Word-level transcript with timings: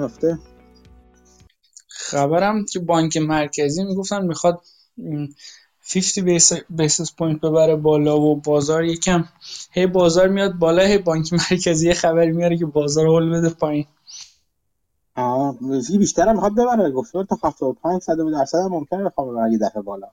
هفته. 0.00 0.38
خبرم 1.88 2.64
که 2.64 2.78
بانک 2.78 3.16
مرکزی 3.16 3.84
می‌گفتن 3.84 4.26
می‌خواد 4.26 4.60
50 5.94 6.60
basis 6.70 7.14
point 7.18 7.40
ببره 7.40 7.76
بالا 7.76 8.20
و 8.20 8.36
بازار 8.40 8.84
یکم 8.84 9.24
هی 9.70 9.86
بازار 9.86 10.28
میاد 10.28 10.52
بالا 10.52 10.82
هی 10.82 10.98
بانک 10.98 11.32
مرکزی 11.32 11.94
خبری 11.94 12.32
میاره 12.32 12.58
که 12.58 12.66
بازار 12.66 13.06
هول 13.06 13.30
بده 13.30 13.50
پایین. 13.50 13.86
آه 15.16 15.58
بیشتر 15.98 16.28
هم 16.28 16.34
می‌خواد 16.34 16.52
ببره. 16.52 16.90
گفته 16.90 17.24
تا 17.24 17.38
75 17.48 18.02
صد 18.02 18.16
درصد 18.32 18.58
هم 18.58 18.68
ممکنه 18.68 19.04
بخواد 19.04 19.28
ببره 19.28 19.52
یه 19.52 19.58
دفعه 19.58 19.82
بالا. 19.82 20.06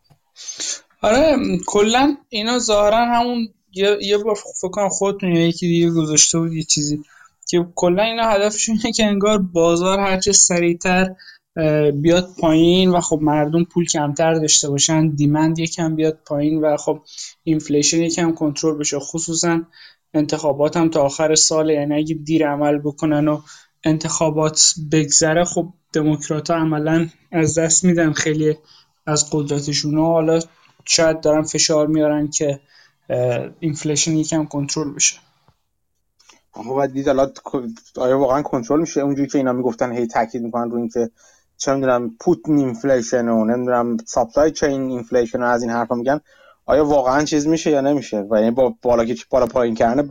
آره 1.01 1.37
کلا 1.65 2.17
اینا 2.29 2.59
ظاهرا 2.59 3.05
همون 3.05 3.47
یه, 3.73 3.97
یه 4.01 4.17
بار 4.17 4.35
فکر 4.35 4.69
کنم 4.71 4.89
خودتون 4.89 5.31
یا 5.31 5.47
یکی 5.47 5.67
دیگه 5.67 5.89
گذاشته 5.89 6.39
بود 6.39 6.53
یه 6.53 6.63
چیزی. 6.63 7.03
که 7.51 7.65
کلا 7.75 8.03
اینا 8.03 8.23
هدفشون 8.23 8.75
اینه 8.77 8.91
که 8.91 9.05
انگار 9.05 9.37
بازار 9.37 9.99
هرچه 9.99 10.31
سریعتر 10.31 11.15
بیاد 11.93 12.29
پایین 12.39 12.89
و 12.89 13.01
خب 13.01 13.19
مردم 13.21 13.63
پول 13.63 13.85
کمتر 13.85 14.33
داشته 14.33 14.69
باشن 14.69 15.09
demand 15.09 15.59
یکم 15.59 15.95
بیاد 15.95 16.19
پایین 16.25 16.61
و 16.61 16.77
خب 16.77 17.01
inflation 17.43 18.01
یکم 18.01 18.31
کنترل 18.31 18.77
بشه. 18.77 18.99
خصوصا 18.99 19.61
انتخابات 20.13 20.77
هم 20.77 20.89
تا 20.89 21.01
آخر 21.01 21.35
سال 21.35 21.69
یعنی 21.69 21.95
اگه 21.95 22.15
دیر 22.15 22.47
عمل 22.47 22.77
بکنن 22.77 23.27
و 23.27 23.41
انتخابات 23.83 24.73
بگذره 24.91 25.43
خب 25.43 25.73
دموکرات 25.93 26.51
ها 26.51 26.57
عملا 26.57 27.09
از 27.31 27.57
دست 27.57 27.83
میدن 27.83 28.13
خیلی 28.13 28.57
از 29.07 29.29
قدرتشون. 29.31 29.97
و 29.97 30.05
حالا 30.05 30.39
شاید 30.85 31.21
دارن 31.21 31.41
فشار 31.41 31.87
میارن 31.87 32.27
که 32.27 32.59
inflation 33.59 34.11
یکم 34.11 34.45
کنترل 34.45 34.93
بشه. 34.93 35.15
اما 36.55 36.73
باید 36.73 36.91
دید 36.91 37.09
آیا 37.97 38.19
واقعا 38.19 38.41
کنترل 38.41 38.79
میشه؟ 38.79 39.01
اونجوری 39.01 39.29
که 39.29 39.37
اینا 39.37 39.53
می‌گفتن 39.53 39.91
هی 39.91 40.07
تاکید 40.07 40.41
می‌کنن 40.41 40.71
رو 40.71 40.77
اینکه 40.77 41.09
چه 41.57 41.73
می‌دونم 41.73 42.15
پوتین 42.19 42.57
inflation 42.57 43.27
و 43.27 43.45
نمی‌دونم 43.45 43.97
supply 44.05 44.51
chain 44.51 44.89
inflation 44.89 45.43
و 45.43 45.45
از 45.45 45.61
این 45.61 45.71
حرفا 45.71 45.95
میگن. 45.95 46.21
آیا 46.65 46.85
واقعا 46.85 47.23
چیز 47.23 47.47
میشه 47.47 47.71
یا 47.71 47.81
نمیشه؟ 47.81 48.27
و 48.29 48.35
یعنی 48.39 48.51
با 48.51 48.75
بالا 48.81 49.05
که 49.05 49.15
بالا 49.29 49.45
پایین 49.45 49.75
کردن 49.75 50.07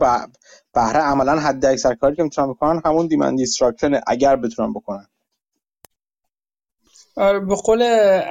بهره 0.73 0.99
عملا 0.99 1.39
حد 1.39 1.65
اکثر 1.65 1.95
کاری 1.95 2.15
که 2.15 2.23
می‌تونن 2.23 2.49
بکنن 2.49 2.81
همون 2.85 3.07
demand 3.07 3.37
destruction 3.37 4.01
اگر 4.07 4.35
بتونن 4.35 4.73
بکنن. 4.73 5.07
آره 7.15 7.39
به 7.39 7.55
قول 7.55 7.81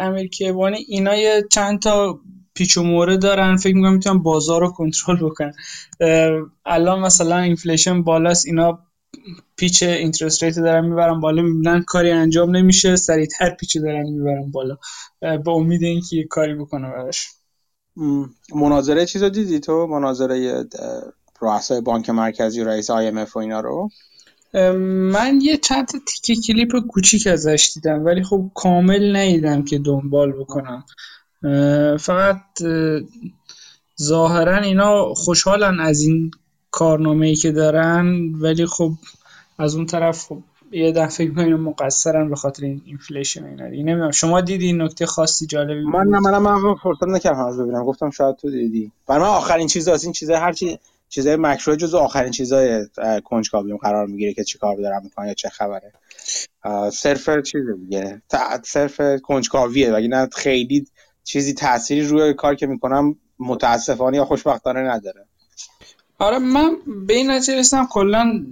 امیر 0.00 0.28
کیوانی 0.28 0.76
اینا 0.88 1.16
یه 1.16 1.42
چند 1.50 1.82
تا 1.82 2.20
پیچ 2.60 2.76
و 2.76 2.82
موره 2.82 3.16
دارن. 3.16 3.56
فکر 3.56 3.74
می‌کنم 3.74 3.92
می‌تونن 3.92 4.22
بازار 4.22 4.60
رو 4.60 4.70
کنترل 4.70 5.16
بکنن. 5.16 5.52
الان 6.66 7.00
مثلا 7.00 7.38
inflation 7.38 8.02
بالاست 8.02 8.46
اینا 8.46 8.78
پیچ 9.56 9.82
interest 9.82 10.44
rate 10.44 10.58
دارن 10.58 10.84
می‌برن 10.84 11.20
بالا 11.20 11.42
می‌بینن 11.42 11.82
کاری 11.82 12.10
انجام 12.10 12.56
نمیشه 12.56 12.96
سریعتر 12.96 13.50
پیچ 13.50 13.76
دارن 13.76 14.10
می‌برن 14.10 14.50
بالا. 14.50 14.76
با 15.44 15.52
امید 15.52 15.82
اینکه 15.82 16.16
یه 16.16 16.26
کاری 16.26 16.54
بکنه 16.54 16.90
براش. 16.90 17.28
مناظره 18.54 19.06
چیزا 19.06 19.28
دیدی 19.28 19.60
تو؟ 19.60 19.86
مناظره 19.86 20.64
رؤسای 21.40 21.80
بانک 21.80 22.10
مرکزی 22.10 22.60
و 22.60 22.68
رئیس 22.68 22.90
IMF 22.90 23.32
و 23.34 23.38
اینا 23.38 23.60
رو؟ 23.60 23.90
من 25.12 25.38
یه 25.42 25.56
چند 25.56 25.88
تا 25.88 25.98
تیکه 26.06 26.40
کلیپ 26.46 26.86
کوچیک 26.88 27.26
ازش 27.26 27.70
دیدم 27.74 28.04
ولی 28.04 28.22
خب 28.22 28.50
کامل 28.54 29.16
ندیدم 29.16 29.64
که 29.64 29.78
دنبال 29.78 30.32
بکنم. 30.32 30.84
فقط 32.00 32.42
ظاهرا 34.02 34.56
اینا 34.56 35.14
خوشحالن 35.14 35.80
از 35.80 36.00
این 36.00 36.30
کارنامه 36.70 37.26
ای 37.26 37.34
که 37.34 37.52
دارن 37.52 38.32
ولی 38.32 38.66
خب 38.66 38.92
از 39.58 39.74
اون 39.74 39.86
طرف 39.86 40.24
خب 40.26 40.38
یه 40.72 40.92
دفعه 40.92 41.30
فکر 41.30 41.56
مقصرن 41.56 42.30
به 42.30 42.36
خاطر 42.36 42.64
این 42.64 42.82
inflation 42.84 43.44
اینا 43.44 43.66
نمی‌دونم 43.66 44.10
شما 44.10 44.40
دیدی 44.40 44.66
این 44.66 44.82
نکته 44.82 45.06
خاصی 45.06 45.46
جالبی؟ 45.46 45.84
من 45.84 46.04
نه 46.08 46.20
من 46.20 46.38
من 46.38 46.74
فرصت 46.82 47.02
نکردم 47.02 47.44
از 47.44 47.58
ببینم. 47.60 47.84
گفتم 47.84 48.10
شاید 48.10 48.36
تو 48.36 48.50
دیدی. 48.50 48.92
برای 49.06 49.22
من 49.22 49.28
آخرین 49.28 49.66
چیز 49.66 49.88
از 49.88 50.04
این 50.04 50.12
چیزای 50.12 50.36
هر 50.36 50.52
چی 50.52 50.78
چیزای 51.08 51.36
مکرو 51.36 51.76
جزو 51.76 51.98
آخرین 51.98 52.30
چیزای 52.30 52.86
کنجکاویم 53.24 53.76
قرار 53.76 54.06
می‌گیره 54.06 54.34
که 54.34 54.44
چیکار 54.44 54.76
دارم 54.76 55.02
می‌کنه 55.04 55.28
یا 55.28 55.34
چه 55.34 55.48
خبره. 55.48 55.92
صرف 56.92 57.42
چیز 57.42 57.62
دیگه. 57.80 58.22
صرف 58.64 59.00
کنجکاویه. 59.22 59.92
وگرنه 59.92 60.28
خیلی 60.36 60.86
چیزی 61.24 61.54
تأثیری 61.54 62.02
روی 62.06 62.34
کار 62.34 62.54
که 62.54 62.66
می‌کنم 62.66 63.16
متاسفانه 63.38 64.16
یا 64.16 64.24
خوشبختانه 64.24 64.80
نداره. 64.80 65.26
آره 66.18 66.38
من 66.38 66.76
به 67.06 67.14
این 67.14 67.30
نتیجه 67.30 67.58
رسیدم 67.58 67.86
کلا 67.86 68.46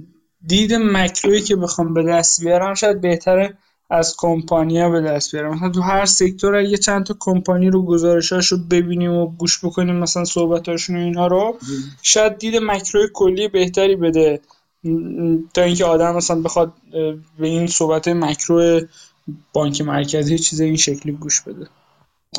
دید 0.46 0.74
مکروی 0.74 1.40
که 1.40 1.56
بخوام 1.56 1.94
به 1.94 2.02
دست 2.02 2.44
بیارم 2.44 2.74
شاید 2.74 3.00
بهتره 3.00 3.58
از 3.90 4.14
کمپانیا 4.18 4.90
به 4.90 5.00
دست 5.00 5.32
بیارم. 5.32 5.54
مثلا 5.54 5.70
تو 5.70 5.80
هر 5.80 6.04
سکتور 6.04 6.60
یه 6.60 6.76
چند 6.76 7.06
تا 7.06 7.16
کمپانی 7.18 7.70
رو 7.70 7.82
گزارشاشو 7.82 8.56
ببینیم 8.70 9.12
و 9.12 9.26
گوش 9.26 9.64
بکنیم 9.64 9.96
مثلا 9.96 10.24
صحبتاشون 10.24 10.96
و 10.96 10.98
اینا 10.98 11.26
رو 11.26 11.58
شاید 12.02 12.38
دید 12.38 12.56
مکروی 12.56 13.08
کلی 13.14 13.48
بهتری 13.48 13.96
بده. 13.96 14.40
تا 15.54 15.62
اینکه 15.62 15.84
آدم 15.84 16.16
مثلا 16.16 16.40
بخواد 16.40 16.72
به 17.38 17.46
این 17.46 17.66
صحبت 17.66 18.08
مکرو 18.08 18.80
بانک 19.52 19.80
مرکزی 19.80 20.38
چیز 20.38 20.60
این 20.60 20.76
شکلی 20.76 21.12
گوش 21.12 21.40
بده. 21.40 21.66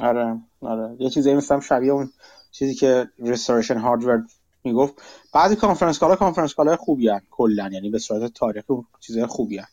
آره 0.01 0.37
آره. 0.61 0.95
یه 0.99 1.09
چیزی 1.09 1.33
مثلا 1.33 1.59
شبیه 1.59 1.91
اون 1.91 2.09
چیزی 2.51 2.75
که 2.75 3.07
Restoration 3.19 3.77
Hardware 3.77 4.23
می‌گفت. 4.63 4.93
بعضی 5.33 5.55
conference 5.55 5.99
call 5.99 6.15
ا 6.15 6.19
conference 6.19 6.53
call 6.53 6.71
ا 6.71 6.75
خوبی 6.75 7.09
هن 7.09 7.21
کلا. 7.31 7.69
یعنی 7.73 7.89
به 7.89 7.99
صورت 7.99 8.33
تاریخی 8.33 8.73
چیزای 8.99 9.25
خوبی 9.25 9.57
هن. 9.57 9.65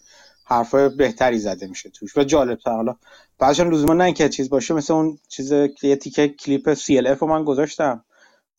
حرفای 0.44 0.88
بهتری 0.88 1.38
زده 1.38 1.66
میشه 1.66 1.90
توش 1.90 2.16
و 2.16 2.24
جالب 2.24 2.58
تر. 2.58 2.70
حالا 2.70 2.96
بعضیشون 3.38 3.74
لزوما 3.74 3.94
نه 3.94 4.04
اینکه 4.04 4.28
چیز 4.28 4.50
باشه 4.50 4.74
مثل 4.74 4.92
اون 4.94 5.18
چیز 5.28 5.52
یه 5.82 5.96
تیکه 5.96 6.28
کلیپ 6.28 6.74
CLF 6.74 7.18
رو 7.18 7.26
من 7.26 7.44
گذاشتم. 7.44 8.04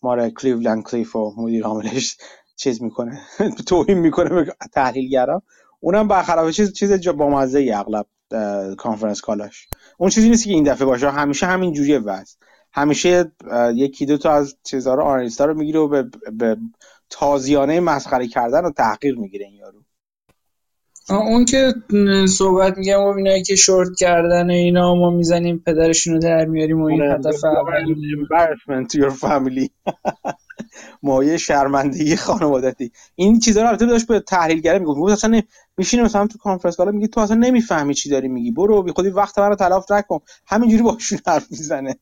ماله 0.01 0.29
Cleveland 0.29 0.83
Cliff 0.83 1.15
و 1.15 1.33
مدیر 1.37 1.63
عاملش 1.63 2.17
چیز 2.55 2.81
می‌کنه 2.81 3.21
توهین 3.67 3.97
می‌کنه 3.97 4.29
به 4.29 4.55
تحلیلگرا. 4.73 5.41
اونم 5.79 6.07
برخلاف 6.07 6.49
چیز 6.49 6.73
چیز 6.73 7.07
با 7.07 7.29
مزه 7.29 7.71
اغلب 7.73 8.05
conference 8.75 9.21
call 9.21 9.52
اش 9.52 9.67
اون 9.97 10.09
چیزی 10.09 10.29
نیست 10.29 10.43
که 10.43 10.51
این 10.51 10.63
دفعه 10.63 10.85
باشه. 10.85 11.09
همیشه 11.09 11.45
همین 11.45 11.73
جوریه 11.73 11.99
واسه 11.99 12.37
همیشه 12.73 13.31
یکی 13.73 14.05
دو 14.05 14.17
تا 14.17 14.31
از 14.31 14.55
چیزها 14.63 14.95
رو 14.95 15.03
analyst 15.03 15.40
ا 15.40 15.45
رو 15.45 15.53
می‌گیره 15.53 15.79
و 15.79 15.87
به, 15.87 16.03
به 16.31 16.57
تازیانه 17.09 17.79
مسخره 17.79 18.27
کردن 18.27 18.65
و 18.65 18.71
تحقیر 18.71 19.19
می‌گیره 19.19 19.45
این 19.45 19.55
یارو. 19.55 19.83
اون 21.09 21.45
که 21.45 21.73
صحبت 22.27 22.77
میگم 22.77 22.99
و 22.99 23.07
اینایی 23.07 23.43
که 23.43 23.55
شورت 23.55 23.89
کردن 23.99 24.49
اینا 24.49 24.95
ما 24.95 25.09
می‌زنیم 25.09 25.63
پدرشون 25.65 26.13
رو 26.13 26.19
در 26.19 26.45
میاریم 26.45 26.81
و 26.81 26.85
این 26.85 27.01
آره، 27.01 27.13
هدف 27.13 27.35
embarrassment 27.35 28.87
to 28.91 29.01
your 29.01 29.13
family. 29.13 29.69
مایه 31.03 31.37
شرمندگی 31.37 32.15
خانوادتی. 32.15 32.91
این 33.15 33.39
چیزا 33.39 33.61
رو 33.61 33.67
البته 33.67 33.85
داشت 33.85 34.07
به 34.07 34.19
تحلیلگر 34.19 34.79
می‌گفت. 34.79 34.97
می‌گفت 34.97 35.13
اصلا 35.13 35.41
میشینه 35.77 36.03
مثلا 36.03 36.27
تو 36.27 36.37
conference 36.37 36.75
call 36.75 36.88
ا 36.88 36.91
میگی 36.91 37.07
تو 37.07 37.19
اصلا 37.19 37.37
نمی‌فهمی 37.37 37.93
چی 37.93 38.09
داری 38.09 38.27
میگی. 38.27 38.51
برو 38.51 38.83
بی 38.83 38.91
خودی 38.91 39.09
وقت 39.09 39.39
منو 39.39 39.55
تلف 39.55 39.91
نکن. 39.91 40.19
همینجوری 40.47 40.83
باشون 40.83 41.19
حرف 41.27 41.51
می‌زنه. 41.51 41.95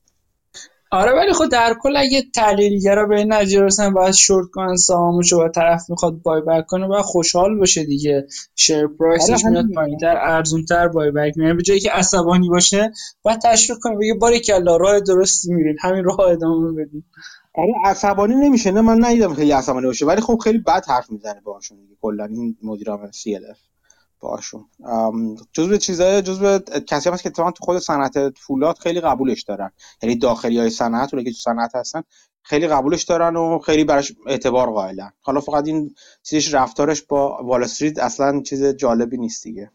آره 0.91 1.11
ولی 1.11 1.33
خب 1.33 1.49
در 1.49 1.75
کل 1.81 1.97
اگه 1.97 2.23
تحلیلگرا 2.35 3.05
به 3.05 3.17
این 3.17 3.33
نتیجه 3.33 3.61
رسن 3.61 3.93
باید 3.93 4.13
شورت 4.13 4.47
کنن 4.53 4.75
سهامشو 4.75 5.37
و 5.37 5.49
طرف 5.49 5.89
می‌خواد 5.89 6.21
buyback 6.21 6.65
کنه 6.65 6.87
باید 6.87 7.05
خوشحال 7.05 7.57
باشه 7.57 7.83
دیگه. 7.83 8.27
share 8.55 8.87
price 8.87 9.29
ش 9.29 9.45
آره 9.45 9.49
میاد 9.49 9.65
پایینتر 9.75 10.17
ارزونتر 10.17 10.87
buyback 10.87 11.37
میاد 11.37 11.55
به 11.55 11.63
جایی 11.63 11.79
که 11.79 11.91
عصبانی 11.91 12.49
باشه 12.49 12.91
باید 13.21 13.39
تشویق 13.43 13.77
کنه 13.81 13.95
بگه 13.97 14.13
باری 14.13 14.39
کلا 14.39 14.77
راه 14.77 14.99
درستی 14.99 15.53
میرین. 15.53 15.77
همین 15.81 16.03
راه 16.03 16.19
ادامه 16.19 16.71
بدین. 16.71 17.03
آره 17.57 17.73
عصبانی 17.85 18.35
نمیشه. 18.35 18.71
نه 18.71 18.81
من 18.81 19.05
ندیدم 19.05 19.33
خیلی 19.33 19.51
عصبانی 19.51 19.85
باشه. 19.85 20.05
ولی 20.05 20.21
خب 20.21 20.37
خیلی 20.43 20.57
بد 20.57 20.85
حرف 20.87 21.11
می‌زنه 21.11 21.41
باهاشون 21.41 21.77
دیگه. 21.77 21.95
کلا 22.01 22.25
این 22.25 22.57
مدیر 22.63 22.89
عامل 22.89 23.11
سی 23.11 23.39
باشون 24.19 24.65
جزء 25.53 25.77
چیزای 25.77 26.21
جزء 26.21 26.59
کسی 26.87 27.09
هست 27.09 27.23
که 27.23 27.29
اتفاقا 27.29 27.51
تو 27.51 27.63
خود 27.63 27.79
صنعت 27.79 28.37
فولاد 28.37 28.77
خیلی 28.77 29.01
قبولش 29.01 29.43
دارن. 29.43 29.71
یعنی 30.01 30.15
داخلی 30.15 30.59
های 30.59 30.69
صنعت 30.69 31.09
که 31.09 31.23
تو 31.23 31.31
صنعت 31.31 31.75
هستن 31.75 32.03
خیلی 32.41 32.67
قبولش 32.67 33.03
دارن 33.03 33.35
و 33.35 33.59
خیلی 33.59 33.83
براش 33.83 34.13
اعتبار 34.27 34.71
قائلن. 34.71 35.11
حالا 35.21 35.41
فقط 35.41 35.67
این 35.67 35.95
چیزش 36.23 36.53
رفتارش 36.53 37.01
با 37.01 37.43
وال 37.43 37.63
استریت 37.63 37.99
اصلا 37.99 38.41
چیز 38.41 38.63
جالبی 38.65 39.17
نیست 39.17 39.43
دیگه. 39.43 39.71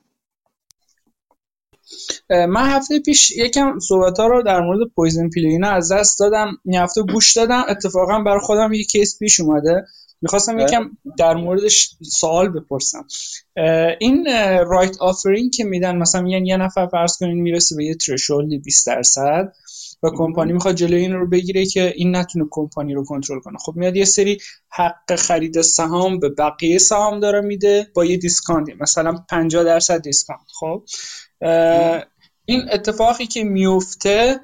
من 2.28 2.70
هفته 2.70 3.00
پیش 3.00 3.30
یکم 3.30 3.78
صحبت 3.78 4.18
ها 4.18 4.26
رو 4.26 4.42
در 4.42 4.60
مورد 4.60 4.88
poison 4.96 5.28
pill 5.28 5.56
اینا 5.56 5.70
از 5.70 5.92
دست 5.92 6.18
دادم. 6.18 6.56
این 6.64 6.80
هفته 6.80 7.02
گوش 7.02 7.36
دادم. 7.36 7.64
اتفاقا 7.68 8.18
برای 8.18 8.40
خودم 8.40 8.72
یه 8.72 8.84
case 8.84 9.18
پیش 9.18 9.40
اومده. 9.40 9.84
می‌خواستم 10.22 10.58
یکم 10.58 10.90
در 11.18 11.34
موردش 11.34 11.96
سوال 12.02 12.48
بپرسم. 12.48 13.06
این 14.00 14.26
rights 14.66 14.96
offering 15.00 15.50
که 15.50 15.64
میدن 15.64 15.96
مثلا 15.96 16.20
میگن 16.20 16.46
یه 16.46 16.56
نفر 16.56 16.86
فرض 16.86 17.16
کنین 17.16 17.40
می‌رسه 17.40 17.76
به 17.76 17.84
یه 17.84 17.94
threshold 17.94 18.52
ی 18.52 18.58
20 18.58 18.86
درصد 18.86 19.52
و 20.02 20.10
کمپانی 20.10 20.52
می‌خواد 20.52 20.74
جلوی 20.74 21.00
این 21.00 21.12
رو 21.12 21.28
بگیره 21.28 21.66
که 21.66 21.92
این 21.96 22.16
نتونه 22.16 22.44
کمپانی 22.50 22.94
رو 22.94 23.04
کنترل 23.04 23.40
کنه. 23.40 23.58
خب 23.58 23.72
میاد 23.76 23.96
یه 23.96 24.04
سری 24.04 24.38
حق 24.68 25.14
خرید 25.16 25.60
سهام 25.60 26.18
به 26.18 26.28
بقیه 26.28 26.78
سهام 26.78 27.20
داره 27.20 27.40
میده 27.40 27.86
با 27.94 28.04
یه 28.04 28.16
discount 28.16 28.68
ی 28.68 28.74
مثلا 28.80 29.24
50 29.30 29.64
درصد 29.64 30.02
discount 30.02 30.40
خب؟ 30.60 30.82
این 32.44 32.62
اتفاقی 32.72 33.26
که 33.26 33.44
میفته 33.44 34.40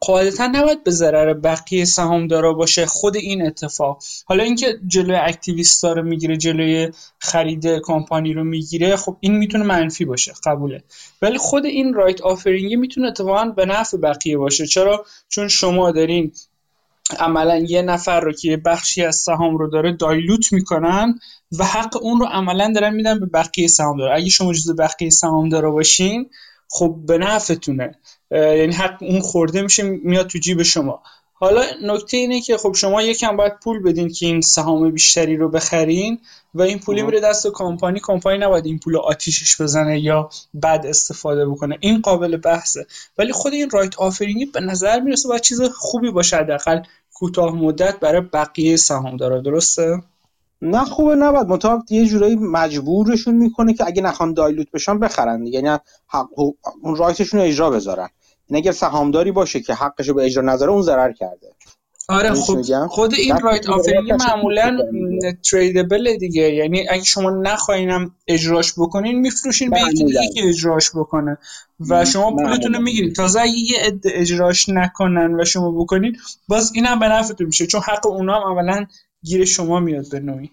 قاعدتا 0.00 0.46
نباید 0.46 0.84
به 0.84 0.90
ضرر 0.90 1.34
بقیه 1.34 1.84
سهامدارا 1.84 2.52
باشه 2.52 2.86
خود 2.86 3.16
این 3.16 3.46
اتفاق. 3.46 4.02
حالا 4.26 4.44
اینکه 4.44 4.78
جلوی 4.86 5.16
activist 5.16 5.84
رو 5.84 6.02
می‌گیره 6.02 6.36
جلوی 6.36 6.92
خرید 7.18 7.66
کمپانی 7.66 8.32
رو 8.32 8.44
می‌گیره 8.44 8.96
خب 8.96 9.16
این 9.20 9.38
می‌تونه 9.38 9.64
منفی 9.64 10.04
باشه 10.04 10.32
قبوله. 10.44 10.82
ولی 11.22 11.38
خود 11.38 11.64
این 11.64 11.94
rights 11.94 12.20
offering 12.20 12.74
می‌تونه 12.74 13.08
اتفاقا 13.08 13.44
به 13.44 13.66
نفع 13.66 13.96
بقیه 13.96 14.36
باشه. 14.36 14.66
چرا؟ 14.66 15.06
چون 15.28 15.48
شما 15.48 15.90
دارین 15.90 16.32
عملا 17.18 17.56
یه 17.58 17.82
نفر 17.82 18.20
رو 18.20 18.32
که 18.32 18.56
بخشی 18.56 19.04
از 19.04 19.16
سهام 19.16 19.56
رو 19.56 19.70
داره 19.70 19.92
dilute 19.92 20.52
می‌کنن 20.52 21.18
و 21.58 21.64
حق 21.64 22.02
اون 22.02 22.20
رو 22.20 22.26
عملا 22.26 22.72
دارن 22.74 22.94
میدن 22.94 23.20
به 23.20 23.26
بقیه 23.26 23.66
سهام 23.68 23.98
دارا. 23.98 24.16
اگه 24.16 24.28
شما 24.30 24.52
جزو 24.52 24.74
بقیه 24.74 25.10
سهام 25.10 25.48
داره 25.48 25.70
باشین 25.70 26.30
خب 26.68 26.96
به 27.06 27.18
نفعتونه. 27.18 27.98
یعنی 28.30 28.74
حق 28.74 29.02
اون 29.02 29.20
خورده 29.20 29.62
میشه 29.62 29.82
میاد 29.82 30.26
تو 30.26 30.38
جیب 30.38 30.62
شما. 30.62 31.02
حالا 31.44 31.62
نکته 31.82 32.16
اینه 32.16 32.40
که 32.40 32.56
خب 32.56 32.72
شما 32.74 33.02
یکم 33.02 33.36
باید 33.36 33.52
پول 33.64 33.82
بدین 33.82 34.08
که 34.08 34.26
این 34.26 34.40
سهام 34.40 34.90
بیشتری 34.90 35.36
رو 35.36 35.48
بخرین 35.48 36.18
و 36.54 36.62
این 36.62 36.78
پولی 36.78 37.02
میره 37.02 37.20
دست 37.20 37.46
کمپانی. 37.46 38.00
کمپانی 38.02 38.38
نباید 38.38 38.66
این 38.66 38.78
پول 38.78 38.96
آتیشش 38.96 39.60
بزنه 39.60 40.00
یا 40.00 40.28
بد 40.62 40.84
استفاده 40.88 41.46
بکنه. 41.46 41.78
این 41.80 42.00
قابل 42.00 42.36
بحثه. 42.36 42.86
ولی 43.18 43.32
خود 43.32 43.52
این 43.52 43.70
رایت 43.70 43.98
آفرینگی 43.98 44.46
به 44.46 44.60
نظر 44.60 45.00
می‌رسه 45.00 45.28
باید 45.28 45.40
چیز 45.40 45.62
خوبی 45.62 46.10
باشه 46.10 46.36
حداقل 46.36 46.82
کوتاه 47.14 47.54
مدت 47.54 48.00
برای 48.00 48.20
بقیه 48.20 48.76
سهام 48.76 49.16
داره 49.16 49.42
درسته؟ 49.42 50.02
نه 50.62 50.84
خوبه 50.84 51.14
نباید. 51.14 51.46
مطابق 51.46 51.92
یه 51.92 52.06
جورایی 52.06 52.36
مجبورشون 52.36 53.34
می‌کنه 53.34 53.74
که 53.74 53.86
اگه 53.86 54.02
نخوان 54.02 54.34
دایلوت 54.34 54.70
بشن 54.70 54.98
بخرن 54.98 55.46
یعنی 55.46 55.78
حق 56.06 56.28
اون 56.82 56.96
رایتشون 56.96 57.40
رو 57.40 57.46
اجرا 57.46 57.70
بذارن. 57.70 58.08
این 58.46 58.56
اگر 58.56 58.72
سهامداری 58.72 59.32
باشه 59.32 59.60
که 59.60 59.74
حقش 59.74 60.08
رو 60.08 60.14
به 60.14 60.24
اجرا 60.24 60.42
نظره 60.42 60.70
اون 60.70 60.82
ضرر 60.82 61.12
کرده. 61.12 61.54
آره 62.08 62.34
خب 62.34 62.86
خود 62.86 63.14
این 63.14 63.38
رایت 63.38 63.68
آفرینگ 63.68 64.12
معمولا 64.12 64.78
تریدبل 65.50 66.16
دیگه. 66.16 66.42
یعنی 66.42 66.88
اگه 66.88 67.04
شما 67.04 67.30
نخواینم 67.30 68.14
اجراش 68.28 68.72
بکنین 68.78 69.20
میفروشین 69.20 69.70
به 69.70 69.80
یکی 69.80 70.04
دیگه 70.04 70.28
که 70.34 70.48
اجراش 70.48 70.90
بکنه. 70.90 71.38
و 71.90 72.04
شما 72.04 72.30
پولتون 72.30 72.74
رو 72.74 72.82
می‌گیرید 72.82 73.14
تازه 73.14 73.40
اگه 73.40 73.52
یه 73.52 73.78
عده 73.80 74.10
اجراش 74.14 74.68
نکنن 74.68 75.40
و 75.40 75.44
شما 75.44 75.70
بکنید 75.70 76.18
باز 76.48 76.72
اینم 76.74 76.98
به 76.98 77.08
نفعتون 77.08 77.46
میشه. 77.46 77.66
چون 77.66 77.80
حق 77.80 78.06
اونا 78.06 78.40
هم 78.40 78.42
اولا 78.42 78.86
گیر 79.22 79.44
شما 79.44 79.80
میاد 79.80 80.10
به 80.10 80.20
نوعی. 80.20 80.50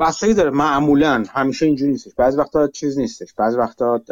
بستگی 0.00 0.34
داره. 0.34 0.50
معمولا 0.50 1.24
همیشه 1.32 1.66
اینجوری 1.66 1.92
نیستش. 1.92 2.14
بعضی 2.16 2.38
وقتا 2.38 2.68
چیز 2.68 2.98
نیستش. 2.98 3.32
بعضی 3.32 3.56
وقتا 3.56 4.02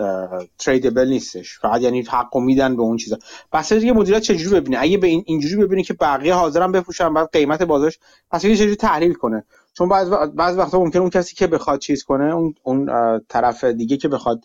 تریدبل 0.59 1.09
نیستش. 1.09 1.59
فقط 1.59 1.81
یعنی 1.81 2.03
حقو 2.03 2.41
میدن 2.41 2.77
به 2.77 2.83
اون 2.83 2.97
چیزا. 2.97 3.19
بستگی 3.53 3.81
دیگه 3.81 3.93
مدیریت 3.93 4.23
چجوری 4.23 4.61
ببینه. 4.61 4.79
اگه 4.81 4.99
به 4.99 5.07
این 5.07 5.23
اینجوری 5.27 5.57
ببینه 5.57 5.83
که 5.83 5.95
بقیه 5.95 6.35
حاضرن 6.35 6.73
بفروشن 6.73 7.15
بعد 7.15 7.29
قیمت 7.33 7.63
بازارش 7.63 7.99
پس 8.31 8.43
چجوری 8.43 8.77
تحلیل 8.77 9.15
کنه. 9.15 9.45
چون 9.73 9.89
بعض 9.89 10.11
بعض 10.11 10.59
وقتا 10.59 10.79
ممکن 10.79 10.99
اون 10.99 11.11
کسی 11.11 11.37
که 11.37 11.47
بخواد 11.47 11.79
چیز 11.79 12.05
کنه 12.05 12.35
اون 12.35 12.55
اون 12.63 12.89
طرف 13.29 13.65
دیگه 13.65 13.97
که 13.97 14.09
بخواد 14.09 14.45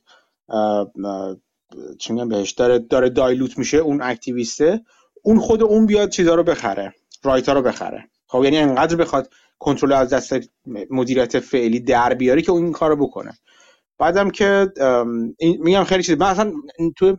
چی 2.00 2.14
میگم 2.14 2.30
بهش 2.30 2.52
داره 2.52 2.80
داره 2.80 3.10
دایلوت 3.10 3.58
میشه 3.58 3.78
اون 3.78 4.02
اکتیویسته 4.02 4.82
اون 5.24 5.40
خود 5.40 5.64
اون 5.64 5.86
بیاد 5.86 6.10
چیزا 6.10 6.36
رو 6.36 6.44
بخره. 6.44 6.94
right 7.24 7.49
ا 7.49 7.54
رو 7.54 7.62
بخره. 7.62 8.10
خب 8.28 8.44
یعنی 8.44 8.58
انقدر 8.58 8.96
بخواد 8.96 9.30
کنترل 9.64 9.94
از 9.94 10.14
دست 10.14 10.36
مدیریت 10.90 11.40
فعلی 11.40 11.80
در 11.80 12.14
بیاری 12.14 12.42
که 12.42 12.52
اون 12.52 12.64
این 12.64 12.74
کارو 12.74 12.96
بکنه. 12.96 13.34
بعدم 13.98 14.30
که 14.30 14.72
میگم 15.40 15.84
خیلی 15.84 16.04
چیز. 16.04 16.18
مثلا 16.18 16.54
تو 16.96 17.18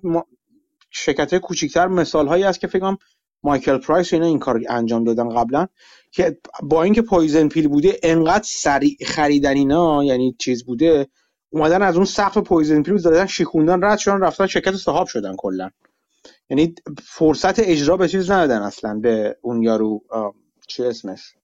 شرکت 0.91 1.35
کوچیکتر 1.38 1.87
مثال 1.87 2.29
هایی 2.29 2.43
هست 2.43 2.61
که 2.61 2.67
فکر 2.67 2.79
کنم 2.79 2.99
مایکل 3.43 3.79
پرایس 3.79 4.12
اینا 4.12 4.26
این 4.26 4.38
کار 4.38 4.61
انجام 4.69 5.05
دادن 5.05 5.29
قبلا 5.29 5.67
که 6.11 6.38
با 6.62 6.82
اینکه 6.82 7.02
poison 7.02 7.48
pill 7.48 7.69
بوده 7.69 7.99
انقدر 8.02 8.44
سریع 8.46 8.96
خریدن 9.06 9.56
اینا 9.56 10.05
یعنی 10.05 10.37
چیز 10.38 10.64
بوده 10.64 11.08
اومدن 11.50 11.82
از 11.82 11.96
اون 11.96 12.05
سقف 12.05 12.38
poison 12.38 12.82
pill 12.82 12.96
دادن 12.96 13.26
شیخوندن 13.26 13.85
رد 13.85 13.99
شدن 13.99 14.20
رفتن 14.20 14.46
شرکت 14.46 14.76
صاحب 14.76 15.06
شدن 15.06 15.37
کلا. 15.37 15.70
یعنی 16.50 16.75
فرصت 17.02 17.58
اجرا 17.58 17.96
به 17.96 18.08
چیز 18.08 18.31
ندادن 18.31 18.62
اصلا 18.62 18.94
به 18.94 19.37
اون 19.43 19.62
یارو 19.62 20.02
چه 20.69 20.87
اسمش؟ 20.87 21.35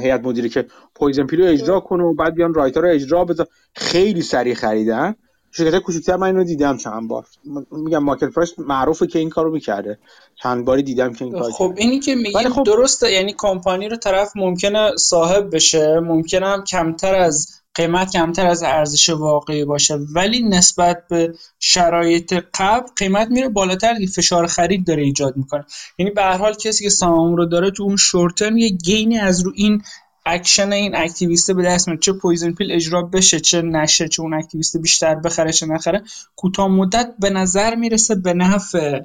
هیئت 0.00 0.24
مدیره 0.24 0.48
که 0.48 0.66
poison 0.94 1.26
pill 1.26 1.40
و 1.40 1.44
اجرا 1.46 1.80
کنه 1.80 2.04
و 2.04 2.14
بعد 2.14 2.34
بیان 2.34 2.54
right 2.54 2.80
رو 2.80 2.88
اجرا 2.90 3.24
بذار. 3.24 3.46
خیلی 3.74 4.22
سریع 4.22 4.54
خریدن. 4.54 5.14
شرکت 5.50 5.78
کوچیک‌تر 5.78 6.16
من 6.16 6.26
اینو 6.26 6.44
دیدم 6.44 6.76
چند 6.76 7.08
بار. 7.08 7.26
میگم 7.72 7.98
مایکل 7.98 8.24
پرایس 8.24 8.58
معروفه 8.58 9.06
که 9.06 9.18
این 9.18 9.30
کارو 9.30 9.50
می‌کرده. 9.52 9.98
چند 10.42 10.64
باری 10.64 10.82
دیدم 10.82 11.12
که 11.12 11.24
این 11.24 11.34
کار 11.34 11.50
خب 11.50 11.74
اینی 11.76 12.00
که 12.00 12.14
میگیم 12.14 12.48
خب... 12.48 12.62
درسته 12.62 13.12
یعنی 13.12 13.34
کمپانی 13.38 13.88
رو 13.88 13.96
طرف 13.96 14.32
ممکنه 14.36 14.96
صاحب 14.96 15.54
بشه 15.54 16.00
ممکنه 16.00 16.46
هم 16.46 16.64
کمتر 16.64 17.14
از 17.14 17.48
قیمت 17.76 18.12
کمتر 18.12 18.46
از 18.46 18.62
ارزش 18.62 19.08
واقعی 19.08 19.64
باشه. 19.64 19.94
ولی 19.94 20.42
نسبت 20.42 21.02
به 21.10 21.34
شرایط 21.58 22.34
قبل 22.54 22.86
قیمت 22.96 23.28
میره 23.28 23.48
بالاتر 23.48 23.94
دیگه 23.94 24.12
فشار 24.12 24.46
خرید 24.46 24.86
داره 24.86 25.02
ایجاد 25.02 25.36
می‌کنه. 25.36 25.64
یعنی 25.98 26.10
به 26.10 26.22
هر 26.22 26.36
حال 26.36 26.54
کسی 26.54 26.84
که 26.84 26.90
سهام 26.90 27.36
رو 27.36 27.46
داره 27.46 27.70
تو 27.70 27.82
اون 27.82 27.96
شورت 27.96 28.42
یه 28.42 28.68
gain 28.68 29.08
ی 29.08 29.18
از 29.18 29.40
رو 29.40 29.52
این 29.54 29.82
اکشن 30.26 30.72
این 30.72 30.96
activist 30.96 31.48
ه 31.48 31.54
به 31.54 31.62
دست 31.62 31.88
میاد. 31.88 32.00
چه 32.00 32.12
poison 32.12 32.52
pill 32.52 32.72
اجرا 32.72 33.02
بشه 33.02 33.40
چه 33.40 33.62
نشه 33.62 34.08
چه 34.08 34.22
اون 34.22 34.34
activist 34.34 34.76
بیشتر 34.76 35.14
بخره 35.14 35.52
چه 35.52 35.66
نخره 35.66 36.02
کوتاه 36.36 36.68
مدت 36.68 37.14
به 37.18 37.30
نظر 37.30 37.74
می‌رسه 37.74 38.14
به 38.14 38.34
نفع 38.34 39.00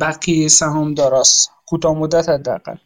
بقیه 0.00 0.48
سهام 0.48 0.94
داراست 0.94 1.50
کوتاه 1.66 1.98
مدت 1.98 2.28
حداقل. 2.28 2.76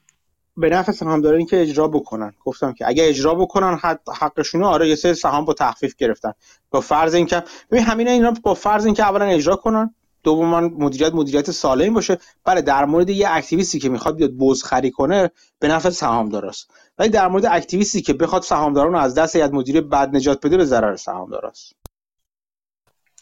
به 0.56 0.68
نفع 0.68 0.92
سهامدارانی 0.92 1.46
که 1.46 1.62
اجرا 1.62 1.88
بکنن. 1.88 2.32
گفتم 2.44 2.72
که 2.72 2.88
اگه 2.88 3.08
اجرا 3.08 3.34
بکنن 3.34 3.80
حقشون 4.20 4.64
آره 4.64 4.88
یه 4.88 4.94
سری 4.94 5.14
سهام 5.14 5.44
با 5.44 5.54
تخفیف 5.54 5.94
گرفتن. 5.96 6.32
با 6.70 6.80
فرض 6.80 7.14
اینکه 7.14 7.42
ببین 7.70 7.84
همینا 7.84 8.10
اینا 8.10 8.34
با 8.42 8.54
فرض 8.54 8.84
اینکه 8.84 9.02
اولا 9.02 9.24
اجرا 9.24 9.56
کنن 9.56 9.94
دوما 10.22 10.60
مدیریت 10.60 11.14
مدیریت 11.14 11.50
سالم 11.50 11.94
باشه. 11.94 12.18
بله 12.44 12.60
در 12.62 12.84
مورد 12.84 13.10
یه 13.10 13.26
اکتیویستی 13.30 13.78
که 13.78 13.88
می‌خواد 13.88 14.16
بیاد 14.16 14.30
بزخری 14.30 14.90
کنه 14.90 15.30
به 15.58 15.68
نفع 15.68 15.90
سهامداراست. 15.90 16.70
ولی 16.98 17.08
در 17.08 17.28
مورد 17.28 17.46
اکتیویستی 17.46 18.02
که 18.02 18.12
بخواد 18.12 18.42
سهامداران 18.42 18.92
رو 18.92 18.98
از 18.98 19.14
دست 19.14 19.36
هیئت 19.36 19.52
مدیره 19.52 19.80
بد 19.80 20.16
نجات 20.16 20.46
بده 20.46 20.56
به 20.56 20.64
ضرر 20.64 20.96
سهامداراست. 20.96 21.72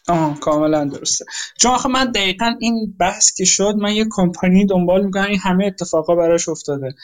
آه 0.07 0.39
کاملا 0.39 0.85
درسته. 0.85 1.25
چون 1.57 1.71
آخه 1.71 1.89
من 1.89 2.11
دقیقا 2.11 2.55
این 2.59 2.95
بحث 2.99 3.33
که 3.33 3.45
شد 3.45 3.75
من 3.77 3.91
یه 3.91 4.05
کمپانی 4.11 4.65
دنبال 4.65 5.05
می‌کنم 5.05 5.25
این 5.25 5.39
همه 5.39 5.65
اتفاقا 5.65 6.15
براش 6.15 6.49
افتاده. 6.49 6.95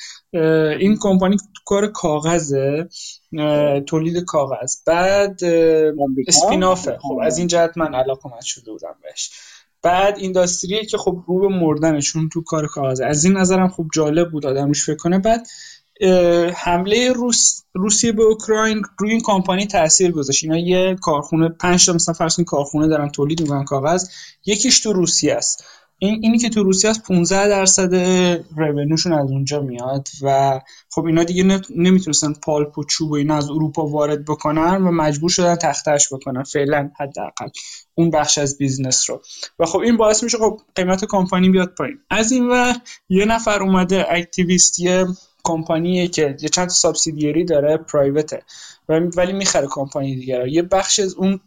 این 0.79 0.98
کمپانی 1.00 1.38
کار 1.65 1.88
کاغذه 1.88 2.89
تولید 3.88 4.24
کاغذ. 4.25 4.75
بعد 4.86 5.39
اسپینافه 6.27 6.98
خب 7.01 7.20
از 7.24 7.38
این 7.38 7.48
جهت 7.48 7.77
من 7.77 7.93
علاقه 7.93 8.29
شده 8.41 8.72
بودم 8.72 8.96
بهش. 9.03 9.31
بعد 9.84 10.17
اینداستریه 10.17 10.86
که 10.86 10.98
خب 10.98 11.24
رو 11.27 11.39
به 11.39 11.48
مردنشون 11.48 12.29
تو 12.29 12.43
کار 12.43 12.67
کاغذه. 12.67 13.05
از 13.05 13.25
این 13.25 13.38
نظرم 13.38 13.67
خوب 13.67 13.89
جالب 13.93 14.31
بود 14.31 14.46
آدمش 14.46 14.86
فکر 14.86 14.96
کنه. 14.96 15.20
بعد 15.20 15.48
حمله 16.55 17.12
روس 17.12 17.62
روسیه 17.74 18.12
به 18.12 18.24
اوکراین 18.24 18.81
روی 18.98 19.12
این 19.12 19.22
کمپانی 19.22 19.67
تاثیر 19.67 20.12
گذاشت. 20.12 20.43
اینا 20.43 20.58
یه 20.58 20.96
کارخونه 21.01 21.50
پنج 21.50 21.86
تا 21.86 21.93
مثلا 21.93 22.13
فرض 22.13 22.39
کارخونه 22.39 22.88
دارن 22.88 23.10
تولید 23.10 23.41
می‌کنن 23.41 23.63
کاغذ 23.63 24.10
یکیش 24.46 24.79
تو 24.79 24.93
روسیه 24.93 25.34
است. 25.34 25.63
این 26.03 26.20
اینی 26.24 26.38
که 26.38 26.50
تو 26.50 26.63
روسیه 26.63 26.89
است 26.89 27.03
15 27.03 27.48
درصد 27.48 27.96
رونوشون 28.58 29.13
از 29.13 29.31
اونجا 29.31 29.62
میاد 29.62 30.08
و 30.22 30.60
خب 30.89 31.05
اینا 31.05 31.24
دیگه 31.24 31.62
نمی‌تونستن 31.75 32.34
پالپ 32.34 32.77
و 32.77 32.84
چوب 32.84 33.12
و 33.12 33.15
اینا 33.15 33.38
از 33.38 33.50
اروپا 33.50 33.86
وارد 33.86 34.25
بکنن 34.25 34.84
و 34.84 34.91
مجبور 34.91 35.29
شدن 35.29 35.55
تختش 35.55 36.13
بکنن 36.13 36.43
فعلا 36.43 36.91
حداقل. 37.00 37.48
اون 37.96 38.10
بخش 38.10 38.38
از 38.38 38.58
business 38.57 39.10
رو. 39.10 39.22
و 39.60 39.65
خب 39.65 39.79
این 39.79 39.98
باعث 39.98 40.24
میشه 40.24 40.38
خب 40.38 40.62
قیمت 40.75 41.05
کمپانی 41.05 41.50
بیاد 41.50 41.74
پایین. 41.77 41.98
از 42.10 42.31
این 42.31 42.50
و 42.50 42.74
یه 43.10 43.25
نفر 43.25 43.63
اومده 43.63 44.05
activist 44.10 44.79
company 45.43 46.00
ه 46.00 46.07
که 46.07 46.38
یه 46.41 46.50
چند 46.50 46.69
subsidiary 46.69 47.45
داره 47.45 47.77
private 47.77 48.29
ه. 48.29 48.43
ولی 48.89 49.33
می‌خره 49.33 49.67
کمپانی 49.67 50.15
دیگه 50.15 50.50
یه 50.50 50.62
بخش 50.62 51.00
از 51.00 51.13
اون 51.13 51.39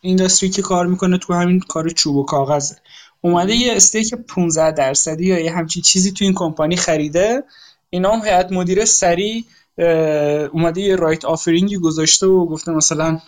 industry 0.00 0.50
که 0.50 0.62
کار 0.62 0.86
می‌کنه 0.86 1.18
تو 1.18 1.34
همین 1.34 1.60
کار 1.60 1.88
چوب 1.88 2.16
و 2.16 2.24
کاغذه. 2.24 2.76
اومده 3.20 3.54
یه 3.54 3.72
stake 3.76 4.14
15 4.14 4.70
درصدی 4.70 5.26
یا 5.26 5.38
یه 5.38 5.52
همچین 5.52 5.82
چیزی 5.82 6.12
تو 6.12 6.24
این 6.24 6.34
کمپانی 6.34 6.76
خریده. 6.76 7.42
اینا 7.90 8.12
هم 8.12 8.24
هیئت 8.24 8.52
مدیره 8.52 8.84
سری 8.84 9.44
اومده 10.52 10.80
یه 10.80 10.96
rights 10.96 11.24
offering 11.24 11.72
ی 11.72 11.78
گذاشته 11.78 12.26
و 12.26 12.46
گفته 12.46 12.72
مثلا 12.72 13.20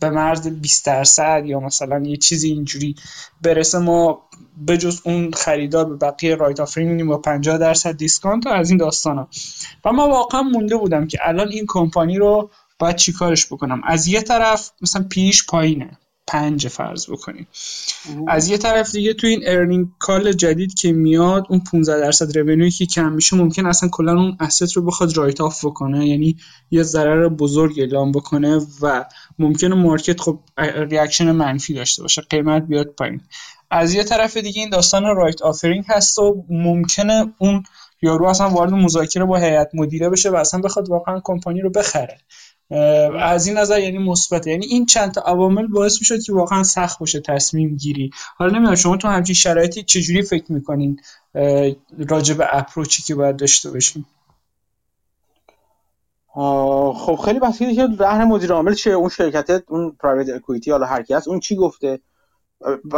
به 0.00 0.10
مرز 0.10 0.48
20 0.48 0.86
درصد 0.86 1.42
یا 1.46 1.60
مثلا 1.60 2.02
یه 2.06 2.16
چیزی 2.16 2.48
اینجوری 2.48 2.94
برسه. 3.42 3.78
ما 3.78 4.22
بجز 4.68 5.00
اون 5.04 5.32
خریدار 5.32 5.84
به 5.84 5.96
بقیه 5.96 6.34
rights 6.34 6.60
offering 6.60 6.90
میدیم 6.90 7.08
با 7.08 7.18
50 7.18 7.58
درصد 7.58 7.96
discount 7.96 8.46
و 8.46 8.48
از 8.48 8.70
این 8.70 8.78
داستان 8.78 9.18
ها 9.18 9.28
و 9.84 9.92
ما 9.92 10.08
واقعا 10.08 10.42
مونده 10.42 10.76
بودم 10.76 11.06
که 11.06 11.18
الان 11.22 11.48
این 11.48 11.64
کمپانی 11.68 12.18
رو 12.18 12.50
باید 12.78 12.96
چیکارش 12.96 13.46
بکنم. 13.46 13.80
از 13.84 14.06
یه 14.06 14.22
طرف 14.22 14.70
مثلا 14.80 15.06
P/E 15.10 15.32
ش 15.32 15.46
پایینه. 15.46 15.98
پنج 16.26 16.68
فرض 16.68 17.10
بکنیم. 17.10 17.46
از 18.28 18.48
یه 18.48 18.58
طرف 18.58 18.92
دیگه 18.92 19.14
تو 19.14 19.26
این 19.26 19.40
earning 19.46 19.88
call 19.98 20.32
جدید 20.32 20.74
که 20.74 20.92
میاد 20.92 21.46
اون 21.48 21.60
15 21.60 22.00
درصد 22.00 22.38
revenue 22.38 22.66
ی 22.66 22.70
که 22.70 22.86
کم 22.86 23.12
میشه 23.12 23.36
ممکن 23.36 23.66
اصلا 23.66 23.88
کلا 23.88 24.12
اون 24.12 24.36
asset 24.40 24.76
رو 24.76 24.82
بخواد 24.82 25.16
write 25.16 25.40
off 25.40 25.64
بکنه. 25.64 26.08
یعنی 26.08 26.36
یه 26.70 26.82
ضرر 26.82 27.28
بزرگ 27.28 27.80
اعلام 27.80 28.12
بکنه 28.12 28.60
و 28.82 29.04
ممکنه 29.38 29.74
market 29.74 30.20
خب 30.20 30.38
reaction 30.90 31.32
منفی 31.32 31.74
داشته 31.74 32.02
باشه. 32.02 32.22
قیمت 32.22 32.62
بیاد 32.62 32.86
پایین. 32.86 33.20
از 33.70 33.94
یه 33.94 34.04
طرف 34.04 34.36
دیگه 34.36 34.60
این 34.60 34.70
داستان 34.70 35.16
rights 35.16 35.42
offering 35.42 35.84
هست 35.88 36.18
و 36.18 36.44
ممکنه 36.48 37.32
اون 37.38 37.62
یارو 38.02 38.26
اصلا 38.26 38.48
وارد 38.48 38.72
مذاکره 38.72 39.24
با 39.24 39.36
هیئت 39.36 39.70
مدیره 39.74 40.10
بشه 40.10 40.30
و 40.30 40.36
اصلا 40.36 40.60
بخواد 40.60 40.90
واقعا 40.90 41.20
کمپانی 41.24 41.60
رو 41.60 41.70
بخره. 41.70 42.18
از 43.20 43.46
این 43.46 43.58
نظر 43.58 43.80
یعنی 43.80 43.98
مثبت 43.98 44.46
یعنی 44.46 44.66
این 44.66 44.86
چند 44.86 45.12
تا 45.12 45.20
عوامل 45.20 45.66
باعث 45.66 46.00
می‌شد 46.00 46.22
که 46.22 46.32
واقعا 46.32 46.62
سخت 46.62 46.98
باشه 46.98 47.20
تصمیم 47.20 47.76
گیری. 47.76 48.10
حالا 48.36 48.50
نمی‌دونم 48.50 48.74
شما 48.74 48.96
تو 48.96 49.08
همچین 49.08 49.34
شرایطی 49.34 49.82
چجوری 49.82 50.22
فکر 50.22 50.52
می‌کنین 50.52 51.00
راجع 52.08 52.34
به 52.34 52.46
approach 52.50 52.96
ی 52.96 53.02
که 53.02 53.14
باید 53.14 53.36
داشته 53.36 53.70
باشیم 53.70 54.06
خب 56.94 57.18
خیلی 57.24 57.38
بحثی 57.38 57.74
که 57.74 57.88
رهن 57.98 58.24
مدیر 58.24 58.52
عامل 58.52 58.74
چیه 58.74 58.92
اون 58.92 59.08
شرکت 59.08 59.62
اون 59.68 59.96
private 60.00 60.28
equity 60.28 60.70
حالا 60.70 60.86
هر 60.86 61.02
کی 61.02 61.14
هست 61.14 61.28
اون 61.28 61.40
چی 61.40 61.56
گفته؟ 61.56 62.00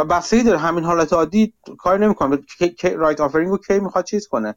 بحثی 0.09 0.43
داره. 0.43 0.57
همین 0.57 0.83
حالت 0.83 1.13
عادی 1.13 1.53
کار 1.77 1.99
نمی‌کنه. 1.99 2.37
rights 2.95 3.21
offering 3.21 3.49
رو 3.49 3.57
کی 3.57 3.79
می‌خواد 3.79 4.05
چیز 4.05 4.27
کنه. 4.27 4.55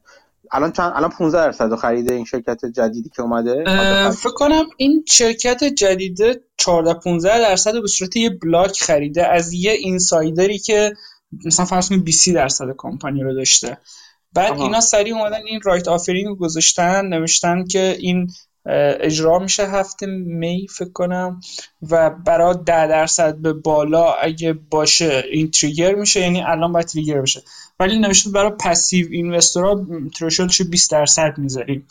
الان 0.51 0.71
چند 0.71 0.91
الان 0.95 1.09
15 1.09 1.37
درصد 1.37 1.75
خریده 1.75 2.13
این 2.13 2.25
شرکت 2.25 2.65
جدیدی 2.65 3.09
که 3.09 3.21
اومده. 3.21 3.63
فکر 4.11 4.33
کنم 4.33 4.63
این 4.77 5.05
شرکت 5.07 5.63
جدیده 5.63 6.41
14 6.57 6.93
15 6.93 7.39
درصد 7.39 7.81
به 7.81 7.87
صورت 7.87 8.15
یه 8.15 8.29
block 8.29 8.81
خریده 8.81 9.27
از 9.27 9.53
یه 9.53 9.71
insider 9.71 10.48
ی 10.48 10.59
که 10.59 10.93
مثلا 11.45 11.65
فرض 11.65 11.89
کنید 11.89 12.03
20 12.03 12.29
درصد 12.29 12.65
کمپانی 12.77 13.23
رو 13.23 13.33
داشته. 13.33 13.77
بعد 14.33 14.51
آها. 14.51 14.63
اینا 14.63 14.81
سریع 14.81 15.15
اومدن 15.15 15.41
این 15.45 15.59
rights 15.63 15.87
offering 15.87 16.27
رو 16.27 16.35
گذاشتن 16.35 17.05
نوشتن 17.05 17.65
که 17.65 17.97
این 17.99 18.27
اجرا 18.65 19.39
میشه 19.39 19.67
هفته 19.67 20.05
می 20.05 20.67
فکر 20.69 20.91
کنم. 20.91 21.41
و 21.89 22.09
برای 22.09 22.55
ده 22.65 22.87
درصد 22.87 23.35
به 23.35 23.53
بالا 23.53 24.13
اگه 24.13 24.53
باشه 24.53 25.23
این 25.31 25.51
trigger 25.51 25.95
میشه 25.95 26.19
یعنی 26.19 26.41
الان 26.41 26.71
باید 26.71 26.85
trigger 26.85 27.21
بشه. 27.21 27.41
ولی 27.79 27.99
نوشته 27.99 28.29
برای 28.29 28.51
passive 28.59 29.07
investor 29.11 29.85
ا 30.19 30.23
threshold 30.23 30.54
ش 30.54 30.61
20 30.61 30.91
درصد 30.91 31.37
می‌ذاریم. 31.37 31.87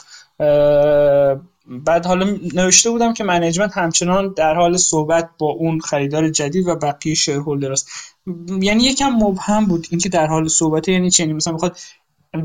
بعد 1.66 2.06
حالا 2.06 2.36
نوشته 2.54 2.90
بودم 2.90 3.14
که 3.14 3.24
management 3.24 3.78
همچنان 3.78 4.34
در 4.36 4.54
حال 4.54 4.76
صحبت 4.76 5.30
با 5.38 5.46
اون 5.46 5.80
خریدار 5.80 6.28
جدید 6.28 6.68
و 6.68 6.76
بقیه 6.76 7.14
shareholder 7.14 7.72
هاست. 7.72 7.88
یعنی 8.60 8.82
یکم 8.84 9.08
مبهم 9.08 9.66
بود 9.66 9.86
اینکه 9.90 10.08
در 10.08 10.26
حال 10.26 10.48
صحبت 10.48 10.88
یعنی 10.88 11.10
چی؟ 11.10 11.22
یعنی 11.22 11.32
مثلا 11.32 11.52
می‌خواد 11.52 11.78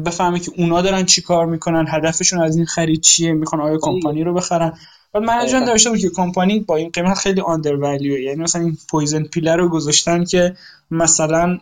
بفهمه 0.05 0.39
که 0.39 0.51
اونا 0.57 0.81
دارن 0.81 1.05
چی 1.05 1.21
کار 1.21 1.45
می‌کنن 1.45 1.85
هدفشون 1.87 2.41
از 2.41 2.55
این 2.55 2.65
خرید 2.65 3.01
چیه 3.01 3.33
می‌خوان 3.33 3.61
آیا 3.61 3.77
کمپانی 3.81 4.23
رو 4.23 4.33
بخرن. 4.33 4.77
بعد 5.13 5.23
management 5.23 5.69
نوشته 5.69 5.89
بود 5.89 5.99
که 5.99 6.09
کمپانی 6.09 6.59
با 6.59 6.75
این 6.75 6.89
قیمت 6.89 7.17
خیلی 7.17 7.41
undervalue 7.41 8.19
یعنی 8.19 8.41
مثلا 8.41 8.61
این 8.61 8.77
poison 8.89 9.23
pill 9.23 9.57
رو 9.57 9.69
گذاشتن 9.69 10.23
که 10.23 10.55
مثلا 10.91 11.59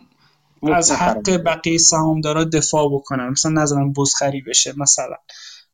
از 0.72 0.92
حق 0.92 1.30
بقیه 1.30 1.78
سهامدارا 1.78 2.44
دفاع 2.44 2.94
بکنن. 2.94 3.28
مثلا 3.28 3.62
نظرم 3.62 3.92
بزخری 3.92 4.40
بشه 4.40 4.74
مثلا. 4.76 5.16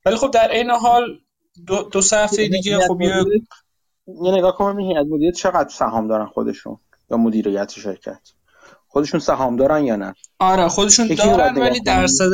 ولی 0.07 0.17
خب 0.17 0.31
در 0.31 0.51
این 0.51 0.71
حال 0.71 1.19
دو, 1.67 1.83
دو 1.83 2.01
هفته 2.13 2.49
دیگه 2.49 2.79
خب 2.89 3.01
یه 3.01 3.25
یه 4.23 4.33
نگاه 4.33 4.57
کنم 4.57 4.97
از 4.97 5.07
مدیریت 5.07 5.35
چقدر 5.35 5.69
سهام 5.69 6.09
دارن 6.09 6.27
خودشون 6.27 6.79
یا 7.11 7.17
مدیریت 7.17 7.71
شرکت. 7.71 8.21
خودشون 8.93 9.21
سهام 9.21 9.57
دارن 9.57 9.85
یا 9.85 9.97
نه؟ 9.97 10.15
آره 10.39 10.69
خودشون 10.69 11.07
دارن 11.07 11.59
ولی 11.59 11.81
درصد 11.81 12.33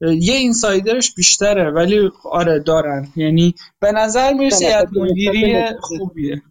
یه 0.00 0.34
اینسایدرش 0.34 1.14
بیشتره 1.14 1.70
ولی 1.70 2.10
آره 2.24 2.58
دارن. 2.58 3.08
یعنی 3.16 3.54
به 3.80 3.92
نظر 3.92 4.32
می‌رسه 4.32 4.64
یه 4.64 4.86
مدیری 5.02 5.64
خوبیه. 5.80 6.42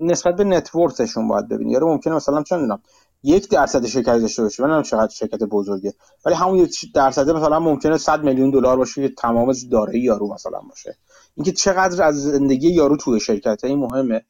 نسبت 0.00 0.36
به 0.36 0.44
نتورکشون 0.44 1.28
باید 1.28 1.48
ببینی. 1.48 1.72
یارو 1.72 1.88
ممکنه 1.88 2.14
مثلا 2.14 2.42
چه 2.42 2.56
می‌دونم 2.56 2.82
یک 3.22 3.48
درصد 3.48 3.86
شرکت 3.86 4.18
داشته 4.18 4.42
باشه 4.42 4.66
من 4.66 4.82
چقدر 4.82 5.12
شرکت 5.12 5.42
بزرگه 5.42 5.94
ولی 6.26 6.34
همون 6.34 6.58
یک 6.58 6.92
درصد 6.94 7.30
مثلا 7.30 7.60
ممکنه 7.60 7.98
100 7.98 8.24
میلیون 8.24 8.50
دلار 8.50 8.76
باشه 8.76 9.08
که 9.08 9.14
تمام 9.14 9.52
دارایی 9.70 10.00
یارو 10.00 10.34
مثلا 10.34 10.58
باشه. 10.68 10.96
اینکه 11.34 11.52
چقدر 11.52 12.02
از 12.02 12.22
زندگی 12.22 12.68
یارو 12.68 12.96
توی 12.96 13.20
شرکت 13.20 13.64
این 13.64 13.78
مهمه. 13.78 14.24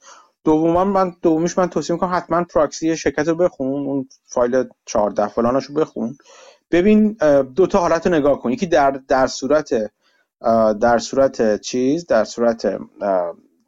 دوما 0.46 0.84
من 0.84 1.16
دومیش 1.22 1.58
من 1.58 1.68
توصیه 1.68 1.94
می‌کنم 1.94 2.10
حتما 2.14 2.44
پراکسی 2.44 2.96
شرکت 2.96 3.28
رو 3.28 3.34
بخون 3.34 3.86
اون 3.86 4.08
فایل 4.24 4.64
14 4.84 5.28
فلاناشو 5.28 5.74
بخون. 5.74 6.18
ببین 6.70 7.12
دو 7.54 7.66
تا 7.66 7.78
حالت 7.78 8.06
رو 8.06 8.14
نگاه 8.14 8.40
کن. 8.40 8.52
یکی 8.52 8.66
در 8.66 8.90
در 8.90 9.26
صورت 9.26 9.70
در 10.80 10.98
صورت 10.98 11.60
چیز 11.60 12.06
در 12.06 12.24
صورت 12.24 12.78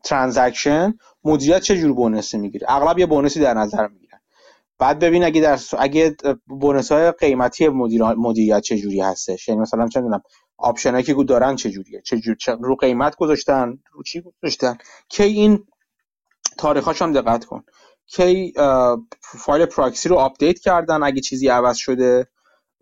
transaction 0.04 0.94
مدیریت 1.24 1.60
چه 1.60 1.76
جور 1.76 1.92
bonus 1.92 2.31
ی 2.31 2.38
می‌گیره؟ 2.38 2.66
اغلب 2.70 2.98
یه 2.98 3.06
bonus 3.06 3.35
ی 3.35 3.40
در 3.40 3.54
نظر 3.54 3.88
می‌گیره. 3.88 4.20
بعد 4.78 4.98
ببین 4.98 5.24
اگه 5.24 5.40
در 5.40 5.58
اگه 5.78 6.16
bonus 6.46 6.92
های 6.92 7.10
قیمتی 7.12 7.68
مدیر 7.68 8.02
مدیریت 8.02 8.60
چه 8.60 8.76
جوری 8.76 9.00
هستش؟ 9.00 9.48
یعنی 9.48 9.60
مثلا 9.60 9.88
چه 9.88 10.00
می‌دونم 10.00 10.22
option 10.56 11.02
که 11.02 11.14
دارن 11.14 11.56
چه 11.56 11.70
جوریه؟ 11.70 12.02
چه 12.04 12.18
جور 12.18 12.36
رو 12.60 12.76
قیمت 12.76 13.16
گذاشتن؟ 13.16 13.78
رو 13.92 14.02
چی 14.02 14.20
گذاشتن؟ 14.20 14.78
که 15.08 15.24
این 15.24 15.64
تاریخاش 16.58 17.02
هم 17.02 17.12
دقت 17.12 17.44
کن. 17.44 17.64
کی 18.06 18.52
فایل 19.20 19.66
پراکسی 19.66 20.08
رو 20.08 20.16
update 20.16 20.58
کردن 20.58 21.02
اگه 21.02 21.20
چیزی 21.20 21.48
عوض 21.48 21.76
شده 21.76 22.26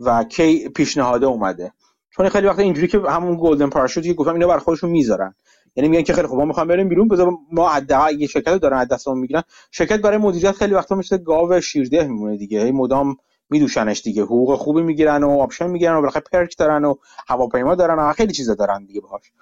و 0.01 0.25
کی 0.25 0.69
پیشنهاده 0.69 1.27
اومده. 1.27 1.73
چون 2.11 2.29
خیلی 2.29 2.47
وقت 2.47 2.59
اینجوری 2.59 2.89
که 2.89 3.01
همون 3.01 3.39
golden 3.41 3.71
parachute 3.71 4.05
ی 4.05 4.09
که 4.09 4.15
گفتم 4.15 4.33
اینا 4.33 4.47
بر 4.47 4.59
خودشون 4.59 4.91
می‌ذارن. 4.91 5.35
یعنی 5.77 5.89
میگن 5.89 6.03
که 6.03 6.13
خیلی 6.13 6.27
خوب 6.27 6.39
ما 6.39 6.45
می‌خوام 6.45 6.69
بریم 6.69 6.89
بیرون 6.89 7.09
بذار 7.09 7.33
ما 7.53 7.69
حداقل 7.69 8.21
یه 8.21 8.27
شرکت 8.27 8.55
دارن 8.55 8.79
از 8.79 8.89
دستمون 8.89 9.19
می‌گیرن. 9.19 9.43
شرکت 9.71 10.01
برای 10.01 10.19
مدیریت 10.19 10.53
خیلی 10.53 10.75
وقتا 10.75 10.95
مثل 10.95 11.17
گاو 11.17 11.61
شیرده 11.61 12.05
میمونه 12.05 12.37
دیگه. 12.37 12.65
هی 12.65 12.73
مدام 12.73 13.17
میدوشنش 13.51 14.03
دیگه. 14.03 14.23
حقوق 14.23 14.59
خوبی 14.59 14.83
می‌گیرن 14.83 15.25
و 15.25 15.41
option 15.41 15.67
می‌گیرن 15.71 15.95
و 15.95 16.01
بالاخره 16.01 16.23
perk 16.33 16.59
دارن 16.59 16.85
و 16.85 16.95
هواپیما 17.29 17.75
دارن 17.75 17.99
و 17.99 18.13
خیلی 18.13 18.33
چیزا 18.33 18.55
دارن 18.55 18.85
دیگه 18.85 19.01
باهاش. 19.01 19.33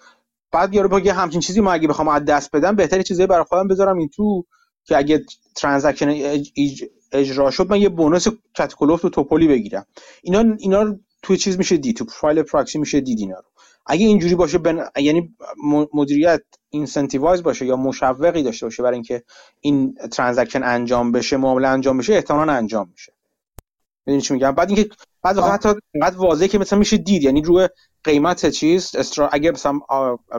بعد 0.55 0.75
یارو 0.75 0.89
بگه 0.89 1.13
همچین 1.13 1.41
چیزی 1.41 1.61
ما 1.61 1.73
اگه 1.73 1.89
بخوام 1.89 2.09
از 2.09 2.25
دست 2.25 2.51
بدم 2.57 2.77
بهتری 2.77 3.03
چیزایی 3.03 3.27
برای 3.27 3.45
خودم 3.45 3.69
بذارم 3.69 3.99
این 3.99 4.09
تو 4.09 4.45
که 4.85 4.97
اگه 4.97 5.25
transaction 5.57 6.09
اجرا 7.13 7.51
شد 7.51 7.71
من 7.71 7.81
یه 7.81 7.89
bonus 7.88 8.26
کت 8.57 9.05
و 9.05 9.09
کلفت 9.09 9.29
و 9.29 9.33
تپلی 9.33 9.49
بگیرم. 9.49 9.87
اینا 10.23 10.57
اینا 10.59 10.99
توی 11.23 11.37
چیز 11.37 11.59
میشه 11.59 11.77
دید 11.77 11.97
تو 11.97 12.05
فایل 12.05 12.43
پراکسی 12.43 12.79
میشه 12.79 13.01
دید 13.01 13.19
اینا 13.19 13.37
رو. 13.37 13.45
اگه 13.87 14.07
اینجوری 14.07 14.35
باشه 14.35 14.59
بن... 14.59 14.85
یعنی 14.97 15.37
مدیریت 15.95 16.43
incentivize 16.71 17.43
باشه 17.43 17.67
یا 17.67 17.77
مشوقی 17.77 18.43
داشته 18.43 18.67
باشه 18.67 18.83
برای 18.83 18.95
اینکه 18.95 19.23
این 19.61 19.95
transaction 20.12 20.62
انجام 20.63 21.13
بشه 21.13 21.37
معامله 21.37 21.69
انجام 21.69 21.99
بشه 21.99 22.15
احتمالاً 22.15 22.53
انجام 22.53 22.89
میشه. 22.93 23.13
می‌دونی 24.07 24.23
چی 24.23 24.35
میگم؟ 24.35 24.53
بعد 24.53 24.69
اینکه 24.71 24.95
بعد 25.23 25.39
حتی 25.39 25.69
اینقدر 25.95 26.19
واضحه 26.19 26.49
که 26.49 26.59
مثلا 26.59 26.79
میشه 26.79 26.97
دید. 26.97 27.23
یعنی 27.23 27.43
روی 27.43 27.69
قیمت 28.05 28.51
چیز 28.51 28.97
strike 28.97 29.29
اگه 29.29 29.51
مثلا 29.51 29.81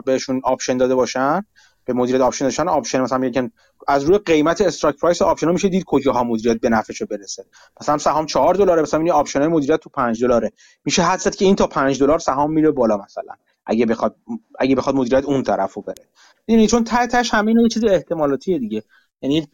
بهشون 0.04 0.40
option 0.44 0.76
داده 0.76 0.94
باشن 0.94 1.42
به 1.84 1.92
مدیریت 1.92 2.20
option 2.20 2.44
داشتن 2.44 2.68
option 2.68 3.00
مثلا 3.00 3.18
میگن 3.18 3.50
از 3.88 4.04
روی 4.04 4.18
قیمت 4.18 4.60
strike 4.60 4.96
price 4.96 5.22
option 5.22 5.52
میشه 5.52 5.68
دید 5.68 5.84
کجاها 5.86 6.24
مدیریت 6.24 6.60
به 6.60 6.68
نفعش 6.68 7.02
برسه. 7.02 7.44
مثلا 7.80 7.98
سهام 7.98 8.26
4 8.26 8.54
دلاره 8.54 8.82
مثلا 8.82 9.00
این 9.00 9.10
option 9.12 9.38
های 9.38 9.48
مدیریت 9.48 9.80
تو 9.80 9.90
5 9.90 10.24
دلاره. 10.24 10.52
میشه 10.84 11.02
حدس 11.02 11.18
زد 11.18 11.34
که 11.34 11.44
این 11.44 11.56
تا 11.56 11.66
5 11.66 12.00
دلار 12.00 12.18
سهام 12.18 12.52
میره 12.52 12.70
بالا 12.70 12.96
مثلا. 12.96 13.34
اگه 13.66 13.86
بخواد 13.86 14.16
اگه 14.58 14.76
بخواد 14.76 14.94
مدیریت 14.94 15.24
اون 15.24 15.42
طرفو 15.42 15.80
بره. 15.80 16.04
یعنی 16.48 16.66
چون 16.66 16.84
ته 16.84 17.06
تهش 17.06 17.34
همین 17.34 17.60
یه 17.60 17.68
چیز 17.68 17.84
احتمالاتیه 17.84 18.58
دیگه. 18.58 18.82
یعنی 19.22 19.48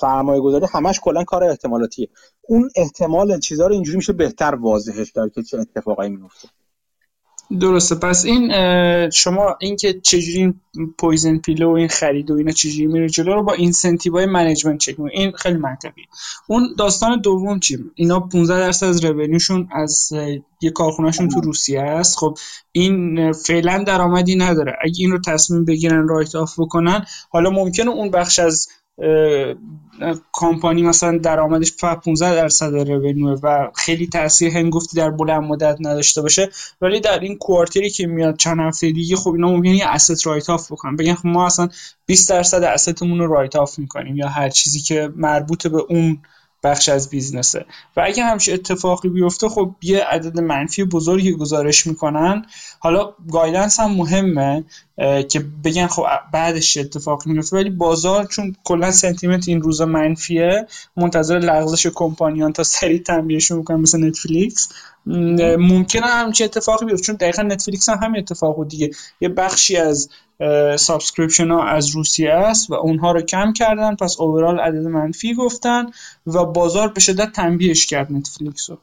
سرمایه 0.00 0.40
گذاری 0.40 0.66
همش 0.72 1.00
کلا 1.00 1.24
کار 1.24 1.44
احتمالاتیه 1.44 2.08
اون 2.42 2.70
احتمال 2.76 3.40
چیزا 3.40 3.66
رو 3.66 3.72
اینجوری 3.72 3.96
میشه 3.96 4.12
بهتر 4.12 4.54
واضحش 4.54 5.12
کرد 5.12 5.32
که 5.32 5.42
چه 5.42 5.58
اتفاقایی 5.58 6.10
میفته 6.10 6.48
درسته. 7.60 7.94
پس 7.94 8.24
این 8.24 8.50
شما 9.10 9.56
اینکه 9.60 10.00
چجوری 10.02 10.38
این 10.38 10.60
poison 10.98 11.38
pill 11.38 11.64
و 11.64 11.70
و 11.70 11.74
این 11.74 11.88
خرید 11.88 12.30
و 12.30 12.34
اینا 12.34 12.52
چجوری 12.52 12.86
میره 12.86 13.08
جلو 13.08 13.34
رو 13.34 13.42
با 13.42 13.52
incentive 13.52 14.12
های 14.12 14.26
management 14.26 14.78
چک 14.78 15.00
این 15.00 15.32
خیلی 15.32 15.56
منطقیه. 15.56 16.04
اون 16.46 16.74
داستان 16.78 17.20
دوم 17.20 17.60
چی؟ 17.60 17.78
اینا 17.94 18.20
15 18.20 18.58
درصد 18.58 18.86
از 18.86 19.04
revenue 19.04 19.45
شون 19.45 19.68
از 19.72 20.12
یه 20.60 20.70
کارخونهشون 20.70 21.28
تو 21.28 21.40
روسیه 21.40 21.80
است. 21.80 22.18
خب 22.18 22.38
این 22.72 23.32
فعلا 23.32 23.84
درآمدی 23.86 24.36
نداره. 24.36 24.76
اگه 24.82 24.94
این 24.98 25.10
رو 25.10 25.18
تصمیم 25.18 25.64
بگیرن 25.64 26.08
write 26.08 26.34
off 26.34 26.60
بکنن 26.60 27.06
حالا 27.30 27.50
ممکنه 27.50 27.90
اون 27.90 28.10
بخش 28.10 28.38
از 28.38 28.68
کامپانی 30.32 30.82
مثلا 30.82 31.18
درآمدش 31.18 31.72
15 31.76 32.34
درصد 32.34 32.74
revenue 32.74 33.34
و 33.42 33.70
خیلی 33.74 34.06
تاثیر 34.06 34.52
هنگفتی 34.52 34.96
در 34.96 35.10
بلند 35.10 35.42
مدت 35.42 35.76
نداشته 35.80 36.22
باشه. 36.22 36.50
ولی 36.80 37.00
در 37.00 37.18
این 37.18 37.38
quarter 37.38 37.83
ی 37.83 37.90
که 37.90 38.06
میاد 38.06 38.36
چند 38.36 38.60
هفته 38.60 38.92
دیگه 38.92 39.16
خب 39.16 39.30
اینا 39.30 39.48
ممکنه 39.48 39.76
یه 39.76 39.86
asset 39.86 40.26
write 40.26 40.50
off 40.50 40.72
بکنن. 40.72 40.96
بگن 40.96 41.14
خب 41.14 41.26
ما 41.26 41.46
اصلا 41.46 41.68
20 42.06 42.30
درصد 42.30 42.62
asset 42.62 42.97
مون 42.97 43.18
رو 43.18 43.26
write 43.26 43.56
off 43.56 43.78
می‌کنیم 43.78 44.16
یا 44.16 44.28
هر 44.28 44.48
چیزی 44.48 44.80
که 44.80 45.12
مربوط 45.16 45.66
به 45.66 45.78
اون 45.88 46.18
بخش 46.64 46.88
از 46.88 47.10
business 47.10 47.55
ه. 47.55 47.66
و 47.96 48.02
اگه 48.04 48.24
همچین 48.24 48.48
اتفاقی 48.48 49.08
بیفته 49.08 49.48
خب 49.48 49.74
یه 49.82 50.04
عدد 50.04 50.40
منفی 50.40 50.84
بزرگی 50.84 51.32
گزارش 51.32 51.86
می‌کنن. 51.86 52.46
حالا 52.78 53.14
guidance 53.32 53.80
هم 53.80 53.90
مهمه 53.90 54.64
که 55.28 55.40
بگن 55.64 55.86
خب 55.86 56.02
بعدش 56.32 56.76
اتفاقی 56.76 57.32
میفته 57.32 57.56
ولی 57.56 57.70
بازار 57.70 58.24
چون 58.24 58.56
کلا 58.64 58.90
sentiment 58.90 59.48
این 59.48 59.62
روزا 59.62 59.86
منفیه 59.86 60.66
منتظر 60.96 61.38
لغزش 61.38 61.86
کمپانیان 61.86 62.52
تا 62.52 62.62
سریع 62.62 63.02
تنبیهشون 63.02 63.58
می‌کنن 63.58 63.80
مثل 63.80 64.04
نتفلیکس 64.06 64.68
ممکنه 65.58 66.06
همچین 66.06 66.44
اتفاقی 66.44 66.86
بیفته 66.86 67.06
چون 67.06 67.14
دقیقا 67.14 67.42
نتفلیکس 67.42 67.88
هم 67.88 67.98
همین 68.02 68.20
اتفاق 68.20 68.56
بود 68.56 68.68
دیگه. 68.68 68.90
یه 69.20 69.28
بخشی 69.28 69.76
از 69.76 70.08
subscription 70.76 71.50
ها 71.50 71.64
از 71.64 71.88
روسیه 71.88 72.30
است 72.30 72.70
و 72.70 72.74
اونها 72.74 73.12
رو 73.12 73.22
کم 73.22 73.52
کردن. 73.52 73.96
پس 73.96 74.20
overall 74.20 74.60
عدد 74.60 74.86
منفی 74.86 75.34
گفتن 75.34 75.86
و 76.26 76.44
بازار 76.44 76.88
به 76.88 77.00
شدت 77.00 77.32
تنبیهش 77.32 77.86
کرد 77.86 78.12
نتفلیکس 78.12 78.70
رو. 78.70 78.78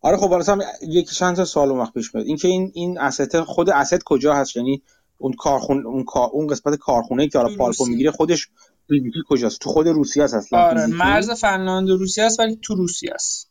آره 0.00 0.16
خب 0.16 0.30
واسه 0.30 0.56
یک 0.82 1.10
چند 1.10 1.36
تا 1.36 1.44
سوال 1.44 1.70
وقت 1.70 1.92
پیش 1.92 2.14
میاد. 2.14 2.26
اینکه 2.26 2.48
این 2.48 2.72
این 2.74 2.98
asset 2.98 3.40
خود 3.40 3.70
asset 3.70 4.04
کجا 4.04 4.34
هست؟ 4.34 4.56
یعنی 4.56 4.82
اون 5.18 5.32
کارخونه 5.32 5.86
اون 5.86 6.04
اون 6.32 6.46
قسمت 6.46 6.78
کارخونه 6.78 7.28
که 7.28 7.38
حالا 7.38 7.56
pulp 7.56 7.80
و 7.80 7.86
می‌گیره 7.86 8.10
خودش 8.10 8.48
فیزیکی 8.88 9.18
کجاست؟ 9.28 9.60
تو 9.60 9.70
خود 9.70 9.88
روسیه 9.88 10.24
است 10.24 10.34
اصلا 10.34 10.58
آره 10.58 10.86
مرز 10.86 11.30
فنلاند 11.30 11.90
و 11.90 11.96
روسیه 11.96 12.24
است 12.24 12.40
ولی 12.40 12.58
تو 12.62 12.74
روسیه 12.74 13.14
است. 13.14 13.50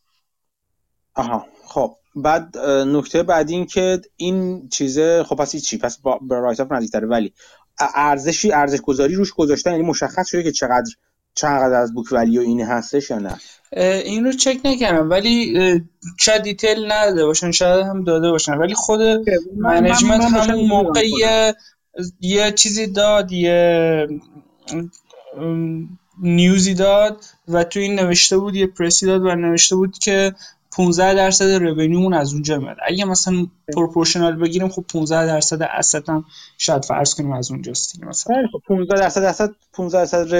آها 1.13 1.45
خب. 1.65 1.95
بعد 2.15 2.57
نکته 2.67 3.23
بعدی 3.23 3.53
این 3.53 3.65
که 3.65 4.01
این 4.17 4.69
چیزه 4.69 5.23
خب 5.23 5.35
پس 5.35 5.55
چی؟ 5.55 5.77
پس 5.77 5.97
با 5.97 6.19
write 6.29 6.59
off 6.59 6.71
نزدیکتره. 6.71 7.07
ولی 7.07 7.33
ارزشی 7.95 8.51
ارزش 8.51 8.81
گذاری 8.81 9.15
روش 9.15 9.33
گذاشتن 9.33 9.71
یعنی 9.71 9.83
مشخص 9.83 10.27
شده 10.27 10.43
که 10.43 10.51
چقدر 10.51 10.91
چقدر 11.35 11.73
از 11.73 11.93
book 11.93 12.11
value 12.11 12.41
این 12.41 12.61
هستش 12.61 13.09
یا 13.09 13.19
نه. 13.19 13.35
این 14.03 14.25
رو 14.25 14.31
چک 14.31 14.59
نکردم. 14.65 15.09
ولی 15.09 15.59
شاید 16.19 16.41
detail 16.41 16.91
نداده 16.91 17.25
باشن 17.25 17.51
شاید 17.51 17.85
هم 17.85 18.03
داده 18.03 18.31
باشن. 18.31 18.53
ولی 18.53 18.73
خود 18.73 18.99
management 19.57 20.23
همون 20.23 20.67
موقع 20.67 21.07
یه 21.19 21.55
یه 22.21 22.51
چیزی 22.51 22.87
داد 22.87 23.31
یه 23.31 24.07
news 26.21 26.63
ی 26.63 26.73
داد 26.73 27.23
و 27.47 27.63
تو 27.63 27.79
این 27.79 27.99
نوشته 27.99 28.37
بود 28.37 28.55
یه 28.55 28.67
پرسی 28.67 29.05
داد 29.05 29.21
و 29.21 29.35
نوشته 29.35 29.75
بود 29.75 29.97
که 29.99 30.33
15 30.71 31.13
درصد 31.13 31.45
revenue 31.45 31.93
مون 31.93 32.13
از 32.13 32.33
اونجا 32.33 32.57
میاد. 32.57 32.77
اگه 32.87 33.05
مثلا 33.05 33.47
proportional 33.75 34.35
بگیریم 34.35 34.69
خب 34.69 34.85
15 34.93 35.25
درصد 35.25 35.61
asset 35.61 36.09
هم 36.09 36.25
شاید 36.57 36.85
فرض 36.85 37.15
کنیم 37.15 37.31
از 37.31 37.51
اونجاست 37.51 37.93
دیگه 37.93 38.05
مثلا. 38.07 38.35
15 38.67 38.95
درصد 38.95 39.23
asset 39.23 39.51
15 39.73 39.97
درصد 39.97 40.35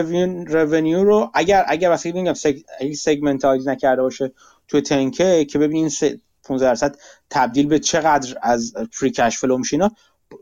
revenue 0.53 1.03
رو 1.03 1.31
اگر 1.33 1.65
اگر 1.67 1.89
واسه 1.89 2.11
میگم 2.11 2.33
seg... 2.34 2.58
segmentize 2.98 3.68
نکرده 3.67 4.01
باشه 4.01 4.31
تو 4.67 4.81
تنکه 4.81 5.46
که 5.46 5.59
ببینین 5.59 5.89
15 6.44 6.65
درصد 6.65 6.96
تبدیل 7.29 7.67
به 7.67 7.79
چقدر 7.79 8.37
از 8.41 8.74
free 8.92 9.11
cash 9.11 9.37
flow 9.37 9.57
میشه 9.57 9.77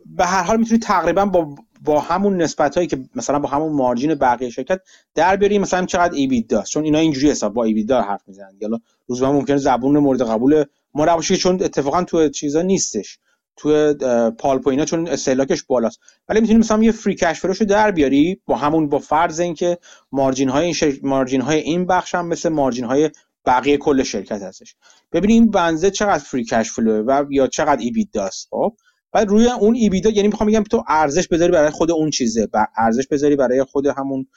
به 0.05 0.25
هر 0.25 0.43
حال 0.43 0.57
می‌تونی 0.57 0.79
تقریبا 0.79 1.25
با 1.25 1.55
با 1.81 1.99
همون 1.99 2.41
نسبت 2.41 2.75
هایی 2.75 2.87
که 2.87 2.99
مثلا 3.15 3.39
با 3.39 3.49
همون 3.49 3.73
margin 3.73 4.15
بقیه 4.15 4.49
شرکت 4.49 4.81
در 5.15 5.35
بیاری 5.35 5.59
مثلا 5.59 5.85
چقدر 5.85 6.13
EBITDA 6.13 6.47
ست 6.47 6.71
چون 6.71 6.83
اینا 6.83 6.99
اینجوری 6.99 7.31
حساب 7.31 7.53
با 7.53 7.63
EBITDA 7.63 8.01
حرف 8.01 8.21
می‌زنن 8.27 8.51
حالا 8.61 8.77
روزا 9.09 9.31
ممکنه 9.31 9.57
زبون 9.57 9.97
مورد 9.97 10.21
قبول 10.21 10.63
ما 10.93 11.05
نباشه 11.05 11.37
چون 11.37 11.63
اتفاقا 11.63 12.03
تو 12.03 12.29
چیزا 12.29 12.61
نیستش. 12.61 13.19
تو 13.57 13.93
pulp 14.31 14.62
و 14.62 14.69
اینا 14.69 14.85
چون 14.85 15.07
استهلاکش 15.07 15.63
بالاست. 15.63 15.99
ولی 16.29 16.41
می‌تونی 16.41 16.59
مثلا 16.59 16.83
یه 16.83 16.91
free 16.91 17.15
cash 17.15 17.39
flow 17.39 17.54
شو 17.54 17.65
در 17.65 17.91
بیاری 17.91 18.41
با 18.45 18.55
همون 18.55 18.89
با 18.89 18.99
فرض 18.99 19.39
اینکه 19.39 19.77
margin 20.11 20.49
های 20.49 20.65
این 20.65 20.99
margin 21.03 21.41
های 21.41 21.59
این 21.59 21.85
بخش 21.85 22.15
هم 22.15 22.27
مثل 22.27 22.49
margin 22.49 22.85
های 22.85 23.09
بقیه 23.45 23.77
کل 23.77 24.03
شرکت 24.03 24.41
هستش. 24.41 24.75
ببینیم 25.11 25.51
بنزه 25.51 25.91
چقدر 25.91 26.23
free 26.23 26.43
cash 26.43 26.71
flow 26.71 27.03
و 27.07 27.25
یا 27.29 27.47
چقدر 27.47 27.81
EBITDA 27.81 28.11
ست 28.11 28.47
خب 28.51 28.75
بعد 29.11 29.29
روی 29.29 29.47
اون 29.47 29.75
EBITDA 29.75 30.09
یعنی 30.09 30.27
می‌خوام 30.27 30.49
بگم 30.49 30.63
تو 30.63 30.83
ارزش 30.87 31.27
بذاری 31.27 31.51
برای 31.51 31.69
خود 31.69 31.91
اون 31.91 32.09
چیزه 32.09 32.47
ارزش 32.77 33.07
بذاری 33.07 33.35
برای 33.35 33.63
خود 33.63 33.87
همون 33.87 34.27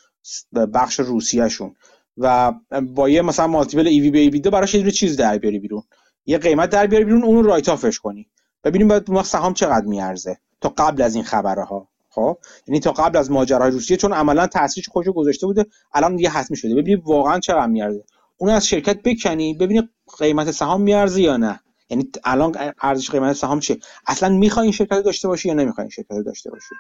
بخش 0.75 1.01
روسیهشون. 1.01 1.75
و 2.19 2.53
با 2.95 3.09
یه 3.09 3.23
مثلا 3.23 3.47
مالتیپل 3.47 3.87
ایوی 3.87 4.11
به 4.11 4.19
ایبیدا 4.19 4.51
براش 4.51 4.75
یه 4.75 4.91
چیز 4.91 5.17
در 5.17 5.39
بیاری 5.39 5.59
بیرون. 5.59 5.83
یه 6.27 6.39
قیمت 6.39 6.71
در 6.71 6.87
بیاری 6.87 7.05
بیرون 7.05 7.25
اون 7.25 7.37
رو 7.37 7.43
رایت 7.43 7.69
آفش 7.69 7.99
کنی. 7.99 8.29
ببینیم 8.65 8.89
بعد 8.89 9.11
ما 9.11 9.23
سهام 9.23 9.55
چقدر 9.55 9.87
میارزه 9.87 10.39
تا 10.61 10.69
قبل 10.69 11.03
از 11.03 11.15
این 11.15 11.25
خبره 11.25 11.65
ها 11.65 11.89
خب؟ 12.09 12.39
یعنی 12.67 12.81
تا 12.81 12.93
قبل 12.93 13.19
از 13.19 13.31
ماجرای 13.31 13.71
روسیه 13.71 13.97
چون 13.97 14.13
عملا 14.13 14.47
تاثیرش 14.47 14.89
خودشو 14.89 15.13
گذاشته 15.13 15.47
بوده 15.47 15.67
الان 15.95 16.17
دیگه 16.17 16.29
حتمی 16.29 16.57
شده. 16.57 16.75
ببینید 16.75 17.03
واقعا 17.05 17.41
چقدر 17.41 17.67
میارزه. 17.67 18.05
اون 18.37 18.51
از 18.51 18.67
شرکت 18.67 19.03
بکنی 19.03 19.55
ببینید 19.55 19.89
قیمت 20.19 20.51
سهام 20.51 20.83
میارزه 20.83 21.23
یا 21.23 21.37
نه. 21.37 21.61
یعنی 21.91 22.11
الان 22.25 22.57
ارزش 22.81 23.11
قیمت 23.11 23.33
سهام 23.33 23.61
چیه؟ 23.61 23.79
اصلا 24.07 24.29
می‌خوای 24.29 24.63
این 24.63 24.73
شرکت 24.73 25.03
داشته 25.03 25.29
باشی 25.29 25.49
یا 25.49 25.55
نمی‌خوای 25.55 25.85
این 25.85 25.91
شرکت 25.91 26.25
داشته 26.27 26.51
باشی؟ 26.51 26.75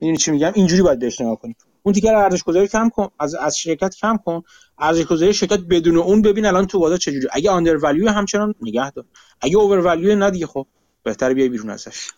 می‌دونی 0.00 0.18
چی 0.18 0.30
میگم؟ 0.30 0.52
اینجوری 0.54 0.82
باید 0.82 0.98
بهش 0.98 1.20
نگاه 1.20 1.36
کنی. 1.36 1.56
اون 1.82 1.92
دیگه 1.92 2.12
ارزش 2.12 2.42
گذاری 2.42 2.68
کم 2.68 2.88
کن 2.88 3.08
از 3.18 3.34
از 3.34 3.58
شرکت 3.58 3.94
کم 3.94 4.16
کن. 4.24 4.42
ارزش 4.78 5.06
گذاری 5.06 5.34
شرکت 5.34 5.60
بدون 5.70 5.96
اون 5.96 6.22
ببین 6.22 6.46
الان 6.46 6.66
تو 6.66 6.78
بازار 6.78 6.98
چجوری. 6.98 7.28
اگه 7.32 7.50
under 7.50 7.76
value 7.76 8.08
همچنان 8.08 8.54
نگه 8.62 8.90
دار. 8.90 9.04
اگه 9.40 9.56
اوور 9.56 9.78
ولیو 9.78 10.16
نه 10.16 10.30
دیگه 10.30 10.46
خب 10.46 10.66
بهتره 11.02 11.34
بیای 11.34 11.48
بیرون 11.48 11.70
ازش. 11.70 12.10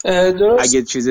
اگه 0.58 0.82
چیز 0.82 1.08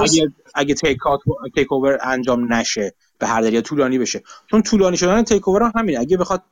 اگه 0.00 0.32
اگه 0.54 0.74
take 0.74 1.06
out 1.06 1.20
take 1.54 1.72
over 1.72 1.98
انجام 2.02 2.52
نشه 2.52 2.94
به 3.18 3.26
هر 3.26 3.40
دلیل 3.40 3.60
طولانی 3.60 3.98
بشه. 3.98 4.22
چون 4.50 4.62
طولانی 4.62 4.96
شدن 4.96 5.22
take 5.22 5.48
over 5.48 5.62
هم 5.62 5.72
همینه. 5.76 6.00
اگه 6.00 6.16
بخواد 6.16 6.42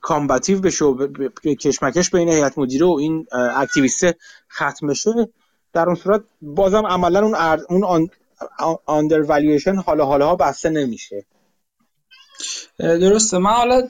combative 0.00 0.60
بشه 0.60 0.84
و 0.84 1.06
کشمکش 1.60 2.10
بین 2.10 2.28
هیئت 2.28 2.58
مدیره 2.58 2.86
و 2.86 2.90
این 3.00 3.26
activist 3.32 4.06
ختم 4.52 4.86
بشه 4.86 5.28
در 5.72 5.86
اون 5.86 5.94
صورت 5.94 6.22
بازم 6.42 6.86
عملا 6.86 7.24
اون 7.24 7.34
ارد 7.34 7.60
اون 7.68 8.08
under 8.86 9.20
valuation 9.20 9.76
حالا 9.76 10.04
حالا 10.04 10.36
بسته 10.36 10.70
نمیشه. 10.70 11.26
درسته. 12.78 13.38
من 13.38 13.50
حالا 13.50 13.88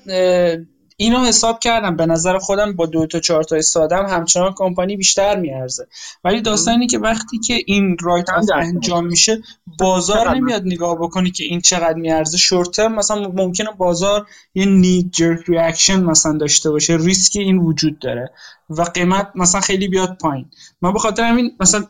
اینو 1.00 1.18
حساب 1.18 1.58
کردم. 1.58 1.96
به 1.96 2.06
نظر 2.06 2.38
خودم 2.38 2.76
با 2.76 2.86
دو 2.86 3.06
تا 3.06 3.20
چهار 3.20 3.42
تا 3.42 3.60
سادم 3.60 4.06
همچنان 4.06 4.52
کمپانی 4.56 4.96
بیشتر 4.96 5.36
میارزه. 5.36 5.86
ولی 6.24 6.40
داستانی 6.40 6.86
که 6.86 6.98
وقتی 6.98 7.38
که 7.38 7.58
این 7.66 7.96
write 8.00 8.30
off 8.30 8.44
انجام 8.54 9.06
میشه 9.06 9.42
بازار 9.78 10.34
نمیاد 10.34 10.62
نگاه 10.64 10.98
بکنی 10.98 11.30
که 11.30 11.44
این 11.44 11.60
چقدر 11.60 11.94
میارزه. 11.94 12.38
شورت 12.38 12.80
مثلا 12.80 13.28
ممکنه 13.28 13.70
بازار 13.78 14.26
یه 14.54 14.66
knee 14.66 15.10
jerk 15.10 15.44
reaction 15.48 16.02
مثلا 16.02 16.38
داشته 16.38 16.70
باشه. 16.70 16.96
ریسکی 16.96 17.40
این 17.40 17.58
وجود 17.58 17.98
داره. 17.98 18.30
و 18.68 18.82
قیمت 18.82 19.32
مثلا 19.34 19.60
خیلی 19.60 19.88
بیاد 19.88 20.18
پایین. 20.20 20.50
من 20.82 20.92
به 20.92 20.98
خاطر 20.98 21.22
همین 21.22 21.56
مثلا 21.60 21.84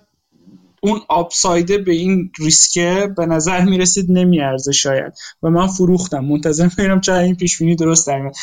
اون 0.80 1.00
upsideه 1.08 1.78
به 1.78 1.92
این 1.92 2.30
riskه 2.38 3.14
به 3.16 3.26
نظر 3.26 3.64
می‌رسید 3.64 4.06
نمیارزه 4.10 4.72
شاید. 4.72 5.12
و 5.42 5.50
من 5.50 5.66
فروختم. 5.66 6.24
منتظرم 6.24 7.00
چرا 7.00 7.18
این 7.18 7.36
پیش 7.36 7.58
بینی 7.58 7.76
درست 7.76 8.06
در 8.06 8.18
میاد. 8.18 8.34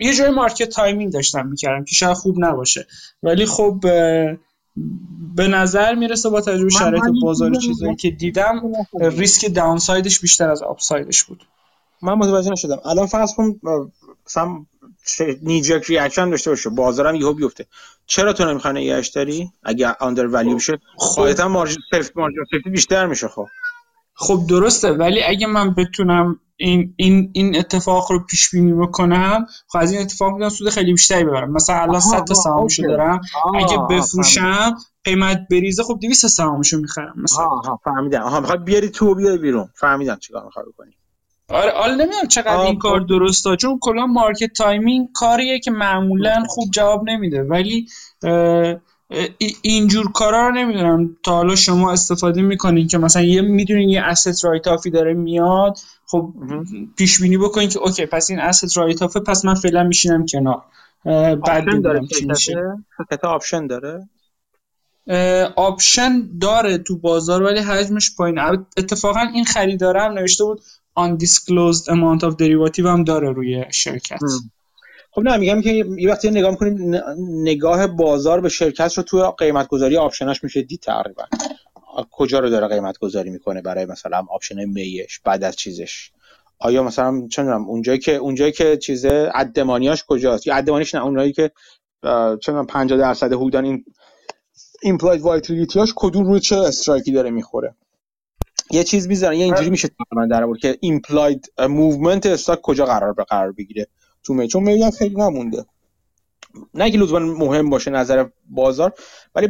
یه 0.00 0.14
جای 0.14 0.30
market 0.30 0.68
timing 0.68 1.12
داشتم 1.12 1.46
می‌کردم 1.46 1.84
که 1.84 1.94
شاید 1.94 2.16
خوب 2.16 2.36
نباشه. 2.38 2.86
ولی 3.22 3.46
خب 3.46 3.78
به 5.36 5.48
نظر 5.48 5.94
می‌رسه 5.94 6.28
با 6.28 6.40
تجربه 6.40 6.70
شرایط 6.70 7.04
بازار 7.22 7.54
چیزایی 7.54 7.96
که 7.96 8.10
دیدم 8.10 8.62
ریسک 9.00 9.54
downsideش 9.54 10.20
بیشتر 10.20 10.50
از 10.50 10.62
upsideش 10.62 11.24
بود. 11.24 11.44
من 12.02 12.14
متوجه 12.14 12.50
نشدم. 12.50 12.78
الان 12.84 13.06
فرض 13.06 13.34
کن 13.34 13.60
مثلا 14.26 14.66
نیجک 15.42 15.84
ریاکشن 15.86 16.30
داشته 16.30 16.50
باشه. 16.50 16.70
بازارم 16.70 17.14
یهو 17.14 17.32
بیفته. 17.32 17.66
چرا 18.06 18.32
تو 18.32 18.44
نمی‌خوای 18.44 18.74
نگهش 18.74 19.08
داری؟ 19.08 19.50
اگه 19.62 19.96
آندر 20.00 20.26
ولیو 20.26 20.58
شه 20.58 20.78
خودت 20.96 21.40
مارجین 21.40 21.78
سفت 21.90 22.16
مارجین 22.16 22.44
سفتی 22.44 22.70
بیشتر 22.70 23.06
میشه 23.06 23.28
خب. 23.28 23.46
خب 24.14 24.40
درسته. 24.48 24.92
ولی 24.92 25.22
اگه 25.22 25.46
من 25.46 25.74
بتونم 25.74 26.40
این 26.56 26.94
این 26.96 27.30
این 27.32 27.58
اتفاق 27.58 28.12
رو 28.12 28.18
پیش 28.18 28.50
بینی 28.50 28.72
بکنم 28.72 29.46
خب 29.68 29.78
از 29.78 29.92
این 29.92 30.00
اتفاق 30.00 30.32
می‌تونم 30.32 30.48
سود 30.48 30.68
خیلی 30.68 30.92
بیشتری 30.92 31.24
ببرم. 31.24 31.52
مثلا 31.52 31.76
الان 31.76 32.00
100 32.00 32.24
تا 32.24 32.34
سهامشو 32.34 32.82
دارم. 32.82 33.20
اگه 33.54 33.78
بفروشم 33.90 34.76
قیمت 35.04 35.40
بریزه 35.50 35.82
خب 35.82 35.98
200 36.02 36.26
سهامشو 36.26 36.78
می‌خرم 36.78 37.14
مثلا. 37.16 37.44
آها 37.44 37.80
فهمیدم. 37.84 38.22
آها 38.22 38.40
می‌خوای 38.40 38.58
بیاری 38.58 38.88
تو 38.88 39.14
بیای 39.14 39.38
بیرون. 39.38 39.68
فهمیدم 39.74 40.16
چیکار 40.16 40.44
می‌خوای 40.44 40.66
بکنی. 40.66 40.96
آره 41.54 41.72
حالا 41.72 41.94
نمی‌دونم 41.94 42.28
چقدر 42.28 42.56
این 42.56 42.78
کار 42.78 43.00
درسته 43.00 43.56
چون 43.56 43.78
کلا 43.80 44.06
market 44.06 44.52
timing 44.52 45.08
کاریه 45.14 45.58
که 45.58 45.70
معمولا 45.70 46.44
خوب 46.48 46.70
جواب 46.70 47.10
نمیده. 47.10 47.42
ولی 47.42 47.86
اینجور 49.62 50.12
کارا 50.12 50.48
رو 50.48 50.54
نمی‌دونم. 50.54 51.16
تا 51.22 51.32
حالا 51.32 51.56
شما 51.56 51.92
استفاده 51.92 52.42
می‌کنین 52.42 52.86
که 52.86 52.98
مثلا 52.98 53.22
یه 53.22 53.40
می‌دونین 53.40 53.88
یه 53.88 54.02
asset 54.12 54.44
write-offی 54.44 54.90
داره 54.90 55.14
میاد 55.14 55.78
خب 56.06 56.32
پیش 56.96 57.20
بینی 57.22 57.38
بکنین 57.38 57.68
که 57.68 57.78
okay 57.78 58.06
پس 58.06 58.30
این 58.30 58.50
asset 58.50 58.76
write-offه 58.76 59.20
پس 59.20 59.44
من 59.44 59.54
فعلا 59.54 59.82
میشینم 59.82 60.26
کنار. 60.26 60.62
بعد 61.36 61.82
داره 61.82 62.00
چی 62.18 62.26
میشه. 62.26 62.54
option 63.22 63.66
داره؟ 63.66 64.08
option 65.56 66.38
داره 66.40 66.78
تو 66.78 66.98
بازار 66.98 67.42
ولی 67.42 67.58
حجمش 67.58 68.16
پایین. 68.16 68.38
اتفاقا 68.76 69.20
این 69.20 69.44
خریداره 69.44 70.02
هم 70.02 70.12
نوشته 70.12 70.44
بود 70.44 70.60
undisclosed 70.98 71.86
amount 71.88 72.22
of 72.22 72.32
derivative 72.32 72.86
هم 72.86 73.04
داره 73.04 73.32
روی 73.32 73.64
شرکت. 73.70 74.20
خب 75.10 75.22
نه 75.22 75.36
میگم 75.36 75.62
که 75.62 75.84
یه 75.98 76.10
وقتی 76.10 76.30
نگاه 76.30 76.50
می‌کنیم 76.50 76.94
نگاه 77.28 77.86
بازار 77.86 78.40
به 78.40 78.48
شرکت 78.48 78.92
رو 78.94 79.02
تو 79.02 79.30
قیمت 79.30 79.68
گذاری 79.68 79.96
آپشناش 79.96 80.44
میشه 80.44 80.62
دید 80.62 80.80
تقریبا. 80.80 81.22
کجا 82.10 82.38
رو 82.38 82.50
داره 82.50 82.68
قیمت 82.68 82.98
گذاری 82.98 83.30
می‌کنه 83.30 83.62
برای 83.62 83.84
مثلا 83.84 84.22
آپشن 84.30 84.64
میش 84.64 85.20
بعد 85.24 85.44
از 85.44 85.56
چیزش؟ 85.56 86.10
آیا 86.58 86.82
مثلا 86.82 87.28
چه 87.30 87.42
اونجایی 87.42 87.98
که 87.98 88.14
اونجایی 88.14 88.52
که 88.52 88.76
چیزه 88.76 89.30
ادمانیاش 89.34 90.04
کجاست؟ 90.08 90.46
یا 90.46 90.54
ادمانیش 90.54 90.94
نه 90.94 91.04
اونجایی 91.04 91.32
که 91.32 91.50
چه 92.40 92.52
50 92.52 92.98
درصد 92.98 93.32
حدودن 93.32 93.64
این 93.64 93.84
ایمپلاید 94.82 95.20
وایتیلیتیاش 95.20 95.92
کدوم 95.96 96.24
روی 96.24 96.40
چه 96.40 96.56
استرایکی 96.56 97.12
داره 97.12 97.30
می‌خوره؟ 97.30 97.74
یه 98.70 98.84
چیز 98.84 99.08
می‌ذارن 99.08 99.36
یه 99.36 99.44
اینجوری 99.44 99.70
میشه 99.70 99.88
من 100.12 100.28
در 100.28 100.46
که 100.60 100.78
ایمپلاید 100.80 101.52
موومنت 101.58 102.26
استاک 102.26 102.60
کجا 102.60 102.84
قرار 102.84 103.12
به 103.12 103.24
قرار 103.24 103.52
بگیره 103.52 103.86
تو 104.24 104.34
می 104.34 104.48
چون 104.48 104.62
میگم 104.62 104.90
خیلی 104.90 105.14
نمونده. 105.14 105.64
نه 106.74 106.90
که 106.90 106.98
لزوما 106.98 107.34
مهم 107.34 107.70
باشه 107.70 107.90
نظر 107.90 108.26
بازار 108.50 108.92
ولی 109.34 109.48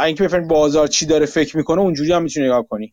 اینکه 0.00 0.24
بفهمید 0.24 0.48
بازار 0.48 0.86
چی 0.86 1.06
داره 1.06 1.26
فکر 1.26 1.56
می‌کنه 1.56 1.80
اونجوری 1.80 2.12
هم 2.12 2.22
می‌تونی 2.22 2.46
نگاه 2.46 2.68
کنی. 2.68 2.92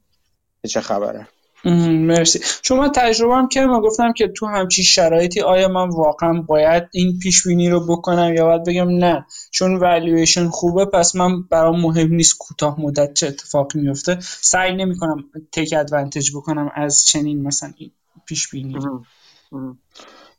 چه 0.69 0.81
خبره؟ 0.81 1.27
مرسی. 1.65 2.39
من 2.71 2.91
تجربه 2.91 3.35
هم 3.35 3.47
کردم 3.47 3.81
گفتم 3.81 4.13
که 4.13 4.27
تو 4.27 4.45
همچین 4.45 4.85
شرایطی 4.85 5.41
آیا 5.41 5.67
من 5.67 5.89
واقعا 5.89 6.33
باید 6.41 6.83
این 6.91 7.19
پیش 7.19 7.47
بینی 7.47 7.69
رو 7.69 7.85
بکنم 7.87 8.33
یا 8.33 8.45
باید 8.45 8.63
بگم 8.63 8.89
نه؟ 8.89 9.25
چون 9.51 9.75
والویشن 9.75 10.47
خوبه 10.49 10.85
پس 10.85 11.15
من 11.15 11.43
برام 11.43 11.81
مهم 11.81 12.13
نیست 12.13 12.37
کوتاه 12.37 12.81
مدت 12.81 13.13
چه 13.13 13.27
اتفاقی 13.27 13.79
میفته 13.79 14.17
سعی 14.21 14.75
نمی‌کنم 14.75 15.23
تک 15.51 15.73
ادوانتج 15.77 16.31
بکنم 16.35 16.71
از 16.75 17.05
چنین 17.05 17.43
مثلا 17.43 17.73
این 17.77 17.91
پیش 18.25 18.49
بینی 18.49 18.75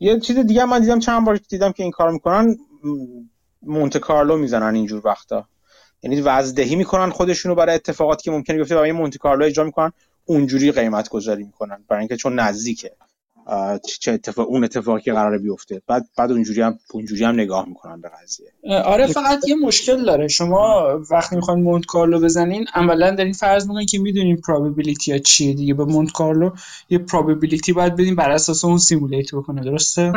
یه 0.01 0.21
چیز 0.21 0.39
دیگه 0.39 0.65
من 0.65 0.81
دیدم 0.81 0.99
چند 0.99 1.27
بار 1.27 1.37
دیدم 1.49 1.73
که 1.73 1.83
این 1.83 1.93
کار 1.93 2.11
می‌کنن 2.11 2.57
مونت 3.63 3.99
کارلو 3.99 4.37
می‌زنن 4.37 4.75
اینجور 4.75 5.07
وقتا. 5.07 5.49
یعنی 6.03 6.21
وزدهی 6.21 6.77
می‌کنن 6.77 7.11
خودشونو 7.11 7.55
برای 7.55 7.75
اتفاقاتی 7.75 8.23
که 8.23 8.31
ممکنه 8.31 8.57
بیفته 8.57 8.75
برای 8.75 8.93
مونت 8.93 9.17
کارلو 9.17 9.45
اجرا 9.45 9.65
می‌کنن. 9.65 9.93
اونجوری 10.25 10.73
قیمت 10.73 11.09
گذاری 11.09 11.45
می‌کنن 11.45 11.85
برای 11.89 12.01
اینکه 12.01 12.17
چون 12.17 12.41
نزدیکه. 12.41 12.91
چه 14.01 14.13
اتفاق 14.13 14.49
اون 14.49 14.65
اتفاقی 14.65 15.01
که 15.01 15.13
قراره 15.13 15.39
بیفته. 15.39 15.83
بعد 15.87 16.07
بعد 16.19 16.33
اونجوری 16.33 16.61
هم 16.61 16.79
اونجوری 16.91 17.25
هم 17.25 17.35
نگاه 17.35 17.69
می‌کنن 17.69 18.01
به 18.01 18.11
قضیه. 18.23 18.47
آره 18.85 19.07
فقط 19.07 19.49
یه 19.49 19.55
مشکل 19.55 20.05
داره. 20.05 20.29
شما 20.29 20.85
وقتی 21.11 21.37
می‌خواین 21.37 21.63
Monte 21.63 21.87
Carlo 21.87 22.21
بزنین 22.21 22.67
عملا 22.75 23.15
دارین 23.15 23.33
فرض 23.33 23.69
می‌کنین 23.69 23.87
که 23.87 23.99
می‌دونین 23.99 24.37
probability 24.37 25.13
ها 25.13 25.19
چیه 25.19 25.55
دیگه. 25.55 25.75
به 25.75 25.85
Monte 25.85 26.13
Carlo 26.13 26.51
یه 26.91 26.99
probability 26.99 27.73
باید 27.73 27.95
بدین 27.95 28.17
بر 28.17 28.31
اساس 28.31 28.65
اون 28.65 28.79
simulate 28.79 29.35
بکنه 29.35 29.63
درسته؟ 29.63 30.13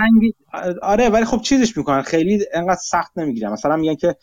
آره 0.81 1.09
ولی 1.09 1.25
خب 1.25 1.41
چیزش 1.41 1.77
می‌کنن. 1.77 2.01
خیلی 2.01 2.45
انقدر 2.53 2.79
سخت 2.83 3.17
نمی‌گیرن. 3.17 3.51
مثلا 3.51 3.75
میگن 3.75 3.95
که 3.95 4.15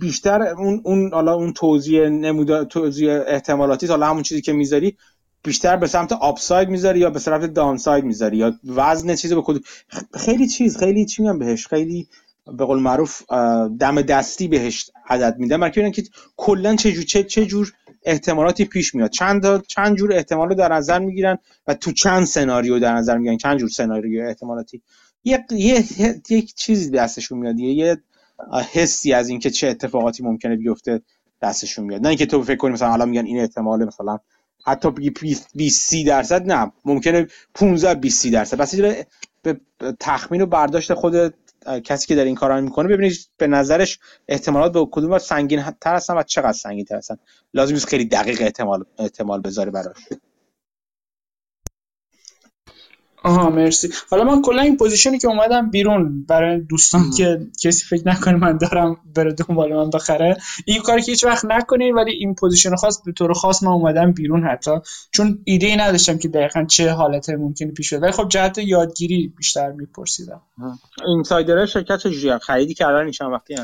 بیشتر 0.00 0.42
اون 0.42 0.80
اون 0.84 1.10
حالا 1.12 1.34
اون 1.34 1.52
توزیع 1.52 2.08
نمودا 2.08 2.64
توزیع 2.64 3.10
احتمالاتی 3.26 3.86
حالا 3.86 4.06
همون 4.06 4.22
چیزی 4.22 4.40
که 4.40 4.52
می‌ذاری 4.52 4.96
بیشتر 5.42 5.76
به 5.76 5.86
سمت 5.86 6.12
upside 6.12 6.68
می‌ذاری 6.68 6.98
یا 6.98 7.10
به 7.10 7.18
سمت 7.18 7.54
downside 7.54 8.04
می‌ذاری 8.04 8.36
یا 8.36 8.54
وزن 8.66 9.14
چیزی 9.14 9.34
به 9.34 9.42
کد 9.42 9.56
خیلی 10.14 10.48
چیز 10.48 10.76
خیلی 10.76 11.04
چی 11.04 11.22
میگم 11.22 11.38
بهش؟ 11.38 11.66
خیلی 11.66 12.08
به 12.58 12.64
قول 12.64 12.78
معروف 12.78 13.22
دم 13.80 14.02
دستی 14.02 14.48
بهش 14.48 14.90
عدد 15.08 15.38
میده 15.38 15.56
مرکب 15.56 15.90
که 15.90 16.02
کلا 16.36 16.76
چه 16.76 16.92
جور 16.92 17.04
چه, 17.04 17.24
چه 17.24 17.46
جور 17.46 17.72
احتمالاتی 18.04 18.64
پیش 18.64 18.94
میاد. 18.94 19.10
چند 19.10 19.66
چند 19.66 19.96
جور 19.96 20.12
احتمال 20.12 20.54
در 20.54 20.72
نظر 20.72 20.98
می‌گیرن 20.98 21.38
و 21.66 21.74
تو 21.74 21.92
چند 21.92 22.24
سناریو 22.24 22.78
در 22.78 22.94
نظر 22.94 23.16
می‌گیرن. 23.16 23.36
چند 23.36 23.58
جور 23.58 23.68
سناریو 23.68 24.28
احتمالاتی. 24.28 24.82
یه 25.24 25.44
یه 25.50 25.84
یک 26.30 26.54
چیزی 26.54 26.90
دستشون 26.90 27.38
میاد 27.38 27.58
یه 27.58 27.96
حسی 28.72 29.12
از 29.12 29.28
اینکه 29.28 29.50
چه 29.50 29.68
اتفاقاتی 29.68 30.22
ممکنه 30.22 30.56
بیفته 30.56 31.00
دستشون 31.42 31.84
میاد 31.84 32.02
نه 32.02 32.08
اینکه 32.08 32.26
تو 32.26 32.42
فکر 32.42 32.56
کنی 32.56 32.72
مثلا 32.72 32.92
الان 32.92 33.08
میگن 33.08 33.26
این 33.26 33.40
احتمال 33.40 33.84
مثلا 33.84 34.18
حتی 34.66 34.90
20 35.54 35.78
30 35.78 36.04
درصد 36.04 36.52
نه. 36.52 36.72
ممکنه 36.84 37.26
15 37.54 37.94
20 37.94 38.26
درصد. 38.26 38.56
بس 38.56 38.74
به 39.42 39.60
تخمین 40.00 40.42
و 40.42 40.46
برداشت 40.46 40.94
خود 40.94 41.34
کسی 41.84 42.06
که 42.06 42.14
در 42.14 42.24
این 42.24 42.34
کارا 42.34 42.60
می‌کنه 42.60 42.88
ببینید 42.88 43.16
به 43.36 43.46
نظرش 43.46 43.98
احتمالات 44.28 44.72
به 44.72 44.86
کدوم 44.90 45.18
سنگین 45.18 45.62
تر 45.80 45.94
هستن 45.94 46.16
و 46.16 46.22
چقدر 46.22 46.52
سنگین 46.52 46.84
تر 46.84 46.96
هستن. 46.96 47.16
لازم 47.54 47.74
نیست 47.74 47.86
خیلی 47.86 48.04
دقیق 48.04 48.42
احتمال 48.42 48.84
احتمال 48.98 49.40
بذاره 49.40 49.70
براش. 49.70 49.96
آها 53.22 53.50
مرسی. 53.50 53.88
حالا 54.10 54.24
من 54.24 54.42
کلا 54.42 54.62
این 54.62 54.76
پوزیشنی 54.76 55.18
که 55.18 55.28
اومدم 55.28 55.70
بیرون 55.70 56.24
برای 56.28 56.60
دوستان 56.60 57.10
که 57.16 57.46
کسی 57.62 57.84
فکر 57.84 58.08
نکنه 58.08 58.36
من 58.36 58.58
دارم 58.58 58.96
بره 59.16 59.32
دنبال 59.32 59.72
من 59.72 59.90
بخره 59.90 60.36
این 60.64 60.82
کاری 60.82 61.02
که 61.02 61.12
هیچ 61.12 61.24
وقت 61.24 61.44
نکنین 61.44 61.94
ولی 61.94 62.12
این 62.12 62.34
position 62.34 62.76
خاص 62.76 63.02
به 63.02 63.12
طور 63.12 63.32
خاص 63.32 63.62
من 63.62 63.72
اومدم 63.72 64.12
بیرون 64.12 64.44
حتی. 64.44 64.70
چون 65.12 65.38
ایده 65.44 65.66
ای 65.66 65.76
نداشتم 65.76 66.18
که 66.18 66.28
دقیقا 66.28 66.64
چه 66.64 66.90
حالت 66.90 67.30
ممکنه 67.30 67.72
پیش 67.72 67.90
بیاد. 67.90 68.02
ولی 68.02 68.12
خب 68.12 68.28
جهت 68.28 68.58
یادگیری 68.58 69.32
بیشتر 69.36 69.72
میپرسیدم. 69.72 70.40
insider 71.06 71.66
شرکت 71.66 71.96
چجوری 71.96 72.38
خریدی 72.38 72.74
کردن 72.74 73.02
این 73.02 73.10
چند 73.10 73.32
وقتی 73.32 73.54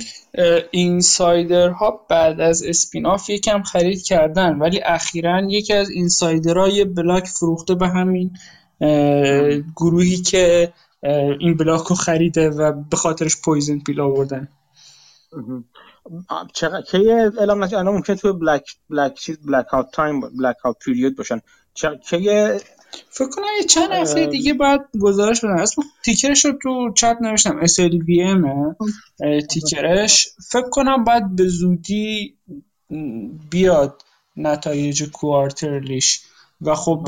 insider 0.70 1.68
ها 1.68 2.06
بعد 2.10 2.40
از 2.40 2.62
spin-off 2.62 3.30
یکم 3.30 3.62
خرید 3.62 4.02
کردن 4.02 4.58
ولی 4.58 4.80
اخیرا 4.84 5.42
یکی 5.48 5.72
از 5.72 5.90
insiderها 5.90 6.84
block 6.84 7.26
فروخته 7.26 7.74
به 7.74 7.88
همین 7.88 8.30
گروهی 9.76 10.16
که 10.16 10.72
این 11.40 11.56
block 11.56 11.86
رو 11.86 11.96
خریده 11.96 12.50
و 12.50 12.72
به 12.90 12.96
خاطرش 12.96 13.36
poison 13.40 13.78
pill 13.78 14.00
آوردن. 14.00 14.48
چقدر؟ 16.54 16.82
کی 16.82 17.10
اعلام 17.10 17.64
نشه 17.64 17.78
الان 17.78 17.94
ممکنه 17.94 18.16
تو 18.16 18.32
black 18.32 18.62
black 18.90 19.14
چیز 19.14 19.38
blackout 19.46 19.86
time 19.92 20.20
blackout 20.20 20.76
period 20.78 21.16
باشن. 21.16 21.40
کی 21.74 22.30
فکر 23.10 23.28
کنم 23.28 23.44
یه 23.58 23.64
چند 23.64 23.92
هفته 23.92 24.26
دیگه 24.26 24.54
بعد 24.54 24.88
گزارش 25.00 25.44
بدن. 25.44 25.58
اسم 25.58 25.82
tickerش 26.04 26.44
رو 26.44 26.52
تو 26.62 26.92
چت 26.96 27.16
نوشتم. 27.20 27.66
SLVM 27.66 28.44
tickerش. 29.50 30.28
فکر 30.50 30.68
کنم 30.70 31.04
بعد 31.04 31.36
به 31.36 31.48
زودی 31.48 32.36
بیاد 33.50 34.02
نتایج 34.36 35.10
quarterlyش. 35.10 36.20
و 36.60 36.74
خب 36.74 37.02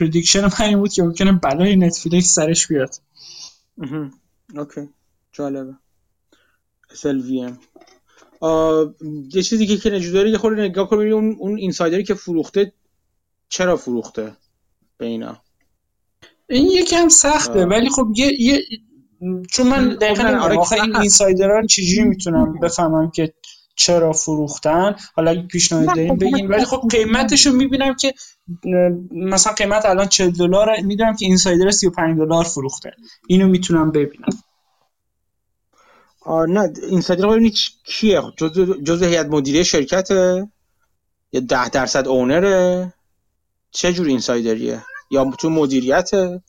prediction 0.00 0.44
من 0.44 0.50
این 0.60 0.78
بود 0.78 0.92
که 0.92 1.02
ممکنه 1.02 1.32
بلای 1.32 1.76
نتفلیکس 1.76 2.34
سرش 2.34 2.66
بیاد. 2.66 2.94
اوکی. 4.54 4.88
جالبه. 5.32 5.74
SLVM 6.94 7.52
یه 9.34 9.42
چیزی 9.42 9.66
که 9.66 9.76
که 9.76 9.90
داره 9.90 10.30
یه 10.30 10.38
خورده 10.38 10.62
نگاه 10.62 10.88
کنیم 10.88 11.12
اون 11.12 11.36
اون 11.38 11.58
اینسایدری 11.58 12.04
که 12.04 12.14
فروخته 12.14 12.72
چرا 13.48 13.76
فروخته 13.76 14.32
به 14.98 15.06
اینا؟ 15.06 15.42
این 16.48 16.66
یکم 16.66 17.08
سخته 17.08 17.66
ولی 17.66 17.90
خب 17.90 18.12
یه, 18.16 18.40
یه 18.40 18.62
چون 19.50 19.68
من 19.68 19.88
دقیقا 19.88 20.38
آره 20.42 20.58
این 20.72 20.96
اینسایدران 20.96 21.66
چجوری 21.66 22.08
می‌تونم 22.08 22.60
بفهمم 22.60 23.10
که 23.10 23.34
چرا 23.80 24.12
فروختن؟ 24.12 24.96
حالا 25.14 25.30
اگه 25.30 25.42
پیشنهاد 25.42 25.86
داریم 25.86 26.16
بگین 26.16 26.48
ولی 26.48 26.64
خب 26.64 26.82
قیمتش 26.90 27.46
رو 27.46 27.52
می‌بینم 27.52 27.94
که 27.94 28.14
مثلا 29.10 29.52
قیمت 29.52 29.86
الان 29.86 30.08
40 30.08 30.30
دلار 30.30 30.80
می‌دونم 30.80 31.16
که 31.16 31.26
اینسایدر 31.26 31.70
35 31.70 32.18
دلار 32.18 32.44
فروخته. 32.44 32.92
اینو 33.26 33.48
می‌تونم 33.48 33.90
ببینم. 33.90 34.28
آه 36.20 36.46
نه 36.46 36.72
اینسایدر 36.90 37.28
ببینید 37.28 37.54
کیه؟ 37.84 38.22
جزء 38.36 38.64
جزء 38.74 39.06
هیئت 39.06 39.26
مدیره 39.26 39.62
شرکته؟ 39.62 40.48
یا 41.32 41.40
10 41.40 41.68
درصد 41.68 42.08
اونره؟ 42.08 42.92
چه 43.70 43.92
جور 43.92 44.06
اینسایدریه؟ 44.06 44.82
یا 45.10 45.30
تو 45.38 45.50
مدیریته؟ 45.50 46.42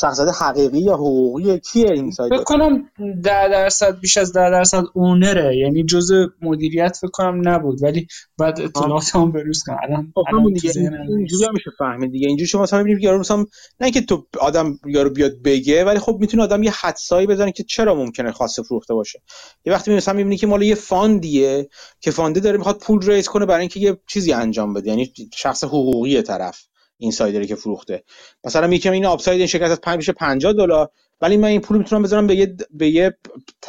شخصیت 0.00 0.28
حقیقی 0.42 0.78
یا 0.78 0.94
حقوقی 0.94 1.58
کیه 1.58 1.90
این 1.90 2.10
سایت؟ 2.10 2.32
فکر 2.34 2.44
کنم 2.44 2.90
ده 3.22 3.48
درصد 3.48 4.00
بیش 4.00 4.16
از 4.16 4.32
ده 4.32 4.50
درصد 4.50 4.82
اونره. 4.94 5.56
یعنی 5.56 5.84
جزء 5.84 6.26
مدیریت 6.42 6.96
فکر 7.00 7.10
کنم 7.10 7.48
نبود. 7.48 7.82
ولی 7.82 8.06
بعد 8.38 8.60
اطلاعات 8.60 9.16
هم 9.16 9.32
بروز 9.32 9.62
کنم. 9.66 9.78
الان 9.82 10.12
خب، 10.14 10.24
اینجوری 10.36 11.48
میشه 11.52 11.70
فهمید 11.78 12.10
دیگه. 12.10 12.28
اینجوری 12.28 12.46
شما 12.46 12.62
مثلا 12.62 12.78
می‌بینید 12.78 13.04
یارو 13.04 13.18
مثلا 13.18 13.44
نه 13.80 13.90
که 13.90 14.00
تو 14.00 14.26
آدم 14.40 14.78
یارو 14.86 15.10
بیاد 15.10 15.32
بگه 15.44 15.84
ولی 15.84 15.98
خب 15.98 16.16
می‌تونه 16.20 16.42
آدم 16.42 16.62
یه 16.62 16.72
حدسایی 16.80 17.26
بزنه 17.26 17.52
که 17.52 17.62
چرا 17.62 17.94
ممکنه 17.94 18.32
خواسته 18.32 18.62
فروخته 18.62 18.94
باشه. 18.94 19.22
یه 19.64 19.72
وقتی 19.72 19.96
مثلا 19.96 20.14
می‌بینی 20.14 20.36
که 20.36 20.46
مال 20.46 20.62
یه 20.62 20.74
fundیه 20.74 21.68
که 22.00 22.10
fundه 22.10 22.40
داره 22.40 22.58
می‌خواد 22.58 22.78
پول 22.78 23.06
ریز 23.06 23.28
کنه 23.28 23.46
برای 23.46 23.60
اینکه 23.60 23.80
یه 23.80 23.98
چیزی 24.06 24.32
انجام 24.32 24.74
بده. 24.74 24.90
یعنی 24.90 25.12
شخص 25.34 25.64
حقوقی 25.64 26.22
طرف. 26.22 26.64
insiderی 26.98 27.46
که 27.46 27.54
فروخته. 27.54 28.04
مثلا 28.44 28.66
میگم 28.66 28.92
این 28.92 29.06
upside 29.06 29.38
این 29.38 29.46
شرکت 29.46 29.70
از 29.70 29.80
5 29.80 29.96
میشه 29.96 30.12
50 30.12 30.52
دلار 30.52 30.90
ولی 31.20 31.36
من 31.36 31.48
این 31.48 31.60
پول 31.60 31.78
می‌تونم 31.78 32.02
بذارم 32.02 32.26
به 32.26 32.36
یه 32.36 32.56
به 32.70 32.90
یه 32.90 33.16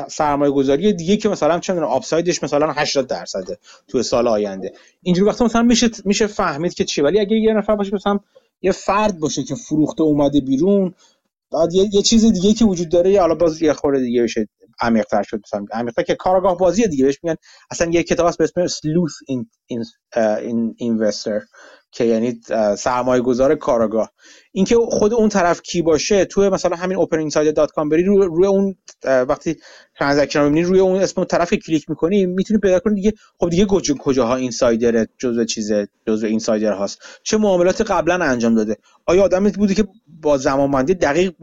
سرمایه 0.08 0.52
گذاری 0.52 0.94
دیگه 0.94 1.18
که 1.18 1.30
مثلا 1.30 1.60
چه 1.60 1.74
می‌دونم 1.74 1.92
upsideش 1.92 2.44
مثلا 2.44 2.72
80 2.72 3.08
درصده 3.08 3.58
تو 3.88 4.04
سال 4.04 4.28
آینده. 4.28 4.74
اینجوری 5.02 5.30
وقتا 5.30 5.46
مثلا 5.46 5.62
میشه 5.62 5.90
میشه 6.06 6.28
فهمید 6.28 6.74
که 6.74 6.84
چی 6.84 7.02
ولی 7.02 7.20
اگه 7.20 7.38
یه 7.38 7.54
نفر 7.54 7.76
باشه 7.76 7.96
مثلا 7.96 8.20
یه 8.62 8.72
فرد 8.72 9.20
باشه 9.20 9.44
که 9.44 9.56
فروخته 9.56 10.04
اومده 10.04 10.42
بیرون 10.42 10.94
بعد 11.52 11.74
یه, 11.74 11.90
یه 11.94 12.02
چیز 12.02 12.26
دیگه 12.26 12.54
که 12.54 12.66
وجود 12.66 12.90
داره 12.90 13.20
حالا 13.22 13.36
باز 13.36 13.62
یه 13.62 13.74
خورده 13.74 14.00
دیگه 14.00 14.24
بشه 14.24 14.48
عمیق‌تر 14.82 15.24
شد 15.24 15.42
مثلا. 15.46 15.66
عمیق‌تر 15.72 16.04
که 16.04 16.16
کارگاه 16.16 16.58
بازی 16.58 16.88
دیگه 16.88 17.06
بهش 17.06 17.20
میگن. 17.24 17.36
اصلا 17.72 17.92
یه 17.92 18.04
کتاب 18.04 18.28
هست 18.28 18.38
به 18.38 18.44
اسم 18.44 18.68
سلوث 18.68 19.14
این 19.28 19.50
این 20.42 20.76
اینوستر 20.78 21.42
که 21.96 22.04
یعنی 22.04 22.42
سرمایه 22.78 23.22
گذار 23.22 23.56
کاراگاه. 23.56 24.12
اینکه 24.52 24.76
خود 24.90 25.14
اون 25.14 25.30
طرف 25.30 25.62
کی 25.62 25.82
باشه 25.82 26.26
توی 26.26 26.50
مثلا 26.50 26.76
همین 26.76 26.98
openinsider.com 26.98 27.90
بری 27.92 28.04
روی, 28.04 28.26
روی 28.26 28.48
اون 28.48 28.76
وقتی 29.04 29.56
transaction 30.00 30.40
رو 30.40 30.50
روی 30.50 30.80
اون 30.80 31.02
اسم 31.02 31.14
اون 31.18 31.28
طرف 31.28 31.54
کلیک 31.54 31.90
می‌کنی 31.90 32.26
می‌تونی 32.26 32.60
پیدا 32.60 32.80
کنی 32.80 32.96
دیگه 32.96 33.14
خب 33.40 33.50
دیگه 33.50 33.66
کجاها 34.00 34.36
insider 34.36 35.08
جزء 35.18 35.44
چیز 35.44 35.72
جزء 36.08 36.28
insider 36.28 36.72
هاست. 36.72 37.02
چه 37.24 37.38
معاملات 37.38 37.82
قبلا 37.82 38.26
انجام 38.26 38.56
داده؟ 38.56 38.78
آیا 39.06 39.24
آدمی 39.24 39.52
بودی 39.52 39.76
که 39.76 39.88
با 40.22 40.38
زمانبندی 40.38 40.94
دقیق 40.94 41.34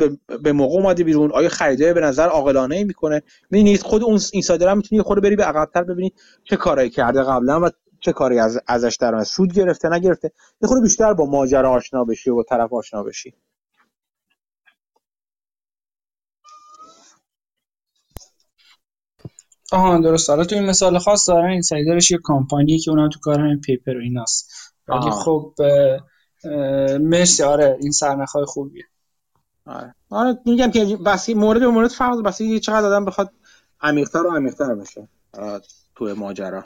به 0.42 0.52
موقع 0.52 0.74
اومده 0.74 1.04
بیرون؟ 1.04 1.32
آیا 1.32 1.48
خریدای 1.48 1.92
به 1.92 2.00
نظر 2.00 2.28
عاقلانه 2.28 2.84
می‌کنه؟ 2.84 3.22
می‌بینید 3.50 3.82
خود 3.82 4.02
اون 4.02 4.20
insider 4.32 4.68
هم 4.68 4.76
می‌تونی 4.76 5.02
خود 5.02 5.22
بری 5.22 5.36
به 5.36 5.44
عقبتر 5.44 5.82
ببینی 5.82 6.12
چه 6.44 6.56
کارایی 6.56 6.90
کرده 6.90 7.22
قبلا 7.22 7.60
و 7.60 7.70
چه 8.02 8.12
کاری 8.12 8.38
از 8.38 8.60
ازش 8.66 8.96
در 9.00 9.24
سود 9.24 9.52
گرفته 9.52 9.88
نگرفته. 9.88 10.32
یه 10.60 10.68
بیشتر 10.82 11.14
با 11.14 11.26
ماجرا 11.26 11.70
آشنا 11.70 12.04
بشی 12.04 12.30
و 12.30 12.34
با 12.34 12.42
طرف 12.42 12.72
آشنا 12.72 13.02
بشی. 13.02 13.34
آها 19.72 19.98
درست. 19.98 20.30
حالا 20.30 20.44
تو 20.44 20.54
این 20.54 20.64
مثال 20.64 20.98
خاص 20.98 21.28
دارن 21.28 21.50
این 21.50 21.62
سایدرش 21.62 22.10
یه 22.10 22.18
کامپانیه 22.18 22.78
که 22.78 22.90
اونم 22.90 23.08
تو 23.08 23.18
کار 23.20 23.40
همین 23.40 23.60
پیپر 23.60 23.96
و 23.96 24.00
ایناست. 24.00 24.50
ولی 24.88 25.10
خب 25.10 25.54
مرسی. 27.00 27.42
آره 27.42 27.78
این 27.80 27.90
سرنخهای 27.90 28.44
خوبیه. 28.44 28.84
آره. 29.66 29.94
آره 30.10 30.38
میگم 30.46 30.70
که 30.70 30.96
بس 31.06 31.28
مورد 31.28 31.60
به 31.60 31.68
مورد 31.68 31.90
فرق 31.90 32.22
بس 32.22 32.42
چقدر 32.42 32.86
آدم 32.86 33.04
بخواد 33.04 33.32
عمیق‌تر 33.80 34.26
و 34.26 34.36
عمیق‌تر 34.36 34.74
بشه. 34.74 35.08
تو 35.94 36.14
ماجرا. 36.14 36.64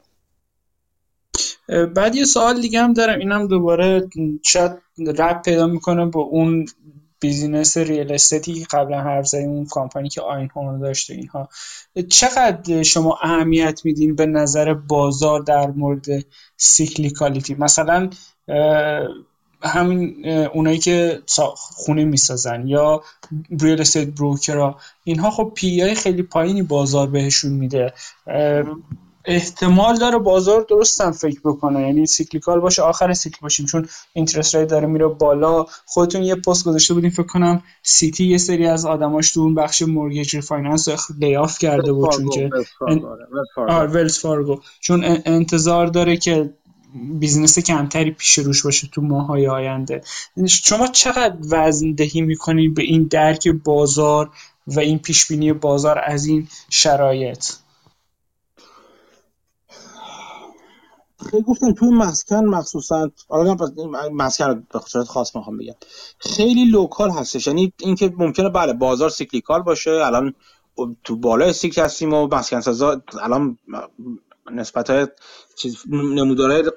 بعد 1.69 2.15
یه 2.15 2.25
سوال 2.25 2.61
دیگه 2.61 2.83
هم 2.83 2.93
دارم 2.93 3.19
اینم 3.19 3.47
دوباره 3.47 4.09
شاید 4.43 4.73
رب 5.19 5.43
پیدا 5.43 5.67
می‌کنه 5.67 6.07
با 6.07 6.21
اون 6.21 6.67
بیزینس 7.21 7.77
ریل 7.77 8.13
استیتی 8.13 8.55
که 8.55 8.67
قبلا 8.71 9.01
حرف 9.01 9.27
زدیم 9.27 9.51
اون 9.51 9.67
کامپانی 9.67 10.09
که 10.09 10.21
آین 10.21 10.51
هوم 10.57 10.81
داشته 10.81 11.15
اینها. 11.15 11.49
چقدر 12.09 12.83
شما 12.83 13.19
اهمیت 13.23 13.81
میدین 13.85 14.15
به 14.15 14.27
نظر 14.27 14.75
بازار 14.75 15.41
در 15.41 15.67
مورد 15.67 16.07
cyclicality؟ 16.57 17.55
مثلا 17.55 18.11
همین 19.63 20.29
اونایی 20.29 20.79
که 20.79 21.23
خونه 21.57 22.05
می‌سازن 22.05 22.67
یا 22.67 23.03
real 23.61 23.81
estate 23.81 24.09
brokerها 24.09 24.79
اینها 25.05 25.31
خب 25.31 25.53
P/E 25.55 25.95
خیلی 25.95 26.23
پایینی 26.23 26.63
بازار 26.63 27.11
بهشون 27.11 27.53
میده. 27.53 27.93
احتمال 29.27 29.99
داره 29.99 30.19
بازار 30.19 30.67
درستم 30.69 31.11
فکر 31.11 31.41
بکنه. 31.45 31.81
یعنی 31.81 32.07
cyclical 32.07 32.61
باشه 32.61 32.83
آخر 32.83 33.15
cycle 33.15 33.39
باشیم. 33.43 33.67
چون 33.67 33.89
interest 34.13 34.55
rate 34.55 34.69
داره 34.69 34.87
میره 34.87 35.07
بالا. 35.07 35.67
خودتون 35.85 36.23
یه 36.23 36.35
پست 36.35 36.65
گذاشته 36.65 36.95
بودین 36.95 37.11
فکر 37.11 37.27
کنم 37.27 37.63
سیتی 37.83 38.27
یه 38.27 38.39
سری 38.39 38.67
از 38.67 38.87
آدماش 38.87 39.33
تو 39.33 39.41
اون 39.41 39.55
بخش 39.55 39.83
mortgage 39.83 40.41
finance 40.41 40.89
layoff 41.19 41.59
کرده 41.59 41.93
بود. 41.93 42.11
چون 42.11 42.29
که 42.29 42.51
ولز 43.69 44.19
فارگو 44.19 44.61
چون 44.81 45.05
انتظار 45.25 45.87
داره 45.87 46.17
که 46.17 46.51
business 47.21 47.59
کمتری 47.59 48.11
پیش 48.11 48.39
روش 48.39 48.63
باشه 48.63 48.89
تو 48.93 49.03
ماهای 49.03 49.49
آینده. 49.49 50.03
شما 50.49 50.87
چقدر 50.87 51.37
وزن 51.51 51.93
دهی 51.93 52.21
می‌کنید 52.21 52.75
به 52.75 52.83
این 52.83 53.03
درک 53.03 53.49
بازار 53.49 54.31
و 54.67 54.81
این 54.81 54.99
پیش 54.99 55.27
بینی 55.27 55.53
بازار 55.53 56.01
از 56.05 56.27
این 56.27 56.49
شرایط؟ 56.71 57.45
خیلی 61.31 61.43
گفتم 61.43 61.73
تو 61.73 61.87
مسکن 61.87 62.45
مخصوصا 62.45 63.11
حالا 63.29 63.57
مسکن 64.13 64.67
به 64.73 64.81
صورت 64.87 65.07
خاص 65.07 65.37
می‌خوام 65.37 65.57
بگم. 65.59 65.75
خیلی 66.19 66.65
local 66.65 67.11
هستش 67.11 67.47
یعنی 67.47 67.73
اینکه 67.81 68.13
ممکنه 68.19 68.49
بله 68.49 68.73
بازار 68.73 69.11
cyclical 69.11 69.63
باشه 69.63 69.91
الان 69.91 70.35
تو 71.05 71.17
بالای 71.17 71.53
سیکل 71.53 71.83
هستیم 71.83 72.15
و 72.15 72.27
مسکن 72.27 72.61
سازا 72.61 73.03
الان 73.21 73.59
نسبت 74.53 74.91
های 74.91 75.07
چیز 75.57 75.83
نمودارهای 75.91 76.71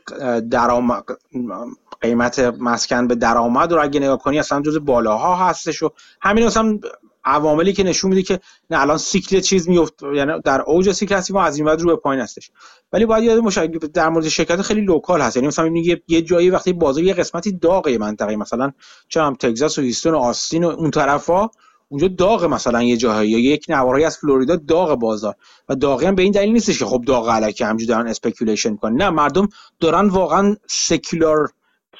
قیمت 2.02 2.39
مسکن 2.39 3.08
به 3.08 3.15
درآمد 3.15 3.71
رو 3.71 3.84
اگه 3.84 3.99
نگاه 3.99 4.17
کنی 4.17 4.39
اصلا 4.39 4.62
جز 4.62 4.78
بالاها 4.78 5.36
هستش 5.36 5.84
و 5.84 5.89
همین 6.21 6.43
اصلا 6.43 6.80
عواملی 7.24 7.74
که 7.74 7.84
نشون 7.84 8.10
میده 8.10 8.22
که 8.22 8.40
نه 8.70 8.82
الان 8.82 8.98
سیکل 8.98 9.40
چیز 9.40 9.70
میفت 9.70 10.04
یعنی 10.16 10.32
در 10.46 10.62
اوج 10.62 10.92
سیکل 10.92 11.16
هستیم 11.16 11.36
و 11.36 11.40
از 11.40 11.58
این 11.58 11.66
بعد 11.66 11.82
رو 11.82 11.88
به 11.88 11.96
پایین 11.96 12.24
هستش. 12.24 12.52
ولی 12.94 13.06
باید 13.06 13.24
یاد 13.24 13.40
مشاهده 13.40 13.88
در 13.88 14.10
مورد 14.10 14.28
شرکت 14.28 14.62
خیلی 14.62 14.82
local 14.82 15.22
هست 15.22 15.36
یعنی 15.36 15.48
مثلا 15.48 15.68
یه, 15.68 16.02
یه 16.08 16.22
جایی 16.22 16.50
وقتی 16.50 16.74
بازار 16.74 17.04
یه 17.04 17.14
قسمتی 17.14 17.52
داغه 17.52 17.98
منطقه 17.98 18.36
مثلا 18.36 18.72
چه 19.08 19.22
می‌دونم 19.22 19.36
تگزاس 19.36 19.78
و 19.78 19.82
هیوستون 19.82 20.13
و 20.14 20.18
آستین 20.18 20.64
و 20.64 20.68
اون 20.68 20.92
طرفا 20.92 21.50
اونجا 21.90 22.08
داغ 22.08 22.46
مثلا 22.46 22.84
یه 22.84 22.98
جاهایی. 22.98 23.32
یا 23.32 23.40
یک 23.40 23.66
نوارهایی 23.70 24.06
از 24.06 24.18
فلوریدا 24.18 24.56
داغ 24.56 25.00
بازار 25.00 25.36
و 25.70 25.76
داغی 25.76 26.06
هم 26.06 26.16
به 26.16 26.22
این 26.22 26.32
دلیل 26.32 26.54
نیستش 26.54 26.80
که 26.80 26.86
خب 26.86 27.04
داغ 27.08 27.30
الکی 27.30 27.65
همینجوری 27.65 27.86
دارن 27.86 28.08
speculation 28.08 28.76
کنن 28.76 28.96
نه 29.02 29.10
مردم 29.10 29.50
دارن 29.80 30.08
واقعا 30.08 30.56
secular 30.68 31.50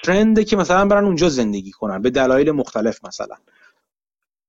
trend 0.04 0.37
ه 0.37 0.44
که 0.44 0.56
مثلا 0.56 0.86
برن 0.86 1.06
اونجا 1.06 1.30
زندگی 1.30 1.72
کنن 1.72 2.02
به 2.02 2.10
دلایل 2.10 2.52
مختلف 2.52 3.06
مثلا. 3.06 3.36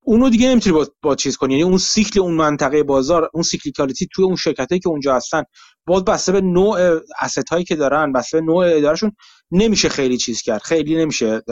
اونو 0.05 0.31
دیگه 0.31 0.49
نمی‌تونی 0.49 0.77
با, 0.77 0.87
با 1.03 1.15
چیز 1.15 1.37
کنی. 1.37 1.55
یعنی 1.55 1.65
اون 1.65 1.79
سیکل 1.79 2.21
اون 2.21 2.35
منطقه 2.35 2.83
بازار 2.83 3.31
اون 3.35 3.43
cyclicality 3.43 4.09
توی 4.13 4.25
اون 4.25 4.37
شرکتایی 4.37 4.81
که 4.81 4.89
اونجا 4.89 5.17
هستن 5.17 5.43
باز 5.87 6.05
بسته 6.05 6.33
به 6.33 6.41
نوع 6.41 7.01
asset 7.21 7.49
هایی 7.49 7.65
که 7.65 7.77
دارن 7.77 8.13
بسته 8.13 8.41
به 8.41 8.47
نوع 8.47 8.77
ادارهشون 8.77 9.13
نمیشه 9.51 9.89
خیلی 9.89 10.17
چیز 10.17 10.43
کرد. 10.43 10.63
خیلی 10.63 10.97
نمیشه 10.97 11.43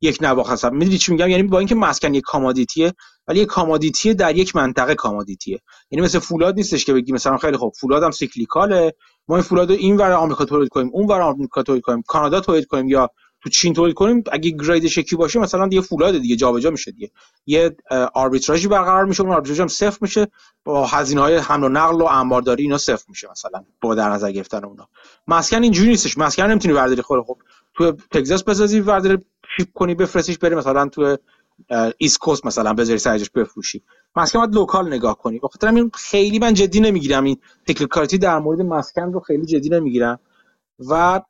یک 0.00 0.18
نواخت 0.20 0.50
هستن 0.50 0.74
می‌دونی 0.74 0.98
چی 0.98 1.12
میگم؟ 1.12 1.28
یعنی 1.28 1.42
با 1.42 1.58
اینکه 1.58 1.74
مسکن 1.74 2.14
یک 2.14 2.24
commodity 2.26 2.85
ه 2.85 2.92
ولی 3.28 3.40
یک 3.40 3.48
commodity 3.48 4.14
در 4.14 4.36
یک 4.36 4.56
منطقه 4.56 4.94
commodity 4.94 5.46
ه. 5.46 5.58
یعنی 5.90 6.04
مثل 6.04 6.18
فولاد 6.18 6.54
نیستش 6.54 6.84
که 6.84 6.92
بگی 6.92 7.12
مثلا 7.12 7.36
خیلی 7.36 7.56
خوب 7.56 7.72
فولاد 7.80 8.02
هم 8.02 8.10
cyclical 8.10 8.76
ه. 8.76 8.92
ما 9.28 9.36
این 9.36 9.42
فولاد 9.42 9.70
رو 9.70 9.76
این 9.76 9.96
ور 9.96 10.12
آمریکا 10.12 10.44
تولید 10.44 10.68
کنیم 10.68 10.90
اون 10.92 11.06
ور 11.06 11.20
آمریکا 11.20 11.62
تولید 11.62 11.82
کنیم 11.82 12.02
کانادا 12.06 12.40
تولید 12.40 12.66
کنیم 12.66 12.88
یا 12.88 13.10
تو 13.44 13.50
چین 13.50 13.74
تولید 13.74 13.94
کنیم 13.94 14.24
اگه 14.32 14.50
grade 14.50 14.84
ش 14.84 14.98
یکی 14.98 15.16
باشه 15.16 15.38
مثلا 15.38 15.68
دیگه 15.68 15.82
فولاد 15.82 16.18
دیگه 16.18 16.36
جابجا 16.36 16.70
میشه 16.70 16.90
دیگه. 16.90 17.10
یه 17.46 17.76
arbitrage 18.14 18.63
ی 18.63 18.68
برقرار 18.68 19.04
میشه 19.04 19.22
اون 19.22 19.32
arbitrage 19.32 19.60
هم 19.60 19.68
صفر 19.68 19.98
میشه. 20.00 20.28
با 20.64 20.86
هزینه 20.86 21.20
های 21.20 21.36
حمل 21.36 21.64
و 21.64 21.68
نقل 21.68 22.02
و 22.02 22.04
انبارداری 22.04 22.62
اینا 22.62 22.78
صفر 22.78 23.04
میشه 23.08 23.28
مثلا 23.30 23.64
با 23.80 23.94
در 23.94 24.10
نظر 24.10 24.32
گرفتن 24.32 24.64
اونا. 24.64 24.88
مسکن 25.28 25.62
اینجوری 25.62 25.88
نیستش. 25.88 26.18
مسکن 26.18 26.42
نمی‌تونی 26.42 26.74
برداری 26.74 27.24
خب 27.26 27.38
تو 27.74 27.92
تگزاس 27.92 28.44
بسازی 28.44 28.80
برداری 28.80 29.18
ship 29.56 29.68
کنی 29.74 29.94
بفرستیش 29.94 30.38
بری 30.38 30.54
مثلا 30.54 30.88
تو 30.88 31.16
East 31.98 32.18
Coast 32.18 32.46
مثلا 32.46 32.74
بذاری 32.74 32.98
سرجاش 32.98 33.30
بفروشی. 33.30 33.82
مسکن 34.16 34.38
باید 34.38 34.54
local 34.54 34.86
نگاه 34.86 35.18
کنی. 35.18 35.38
بخاطر 35.38 35.68
همین 35.68 35.90
خیلی 35.94 36.38
من 36.38 36.54
جدی 36.54 36.80
نمی‌گیرم 36.80 37.24
این 37.24 37.36
technicality 37.66 38.18
در 38.18 38.38
مورد 38.38 38.60
مسکن 38.60 39.12
رو 39.12 39.20
خیلی 39.20 39.46
جدی 39.46 39.68
نمی‌گیرم. 39.68 40.20
و 40.78 41.20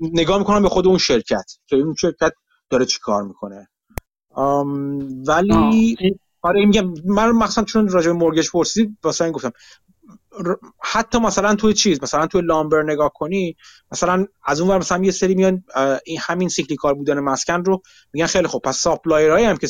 نگاه 0.00 0.38
می‌کنم 0.38 0.62
به 0.62 0.68
خود 0.68 0.86
اون 0.86 0.98
شرکت. 0.98 1.44
که 1.66 1.76
اون 1.76 1.94
شرکت 1.94 2.32
داره 2.70 2.84
چی 2.84 2.98
کار 3.02 3.22
می‌کنه. 3.22 3.68
ولی 5.26 5.96
آره 6.42 6.66
میگم 6.66 6.94
من 7.04 7.32
مثلا 7.32 7.64
چون 7.64 7.88
راجع 7.88 8.06
به 8.06 8.18
mortgage 8.18 8.50
پرسیدی 8.50 8.96
واسه 9.02 9.24
این 9.24 9.32
گفتم 9.32 9.52
حتی 10.82 11.18
مثلا 11.18 11.54
توی 11.54 11.74
چیز 11.74 12.02
مثلا 12.02 12.26
توی 12.26 12.42
lumber 12.42 12.82
نگاه 12.82 13.12
کنی 13.14 13.56
مثلا 13.92 14.26
از 14.44 14.60
اون 14.60 14.70
ور 14.70 14.78
مثلا 14.78 15.04
یه 15.04 15.10
سری 15.10 15.34
میان 15.34 15.64
این 16.04 16.18
همین 16.20 16.48
cyclical 16.48 16.94
بودن 16.94 17.20
مسکن 17.20 17.64
رو 17.64 17.82
میگن 18.12 18.26
خیلی 18.26 18.46
خوب. 18.46 18.62
پس 18.62 18.78
supplier 18.78 19.26
هایی 19.26 19.44
هم 19.44 19.56
که 19.56 19.68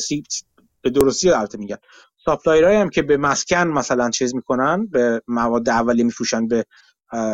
به 0.81 0.89
درستی 0.89 1.29
البته 1.29 1.57
میگن. 1.57 1.77
supplier 2.25 2.63
هایی 2.63 2.77
هم 2.77 2.89
که 2.89 3.01
به 3.01 3.17
مسکن 3.17 3.67
مثلا 3.67 4.09
چیز 4.09 4.35
می‌کنن 4.35 4.85
به 4.85 5.21
مواد 5.27 5.69
اولیه 5.69 6.03
میفروشن 6.03 6.47
به 6.47 6.65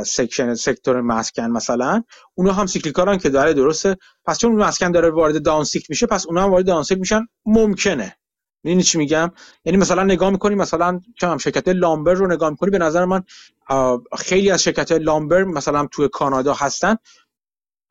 section 0.06 0.56
sector 0.56 1.02
مسکن 1.02 1.46
مثلا. 1.52 2.04
اونا 2.36 2.54
هم 2.54 2.66
cyclical 2.66 3.12
ن 3.12 3.18
که 3.18 3.30
داره 3.30 3.54
درسته. 3.54 3.98
پس 4.26 4.38
چون 4.38 4.52
مسکن 4.52 4.92
داره 4.92 5.10
وارد 5.10 5.44
down 5.44 5.63
cycle 5.63 5.86
میشه 5.90 6.08
پس 6.08 6.26
اونا 6.28 6.44
هم 6.44 6.52
وارد 6.52 6.66
down 6.66 6.84
cycle 6.84 7.00
میشن. 7.00 7.22
ممکنه. 7.46 8.18
می‌دونی 8.64 8.84
چی 8.84 8.98
میگم؟ 8.98 9.32
یعنی 9.66 9.78
مثلا 9.78 10.04
نگاه 10.04 10.30
می‌کنی 10.30 10.56
مثلا 10.56 11.00
چند 11.20 11.38
شرکت 11.38 11.68
lumber 11.68 12.13
رو 12.14 12.28
نگاه 12.28 12.50
می‌کنی 12.50 12.70
به 12.70 12.78
نظر 12.78 13.06
من 13.06 13.24
خیلی 14.18 14.52
از 14.52 14.64
شرکت 14.64 14.92
lumber 14.92 15.44
مثلا 15.44 15.88
توی 15.92 16.08
کانادا 16.08 16.54
هستن. 16.54 16.96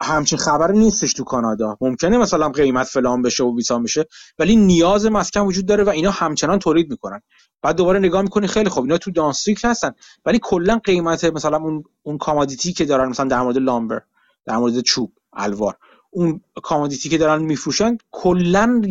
همچین 0.02 0.38
خبری 0.38 0.78
نیستش 0.78 1.12
تو 1.12 1.24
کانادا. 1.24 1.76
ممکنه 1.80 2.18
مثلا 2.18 2.48
قیمت 2.48 2.86
فلان 2.86 3.22
بشه 3.22 3.44
و 3.44 3.52
بیسار 3.52 3.82
بشه 3.82 4.06
ولی 4.38 4.56
نیاز 4.56 5.06
مسکن 5.06 5.40
وجود 5.40 5.66
داره 5.66 5.84
و 5.84 5.88
اینا 5.88 6.10
همچنان 6.10 6.58
تولید 6.58 6.90
می‌کنن. 6.90 7.22
بعد 7.62 7.76
دوباره 7.76 7.98
نگاه 7.98 8.22
می‌کنی 8.22 8.46
خیلی 8.46 8.68
خوب 8.68 8.84
اینا 8.84 8.98
تو 8.98 9.10
downstream 9.10 9.60
هستن. 9.64 9.94
ولی 10.26 10.38
کلا 10.42 10.80
قیمت 10.84 11.24
مثلا 11.24 11.56
اون 11.56 11.84
اون 12.02 12.18
commodity 12.18 12.72
که 12.72 12.84
دارن 12.84 13.08
مثلا 13.08 13.28
در 13.28 13.42
مورد 13.42 13.58
lumber 13.58 14.02
در 14.44 14.56
مورد 14.56 14.80
چوب 14.80 15.12
الوار 15.32 15.76
اون 16.10 16.40
commodity 16.62 17.08
که 17.08 17.18
دارن 17.18 17.42
میفروشن 17.42 17.98
کلا 18.10 18.82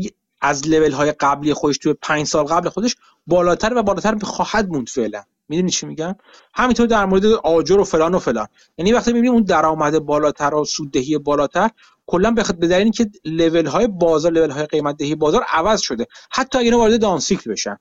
از 0.41 0.67
لول 0.67 0.91
های 0.91 1.11
قبلی 1.11 1.53
خودش 1.53 1.77
توی 1.77 1.93
پنج 1.93 2.27
سال 2.27 2.45
قبل 2.45 2.69
خودش 2.69 2.95
بالاتر 3.27 3.77
و 3.77 3.83
بالاتر 3.83 4.17
خواهد 4.17 4.69
موند 4.69 4.89
فعلا. 4.89 5.23
می‌دونی 5.49 5.71
چی 5.71 5.85
میگم؟ 5.85 6.15
همینطور 6.53 6.87
در 6.87 7.05
مورد 7.05 7.25
آجر 7.25 7.79
و 7.79 7.83
فلان 7.83 8.15
و 8.15 8.19
فلان. 8.19 8.47
یعنی 8.77 8.93
وقتی 8.93 9.13
می‌بینیم 9.13 9.33
اون 9.33 9.43
درآمد 9.43 9.99
بالاتر 9.99 10.55
و 10.55 10.65
سوددهی 10.65 11.17
بالاتر 11.17 11.69
کلا 12.05 12.31
به 12.31 12.43
به 12.59 12.67
دلیل 12.67 12.83
اینکه 12.83 13.11
لول 13.25 13.65
های 13.65 13.87
بازار 13.87 14.31
لول 14.31 14.49
های 14.49 14.65
قیمت 14.65 14.97
دهی 14.97 15.15
بازار 15.15 15.45
عوض 15.49 15.81
شده. 15.81 16.07
حتی 16.31 16.59
اگه 16.59 16.75
وارد 16.75 17.01
دان 17.01 17.19
سیکل 17.19 17.51
بشن. 17.51 17.77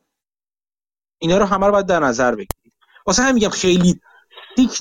اینا 1.20 1.38
رو 1.38 1.44
همه 1.44 1.66
رو 1.66 1.72
باید 1.72 1.87
در 1.87 2.00
نظر 2.00 2.30
بگیرید. 2.30 2.72
واسه 3.06 3.22
هم 3.22 3.35
میگم 3.35 3.48
خیلی 3.48 4.00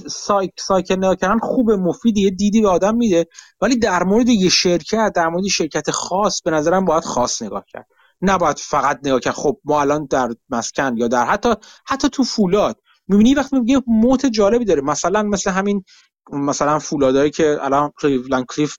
سایک 0.07 0.51
سایکل 0.57 0.97
نگاه 0.97 1.15
کردن 1.15 1.39
خوب 1.39 1.71
مفید 1.71 2.17
یه 2.17 2.29
دیدی 2.29 2.61
به 2.61 2.69
آدم 2.69 2.95
میده 2.95 3.27
ولی 3.61 3.75
در 3.75 4.03
مورد 4.03 4.29
یه 4.29 4.49
شرکت 4.49 5.11
در 5.15 5.27
مورد 5.29 5.47
شرکت 5.47 5.91
خاص 5.91 6.41
به 6.41 6.51
نظرم 6.51 6.85
باید 6.85 7.03
خاص 7.03 7.41
نگاه 7.41 7.65
کرد. 7.67 7.87
نباید 8.21 8.57
فقط 8.59 8.99
نگاه 9.03 9.19
کرد 9.19 9.33
خب 9.33 9.59
ما 9.65 9.81
الان 9.81 10.05
در 10.05 10.29
مسکن 10.49 10.97
یا 10.97 11.07
در 11.07 11.25
حتی 11.25 11.55
حتی 11.87 12.09
تو 12.09 12.23
فولاد. 12.23 12.81
می‌بینی 13.07 13.33
وقتی 13.33 13.59
میگه 13.59 13.81
موت 13.87 14.25
جالبی 14.25 14.65
داره. 14.65 14.81
مثلا 14.81 15.23
مثل 15.23 15.51
همین 15.51 15.83
مثلا 16.31 16.79
فولادایی 16.79 17.31
که 17.31 17.57
الان 17.61 17.91
کلیولند 18.01 18.45
کلیف 18.45 18.75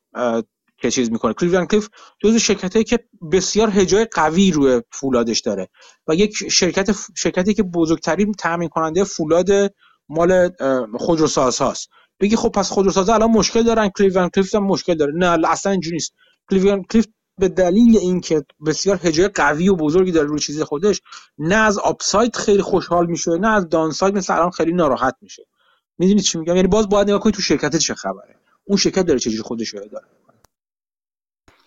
که 0.80 0.90
چیز 0.90 1.10
می‌کنه. 1.10 1.34
کلیولند 1.34 1.70
کلیف 1.70 1.88
جزو 2.18 2.38
شرکتایی 2.38 2.84
که 2.84 2.98
بسیار 3.32 3.70
هجای 3.70 4.04
قوی 4.04 4.50
روی 4.50 4.82
فولادش 4.92 5.40
داره 5.40 5.68
و 6.08 6.14
یک 6.14 6.50
شرکت 6.50 6.96
شرکتی 7.16 7.54
که 7.54 7.62
بزرگترین 7.62 8.32
تامین 8.32 8.68
کننده 8.68 9.04
فولاد 9.04 9.48
مال 10.08 10.50
خودروساز 10.98 11.58
هاست. 11.58 11.88
بگی 12.20 12.36
خب 12.36 12.48
پس 12.48 12.70
خودروساز 12.70 13.08
الان 13.08 13.30
مشکل 13.30 13.62
دارن 13.62 13.88
کلیولند 13.88 14.30
کلیف 14.30 14.54
هم 14.54 14.64
مشکل 14.64 14.94
داره. 14.94 15.12
نه 15.16 15.48
اصلا 15.48 15.72
اینجوری 15.72 15.96
نیست. 15.96 16.12
کلیولند 16.50 16.86
کلیف 16.86 17.06
به 17.38 17.48
دلیل 17.48 17.98
اینکه 17.98 18.44
بسیار 18.66 19.00
هجای 19.02 19.28
قوی 19.28 19.68
و 19.68 19.76
بزرگی 19.76 20.12
داره 20.12 20.26
روی 20.26 20.38
چیز 20.38 20.62
خودش 20.62 21.00
نه 21.38 21.54
از 21.54 21.78
آپساید 21.78 22.36
خیلی 22.36 22.62
خوشحال 22.62 23.06
میشه 23.06 23.30
نه 23.30 23.48
از 23.48 23.68
دانساید 23.68 24.14
مثل 24.14 24.34
الان 24.34 24.50
خیلی 24.50 24.72
ناراحت 24.72 25.16
میشه. 25.20 25.46
می‌دونید 25.98 26.22
چی 26.22 26.38
میگم؟ 26.38 26.56
یعنی 26.56 26.68
باز 26.68 26.88
باید 26.88 27.08
نگاه 27.08 27.20
کنید 27.20 27.34
تو 27.34 27.42
شرکت 27.42 27.76
چه 27.76 27.94
خبره. 27.94 28.36
اون 28.64 28.78
شرکت 28.78 29.02
داره 29.02 29.18
چجوری 29.18 29.42
خودش 29.42 29.68
رو 29.68 29.80
داره 29.80 30.06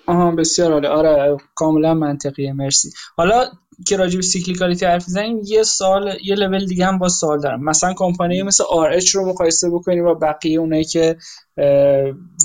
آها 0.07 0.31
بسیار 0.31 0.73
عالی. 0.73 0.87
آره 0.87 1.37
کاملا 1.55 1.93
منطقیه. 1.93 2.53
مرسی. 2.53 2.89
حالا 3.17 3.45
که 3.87 3.97
راجع 3.97 4.15
به 4.15 4.21
cyclicality 4.21 4.85
حرف 4.85 5.07
می‌زنیم 5.07 5.41
یه 5.45 5.63
سال 5.63 6.17
یه 6.23 6.35
لول 6.35 6.65
دیگه 6.65 6.85
هم 6.85 6.97
با 6.97 7.09
سوال 7.09 7.41
دارم. 7.41 7.63
مثلا 7.63 7.93
کمپانی 7.97 8.43
مثل 8.43 8.63
RH 8.63 9.09
رو 9.09 9.29
مقایسه 9.29 9.69
بکنیم 9.69 10.03
با 10.03 10.13
بقیه 10.13 10.59
اونایی 10.59 10.83
که 10.83 11.17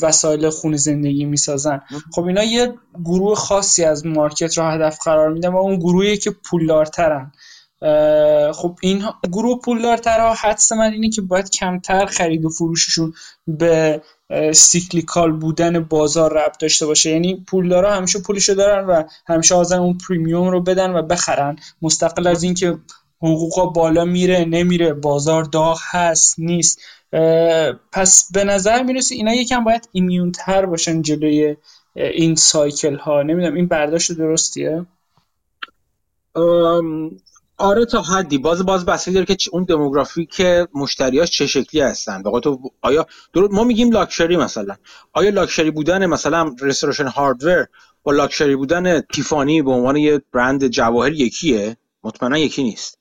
وسایل 0.02 0.50
خونه 0.50 0.76
زندگی 0.76 1.24
می‌سازن. 1.24 1.80
خب 2.14 2.24
اینا 2.24 2.44
یه 2.44 2.74
گروه 3.04 3.34
خاصی 3.34 3.84
از 3.84 4.06
market 4.06 4.58
رو 4.58 4.64
هدف 4.64 4.98
قرار 5.04 5.32
میدن 5.32 5.48
و 5.48 5.56
اون 5.56 5.78
گروهی 5.78 6.16
که 6.16 6.30
پولدارترن. 6.50 7.32
خب 8.52 8.78
این 8.82 9.04
گروه 9.32 9.60
پولدارترها 9.60 10.34
حدس 10.34 10.72
من 10.72 10.92
اینه 10.92 11.10
که 11.10 11.22
باید 11.22 11.50
کمتر 11.50 12.06
خرید 12.06 12.44
و 12.44 12.48
فروششون 12.48 13.14
به 13.46 14.02
cyclical 14.52 15.32
بودن 15.32 15.78
بازار 15.78 16.32
ربط 16.32 16.58
داشته 16.60 16.86
باشه. 16.86 17.10
یعنی 17.10 17.44
پولدارا 17.46 17.94
همیشه 17.94 18.18
پولشو 18.18 18.54
دارن 18.54 18.86
و 18.86 19.02
همیشه 19.26 19.54
حاضرن 19.54 19.80
اون 19.80 19.98
premium 20.08 20.48
رو 20.48 20.62
بدن 20.62 20.90
و 20.90 21.02
بخرن. 21.02 21.56
مستقل 21.82 22.26
از 22.26 22.42
اینکه 22.42 22.78
حقوقا 23.22 23.66
بالا 23.66 24.04
میره 24.04 24.44
نمیره 24.44 24.92
بازار 24.92 25.44
داغ 25.44 25.80
هست 25.90 26.38
نیست. 26.38 26.80
پس 27.92 28.32
به 28.32 28.44
نظر 28.44 28.82
می‌رسه 28.82 29.14
اینا 29.14 29.34
یکم 29.34 29.64
باید 29.64 29.88
ایمیون 29.92 30.32
تر 30.32 30.66
باشن 30.66 31.02
جلوی 31.02 31.56
این 31.94 32.34
سایکل 32.34 32.96
ها. 32.96 33.22
نمی‌دونم 33.22 33.54
این 33.54 33.66
برداشت 33.66 34.12
درستیه؟ 34.12 34.86
آره 37.58 37.84
تا 37.84 38.02
حدی. 38.02 38.38
باز 38.38 38.66
باز 38.66 38.86
بسیاری 38.86 39.14
داره 39.14 39.36
که 39.36 39.50
اون 39.52 39.64
دموگرافی 39.64 40.26
که 40.26 40.68
مشتریاش 40.74 41.30
چه 41.30 41.46
شکلی 41.46 41.80
هستن. 41.80 42.22
بقا 42.22 42.40
تو 42.40 42.70
آیا 42.82 43.06
درست 43.32 43.52
ما 43.52 43.64
میگیم 43.64 43.92
لاکچری 43.92 44.36
مثلا. 44.36 44.76
آیا 45.12 45.30
لاکچری 45.30 45.70
بودن 45.70 46.06
مثلا 46.06 46.54
رستوریشن 46.60 47.06
هاردور 47.06 47.66
با 48.02 48.12
لاکچری 48.12 48.56
بودن 48.56 49.00
تیفانی 49.00 49.62
به 49.62 49.70
عنوان 49.70 49.96
یه 49.96 50.22
برند 50.32 50.68
جواهر 50.68 51.12
یکیه؟ 51.12 51.76
مطمئنا 52.04 52.38
یکی 52.38 52.62
نیست. 52.62 52.98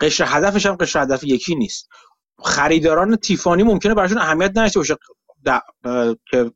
قشر 0.00 0.24
هدفش 0.28 0.66
هم 0.66 0.76
قشر 0.76 1.02
هدف 1.02 1.24
یکی 1.24 1.54
نیست. 1.54 1.88
خریداران 2.44 3.16
تیفانی 3.16 3.62
ممکنه 3.62 3.94
براشون 3.94 4.18
اهمیت 4.18 4.50
نداشته 4.50 4.78
باشه. 4.78 4.96
که 6.30 6.52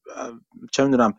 چه 0.73 0.85
می‌دونم 0.85 1.15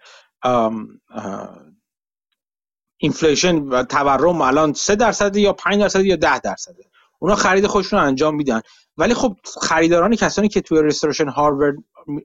inflation 3.03 3.56
و 3.55 3.83
تورم 3.83 4.41
الان 4.41 4.73
3 4.73 4.95
درصد 4.95 5.35
یا 5.35 5.53
5 5.53 5.79
درصد 5.79 6.05
یا 6.05 6.15
10 6.15 6.39
درصد 6.39 6.75
اونا 7.19 7.35
خرید 7.35 7.67
خودشون 7.67 7.99
انجام 7.99 8.35
میدن. 8.35 8.61
ولی 8.97 9.13
خب 9.13 9.37
خریداران 9.61 10.15
کسانی 10.15 10.47
که 10.47 10.61
توی 10.61 10.81
Restoration 10.82 11.27
Hardware 11.27 11.75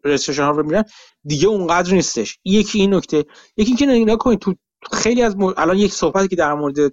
Restoration 0.04 0.42
Hardware 0.42 0.66
میرن 0.66 0.84
دیگه 1.24 1.48
اونقدر 1.48 1.94
نیستش. 1.94 2.38
یکی 2.44 2.80
این 2.80 2.94
نکته. 2.94 3.24
یکی 3.56 3.68
اینکه 3.68 3.86
نگاه 3.86 4.16
کنید 4.16 4.38
تو 4.38 4.54
خیلی 4.92 5.22
از 5.22 5.36
الان 5.56 5.76
یک 5.76 5.92
صحبتی 5.92 6.28
که 6.28 6.36
در 6.36 6.54
مورد 6.54 6.92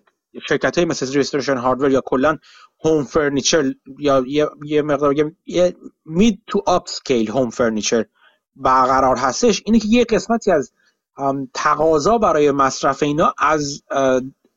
شرکت 0.49 0.77
های 0.77 0.85
مثل 0.85 1.19
Restoration 1.19 1.57
Hardware 1.57 1.91
یا 1.91 2.01
کلا 2.05 2.37
home 2.85 3.03
furniture 3.03 3.73
یا 3.99 4.23
یه, 4.27 4.47
یه 4.65 4.81
مقدار 4.81 5.13
بگم 5.13 5.35
یه 5.45 5.75
mid 6.05 6.41
to 6.47 6.63
upscale 6.67 7.31
home 7.31 7.49
furniture 7.49 8.05
برقرار 8.55 9.17
هستش. 9.17 9.61
اینه 9.65 9.79
که 9.79 9.87
یه 9.87 10.03
قسمتی 10.03 10.51
از 10.51 10.71
تقاضا 11.54 12.17
برای 12.17 12.51
مصرف 12.51 13.04
اینا 13.04 13.34
از 13.38 13.84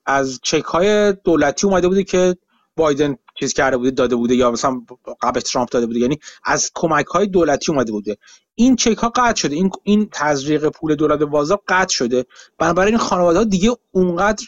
از 0.06 0.40
چک 0.42 0.64
های 0.64 1.12
دولتی 1.12 1.66
اومده 1.66 1.88
بوده 1.88 2.04
که 2.04 2.36
بایدن 2.76 3.16
چیز 3.40 3.52
کرده 3.52 3.76
بوده 3.76 3.90
داده 3.90 4.16
بوده 4.16 4.34
یا 4.34 4.50
مثلا 4.50 4.80
قبل 5.22 5.40
ترامپ 5.40 5.68
داده 5.68 5.86
بوده. 5.86 5.98
یعنی 5.98 6.18
از 6.44 6.70
کمک 6.74 7.06
های 7.06 7.26
دولتی 7.26 7.72
اومده 7.72 7.92
بوده. 7.92 8.16
این 8.54 8.76
چک 8.76 8.96
ها 8.96 9.08
قطع 9.08 9.34
شده. 9.40 9.54
این 9.54 9.70
این 9.82 10.08
تزریق 10.12 10.68
پول 10.68 10.94
دولت 10.94 11.18
بازار 11.18 11.60
قطع 11.68 11.94
شده. 11.94 12.26
بنابراین 12.58 12.94
این 12.94 12.98
خانواده 12.98 13.38
ها 13.38 13.44
دیگه 13.44 13.76
اونقدر 13.90 14.46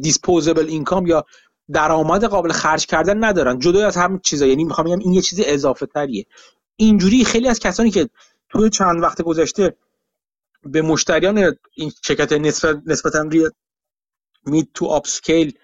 disposable 0.00 0.66
income 0.66 1.06
یا 1.06 1.24
درآمد 1.72 2.24
قابل 2.24 2.52
خرج 2.52 2.86
کردن 2.86 3.24
ندارن. 3.24 3.58
جدا 3.58 3.86
از 3.86 3.96
همین 3.96 4.20
چیزا. 4.22 4.46
یعنی 4.46 4.64
می‌خوام 4.64 4.86
بگم 4.86 4.98
این 4.98 5.12
یه 5.12 5.22
چیزی 5.22 5.44
اضافه 5.44 5.86
تریه 5.86 6.26
اینجوری 6.76 7.24
خیلی 7.24 7.48
از 7.48 7.58
کسانی 7.58 7.90
که 7.90 8.08
توی 8.48 8.70
چند 8.70 9.02
وقت 9.02 9.22
گذشته 9.22 9.76
به 10.62 10.82
مشتریان 10.82 11.56
این 11.74 11.92
شرکت 12.04 12.32
نسبت 12.32 12.82
نسبتا 12.86 13.22
روی 13.22 13.50
mid 14.46 14.70
to 14.74 14.86
upscale 14.86 15.58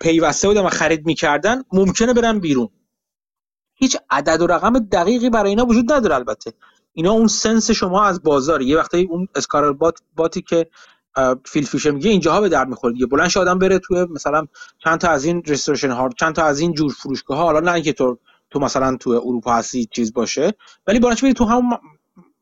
پیوسته 0.00 0.48
بودن 0.48 0.64
و 0.64 0.68
خرید 0.68 1.06
می‌کردن 1.06 1.62
ممکنه 1.72 2.14
برن 2.14 2.38
بیرون. 2.38 2.68
هیچ 3.74 3.96
عدد 4.10 4.42
و 4.42 4.46
رقم 4.46 4.78
دقیقی 4.78 5.30
برای 5.30 5.50
اینا 5.50 5.66
وجود 5.66 5.92
نداره 5.92 6.14
البته. 6.14 6.52
اینا 6.92 7.12
اون 7.12 7.26
سنس 7.26 7.70
شما 7.70 8.04
از 8.04 8.22
بازار. 8.22 8.62
یه 8.62 8.76
وقتی 8.78 9.08
اون 9.10 9.28
اسکارل 9.34 9.72
بات 9.72 9.98
باتی 10.16 10.42
که 10.42 10.66
فیل 11.44 11.64
فیشه 11.64 11.90
میگه 11.90 12.10
اینجاها 12.10 12.40
به 12.40 12.48
درد 12.48 12.68
می‌خوره 12.68 12.92
دیگه. 12.92 13.06
بلند 13.06 13.38
آدم 13.38 13.58
بره 13.58 13.78
توی 13.78 14.04
مثلا 14.04 14.46
چند 14.78 15.00
تا 15.00 15.08
از 15.08 15.24
این 15.24 15.42
رستوریشن 15.46 15.90
ها 15.90 16.08
چند 16.18 16.34
تا 16.34 16.44
از 16.44 16.60
این 16.60 16.72
جور 16.72 16.92
فروشگاه 16.92 17.38
ها 17.38 17.44
حالا 17.44 17.60
نه 17.60 17.72
اینکه 17.72 17.92
تو 17.92 18.18
تو 18.50 18.58
مثلا 18.58 18.96
تو 18.96 19.10
اروپا 19.10 19.54
هستی 19.54 19.88
چیز 19.92 20.12
باشه 20.12 20.54
ولی 20.86 21.00
بلند 21.00 21.32
تو 21.32 21.44
هم 21.44 21.70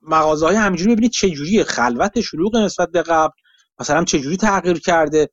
مغازه 0.06 0.46
های 0.46 0.56
همینجوری 0.56 0.92
ببینید 0.92 1.10
چه 1.10 1.30
جوری 1.30 1.64
خلوت 1.64 2.20
شلوغ 2.20 2.56
نسبت 2.56 2.90
به 2.90 3.02
قبل 3.02 3.32
مثلا 3.80 4.04
چه 4.04 4.20
جوری 4.20 4.36
تغییر 4.36 4.78
کرده. 4.78 5.28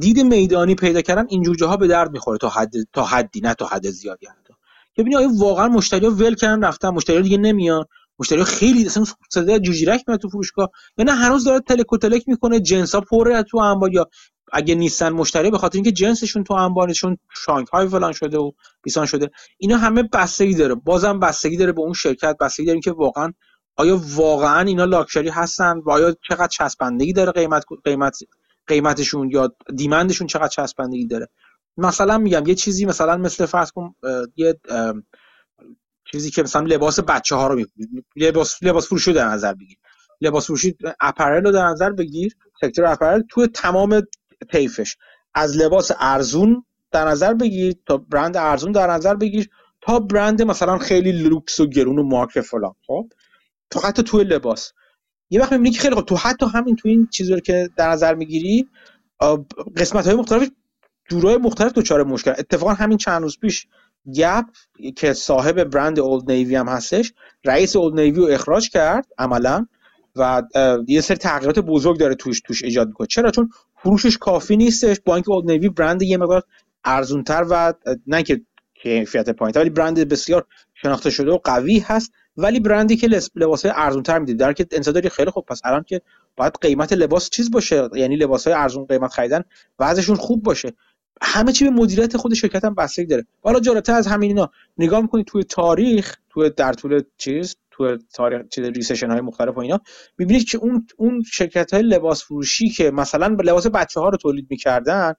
دید 0.00 0.20
میدانی 0.20 0.74
پیدا 0.74 1.00
کردن 1.02 1.26
اینجور 1.28 1.56
جاها 1.56 1.76
به 1.76 1.86
درد 1.86 2.10
می‌خوره 2.10 2.38
تا 2.38 2.48
حد 2.48 2.72
تا 2.92 3.04
حدی 3.04 3.40
نه 3.40 3.54
تا 3.54 3.66
حد 3.66 3.90
زیادی 3.90 4.26
حتی. 4.26 4.54
که 4.94 5.02
ببینی 5.02 5.16
آیا 5.16 5.30
واقعا 5.38 5.68
مشتری 5.68 6.06
ها 6.06 6.12
ول 6.12 6.34
کردن 6.34 6.64
رفتن 6.64 6.88
مشتری 6.88 7.22
دیگه 7.22 7.38
نمیان. 7.38 7.84
مشتری 8.18 8.44
خیلی 8.44 8.86
اصلا 8.86 9.04
صدای 9.30 9.60
جوجیرک 9.60 10.04
میاد 10.08 10.20
تو 10.20 10.28
فروشگاه. 10.28 10.70
یا 10.98 11.04
نه 11.04 11.12
هنوز 11.12 11.44
داره 11.44 11.60
تلک 11.60 11.92
و 11.92 11.98
تلک 11.98 12.22
می‌کنه 12.26 12.60
جنس 12.60 12.94
ها 12.94 13.00
پره 13.00 13.42
تو 13.42 13.58
انبار. 13.58 13.92
یا 13.92 14.06
اگه 14.52 14.74
نیستن 14.74 15.08
مشتری 15.08 15.50
به 15.50 15.58
خاطر 15.58 15.76
اینکه 15.76 15.92
جنسشون 15.92 16.44
تو 16.44 16.54
انبارشون 16.54 17.16
شانگهای 17.44 17.88
فلان 17.88 18.12
شده 18.12 18.38
و 18.38 18.50
بیسان 18.82 19.06
شده. 19.06 19.30
اینا 19.58 19.76
همه 19.76 20.02
بستگی 20.02 20.54
داره. 20.54 20.74
بازم 20.74 21.20
بستگی 21.20 21.56
داره 21.56 21.72
به 21.72 21.80
اون 21.80 21.92
شرکت 21.92 22.36
بستگی 22.40 22.66
داره 22.66 22.80
که 22.80 22.92
واقعا 22.92 23.32
آیا 23.76 24.00
واقعا 24.14 24.60
اینا 24.60 24.84
لاکچری 24.84 25.28
هستن 25.28 25.78
و 25.78 25.90
آیا 25.90 26.16
چقدر 26.28 26.46
چسبندگی 26.46 27.12
داره 27.12 27.32
قیمت 27.32 27.64
قیمت 27.84 28.18
قیمتشون 28.66 29.30
یا 29.30 29.54
دیمندشون 29.76 30.26
چقدر 30.26 30.48
چسبندگی 30.48 31.06
داره؟ 31.06 31.28
مثلا 31.76 32.18
میگم 32.18 32.46
یه 32.46 32.54
چیزی 32.54 32.84
مثلا 32.84 33.16
مثل 33.16 33.46
فرض 33.46 33.70
کن 33.70 33.94
یه 34.36 34.60
چیزی 36.12 36.30
که 36.30 36.42
مثلا 36.42 36.62
لباس 36.62 37.00
بچه 37.00 37.36
ها 37.36 37.48
رو 37.48 37.66
لباس 38.16 38.62
لباس 38.62 38.86
فروشی 38.86 39.12
در 39.12 39.28
نظر 39.28 39.54
بگیر. 39.54 39.78
لباس 40.20 40.46
فروشی 40.46 40.76
اپرل 41.00 41.44
رو 41.44 41.52
در 41.52 41.66
نظر 41.66 41.90
بگیر 41.90 42.36
سکتور 42.60 42.86
اپرل 42.86 43.22
تو 43.30 43.46
تمام 43.46 44.02
طیفش. 44.52 44.96
از 45.34 45.56
لباس 45.56 45.90
ارزون 45.98 46.64
در 46.92 47.04
نظر 47.08 47.34
بگیر 47.34 47.74
تا 47.86 47.96
برند 47.96 48.36
ارزون 48.36 48.72
در 48.72 48.90
نظر 48.90 49.14
بگیر 49.14 49.50
تا 49.80 49.98
برند 49.98 50.42
مثلا 50.42 50.78
خیلی 50.78 51.12
لوکس 51.12 51.60
و 51.60 51.66
گرون 51.66 51.98
و 51.98 52.02
مارک 52.02 52.40
فلان 52.40 52.74
خب؟ 52.86 53.08
تو 53.72 53.80
حتی 53.80 54.02
تو 54.02 54.18
لباس. 54.18 54.72
یه 55.30 55.40
وقت 55.40 55.52
می‌بینی 55.52 55.70
که 55.70 55.80
خیلی 55.80 55.94
خب 55.94 56.04
تو 56.04 56.16
حتی 56.16 56.46
همین 56.46 56.76
تو 56.76 56.88
این 56.88 57.08
چیزی 57.10 57.40
که 57.40 57.70
در 57.76 57.90
نظر 57.90 58.14
می‌گیری 58.14 58.68
قسمت 59.76 60.06
های 60.06 60.16
مختلف 60.16 60.50
جورای 61.10 61.36
مختلف 61.36 61.72
دچار 61.72 62.04
مشکل. 62.04 62.30
اتفاقا 62.38 62.72
همین 62.72 62.98
چند 62.98 63.22
روز 63.22 63.38
پیش 63.38 63.66
Gap 64.16 64.44
که 64.96 65.12
صاحب 65.12 65.64
برند 65.64 66.00
Old 66.00 66.30
Navy 66.30 66.56
هم 66.56 66.68
هستش 66.68 67.12
رئیس 67.44 67.76
Old 67.76 68.00
Navy 68.00 68.16
رو 68.16 68.26
اخراج 68.26 68.68
کرد 68.70 69.06
عملا 69.18 69.66
و 70.16 70.42
یه 70.88 71.00
سری 71.00 71.16
تغییرات 71.16 71.58
بزرگ 71.58 71.98
داره 71.98 72.14
توش 72.14 72.40
توش 72.40 72.64
ایجاد 72.64 72.86
می‌کنه. 72.86 73.06
چرا؟ 73.06 73.30
چون 73.30 73.50
فروشش 73.82 74.18
کافی 74.18 74.56
نیستش. 74.56 74.96
با 75.04 75.14
اینکه 75.14 75.30
Old 75.30 75.50
Navy 75.50 75.68
برند 75.68 76.02
یه 76.02 76.16
مقدار 76.16 76.42
ارزونتر 76.84 77.46
و 77.50 77.74
نه 78.06 78.22
که 78.22 78.40
کیفیت 78.82 79.30
پایین 79.30 79.52
ولی 79.56 79.70
برند 79.70 80.08
بسیار 80.08 80.46
شناخته 80.74 81.10
شده 81.10 81.30
و 81.30 81.38
قوی 81.44 81.78
هست. 81.78 82.12
ولی 82.36 82.60
برندی 82.60 82.96
که 82.96 83.08
لباس 83.36 83.66
های 83.66 83.74
ارزون 83.76 84.02
تر 84.02 84.18
میده 84.18 84.34
در 84.34 84.52
که 84.52 84.66
انتظاری 84.72 85.08
خیلی 85.08 85.30
خوب 85.30 85.44
پس 85.46 85.60
الان 85.64 85.82
که 85.82 86.00
باید 86.36 86.52
قیمت 86.60 86.92
لباس 86.92 87.30
چیز 87.30 87.50
باشه 87.50 87.88
یعنی 87.94 88.16
لباس 88.16 88.46
های 88.46 88.56
ارزون 88.56 88.84
قیمت 88.84 89.10
خریدن 89.12 89.42
وضعشون 89.78 90.16
خوب 90.16 90.42
باشه. 90.42 90.72
همه 91.22 91.52
چی 91.52 91.64
به 91.64 91.70
مدیریت 91.70 92.16
خود 92.16 92.34
شرکت 92.34 92.64
هم 92.64 92.74
بستگی 92.74 93.06
داره. 93.06 93.26
حالا 93.42 93.60
جالبتر 93.60 93.94
از 93.94 94.06
همین 94.06 94.30
اینا 94.30 94.50
نگاه 94.78 95.00
می‌کنید 95.00 95.26
توی 95.26 95.44
تاریخ 95.44 96.16
توی 96.30 96.50
در 96.50 96.72
طول 96.72 97.02
چیز 97.18 97.56
توی 97.70 97.98
تاریخ 98.14 98.40
چیز 98.50 98.64
ریسشن 98.64 99.10
های 99.10 99.20
مختلف 99.20 99.56
و 99.56 99.60
اینا 99.60 99.80
می‌بینید 100.18 100.48
که 100.48 100.58
اون 100.58 100.86
اون 100.96 101.22
شرکت 101.32 101.74
های 101.74 101.82
لباس 101.82 102.24
فروشی 102.24 102.68
که 102.68 102.90
مثلا 102.90 103.26
لباس 103.26 103.66
بچه 103.66 104.00
ها 104.00 104.08
رو 104.08 104.16
تولید 104.16 104.46
می‌کردن 104.50 105.14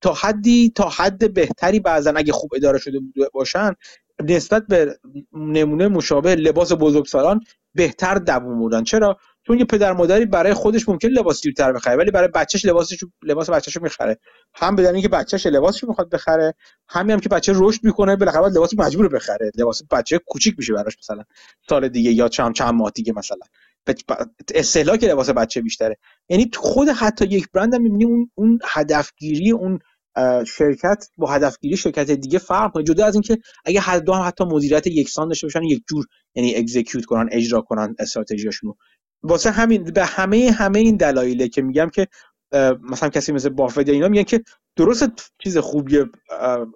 تا 0.00 0.12
حدی 0.12 0.72
تا 0.74 0.88
حد 0.88 1.34
بهتری 1.34 1.80
بعضا 1.80 2.12
اگه 2.16 2.32
خوب 2.32 2.50
اداره 2.54 2.78
شده 2.78 2.98
باشن 3.32 3.72
نسبت 4.20 4.66
به 4.68 4.98
نمونه 5.32 5.88
مشابه 5.88 6.34
لباس 6.34 6.72
بزرگسالان 6.72 7.40
بهتر 7.74 8.14
دووم 8.14 8.58
بودن. 8.58 8.84
چرا؟ 8.84 9.16
چون 9.46 9.58
یه 9.58 9.64
پدر 9.64 9.92
مادری 9.92 10.26
برای 10.26 10.54
خودش 10.54 10.88
ممکن 10.88 11.08
لباس 11.08 11.42
دیرتر 11.42 11.72
بخره 11.72 11.96
ولی 11.96 12.10
برای 12.10 12.28
بچهش 12.28 12.64
لباسش 12.64 12.98
لباس 13.22 13.50
بچه‌شو 13.50 13.82
می‌خره. 13.82 14.18
هم 14.54 14.76
بدن 14.76 14.94
اینکه 14.94 15.08
بچهش 15.08 15.46
لباسشو 15.46 15.86
می‌خواد 15.86 16.10
بخره 16.10 16.54
همین 16.88 17.10
هم 17.10 17.20
که 17.20 17.28
بچه 17.28 17.52
رشد 17.56 17.80
می‌کنه 17.84 18.16
بالاخره 18.16 18.48
لباس 18.48 18.74
مجبور 18.78 19.08
بخره. 19.08 19.50
لباس 19.58 19.82
بچه 19.90 20.18
کوچیک 20.26 20.54
میشه 20.58 20.72
براش 20.72 20.96
مثلا 20.98 21.22
سال 21.68 21.88
دیگه 21.88 22.10
یا 22.10 22.28
چند 22.28 22.54
چند 22.54 22.74
ماه 22.74 22.90
دیگه 22.94 23.12
مثلا. 23.16 23.38
استهلاک 24.54 25.04
لباس 25.04 25.30
بچه 25.30 25.60
بیشتره. 25.60 25.96
یعنی 26.28 26.50
خود 26.54 26.88
حتی 26.88 27.24
یک 27.24 27.46
برند 27.52 27.74
هم 27.74 27.82
می‌بینی 27.82 28.04
اون 28.04 28.30
اون 28.34 28.58
هدفگیری 28.64 29.50
اون 29.50 29.78
شرکت 30.46 31.08
با 31.16 31.30
هدفگیری 31.30 31.76
شرکت 31.76 32.10
دیگه 32.10 32.38
فرق 32.38 32.72
کنه 32.72 32.84
جدا 32.84 33.06
از 33.06 33.14
اینکه 33.14 33.38
اگه 33.64 33.80
هر 33.80 33.98
دو 33.98 34.12
هم 34.12 34.28
حتی 34.28 34.44
مدیریت 34.44 34.86
یکسان 34.86 35.28
داشته 35.28 35.46
باشن 35.46 35.62
یک 35.62 35.82
جور 35.88 36.06
یعنی 36.34 36.56
اگزیکیوت 36.56 37.04
کنن 37.04 37.28
اجرا 37.32 37.60
کنن 37.60 37.94
استراتژیشون 37.98 38.74
واسه 39.22 39.50
همین 39.50 39.84
به 39.84 40.04
همه 40.04 40.50
همه 40.58 40.78
این 40.78 40.96
دلایله 40.96 41.48
که 41.48 41.62
میگم 41.62 41.88
که 41.88 42.08
مثلا 42.90 43.08
کسی 43.08 43.32
مثل 43.32 43.48
بافت 43.48 43.88
اینا 43.88 44.08
میگن 44.08 44.22
که 44.22 44.42
درست 44.76 45.32
چیز 45.38 45.58
خوبیه 45.58 46.04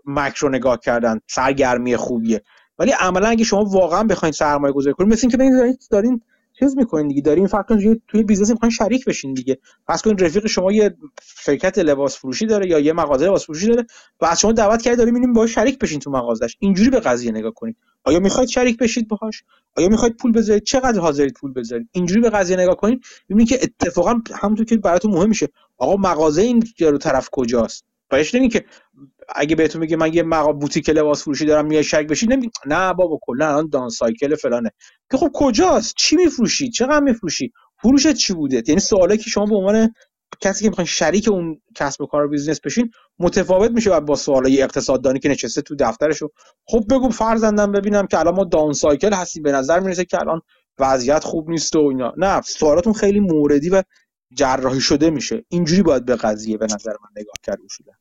مکرو 0.05 0.49
نگاه 0.49 0.81
کردن 0.81 1.21
سرگرمی 1.29 1.97
خوبیه. 1.97 2.43
ولی 2.79 2.93
عملا 2.93 3.29
اگه 3.29 3.45
شما 3.45 3.65
واقعا 3.65 4.05
بخواید 4.05 4.35
سرمایه 4.35 4.73
گذاری 4.73 4.95
کنید 4.95 5.13
مثل 5.13 5.29
اینکه 5.33 5.79
دارین 5.91 6.23
چیز 6.59 6.77
می‌کنین 6.77 7.09
دیگه. 7.09 7.21
دارین 7.23 7.47
فقط 7.47 7.67
توی 8.09 8.23
business 8.23 8.51
می‌خواین 8.51 8.71
شریک 8.71 9.05
بشین 9.05 9.35
دیگه. 9.35 9.59
فرض 9.89 10.03
کن 10.03 10.17
رفیق 10.19 10.47
شما 10.47 10.73
یه 10.73 10.97
شرکت 11.45 11.79
لباس 11.79 12.19
فروشی 12.19 12.47
داره 12.47 12.69
یا 12.69 12.79
یه 12.79 12.93
مغازه 12.93 13.27
لباس 13.27 13.45
فروشی 13.45 13.67
داره 13.67 13.87
و 14.21 14.25
از 14.25 14.41
شما 14.41 14.53
دعوت 14.53 14.83
کرده 14.83 14.97
داریم 14.97 15.15
می‌بینیم 15.15 15.33
باهاش 15.35 15.55
شریک 15.55 15.79
بشین 15.79 16.01
تو 16.01 16.11
مغازش. 16.11 16.57
اینجوری 16.59 16.91
به 16.91 17.01
قضیه 17.01 17.33
نگاه 17.33 17.55
کنید 17.55 17.77
آیا 18.05 18.21
می‌خواید 18.21 18.49
شریک 18.49 18.79
بشید 18.79 19.09
باهاش؟ 19.09 19.45
آیا 19.77 19.89
می‌خواید 19.89 20.17
پول 20.17 20.33
بذارید؟ 20.33 20.63
چقدر 20.63 21.01
حاضرید 21.01 21.35
پول 21.41 21.53
بذارید؟ 21.53 21.89
اینجوری 21.93 22.21
به 22.21 22.31
قضیه 22.31 22.57
نگاه 22.57 22.77
کنید 22.77 23.05
ببینید 23.31 23.49
که 23.49 23.59
اتفاقا 23.63 24.21
همونطور 24.35 24.67
که 24.67 24.77
براتون 24.77 25.11
مهم 25.11 25.29
میشه 25.29 25.49
آقا 25.79 25.97
مغازه 25.97 26.43
این 26.43 26.99
طرف 26.99 27.29
کجاست؟ 27.33 27.85
باید 28.11 28.27
نمی 28.35 28.49
که 28.49 28.65
اگه 29.35 29.57
بهتون 29.57 29.81
میگه 29.81 29.97
من 29.97 30.15
یه 30.15 30.23
مغا 30.23 30.53
بوتیک 30.53 30.89
لباس 30.89 31.23
فروشی 31.23 31.45
دارم 31.45 31.67
میای 31.67 31.85
شریک 31.85 32.07
بشید 32.07 32.33
نمی 32.33 32.51
نه 32.67 32.93
بابا 32.93 33.19
کلا 33.23 33.49
الان 33.49 33.69
down 33.69 33.89
cycle 33.89 34.35
فلانه. 34.35 34.71
که 35.11 35.17
خب 35.17 35.31
کجاست؟ 35.35 35.95
چی 35.97 36.17
میفروشی؟ 36.17 36.71
چقدر 36.71 37.01
میفروشی؟ 37.01 37.53
فروشت 37.83 38.13
چی 38.13 38.33
بوده؟ 38.35 38.63
یعنی 38.67 38.81
سوالی 38.81 39.17
که 39.19 39.31
شما 39.31 39.47
به 39.47 39.57
عنوان 39.57 39.95
کسی 40.41 40.65
که 40.65 40.69
می‌خواین 40.69 40.87
شریک 40.87 41.29
اون 41.29 41.61
کسب 41.75 42.01
و 42.01 42.07
کار 42.07 42.25
و 42.25 42.29
business 42.29 42.61
بشین 42.61 42.91
متفاوت 43.19 43.71
میشه 43.71 44.01
با 44.01 44.15
سوالای 44.15 44.63
اقتصاددانی 44.63 45.19
که 45.19 45.29
نشسته 45.29 45.63
تو 45.63 45.77
دفترشو 45.79 46.29
خب 46.67 46.85
بگو 46.91 47.09
فرزندم 47.09 47.73
ببینم 47.73 48.07
که 48.07 48.19
الان 48.19 48.35
ما 48.35 48.45
down 48.45 48.73
cycle 48.73 49.13
هستیم. 49.13 49.43
به 49.43 49.53
نظر 49.53 49.81
می‌رسه 49.81 50.05
که 50.05 50.21
الان 50.21 50.41
وضعیت 50.79 51.25
خوب 51.25 51.51
نیست 51.51 51.77
و 51.77 51.79
اینا. 51.79 52.13
نه 52.17 52.41
سوالاتون 52.41 52.93
خیلی 52.93 53.21
موردی 53.21 53.69
و 53.71 53.83
جراحی 54.37 54.81
شده 54.81 55.11
میشه. 55.11 55.45
اینجوری 55.49 55.83
باید 55.83 56.05
به 56.05 56.17
قضیه 56.17 56.57
به 56.57 56.67
نظر 56.67 56.91
من 56.91 57.23
نگاه 57.23 57.35
کرد 57.43 57.59
اصولا. 57.65 57.93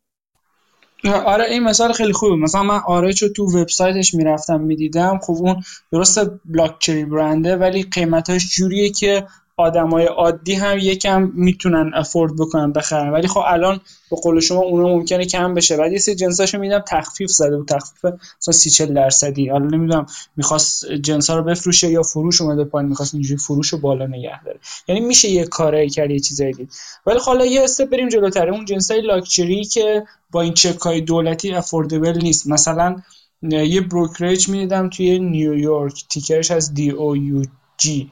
آره 1.04 1.46
این 1.46 1.64
مثال 1.64 1.92
خیلی 1.94 2.14
خوبه. 2.14 2.36
مثلا 2.36 2.64
من 2.64 2.80
آرچ 2.88 3.24
رو 3.24 3.30
تو 3.30 3.44
وبسایتش 3.44 4.14
می‌رفتم 4.14 4.62
می‌دیدم. 4.62 5.20
خب 5.24 5.34
اون 5.34 5.64
درست 5.92 6.20
بلاکچری 6.46 7.06
برنده 7.06 7.56
ولی 7.56 7.84
قیمتاش 7.84 8.56
جوریه 8.56 8.90
که 8.90 9.28
آدمای 9.58 10.06
عادی 10.06 10.54
هم 10.54 10.78
یکم 10.78 11.32
می‌تونن 11.34 11.92
افورد 11.94 12.36
بکنن 12.36 12.72
بخرن 12.72 13.10
ولی 13.10 13.28
خب 13.28 13.42
الان 13.48 13.82
به 14.12 14.18
قول 14.18 14.40
شما 14.40 14.60
اونا 14.60 14.88
ممکنه 14.88 15.26
کم 15.26 15.54
بشه. 15.54 15.78
بعد 15.78 15.92
یه 15.92 15.98
سری 15.98 16.16
جنساشو 16.16 16.58
میدم 16.58 16.80
تخفیف 16.80 17.30
زده 17.32 17.58
و 17.58 17.66
تخفیف 17.66 18.06
مثلا 18.42 18.52
30 18.52 18.70
40 18.70 18.94
درصدی. 18.94 19.50
حالا 19.50 19.66
نمی‌دونم 19.66 20.06
می‌خواست 20.38 20.92
جنسا 20.92 21.38
رو 21.38 21.44
بفروشه 21.44 21.92
یا 21.92 22.04
فروش 22.04 22.42
اومده 22.42 22.64
پایین 22.64 22.90
می‌خواست 22.90 23.14
اینجوری 23.14 23.38
فروش 23.38 23.70
رو 23.70 23.78
بالا 23.78 24.08
نگه 24.08 24.44
داره. 24.44 24.60
یعنی 24.88 25.02
میشه 25.02 25.30
یه 25.30 25.46
کاری 25.46 25.90
کرد 25.90 26.12
یه 26.12 26.20
چیزایی 26.20 26.54
دید. 26.54 26.74
ولی 27.06 27.20
خب 27.20 27.26
حالا 27.26 27.46
یه 27.46 27.64
استپ 27.64 27.90
بریم 27.90 28.10
جلوتر. 28.10 28.50
اون 28.50 28.66
جنسای 28.66 29.02
لاکچری 29.02 29.64
که 29.64 30.04
با 30.32 30.42
این 30.42 30.54
چکای 30.54 31.02
دولتی 31.02 31.54
افوردبل 31.54 32.20
نیست. 32.22 32.48
مثلا 32.48 33.02
یه 33.42 33.82
بروکریج 33.82 34.50
می‌دیدم 34.50 34.90
توی 34.90 35.20
نیویورک. 35.20 36.04
تیکرش 36.10 36.52
از 36.52 36.74
دی 36.74 36.90
او 36.90 37.18
یو 37.18 37.44
جی 37.78 38.12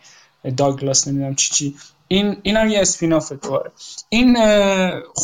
داگلاس 0.51 1.07
نمی‌دونم 1.07 1.35
چی 1.35 1.53
چی. 1.53 1.75
این 2.07 2.37
این 2.43 2.57
هم 2.57 2.69
یه 2.69 2.81
اسپیناف 2.81 3.33
تواره 3.41 3.71
این 4.09 4.37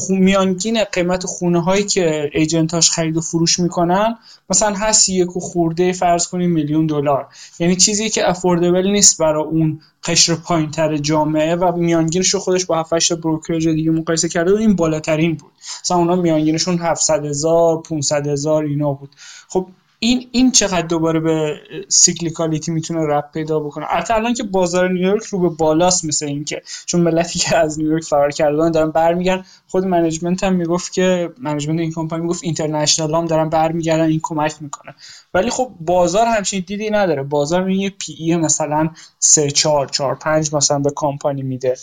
میانگین 0.10 0.84
قیمت 0.84 1.26
خونه 1.26 1.64
هایی 1.64 1.84
که 1.84 2.30
ایجنتاش 2.34 2.92
خرید 2.92 3.18
و 3.18 3.22
فروش 3.22 3.60
می‌کنن 3.60 4.18
مثلا 4.50 4.76
هست 4.76 5.10
یک 5.10 5.38
و 5.38 5.40
خورده 5.40 5.94
فرض 5.94 6.28
کنیم 6.28 6.52
میلیون 6.52 6.86
دلار. 6.86 7.28
یعنی 7.60 7.76
چیزی 7.76 8.10
که 8.10 8.30
افوردبل 8.30 8.88
نیست 8.88 9.18
برای 9.18 9.44
اون 9.44 9.82
قشر 10.04 10.36
پایین 10.36 10.72
تر 10.72 10.98
جامعه 10.98 11.56
و 11.56 11.78
میانگینش 11.78 12.34
رو 12.34 12.40
خودش 12.40 12.66
با 12.66 12.80
7 12.80 13.14
بروکرج 13.14 13.68
دیگه 13.68 13.92
مقایسه 13.92 14.30
کرده 14.30 14.54
و 14.54 14.56
این 14.56 14.76
بالاترین 14.76 15.36
بود. 15.36 15.52
مثلا 15.82 15.98
اونا 15.98 16.16
میانگینشون 16.16 16.78
700 16.80 17.26
هزار 17.26 17.82
500 17.82 18.28
هزار 18.28 18.64
اینا 18.64 18.94
بود. 18.94 19.10
خب 19.48 19.68
این 20.02 20.30
این 20.32 20.52
چقدر 20.52 20.82
دوباره 20.82 21.20
به 21.20 21.60
cyclicality 21.88 22.72
می‌تونه 22.72 23.00
ربط 23.00 23.30
پیدا 23.34 23.60
بکنه؟ 23.60 23.86
البته 23.90 24.16
الان 24.16 24.34
که 24.34 24.44
بازار 24.44 24.90
نیویورک 24.92 25.24
رو 25.24 25.40
به 25.40 25.50
بالاست 25.50 26.06
مثل 26.06 26.26
اینکه 26.26 26.62
چون 26.86 27.02
ملتی 27.02 27.40
که 27.40 27.58
از 27.58 27.80
نیویورک 27.80 28.04
فرار 28.04 28.32
کردن 28.32 28.72
دارن 28.72 28.92
برمیگردن. 28.92 29.46
خود 29.68 29.86
management 29.86 30.44
هم 30.44 30.56
می‌گفت 30.56 30.94
که 30.94 31.30
management 31.38 31.80
این 31.80 31.92
کمپانی 31.92 32.22
می‌گفت 32.22 32.44
international 32.44 33.16
هم 33.16 33.26
دارن 33.26 33.50
برمیگردن 33.50 34.06
این 34.06 34.20
کمک 34.24 34.54
می‌کنه. 34.62 34.96
ولی 35.34 35.50
خب 35.50 35.72
بازار 35.80 36.26
همچین 36.26 36.64
دیدی 36.68 36.90
نداره. 36.90 37.24
بازار 37.24 37.70
یه 37.70 37.90
PE 37.90 38.36
مثلا 38.36 38.90
3 39.20 39.52
4 39.52 39.88
4 39.88 40.16
5 40.16 40.54
مثلا 40.54 40.80
به 40.80 40.92
کمپانی 40.96 41.42
میده. 41.42 41.78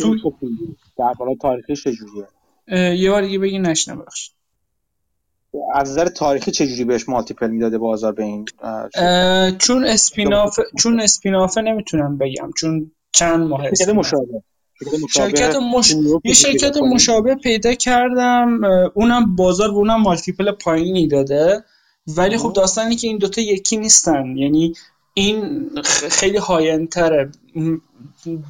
تو 0.00 0.16
در 0.98 1.12
بالا 1.18 1.34
تاریخش 1.42 1.84
چجوریه؟ 1.84 2.26
یه 2.98 3.10
بار 3.10 3.22
دیگه 3.22 3.38
بگی 3.38 3.58
نشنه 3.58 3.94
بخش 3.94 4.30
از 5.74 5.90
نظر 5.90 6.08
تاریخی 6.08 6.50
چجوری 6.50 6.84
بهش 6.84 7.08
مالتیپل 7.08 7.50
می‌داده 7.50 7.78
بازار 7.78 8.12
به 8.12 8.22
این 8.22 8.44
چون 9.58 9.84
اسپیناف 9.84 10.58
چون 10.78 11.00
اسپینافه 11.00 11.60
نمی‌تونم 11.60 12.18
بگم. 12.18 12.50
چون 12.56 12.90
چند 13.12 13.40
ماه 13.48 13.62
شرکت 13.62 13.88
مشابه. 13.88 14.42
شرکت 15.10 15.56
مش... 15.74 15.94
یه 16.24 16.34
شرکت 16.34 16.76
مشابه 16.76 17.34
پیدا 17.34 17.74
کردم 17.74 18.60
اونم 18.94 19.36
بازار 19.36 19.68
به 19.68 19.76
اونم 19.76 20.00
مالتیپل 20.00 20.52
پایینی 20.52 21.08
داده. 21.08 21.64
ولی 22.06 22.36
خب 22.36 22.52
داستانی 22.52 22.96
که 22.96 23.08
این 23.08 23.18
دوتا 23.18 23.40
یکی 23.40 23.76
نیستن. 23.76 24.36
یعنی 24.36 24.74
این 25.14 25.70
خیلی 26.10 26.36
high-end 26.36 27.04
تره 27.04 27.30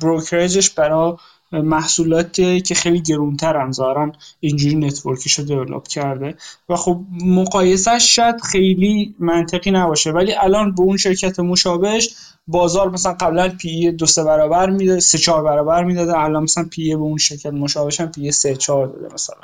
brokerage 0.01 0.58
ش 0.58 0.71
برای 0.71 1.13
محصولاتی 1.53 2.61
که 2.61 2.75
خیلی 2.75 3.01
گرونترن 3.01 3.73
ظاهرا 3.73 4.13
اینجوری 4.41 4.75
network 4.75 5.20
ش 5.20 5.33
رو 5.33 5.45
develop 5.45 5.89
کرده. 5.89 6.35
و 6.69 6.77
خب 6.77 7.01
مقایسهش 7.25 8.15
شاید 8.17 8.41
خیلی 8.41 9.15
منطقی 9.19 9.71
نباشه 9.71 10.11
ولی 10.11 10.35
الان 10.35 10.75
به 10.75 10.83
اون 10.83 10.97
شرکت 10.97 11.41
مشابهش 11.41 12.17
بازار 12.47 12.91
مثلا 12.91 13.13
قبلا 13.13 13.49
PE 13.49 13.93
دو 13.93 14.07
سه 14.07 14.25
برابر 14.25 14.71
می‌داده 14.71 15.01
سه 15.01 15.19
چهار 15.19 15.43
برابر 15.43 15.85
می‌داده 15.85 16.19
الان 16.19 16.43
مثلا 16.43 16.65
PE 16.65 16.95
به 16.97 17.03
اون 17.03 17.19
شرکت 17.19 17.53
مشابهش 17.53 18.01
هم 18.01 18.11
PE 18.11 18.31
سه 18.31 18.57
چهار 18.57 18.87
داده 18.87 19.15
مثلا. 19.15 19.37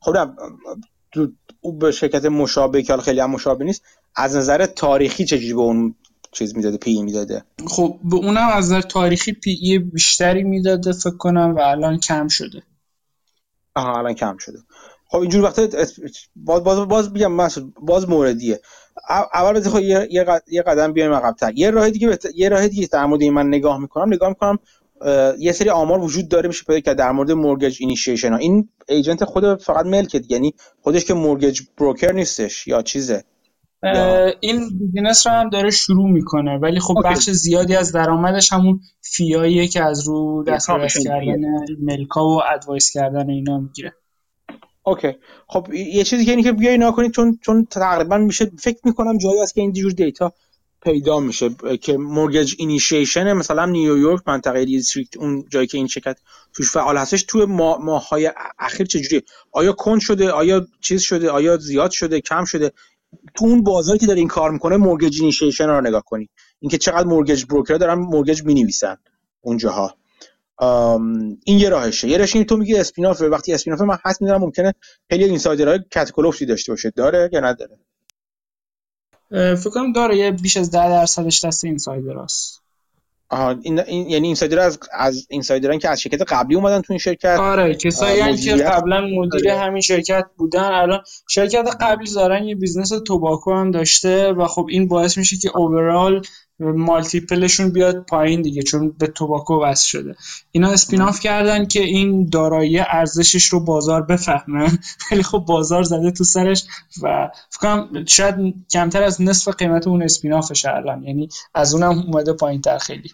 خب 0.00 0.16
او 1.60 1.72
به 1.78 1.92
شرکت 1.92 2.24
مشابه 2.24 2.82
که 2.82 2.96
خیلی 2.96 3.20
هم 3.20 3.30
مشابه 3.30 3.64
نیست 3.64 3.82
از 4.16 4.36
نظر 4.36 4.66
تاریخی 4.66 5.24
چجوری 5.24 5.54
به 5.54 5.60
اون 5.60 5.94
چیز 6.34 6.56
می‌داده 6.56 6.76
PE 6.76 7.02
می‌داده. 7.02 7.44
خب 7.66 7.98
به 8.04 8.16
اونم 8.16 8.48
از 8.52 8.64
نظر 8.64 8.80
تاریخی 8.80 9.32
PE 9.32 9.78
بیشتری 9.78 10.42
می‌داده 10.42 10.92
فکر 10.92 11.16
کنم 11.16 11.54
و 11.56 11.60
الان 11.60 11.98
کم 11.98 12.28
شده. 12.28 12.62
آها 13.74 13.98
الان 13.98 14.14
کم 14.14 14.36
شده. 14.36 14.58
خب 15.08 15.18
اینجور 15.18 15.44
وقتا 15.44 15.68
باز 16.36 16.64
باز 16.64 16.88
باز 16.88 17.12
بگم 17.12 17.36
باز 17.80 18.08
موردیه. 18.08 18.60
اول 19.34 19.60
خب 19.60 19.80
یه 20.48 20.62
قدم 20.62 20.92
بیایم 20.92 21.12
عقب‌تر. 21.12 21.52
یه 21.54 21.70
راه 21.70 21.90
دیگه 21.90 22.18
یه 22.34 22.48
راه 22.48 22.68
دیگه 22.68 22.88
در 22.92 23.06
مورد 23.06 23.22
من 23.22 23.48
نگاه 23.48 23.78
می‌کنم. 23.78 24.12
نگاه 24.12 24.28
می‌کنم 24.28 24.58
یه 25.38 25.52
سری 25.52 25.70
آمار 25.70 26.00
وجود 26.00 26.28
داره 26.28 26.48
میشه 26.48 26.64
پیدا 26.64 26.80
کرد 26.80 26.96
در 26.96 27.12
مورد 27.12 27.32
mortgage 27.32 27.76
initiation 27.80 28.32
ها. 28.32 28.36
این 28.36 28.68
agent 28.88 29.24
خود 29.24 29.62
فقط 29.62 29.86
ملکه 29.86 30.22
یعنی 30.28 30.54
خودش 30.82 31.04
که 31.04 31.14
mortgage 31.14 31.60
broker 31.78 32.12
نیستش 32.12 32.66
یا 32.66 32.82
چیزه. 32.82 33.24
این 34.40 34.78
business 34.78 35.26
رو 35.26 35.32
هم 35.32 35.48
داره 35.48 35.70
شروع 35.70 36.10
می‌کنه 36.10 36.58
ولی 36.58 36.80
خب 36.80 36.94
بخش 37.04 37.30
زیادی 37.30 37.74
از 37.74 37.92
درآمدش 37.92 38.52
همون 38.52 38.80
fee 39.00 39.34
اییه 39.34 39.68
که 39.68 39.82
از 39.82 40.08
رو 40.08 40.44
دسترس 40.46 40.98
کردن 41.04 41.40
ملکا 41.80 42.26
و 42.26 42.42
advice 42.54 42.90
کردن 42.90 43.30
اینا 43.30 43.58
می‌گیره. 43.58 43.92
okay. 44.82 45.16
خب 45.46 45.72
یه 45.72 46.04
چیزی 46.04 46.24
که 46.24 46.30
اینه 46.30 46.42
که 46.42 46.52
بیای 46.52 46.78
نکنید 46.78 47.12
چون 47.12 47.38
چون 47.42 47.66
تقریبا 47.70 48.18
میشه 48.18 48.50
فکر 48.58 48.78
می‌کنم 48.84 49.18
جایی 49.18 49.40
است 49.40 49.54
که 49.54 49.60
این 49.60 49.72
جور 49.72 49.92
data 49.92 50.32
پیدا 50.84 51.20
میشه 51.20 51.50
که 51.80 51.96
mortgage 51.96 52.54
initiation 52.58 53.32
مثلا 53.32 53.66
نیویورک 53.66 54.22
منطقه 54.26 54.64
district 54.64 55.16
اون 55.16 55.44
جایی 55.50 55.66
که 55.66 55.78
این 55.78 55.86
شرکت 55.86 56.18
توش 56.52 56.70
فعال 56.70 56.96
هستش 56.96 57.22
توی 57.22 57.44
ماه 57.44 57.78
ماهای 57.84 58.30
اخیر 58.58 58.86
چجوری 58.86 59.22
آیا 59.52 59.72
کند 59.72 60.00
شده؟ 60.00 60.30
آیا 60.30 60.66
چیز 60.80 61.02
شده؟ 61.02 61.30
آیا 61.30 61.56
زیاد 61.56 61.90
شده؟ 61.90 62.20
کم 62.20 62.44
شده؟ 62.44 62.72
تو 63.34 63.44
اون 63.44 63.62
بازاری 63.62 63.98
که 63.98 64.06
داره 64.06 64.18
این 64.18 64.28
کار 64.28 64.50
می‌کنه 64.50 64.76
mortgage 64.76 65.18
initiation 65.20 65.66
رو 65.66 65.80
نگاه 65.80 66.02
کنی. 66.06 66.28
اینکه 66.60 66.78
چقدر 66.78 67.04
mortgage 67.04 67.44
broker 67.44 67.74
دارن 67.74 67.94
mortgage 67.94 68.44
می‌نویسن 68.44 68.96
اونجاها. 69.40 69.94
این 71.44 71.58
یه 71.58 71.68
راهشه. 71.68 72.08
یه 72.08 72.16
راهش 72.16 72.32
تو 72.32 72.56
میگی 72.56 72.76
spin-off 72.76 73.20
وقتی 73.20 73.52
spin-off 73.52 73.80
من 73.80 73.98
حس 74.04 74.22
می‌دونم 74.22 74.40
ممکنه 74.40 74.74
خیلی 75.10 75.24
insider 75.24 75.78
های 75.94 76.03
کت 76.03 76.16
و 76.16 76.20
کلفتی 76.20 76.46
داشته 76.46 76.72
باشه. 76.72 76.90
داره 76.90 77.30
یا 77.32 77.40
نداره؟ 77.40 77.78
فکر 79.30 79.70
کنم 79.70 79.92
داره. 79.92 80.16
یه 80.16 80.30
بیش 80.30 80.56
از 80.56 80.70
10 80.70 80.88
درصدش 80.88 81.44
دست 81.44 81.64
insider 81.64 82.18
است 82.18 82.63
آها 83.28 83.54
این, 83.62 83.80
این 83.80 84.10
یعنی 84.10 84.26
insider 84.26 84.58
از 84.58 84.78
از 84.92 85.26
insider 85.30 85.72
ان 85.72 85.78
که 85.78 85.88
از 85.88 86.00
شرکت 86.00 86.32
قبلی 86.32 86.56
اومدن 86.56 86.80
تو 86.80 86.92
این 86.92 86.98
شرکت؟ 86.98 87.36
آره 87.40 87.74
کسایی 87.74 88.36
که 88.36 88.54
قبلا 88.54 89.00
مدیر 89.00 89.50
آره. 89.50 89.60
همین 89.60 89.80
شرکت 89.80 90.24
بودن. 90.36 90.72
الان 90.72 91.00
شرکت 91.28 91.76
قبلی 91.80 92.06
زارن 92.06 92.44
یه 92.44 92.54
business 92.54 92.88
tobacco 93.06 93.54
هم 93.54 93.70
داشته 93.70 94.32
و 94.32 94.46
خب 94.46 94.66
این 94.70 94.88
باعث 94.88 95.18
میشه 95.18 95.36
که 95.36 95.56
overall 95.56 96.22
multiple 96.60 97.33
شون 97.33 97.70
بیاد 97.70 98.06
پایین 98.06 98.42
دیگه 98.42 98.62
چون 98.62 98.90
به 98.98 99.06
tobacco 99.06 99.62
وصل 99.62 99.86
شده. 99.88 100.16
اینا 100.50 100.70
spin-off 100.70 101.20
کردن 101.20 101.66
که 101.66 101.80
این 101.80 102.28
دارایی 102.28 102.78
ارزشش 102.78 103.44
رو 103.44 103.60
بازار 103.60 104.02
بفهمه. 104.02 104.78
ولی 105.10 105.22
خب 105.22 105.38
بازار 105.38 105.82
زده 105.82 106.10
تو 106.10 106.24
سرش 106.24 106.64
و 107.02 107.30
فکرم 107.50 108.04
شاید 108.04 108.34
کمتر 108.70 109.02
از 109.02 109.22
نصف 109.22 109.48
قیمت 109.48 109.86
اون 109.86 110.02
spin-off 110.02 110.52
ش 110.52 110.64
الان 110.64 111.02
یعنی 111.02 111.28
از 111.54 111.74
اونم 111.74 111.98
اومده 111.98 112.32
پایین 112.32 112.60
تر 112.60 112.78
خیلی. 112.78 113.10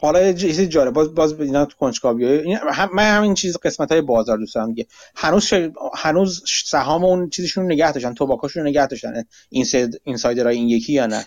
حالا 0.00 0.22
یه 0.22 0.34
چیزی 0.34 0.66
جاره 0.66 0.90
باز 0.90 1.14
باز 1.14 1.40
اینا 1.40 1.64
تو 1.64 1.76
کنجکاوی 1.78 2.24
این 2.24 2.58
هم 2.72 2.90
من 2.94 3.16
همین 3.16 3.34
چیز 3.34 3.56
قسمت 3.56 3.92
های 3.92 4.00
بازار 4.00 4.38
دوست 4.38 4.54
دارم 4.54 4.72
دیگه 4.72 4.86
هنوز 5.16 5.52
هنوز 5.94 6.42
سهام 6.46 7.04
اون 7.04 7.30
چیزشون 7.30 7.64
نگه 7.64 7.92
داشتن 7.92 8.14
tobacco 8.14 8.47
شون 8.47 8.66
نگه 8.66 8.86
داشتن 8.86 9.24
این 9.50 9.66
insider 10.04 10.44
ها 10.44 10.50
این 10.50 10.68
یکی 10.68 10.92
یا 10.92 11.06
نه؟ 11.06 11.26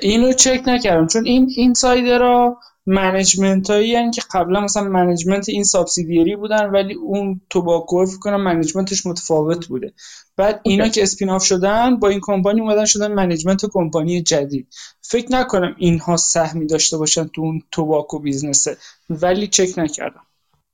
اینو 0.00 0.32
چک 0.32 0.62
نکردم 0.66 1.06
چون 1.06 1.26
این 1.26 1.52
insider 1.56 2.58
ها 2.86 2.94
management 2.94 3.70
هایی 3.70 4.10
که 4.10 4.22
قبلا 4.30 4.60
مثلا 4.60 4.82
management 4.82 5.48
این 5.48 5.64
subsidiary 5.64 6.36
بودن 6.36 6.70
ولی 6.70 6.94
اون 6.94 7.40
tobacco 7.50 8.06
فکر 8.06 8.18
کنم 8.18 8.42
management 8.42 8.95
ش 8.95 9.06
متفاوت 9.06 9.66
بوده. 9.66 9.92
بعد 10.36 10.60
اینا 10.62 10.88
که 10.88 11.02
spin 11.02 11.38
شدن 11.38 11.96
با 11.96 12.08
این 12.08 12.20
کمپانی 12.22 12.60
اومدن 12.60 12.84
شدن 12.84 13.12
management 13.12 13.66
کمپانی 13.72 14.22
جدید. 14.22 14.68
فکر 15.02 15.32
نکنم 15.32 15.74
اینها 15.78 16.16
سهمی 16.16 16.66
داشته 16.66 16.96
باشن 16.96 17.26
تو 17.28 17.40
اون 17.40 17.62
tobacco 17.70 18.18
business 18.18 18.70
ه 18.70 18.76
ولی 19.10 19.46
چک 19.46 19.78
نکردم. 19.78 20.22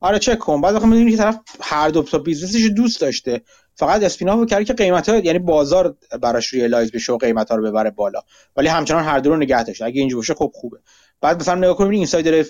آره 0.01 0.19
چک 0.19 0.39
کن. 0.39 0.61
بعد 0.61 0.85
می‌دونی 0.85 1.11
که 1.11 1.17
طرف 1.17 1.39
هر 1.61 1.89
دو 1.89 2.03
تا 2.03 2.19
business 2.19 2.60
ش 2.60 2.71
دوست 2.77 3.01
داشته. 3.01 3.43
فقط 3.75 4.03
spin-off 4.03 4.47
کرد 4.47 4.65
که 4.65 4.73
قیمت 4.73 5.09
ها 5.09 5.17
یعنی 5.17 5.39
بازار 5.39 5.97
براش 6.23 6.55
realize 6.55 6.93
بشه 6.93 7.13
و 7.13 7.17
قیمت 7.17 7.51
ها 7.51 7.57
رو 7.57 7.63
ببره 7.63 7.91
بالا. 7.91 8.21
ولی 8.57 8.69
همچنان 8.69 9.05
هر 9.05 9.19
دو 9.19 9.31
رو 9.31 9.37
نگه 9.37 9.65
داشته. 9.65 9.85
اگه 9.85 10.01
اینجوری 10.01 10.19
باشه 10.19 10.35
خب 10.35 10.51
خوبه. 10.55 10.79
بعد 11.23 11.41
مثلا 11.41 11.55
نگاه 11.55 11.77
کنید 11.77 11.93
insider 11.93 12.45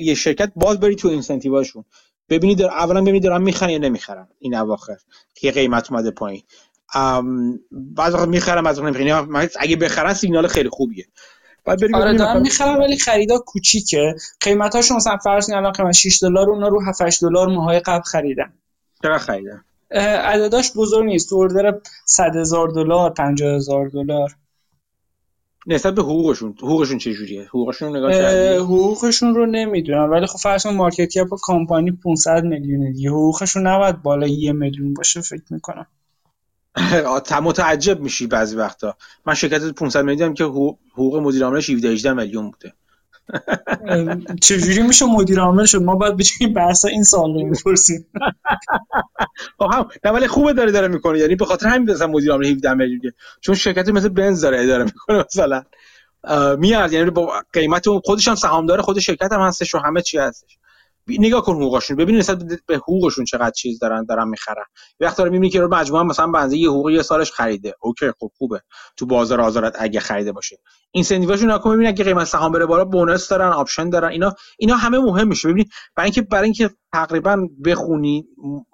یه 0.00 0.14
شرکت 0.14 0.52
باز 0.56 0.80
برید 0.80 0.98
تو 0.98 1.08
incentive 1.08 1.54
هاشون. 1.54 1.84
ببینید 2.28 2.62
اولا 2.62 3.00
ببینید 3.00 3.22
دارن 3.22 3.42
می‌خرن 3.42 3.70
یا 3.70 3.78
نمی‌خرن 3.78 4.28
این 4.38 4.54
اواخر 4.54 4.96
که 5.34 5.50
قیمت 5.50 5.92
اومده 5.92 6.10
پایین. 6.10 6.42
بعض 7.70 8.14
وقت 8.14 8.28
می‌خرم 8.28 8.66
از 8.66 8.78
اون 8.78 8.94
یعنی 8.94 9.48
اگه 9.58 9.76
بخرن 9.76 10.14
سیگنال 10.14 10.46
خیلی 10.46 10.68
خوبیه. 10.68 11.06
بعد 11.64 11.80
بریم 11.80 11.94
آره 11.94 12.16
دارن 12.16 12.40
می‌خرن 12.40 12.76
ولی 12.76 12.96
خریدا 12.96 13.38
کوچیکه. 13.38 14.14
قیمتاشون 14.40 14.96
مثلا 14.96 15.16
فرض 15.16 15.50
الان 15.50 15.72
قیمت 15.72 15.92
6 15.92 16.22
دلار 16.22 16.50
اونا 16.50 16.68
رو 16.68 16.80
7 16.88 17.02
8 17.02 17.22
دلار 17.22 17.48
ماهای 17.48 17.80
قبل 17.80 18.02
خریدن. 18.02 18.52
چقدر 19.02 19.18
خریدن؟ 19.18 19.64
عدداش 19.90 20.72
بزرگ 20.76 21.06
نیست. 21.06 21.28
تو 21.28 21.36
اردر 21.36 21.80
100 22.04 22.36
هزار 22.36 22.68
دلار 22.68 23.10
50 23.10 23.54
هزار 23.54 23.88
دلار. 23.88 24.30
نسبت 25.68 25.94
به 25.94 26.02
حقوقشون 26.02 26.54
حقوقشون 26.58 26.98
چه 26.98 27.14
جوریه 27.14 27.42
حقوقشون 27.42 27.96
نگاه 27.96 28.12
حقوقشون 28.56 29.34
رو 29.34 29.46
نمی‌دونم 29.46 30.10
ولی 30.10 30.26
خب 30.26 30.38
فرض 30.38 30.62
کن 30.62 30.74
مارکت 30.74 31.08
کپ 31.08 31.28
کمپانی 31.42 31.92
500 31.92 32.44
میلیونه 32.44 32.92
دیگه. 32.92 33.10
حقوقشون 33.10 33.66
نباید 33.66 34.02
بالای 34.02 34.30
یه 34.30 34.52
میلیون 34.52 34.94
باشه 34.94 35.20
فکر 35.20 35.42
می‌کنم. 35.50 35.86
متعجب 37.42 38.00
میشی 38.00 38.26
بعضی 38.26 38.56
وقتا. 38.56 38.96
من 39.26 39.34
شرکت 39.34 39.72
500 39.72 40.04
میلیون 40.04 40.34
که 40.34 40.44
حقوق 40.44 41.16
مدیر 41.16 41.44
عاملش 41.44 41.70
17 41.70 41.88
18 41.88 42.12
میلیون 42.12 42.50
بوده. 42.50 42.72
چجوری 44.42 44.82
میشه 44.82 45.04
مدیر 45.04 45.40
عامل 45.40 45.64
شد؟ 45.64 45.82
ما 45.82 45.94
باید 45.94 46.16
بچینیم 46.16 46.54
بحث 46.54 46.84
این 46.84 47.04
سوال 47.04 47.34
رو 47.34 47.50
بپرسیم. 47.50 48.06
هم 49.60 49.88
نه 50.04 50.10
ولی 50.10 50.26
خوبه 50.26 50.52
داره 50.52 50.72
داره 50.72 50.88
می‌کنه 50.88 51.18
یعنی 51.18 51.34
به 51.36 51.44
خاطر 51.44 51.66
همین 51.66 51.90
مثلا 51.90 52.06
مدیر 52.06 52.32
عامل 52.32 52.46
17 52.46 52.74
میلیون 52.74 53.12
چون 53.40 53.54
شرکت 53.54 53.88
مثل 53.88 54.08
بنز 54.08 54.40
داره 54.40 54.62
اداره 54.62 54.84
می‌کنه 54.84 55.24
مثلا. 55.26 55.62
میاد 56.58 56.92
یعنی 56.92 57.10
با 57.10 57.42
قیمت 57.52 57.84
خودش 58.04 58.28
هم 58.28 58.34
سهامدار 58.34 58.80
خود 58.80 58.98
شرکت 58.98 59.32
هم 59.32 59.40
هستش 59.40 59.74
و 59.74 59.78
همه 59.78 60.02
چی 60.02 60.18
هستش. 60.18 60.57
نگاه 61.08 61.42
کن 61.42 61.54
حقوقشون 61.54 61.96
ببین 61.96 62.16
نسبت 62.16 62.42
به 62.66 62.76
حقوقشون 62.76 63.24
چقدر 63.24 63.50
چیز 63.50 63.78
دارن 63.78 64.04
دارن 64.04 64.28
می‌خرن. 64.28 64.64
وقتی 65.00 65.16
داره 65.18 65.30
می‌بینی 65.30 65.50
که 65.50 65.60
رو 65.60 65.74
مجموعه 65.74 66.02
مثلا 66.02 66.26
به 66.26 66.56
اندازه 66.58 66.68
حقوق 66.68 66.92
یه 66.92 67.02
سالش 67.02 67.32
خریده. 67.32 67.74
okay 67.80 68.10
خب 68.20 68.30
خوبه. 68.38 68.60
تو 68.96 69.06
بازار 69.06 69.40
آزاد 69.40 69.76
اگه 69.78 70.00
خریده 70.00 70.32
باشه. 70.32 70.58
incentive 70.90 71.50
اشون 71.50 71.61
نگا 71.61 71.66
کن 71.66 71.74
ببین 71.74 71.86
اگه 71.86 72.04
قیمت 72.04 72.26
سهام 72.26 72.52
بره 72.52 72.66
بالا 72.66 72.84
bonus 72.84 73.28
دارن 73.28 73.48
option 73.48 73.90
دارن 73.90 74.08
اینا 74.08 74.34
اینا 74.58 74.76
همه 74.76 74.98
مهم 74.98 75.28
میشه. 75.28 75.48
ببین 75.48 75.64
برای 75.96 76.06
اینکه 76.06 76.22
برای 76.22 76.44
اینکه 76.44 76.70
تقریبا 76.92 77.48
بخونی 77.64 78.24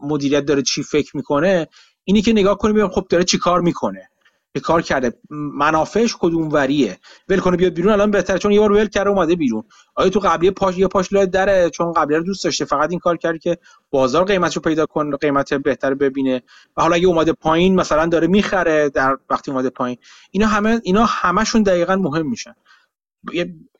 مدیریت 0.02 0.44
داره 0.44 0.62
چی 0.62 0.82
فکر 0.82 1.16
می‌کنه 1.16 1.68
اینی 2.04 2.22
که 2.22 2.32
نگاه 2.32 2.58
کنی 2.58 2.72
ببین 2.72 2.88
خب 2.88 3.06
داره 3.10 3.24
چی 3.24 3.38
کار 3.38 3.60
می‌کنه. 3.60 4.08
که 4.54 4.60
کار 4.60 4.82
کرده. 4.82 5.18
منافعش 5.30 6.16
کدوم 6.20 6.52
وریه 6.52 6.98
ول 7.28 7.38
کنه 7.38 7.56
بیاد 7.56 7.72
بیرون 7.72 7.92
الان 7.92 8.10
بهتره 8.10 8.38
چون 8.38 8.52
یه 8.52 8.60
بار 8.60 8.72
ول 8.72 8.86
کرده 8.86 9.10
اومده 9.10 9.36
بیرون. 9.36 9.64
آیا 9.94 10.10
تو 10.10 10.20
قبلی 10.20 10.50
پاش 10.50 10.78
یه 10.78 10.88
پاش 10.88 11.12
لای 11.12 11.26
دره؟ 11.26 11.70
چون 11.70 11.92
قبلی 11.92 12.16
رو 12.16 12.22
دوست 12.22 12.44
داشته 12.44 12.64
فقط 12.64 12.90
این 12.90 12.98
کار 12.98 13.16
کرد 13.16 13.38
که 13.38 13.58
بازار 13.90 14.24
قیمتشو 14.24 14.60
پیدا 14.60 14.86
کنه 14.86 15.16
قیمت 15.16 15.54
بهتر 15.54 15.94
ببینه. 15.94 16.42
و 16.76 16.82
حالا 16.82 16.94
اگه 16.94 17.06
اومده 17.06 17.32
پایین 17.32 17.74
مثلا 17.74 18.06
داره 18.06 18.26
می‌خره 18.26 18.88
در 18.88 19.16
وقتی 19.30 19.50
اومده 19.50 19.70
پایین. 19.70 19.98
اینا 20.30 20.46
همه 20.46 20.80
اینا 20.84 21.04
همشون 21.04 21.62
دقیقا 21.62 21.96
مهم 21.96 22.30
میشن. 22.30 22.54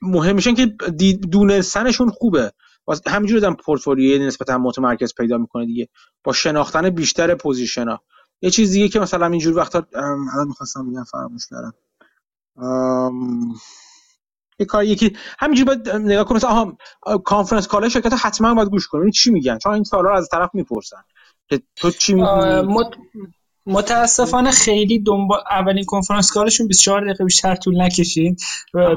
مهم 0.01 0.35
میشن 0.35 0.53
که 0.53 0.65
دونستنشون 1.31 2.09
خوبه. 2.09 2.51
همینجوری 3.07 3.41
دارم 3.41 3.55
پورتفولیوی 3.55 4.25
نسبتا 4.25 4.57
متمرکز 4.57 5.13
پیدا 5.17 5.37
می‌کنه 5.37 5.65
دیگه. 5.65 5.89
با 6.23 6.33
شناختن 6.33 6.89
بیشتر 6.89 7.35
position 7.35 7.87
ها. 7.87 8.01
یه 8.45 8.51
چیز 8.51 8.71
دیگه 8.71 8.89
که 8.89 8.99
مثلا 8.99 9.25
اینجور 9.25 9.57
وقتا 9.57 9.85
الان 10.33 10.47
می‌خواستم 10.47 10.91
بگم 10.91 11.03
فراموش 11.03 11.47
کردم. 11.49 11.73
یه 14.59 14.65
کار 14.65 14.83
یکی 14.83 15.17
همینجوری 15.39 15.65
باید 15.65 15.89
نگاه 15.89 16.23
کنم 16.23 16.37
مثلا 16.37 16.73
conference 17.17 17.67
call 17.67 17.89
شرکت 17.89 18.13
حتما 18.13 18.53
باید 18.53 18.69
گوش 18.69 18.87
کنیم 18.87 19.11
چی 19.11 19.31
میگن؟ 19.31 19.57
چون 19.57 19.73
این 19.73 19.83
سوالا 19.83 20.17
از 20.17 20.29
طرف 20.31 20.49
می‌پرسن. 20.53 21.03
که 21.49 21.61
تو 21.75 21.91
چی 21.91 22.13
مت... 22.13 22.87
متاسفانه 23.65 24.51
خیلی 24.51 24.99
دنبال 24.99 25.39
اولین 25.51 25.85
conference 25.85 26.31
call 26.31 26.49
شون 26.49 26.67
24 26.67 27.01
دقیقه 27.01 27.23
بیشتر 27.23 27.55
طول 27.55 27.81
نکشید. 27.81 28.41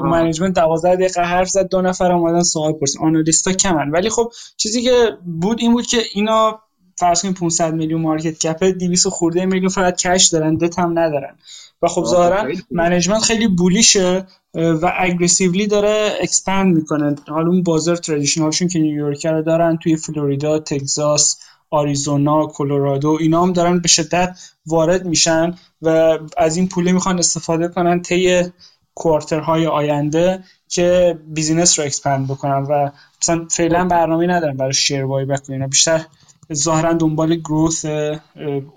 management 0.03 0.55
12 0.55 0.95
دقیقه 0.95 1.21
حرف 1.21 1.49
زد 1.49 1.69
دو 1.69 1.81
نفر 1.81 2.11
اومدن 2.11 2.43
سوال 2.43 2.73
پرسید. 2.73 3.01
analyst 3.01 3.45
ا 3.45 3.51
کمن. 3.51 3.91
ولی 3.91 4.09
خب 4.09 4.31
چیزی 4.57 4.83
که 4.83 5.17
بود 5.41 5.59
این 5.59 5.71
بود 5.71 5.85
که 5.85 5.97
اینا 6.13 6.61
فرض 6.99 7.21
کنیم 7.21 7.33
500 7.33 7.73
میلیون 7.73 8.01
market 8.01 8.39
cap 8.39 8.63
200 8.63 9.09
خورده 9.09 9.45
میلیون 9.45 9.69
فقط 9.69 9.97
cash 10.01 10.27
دارن 10.27 10.55
دت 10.55 10.79
هم 10.79 10.99
ندارن. 10.99 11.35
و 11.81 11.87
خب 11.87 12.05
ظاهرا 12.05 12.51
management 12.71 13.21
خیلی 13.21 13.47
bullish 13.47 14.15
ه 14.15 14.25
و 14.53 14.93
aggressively 14.97 15.67
داره 15.67 16.11
expand 16.21 16.75
می‌کنه. 16.75 17.15
حالا 17.27 17.47
اون 17.47 17.63
بازار 17.63 17.95
traditional 17.95 18.48
شون 18.48 18.67
که 18.67 18.79
نیویورک 18.79 19.25
رو 19.25 19.41
دارن 19.41 19.77
توی 19.77 19.95
فلوریدا 19.95 20.59
تگزاس 20.59 21.39
آریزونا 21.69 22.47
کلرادو 22.47 23.17
اینا 23.19 23.43
هم 23.43 23.53
دارن 23.53 23.79
به 23.79 23.87
شدت 23.87 24.39
وارد 24.65 25.05
میشن 25.05 25.55
و 25.81 26.19
از 26.37 26.57
این 26.57 26.67
پوله 26.67 26.91
می‌خوان 26.91 27.19
استفاده 27.19 27.67
کنن 27.67 28.01
طی 28.01 28.43
quarter 28.95 29.51
های 29.51 29.67
آینده 29.67 30.43
که 30.69 31.19
business 31.27 31.79
رو 31.79 31.85
expand 31.85 32.27
بکنن 32.27 32.63
و 32.69 32.89
مثلا 33.21 33.45
فعلا 33.51 33.85
برنامه 33.85 34.27
ندارن 34.27 34.57
برای 34.57 34.73
share 34.73 35.05
buyback 35.05 35.41
اینا. 35.49 35.67
بیشتر 35.67 36.05
ظاهرا 36.53 36.93
دنبال 36.93 37.35
growth 37.35 37.85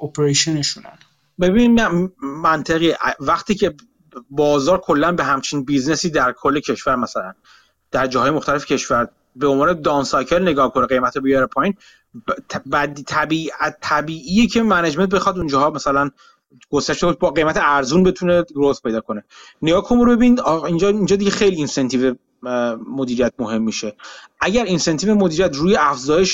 operation 0.03 0.64
شونن 0.64 0.99
ببین 1.41 1.81
منطقی. 2.21 2.95
وقتی 3.21 3.55
که 3.55 3.75
بازار 4.31 4.81
کلا 4.81 5.13
به 5.13 5.25
همچین 5.25 5.65
business 5.65 6.06
ی 6.06 6.11
در 6.11 6.33
کل 6.33 6.61
کشور 6.61 6.97
مثلا 6.97 7.33
در 7.91 8.07
جاهای 8.07 8.31
مختلف 8.31 8.67
کشور 8.67 9.09
به 9.37 9.47
عنوان 9.47 9.81
down 9.81 10.05
cycle 10.05 10.43
نگاه 10.43 10.73
کنه 10.73 10.87
قیمت 10.87 11.19
بیاره 11.19 11.47
پایین 11.47 11.75
بعد 12.67 13.03
طبیعت 13.03 13.79
طبیعیه 13.81 14.47
که 14.47 14.63
management 14.63 15.09
بخواد 15.09 15.39
اونجاها 15.39 15.71
مثلا 15.71 16.11
گسترش 16.71 17.05
با 17.05 17.31
قیمت 17.31 17.57
ارزون 17.57 18.03
بتونه 18.03 18.43
growth 18.43 18.83
پیدا 18.83 19.01
کنه. 19.01 19.25
کن 19.63 19.99
رو 19.99 20.17
ببین 20.17 20.41
اینجا 20.41 20.89
اینجا 20.89 21.17
دیگه 21.17 21.31
خیلی 21.31 21.57
incentive 21.57 22.15
مدیریت 22.89 23.33
مهم 23.39 23.63
میشه. 23.63 23.97
اگر 24.41 24.65
incentive 24.65 25.15
مدیریت 25.15 25.57
روی 25.57 25.77
افزایش 25.77 26.33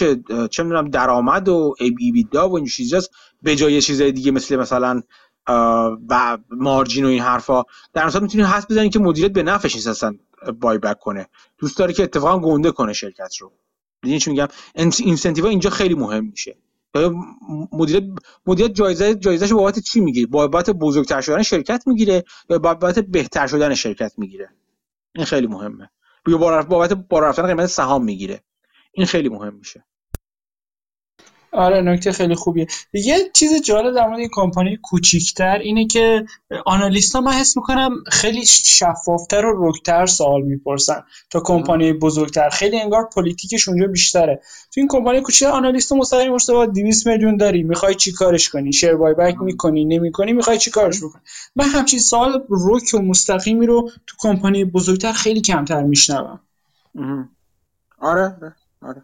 چه 0.51 0.63
می‌دونم 0.63 0.91
درآمد 0.91 1.49
و 1.49 1.75
EBITDA 1.79 2.49
و 2.49 2.57
این 2.57 2.67
چیزاست 2.67 3.11
به 3.43 3.57
جای 3.57 3.83
چیزای 3.83 4.13
دیگه 4.13 4.31
مثل 4.31 4.57
مثلا 4.57 5.03
و 6.09 6.39
margin 6.51 7.05
و 7.05 7.09
این 7.09 7.23
حرفا 7.23 7.63
در 7.93 8.05
اصل 8.05 8.21
می‌تونی 8.21 8.45
حس 8.45 8.67
بزنی 8.71 8.91
که 8.91 8.99
مدیریت 8.99 9.33
به 9.33 9.43
نفعش 9.43 9.75
نیست 9.75 9.87
اصلا 9.87 10.15
buyback 10.61 10.99
کنه. 10.99 11.29
دوست 11.59 11.79
داره 11.79 11.93
که 11.93 12.03
اتفاقا 12.03 12.39
گنده 12.39 12.71
کنه 12.71 12.93
شرکت 12.93 13.37
رو. 13.37 13.53
دیدین 14.03 14.19
چی 14.19 14.31
میگم؟ 14.31 14.49
incentive 14.99 15.47
اینجا 15.47 15.71
خیلی 15.71 15.95
مهم 15.95 16.25
میشه. 16.25 16.57
مدیریت 17.73 18.05
مدیریت 18.47 18.73
جایزه 18.75 19.15
جایزهش 19.15 19.53
بابت 19.53 19.79
چی 19.79 20.01
می‌گیره 20.01 20.27
بابت 20.27 20.71
بزرگتر 20.71 21.21
شدن 21.21 21.43
شرکت 21.43 21.83
می‌گیره 21.87 22.25
یا 22.51 22.59
بابت 22.59 22.99
بهتر 22.99 23.47
شدن 23.47 23.75
شرکت 23.75 24.13
می‌گیره؟ 24.19 24.51
این 25.15 25.25
خیلی 25.25 25.47
مهمه. 25.47 25.91
یا 26.27 26.39
بابت 26.39 26.93
بالا 26.93 27.29
رفتن 27.29 27.47
قیمت 27.47 27.67
سهام 27.67 28.05
می‌گیره. 28.05 28.41
این 28.93 29.07
خیلی 29.07 29.29
مهم 29.29 29.55
میشه. 29.55 29.85
آره 31.53 31.81
نکته 31.81 32.13
خیلی 32.13 32.35
خوبیه. 32.35 32.67
یه 32.93 33.17
چیز 33.35 33.63
جالب 33.63 33.95
در 33.95 34.07
مورد 34.07 34.19
این 34.19 34.29
کمپانی 34.33 34.79
کوچیکتر 34.83 35.59
اینه 35.59 35.87
که 35.87 36.27
analyst 36.67 37.14
ا 37.14 37.21
من 37.21 37.33
حس 37.33 37.57
می‌کنم 37.57 37.91
خیلی 38.13 38.47
شفافتر 38.47 39.47
و 39.47 39.69
رک‌تر 39.69 40.07
سوال 40.07 40.43
می‌پرسن 40.43 41.03
تا 41.31 41.41
کمپانی 41.41 41.93
بزرگتر. 41.93 42.49
خیلی 42.49 42.81
انگار 42.81 43.09
politic 43.15 43.57
ش 43.57 43.69
اونجا 43.69 43.87
بیشتره. 43.87 44.41
تو 44.75 44.81
این 44.81 44.89
کمپانی 44.89 45.21
کوچیک 45.21 45.49
آنالیست 45.49 45.93
مستقیم 45.93 46.33
مشتبه 46.33 46.67
200 46.67 47.07
میلیون 47.07 47.37
داری 47.37 47.63
می‌خوای 47.63 47.95
چی 47.95 48.13
کارش 48.13 48.49
کنی؟ 48.49 48.73
شیر 48.73 48.95
بای 48.95 49.15
بک 49.15 49.35
می‌کنی 49.41 49.85
نمی‌کنی 49.85 50.33
می‌خوای 50.33 50.59
چی 50.59 50.71
کارش 50.71 50.99
بکنی؟ 50.99 51.23
من 51.57 51.65
همچین 51.65 51.99
سوال 51.99 52.45
رک 52.51 52.95
و 52.95 52.99
مستقیمی 52.99 53.67
رو 53.67 53.91
تو 54.07 54.17
کمپانی 54.19 54.65
بزرگتر 54.65 55.13
خیلی 55.13 55.41
کمتر 55.41 55.83
میشنوم. 55.83 56.41
آره 57.99 58.37
آره. 58.83 59.03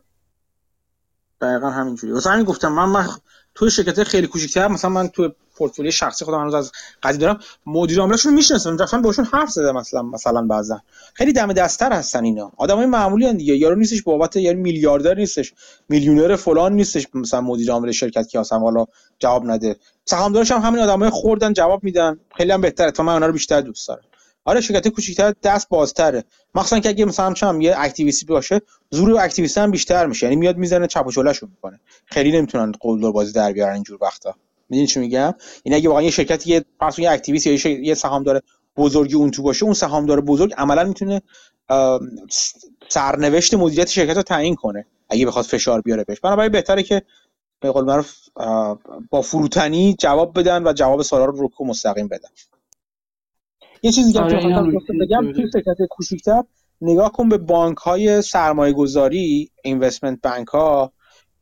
دقیقا 1.45 1.71
همینجوری. 1.71 2.13
واسه 2.13 2.31
همین 2.31 2.45
گفتم 2.45 2.73
من 2.73 2.85
من 2.85 3.07
توی 3.55 3.71
شرکت 3.71 4.03
خیلی 4.03 4.27
کوچیک‌تر 4.27 4.69
مثلا 4.69 4.91
من 4.91 5.09
توی 5.09 5.29
پورتفولیو 5.57 5.91
شخصی 5.91 6.25
خودم 6.25 6.41
هنوز 6.41 6.55
از 6.55 6.73
قضیه 7.03 7.21
دارم 7.21 7.39
مدیر 7.67 8.01
عاملشون 8.01 8.33
رو 8.33 8.37
می‌شناسم 8.37 8.77
رفتم 8.77 9.03
باشون 9.03 9.25
حرف 9.25 9.51
زدم 9.51 9.77
مثلا 9.77 10.03
مثلا 10.03 10.43
بعضا. 10.43 10.81
خیلی 11.15 11.33
دم 11.33 11.53
دستتر 11.53 11.93
هستن 11.93 12.25
اینا. 12.25 12.53
آدمای 12.57 12.87
معمولی 12.87 13.27
هن 13.27 13.37
دیگه. 13.37 13.57
یارو 13.57 13.75
نیستش 13.77 14.03
بابت 14.03 14.37
یعنی 14.37 14.61
میلیاردر 14.61 15.15
نیستش 15.15 15.55
میلیونر 15.89 16.37
فلان 16.37 16.73
نیستش 16.73 17.07
مثلا 17.15 17.41
مدیر 17.41 17.73
عامل 17.73 17.93
شرکت 17.93 18.29
که 18.29 18.41
اصلا 18.41 18.61
والا 18.61 18.87
جواب 19.19 19.51
نده. 19.51 19.77
سهامدارش 20.05 20.51
هم 20.51 20.61
همین 20.61 20.83
آدمای 20.83 21.11
خوردن 21.11 21.53
جواب 21.53 21.85
میدن. 21.85 22.21
خیلی 22.37 22.53
هم 22.53 22.61
بهتره. 22.61 22.91
تا 22.91 23.03
من 23.03 23.13
اونا 23.13 23.27
رو 23.27 23.33
بیشتر 23.33 23.61
دوست 23.61 23.89
دارم. 23.89 24.03
آره 24.45 24.61
شرکت 24.61 24.89
کوچیک‌تر 24.89 25.35
دست 25.43 25.69
بازتره. 25.69 26.25
مخصوصا 26.55 26.81
که 26.81 26.89
اگه 26.89 27.05
مثلا 27.05 27.35
چم 27.35 27.61
یه 27.61 27.75
اکتیویستی 27.79 28.27
باشه 28.27 28.61
زور 28.91 29.21
اکتیویستی 29.21 29.61
هم 29.61 29.71
بیشتر 29.71 30.07
میشه. 30.07 30.27
یعنی 30.27 30.37
میاد 30.37 30.57
می‌زنه 30.57 30.87
چپ 30.87 31.07
و 31.07 31.13
چلهشون 31.13 31.49
می‌کنه. 31.51 31.81
خیلی 32.07 32.33
نمی‌تونن 32.33 32.73
قلدر 32.81 33.11
بازی 33.11 33.33
در 33.33 33.53
بیارن 33.53 33.75
اینجور 33.75 33.99
وقتا. 34.03 34.35
می‌دونی 34.69 34.87
چی 34.87 35.01
میگم؟ 35.01 35.21
این 35.21 35.35
یعنی 35.65 35.77
اگه 35.77 35.89
واقعا 35.89 36.03
یه 36.03 36.11
شرکت 36.11 36.47
یه 36.47 36.65
فرض 36.81 36.99
یه 36.99 37.11
اکتیویست 37.11 37.47
یا 37.47 37.71
یه 37.71 37.95
سهامدار 37.95 38.41
بزرگی 38.77 39.15
اون 39.15 39.31
تو 39.31 39.43
باشه 39.43 39.65
اون 39.65 39.75
سهامدار 39.75 40.21
بزرگ 40.21 40.55
عملا 40.57 40.85
می‌تونه 40.85 41.23
سرنوشت 42.89 43.55
مدیریت 43.55 43.89
شرکت 43.89 44.17
رو 44.17 44.23
تعیین 44.23 44.55
کنه 44.55 44.87
اگه 45.09 45.27
بخواد 45.27 45.45
فشار 45.45 45.81
بیاره 45.81 46.05
بهش. 46.05 46.21
بنابراین 46.21 46.53
بهتره 46.53 46.83
که 46.83 47.03
به 47.61 47.71
قول 47.71 48.03
با 49.11 49.23
فروتنی 49.23 49.97
جواب 49.99 50.39
بدن 50.39 50.67
و 50.67 50.73
جواب 50.73 51.03
سوالا 51.03 51.25
رو 51.25 51.45
رک 51.45 51.61
مستقیم 51.61 52.09
بدن. 52.09 52.29
یه 53.85 53.93
چیزی 53.93 54.13
که 54.13 54.21
آره 54.21 54.73
بگم 55.01 55.33
توی 55.33 55.51
شرکت 55.53 55.77
کوچیک‌تر 55.91 56.43
نگاه 56.81 57.13
کن 57.13 57.29
به 57.29 57.39
بانک 57.39 57.77
های 57.79 58.23
سرمایه 58.23 58.73
گذاری 58.73 59.51
investment 59.65 60.19
bank 60.23 60.49
ها 60.49 60.93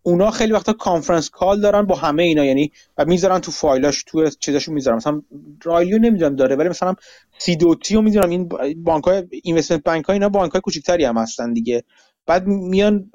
اونا 0.02 0.30
خیلی 0.30 0.52
وقتا 0.52 0.72
conference 0.72 1.30
call 1.30 1.60
دارن 1.60 1.82
با 1.82 1.94
همه 1.94 2.22
اینا 2.22 2.44
یعنی 2.44 2.72
و 2.98 3.04
می‌ذارن 3.04 3.38
تو 3.38 3.50
فایلاش 3.50 4.04
تو 4.06 4.30
چیزاشو 4.30 4.72
می‌ذارن. 4.72 4.96
مثلا 4.96 5.22
رایلیو 5.62 5.98
نمی‌دونم 5.98 6.36
داره 6.36 6.56
ولی 6.56 6.68
مثلا 6.68 6.94
سی 7.38 7.56
دو 7.56 7.74
تی 7.74 7.94
رو 7.94 8.28
این 8.28 8.48
بانک 8.76 9.04
های 9.04 9.22
investment 9.42 9.82
bank 9.84 10.04
ها 10.04 10.12
اینا 10.12 10.28
بانک 10.28 10.52
های 10.52 10.60
کوچیکتری 10.60 11.04
هم 11.04 11.16
هستن 11.16 11.52
دیگه. 11.52 11.84
بعد 12.26 12.46
میان 12.46 13.10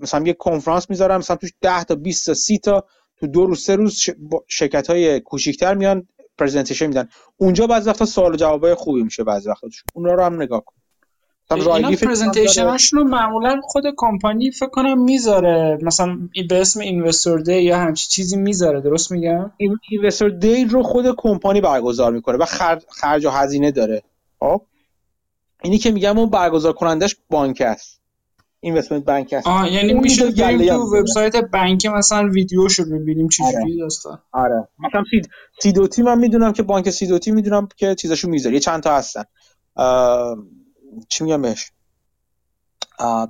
مثلا 0.00 0.26
یه 0.26 0.32
کنفرانس 0.32 0.90
می‌ذارن 0.90 1.16
مثلا 1.16 1.36
توش 1.36 1.50
10 1.60 1.84
تا 1.84 1.94
20 1.94 2.26
تا 2.26 2.34
30 2.34 2.58
تا 2.58 2.84
تو 3.16 3.26
دو 3.26 3.46
روز 3.46 3.64
سه 3.64 3.76
روز 3.76 4.04
شرکت 4.48 4.90
های 4.90 5.20
کوچیکتر 5.20 5.74
میان 5.74 6.08
presentation 6.38 6.86
میدن. 6.86 7.08
اونجا 7.36 7.66
بعضی 7.66 7.90
وقتا 7.90 8.04
سوال 8.04 8.32
و 8.32 8.36
جوابای 8.36 8.74
خوبی 8.74 9.02
میشه 9.02 9.24
بعضی 9.24 9.48
وقتا 9.48 9.68
اونا 9.94 10.12
رو 10.12 10.22
هم 10.24 10.42
نگاه 10.42 10.64
کن. 10.64 10.74
اینا 11.50 11.90
presentation 11.90 12.71
شون 12.71 12.98
رو 12.98 13.04
معمولا 13.04 13.60
خود 13.64 13.84
کمپانی 13.96 14.50
فکر 14.50 14.68
کنم 14.68 15.02
می‌ذاره. 15.02 15.78
مثلا 15.82 16.18
به 16.48 16.60
اسم 16.60 16.80
اینوستور 16.80 17.40
دی 17.40 17.62
یا 17.62 17.78
همچی 17.78 18.06
چیزی 18.06 18.36
می‌ذاره 18.36 18.80
درست 18.80 19.10
میگم؟ 19.10 19.52
اینوستور 19.90 20.30
دی 20.30 20.64
رو 20.64 20.82
خود 20.82 21.14
کمپانی 21.16 21.60
برگزار 21.60 22.12
می‌کنه 22.12 22.36
و 22.36 22.44
خرج 22.88 23.24
و 23.24 23.30
هزینه 23.30 23.70
داره. 23.70 24.02
خب؟ 24.40 24.62
اینی 25.62 25.78
که 25.78 25.90
میگم 25.90 26.18
اون 26.18 26.30
برگزار 26.30 26.72
کنندش 26.72 27.16
بانک 27.30 27.60
است. 27.60 28.01
اینوستمنت 28.64 29.04
بانک 29.04 29.32
است 29.32 29.46
آه 29.46 29.72
یعنی 29.72 29.92
میشه 29.92 30.30
بریم 30.30 30.68
تو 30.68 30.96
وبسایت 30.96 31.36
بانک 31.36 31.86
مثلا 31.86 32.28
ویدیوشو 32.28 32.84
ببینیم 32.84 33.28
چی 33.28 33.42
جوری 33.42 33.56
آره. 33.56 33.76
داستان. 33.78 34.22
آره. 34.32 34.68
مثلا 34.78 35.04
سید 35.10 35.30
سیدوتی 35.62 36.02
من 36.02 36.18
می‌دونم 36.18 36.52
که 36.52 36.62
بانک 36.62 36.90
سیدوتی 36.90 37.30
می‌دونم 37.30 37.68
که 37.76 37.94
چیزاشو 37.94 38.28
می‌ذاره. 38.28 38.54
یه 38.54 38.60
چند 38.60 38.82
تا 38.82 38.96
هستن. 38.96 39.24
چی 41.08 41.24
میگم 41.24 41.42
بهش؟ 41.42 41.72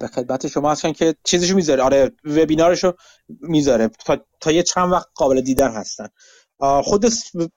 به 0.00 0.06
خدمت 0.06 0.46
شما 0.46 0.70
هستن 0.70 0.92
که 0.92 1.14
چیزشو 1.24 1.56
می‌ذاره. 1.56 1.82
آره 1.82 2.12
وبینارشو 2.24 2.92
می‌ذاره. 3.28 3.88
تا, 3.88 4.18
تا 4.40 4.52
یه 4.52 4.62
چند 4.62 4.92
وقت 4.92 5.06
قابل 5.14 5.40
دیدن 5.40 5.70
هستن. 5.70 6.08
خود 6.82 7.06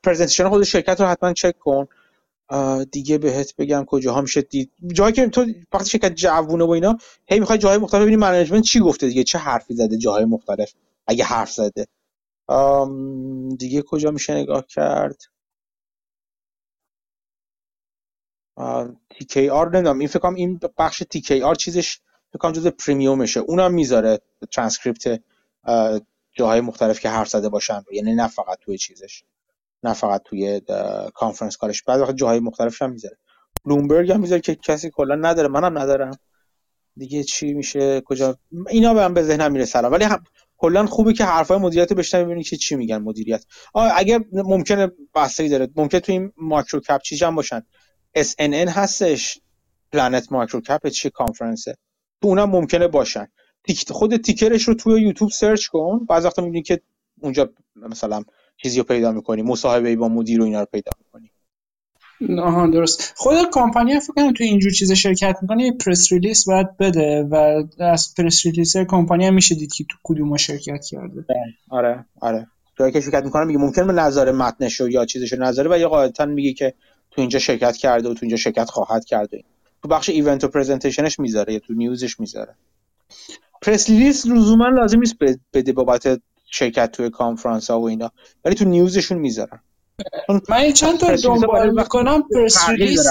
presentation 0.04 0.50
خود 0.50 0.64
شرکت 0.64 1.02
رو 1.02 1.08
حتما 1.08 1.34
چک 1.34 1.60
کن. 1.60 1.88
دیگه 2.91 3.18
بهت 3.18 3.56
بگم 3.56 3.86
کجاها 3.88 4.22
میشه 4.22 4.41
دید. 4.41 4.72
جایی 4.93 5.14
که 5.14 5.28
تو 5.28 5.46
وقتی 5.74 5.89
شرکت 5.89 6.16
جوونه 6.16 6.64
و 6.66 6.70
اینا 6.70 6.98
هی 7.28 7.39
می‌خوای 7.39 7.58
جاهای 7.58 7.78
مختلف 7.78 8.02
ببینی 8.02 8.18
management 8.18 8.64
چی 8.64 8.80
گفته 8.80 9.08
دیگه؟ 9.08 9.24
چه 9.24 9.38
حرفی 9.38 9.74
زده 9.74 9.98
جاهای 9.98 10.26
مختلف 10.26 10.74
اگه 11.08 11.24
حرف 11.24 11.52
زده؟ 11.52 11.88
دیگه 13.58 13.82
کجا 13.82 14.12
میشه 14.12 14.34
نگاه 14.34 14.66
کرد؟ 14.68 15.22
آر 19.52 19.70
نمی‌دونم. 19.74 20.00
این 20.00 20.08
فکر 20.08 20.28
این 20.28 20.60
بخش 20.78 21.04
آر 21.43 21.56
چیزش 21.56 22.00
فکر 22.30 22.39
کنم 22.39 22.52
جزء 22.52 22.70
premium 22.70 23.14
شه. 23.14 23.39
اونم 23.39 23.74
می‌ذاره 23.74 24.20
ترانسکریپت 24.52 25.22
جاهای 26.34 26.62
مختلف 26.62 27.00
که 27.00 27.10
حرف 27.10 27.30
زده 27.30 27.50
باشن 27.50 27.84
یعنی 27.91 28.16
نه 28.16 28.28
فقط 28.28 28.60
توی 28.62 28.78
چیزش. 28.78 29.24
نه 29.84 29.94
فقط 29.94 30.22
توی 30.26 30.62
conference 31.14 31.58
call 31.58 31.75
ش 31.75 31.84
بعد 31.84 32.02
وقت 32.02 32.16
جاهای 32.16 32.40
مختلفش 32.40 32.82
هم 32.82 32.92
می‌ذاره. 32.92 33.18
بلومبرگ 33.66 34.12
هم 34.12 34.20
می‌ذاره 34.20 34.42
که 34.42 34.56
کسی 34.56 34.90
کلا 34.90 35.16
نداره 35.16 35.48
منم 35.48 35.78
ندارم. 35.78 36.18
دیگه 36.98 37.24
چی 37.24 37.54
میشه؟ 37.54 38.02
کجا؟ 38.02 38.38
اینا 38.70 38.94
به 38.94 39.00
من 39.00 39.14
به 39.14 39.24
ذهنم 39.24 39.52
می‌رسه 39.52 39.80
ولی 39.80 40.04
هم 40.04 40.24
کلا 40.58 40.86
خوبه 40.86 41.14
که 41.14 41.24
حرفای 41.24 41.58
مدیریت 41.58 41.94
بشنوی 41.94 42.26
ببینید 42.26 42.48
که 42.48 42.58
چی 42.58 42.76
میگن 42.76 42.98
مدیریت. 42.98 43.46
اگر 43.74 44.20
ممکنه 44.32 44.92
بحثی 45.14 45.50
داره. 45.50 45.70
ممکنه 45.76 46.00
تو 46.00 46.12
این 46.12 46.32
MicroCap 46.38 47.02
چیز 47.02 47.24
هم 47.24 47.36
باشن. 47.36 47.62
SNN 48.18 48.70
هستش. 48.70 49.40
Planet 49.91 50.32
MicroCap 50.32 50.88
چه 50.88 51.10
کانفرنسه 51.10 51.78
تو 52.22 52.28
اونم 52.28 52.50
ممکنه 52.50 52.88
باشن. 52.88 53.28
خود 53.88 54.16
ticker 54.18 54.52
ش 54.52 54.64
رو 54.64 54.74
توی 54.74 55.02
یوتیوب 55.02 55.32
search 55.32 55.68
کن. 55.68 56.06
بعضی 56.10 56.28
وقتا 56.28 56.42
می‌بینی 56.42 56.64
که 56.64 56.82
اونجا 57.22 57.50
مثلا 57.76 58.24
چیزی 58.58 58.78
رو 58.78 58.84
پیدا 58.84 59.12
می‌کنی 59.12 59.41
مصاحبه 59.41 59.95
با 59.95 60.08
مدیر 60.08 60.41
و 60.41 60.43
اینا 60.43 60.60
رو 60.60 60.68
پیدا 60.72 60.91
می‌کنی. 60.99 61.32
آها 62.39 62.68
درست. 62.68 63.14
خود 63.16 63.36
کمپانی 63.53 63.99
فکر 63.99 64.14
کنم 64.14 64.34
تو 64.34 64.43
اینجور 64.43 64.72
چیز 64.72 64.91
شرکت 64.91 65.38
می‌کنه 65.41 65.64
یه 65.64 65.72
press 65.72 66.12
release 66.12 66.48
باید 66.47 66.78
بده 66.78 67.24
و 67.24 67.64
از 67.80 68.14
press 68.18 68.46
release 68.46 68.78
کمپانی 68.78 69.26
هم 69.26 69.34
میشه 69.34 69.56
دید 69.56 69.74
که 69.74 69.86
تو 69.89 69.97
کدوم 70.03 70.38
شرکت 70.38 70.86
کرده. 70.86 71.26
آره. 71.70 72.06
آره. 72.22 72.47
جایی 72.80 72.91
که 72.91 73.01
شرکت 73.01 73.24
می‌کنه 73.24 73.45
میگه 73.45 73.60
ممکن 73.60 73.88
به 73.88 73.93
نظر 73.93 74.32
متنش 74.32 74.80
یا 74.80 75.06
چیزش 75.06 75.34
نظره 75.34 75.70
و 75.72 75.78
یا 75.78 75.89
قاعدتا 75.89 76.26
میگه 76.26 76.53
که 76.53 76.74
تو 77.12 77.22
اینجا 77.22 77.39
شرکت 77.39 77.78
کرده 77.78 78.10
و 78.10 78.14
تو 78.14 78.20
اینجا 78.22 78.38
شرکت 78.38 78.70
خواهد 78.70 79.06
کرده 79.06 79.43
تو 79.82 79.88
بخش 79.88 80.10
event 80.10 80.43
و 80.43 80.47
presentation 80.48 81.09
ش 81.09 81.20
می‌ذاره 81.20 81.53
یا 81.53 81.60
تو 81.60 81.74
news 81.74 82.04
ش 82.04 82.20
می‌ذاره. 82.20 82.56
press 83.62 83.89
release 83.89 84.26
لزوما 84.26 84.68
لازم 84.68 84.99
نیست 84.99 85.16
بده 85.53 85.74
بابت 85.74 86.22
شرکت 86.56 86.91
توی 86.91 87.10
کانفرانس 87.10 87.70
ها 87.70 87.80
و 87.80 87.88
اینا. 87.88 88.12
ولی 88.45 88.56
تو 88.56 88.66
news 88.66 88.91
شون 88.91 89.18
می‌ذارن. 89.18 89.60
من 90.49 90.72
چند 90.72 90.99
تا 90.99 91.16
دنبال 91.16 91.70
می‌کنم 91.70 92.24
press 92.34 92.70
release 92.70 93.08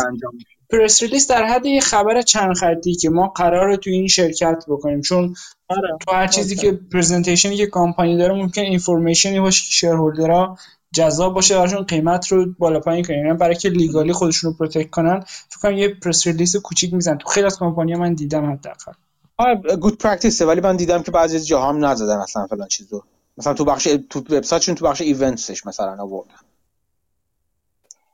press 0.70 1.02
release 1.02 1.30
در 1.30 1.44
حد 1.44 1.66
یه 1.66 1.80
خبر 1.80 2.22
چند 2.22 2.56
خطی 2.56 2.94
که 2.94 3.10
ما 3.10 3.28
قراره 3.28 3.76
تو 3.76 3.90
این 3.90 4.06
شرکت 4.06 4.64
بکنیم. 4.68 5.00
چون 5.00 5.34
آره. 5.68 5.98
تو 6.06 6.12
هر 6.12 6.26
چیزی 6.26 6.56
که 6.56 6.72
presentation 6.92 7.51
ی 7.51 7.56
که 7.56 7.66
کامپانی 7.66 8.16
داره 8.16 8.34
ممکن 8.34 8.62
information 8.62 9.34
ی 9.34 9.40
باشه 9.40 9.64
که 9.64 9.70
shareholder 9.70 10.51
ها 10.51 10.58
جذاب 10.94 11.34
باشه 11.34 11.54
براشون 11.54 11.82
قیمت 11.82 12.32
رو 12.32 12.46
بالا 12.58 12.80
پایین 12.80 13.04
کنن. 13.04 13.16
یعنی 13.16 13.32
برای 13.32 13.54
که 13.54 13.68
legally 13.68 14.12
خودشون 14.12 14.50
رو 14.50 14.56
protect 14.56 14.90
کنن 14.90 15.20
فکر 15.48 15.58
کنم 15.62 15.78
یه 15.78 15.88
press 15.88 16.26
release 16.26 16.56
کوچیک 16.56 16.94
میزن 16.94 17.16
تو 17.16 17.28
خیلی 17.28 17.46
از 17.46 17.58
کمپانی 17.58 17.94
من 17.94 18.14
دیدم 18.14 18.52
حداقل. 18.52 18.92
good 19.76 19.98
practice 19.98 20.41
ه 20.41 20.46
ولی 20.46 20.60
من 20.60 20.76
دیدم 20.76 21.02
که 21.02 21.10
بعضی 21.10 21.36
از 21.36 21.46
جاها 21.46 21.68
هم 21.68 21.84
نزدن 21.84 22.16
اصلا 22.16 22.46
فلان 22.46 22.68
چیزو. 22.68 23.02
مثلا 23.38 23.54
تو 23.54 23.64
بخش 23.64 23.88
تو 24.10 24.18
وبسایتشون 24.20 24.74
تو 24.74 24.84
بخش 24.84 25.00
events 25.00 25.50
ش 25.50 25.66
مثلا 25.66 26.02
آوردن. 26.02 26.34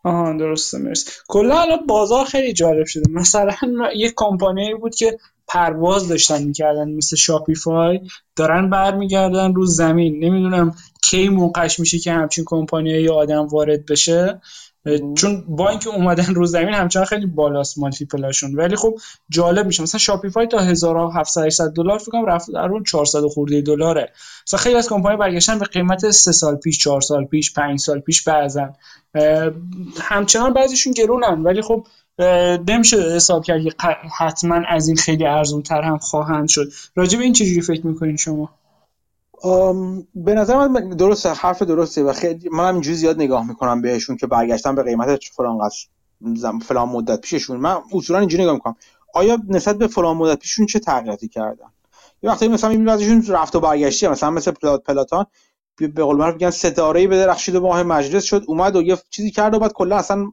آها 0.05 0.33
درسته 0.33 0.79
مرسی. 0.79 1.11
کلا 1.29 1.61
الان 1.61 1.87
بازار 1.87 2.25
خیلی 2.25 2.53
جالب 2.53 2.87
شده. 2.87 3.11
مثلا 3.11 3.55
یه 3.97 4.13
کمپانی 4.17 4.75
بود 4.75 4.95
که 4.95 5.19
پرواز 5.49 6.09
داشتن 6.09 6.43
می‌کردن 6.43 6.91
مثل 6.91 7.17
Shopify 7.17 8.01
دارن 8.37 8.71
برمیگردن 8.71 9.55
رو 9.55 9.67
زمین. 9.67 10.25
نمی‌دونم 10.25 10.75
کی 11.03 11.29
موقعش 11.29 11.81
میشه 11.81 11.99
که 11.99 12.13
همچین 12.13 12.45
کمپانی 12.47 13.09
آدم 13.09 13.47
وارد 13.47 13.87
بشه. 13.87 14.41
چون 15.15 15.45
با 15.49 15.69
اینکه 15.69 15.89
اومدن 15.91 16.35
رو 16.35 16.47
زمین 16.47 16.75
همچنان 16.75 17.07
خیلی 17.07 17.27
بالاست 17.27 17.79
مالتیپلاشون. 17.79 18.55
ولی 18.55 18.77
خب 18.77 18.95
جالب 19.29 19.67
میشه. 19.67 19.83
مثلا 19.83 19.99
شاپیفای 19.99 20.47
تا 20.47 20.59
1700 20.59 21.73
دلار 21.73 21.99
فکر 21.99 22.11
کنم 22.11 22.27
رفت 22.27 22.51
در 22.53 22.69
اون 22.69 22.85
400 22.85 23.21
خورده 23.21 23.61
دلاره. 23.61 24.13
مثلا 24.47 24.61
خیلی 24.61 24.75
از 24.75 24.89
کمپانی 24.89 25.17
برگشتن 25.17 25.59
به 25.59 25.65
قیمت 25.65 26.11
3 26.11 26.33
سال 26.33 26.57
پیش 26.57 26.79
4 26.79 27.01
سال 27.01 27.25
پیش 27.25 27.55
5 27.55 27.81
سال 27.81 28.01
پیش 28.01 28.23
بعضن. 28.23 28.75
همچنان 30.01 30.53
بعضیشون 30.53 30.93
گرونن. 30.93 31.43
ولی 31.43 31.63
خب 31.63 31.87
نمیشه 32.69 32.97
حساب 32.97 33.45
کرد 33.45 33.63
که 33.63 33.71
حتما 34.19 34.63
از 34.69 34.89
این 34.89 34.97
خیلی 34.97 35.27
ارزون 35.27 35.63
تر 35.63 35.83
هم 35.83 35.99
خواهند 35.99 36.49
شد. 36.49 36.69
راجع 36.95 37.19
به 37.19 37.25
این 37.25 37.33
چجوری 37.33 37.61
فکر 37.61 37.87
می‌کنین 37.87 38.17
شما؟ 38.17 38.51
به 40.15 40.35
نظر 40.35 40.69
من 40.69 40.89
درسته 40.89 41.31
حرف 41.31 41.63
درسته 41.63 42.03
و 42.03 42.13
خیلی 42.13 42.49
من 42.49 42.69
هم 42.69 42.75
اینجوری 42.75 42.97
زیاد 42.97 43.17
نگاه 43.17 43.49
می‌کنم 43.49 43.83
بهشون 43.83 44.17
که 44.17 44.27
برگشتن 44.27 44.75
به 44.75 44.83
قیمت 44.83 45.21
فلان 45.37 45.71
فلان 46.59 46.89
مدت 46.89 47.21
پیششون. 47.21 47.57
من 47.57 47.79
اصولا 47.93 48.19
اینجوری 48.19 48.43
نگاه 48.43 48.55
می‌کنم. 48.55 48.77
آیا 49.15 49.39
نسبت 49.49 49.79
به 49.79 49.87
فلان 49.87 50.17
مدت 50.17 50.39
پیششون 50.39 50.67
چه 50.67 50.79
تغییراتی 50.79 51.29
کردن؟ 51.29 51.73
یه 52.23 52.31
وقتی 52.31 52.49
مثلا 52.49 52.71
این 52.71 52.89
ازشون 52.89 53.27
رفت 53.29 53.57
و 53.57 53.61
برگشتی 53.61 54.09
مثلا 54.09 54.31
مثل 54.31 54.51
پلاتان 54.87 55.27
به 55.77 56.05
قول 56.05 56.17
معروف 56.17 56.35
میگن 56.35 56.51
ستاره 56.51 57.07
به 57.07 57.17
درخشید 57.17 57.55
و 57.55 57.61
ماه 57.61 57.83
مجلس 57.83 58.25
شد 58.25 58.45
اومد 58.47 58.77
و 58.77 58.83
یه 58.83 58.99
چیزی 59.11 59.31
کرد 59.31 59.55
و 59.55 59.59
بعد 59.59 59.73
کلا 59.73 59.97
اصلا 59.97 60.33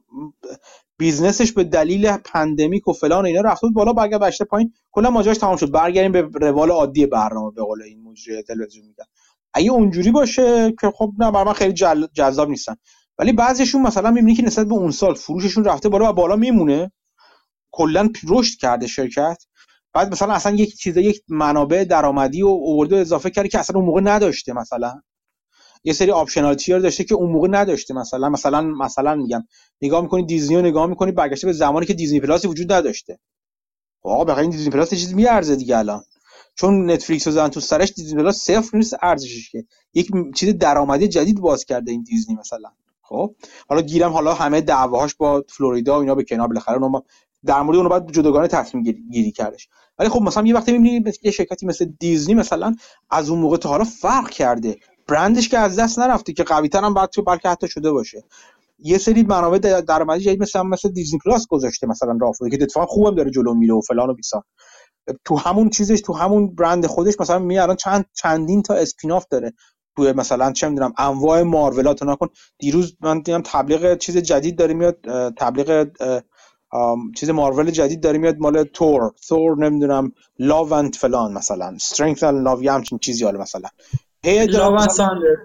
business 0.98 1.41
ش 1.41 1.52
به 1.52 1.64
دلیل 1.64 2.16
pandemic 2.16 2.88
و 2.88 2.92
فلان 2.92 3.26
اینا 3.26 3.40
رفت 3.40 3.60
بود 3.60 3.74
بالا 3.74 3.92
برگشت 3.92 4.42
پایین. 4.42 4.72
کلا 4.92 5.10
ماجراش 5.10 5.38
تمام 5.38 5.56
شد. 5.56 5.70
برگردیم 5.70 6.12
به 6.12 6.28
روال 6.46 6.70
عادی 6.70 7.06
برنامه 7.06 7.50
به 7.50 7.62
قول 7.62 7.82
این 7.82 8.02
مجری 8.02 8.42
تلویزیون 8.42 8.86
میگن. 8.86 9.04
اگه 9.54 9.70
اونجوری 9.70 10.10
باشه 10.10 10.74
که 10.80 10.90
خب 10.90 11.12
نه 11.18 11.30
برای 11.30 11.46
من 11.46 11.52
خیلی 11.52 11.72
جذاب 12.14 12.48
نیستن. 12.48 12.76
ولی 13.18 13.32
بعضیشون 13.32 13.82
مثلا 13.82 14.10
می‌بینی 14.10 14.34
که 14.34 14.42
نسبت 14.42 14.66
به 14.66 14.74
اون 14.74 14.90
سال 14.90 15.14
فروششون 15.14 15.64
رفته 15.64 15.88
بالا 15.88 16.10
و 16.10 16.12
بالا 16.12 16.36
میمونه. 16.36 16.92
کلا 17.70 18.08
رشد 18.28 18.58
کرده 18.58 18.86
شرکت. 18.86 19.44
بعد 19.92 20.12
مثلا 20.12 20.32
اصلا 20.32 20.54
یک 20.56 20.76
چیز 20.76 20.96
یک 20.96 21.22
منابع 21.28 21.84
درآمدی 21.84 22.42
و 22.42 22.46
اورده 22.46 22.96
اضافه 22.96 23.30
کرده 23.30 23.48
که 23.48 23.58
اصلا 23.58 23.76
اون 23.76 23.86
موقع 23.86 24.00
نداشته 24.00 24.52
مثلا. 24.52 25.02
یه 25.84 25.92
سری 25.92 26.10
optionality 26.10 26.72
رو 26.72 26.80
داشته 26.80 27.04
که 27.04 27.14
اون 27.14 27.30
موقع 27.30 27.48
نداشته 27.50 27.94
مثلا 27.94 28.28
مثلا 28.28 28.62
مثلا 28.62 29.14
میگم 29.14 29.44
نگاه 29.82 30.02
می‌کنی 30.02 30.26
دیزنی 30.26 30.56
رو 30.56 30.62
نگاه 30.62 30.86
می‌کنی 30.86 31.12
برگشته 31.12 31.46
به 31.46 31.52
زمانی 31.52 31.86
که 31.86 31.94
دیزنی 31.94 32.20
پلاس 32.20 32.44
وجود 32.44 32.72
نداشته. 32.72 33.18
خب 34.02 34.08
آقا 34.08 34.24
بخاطر 34.24 34.40
این 34.40 34.50
دیزنی 34.50 34.70
پلاس 34.70 34.90
چیز 34.90 35.14
میارزه 35.14 35.56
دیگه 35.56 35.78
الان. 35.78 36.04
چون 36.54 36.90
نتفلیکس 36.90 37.26
رو 37.26 37.32
زدن 37.32 37.48
تو 37.48 37.60
سرش 37.60 37.92
دیزنی 37.92 38.22
پلاس 38.22 38.36
صفر 38.36 38.76
نیست 38.76 38.96
ارزشش 39.02 39.50
که. 39.50 39.64
یک 39.94 40.10
چیز 40.34 40.58
درآمدی 40.58 41.08
جدید 41.08 41.40
باز 41.40 41.64
کرده 41.64 41.90
این 41.92 42.02
دیزنی 42.02 42.36
مثلا. 42.36 42.70
خب؟ 43.02 43.34
حالا 43.68 43.82
گیرم 43.82 44.12
حالا 44.12 44.34
همه 44.34 44.60
دعواهاش 44.60 45.14
با 45.14 45.44
فلوریدا 45.48 45.96
و 45.96 46.00
اینا 46.00 46.14
به 46.14 46.24
کنار 46.24 46.48
بالاخره 46.48 46.82
اونم 46.82 47.02
در 47.44 47.62
مورد 47.62 47.78
اون 47.78 47.88
بعد 47.88 48.12
جداگانه 48.12 48.48
تصمیم 48.48 48.82
گیری 49.10 49.32
کردش. 49.32 49.68
ولی 49.98 50.08
خب 50.08 50.22
مثلا 50.22 50.46
یه 50.46 50.54
وقتی 50.54 50.72
می‌بینی 50.78 51.12
یه 51.22 51.30
شرکتی 51.30 51.66
مثل 51.66 51.84
دیزنی 51.84 52.34
مثلا 52.34 52.74
از 53.10 53.30
اون 53.30 53.38
موقع 53.38 53.56
تا 53.56 53.68
حالا 53.68 53.84
فرق 53.84 54.30
کرده. 54.30 54.76
برندش 55.08 55.48
که 55.48 55.58
از 55.58 55.78
دست 55.78 55.98
نرفته 55.98 56.32
که 56.32 56.44
قوی 56.44 56.70
هم 56.74 56.94
بعد 56.94 57.10
بلکه 57.26 57.48
حتی 57.48 57.68
شده 57.68 57.92
باشه. 57.92 58.24
یه 58.78 58.98
سری 58.98 59.22
منابع 59.22 59.58
درآمدی 59.80 60.24
جدید 60.24 60.42
مثلا 60.42 60.62
مثل 60.62 60.88
دیزنی 60.88 61.18
پلاس 61.24 61.46
گذاشته 61.46 61.86
مثلا 61.86 62.18
راه 62.20 62.32
که 62.50 62.58
اتفاقا 62.62 62.86
خوبم 62.86 63.14
داره 63.14 63.30
جلو 63.30 63.54
میره 63.54 63.74
و 63.74 63.80
فلان 63.80 64.10
و 64.10 64.14
بیسان 64.14 64.42
تو 65.24 65.36
همون 65.36 65.70
چیزش 65.70 66.00
تو 66.00 66.12
همون 66.12 66.54
برند 66.54 66.86
خودش 66.86 67.14
مثلا 67.20 67.38
می 67.38 67.58
الان 67.58 67.76
چند 67.76 68.04
چندین 68.14 68.62
تا 68.62 68.74
اسپیناف 68.74 69.24
داره. 69.30 69.52
تو 69.96 70.02
مثلا 70.02 70.52
چه 70.52 70.68
می‌دونم 70.68 70.92
انواع 70.98 71.42
مارولات 71.42 72.02
نکن. 72.02 72.28
دیروز 72.58 72.96
من 73.00 73.20
دیدم 73.20 73.42
تبلیغ 73.44 73.98
چیز 73.98 74.16
جدید 74.16 74.58
داره 74.58 74.74
میاد 74.74 74.98
تبلیغ 75.36 75.88
چیز 77.16 77.30
مارول 77.30 77.70
جدید 77.70 78.00
داره 78.00 78.18
میاد 78.18 78.36
مال 78.38 78.64
تور 78.64 79.12
تور 79.28 79.56
نمی‌دونم 79.56 80.12
لاو 80.38 80.90
فلان 80.90 81.32
مثلا. 81.32 81.66
استرنگث 81.66 82.24
لاو 82.24 82.70
همچین 82.70 82.98
چیزی 82.98 83.24
حالا 83.24 83.40
مثلا. 83.40 83.68
لاون 84.24 84.88
ساندر 84.88 85.36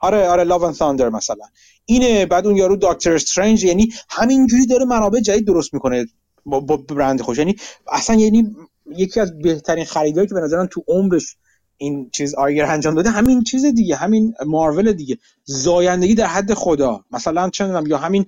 آره 0.00 0.28
آره 0.28 0.44
لاون 0.44 0.72
ساندر 0.72 1.08
مثلا. 1.08 1.44
اینه 1.84 2.26
بعد 2.26 2.46
اون 2.46 2.56
یارو 2.56 2.76
دکتر 2.82 3.12
استرنج 3.14 3.64
یعنی 3.64 3.92
همینجوری 4.08 4.66
داره 4.66 4.84
منابع 4.84 5.20
جدید 5.20 5.46
درست 5.46 5.74
می‌کنه 5.74 6.06
با, 6.46 6.60
با 6.60 6.76
برند 6.76 7.20
خوش. 7.20 7.38
یعنی 7.38 7.56
اصلا 7.92 8.16
یعنی 8.16 8.56
یکی 8.96 9.20
از 9.20 9.38
بهترین 9.38 9.84
خریدایی 9.84 10.28
که 10.28 10.34
به 10.34 10.40
نظرم 10.40 10.66
تو 10.66 10.84
عمرش 10.88 11.36
این 11.76 12.10
چیز 12.10 12.34
آیگر 12.34 12.64
انجام 12.64 12.94
داده 12.94 13.10
همین 13.10 13.42
چیز 13.42 13.64
دیگه 13.64 13.96
همین 13.96 14.34
مارول 14.46 14.92
دیگه. 14.92 15.18
زایندگی 15.44 16.14
در 16.14 16.26
حد 16.26 16.54
خدا. 16.54 17.04
مثلا 17.10 17.50
چه 17.50 17.82
یا 17.86 17.98
همین 17.98 18.26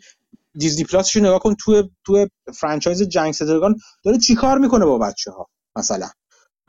دیزنی 0.55 0.85
پلاس 0.85 1.17
نگاه 1.17 1.39
کن 1.39 1.55
تو 1.55 1.89
تو 2.05 2.27
فرانچایز 2.55 3.03
جنگ 3.03 3.33
سترگان 3.33 3.77
داره 4.05 4.19
چیکار 4.19 4.59
می‌کنه 4.59 4.85
با 4.85 4.99
بچه 4.99 5.31
ها 5.31 5.49
مثلا. 5.77 6.09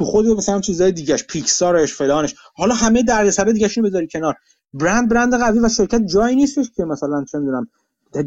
تو 0.04 0.10
خود 0.12 0.28
مثلا 0.28 0.62
چیزای 0.62 0.92
دیگهش 0.92 1.24
پیکسارش 1.24 1.94
فلانش. 1.94 2.36
حالا 2.56 2.76
همه 2.76 3.04
دردسر 3.04 3.44
دیگهش 3.44 3.78
رو 3.78 3.84
بذاری 3.84 4.08
کنار. 4.08 4.36
برند 4.74 5.10
برند 5.10 5.38
قوی 5.38 5.60
و 5.60 5.70
شرکت 5.70 6.02
جایی 6.06 6.36
نیستش 6.36 6.66
که 6.76 6.86
مثلا 6.86 7.26
چه 7.32 7.38
می‌دونم 7.38 7.68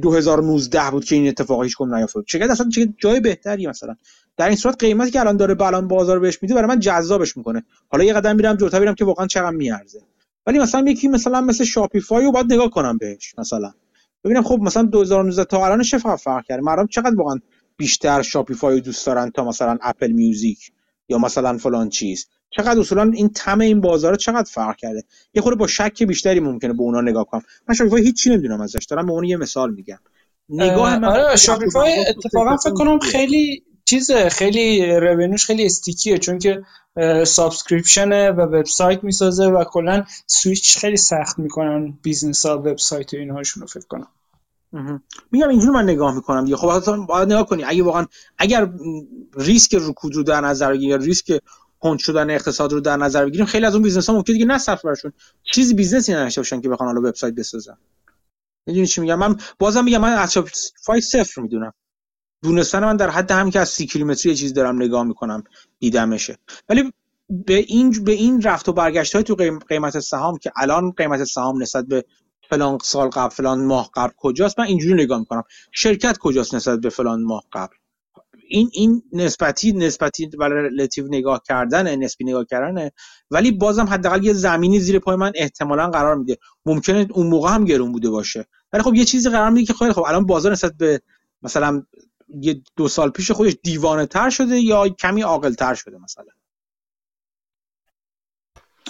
2019 0.03 0.91
بود 0.91 1.05
که 1.05 1.15
این 1.15 1.29
اتفاق 1.29 1.63
هیچ 1.63 1.77
کم 1.77 1.95
نیافتاد. 1.95 2.25
شرکت 2.27 2.51
اصلا 2.51 2.71
جای 2.99 3.21
بهتری 3.21 3.67
مثلا. 3.67 3.97
در 4.37 4.47
این 4.47 4.57
صورت 4.57 4.85
قیمتی 4.85 5.11
که 5.11 5.21
الان 5.21 5.37
داره 5.37 5.55
بالان 5.55 5.89
بازار 5.89 6.19
بهش 6.19 6.39
میده 6.43 6.55
برای 6.55 6.67
من 6.67 6.81
جذابش 6.81 7.37
می‌کنه. 7.37 7.65
حالا 7.89 8.05
یه 8.05 8.13
قدم 8.13 8.37
میرم 8.37 8.57
جلوتر 8.57 8.79
ببینم 8.79 8.95
که 8.95 9.05
واقعا 9.05 9.27
چقدر 9.27 9.57
میارزه. 9.57 10.03
ولی 10.47 10.59
مثلا 10.59 10.91
یکی 10.91 11.09
مثلا 11.09 11.41
مثل 11.41 11.65
شاپیفای 11.65 12.25
رو 12.25 12.33
باید 12.33 12.53
نگاه 12.53 12.71
کنم 12.71 12.99
بهش 12.99 13.35
مثلا. 13.39 13.73
ببینم 14.25 14.43
خب 14.43 14.59
مثلا 14.63 14.83
2019 14.83 15.45
تا 15.45 15.67
الان 15.67 15.83
چه 15.83 15.99
فرق 15.99 16.45
کرده؟ 16.45 16.63
مردم 16.63 16.87
چقدر 16.87 17.17
واقعا 17.17 17.39
بیشتر 17.77 18.23
Shopify 18.23 18.75
رو 18.75 18.81
دوست 18.81 19.07
دارن 19.07 19.31
تا 19.31 19.45
مثلا 19.45 19.79
Apple 19.83 20.13
Music 20.13 20.73
یا 21.09 21.19
مثلا 21.19 21.59
فلان 21.59 21.89
چیز. 21.89 22.27
چقدر 22.51 22.81
اصولا 22.81 23.11
این 23.15 23.29
TAM 23.29 23.61
این 23.61 23.81
بازار 23.81 24.17
چقدر 24.17 24.51
فرق 24.51 24.77
کرده؟ 24.77 25.05
یه 25.35 25.43
خورده 25.43 25.59
با 25.59 25.67
شک 25.67 26.03
بیشتری 26.03 26.41
ممکنه 26.41 26.73
به 26.73 26.81
اونا 26.81 27.01
نگاه 27.01 27.25
کنم. 27.25 27.43
من 27.69 27.75
Shopify 27.75 28.03
هیچی 28.03 28.31
نمی‌دونم 28.31 28.61
ازش. 28.61 28.85
دارم 28.85 29.07
به 29.07 29.13
اون 29.13 29.25
یه 29.25 29.37
مثال 29.37 29.71
میگم. 29.75 29.99
نگاه 30.49 30.99
من 30.99 31.09
آره 31.09 31.37
Shopify 31.37 32.07
اتفاقا 32.09 32.57
فکر 32.57 32.75
کنم 32.75 32.99
خیلی 32.99 33.63
چیز 33.85 34.13
خیلی 34.13 34.87
revenue 34.97 35.34
ش 35.34 35.45
خیلی 35.45 35.67
sticky 35.67 36.11
ه 36.11 36.19
چون 36.19 36.39
که 36.39 36.63
subscription 37.25 38.31
و 38.31 38.41
وبسایت 38.41 39.05
می‌سازه 39.05 39.47
و 39.47 39.65
کلا 39.65 40.05
سویچ 40.27 40.79
خیلی 40.79 40.97
سخت 40.97 41.39
می‌کنن 41.39 41.99
business 42.03 42.47
ها 42.47 42.59
وبسایت 42.59 43.15
و 43.15 43.17
اینهاشون 43.17 43.61
رو 43.61 43.67
فکر 43.67 43.87
کنم. 43.87 44.09
میگم 45.31 45.49
اینجوری 45.49 45.73
من 45.73 45.85
نگاه 45.85 46.15
می‌کنم 46.15 46.45
دیگه. 46.45 46.57
خب 46.57 47.07
باید 47.07 47.33
نگاه 47.33 47.47
کنی. 47.47 47.65
اگه 47.65 47.83
واقعا 47.83 48.07
اگر 48.39 48.71
ریسک 49.37 49.75
رکود 49.75 50.15
رو 50.15 50.23
در 50.23 50.41
نظر 50.41 50.73
بگیریم 50.73 50.91
یا 50.91 50.97
ریسک 50.97 51.41
کند 51.81 51.99
شدن 51.99 52.31
اقتصاد 52.31 52.73
رو 52.73 52.81
در 52.81 52.97
نظر 52.97 53.25
بگیریم 53.27 53.47
خیلی 53.47 53.67
از 53.67 53.75
اون 53.75 53.83
business 53.83 54.11
ها 54.11 54.17
ممکنه 54.17 54.35
دیگه 54.35 54.47
نصرفه 54.47 54.85
براشون 54.85 55.13
چیزی 55.43 55.75
business 55.75 56.09
ی 56.09 56.13
نداشته 56.13 56.41
باشن 56.41 56.61
که 56.61 56.69
بخوان 56.69 56.89
حالا 56.89 57.09
وبسایت 57.09 57.35
بسازن. 57.35 57.77
می‌دونی 58.67 58.87
چی 58.87 59.01
میگم؟ 59.01 59.19
من 59.19 59.37
بازم 59.59 59.85
میگم 59.85 60.01
من 60.01 60.13
از 60.13 60.33
Shopify 60.33 61.01
صفر 61.01 61.41
می‌دونم. 61.41 61.73
دونستن 62.43 62.85
من 62.85 62.97
در 62.97 63.11
حد 63.11 63.31
همین 63.31 63.53
که 63.53 63.61
از 63.61 63.69
سی 63.69 63.87
کیلومتری 63.87 64.35
چیز 64.35 64.55
دارم 64.55 64.83
نگاه 64.83 65.05
می‌کنم 65.05 65.45
دیدمش. 65.79 66.39
ولی 66.69 66.93
به 67.29 67.55
این 67.55 68.05
به 68.05 68.13
این 68.13 68.43
رفت 68.43 68.69
و 68.69 68.73
برگشت 68.73 69.15
های 69.15 69.25
تو 69.25 69.35
قیمت 69.69 70.01
سهام 70.01 70.39
که 70.39 70.53
الان 70.57 70.91
قیمت 70.91 71.25
سهام 71.25 71.63
نسبت 71.63 71.87
به 71.87 72.05
فلان 72.51 72.79
سال 72.83 73.09
قبل 73.09 73.29
فلان 73.29 73.65
ماه 73.65 73.91
قبل 73.95 74.13
کجاست؟ 74.17 74.59
من 74.59 74.67
اینجوری 74.67 75.03
نگاه 75.05 75.19
می‌کنم. 75.19 75.43
شرکت 75.73 76.19
کجاست 76.19 76.55
نسبت 76.55 76.81
به 76.81 76.89
فلان 76.89 77.23
ماه 77.23 77.45
قبل؟ 77.53 77.77
این 78.49 78.71
این 78.73 79.03
نسبتی 79.13 79.73
نسبتی 79.73 80.31
و 80.39 80.45
رلاتیو 80.45 81.07
نگاه 81.07 81.43
کردن 81.45 81.97
نسبی 81.97 82.25
نگاه 82.25 82.45
کردنه. 82.45 82.93
ولی 83.31 83.51
بازم 83.51 83.87
حداقل 83.87 84.25
یه 84.25 84.33
زمینی 84.33 84.81
زیر 84.81 84.99
پای 84.99 85.17
من 85.17 85.33
احتمالا 85.35 85.91
قرار 85.91 86.17
میده. 86.17 86.39
ممکنه 86.67 87.07
اون 87.11 87.27
موقع 87.27 87.51
هم 87.51 87.65
گرون 87.65 87.93
بوده 87.93 88.11
باشه. 88.11 88.47
ولی 88.73 88.83
خب 88.83 88.95
یه 88.95 89.05
چیزی 89.05 89.31
قرار 89.31 89.51
میده 89.51 89.67
که 89.67 89.75
خیلی 89.75 89.93
خب 89.93 90.03
الان 90.03 90.27
بازار 90.27 90.53
نسبت 90.53 90.73
به 90.79 91.01
مثلا 91.43 91.83
یه 92.41 92.63
دو 92.77 92.89
سال 92.89 93.11
پیش 93.11 93.31
خودش 93.31 93.57
دیوانه 93.63 94.07
تر 94.07 94.31
شده 94.31 94.61
یا 94.61 94.89
کمی 94.89 95.23
عاقل 95.23 95.55
تر 95.55 95.75
شده 95.75 95.99
مثلا. 95.99 96.25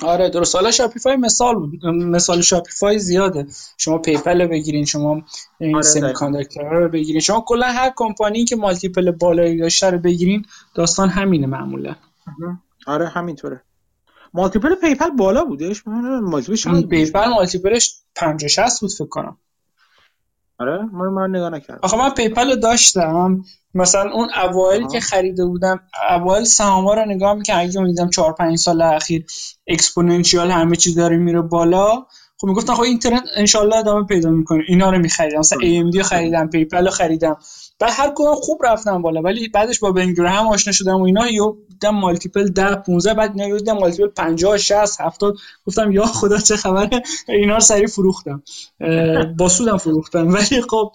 آره 0.03 0.29
درست. 0.31 0.55
حالا 0.57 0.71
Shopify 0.71 1.17
مثال 1.17 1.55
بود. 1.55 1.87
مثل 1.87 2.41
Shopify 2.41 2.99
زیاده. 2.99 3.47
شما 3.79 3.99
PayPal 3.99 4.43
رو 4.43 4.49
بگیرین 4.49 4.85
شما 4.85 5.23
این 5.59 5.75
آره 5.75 5.83
سمی 5.83 6.13
رو 6.57 6.89
بگیرین. 6.89 7.21
شما 7.21 7.45
کلا 7.47 7.67
هر 7.67 7.93
کمپانی 7.97 8.45
که 8.45 8.57
multiple 8.57 9.11
بالایی 9.11 9.59
داشته 9.59 9.91
رو 9.91 9.99
بگیرین 9.99 10.45
داستان 10.75 11.09
همینه 11.09 11.47
معمولا. 11.47 11.95
آره 12.87 13.09
همینطوره. 13.09 13.63
multiple 14.35 14.75
PayPal 14.75 15.11
بالا 15.11 15.45
بودش؟ 15.45 15.87
من 15.87 16.21
multiple 16.21 16.83
PayPal 16.87 17.25
multiple 17.27 17.81
ش 17.81 17.95
50 18.15 18.49
60 18.49 18.81
بود 18.81 18.93
فکر 18.93 19.07
کنم. 19.07 19.37
آره 20.59 20.79
من 20.93 21.07
من 21.07 21.37
نگاه 21.37 21.51
نکردم. 21.51 21.81
آخه 21.83 21.97
من 21.99 22.11
PayPal 22.11 22.51
رو 22.51 22.57
داشتم. 22.57 23.41
مثلا 23.75 24.11
اون 24.13 24.29
اوایل 24.43 24.89
که 24.89 25.01
خریده 25.01 25.47
بودم 25.47 25.81
اوایل 26.11 26.45
سهام 26.45 26.89
رو 26.89 27.05
نگاه 27.07 27.35
می‌کنم 27.35 27.57
اگه 27.59 27.81
می‌دیدم 27.81 28.11
4 28.11 28.33
5 28.33 28.59
سال 28.59 28.83
اخیر 28.83 29.25
exponential 29.67 30.51
همه 30.51 30.77
چیز 30.77 30.95
داره 30.95 31.17
میره 31.17 31.41
بالا 31.41 32.07
خب 32.41 32.47
می‌گفتن 32.47 32.75
خب 32.75 32.83
اینترنت 32.83 33.23
انشالله 33.37 33.77
ادامه 33.77 34.07
پیدا 34.07 34.31
می‌کنه. 34.31 34.65
اینا 34.69 34.91
رو 34.91 34.99
میخریدم. 34.99 35.39
مثلا 35.39 35.59
AMD 35.59 35.99
خریدم 35.99 36.49
PayPal 36.49 36.85
رو 36.85 36.91
خریدم. 36.91 37.37
بعد 37.79 37.93
هر 37.97 38.13
کدوم 38.15 38.35
خوب 38.35 38.67
رفت 38.67 39.03
بالا 39.03 39.23
ولی 39.23 39.49
بعدش 39.49 39.79
با 39.79 39.95
هم 40.19 40.47
آشنا 40.47 40.73
شدم 40.73 41.01
و 41.01 41.05
اینا 41.05 41.29
رو 41.29 41.57
دیدم 41.69 41.91
multiple 41.91 42.49
10 42.49 42.75
15 42.75 43.15
بعد 43.15 43.33
دیدم 43.57 43.73
multiple 43.73 44.09
50 44.09 44.57
60 44.57 45.01
70 45.01 45.37
گفتم 45.67 45.93
یا 45.93 46.07
خدا 46.07 46.39
چه 46.39 46.57
خبره 46.57 47.03
اینا 47.29 47.55
رو 47.55 47.61
سریع 47.61 47.87
فروختم. 47.87 48.43
با 49.39 49.49
سودم 49.49 49.77
فروختم. 49.77 50.29
ولی 50.35 50.63
خب 50.71 50.93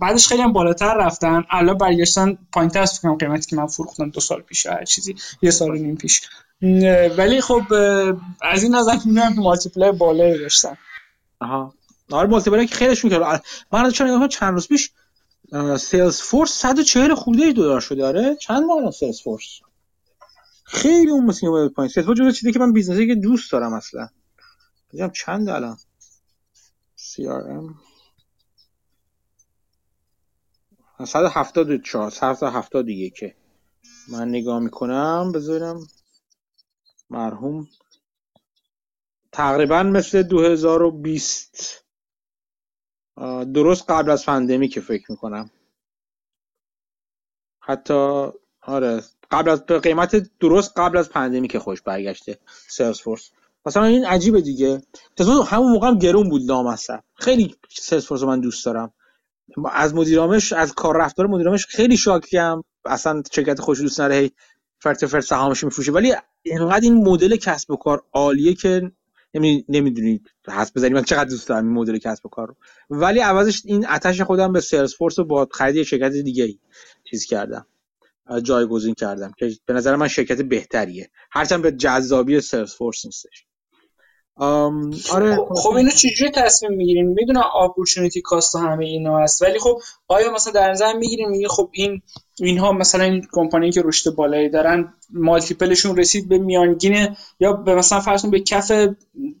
بعدش 0.00 0.28
خیلی 0.28 0.42
هم 0.42 0.52
بالاتر 0.52 0.94
رفتن. 0.94 1.44
الان 1.50 1.78
برگشتن 1.78 2.38
پایین 2.52 2.70
تر 2.70 2.75
فکر 2.75 2.86
کنم 3.02 3.16
قیمتی 3.16 3.50
که 3.50 3.56
من 3.56 3.66
فروختم 3.66 4.10
دو 4.10 4.20
سال 4.20 4.42
پیش 4.42 4.66
هر 4.66 4.84
چیزی 4.84 5.14
یه 5.42 5.50
سال 5.50 5.70
و 5.70 5.74
نیم 5.74 5.96
پیش. 5.96 6.20
ولی 7.18 7.40
خب 7.40 7.62
از 8.42 8.62
این 8.62 8.74
نظر 8.74 8.96
میگم 9.04 9.34
که 9.34 9.40
multiple 9.40 9.90
بالایی 9.90 10.38
داشتن. 10.38 10.76
آها. 11.40 11.74
آره 12.10 12.28
multiple 12.28 12.64
که 12.64 12.74
خیلیش 12.74 13.04
می‌کرد 13.04 13.44
من 13.72 13.90
چون 13.90 14.28
چند 14.28 14.52
روز 14.52 14.68
پیش 14.68 14.90
Salesforce 15.78 16.50
140 16.50 17.14
خورده 17.14 17.52
دلار 17.52 17.80
شده 17.80 18.04
آره؟ 18.06 18.36
چند 18.36 18.62
ماه 18.62 18.90
Salesforce 18.90 19.60
خیلی 20.64 21.10
اون 21.10 21.24
مثل 21.24 21.46
اومد 21.46 21.72
پایین. 21.72 21.88
Salesforce 21.88 22.18
جزو 22.18 22.30
چیزی 22.30 22.52
که 22.52 22.58
من 22.58 22.72
business 22.72 23.02
ی 23.02 23.06
که 23.06 23.14
دوست 23.14 23.52
دارم 23.52 23.72
اصلا. 23.72 24.08
بگم 24.92 25.10
چند 25.10 25.48
الان. 25.48 25.76
CRM 26.96 27.74
174 31.04 32.10
171 32.10 33.34
من 34.08 34.28
نگاه 34.28 34.58
می‌کنم 34.58 35.32
بذارم 35.34 35.86
مرحوم. 37.10 37.68
تقریبا 39.32 39.82
مثل 39.82 40.22
2020 40.22 41.84
درست 43.54 43.90
قبل 43.90 44.10
از 44.10 44.26
پندمی 44.26 44.68
که 44.68 44.80
فکر 44.80 45.04
می‌کنم. 45.08 45.50
حتی 47.60 48.28
آره 48.62 49.02
قبل 49.30 49.50
از 49.50 49.66
قیمت 49.66 50.38
درست 50.40 50.72
قبل 50.76 50.96
از 50.96 51.10
پندمی 51.10 51.48
که 51.48 51.58
خوش 51.58 51.82
برگشته 51.82 52.38
Salesforce 52.68 53.30
مثلا 53.66 53.84
این 53.84 54.06
عجیبه 54.06 54.40
دیگه. 54.40 54.82
تصور 55.16 55.46
همون 55.46 55.72
موقع 55.72 55.88
هم 55.88 55.98
گرون 55.98 56.28
بود 56.28 56.42
لامصب 56.44 57.02
خیلی 57.14 57.56
Salesforce 57.68 58.22
من 58.22 58.40
دوست 58.40 58.66
دارم. 58.66 58.92
از 59.72 59.94
مدیرامش 59.94 60.52
از 60.52 60.72
کار 60.74 60.96
رفتار 60.96 61.26
مدیرامش 61.26 61.66
خیلی 61.66 61.96
شاکیم 61.96 62.62
اصلا 62.84 63.22
شرکت 63.32 63.60
خودش 63.60 63.80
دوست 63.80 64.00
نداره 64.00 64.30
فرت 64.78 65.06
فرت 65.06 65.24
سهامش 65.24 65.64
میفروشه. 65.64 65.92
ولی 65.92 66.14
اینقدر 66.42 66.80
این 66.80 67.08
مدل 67.08 67.36
کسب 67.36 67.70
و 67.70 67.76
کار 67.76 68.02
عالیه 68.12 68.54
که 68.54 68.92
نمی‌دونید 69.34 70.30
حدس 70.48 70.72
بزنید 70.76 70.92
من 70.92 71.02
چقدر 71.02 71.30
دوست 71.30 71.48
دارم 71.48 71.66
این 71.66 71.74
مدل 71.74 71.98
کسب 71.98 72.26
و 72.26 72.28
کار 72.28 72.48
رو. 72.48 72.56
ولی 72.90 73.20
عوضش 73.20 73.62
این 73.64 73.86
آتش 73.86 74.20
خودم 74.20 74.52
به 74.52 74.60
Salesforce 74.60 75.18
رو 75.18 75.24
با 75.24 75.48
خرید 75.52 75.82
شرکت 75.82 76.12
دیگه 76.12 76.44
ای 76.44 76.58
چیز 77.04 77.24
کردم. 77.24 77.66
جایگزین 78.42 78.94
کردم 78.94 79.32
که 79.38 79.52
به 79.66 79.72
نظر 79.72 79.96
من 79.96 80.08
شرکت 80.08 80.42
بهتریه. 80.42 81.10
هرچند 81.30 81.62
به 81.62 81.72
جذابی 81.72 82.40
Salesforce 82.40 83.04
نیستش. 83.04 83.46
آره 85.12 85.36
خب, 85.36 85.54
خب. 85.54 85.70
اینو 85.70 85.90
چجوری 85.90 86.30
تصمیم 86.30 86.72
می‌گیرین 86.72 87.06
می‌دونم 87.06 87.42
opportunity 87.62 88.20
cost 88.20 88.56
همه 88.56 88.84
اینا 88.84 89.18
هست 89.18 89.42
ولی 89.42 89.58
خب 89.58 89.80
آیا 90.08 90.32
مثلا 90.32 90.52
در 90.52 90.70
نظر 90.70 90.92
می‌گیرین 90.92 91.28
میگه 91.28 91.48
خب 91.48 91.68
این 91.72 92.02
اینها 92.40 92.72
مثلا 92.72 93.04
این 93.04 93.26
کمپانی 93.32 93.72
که 93.72 93.82
رشد 93.84 94.14
بالایی 94.14 94.48
دارن 94.48 94.92
multiple 95.10 95.67
شون 95.67 95.96
رسید 95.96 96.28
به 96.28 96.38
میانگین 96.38 97.16
یا 97.40 97.52
به 97.52 97.74
مثلا 97.74 98.00
فرض 98.00 98.26
به 98.26 98.40
کف 98.40 98.72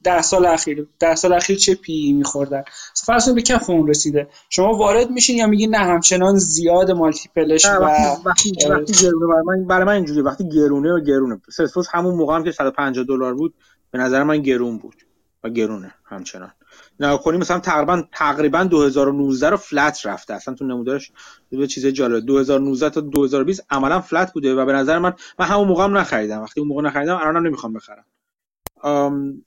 ده 0.04 0.22
سال 0.22 0.46
اخیر 0.46 0.88
ده 0.98 1.14
سال 1.14 1.32
اخیر 1.32 1.56
چه 1.56 1.74
پی 1.74 2.12
میخوردن؟ 2.12 2.62
فرض 2.94 3.28
به 3.28 3.42
کف 3.42 3.70
اون 3.70 3.88
رسیده. 3.88 4.28
شما 4.48 4.72
وارد 4.72 5.10
میشین 5.10 5.36
یا 5.36 5.46
میگین 5.46 5.70
نه 5.70 5.78
همچنان 5.78 6.38
زیاد 6.38 6.90
multiple 6.90 7.51
ش 7.51 7.66
و 7.66 7.68
وقتی 7.68 8.18
وقتی 8.24 8.52
برای 8.62 9.42
من 9.46 9.66
برای 9.66 9.84
من 9.84 9.92
اینجوری 9.92 10.20
وقتی 10.20 10.48
گرونه 10.48 10.92
و 10.92 11.00
گرونه. 11.00 11.40
سلسفوس 11.56 11.86
همون 11.92 12.14
موقع 12.14 12.34
هم 12.34 12.44
که 12.44 12.52
150 12.52 13.04
دلار 13.04 13.34
بود 13.34 13.54
به 13.90 13.98
نظر 13.98 14.22
من 14.22 14.42
گرون 14.42 14.78
بود 14.78 14.96
و 15.44 15.50
گرونه 15.50 15.94
همچنان. 16.04 16.52
نگاه 17.00 17.22
کنیم 17.22 17.40
مثلا 17.40 17.58
تقریبا 17.58 18.02
تقریبا 18.12 18.64
2019 18.64 19.50
رو 19.50 19.56
فلت 19.56 20.06
رفته. 20.06 20.34
اصلا 20.34 20.54
تو 20.54 20.64
نمودارش 20.64 21.12
دو 21.50 21.66
چیز 21.66 21.86
جالب 21.86 22.26
2019 22.26 22.90
تا 22.90 23.00
2020 23.00 23.66
عملا 23.70 24.00
فلت 24.00 24.32
بوده 24.32 24.54
و 24.54 24.64
به 24.66 24.72
نظر 24.72 24.98
من 24.98 25.12
من 25.38 25.46
همون 25.46 25.68
موقع 25.68 25.84
هم 25.84 25.96
نخریدم. 25.96 26.42
وقتی 26.42 26.60
اون 26.60 26.68
موقع 26.68 26.82
نخریدم 26.82 27.16
الانم 27.16 27.46
نمی‌خوام 27.46 27.72
بخرم. 27.72 28.04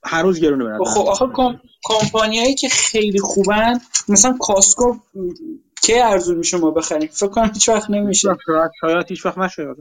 هر 0.03 0.23
روز 0.23 0.39
گرونه 0.39 0.63
به 0.79 0.85
خب 0.85 1.07
آخه 1.07 1.25
کمپانیایی 1.83 2.55
که 2.55 2.69
خیلی 2.69 3.19
خوبن 3.19 3.79
مثلا 4.09 4.37
کاسکو 4.39 4.95
که 5.81 6.05
ارزون 6.05 6.37
میشه 6.37 6.57
ما 6.57 6.71
بخریم؟ 6.71 7.09
فکر 7.11 7.27
کنم 7.27 7.51
هیچ 7.53 7.69
وقت 7.69 7.89
نمیشه. 7.89 8.29
شاید 8.81 9.05
هیچ 9.09 9.25
وقت 9.25 9.37
نشه. 9.37 9.75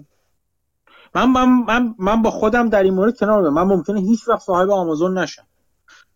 من 1.15 1.25
من 1.25 1.49
من 1.49 1.95
من 1.99 2.23
با 2.23 2.31
خودم 2.31 2.69
در 2.69 2.83
این 2.83 2.95
مورد 2.95 3.19
کنار 3.19 3.51
من 3.51 3.63
ممکنه 3.63 4.01
هیچ 4.01 4.29
وقت 4.29 4.41
صاحب 4.41 4.71
آمازون 4.71 5.19
نشم. 5.19 5.47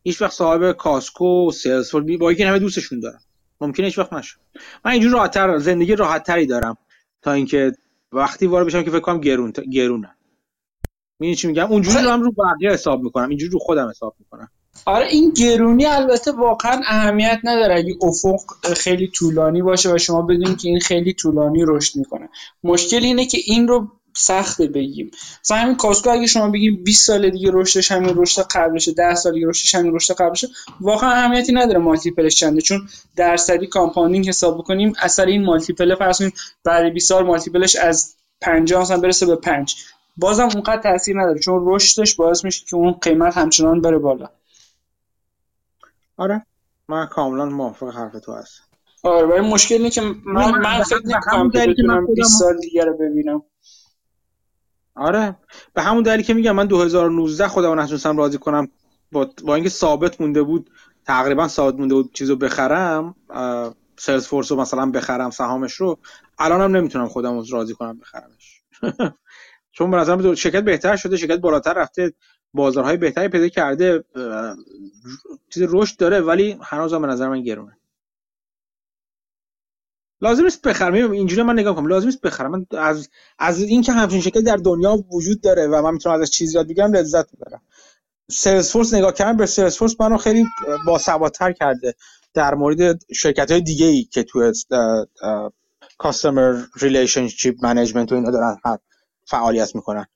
هیچ 0.03 0.23
وقت 0.23 0.33
صاحب 0.33 0.73
کاسکو 0.73 1.49
و 1.49 1.51
سلسفورس 1.51 2.19
با 2.21 2.29
اینکه 2.29 2.47
همه 2.47 2.59
دوستشون 2.59 3.01
دارم. 3.01 3.21
ممکنه 3.61 3.87
هیچ 3.87 3.99
وقت 3.99 4.13
نشه 4.13 4.37
من 4.85 4.93
اینجور 4.93 5.13
راحتتر 5.13 5.59
زندگی 5.59 5.97
راحتتری 5.97 6.47
دارم 6.47 6.77
تا 7.23 7.33
اینکه 7.33 7.73
وقتی 8.13 8.47
وارد 8.47 8.67
بشم 8.67 8.83
که 8.83 8.91
فکر 8.91 9.01
کنم 9.01 9.21
گرون 9.21 9.53
گرونه 9.73 10.11
می‌دونی 11.19 11.37
چی 11.37 11.47
میگم؟ 11.47 11.67
اونجوری 11.67 12.05
رو 12.05 12.11
هم 12.11 12.23
رو 12.23 12.33
بقیه 12.33 12.71
حساب 12.71 13.03
می‌کنم. 13.03 13.29
اینجوری 13.29 13.53
رو 13.53 13.59
خودم 13.59 13.89
حساب 13.89 14.15
می‌کنم. 14.19 14.49
آره 14.87 15.07
این 15.07 15.31
گرونی 15.31 15.87
البته 15.87 16.33
واقعا 16.33 16.81
اهمیت 16.87 17.41
نداره. 17.45 17.75
اگه 17.75 17.95
افق 18.03 18.75
خیلی 18.75 19.11
طولانی 19.15 19.63
باشه 19.63 19.95
و 19.95 19.99
شما 19.99 20.23
بدونید 20.23 20.59
که 20.59 20.69
این 20.69 20.81
خیلی 20.81 21.13
طولانی 21.13 21.65
رشد 21.67 21.97
می‌کنه. 21.99 22.29
مشکل 22.65 23.05
اینه 23.05 23.27
که 23.27 23.39
این 23.45 23.69
رو 23.69 23.89
سخته 24.17 24.67
بگیم. 24.67 25.11
مثلا 25.45 25.57
همین 25.57 25.77
Costco 25.77 26.11
اگه 26.11 26.27
شما 26.27 26.51
بگیم 26.51 26.85
20 26.85 27.07
سال 27.07 27.31
دیگه 27.31 27.51
رشدش 27.53 27.93
همین 27.93 28.15
رشد 28.17 28.43
قبلشه 28.43 28.93
10 28.93 29.15
سال 29.15 29.33
دیگه 29.33 29.49
رشدش 29.49 29.75
همین 29.75 29.95
رشد 29.95 30.15
قبلشه 30.15 30.49
واقعا 30.81 31.11
اهمیتی 31.11 31.53
نداره 31.53 31.79
multiple 31.79 32.25
ش 32.25 32.37
چنده. 32.37 32.61
چون 32.61 32.89
درصدی 33.17 33.67
compounding 33.67 34.29
حساب 34.29 34.59
بکنیم 34.59 34.93
اثر 35.01 35.27
این 35.27 35.45
multiple 35.45 35.95
فرض 35.95 36.19
کنیم 36.19 36.33
بعد 36.65 36.93
20 36.93 37.09
سال 37.09 37.27
multiple 37.27 37.67
ش 37.67 37.77
از 37.77 38.15
50 38.41 38.83
مثلا 38.83 39.01
برسه 39.01 39.27
به 39.27 39.37
5 39.37 39.75
بازم 40.17 40.49
اونقدر 40.55 40.83
تاثیر 40.83 41.21
نداره 41.21 41.39
چون 41.39 41.63
رشدش 41.67 42.15
باعث 42.15 42.45
میشه 42.45 42.65
که 42.65 42.77
اون 42.77 42.93
قیمت 42.93 43.37
همچنان 43.37 43.81
بره 43.81 43.99
بالا. 43.99 44.29
آره. 46.17 46.47
من 46.89 47.07
کاملا 47.07 47.45
موافق 47.45 47.95
حرف 47.95 48.13
تو 48.13 48.33
هستم. 48.33 48.63
آره 49.03 49.27
ولی 49.27 49.41
مشکل 49.41 49.75
اینه 49.75 49.91
که 49.91 50.01
من 50.01 50.51
من 50.51 50.83
فکر 50.83 51.03
نمی‌کنم 51.05 51.51
که 51.51 51.67
بتونم 51.67 52.07
20 52.15 52.39
سال 52.39 52.59
دیگه 52.59 52.85
رو 52.85 52.97
ببینم. 52.97 53.43
آره. 54.97 55.37
به 55.75 55.83
همون 55.83 56.03
دلیلی 56.03 56.23
که 56.23 56.35
میگم 56.35 56.53
من 56.53 56.67
2019 56.67 57.49
خودم 57.49 57.81
نتونستم 57.81 58.17
راضی 58.17 58.39
کنم 58.39 58.69
با, 59.13 59.31
با 59.45 59.55
اینکه 59.55 59.71
ثابت 59.71 60.21
مونده 60.21 60.43
بود 60.43 60.71
تقریبا 61.07 61.49
ثابت 61.49 61.75
مونده 61.79 61.95
بود 61.95 62.15
چیزو 62.15 62.37
بخرم 62.37 63.15
سلز 63.99 64.27
فورس 64.27 64.53
رو 64.53 64.61
مثلا 64.61 64.91
بخرم 64.91 65.31
سهامش 65.31 65.73
رو 65.73 65.99
الانم 66.39 66.77
نمی‌تونم 66.77 67.09
خودم 67.09 67.39
رو 67.39 67.45
راضی 67.51 67.75
کنم 67.75 67.99
بخرمش. 67.99 68.63
چون 69.73 69.91
به 69.91 69.97
نظرم 69.97 70.35
شرکت 70.35 70.65
بهتر 70.65 70.97
شده 70.97 71.17
شرکت 71.17 71.39
بالاتر 71.39 71.73
رفته 71.73 72.13
بازارهای 72.55 72.97
بهتری 72.97 73.29
پیدا 73.29 73.49
کرده 73.49 74.05
چیز 75.51 75.63
رشد 75.69 75.97
داره 75.97 76.21
ولی 76.21 76.59
هنوز 76.63 76.95
به 76.95 77.07
نظر 77.07 77.29
من 77.29 77.43
گرونه. 77.43 77.79
لازم 80.21 80.45
نیست 80.45 80.63
بخرم. 80.63 80.95
اینجوری 81.13 81.43
من 81.43 81.55
نگاه 81.59 81.77
کنم. 81.77 81.87
لازم 81.87 82.07
نیست 82.07 82.21
بخرم. 82.21 82.51
من 82.51 82.67
از 82.71 83.09
از 83.39 83.61
اینکه 83.63 83.93
همچین 83.93 84.21
شکل 84.21 84.41
در 84.41 84.57
دنیا 84.57 85.05
وجود 85.13 85.41
داره 85.41 85.67
و 85.67 85.83
من 85.83 85.93
می‌تونم 85.93 86.21
ازش 86.21 86.31
چیزی 86.31 86.55
یاد 86.55 86.69
بگیرم 86.69 86.93
لذت 86.93 87.27
می‌برم. 87.35 87.63
سلز 88.31 88.71
فورس 88.71 88.95
نگاه 88.95 89.13
کردن 89.13 89.37
به 89.37 89.47
سلز 89.47 89.77
فورس 89.77 90.01
منو 90.01 90.17
خیلی 90.17 90.45
باسوادتر 90.87 91.53
کرده 91.53 91.95
در 92.35 92.55
مورد 92.55 93.05
شرکت 93.15 93.51
های 93.51 93.61
دیگه 93.61 93.87
ای 93.87 94.05
که 94.05 94.23
توی 94.23 94.53
customer 95.99 96.63
relationship 96.81 97.65
management 97.65 98.13
و 98.13 98.15
اینا 98.15 98.31
دارن 98.31 98.57
فعالیت 99.25 99.75
می‌کنن. 99.75 100.07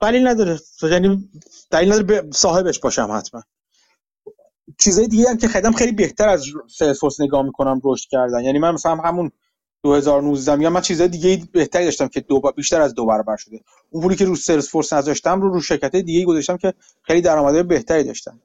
دلیل 0.00 0.26
نداره. 0.26 0.60
یعنی 0.82 1.30
دلیل 1.70 1.92
نداره. 1.92 2.30
صاحبش 2.32 2.78
باشم 2.78 3.12
حتما. 3.12 3.42
چیزای 4.78 5.08
دیگه 5.08 5.30
هم 5.30 5.36
که 5.36 5.48
خیلی 5.48 5.72
خیلی 5.72 5.92
بهتر 5.92 6.28
از 6.28 6.46
Sales 6.68 7.20
نگاه 7.20 7.42
می‌کنم 7.42 7.80
رشد 7.84 8.08
کردن. 8.10 8.44
یعنی 8.44 8.58
من 8.58 8.70
مثلا 8.70 8.96
همون 8.96 9.30
2019 9.82 10.56
میگم 10.56 10.72
من 10.72 10.80
چیزای 10.80 11.08
دیگه 11.08 11.42
بهتری 11.52 11.84
داشتم 11.84 12.08
که 12.08 12.20
دو 12.20 12.40
بیشتر 12.56 12.80
از 12.80 12.94
دو 12.94 13.06
برابر 13.06 13.36
شده. 13.36 13.60
اون 13.90 14.02
پولی 14.02 14.16
که 14.16 14.24
رو 14.24 14.36
Salesforce 14.36 14.92
نذاشتم 14.92 15.40
رو 15.40 15.52
رو 15.52 15.60
شرکت 15.60 15.96
دیگه 15.96 16.24
گذاشتم 16.24 16.56
که 16.56 16.74
خیلی 17.02 17.20
درآمدهای 17.20 17.62
بهتری 17.62 18.04
داشتن 18.04 18.40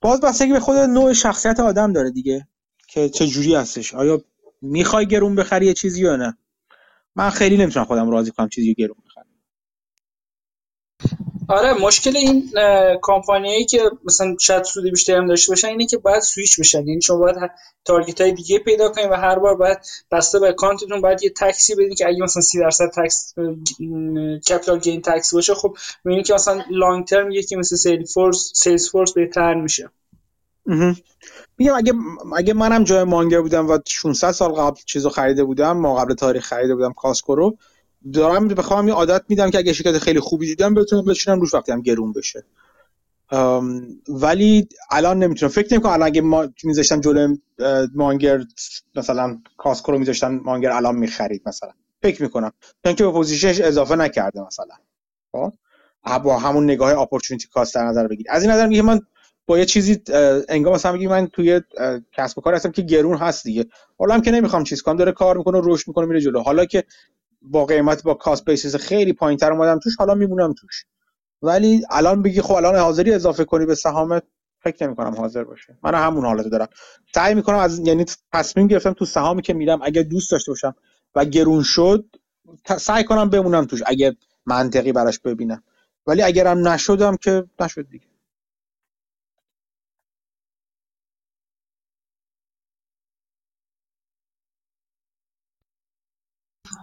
باز 0.00 0.20
بستگی 0.20 0.52
به 0.52 0.60
خود 0.60 0.76
نوع 0.76 1.12
شخصیت 1.12 1.60
آدم 1.60 1.92
داره 1.92 2.10
دیگه 2.10 2.48
که 2.88 3.08
چه 3.08 3.26
جوری 3.26 3.54
هستش. 3.54 3.94
آیا 3.94 4.20
می‌خوای 4.62 5.06
گرون 5.06 5.34
بخری 5.34 5.66
یه 5.66 5.74
چیزی 5.74 6.02
یا 6.02 6.16
نه؟ 6.16 6.38
من 7.16 7.30
خیلی 7.30 7.56
نمی‌تونم 7.56 7.86
خودم 7.86 8.10
راضی 8.10 8.30
کنم 8.30 8.48
چیزی 8.48 8.74
گرون 8.74 8.96
آره 11.48 11.72
مشکل 11.72 12.16
این 12.16 12.50
کمپانیایی 13.02 13.64
که 13.64 13.90
مثلا 14.04 14.36
شاید 14.40 14.62
سود 14.62 14.84
بیشتری 14.84 15.16
هم 15.16 15.26
داشته 15.26 15.52
باشن 15.52 15.68
اینه 15.68 15.86
که 15.86 15.98
باید 15.98 16.20
سویچ 16.20 16.60
بشن. 16.60 16.88
یعنی 16.88 17.02
شما 17.02 17.18
باید 17.18 17.36
target 17.84 18.20
های 18.20 18.32
دیگه 18.32 18.58
پیدا 18.58 18.88
کنید 18.88 19.10
و 19.10 19.14
هر 19.14 19.38
بار 19.38 19.54
باید 19.54 19.78
بسته 20.10 20.38
به 20.38 20.48
account 20.48 20.84
تون 20.84 21.00
باید 21.00 21.22
یه 21.22 21.30
tax 21.30 21.63
ی 21.63 21.74
بدین 21.74 21.94
که 21.94 22.08
اگه 22.08 22.22
مثلا 22.22 22.42
30 22.42 22.58
درصد 22.58 22.90
tax 22.96 23.34
capital 24.48 24.78
gain 24.78 25.02
tax 25.02 25.34
باشه 25.34 25.54
خب 25.54 25.76
می‌بینید 26.04 26.26
که 26.26 26.34
مثلا 26.34 26.64
long 26.70 27.06
term 27.06 27.30
یکی 27.30 27.56
مثل 27.56 27.76
Salesforce 27.76 28.52
Salesforce 28.54 29.12
بهتر 29.12 29.54
میشه. 29.54 29.90
میگم 31.58 31.74
اگه 31.74 31.92
اگه 32.36 32.54
منم 32.54 32.84
جای 32.84 33.04
مانگر 33.04 33.40
بودم 33.40 33.70
و 33.70 33.78
600 33.86 34.30
سال 34.30 34.52
قبل 34.52 34.80
چیزو 34.86 35.08
خریده 35.08 35.44
بودم 35.44 35.76
ما 35.76 35.96
قبل 35.96 36.14
تاریخ 36.14 36.44
خریده 36.44 36.74
بودم 36.74 36.92
Costco 36.92 37.34
رو 37.34 37.56
دارم 38.12 38.48
بخوام 38.48 38.88
یه 38.88 38.94
عادت 38.94 39.22
میدم 39.28 39.50
که 39.50 39.58
اگه 39.58 39.72
شرکت 39.72 39.98
خیلی 39.98 40.20
خوبی 40.20 40.46
دیدم 40.46 40.74
بتونم 40.74 41.04
بشینم 41.04 41.40
روش 41.40 41.54
وقتی 41.54 41.72
هم 41.72 41.82
گرون 41.82 42.12
بشه. 42.12 42.44
ولی 44.08 44.68
الان 44.90 45.18
نمی‌تونم. 45.18 45.52
فکر 45.52 45.74
نمی‌کنم 45.74 45.92
الان 45.92 46.06
اگه 46.06 46.20
ما 46.20 46.48
میذاشتم 46.64 47.00
جلو 47.00 47.36
مانگر 47.94 48.44
مثلا 48.96 49.38
Costco 49.56 49.92
رو 49.92 49.98
میذاشتم 49.98 50.40
مانگر 50.44 50.70
الان 50.70 50.96
می‌خرید 50.96 51.42
مثلا. 51.46 51.70
فکر 52.02 52.22
می‌کنم. 52.22 52.52
چون 52.84 52.94
که 52.94 53.04
به 53.04 53.10
position 53.10 53.50
ش 53.50 53.60
اضافه 53.60 53.96
نکرده 53.96 54.46
مثلا. 54.46 54.74
خب؟ 55.32 55.52
با 56.22 56.38
همون 56.38 56.64
نگاه 56.64 56.98
opportunity 56.98 57.48
cost 57.48 57.74
در 57.74 57.84
نظر 57.84 58.06
بگیر 58.06 58.26
از 58.28 58.42
این 58.42 58.52
نظر 58.52 58.66
میگه 58.66 58.82
من 58.82 59.00
با 59.46 59.58
یه 59.58 59.64
چیزی 59.64 60.02
انگار 60.48 60.74
مثلا 60.74 60.92
بگی 60.92 61.06
من 61.06 61.26
توی 61.26 61.60
کسب 62.12 62.38
و 62.38 62.40
کار 62.40 62.54
هستم 62.54 62.72
که 62.72 62.82
گرون 62.82 63.16
هست 63.16 63.44
دیگه. 63.44 63.66
حالا 63.98 64.14
هم 64.14 64.22
که 64.22 64.30
نمی‌خوام 64.30 64.64
چیز 64.64 64.82
کنم 64.82 64.96
داره 64.96 65.12
کار 65.12 65.38
می‌کنه 65.38 65.60
رشد 65.64 65.88
می‌کنه 65.88 66.06
میره 66.06 66.20
جلو. 66.20 66.40
حالا 66.40 66.64
که 66.64 66.84
با 67.42 67.66
قیمت 67.66 68.02
با 68.02 68.14
cost 68.14 68.44
basis 68.44 68.76
خیلی 68.76 69.12
پایینتر 69.12 69.52
اومدم 69.52 69.78
توش 69.78 69.96
حالا 69.96 70.14
میمونم 70.14 70.52
توش. 70.52 70.84
ولی 71.42 71.82
الان 71.90 72.22
بگی 72.22 72.42
خب 72.42 72.54
الان 72.54 72.76
حاضری 72.76 73.12
اضافه 73.14 73.44
کنی 73.44 73.66
به 73.66 73.74
سهامت 73.74 74.22
فکر 74.60 74.86
نمی 74.86 74.96
کنم 74.96 75.14
حاضر 75.14 75.44
باشه. 75.44 75.78
من 75.84 75.94
همون 75.94 76.26
حالت 76.26 76.46
دارم. 76.48 76.68
سعی 77.14 77.34
می‌کنم 77.34 77.58
از 77.58 77.78
یعنی 77.78 78.04
تصمیم 78.32 78.66
گرفتم 78.68 78.92
تو 78.92 79.04
سهامی 79.04 79.42
که 79.42 79.54
میرم 79.54 79.80
اگه 79.82 80.02
دوست 80.02 80.32
داشته 80.32 80.52
باشم 80.52 80.74
و 81.14 81.24
گرون 81.24 81.62
شد 81.62 82.04
سعی 82.78 83.04
کنم 83.04 83.30
بمونم 83.30 83.66
توش 83.66 83.82
اگه 83.86 84.16
منطقی 84.46 84.92
براش 84.92 85.20
ببینم. 85.20 85.62
ولی 86.06 86.22
اگرم 86.22 86.68
نشدم 86.68 87.16
که 87.16 87.44
نشد 87.60 87.88
دیگه. 87.90 88.07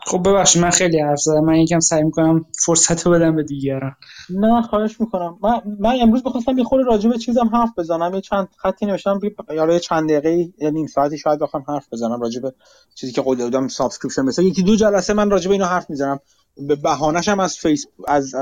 خب 0.07 0.29
ببخشید 0.29 0.61
من 0.61 0.69
خیلی 0.69 0.99
حرف 0.99 1.19
زدم. 1.19 1.45
من 1.45 1.55
یکم 1.55 1.79
سعی 1.79 2.03
می‌کنم 2.03 2.45
فرصت 2.65 3.05
رو 3.05 3.11
بدم 3.11 3.35
به 3.35 3.43
دیگران. 3.43 3.95
نه 4.29 4.61
خواهش 4.61 5.01
می‌کنم. 5.01 5.37
من, 5.43 5.61
من 5.79 5.95
امروز 6.01 6.23
بخواستم 6.23 6.57
یه 6.57 6.63
خورده 6.63 6.85
راجع 6.85 7.09
به 7.09 7.17
چیزم 7.17 7.49
حرف 7.53 7.69
بزنم. 7.77 8.13
یه 8.13 8.21
چند 8.21 8.47
خطی 8.57 8.85
نوشتم. 8.85 9.19
یا 9.49 9.73
یه 9.73 9.79
چند 9.79 10.09
دقیقه 10.09 10.53
یا 10.57 10.69
نیم 10.69 10.87
ساعتی 10.87 11.17
شاید 11.17 11.39
بخوام 11.39 11.63
حرف 11.67 11.87
بزنم 11.91 12.21
راجع 12.21 12.41
به 12.41 12.53
چیزی 12.95 13.13
که 13.13 13.21
قول 13.21 13.37
دادم 13.37 13.67
subscription 13.67 14.21
مثلا. 14.21 14.45
یکی 14.45 14.63
دو 14.63 14.75
جلسه 14.75 15.13
من 15.13 15.29
راجع 15.29 15.47
به 15.47 15.53
اینو 15.53 15.65
حرف 15.65 15.89
می‌زنم. 15.89 16.19
به 16.67 16.75
بهانه‌ش 16.75 17.29
هم 17.29 17.39
از 17.39 17.57
فیس 17.57 17.85
از 18.07 18.35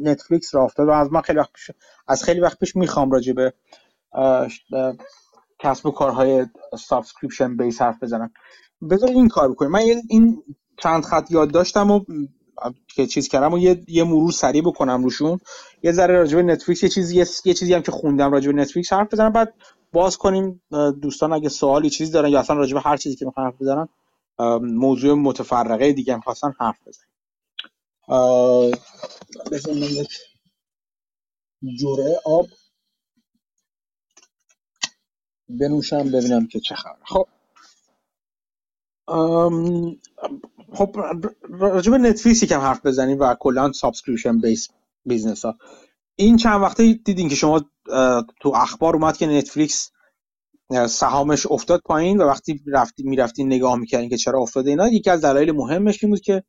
Netflix 0.00 0.54
راه 0.54 0.64
افتاد 0.64 0.88
و 0.88 0.90
از 0.90 1.12
من 1.12 1.20
خیلی 1.20 1.38
وقت 1.38 1.52
پیش 1.52 1.70
از 2.08 2.24
خیلی 2.24 2.40
وقت 2.40 2.58
پیش 2.58 2.76
می‌خوام 2.76 3.10
راجع 3.10 3.32
به 3.32 3.52
کسب 5.58 5.86
و 5.86 5.90
کارهای 5.90 6.46
subscription 6.78 7.56
based 7.56 7.82
حرف 7.82 8.02
بزنم. 8.02 8.30
بذار 8.90 9.10
این 9.10 9.28
کار 9.28 9.50
بکنیم. 9.50 9.70
من 9.70 9.80
این 10.08 10.42
چند 10.78 11.04
خط 11.04 11.30
یاد 11.30 11.50
داشتم 11.50 11.90
و 11.90 12.00
که 12.94 13.06
چیز 13.06 13.28
کردم 13.28 13.52
و 13.52 13.58
یه, 13.58 13.84
یه 13.88 14.04
مرور 14.04 14.32
سریع 14.32 14.62
بکنم 14.62 15.02
روشون. 15.04 15.40
یه 15.82 15.92
ذره 15.92 16.14
راجع 16.14 16.36
به 16.36 16.42
نتفلیکس 16.42 16.82
یه 16.82 16.88
چیزی 16.88 17.16
یه, 17.16 17.54
چیزی 17.54 17.74
هم 17.74 17.82
که 17.82 17.92
خوندم 17.92 18.32
راجع 18.32 18.52
به 18.52 18.58
نتفلیکس 18.60 18.92
حرف 18.92 19.12
بزنم. 19.12 19.32
بعد 19.32 19.54
باز 19.92 20.16
کنیم 20.16 20.62
دوستان 21.02 21.32
اگه 21.32 21.48
سوالی 21.48 21.90
چیزی 21.90 22.12
دارن 22.12 22.28
یا 22.28 22.40
اصلا 22.40 22.56
راجع 22.56 22.74
به 22.74 22.80
هر 22.80 22.96
چیزی 22.96 23.16
که 23.16 23.24
می‌خوان 23.24 23.46
حرف 23.46 23.62
بزنن 23.62 23.88
موضوع 24.60 25.14
متفرقه 25.14 25.92
دیگه 25.92 26.14
هم 26.14 26.20
خواستن 26.20 26.52
حرف 26.60 26.78
بزنیم. 26.86 27.08
جوره 31.78 32.20
آب 32.24 32.46
بنوشم 35.48 36.12
ببینم 36.12 36.46
که 36.46 36.60
چه 36.60 36.74
خبر 36.74 36.98
خب. 37.04 37.28
خب 40.72 40.96
راجع 41.50 41.90
به 41.90 41.98
Netflix 41.98 42.42
یکم 42.42 42.60
حرف 42.60 42.86
بزنیم 42.86 43.18
و 43.20 43.34
کلا 43.40 43.72
subscription 43.72 44.40
based 44.40 44.68
business 45.04 45.44
ها 45.44 45.54
این 46.16 46.36
چند 46.36 46.62
وقته 46.62 46.92
دیدین 46.92 47.28
که 47.28 47.34
شما 47.34 47.64
تو 48.40 48.52
اخبار 48.54 48.94
اومد 48.94 49.16
که 49.16 49.26
Netflix 49.26 49.90
سهامش 50.88 51.46
افتاد 51.46 51.80
پایین 51.84 52.18
و 52.18 52.24
وقتی 52.24 52.60
رفتی 52.66 53.02
می‌رفتی 53.02 53.44
نگاه 53.44 53.76
می‌کردین 53.76 54.08
که 54.08 54.16
چرا 54.16 54.40
افتاده 54.40 54.70
اینا 54.70 54.88
یکی 54.88 55.10
از 55.10 55.24
دلایل 55.24 55.52
مهمش 55.52 56.04
این 56.04 56.12
بود 56.12 56.20
که 56.20 56.42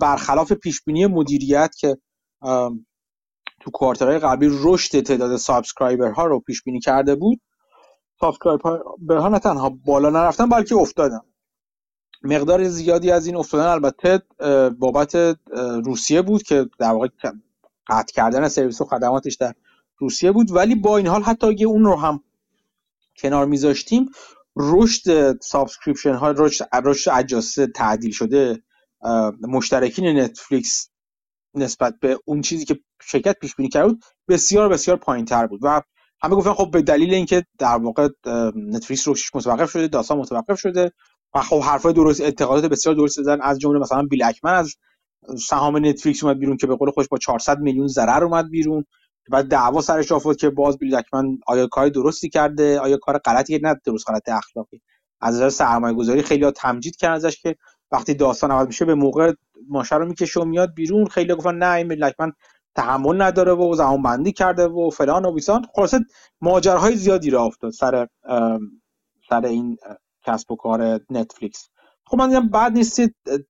برخلاف 0.00 0.52
پیش 0.52 0.82
بینی 0.82 1.06
مدیریت 1.06 1.74
که 1.78 1.96
تو 3.60 3.70
quarter 3.72 4.08
های 4.08 4.18
قبلی 4.18 4.50
رشد 4.62 5.00
تعداد 5.00 5.36
subscriber 5.36 6.10
ها 6.10 6.26
رو 6.26 6.40
پیش 6.40 6.62
بینی 6.62 6.80
کرده 6.80 7.14
بود 7.14 7.40
subscriber 8.20 9.16
ها 9.18 9.28
نه 9.28 9.38
تنها 9.38 9.70
بالا 9.84 10.10
نرفتن 10.10 10.48
بلکه 10.48 10.76
افتادن. 10.76 11.20
مقدار 12.26 12.68
زیادی 12.68 13.10
از 13.10 13.26
این 13.26 13.36
افتادن 13.36 13.66
البته 13.66 14.22
بابت 14.78 15.14
روسیه 15.84 16.22
بود 16.22 16.42
که 16.42 16.66
در 16.78 16.90
واقع 16.90 17.08
قطع 17.88 18.12
کردن 18.14 18.48
سرویس 18.48 18.80
و 18.80 18.84
خدماتش 18.84 19.34
در 19.34 19.54
روسیه 19.98 20.32
بود. 20.32 20.50
ولی 20.50 20.74
با 20.74 20.96
این 20.96 21.06
حال 21.06 21.22
حتی 21.22 21.46
اگه 21.46 21.66
اون 21.66 21.84
رو 21.84 21.96
هم 21.96 22.24
کنار 23.16 23.46
میذاشتیم 23.46 24.10
رشد 24.56 25.40
subscription 25.40 26.14
ها 26.14 26.30
رشد 26.30 26.64
رشد 26.84 27.10
اجاسه 27.14 27.66
تعدیل 27.66 28.10
شده 28.10 28.62
مشترکین 29.42 30.18
Netflix 30.18 30.90
نسبت 31.54 31.94
به 32.00 32.18
اون 32.24 32.40
چیزی 32.40 32.64
که 32.64 32.80
شرکت 33.02 33.38
پیش 33.40 33.54
بینی 33.56 33.68
کرد 33.68 33.86
بود 33.88 34.04
بسیار 34.28 34.68
بسیار 34.68 34.96
پایین 34.96 35.24
تر 35.24 35.46
بود. 35.46 35.60
و 35.62 35.82
همه 36.22 36.34
گفتن 36.34 36.52
خب 36.52 36.70
به 36.70 36.82
دلیل 36.82 37.14
اینکه 37.14 37.46
در 37.58 37.76
واقع 37.76 38.08
نتفلیکس 38.54 39.08
روش 39.08 39.34
متوقف 39.34 39.70
شده 39.70 39.88
داستان 39.88 40.18
متوقف 40.18 40.60
شده 40.60 40.92
و 41.34 41.42
خب 41.42 41.60
حرفای 41.60 41.92
درست 41.92 42.20
اعتقادات 42.20 42.70
بسیار 42.70 42.94
درست 42.94 43.22
زدن. 43.22 43.40
از 43.40 43.58
جمله 43.58 43.78
مثلا 43.78 44.02
بیل 44.02 44.22
اکمن 44.22 44.54
از 44.54 44.74
سهام 45.48 45.86
نتفلیکس 45.86 46.24
اومد 46.24 46.38
بیرون 46.38 46.56
که 46.56 46.66
به 46.66 46.76
قول 46.76 46.90
خوش 46.90 47.08
با 47.08 47.18
400 47.18 47.58
میلیون 47.58 47.86
ضرر 47.86 48.24
اومد 48.24 48.50
بیرون. 48.50 48.84
و 49.30 49.42
دعوا 49.42 49.80
سرش 49.80 50.12
افتاد 50.12 50.36
که 50.36 50.50
باز 50.50 50.78
بیل 50.78 50.94
اکمن 50.94 51.38
آیا 51.46 51.66
کار 51.66 51.88
درستی 51.88 52.28
کرده؟ 52.28 52.80
آیا 52.80 52.96
کار 52.96 53.18
غلطی 53.18 53.58
نه 53.62 53.74
درست 53.84 54.10
غلط 54.10 54.28
اخلاقی. 54.28 54.80
از 55.20 55.34
نظر 55.34 55.48
سرمایه 55.48 55.94
گذاری 55.94 56.22
خیلی 56.22 56.50
تمجید 56.50 56.96
کردن 56.96 57.14
ازش 57.14 57.40
که 57.40 57.56
وقتی 57.92 58.14
داستان 58.14 58.50
عوض 58.50 58.66
میشه 58.66 58.84
به 58.84 58.94
موقع 58.94 59.32
ماشه 59.68 59.96
رو 59.96 60.06
می‌کشه 60.06 60.40
و 60.40 60.44
میاد 60.44 60.74
بیرون. 60.74 61.06
خیلی 61.06 61.34
گفتن 61.34 61.54
نه 61.54 61.70
این 61.70 61.88
بیل 61.88 62.04
اکمن 62.04 62.32
تحمل 62.74 63.22
نداره 63.22 63.52
و 63.52 63.74
زمان 63.74 64.02
بندی 64.02 64.32
کرده 64.32 64.68
و 64.68 64.90
فلان 64.90 65.24
و 65.24 65.32
بیسان. 65.32 65.66
خلاصه 65.74 65.98
ماجراهای 66.40 66.96
زیادی 66.96 67.30
راه 67.30 67.42
افتاد 67.42 67.70
سر 67.70 68.06
سر 69.28 69.46
این 69.46 69.76
کسب 70.26 70.52
و 70.52 70.56
کار 70.56 71.00
Netflix. 71.10 71.68
خب 72.06 72.18
من 72.18 72.28
دیدم 72.28 72.48
بد 72.48 72.72
نیست 72.72 73.00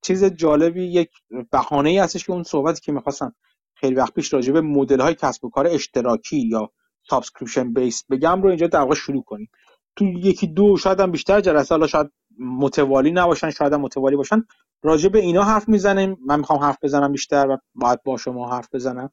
چیز 0.02 0.24
جالبی 0.24 0.84
یک 0.84 1.10
بهانه 1.50 1.90
ای 1.90 1.98
هستش 1.98 2.26
که 2.26 2.32
اون 2.32 2.42
صحبتی 2.42 2.80
که 2.80 2.92
می‌خواستم 2.92 3.34
خیلی 3.74 3.94
وقت 3.94 4.14
پیش 4.14 4.32
راجع 4.32 4.52
به 4.52 4.60
مدل 4.60 5.00
های 5.00 5.14
کسب 5.14 5.44
و 5.44 5.50
کار 5.50 5.66
اشتراکی 5.66 6.48
یا 6.48 6.70
subscription 7.10 7.72
based 7.72 8.04
بگم 8.10 8.42
رو 8.42 8.48
اینجا 8.48 8.66
در 8.66 8.80
واقع 8.80 8.94
شروع 8.94 9.22
کنیم. 9.22 9.50
تو 9.96 10.04
یکی 10.04 10.46
دو 10.46 10.76
شاید 10.76 11.00
هم 11.00 11.10
بیشتر 11.10 11.40
جلسه 11.40 11.74
حالا 11.74 11.86
شاید 11.86 12.10
متوالی 12.38 13.10
نباشن 13.10 13.50
شاید 13.50 13.72
هم 13.72 13.80
متوالی 13.80 14.16
باشن 14.16 14.44
راجع 14.82 15.08
به 15.08 15.18
اینا 15.18 15.42
حرف 15.42 15.68
می‌زنیم. 15.68 16.16
من 16.26 16.38
می‌خوام 16.38 16.58
حرف 16.58 16.78
بزنم 16.82 17.12
بیشتر 17.12 17.46
و 17.50 17.58
باید 17.74 18.02
با 18.02 18.16
شما 18.16 18.50
حرف 18.50 18.68
بزنم. 18.74 19.10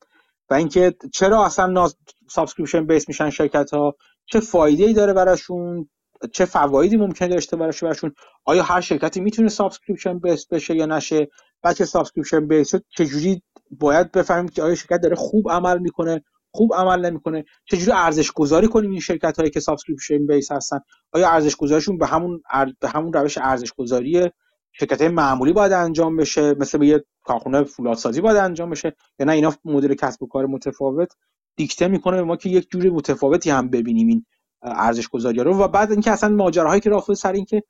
و 0.49 0.53
اینکه 0.53 0.95
چرا 1.13 1.45
اصلا 1.45 1.89
subscription 2.29 2.85
based 2.87 3.07
میشن 3.07 3.29
شرکت 3.29 3.73
ها 3.73 3.95
چه 4.25 4.39
فایده 4.39 4.83
ای 4.83 4.93
داره 4.93 5.13
براشون؟ 5.13 5.89
چه 6.31 6.45
فوایدی 6.45 6.97
ممکنه 6.97 7.27
داشته 7.27 7.57
باشه 7.57 7.85
براشون؟ 7.85 8.13
آیا 8.45 8.63
هر 8.63 8.81
شرکتی 8.81 9.21
می‌تونه 9.21 9.49
subscription 9.49 10.19
based 10.19 10.47
بشه 10.47 10.75
یا 10.75 10.85
نشه؟ 10.85 11.27
بعد 11.63 11.75
که 11.75 11.85
subscription 11.85 12.47
based 12.47 12.69
شد 12.71 12.83
چجوری 12.89 13.41
باید 13.71 14.11
بفهمیم 14.11 14.47
که 14.47 14.63
آیا 14.63 14.75
شرکت 14.75 15.01
داره 15.01 15.15
خوب 15.15 15.51
عمل 15.51 15.79
می‌کنه 15.79 16.23
خوب 16.51 16.73
عمل 16.73 17.05
نمی‌کنه؟ 17.05 17.45
چجوری 17.65 17.91
ارزش 17.91 18.31
گذاری 18.31 18.67
کنیم 18.67 18.91
این 18.91 18.99
شرکت 18.99 19.37
هایی 19.37 19.51
که 19.51 19.59
subscription 19.59 20.27
based 20.27 20.51
هستن؟ 20.51 20.79
آیا 21.11 21.29
ارزش 21.29 21.55
گذاریشون 21.55 21.97
به 21.97 22.07
همون 22.07 22.41
به 22.79 22.89
همون 22.89 23.13
روش 23.13 23.37
ارزش 23.37 23.73
گذاری 23.73 24.29
شرکت 24.73 25.01
های 25.01 25.09
معمولی 25.09 25.53
باید 25.53 25.71
انجام 25.71 26.17
بشه 26.17 26.53
مثل 26.53 26.77
به 26.77 26.87
یه 26.87 27.03
کارخونه 27.23 27.63
فولادسازی 27.63 28.21
باید 28.21 28.37
انجام 28.37 28.69
بشه 28.69 28.95
یا 29.19 29.25
نه؟ 29.25 29.31
اینا 29.31 29.53
مدل 29.65 29.93
کسب 29.93 30.23
و 30.23 30.27
کار 30.27 30.45
متفاوت. 30.45 31.13
دیکته 31.55 31.87
می‌کنه 31.87 32.17
به 32.17 32.23
ما 32.23 32.35
که 32.35 32.49
یک 32.49 32.67
جوری 32.71 32.89
متفاوتی 32.89 33.49
هم 33.49 33.69
ببینیم 33.69 34.07
این 34.07 34.25
ارزش 34.63 35.07
گذاری 35.07 35.39
رو 35.39 35.57
و 35.57 35.67
بعد 35.67 35.91
اینکه 35.91 36.11
اصلا 36.11 36.29
ماجراهایی 36.29 36.81
که 36.81 36.89
راه 36.89 37.13
سر 37.13 37.31
اینکه 37.31 37.63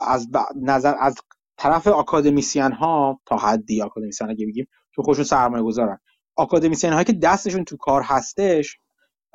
از 0.00 0.28
نظر 0.62 0.94
از 1.00 1.14
طرف 1.56 1.86
اکادمیسین 1.86 2.72
ها 2.72 3.20
تا 3.26 3.36
حدی 3.36 3.82
اکادمیسین 3.82 4.30
اگه 4.30 4.46
بگیم 4.46 4.68
چون 4.96 5.04
خودشون 5.04 5.24
سرمایه 5.24 5.62
گذارن. 5.62 5.98
اکادمیسین 6.38 6.92
هایی 6.92 7.04
که 7.04 7.12
دستشون 7.12 7.64
تو 7.64 7.76
کار 7.76 8.02
هستش 8.02 8.78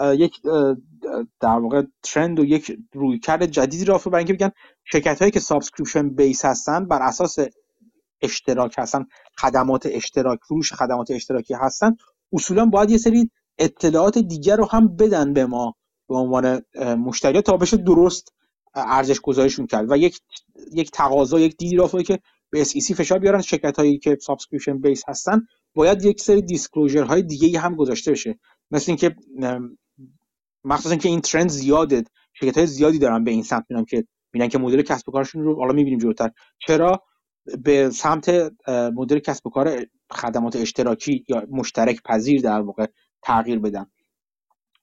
یک 0.02 0.42
در 1.40 1.60
واقع 1.60 1.84
trend 2.04 2.40
و 2.40 2.46
یک 2.46 2.78
رویکرد 2.94 3.46
جدیدی 3.46 3.86
را 3.86 3.98
برای 3.98 4.18
اینکه 4.18 4.34
بگن 4.34 4.52
شرکت 4.84 5.20
هایی 5.20 5.32
که 5.32 5.40
subscription 5.40 6.10
based 6.10 6.46
هستن 6.46 6.86
بر 6.86 7.02
اساس 7.02 7.38
اشتراک 8.22 8.76
هستن 8.78 9.06
خدمات 9.38 9.88
اشتراک 9.92 10.40
فروش 10.48 10.74
خدمات 10.74 11.12
اشتراکی 11.12 11.54
هستن 11.54 11.96
اصولا 12.34 12.66
باید 12.66 12.90
یه 12.90 12.98
سری 12.98 13.32
اطلاعات 13.58 14.18
دیگر 14.18 14.56
رو 14.56 14.66
هم 14.72 14.96
بدن 14.96 15.34
به 15.34 15.46
ما 15.46 15.76
به 16.10 16.16
عنوان 16.16 16.62
مشتری 16.98 17.42
تا 17.42 17.58
بشه 17.58 17.78
درست 17.78 18.34
ارزش 18.76 19.20
گذاریشون 19.20 19.68
کرد 19.68 19.92
و 19.92 19.98
یک 19.98 20.20
یک 20.74 20.92
تقاضا 20.92 21.40
یک 21.40 21.58
دیدی 21.58 22.04
که 22.04 22.20
به 22.50 22.64
SEC 22.64 22.94
فشار 22.94 23.20
بیارن 23.20 23.42
شرکت 23.42 23.80
هایی 23.80 23.98
که 23.98 24.18
subscription 24.22 24.82
based 24.82 25.04
هستن 25.08 25.42
باید 25.76 26.06
یک 26.06 26.22
سری 26.22 26.42
disclosure 26.42 27.04
های 27.04 27.22
دیگه 27.22 27.60
هم 27.60 27.76
گذاشته 27.76 28.12
بشه. 28.12 28.40
مثل 28.72 28.92
اینکه 28.92 29.16
مخصوصا 30.64 30.96
که 30.96 31.10
این 31.10 31.22
trend 31.22 31.50
زیاده 31.50 32.04
شرکت 32.34 32.58
های 32.58 32.68
زیادی 32.68 33.00
دارن 33.00 33.24
به 33.24 33.32
این 33.32 33.44
سمت 33.44 33.66
میرن 33.70 33.86
که 33.86 34.06
میگن 34.34 34.48
که 34.48 34.58
مدل 34.58 34.82
کسب 34.82 35.10
و 35.10 35.12
کارشون 35.12 35.44
رو 35.44 35.56
حالا 35.56 35.74
می‌بینیم 35.74 36.00
جلوتر. 36.00 36.32
چرا؟ 36.68 37.04
به 37.64 37.90
سمت 37.90 38.52
مدل 38.70 39.20
کسب 39.20 39.48
و 39.48 39.50
کار 39.50 39.86
خدمات 40.12 40.56
اشتراکی 40.56 41.26
یا 41.28 41.44
مشترک 41.50 42.02
پذیر 42.06 42.42
در 42.42 42.62
واقع. 42.62 42.86
تغییر 43.26 43.60
بدن 43.60 43.86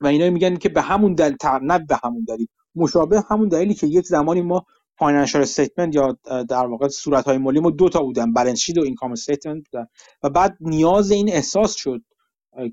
و 0.01 0.07
اینا 0.07 0.31
میگن 0.31 0.57
که 0.57 0.69
به 0.69 0.83
همون 0.83 1.15
دلیل 1.15 1.37
نه 1.63 1.79
به 1.79 1.99
همون 2.05 2.25
دلیل 2.29 2.47
مشابه 2.75 3.25
همون 3.31 3.49
دلیلی 3.49 3.75
که 3.75 3.87
یک 3.87 4.07
زمانی 4.07 4.41
ما 4.41 4.67
financial 4.99 5.43
statement 5.43 5.95
یا 5.95 6.19
در 6.49 6.67
واقع 6.67 6.89
صورت 6.89 7.25
های 7.25 7.39
مالی 7.39 7.61
ما 7.61 7.71
دو 7.71 7.89
تا 7.89 8.03
بودن 8.03 8.33
balance 8.33 8.59
sheet 8.59 8.79
و 8.79 8.81
income 8.81 9.13
statement 9.13 9.65
و 10.23 10.31
بعد 10.31 10.57
نیاز 10.61 11.11
این 11.11 11.29
احساس 11.29 11.75
شد 11.75 12.03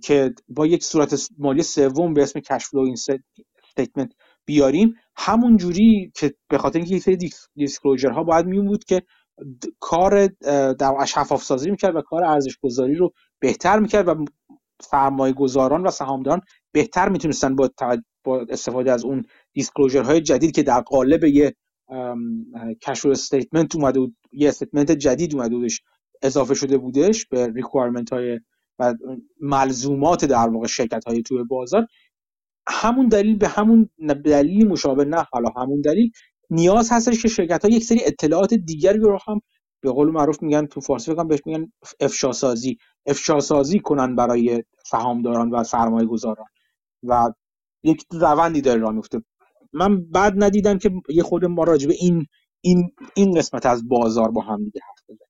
که 0.03 0.33
با 0.49 0.67
یک 0.67 0.83
صورت 0.83 1.29
مالی 1.37 1.63
سوم 1.63 2.13
به 2.13 2.23
اسم 2.23 2.39
cash 2.39 2.65
flow 2.65 2.91
statement 2.91 4.11
بیاریم. 4.45 4.95
همون 5.15 5.57
جوری 5.57 6.11
که 6.15 6.33
به 6.49 6.57
خاطر 6.57 6.79
اینکه 6.79 7.11
یک 7.11 7.35
disclosure 7.55 8.09
ها 8.09 8.23
باید 8.23 8.45
میون 8.45 8.65
بود 8.65 8.83
که 8.83 9.01
کار 9.79 10.27
در 10.73 11.05
شفاف 11.05 11.43
سازی 11.43 11.71
می‌کرد 11.71 11.95
و 11.95 12.01
کار 12.01 12.23
ارزش 12.23 12.57
گذاری 12.63 12.95
رو 12.95 13.13
بهتر 13.39 13.79
می‌کرد 13.79 14.07
و 14.07 14.25
سرمایه 14.81 15.33
گذاران 15.33 15.83
و 15.83 15.91
سهامداران 15.91 16.41
بهتر 16.71 17.09
می‌تونستن 17.09 17.55
با, 17.55 17.69
با 18.23 18.45
استفاده 18.49 18.91
از 18.91 19.03
اون 19.05 19.25
disclosure 19.53 20.03
های 20.03 20.21
جدید 20.21 20.51
که 20.51 20.63
در 20.63 20.81
قالب 20.81 21.23
یه 21.23 21.55
cash 22.81 23.05
statement 23.05 23.75
اومده 23.75 23.99
بود 23.99 24.17
یه 24.31 24.49
statement 24.49 24.91
جدید 24.91 25.35
اومده 25.35 25.55
بودش 25.55 25.81
اضافه 26.21 26.53
شده 26.53 26.77
بودش 26.77 27.25
به 27.25 27.47
requirement 27.47 28.13
های 28.13 28.39
و 28.79 28.95
ملزومات 29.41 30.25
در 30.25 30.49
واقع 30.49 30.67
شرکت 30.67 31.05
های 31.07 31.21
توی 31.21 31.43
بازار 31.43 31.87
همون 32.67 33.07
دلیل 33.07 33.37
به 33.37 33.47
همون 33.47 33.89
دلیل 34.25 34.67
مشابه 34.67 35.05
نه 35.05 35.25
حالا 35.31 35.49
همون 35.57 35.81
دلیل 35.81 36.11
نیاز 36.49 36.91
هستش 36.91 37.21
که 37.21 37.27
شرکت 37.27 37.65
ها 37.65 37.71
یک 37.71 37.83
سری 37.83 37.99
اطلاعات 38.05 38.53
دیگری 38.53 38.99
رو 38.99 39.19
هم 39.27 39.41
به 39.81 39.91
قول 39.91 40.11
معروف 40.11 40.43
میگن 40.43 40.65
تو 40.65 40.81
فارسی 40.81 41.13
بگم 41.13 41.27
بهش 41.27 41.39
میگن 41.45 41.71
افشا 41.99 42.31
سازی 42.31 42.77
افشا 43.05 43.39
سازی 43.39 43.79
کنن 43.79 44.15
برای 44.15 44.63
سهامداران 44.85 45.49
و 45.51 45.63
سرمایه 45.63 46.07
گذاران 46.07 46.47
و 47.03 47.33
یک 47.83 48.03
روندی 48.11 48.61
داره 48.61 48.81
راه 48.81 48.91
میفته. 48.93 49.23
من 49.73 50.05
بعد 50.11 50.33
ندیدم 50.43 50.77
که 50.77 50.91
یه 51.09 51.23
خود 51.23 51.45
ما 51.45 51.63
راجع 51.63 51.87
به 51.87 51.95
این 51.99 52.27
این 52.61 52.91
این 53.15 53.37
قسمت 53.37 53.65
از 53.65 53.87
بازار 53.89 54.31
با 54.31 54.41
هم 54.41 54.63
دیگه 54.63 54.81
حرف 54.87 55.03
بزنیم. 55.09 55.29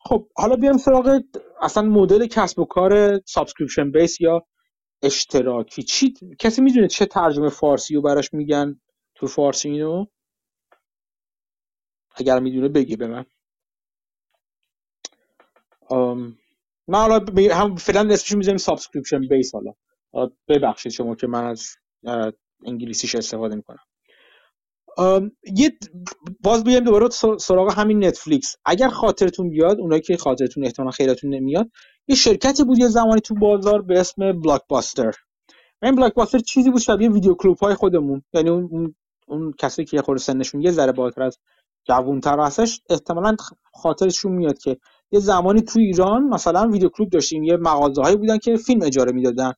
خب 0.00 0.28
حالا 0.36 0.56
بیام 0.56 0.78
سراغ 0.78 1.20
اصلا 1.62 1.82
مدل 1.82 2.26
کسب 2.26 2.58
و 2.58 2.64
کار 2.64 3.20
subscription 3.26 3.90
based 3.92 4.20
یا 4.20 4.46
اشتراکی. 5.02 5.82
چی 5.82 6.14
کسی 6.38 6.62
می‌دونه 6.62 6.88
چه 6.88 7.06
ترجمه 7.06 7.48
فارسی 7.48 7.94
رو 7.94 8.02
براش 8.02 8.34
میگن 8.34 8.80
تو 9.14 9.26
فارسی 9.26 9.70
اینو؟ 9.70 10.06
اگر 12.16 12.40
می‌دونه 12.40 12.68
بگی 12.68 12.96
به 12.96 13.06
من. 13.06 13.26
من 16.88 16.98
حالا 16.98 17.24
هم 17.52 17.76
فعلا 17.76 18.00
اسمش 18.00 18.32
می‌ذاریم 18.32 18.58
subscription 18.58 19.20
based 19.28 19.54
حالا. 19.54 19.72
ببخشید 20.48 20.92
شما 20.92 21.14
که 21.14 21.26
من 21.26 21.44
از 21.46 21.66
انگلیسیش 22.64 23.14
استفاده 23.14 23.54
می‌کنم. 23.54 23.78
یه 25.56 25.78
باز 26.40 26.64
بیایم 26.64 26.84
دوباره 26.84 27.08
سراغ 27.38 27.72
همین 27.78 28.04
نتفلیکس 28.04 28.56
اگر 28.64 28.88
خاطرتون 28.88 29.50
بیاد 29.50 29.80
اونایی 29.80 30.02
که 30.02 30.16
خاطرتون 30.16 30.64
احتمالا 30.64 30.90
خیلیتون 30.90 31.34
نمیاد 31.34 31.70
یه 32.08 32.16
شرکتی 32.16 32.64
بود 32.64 32.78
یه 32.78 32.88
زمانی 32.88 33.20
تو 33.20 33.34
بازار 33.34 33.82
به 33.82 34.00
اسم 34.00 34.40
بلاکباستر 34.40 35.12
این 35.82 35.94
بلاکباستر 35.94 36.38
چیزی 36.38 36.70
بود 36.70 36.80
شبیه 36.80 37.10
ویدیو 37.10 37.34
کلوپ 37.34 37.64
های 37.64 37.74
خودمون. 37.74 38.22
یعنی 38.32 38.50
اون 38.50 38.94
اون, 39.28 39.52
کسی 39.58 39.84
که 39.84 40.02
خود 40.02 40.16
سنشون 40.16 40.62
یه 40.62 40.70
ذره 40.70 40.92
بالاتر 40.92 41.22
از 41.22 41.38
جوونتر 41.84 42.40
هستش 42.40 42.80
احتمالا 42.90 43.36
خاطرشون 43.74 44.32
میاد 44.32 44.58
که 44.58 44.76
یه 45.12 45.20
زمانی 45.20 45.62
تو 45.62 45.78
ایران 45.78 46.24
مثلا 46.24 46.68
ویدیو 46.68 46.88
کلوب 46.88 47.10
داشتیم 47.10 47.44
یه 47.44 47.56
مغازه 47.56 48.02
هایی 48.02 48.16
بودن 48.16 48.38
که 48.38 48.56
فیلم 48.56 48.82
اجاره 48.82 49.12
می‌دادن. 49.12 49.52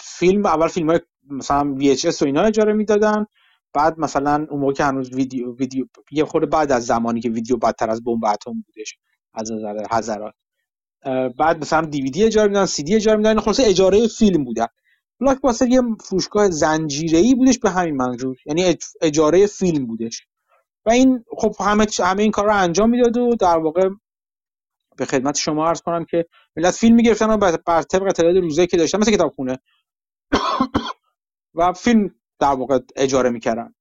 فیلم 0.00 0.46
اول 0.46 0.68
فیلم 0.68 0.90
های 0.90 1.00
مثلا 1.30 1.76
VHS 1.78 2.22
و 2.22 2.24
اینا 2.24 2.42
اجاره 2.42 2.72
می‌دادن 2.72 3.26
بعد 3.74 3.98
مثلا 3.98 4.46
اون 4.50 4.60
موقع 4.60 4.72
که 4.72 4.84
هنوز 4.84 5.14
ویدیو 5.14 5.56
ویدیو 5.56 5.86
یه 6.10 6.24
خورده 6.24 6.46
بعد 6.46 6.72
از 6.72 6.86
زمانی 6.86 7.20
که 7.20 7.30
ویدیو 7.30 7.56
بدتر 7.56 7.90
از 7.90 8.04
بمب 8.04 8.24
اتم 8.24 8.52
بودش 8.66 8.98
از 9.34 9.52
نظر 9.52 9.86
حضرات. 9.90 10.34
بعد 11.38 11.60
مثلا 11.60 11.86
دیویدی 11.86 12.24
اجاره 12.24 12.48
میدن 12.48 12.66
سی 12.66 12.82
دی 12.82 12.94
اجاره 12.94 13.16
میدن 13.16 13.40
خلاص 13.40 13.60
اجاره 13.60 14.08
فیلم 14.08 14.44
بودن. 14.44 14.66
بلاک 15.20 15.40
باستر 15.40 15.68
یه 15.68 15.82
فروشگاه 16.04 16.50
ای 17.12 17.34
بودش 17.34 17.58
به 17.58 17.70
همین 17.70 17.96
منظور 17.96 18.36
یعنی 18.46 18.76
اجاره 19.00 19.46
فیلم 19.46 19.86
بودش. 19.86 20.26
و 20.86 20.90
این 20.90 21.24
خب 21.38 21.54
همه 21.60 21.86
همه 21.98 22.22
این 22.22 22.32
کار 22.32 22.44
رو 22.44 22.56
انجام 22.56 22.90
می‌داد 22.90 23.16
و 23.16 23.36
در 23.40 23.58
واقع 23.58 23.88
به 24.96 25.04
خدمت 25.06 25.36
شما 25.36 25.68
عرض 25.68 25.82
کنم 25.82 26.04
که 26.04 26.26
ملت 26.56 26.74
فیلم 26.74 26.94
می‌گرفتن 26.94 27.30
و 27.30 27.36
بر 27.66 27.82
طبق 27.82 28.12
تعداد 28.12 28.36
روزایی 28.36 28.68
که 28.68 28.76
داشتن 28.76 28.98
مثل 28.98 29.12
کتابخونه. 29.12 29.58
و 31.54 31.72
فیلم 31.72 32.14
در 32.40 32.54
واقع 32.54 32.78
اجاره 32.96 33.30
می‌کردن. 33.30 33.74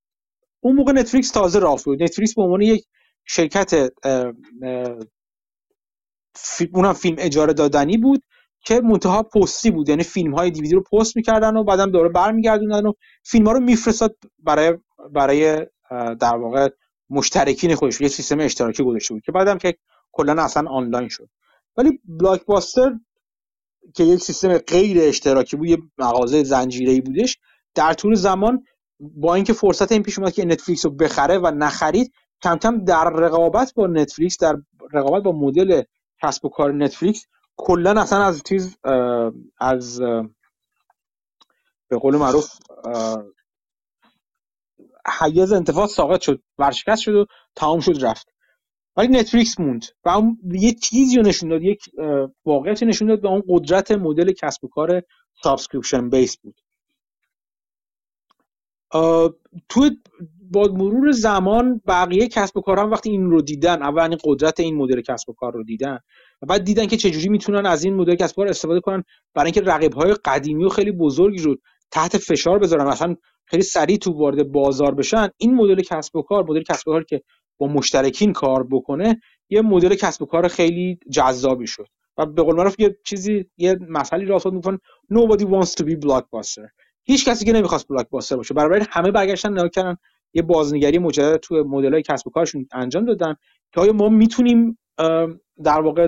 اون 0.59 0.75
موقع 0.75 0.91
نتفلیکس 0.91 1.31
تازه 1.31 1.59
راه 1.59 1.83
بود. 1.85 2.03
نتفلیکس 2.03 2.35
به 2.35 2.41
عنوان 2.41 2.61
یک 2.61 2.85
شرکت 3.25 3.91
اونم 6.73 6.93
فیلم 6.93 7.15
اجاره 7.19 7.53
دادنی 7.53 7.97
بود 7.97 8.23
که 8.65 8.81
منتها 8.81 9.23
پستی 9.23 9.71
بود. 9.71 9.89
یعنی 9.89 10.03
فیلم 10.03 10.35
های 10.35 10.51
دیویدی 10.51 10.75
رو 10.75 10.83
پست 10.83 11.15
می‌کردن 11.15 11.57
و 11.57 11.63
بعدم 11.63 11.91
دوره 11.91 12.09
برمیگردوندن 12.09 12.85
و 12.85 12.93
فیلم 13.23 13.45
ها 13.45 13.51
رو 13.51 13.59
میفرستاد 13.59 14.15
برای 14.39 14.77
برای 15.13 15.67
در 16.19 16.35
واقع 16.35 16.69
مشترکین 17.09 17.75
خودش 17.75 18.01
یه 18.01 18.07
سیستم 18.07 18.39
اشتراکی 18.39 18.83
گذاشته 18.83 19.13
بود 19.13 19.23
که 19.23 19.31
بعدم 19.31 19.57
که 19.57 19.75
کلا 20.11 20.43
اصلا 20.43 20.69
آنلاین 20.69 21.09
شد. 21.09 21.29
ولی 21.77 21.99
بلاک 22.05 22.45
باستر 22.45 22.93
که 23.95 24.03
یک 24.03 24.19
سیستم 24.19 24.57
غیر 24.57 24.97
اشتراکی 25.01 25.57
بود 25.57 25.67
یه 25.67 25.77
مغازه 25.97 26.43
زنجیره‌ای 26.43 27.01
بودش 27.01 27.37
در 27.75 27.93
طول 27.93 28.15
زمان 28.15 28.63
با 28.99 29.35
اینکه 29.35 29.53
فرصت 29.53 29.91
این 29.91 30.03
پیش 30.03 30.19
اومد 30.19 30.33
که 30.33 30.45
نتفلیکس 30.45 30.85
رو 30.85 30.91
بخره 30.91 31.37
و 31.37 31.51
نخرید 31.51 32.13
کم 32.43 32.57
کم 32.57 32.85
در 32.85 33.09
رقابت 33.09 33.73
با 33.73 33.87
نتفلیکس 33.87 34.37
در 34.37 34.57
رقابت 34.93 35.23
با 35.23 35.31
مدل 35.31 35.81
کسب 36.23 36.45
و 36.45 36.49
کار 36.49 36.73
نتفلیکس 36.73 37.25
کلا 37.57 38.01
اصلا 38.01 38.23
از 38.23 38.43
چیز 38.43 38.77
از 39.59 40.01
به 41.89 41.97
قول 41.99 42.17
معروف 42.17 42.49
حیز 45.19 45.53
انتفاع 45.53 45.87
ساقط 45.87 46.21
شد 46.21 46.41
ورشکست 46.57 47.01
شد 47.01 47.15
و 47.15 47.25
تمام 47.55 47.79
شد 47.79 48.05
رفت. 48.05 48.27
ولی 48.97 49.07
Netflix 49.07 49.59
موند 49.59 49.85
و 50.05 50.09
اون 50.09 50.39
یه 50.51 50.71
چیزی 50.71 51.17
رو 51.17 51.23
نشون 51.23 51.49
داد 51.49 51.63
یک 51.63 51.83
واقعیتی 52.45 52.85
نشون 52.85 53.07
داد 53.07 53.21
به 53.21 53.27
اون 53.27 53.43
قدرت 53.49 53.91
مدل 53.91 54.31
کسب 54.31 54.63
و 54.63 54.67
کار 54.67 55.01
subscription 55.43 56.09
based 56.09 56.37
بود. 56.37 56.55
تو 59.69 59.89
با 60.51 60.63
مرور 60.63 61.11
زمان 61.11 61.81
بقیه 61.87 62.27
کسب 62.27 62.57
و 62.57 62.61
کاران 62.61 62.89
وقتی 62.89 63.09
این 63.09 63.29
رو 63.29 63.41
دیدن 63.41 63.83
اول 63.83 64.17
قدرت 64.23 64.59
این 64.59 64.75
مدل 64.75 65.01
کسب 65.01 65.29
و 65.29 65.33
کار 65.33 65.53
رو 65.53 65.63
دیدن 65.63 65.99
بعد 66.47 66.63
دیدن 66.63 66.85
که 66.85 66.97
چجوری 66.97 67.29
می‌تونن 67.29 67.65
از 67.65 67.83
این 67.83 67.93
مدل 67.93 68.15
کسب 68.15 68.39
و 68.39 68.41
کار 68.41 68.47
استفاده 68.47 68.79
کنن 68.79 69.03
برای 69.33 69.45
اینکه 69.45 69.61
رقیب 69.61 69.93
های 69.93 70.13
قدیمی 70.25 70.65
و 70.65 70.69
خیلی 70.69 70.91
بزرگی 70.91 71.41
رو 71.41 71.55
تحت 71.91 72.17
فشار 72.17 72.59
بذارن. 72.59 72.87
مثلا 72.87 73.15
خیلی 73.53 73.63
سریع 73.63 73.97
تو 73.97 74.11
وارد 74.11 74.51
بازار 74.51 74.95
بشن 74.95 75.29
این 75.37 75.55
مدل 75.55 75.81
کسب 75.81 76.15
و 76.15 76.21
کار 76.21 76.43
مدل 76.43 76.63
کسب 76.63 76.87
و 76.87 76.91
کار 76.91 77.03
که 77.03 77.21
با 77.57 77.67
مشترکین 77.67 78.33
کار 78.33 78.67
بکنه 78.71 79.21
یه 79.49 79.61
مدل 79.61 79.95
کسب 79.95 80.21
و 80.21 80.25
کار 80.25 80.47
خیلی 80.47 80.99
جذابی 81.11 81.67
شد. 81.67 81.87
و 82.17 82.25
به 82.25 82.43
قول 82.43 82.55
معروف 82.55 82.79
یه 82.79 82.97
چیزی 83.05 83.45
یه 83.57 83.77
مسئله 83.89 84.25
را 84.25 84.39
می‌کنن 84.51 84.79
nobody 85.13 85.43
wants 85.43 85.69
to 85.69 85.83
be 85.85 85.95
blockbuster. 86.05 86.67
هیچ 87.03 87.25
کسی 87.29 87.45
که 87.45 87.51
نمی‌خواست 87.51 87.87
بلاک 87.87 88.09
باستر 88.09 88.35
باشه. 88.35 88.53
برای 88.53 88.81
همه 88.89 89.11
برگشتن 89.11 89.51
نگاه 89.51 89.69
کردن 89.69 89.95
یه 90.33 90.41
بازنگری 90.41 90.97
مجدد 90.97 91.37
تو 91.37 91.55
مدل 91.55 91.93
های 91.93 92.01
کسب 92.01 92.27
و 92.27 92.29
کارشون 92.29 92.67
انجام 92.71 93.05
دادن 93.05 93.35
که 93.73 93.81
آیا 93.81 93.93
ما 93.93 94.09
می‌تونیم 94.09 94.79
در 95.63 95.81
واقع 95.81 96.07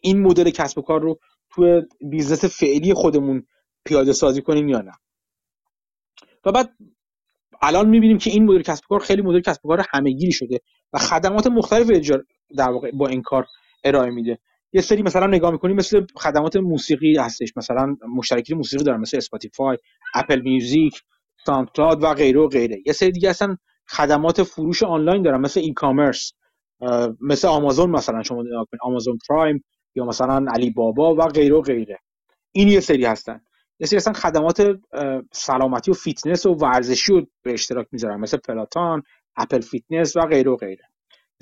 این 0.00 0.22
مدل 0.22 0.50
کسب 0.50 0.78
و 0.78 0.82
کار 0.82 1.00
رو 1.00 1.18
تو 1.50 1.82
business 2.10 2.44
فعلی 2.44 2.94
خودمون 2.94 3.46
پیاده 3.84 4.12
سازی 4.12 4.42
کنیم 4.42 4.68
یا 4.68 4.80
نه. 4.80 4.92
و 6.44 6.52
بعد 6.52 6.70
الان 7.62 7.88
می‌بینیم 7.88 8.18
که 8.18 8.30
این 8.30 8.44
مدل 8.44 8.62
کسب 8.62 8.84
کار 8.88 9.00
خیلی 9.00 9.22
مدل 9.22 9.40
کسب 9.40 9.62
کار 9.62 9.84
همه‌گیری 9.90 10.32
شده 10.32 10.60
و 10.92 10.98
خدمات 10.98 11.46
مختلف 11.46 11.90
در 12.56 12.70
واقع 12.70 12.90
با 12.90 13.08
این 13.08 13.22
کار 13.22 13.46
ارائه 13.84 14.10
میده. 14.10 14.38
یه 14.72 14.80
سری 14.80 15.02
مثلا 15.02 15.26
نگاه 15.26 15.50
می‌کنیم 15.50 15.76
مثل 15.76 16.06
خدمات 16.16 16.56
موسیقی 16.56 17.16
هستش. 17.16 17.52
مثلا 17.56 17.96
مشترکی 18.16 18.54
موسیقی 18.54 18.84
دارن 18.84 19.00
مثل 19.00 19.16
Spotify 19.16 19.78
Apple 20.14 20.40
Music 20.40 21.02
SoundCloud 21.46 22.02
و 22.02 22.14
غیره 22.14 22.40
و 22.40 22.48
غیره. 22.48 22.82
یه 22.86 22.92
سری 22.92 23.12
دیگه 23.12 23.30
اصلا 23.30 23.56
خدمات 23.88 24.42
فروش 24.42 24.82
آنلاین 24.82 25.22
دارن 25.22 25.40
مثل 25.40 25.60
e-commerce 25.60 26.32
مثل 27.20 27.48
آمازون 27.48 27.90
مثلا 27.90 28.22
شما 28.22 28.42
نگاه 28.42 28.66
آمازون 28.82 29.18
پرایم 29.28 29.64
یا 29.94 30.04
مثلا 30.04 30.44
علی 30.52 30.70
بابا 30.70 31.14
و 31.14 31.22
غیره 31.22 31.56
و 31.56 31.60
غیره. 31.60 31.98
این 32.52 32.68
یه 32.68 32.80
سری 32.80 33.04
هستن. 33.04 33.40
یه 33.80 33.86
سری 33.86 33.96
اصلا 33.96 34.12
خدمات 34.12 34.80
سلامتی 35.32 35.90
و 35.90 35.94
فیتنس 35.94 36.46
و 36.46 36.54
ورزشی 36.54 37.12
رو 37.12 37.26
به 37.42 37.52
اشتراک 37.52 37.86
می‌ذارن 37.92 38.20
مثل 38.20 38.36
پلاتون 38.36 39.02
اپل 39.36 39.60
فیتنس 39.60 40.16
و 40.16 40.20
غیره 40.20 40.50
و 40.50 40.56
غیره. 40.56 40.84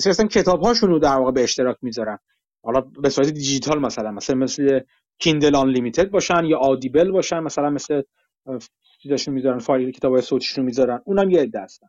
سری 0.01 0.11
اصلا 0.11 0.27
کتاب 0.27 0.61
هاشون 0.62 0.90
رو 0.90 0.98
در 0.98 1.16
واقع 1.16 1.31
به 1.31 1.43
اشتراک 1.43 1.77
می‌ذارن. 1.82 2.19
حالا 2.65 2.81
به 2.81 3.09
صورت 3.09 3.28
دیجیتال 3.28 3.81
مثلا 3.81 4.11
مثلا 4.11 4.36
مثل 4.36 4.81
کیندل 5.19 5.57
Unlimited 5.57 6.11
باشن 6.11 6.44
یا 6.44 6.59
آدیبل 6.59 7.11
باشن 7.11 7.40
مثلا 7.40 7.70
مثل 7.70 8.02
چیزاشون 9.02 9.35
می‌ذارن 9.35 9.59
فایل 9.59 9.90
کتاب 9.90 10.20
صوتیشون 10.20 10.65
می‌ذارن. 10.65 11.02
اونم 11.05 11.31
یه 11.31 11.40
عده 11.40 11.61
هستن. 11.61 11.89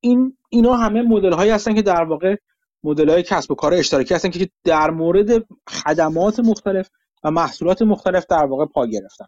این 0.00 0.36
اینا 0.48 0.76
همه 0.76 1.02
مدل 1.02 1.32
هایی 1.32 1.50
هستن 1.50 1.74
که 1.74 1.82
در 1.82 2.04
واقع 2.04 2.36
مدل 2.84 3.10
های 3.10 3.22
کسب 3.22 3.50
و 3.50 3.54
کار 3.54 3.74
اشتراکی 3.74 4.14
هستن 4.14 4.30
که 4.30 4.48
در 4.64 4.90
مورد 4.90 5.46
خدمات 5.68 6.40
مختلف 6.40 6.90
و 7.24 7.30
محصولات 7.30 7.82
مختلف 7.82 8.26
در 8.26 8.44
واقع 8.44 8.66
پا 8.66 8.86
گرفتن. 8.86 9.26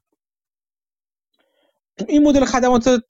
این 2.09 2.23
مدل 2.23 2.45
خدمات 2.45 3.03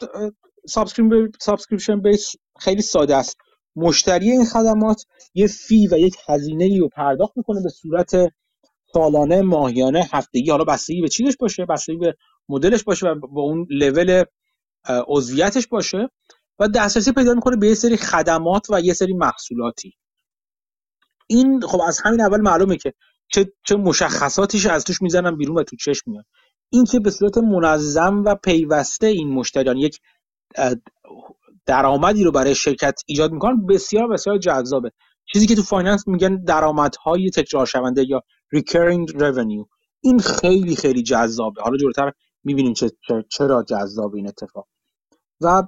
subscription 1.41 2.01
based 2.01 2.33
خیلی 2.61 2.83
ساده 2.83 3.17
است. 3.17 3.37
مشتری 3.77 4.31
این 4.31 4.45
خدمات 4.45 5.05
یه 5.35 5.47
fee 5.47 5.89
و 5.93 5.99
یک 5.99 6.17
هزینه 6.29 6.79
رو 6.79 6.89
پرداخت 6.89 7.33
می‌کنه 7.37 7.63
به 7.63 7.69
صورت 7.69 8.13
سالانه 8.93 9.43
ماهیانه 9.43 10.09
هفتگی 10.13 10.51
حالا 10.51 10.65
بستگی 10.65 11.01
به 11.01 11.09
چیزش 11.09 11.37
باشه 11.37 11.67
بستگی 11.67 11.97
به 11.97 12.17
مدلش 12.49 12.85
باشه 12.85 13.07
و 13.07 13.15
با 13.15 13.43
اون 13.43 13.67
لول 13.71 14.25
عضویتش 15.09 15.67
باشه 15.67 16.09
و 16.59 16.69
دسترسی 16.69 17.13
پیدا 17.13 17.35
می‌کنه 17.35 17.57
به 17.57 17.69
یه 17.69 17.75
سری 17.75 17.97
خدمات 17.97 18.67
و 18.71 18.81
یه 18.81 18.93
سری 18.93 19.13
محصولاتی. 19.13 19.93
این 21.27 21.61
خب 21.61 21.81
از 21.81 22.01
همین 22.05 22.21
اول 22.21 22.41
معلومه 22.41 22.77
که 22.77 22.93
چه, 23.31 23.53
چه 23.67 23.77
مشخصاتیش 23.77 24.67
از 24.67 24.85
توش 24.85 25.03
می‌زنن 25.03 25.37
بیرون 25.37 25.59
و 25.59 25.63
تو 25.63 25.77
چشم 25.77 26.11
میاد. 26.11 26.25
این 26.73 26.85
که 26.85 27.01
به 27.01 27.11
صورت 27.11 27.39
منظم 27.39 28.25
و 28.25 28.35
پیوسته 28.35 29.07
این 29.07 29.33
مشتریان 29.33 29.77
یک 29.77 30.01
درآمدی 31.67 32.25
رو 32.25 32.33
برای 32.33 32.55
شرکت 32.55 33.01
ایجاد 33.07 33.33
می‌کنن 33.33 33.67
بسیار 33.67 34.09
بسیار 34.09 34.39
جذابه. 34.39 34.91
چیزی 35.33 35.47
که 35.47 35.55
تو 35.55 35.63
فایننس 35.63 36.09
میگن 36.09 36.45
درآمدهای 36.45 37.31
تکرار 37.31 37.67
شونده 37.67 38.05
یا 38.09 38.23
recurring 38.57 39.13
revenue. 39.13 39.67
این 40.01 40.19
خیلی 40.19 40.77
خیلی 40.77 41.03
جذابه. 41.03 41.63
حالا 41.63 41.77
جلوتر 41.77 42.13
می‌بینیم 42.45 42.75
چرا 43.31 43.63
جذاب 43.63 44.15
این 44.15 44.29
اتفاق. 44.29 44.69
و 45.41 45.63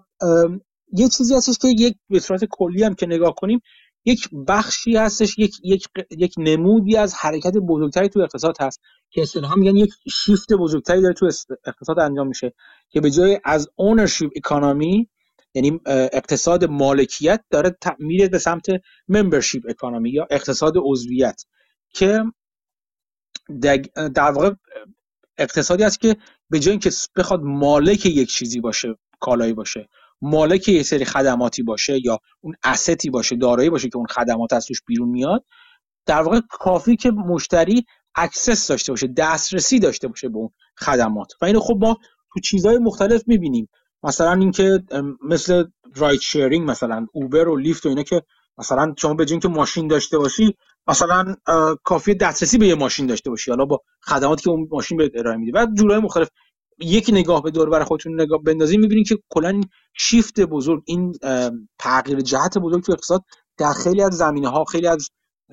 یه 0.92 1.08
چیزی 1.08 1.34
هستش 1.34 1.58
که 1.58 1.68
یک 1.68 1.96
به 2.10 2.20
صورت 2.20 2.44
کلی 2.44 2.82
هم 2.82 2.94
که 2.94 3.06
نگاه 3.06 3.34
کنیم 3.36 3.60
یک 4.04 4.28
بخشی 4.48 4.96
هستش 4.96 5.38
یک 5.38 5.56
یک 5.64 5.88
یک 6.10 6.34
نمودی 6.38 6.96
از 6.96 7.14
حرکت 7.14 7.52
بزرگتری 7.52 8.08
تو 8.08 8.20
اقتصاد 8.20 8.56
هست 8.60 8.80
که 9.10 9.22
اصطلاحا 9.22 9.54
میگن 9.54 9.76
یک 9.76 9.90
شیفت 10.12 10.52
بزرگتری 10.52 11.02
داره 11.02 11.14
تو 11.14 11.30
اقتصاد 11.66 11.98
انجام 11.98 12.28
میشه 12.28 12.54
که 12.88 13.00
به 13.00 13.10
جای 13.10 13.40
از 13.44 13.68
اونرشیپ 13.76 14.30
اکانومی 14.36 15.08
یعنی 15.54 15.80
اقتصاد 15.86 16.64
مالکیت 16.64 17.44
داره 17.50 17.76
میره 17.98 18.28
به 18.28 18.38
سمت 18.38 18.66
ممبرشیپ 19.08 19.62
اکانومی 19.68 20.10
یا 20.10 20.26
اقتصاد 20.30 20.74
عضویت 20.76 21.44
که 21.94 22.24
در 24.14 24.30
واقع 24.30 24.50
اقتصادی 25.38 25.84
است 25.84 26.00
که 26.00 26.16
به 26.50 26.58
جای 26.58 26.70
اینکه 26.70 26.90
بخواد 27.16 27.40
مالک 27.42 28.06
یک 28.06 28.28
چیزی 28.28 28.60
باشه 28.60 28.98
کالایی 29.20 29.52
باشه 29.52 29.88
مالک 30.22 30.68
یه 30.68 30.82
سری 30.82 31.04
خدماتی 31.04 31.62
باشه 31.62 32.00
یا 32.04 32.18
اون 32.40 32.54
asset 32.64 33.03
ی 33.03 33.10
باشه 33.10 33.36
دارایی 33.36 33.70
باشه 33.70 33.88
که 33.88 33.96
اون 33.96 34.06
خدمات 34.06 34.52
از 34.52 34.66
توش 34.66 34.82
بیرون 34.86 35.08
میاد 35.08 35.44
در 36.06 36.22
واقع 36.22 36.40
کافیه 36.50 36.96
که 36.96 37.10
مشتری 37.10 37.84
access 38.14 38.68
داشته 38.68 38.92
باشه 38.92 39.06
دسترسی 39.06 39.78
داشته 39.78 40.08
باشه 40.08 40.28
به 40.28 40.38
اون 40.38 40.50
خدمات. 40.78 41.32
و 41.42 41.44
اینو 41.44 41.60
خب 41.60 41.78
ما 41.80 41.96
تو 42.34 42.40
چیزهای 42.40 42.78
مختلف 42.78 43.22
می‌بینیم. 43.26 43.68
مثلا 44.02 44.32
اینکه 44.32 44.82
مثل 45.24 45.64
ride 45.96 46.20
sharing 46.20 46.70
مثلا 46.70 47.06
اوبر 47.12 47.48
و 47.48 47.56
لیفت 47.56 47.86
و 47.86 47.88
اینا 47.88 48.02
که 48.02 48.22
مثلا 48.58 48.94
شما 48.98 49.14
به 49.14 49.26
که 49.26 49.48
ماشین 49.48 49.88
داشته 49.88 50.18
باشی 50.18 50.56
مثلا 50.86 51.34
کافی 51.84 52.14
دسترسی 52.14 52.58
به 52.58 52.66
یه 52.66 52.74
ماشین 52.74 53.06
داشته 53.06 53.30
باشی. 53.30 53.50
حالا 53.50 53.64
با 53.64 53.80
خدماتی 54.02 54.42
که 54.42 54.50
اون 54.50 54.68
ماشین 54.70 54.98
به 54.98 55.10
ارائه 55.14 55.36
میده 55.36 55.60
و 55.60 55.66
جورای 55.74 56.00
مختلف. 56.00 56.28
یک 56.82 57.10
نگاه 57.12 57.42
به 57.42 57.50
دور 57.50 57.70
بر 57.70 57.84
خودتون 57.84 58.20
نگاه 58.20 58.42
بندازید 58.42 58.80
می‌بینید 58.80 59.08
که 59.08 59.18
کلا 59.30 59.60
شیفت 59.94 60.40
بزرگ 60.40 60.82
این 60.86 61.12
تغییر 61.78 62.20
جهت 62.20 62.58
بزرگ 62.58 62.82
تو 62.82 62.92
اقتصاد 62.92 63.24
در 63.56 63.72
خیلی 63.72 64.02
از 64.02 64.16
زمینه 64.16 64.48
ها 64.48 64.64
خیلی 64.64 64.86
از 64.86 65.10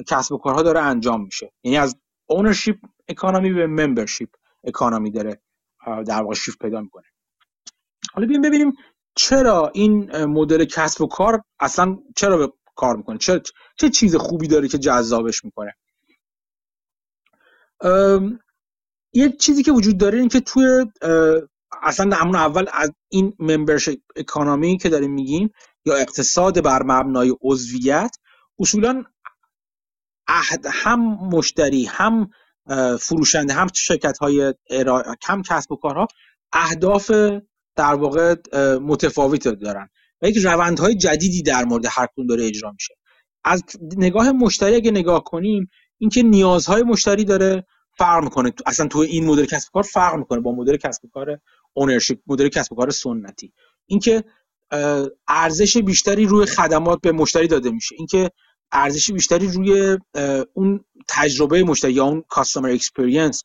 کسب 0.07 0.31
و 0.31 0.37
کارها 0.37 0.61
داره 0.61 0.79
انجام 0.79 1.23
میشه. 1.23 1.51
یعنی 1.63 1.77
از 1.77 1.95
اونرشیپ 2.25 2.77
اکانومی 3.07 3.53
به 3.53 3.67
ممبرشیپ 3.67 4.29
اکانومی 4.63 5.11
داره 5.11 5.41
در 6.07 6.21
واقع 6.21 6.35
شیفت 6.35 6.59
پیدا 6.59 6.81
می‌کنه. 6.81 7.03
حالا 8.13 8.27
بیایم 8.27 8.41
ببینیم 8.41 8.73
چرا 9.15 9.71
این 9.73 10.25
مدل 10.25 10.65
کسب 10.65 11.01
و 11.01 11.07
کار 11.07 11.43
اصلا 11.59 11.97
چرا 12.15 12.37
به 12.37 12.53
کار 12.75 12.95
می‌کنه؟ 12.95 13.17
چه 13.17 13.41
چه 13.77 13.89
چیز 13.89 14.15
خوبی 14.15 14.47
داره 14.47 14.67
که 14.67 14.77
جذابش 14.77 15.45
می‌کنه؟ 15.45 15.75
یه 19.13 19.29
چیزی 19.29 19.63
که 19.63 19.71
وجود 19.71 19.97
داره 19.97 20.19
این 20.19 20.29
که 20.29 20.39
توی 20.39 20.85
اصلا 21.83 22.15
همون 22.15 22.35
اول 22.35 22.65
از 22.73 22.91
این 23.09 23.33
ممبرشپ 23.39 23.97
اکانومی 24.15 24.77
که 24.77 24.89
داریم 24.89 25.11
میگیم 25.11 25.49
یا 25.85 25.95
اقتصاد 25.95 26.63
بر 26.63 26.83
مبنای 26.83 27.35
عضویت 27.41 28.15
اصولا 28.59 29.03
هم 30.65 30.99
مشتری 31.31 31.85
هم 31.85 32.29
فروشنده 32.99 33.53
هم 33.53 33.67
شرکت 33.75 34.17
های 34.17 34.53
کم 35.21 35.41
کسب 35.41 35.71
و 35.71 35.75
کارها 35.75 36.07
اهداف 36.53 37.11
در 37.75 37.93
واقع 37.93 38.35
متفاوت 38.81 39.47
دارن 39.47 39.89
و 40.21 40.27
یک 40.29 40.37
روندهای 40.37 40.95
جدیدی 40.95 41.41
در 41.41 41.65
مورد 41.65 41.85
هر 41.89 42.07
کدوم 42.13 42.27
داره 42.27 42.45
اجرا 42.45 42.71
میشه. 42.71 42.93
از 43.43 43.63
نگاه 43.97 44.31
مشتری 44.31 44.75
اگه 44.75 44.91
نگاه 44.91 45.23
کنیم 45.23 45.69
اینکه 45.97 46.23
نیازهای 46.23 46.83
مشتری 46.83 47.25
داره 47.25 47.65
فرق 47.99 48.23
می‌کنه. 48.23 48.53
اصلا 48.65 48.87
تو 48.87 48.99
این 48.99 49.25
مدل 49.25 49.45
کسب 49.45 49.69
کار 49.73 49.83
فرق 49.83 50.15
می‌کنه 50.15 50.39
با 50.39 50.51
مدل 50.51 50.77
کسب 50.77 51.01
کار 51.13 51.39
اونرشیپ 51.73 52.19
مدل 52.27 52.49
کسب 52.49 52.75
کار 52.75 52.89
سنتی. 52.89 53.53
اینکه 53.85 54.23
ارزش 55.27 55.77
بیشتری 55.77 56.25
روی 56.25 56.45
خدمات 56.45 56.99
به 57.01 57.11
مشتری 57.11 57.47
داده 57.47 57.71
میشه. 57.71 57.95
اینکه 57.97 58.31
ارزش 58.71 59.11
بیشتری 59.11 59.47
روی 59.47 59.97
اون 60.53 60.85
تجربه 61.07 61.63
مشتری 61.63 61.93
یا 61.93 62.03
اون 62.05 62.23
customer 62.29 62.69
experience 62.69 63.43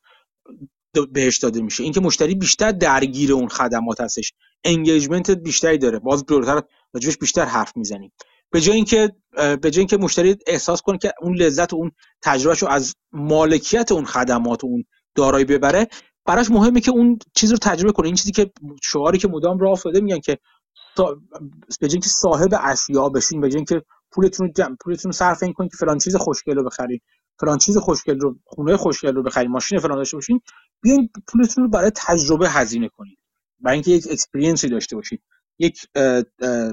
بهش 1.12 1.38
داده 1.38 1.62
میشه. 1.62 1.82
اینکه 1.82 2.00
مشتری 2.00 2.34
بیشتر 2.34 2.70
درگیر 2.70 3.32
اون 3.32 3.48
خدمات 3.48 4.00
هستش. 4.00 4.32
engagement 4.64 5.30
بیشتری 5.30 5.78
داره. 5.78 5.98
باز 5.98 6.26
جلوتر 6.26 6.62
راجبش 6.94 7.18
بیشتر 7.18 7.44
حرف 7.44 7.76
می‌زنیم. 7.76 8.12
به 8.54 8.60
جای 8.60 8.76
اینکه 8.76 9.12
به 9.32 9.70
جای 9.70 9.78
اینکه 9.78 9.96
مشتری 9.96 10.36
احساس 10.46 10.82
کنه 10.82 10.98
که 10.98 11.12
اون 11.20 11.36
لذت 11.36 11.72
و 11.72 11.76
اون 11.76 11.92
تجربهش 12.22 12.62
رو 12.62 12.68
از 12.68 12.94
مالکیت 13.12 13.92
اون 13.92 14.04
خدمات 14.04 14.64
و 14.64 14.66
اون 14.66 14.84
دارایی 15.14 15.44
ببره 15.44 15.88
براش 16.24 16.50
مهمه 16.50 16.80
که 16.80 16.90
اون 16.90 17.18
چیز 17.34 17.50
رو 17.50 17.58
تجربه 17.62 17.92
کنه. 17.92 18.06
این 18.06 18.14
چیزی 18.14 18.32
که 18.32 18.50
شعاری 18.82 19.18
که 19.18 19.28
مدام 19.28 19.58
راه 19.58 19.72
افتاده 19.72 20.00
میگن 20.00 20.20
که 20.20 20.38
به 21.80 21.88
جای 21.88 21.92
اینکه 21.92 22.08
صاحب 22.08 22.54
اشیا 22.60 23.08
بشین 23.08 23.40
به 23.40 23.48
جای 23.48 23.56
اینکه 23.56 23.82
پولتون 24.12 24.52
رو 24.56 24.76
پولتون 24.84 25.08
رو 25.08 25.12
صرف 25.12 25.42
این 25.42 25.52
کنید 25.52 25.70
که 25.70 25.76
فلان 25.76 25.98
چیز 25.98 26.16
خوشگل 26.16 26.54
رو 26.54 26.64
بخرید 26.64 27.02
فلان 27.40 27.58
چیز 27.58 27.76
خوشگل 27.76 28.20
رو 28.20 28.36
خونه 28.44 28.76
خوشگل 28.76 29.14
رو 29.14 29.22
بخرید 29.22 29.50
ماشین 29.50 29.78
فلان 29.78 29.96
داشته 29.96 30.16
باشین 30.16 30.40
بیاین 30.82 31.10
پولتون 31.28 31.64
رو 31.64 31.70
برای 31.70 31.90
تجربه 31.94 32.50
هزینه 32.50 32.88
کنید. 32.88 33.18
برای 33.60 33.74
اینکه 33.74 33.90
یک 33.90 34.06
اکسپریانسی 34.10 34.68
داشته 34.68 34.96
باشید. 34.96 35.22
یک 35.58 35.86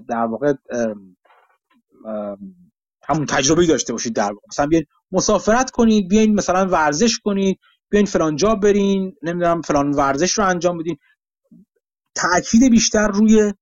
در 0.08 0.26
واقع 0.30 0.54
همون 3.04 3.26
تجربه 3.26 3.66
داشته 3.66 3.94
باشید 3.94 4.14
در 4.14 4.32
واقع. 4.34 4.48
مثلا 4.50 4.66
بیاین 4.68 4.86
مسافرت 5.12 5.72
کنید 5.72 6.08
بیاین 6.08 6.36
مثلا 6.36 6.66
ورزش 6.66 7.20
کنید 7.20 7.60
بیاین 7.90 8.06
فلان 8.06 8.36
جا 8.36 8.56
برین 8.56 9.16
نمی‌دونم 9.24 9.62
فلان 9.62 9.92
ورزش 9.92 10.38
رو 10.38 10.46
انجام 10.46 10.78
بدین. 10.78 10.98
تاکید 12.16 12.72
بیشتر 12.72 13.08
روی 13.08 13.54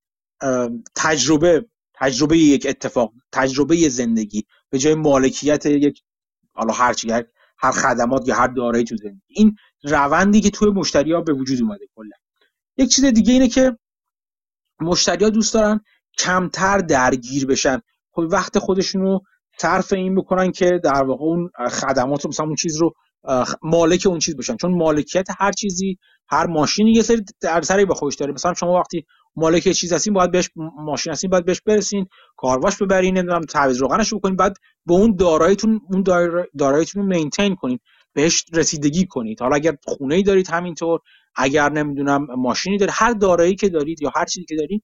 تجربه 0.95 1.65
تجربه 1.93 2.37
یک 2.37 2.65
اتفاق 2.69 3.13
تجربه 3.31 3.89
زندگی. 3.89 4.45
به 4.69 4.79
جای 4.79 4.95
مالکیت 4.95 5.65
یک 5.65 6.01
حالا 6.53 6.73
هر 6.73 6.93
چی 6.93 7.11
هر 7.57 7.71
خدمات 7.71 8.27
یا 8.27 8.35
هر 8.35 8.47
دارایی 8.47 8.83
تو 8.83 8.97
زندگی. 8.97 9.21
این 9.27 9.55
روندی 9.83 10.41
که 10.41 10.49
توی 10.49 10.71
مشتری 10.71 11.13
ها 11.13 11.21
به 11.21 11.33
وجود 11.33 11.61
اومده 11.61 11.85
کلا. 11.95 12.15
یک 12.77 12.89
چیز 12.89 13.05
دیگه 13.05 13.33
اینه 13.33 13.47
که 13.47 13.77
مشتری 14.81 15.23
ها 15.23 15.29
دوست 15.29 15.53
دارن 15.53 15.81
کمتر 16.17 16.77
درگیر 16.77 17.45
بشن. 17.45 17.81
وقت 18.27 18.59
خودشون 18.59 19.01
رو 19.01 19.21
صرف 19.57 19.93
این 19.93 20.15
بکنن 20.15 20.51
که 20.51 20.79
در 20.83 21.03
واقع 21.03 21.23
اون 21.23 21.49
خدمات 21.69 22.25
مثلا 22.25 22.45
اون 22.45 22.55
چیز 22.55 22.77
رو 22.77 22.93
مالک 23.61 24.07
اون 24.07 24.19
چیز 24.19 24.37
بشن. 24.37 24.55
چون 24.55 24.77
مالکیت 24.77 25.27
هر 25.39 25.51
چیزی 25.51 25.97
هر 26.29 26.47
ماشینی 26.47 26.91
یه 26.91 27.01
سری 27.01 27.21
سری 27.63 27.85
به 27.85 27.93
خودش 27.93 28.15
داره. 28.15 28.33
مثلا 28.33 28.53
شما 28.53 28.73
وقتی 28.73 29.05
مالک 29.35 29.71
چیز 29.71 29.93
هستین 29.93 30.13
باید 30.13 30.31
بهش 30.31 30.49
ماشین 30.77 31.13
هستین 31.13 31.29
باید 31.29 31.45
بهش 31.45 31.61
برسین 31.61 32.07
کارواش 32.37 32.77
ببرین 32.77 33.17
نمی‌دونم 33.17 33.41
تعویض 33.41 33.81
روغنش 33.81 34.13
بکنین 34.13 34.35
بعد 34.35 34.57
به 34.85 34.93
اون 34.93 35.15
داراییتون 35.15 35.81
اون 35.93 36.03
داراییتون 36.57 37.01
رو 37.01 37.07
مینتین 37.07 37.55
کنین 37.55 37.79
بهش 38.13 38.45
رسیدگی 38.53 39.05
کنید. 39.05 39.41
حالا 39.41 39.55
اگر 39.55 39.77
خونه 39.83 40.15
ای 40.15 40.23
دارید 40.23 40.49
همینطور 40.49 40.99
اگر 41.35 41.69
نمی‌دونم 41.71 42.27
ماشینی 42.37 42.77
دارید 42.77 42.95
هر 42.97 43.13
دارایی 43.13 43.55
که 43.55 43.69
دارید 43.69 44.01
یا 44.01 44.11
هر 44.15 44.25
چیزی 44.25 44.45
که 44.45 44.55
دارید 44.55 44.83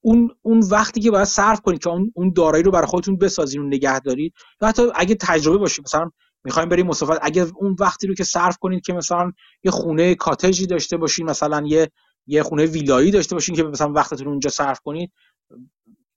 اون 0.00 0.30
اون 0.42 0.60
وقتی 0.70 1.00
که 1.00 1.10
باید 1.10 1.24
صرف 1.24 1.60
کنید 1.60 1.82
که 1.82 1.90
اون 1.90 2.12
اون 2.14 2.32
دارایی 2.36 2.64
رو 2.64 2.70
برای 2.70 2.86
خودتون 2.86 3.16
بسازین 3.16 3.62
و 3.62 3.66
نگه 3.66 4.00
دارید 4.00 4.34
یا 4.62 4.68
حتی 4.68 4.82
اگه 4.94 5.14
تجربه 5.14 5.58
باشه 5.58 5.82
مثلا 5.82 6.10
می‌خوایم 6.44 6.68
بریم 6.68 6.86
مسافرت 6.86 7.18
اگه 7.22 7.46
اون 7.56 7.76
وقتی 7.80 8.06
رو 8.06 8.14
که 8.14 8.24
صرف 8.24 8.58
کنید 8.58 8.82
که 8.82 8.92
مثلا 8.92 9.32
یه 9.64 9.70
خونه 9.70 10.14
کاتجی 10.14 10.66
داشته 10.66 10.96
باشین 10.96 11.30
مثلا 11.30 11.62
یه 11.66 11.90
یه 12.26 12.42
خونه 12.42 12.66
ویلایی 12.66 13.10
داشته 13.10 13.34
باشین 13.34 13.54
که 13.54 13.62
مثلا 13.62 13.92
وقتتون 13.92 14.28
اونجا 14.28 14.50
صرف 14.50 14.80
کنید 14.80 15.12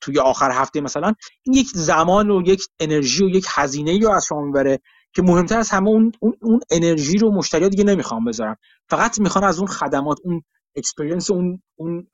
توی 0.02 0.20
آخر 0.20 0.52
هفته 0.52 0.82
مثلا 0.82 1.14
این 1.44 1.56
یک 1.56 1.68
زمان 1.68 2.32
و 2.32 2.42
یک 2.46 2.64
انرژی 2.80 3.26
و 3.26 3.30
یک 3.30 3.46
هزینه 3.50 4.00
رو 4.00 4.12
از 4.12 4.26
شما 4.26 4.42
می‌بره 4.42 4.80
که 5.14 5.22
مهمتر 5.22 5.60
از 5.60 5.70
همه 5.70 5.90
اون 5.90 6.12
اون, 6.20 6.60
انرژی 6.72 7.18
رو 7.18 7.32
مشتری 7.32 7.70
دیگه 7.70 7.84
نمی‌خوام 7.84 8.26
بذارن. 8.26 8.56
فقط 8.90 9.20
می‌خوان 9.20 9.44
از 9.44 9.58
اون 9.60 9.68
خدمات 9.68 10.18
اون 10.24 10.42
اکسپریانس 10.76 11.32
اون 11.32 11.62
اون 11.76 12.08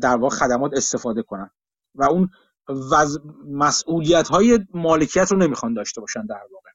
در 0.00 0.16
واقع 0.16 0.36
خدمات 0.36 0.72
استفاده 0.74 1.22
کنن. 1.22 1.50
و 1.94 2.04
اون 2.04 2.30
وز... 2.68 3.18
مسئولیت 3.50 4.28
های 4.28 4.58
مالکیت 4.74 5.32
رو 5.32 5.38
نمی‌خوان 5.38 5.74
داشته 5.74 6.00
باشن 6.00 6.26
در 6.26 6.42
واقع. 6.52 6.70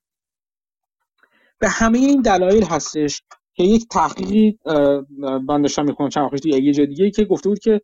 به 1.59 1.69
همه 1.69 1.97
این 1.97 2.21
دلایل 2.21 2.63
هستش 2.63 3.23
که 3.53 3.63
یک 3.63 3.87
تحقیقی 3.91 4.59
من 5.47 5.61
داشتم 5.61 5.85
می‌کنم 5.85 6.09
چند 6.09 6.23
وقت 6.23 6.45
یه 6.45 6.73
جای 6.73 6.87
دیگه 6.87 7.11
که 7.11 7.25
گفته 7.25 7.49
بود 7.49 7.59
که 7.59 7.81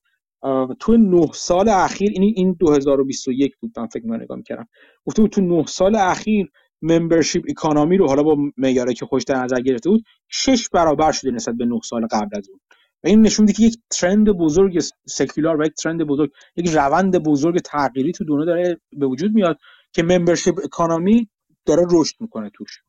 تو 0.79 0.97
نه 0.97 1.29
سال 1.33 1.69
اخیر 1.69 2.11
این 2.13 2.33
این 2.35 2.53
2021 2.59 3.57
بود 3.57 3.79
من 3.79 3.87
فکر 3.87 4.05
من 4.05 4.21
نگاه 4.21 4.37
می‌کردم. 4.37 4.67
گفته 5.05 5.21
بود 5.21 5.31
تو 5.31 5.41
نه 5.41 5.65
سال 5.65 5.95
اخیر 5.95 6.51
ممبرشیپ 6.81 7.43
اکانومی 7.49 7.97
رو 7.97 8.07
حالا 8.07 8.23
با 8.23 8.37
معیاری 8.57 8.93
که 8.93 9.05
خوش 9.05 9.23
در 9.23 9.43
نظر 9.43 9.59
گرفته 9.61 9.89
بود 9.89 10.03
شش 10.27 10.69
برابر 10.69 11.11
شده 11.11 11.31
نسبت 11.31 11.55
به 11.55 11.65
نه 11.65 11.79
سال 11.83 12.07
قبل 12.11 12.37
از 12.37 12.49
اون. 12.49 12.59
و 13.03 13.07
این 13.07 13.21
نشون 13.21 13.45
میده 13.45 13.53
که 13.53 13.63
یک 13.63 13.79
ترند 13.89 14.29
بزرگ 14.29 14.79
سکولار 15.07 15.61
و 15.61 15.65
یک 15.65 15.73
trend 15.73 16.03
بزرگ 16.03 16.31
یک 16.55 16.69
روند 16.69 17.17
بزرگ 17.17 17.59
تغییری 17.59 18.11
تو 18.11 18.25
دنیا 18.25 18.45
داره 18.45 18.81
به 18.91 19.05
وجود 19.05 19.33
میاد 19.33 19.57
که 19.91 20.03
membership 20.03 20.59
economy 20.63 21.29
داره 21.65 21.85
رشد 21.91 22.15
می‌کنه 22.19 22.49
توش. 22.53 22.81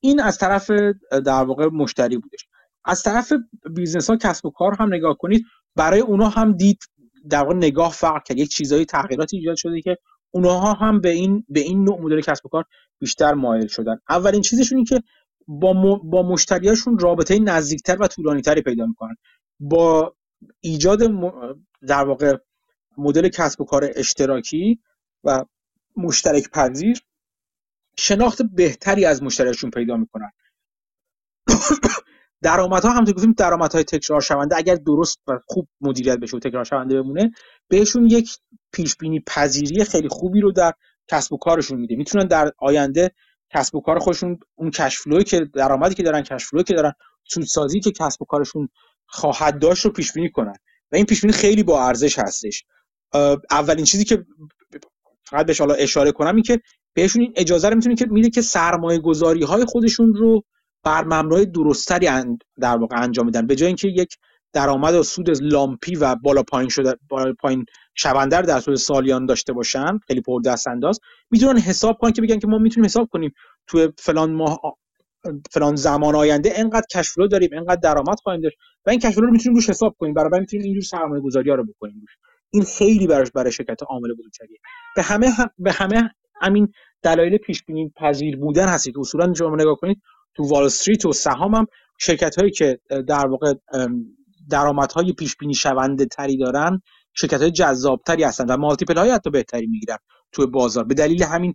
این 0.00 0.20
از 0.20 0.38
طرف 0.38 0.70
در 1.10 1.44
واقع 1.44 1.66
مشتری 1.66 2.18
بودش. 2.18 2.46
از 2.84 3.02
طرف 3.02 3.32
business 3.76 4.10
ها 4.10 4.16
کسب 4.16 4.46
و 4.46 4.50
کار 4.50 4.76
هم 4.80 4.94
نگاه 4.94 5.16
کنید 5.18 5.44
برای 5.76 6.00
اونا 6.00 6.28
هم 6.28 6.52
دید 6.52 6.78
در 7.30 7.42
واقع 7.42 7.54
نگاه 7.54 7.92
فرق 7.92 8.22
کرد. 8.24 8.38
یک 8.38 8.50
چیزایی 8.50 8.84
تغییراتی 8.84 9.36
ایجاد 9.36 9.56
شده 9.56 9.80
که 9.80 9.96
اونها 10.30 10.72
هم 10.72 11.00
به 11.00 11.10
این 11.10 11.44
به 11.48 11.60
این 11.60 11.84
نوع 11.84 12.00
مدل 12.00 12.20
کسب 12.20 12.46
و 12.46 12.48
کار 12.48 12.64
بیشتر 12.98 13.34
مایل 13.34 13.66
شدن. 13.66 13.96
اولین 14.08 14.40
چیزشون 14.40 14.78
این 14.78 14.84
که 14.84 15.02
با, 15.48 16.00
با 16.04 16.22
مشتریاشون 16.22 16.98
رابطه 16.98 17.38
نزدیکتر 17.38 17.96
و 18.00 18.06
طولانیتری 18.06 18.62
پیدا 18.62 18.86
می‌کنن. 18.86 19.16
با 19.60 20.14
ایجاد 20.60 20.98
در 21.88 22.04
واقع 22.04 22.36
مدل 22.98 23.28
کسب 23.28 23.60
و 23.60 23.64
کار 23.64 23.90
اشتراکی 23.94 24.80
و 25.24 25.44
مشترک 25.96 26.50
پذیر 26.50 27.00
شناخت 27.98 28.42
بهتری 28.42 29.04
از 29.04 29.22
مشتریاشون 29.22 29.70
پیدا 29.70 29.96
می‌کنن. 29.96 30.30
درآمدها 32.42 32.90
هم 32.90 33.04
گفتیم 33.04 33.32
درآمدهای 33.32 33.84
تکرار 33.84 34.20
شونده 34.20 34.56
اگر 34.56 34.74
درست 34.74 35.18
و 35.26 35.38
خوب 35.46 35.68
مدیریت 35.80 36.18
بشه 36.18 36.36
و 36.36 36.40
تکرار 36.40 36.64
شونده 36.64 37.02
بمونه 37.02 37.30
بهشون 37.68 38.06
یک 38.06 38.30
پیش 38.72 38.96
بینی 38.96 39.20
پذیری 39.20 39.84
خیلی 39.84 40.08
خوبی 40.08 40.40
رو 40.40 40.52
در 40.52 40.72
کسب 41.08 41.32
و 41.32 41.36
کارشون 41.36 41.80
میده. 41.80 41.96
می‌تونن 41.96 42.26
در 42.26 42.52
آینده 42.58 43.10
کسب 43.54 43.74
و 43.74 43.80
کار 43.80 43.98
خودشون 43.98 44.38
اون 44.54 44.70
کشفلوی 44.70 45.24
که 45.24 45.40
درآمدی 45.54 45.94
که 45.94 46.02
دارن 46.02 46.22
کشفلوی 46.22 46.64
که 46.64 46.74
دارن 46.74 46.92
سودسازی 47.28 47.80
که 47.80 47.90
کسب 47.90 48.22
و 48.22 48.24
کارشون 48.24 48.68
خواهد 49.06 49.58
داشت 49.58 49.84
رو 49.84 49.92
پیش 49.92 50.12
بینی 50.12 50.30
کنن. 50.30 50.54
و 50.92 50.96
این 50.96 51.06
پیش 51.06 51.20
بینی 51.20 51.32
خیلی 51.32 51.62
با 51.62 51.86
ارزش 51.86 52.18
هستش. 52.18 52.64
اولین 53.50 53.84
چیزی 53.84 54.04
که 54.04 54.24
فقط 55.24 55.46
بهش 55.46 55.60
حالا 55.60 55.74
اشاره 55.74 56.12
کنم 56.12 56.34
این 56.34 56.42
که 56.42 56.60
بهشون 56.94 57.22
این 57.22 57.32
اجازه 57.36 57.68
رو 57.68 57.76
می‌تونه 57.76 57.94
که 57.94 58.06
میده 58.10 58.30
که 58.30 58.42
سرمایه 58.42 58.98
گذاری 58.98 59.42
های 59.42 59.64
خودشون 59.64 60.14
رو 60.14 60.42
بر 60.84 61.04
مبنای 61.04 61.46
درستری 61.46 62.08
در 62.60 62.76
واقع 62.76 63.02
انجام 63.02 63.26
بدن. 63.26 63.46
به 63.46 63.56
جای 63.56 63.66
اینکه 63.66 63.88
یک 63.88 64.16
درآمد 64.52 64.94
و 64.94 65.02
سود 65.02 65.30
لامپی 65.42 65.96
و 65.96 66.14
بالا 66.14 66.42
پایین 66.42 66.68
شده 66.68 66.96
بالا 67.08 67.32
پایین 67.40 67.64
شونده 68.02 68.42
در 68.42 68.60
طول 68.60 68.74
سالیان 68.74 69.26
داشته 69.26 69.52
باشن 69.52 69.98
خیلی 70.06 70.20
پر 70.20 70.40
دست 70.42 70.68
انداز 70.68 71.00
می‌تونن 71.30 71.58
حساب 71.58 71.98
کنن 71.98 72.12
که 72.12 72.22
بگن 72.22 72.38
که 72.38 72.46
ما 72.46 72.58
می‌تونیم 72.58 72.84
حساب 72.84 73.08
کنیم. 73.12 73.32
تو 73.66 73.88
فلان 73.98 74.32
ماه 74.34 74.60
فلان 75.50 75.76
زمان 75.76 76.14
آینده 76.14 76.52
انقدر 76.56 76.86
کشفلو 76.94 77.28
داریم 77.28 77.50
انقدر 77.52 77.80
درآمد 77.82 78.20
خواهیم 78.22 78.40
داشت 78.40 78.56
و 78.86 78.90
این 78.90 79.00
کشفلو 79.00 79.26
رو 79.26 79.32
می‌تونیم 79.32 79.56
روش 79.56 79.70
حساب 79.70 79.96
کنیم. 79.98 80.14
برای 80.14 80.40
می‌تونیم 80.40 80.64
اینجور 80.64 80.82
سرمایه 80.82 81.22
گذاری 81.22 81.50
ها 81.50 81.56
رو 81.56 81.64
بکنیم 81.64 82.00
روش. 82.00 82.10
این 82.50 82.62
خیلی 82.62 83.06
براش 83.06 83.30
برای 83.30 83.52
شرکت 83.52 83.82
عامل 83.82 84.14
بزرگتریه. 84.18 84.58
به 84.96 85.02
همه 85.02 85.30
هم 85.30 85.50
به 85.58 85.72
همه 85.72 86.10
همین 86.40 86.72
دلایل 87.02 87.36
پیش 87.36 87.64
بینی 87.64 87.92
پذیر 87.96 88.36
بودن 88.36 88.68
هستی 88.68 88.92
که 88.92 89.00
اصولا 89.00 89.34
شما 89.34 89.56
نگاه 89.56 89.76
کنید 89.76 90.02
تو 90.34 90.44
وال 90.44 90.64
استریت 90.64 91.06
و 91.06 91.12
سهام 91.12 91.54
هم 91.54 91.66
شرکت 91.98 92.38
هایی 92.38 92.50
که 92.50 92.80
در 93.06 93.26
واقع 93.26 93.54
درآمدهای 94.50 95.12
پیش 95.12 95.36
بینی 95.36 95.54
شونده 95.54 96.06
تری 96.06 96.36
دارن 96.36 96.82
شرکت 97.14 97.40
های 97.40 97.50
جذاب 97.50 98.02
تری 98.06 98.24
هستن 98.24 98.46
و 98.46 98.56
مالتیپل 98.56 98.98
های 98.98 99.10
حتی 99.10 99.30
بهتری 99.30 99.66
می‌گیرن 99.66 99.98
تو 100.32 100.46
بازار. 100.46 100.84
به 100.84 100.94
دلیل 100.94 101.22
همین 101.22 101.54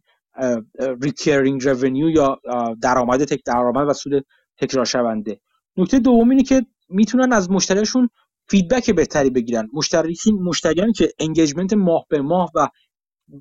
recurring 1.01 1.67
revenue 1.67 2.09
یا 2.09 2.39
درآمد 2.81 3.23
تک 3.23 3.41
درآمد 3.45 3.89
و 3.89 3.93
سود 3.93 4.25
تکرار 4.57 4.85
شونده 4.85 5.39
نکته 5.77 5.99
دوم 5.99 6.29
اینه 6.29 6.43
که 6.43 6.65
می‌تونن 6.89 7.33
از 7.33 7.51
مشتریشون 7.51 8.09
feedback 8.49 8.91
بهتری 8.91 9.29
بگیرن. 9.29 9.67
مشتری 9.73 10.15
مشتریانی 10.43 10.93
که 10.93 11.11
engagement 11.19 11.73
ماه 11.73 12.05
به 12.09 12.21
ماه 12.21 12.51
و 12.55 12.67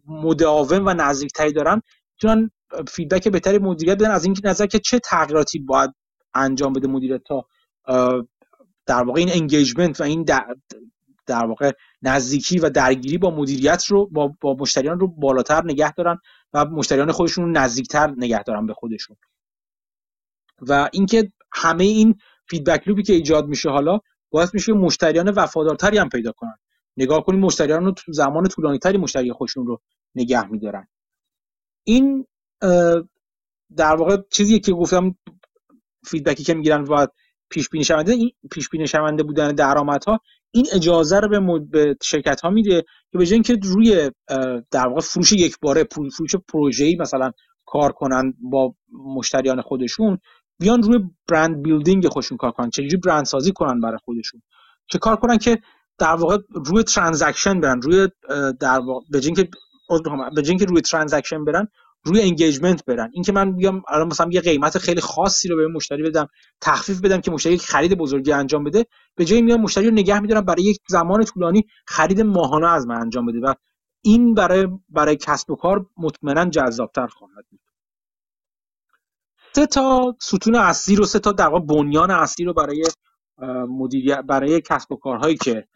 مداوم 0.06 0.86
و 0.86 0.94
نزدیکتری 0.94 1.52
دارن 1.52 1.82
می‌تونن 2.14 2.50
feedback 2.88 3.28
بهتری 3.28 3.58
مدیریت 3.58 3.94
بدن. 3.94 4.10
از 4.10 4.24
اینکه 4.24 4.40
نظر 4.44 4.66
که 4.66 4.78
چه 4.78 4.98
تغییراتی 4.98 5.58
باید 5.58 5.90
انجام 6.34 6.72
بده 6.72 6.88
مدیریت 6.88 7.20
تا 7.24 7.46
در 8.86 9.02
واقع 9.02 9.18
این 9.18 9.32
engagement 9.32 10.00
و 10.00 10.04
این 10.04 10.24
در, 11.26 11.44
واقع 11.44 11.72
نزدیکی 12.02 12.58
و 12.58 12.70
درگیری 12.70 13.18
با 13.18 13.30
مدیریت 13.30 13.84
رو 13.84 14.06
با, 14.06 14.34
با 14.40 14.56
مشتریان 14.60 15.00
رو 15.00 15.08
بالاتر 15.08 15.64
نگه 15.64 15.92
دارن 15.92 16.18
و 16.52 16.64
مشتریان 16.64 17.12
خودشون 17.12 17.44
رو 17.44 17.50
نزدیکتر 17.50 18.14
نگه 18.16 18.42
دارن 18.42 18.66
به 18.66 18.74
خودشون. 18.74 19.16
و 20.60 20.88
اینکه 20.92 21.32
همه 21.52 21.84
این 21.84 22.18
feedback 22.48 22.88
loop 22.88 22.99
ی 22.99 23.02
که 23.02 23.12
ایجاد 23.12 23.46
میشه 23.46 23.70
حالا 23.70 23.98
باعث 24.30 24.54
میشه 24.54 24.72
مشتریان 24.72 25.28
وفادارتری 25.28 25.98
هم 25.98 26.08
پیدا 26.08 26.32
کنن. 26.32 26.56
نگاه 26.96 27.24
کنیم 27.24 27.40
مشتریان 27.40 27.84
رو 27.84 27.92
تو 27.92 28.12
زمان 28.12 28.48
طولانی 28.48 28.78
تری 28.78 28.98
مشتری 28.98 29.32
خودشون 29.32 29.66
رو 29.66 29.80
نگه 30.14 30.46
میدارن. 30.46 30.88
این 31.84 32.26
در 33.76 33.96
واقع 33.96 34.16
چیزی 34.30 34.60
که 34.60 34.72
گفتم 34.72 35.16
feedback 36.04 36.40
ی 36.40 36.44
که 36.44 36.54
می‌گیرن 36.54 36.84
و 36.84 37.06
پیش 37.50 37.68
بینی 37.68 37.84
شونده 37.84 38.12
این 38.12 38.32
پیش 38.50 38.68
بینی 38.68 38.86
شونده 38.86 39.22
بودن 39.22 39.54
درآمدها 39.54 40.20
این 40.54 40.66
اجازه 40.72 41.20
رو 41.20 41.28
به, 41.28 41.58
به 41.70 41.96
شرکت 42.02 42.40
ها 42.40 42.50
میده 42.50 42.82
که 43.12 43.18
به 43.18 43.32
اینکه 43.32 43.58
روی 43.62 44.10
در 44.70 44.86
واقع 44.88 45.00
فروش 45.00 45.32
یک 45.32 45.56
باره 45.62 45.84
فروش 46.16 46.36
پروژه‌ای 46.48 46.96
مثلا 47.00 47.30
کار 47.66 47.92
کنن 47.92 48.34
با 48.50 48.74
مشتریان 49.16 49.60
خودشون 49.60 50.18
بیان 50.60 50.82
روی 50.82 50.98
brand 51.28 51.62
building 51.62 52.08
خودشون 52.08 52.38
کار 52.38 52.50
کنن 52.50 52.70
چجوری 52.70 52.96
برند 52.96 53.24
سازی 53.24 53.52
کنن 53.52 53.80
برای 53.80 53.98
خودشون 54.04 54.42
چه 54.86 54.98
کار 54.98 55.16
کنن 55.16 55.38
که 55.38 55.58
در 55.98 56.14
واقع 56.14 56.38
روی 56.66 56.82
transaction 56.82 57.60
برن 57.60 57.82
روی 57.82 58.08
در 58.60 58.78
واقع 58.78 59.06
به 59.10 59.20
به 60.34 60.42
اینکه 60.48 60.64
روی 60.64 60.80
transaction 60.80 61.44
برن 61.44 61.68
روی 62.04 62.20
engagement 62.20 62.84
برن. 62.84 63.10
اینکه 63.12 63.32
من 63.32 63.56
بیام 63.56 63.82
الان 63.88 64.06
مثلا 64.06 64.28
یه 64.32 64.40
قیمت 64.40 64.78
خیلی 64.78 65.00
خاصی 65.00 65.48
رو 65.48 65.56
به 65.56 65.68
مشتری 65.68 66.02
بدم 66.02 66.28
تخفیف 66.60 67.00
بدم 67.00 67.20
که 67.20 67.30
مشتری 67.30 67.58
خرید 67.58 67.94
بزرگی 67.94 68.32
انجام 68.32 68.64
بده 68.64 68.86
به 69.14 69.24
جای 69.24 69.42
میام 69.42 69.60
مشتری 69.60 69.86
رو 69.86 69.92
نگه 69.92 70.20
میدارم 70.20 70.44
برای 70.44 70.62
یک 70.62 70.78
زمان 70.88 71.24
طولانی 71.24 71.66
خرید 71.86 72.20
ماهانه 72.20 72.72
از 72.72 72.86
من 72.86 73.00
انجام 73.00 73.26
بده 73.26 73.40
و 73.40 73.54
این 74.02 74.34
برای 74.34 74.68
برای 74.88 75.16
کسب 75.16 75.50
و 75.50 75.56
کار 75.56 75.86
مطمئنا 75.96 76.44
جذابتر 76.44 77.06
خواهد 77.06 77.44
بود. 77.50 77.60
سه 79.54 79.66
تا 79.66 80.16
ستون 80.20 80.54
اصلی 80.54 80.96
رو 80.96 81.04
سه 81.04 81.18
تا 81.18 81.32
در 81.32 81.50
بنیان 81.50 82.10
اصلی 82.10 82.46
رو 82.46 82.52
برای 82.52 82.84
مدیریت 83.68 84.20
برای 84.20 84.60
کسب 84.60 84.92
و 84.92 84.96
کارهایی 84.96 85.36
که 85.36 85.68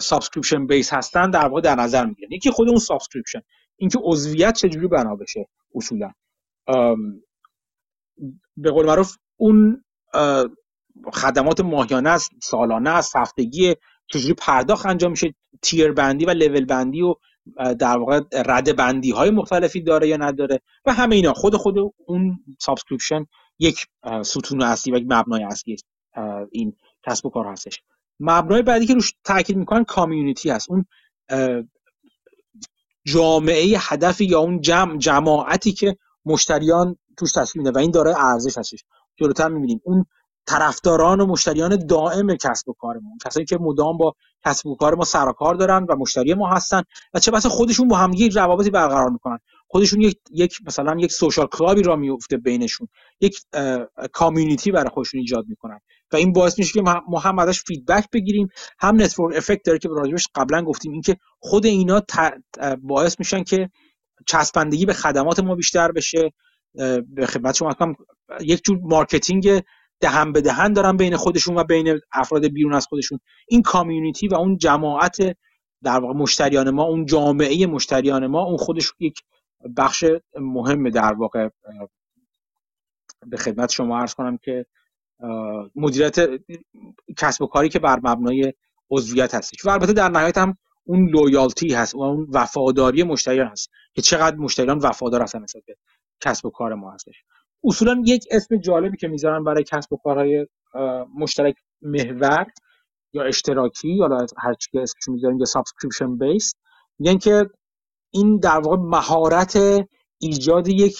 subscription 0.00 0.66
based 0.66 0.92
هستن 0.92 1.30
در 1.30 1.48
واقع 1.48 1.60
در 1.60 1.74
نظر 1.74 2.06
می‌گیرن. 2.06 2.32
یکی 2.32 2.50
خود 2.50 2.68
اون 2.68 2.78
subscription 2.78 3.40
اینکه 3.76 3.98
عضویت 4.02 4.54
چجوری 4.54 4.88
بنا 4.88 5.16
بشه 5.16 5.48
اصولا. 5.74 6.12
به 8.56 8.70
قول 8.70 8.86
معروف 8.86 9.16
اون 9.36 9.84
خدمات 11.12 11.60
ماهیانه 11.60 12.10
است 12.10 12.30
سالانه 12.42 12.90
است 12.90 13.16
هفتگی 13.16 13.74
چجوری 14.06 14.34
پرداخت 14.34 14.86
انجام 14.86 15.10
میشه 15.10 15.34
tier 15.62 15.92
بندی 15.92 16.24
و 16.24 16.30
لول 16.30 16.64
بندی 16.64 17.02
و 17.02 17.14
در 17.78 17.98
واقع 17.98 18.20
رده 18.32 18.72
بندی 18.72 19.10
های 19.10 19.30
مختلفی 19.30 19.80
داره 19.80 20.08
یا 20.08 20.16
نداره 20.16 20.60
و 20.84 20.92
همه 20.92 21.16
اینا. 21.16 21.32
خود 21.32 21.56
خود 21.56 21.74
اون 22.06 22.38
subscription 22.60 23.26
یک 23.58 23.86
ستون 24.22 24.62
اصلی 24.62 24.92
و 24.92 24.96
یک 24.96 25.06
مبنای 25.08 25.44
اصلی 25.44 25.76
این 26.50 26.76
کسب 27.06 27.26
و 27.26 27.30
کار 27.30 27.46
هستش. 27.46 27.82
مبنای 28.20 28.62
بعدی 28.62 28.86
که 28.86 28.94
روش 28.94 29.14
تاکید 29.24 29.56
می‌کنن 29.56 29.84
community 29.84 30.50
هست. 30.50 30.70
اون 30.70 30.86
جامعه 33.06 33.76
هدفی 33.78 34.24
یا 34.24 34.40
اون 34.40 34.60
جمع 34.60 34.96
جماعتی 34.96 35.72
که 35.72 35.96
مشتریان 36.24 36.96
توش 37.16 37.32
تشکیل 37.32 37.62
میده. 37.62 37.70
و 37.70 37.78
این 37.78 37.90
دارای 37.90 38.14
ارزش 38.24 38.58
هستش. 38.58 38.84
جلوتر 39.16 39.48
می‌بینیم. 39.48 39.80
اون 39.84 40.06
طرفداران 40.46 41.20
و 41.20 41.26
مشتریان 41.26 41.86
دائم 41.86 42.36
کسب 42.36 42.68
و 42.68 42.72
کارمون. 42.72 43.18
کسایی 43.24 43.46
که 43.46 43.58
مدام 43.60 43.98
با 43.98 44.14
کسب 44.44 44.66
و 44.66 44.76
کار 44.76 44.94
ما 44.94 45.04
سر 45.04 45.28
و 45.28 45.32
کار 45.32 45.54
دارن 45.54 45.86
و 45.88 45.96
مشتری 45.96 46.34
ما 46.34 46.48
هستن 46.48 46.82
و 47.14 47.18
چه 47.18 47.30
بسا 47.30 47.48
خودشون 47.48 47.88
با 47.88 47.96
هم 47.96 48.12
یک 48.14 48.36
روابطی 48.36 48.70
برقرار 48.70 49.10
می‌کنن. 49.10 49.38
خودشون 49.74 50.00
یک, 50.00 50.18
یک 50.30 50.58
مثلا 50.66 50.96
یک 51.00 51.12
social 51.12 51.46
club 51.46 51.82
ی 51.82 51.87
راه 51.87 51.96
میفته 51.96 52.36
بینشون 52.36 52.88
یک 53.20 53.38
community 54.12 54.70
برای 54.70 54.88
خودشون 54.88 55.20
ایجاد 55.20 55.44
می‌کنن 55.48 55.80
و 56.12 56.16
این 56.16 56.32
باعث 56.32 56.58
میشه 56.58 56.72
که 56.72 56.82
ما 57.08 57.18
هم 57.18 57.38
ازش 57.38 57.62
feedback 57.62 58.10
بگیریم 58.12 58.48
هم 58.78 59.02
network 59.02 59.36
effect 59.36 59.62
داره 59.64 59.78
که 59.78 59.88
راجبش 59.88 60.28
قبلا 60.34 60.62
گفتیم 60.62 60.92
اینکه 60.92 61.16
خود 61.40 61.66
اینا 61.66 62.02
باعث 62.82 63.18
میشن 63.18 63.42
که 63.42 63.70
چسبندگی 64.26 64.86
به 64.86 64.92
خدمات 64.92 65.40
ما 65.40 65.54
بیشتر 65.54 65.92
بشه 65.92 66.32
به 67.08 67.26
خدمت 67.26 67.54
شما 67.54 67.74
یک 68.40 68.64
جور 68.64 68.78
marketing 68.82 69.62
دهن 70.00 70.32
به 70.32 70.40
دهن 70.40 70.72
دارن 70.72 70.96
بین 70.96 71.16
خودشون 71.16 71.58
و 71.58 71.64
بین 71.64 72.00
افراد 72.12 72.46
بیرون 72.46 72.74
از 72.74 72.86
خودشون. 72.86 73.18
این 73.48 73.62
community 73.62 74.28
و 74.28 74.34
اون 74.34 74.56
جماعت 74.56 75.16
در 75.84 76.00
واقع 76.00 76.14
مشتریان 76.14 76.70
ما 76.70 76.82
اون 76.82 77.06
جامعه 77.06 77.66
مشتریان 77.66 78.26
ما 78.26 78.44
اون 78.44 78.56
خودش 78.56 78.92
یک 79.00 79.14
بخش 79.76 80.04
مهم 80.40 80.90
در 80.90 81.12
واقع 81.12 81.48
به 83.26 83.36
خدمت 83.36 83.70
شما 83.70 83.98
عرض 83.98 84.14
کنم 84.14 84.36
که 84.36 84.66
مدیریت 85.74 86.16
کسب 87.16 87.42
و 87.42 87.46
کاری 87.46 87.68
که 87.68 87.78
بر 87.78 88.00
مبنای 88.02 88.52
عضویت 88.90 89.34
هستش 89.34 89.64
و 89.64 89.70
البته 89.70 89.92
در 89.92 90.08
نهایت 90.08 90.38
هم 90.38 90.56
اون 90.84 91.08
loyalty 91.08 91.74
هست 91.74 91.94
و 91.94 92.00
اون 92.00 92.26
وفاداری 92.32 93.02
مشتریان 93.02 93.46
هست 93.46 93.70
که 93.94 94.02
چقدر 94.02 94.36
مشتریان 94.36 94.78
وفادار 94.78 95.22
هستن 95.22 95.42
نسبت 95.42 95.62
به 95.66 95.76
کسب 96.20 96.46
و 96.46 96.50
کار 96.50 96.74
ما 96.74 96.92
هستش. 96.92 97.24
اصولا 97.64 98.02
یک 98.06 98.24
اسم 98.30 98.56
جالبی 98.56 98.96
که 98.96 99.08
می‌ذارن 99.08 99.44
برای 99.44 99.64
کسب 99.64 99.92
و 99.92 99.96
کارهای 99.96 100.46
مشترک 101.18 101.54
محور 101.82 102.46
یا 103.12 103.22
اشتراکی 103.22 103.88
یا 103.88 104.26
هر 104.38 104.54
چی 104.54 104.70
که 104.72 104.80
اسمش 104.82 105.08
می‌ذارن 105.08 105.38
یا 105.38 105.44
subscription 105.44 106.18
base 106.18 106.54
میگن 106.98 107.18
که 107.18 107.50
این 108.14 108.38
در 108.38 108.58
واقع 108.58 108.76
مهارت 108.76 109.58
ایجاد 110.18 110.68
یک 110.68 110.98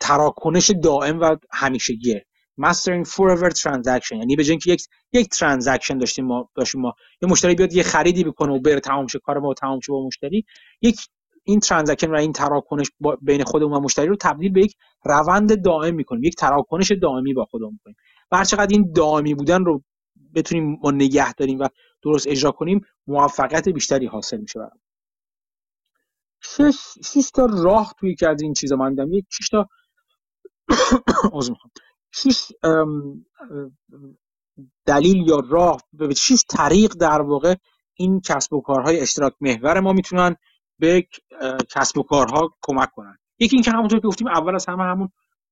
تراکنش 0.00 0.70
دائم 0.70 1.20
و 1.20 1.36
همیشگیه. 1.52 2.26
Mastering 2.60 3.04
forever 3.08 3.50
transaction. 3.50 4.12
یعنی 4.12 4.36
به 4.36 4.44
که 4.44 4.72
یک 4.72 4.82
یک 5.12 5.28
transaction 5.28 5.98
داشتیم 5.98 6.24
ما 6.24 6.50
داشتیم 6.54 6.80
ما. 6.80 6.94
یه 7.22 7.28
مشتری 7.28 7.54
بیاد 7.54 7.72
یه 7.72 7.82
خریدی 7.82 8.24
بکنه 8.24 8.52
و 8.52 8.60
بره 8.60 8.80
تمام 8.80 9.06
شه 9.06 9.18
کار 9.18 9.38
ما 9.38 9.54
تمام 9.54 9.80
شه 9.80 9.92
با 9.92 10.06
مشتری. 10.06 10.44
یک 10.82 11.00
این 11.44 11.60
transaction 11.60 12.10
و 12.10 12.14
این 12.14 12.32
تراکنش 12.32 12.86
بین 13.22 13.44
خودمون 13.44 13.72
و 13.72 13.80
مشتری 13.80 14.06
رو 14.06 14.16
تبدیل 14.20 14.52
به 14.52 14.60
یک 14.60 14.74
روند 15.04 15.62
دائم 15.64 15.94
می‌کنیم. 15.94 16.24
یک 16.24 16.34
تراکنش 16.34 16.92
دائمی 16.92 17.34
با 17.34 17.44
خودمون 17.44 17.72
می‌کنیم. 17.72 17.96
و 18.32 18.44
چقدر 18.44 18.68
این 18.70 18.92
دائمی 18.94 19.34
بودن 19.34 19.64
رو 19.64 19.82
بتونیم 20.34 20.78
ما 20.82 20.90
نگه 20.90 21.32
داریم 21.32 21.58
و 21.58 21.68
درست 22.02 22.26
اجرا 22.26 22.50
کنیم 22.50 22.80
موفقیت 23.06 23.68
بیشتری 23.68 24.06
حاصل 24.06 24.36
میشه 24.36 24.58
برام 24.58 24.78
شش 27.02 27.30
تا 27.34 27.46
راه 27.46 27.94
توی 27.98 28.14
که 28.14 28.28
از 28.28 28.42
این 28.42 28.52
چیزا. 28.52 28.76
من 28.76 28.90
دیدم. 28.90 29.12
یک 29.12 29.26
شش 29.30 29.48
تا 29.48 29.68
شش 32.14 32.52
دلیل 34.86 35.28
یا 35.28 35.42
راه 35.48 35.82
به 35.92 36.14
شش 36.14 36.44
طریق 36.48 36.94
در 36.94 37.22
واقع 37.22 37.54
این 37.94 38.20
کسب 38.20 38.52
و 38.52 38.60
کارهای 38.60 39.00
اشتراک 39.00 39.34
محور 39.40 39.80
ما 39.80 39.92
می‌تونن 39.92 40.36
به 40.78 41.08
کسب 41.70 41.98
و 41.98 42.02
کارها 42.02 42.56
کمک 42.62 42.90
کنن. 42.92 43.18
یکی 43.38 43.56
اینکه 43.56 43.70
همونطور 43.70 44.00
که 44.00 44.06
گفتیم 44.06 44.26
اول 44.26 44.54
از 44.54 44.66
همه 44.66 44.84
همون 44.84 45.08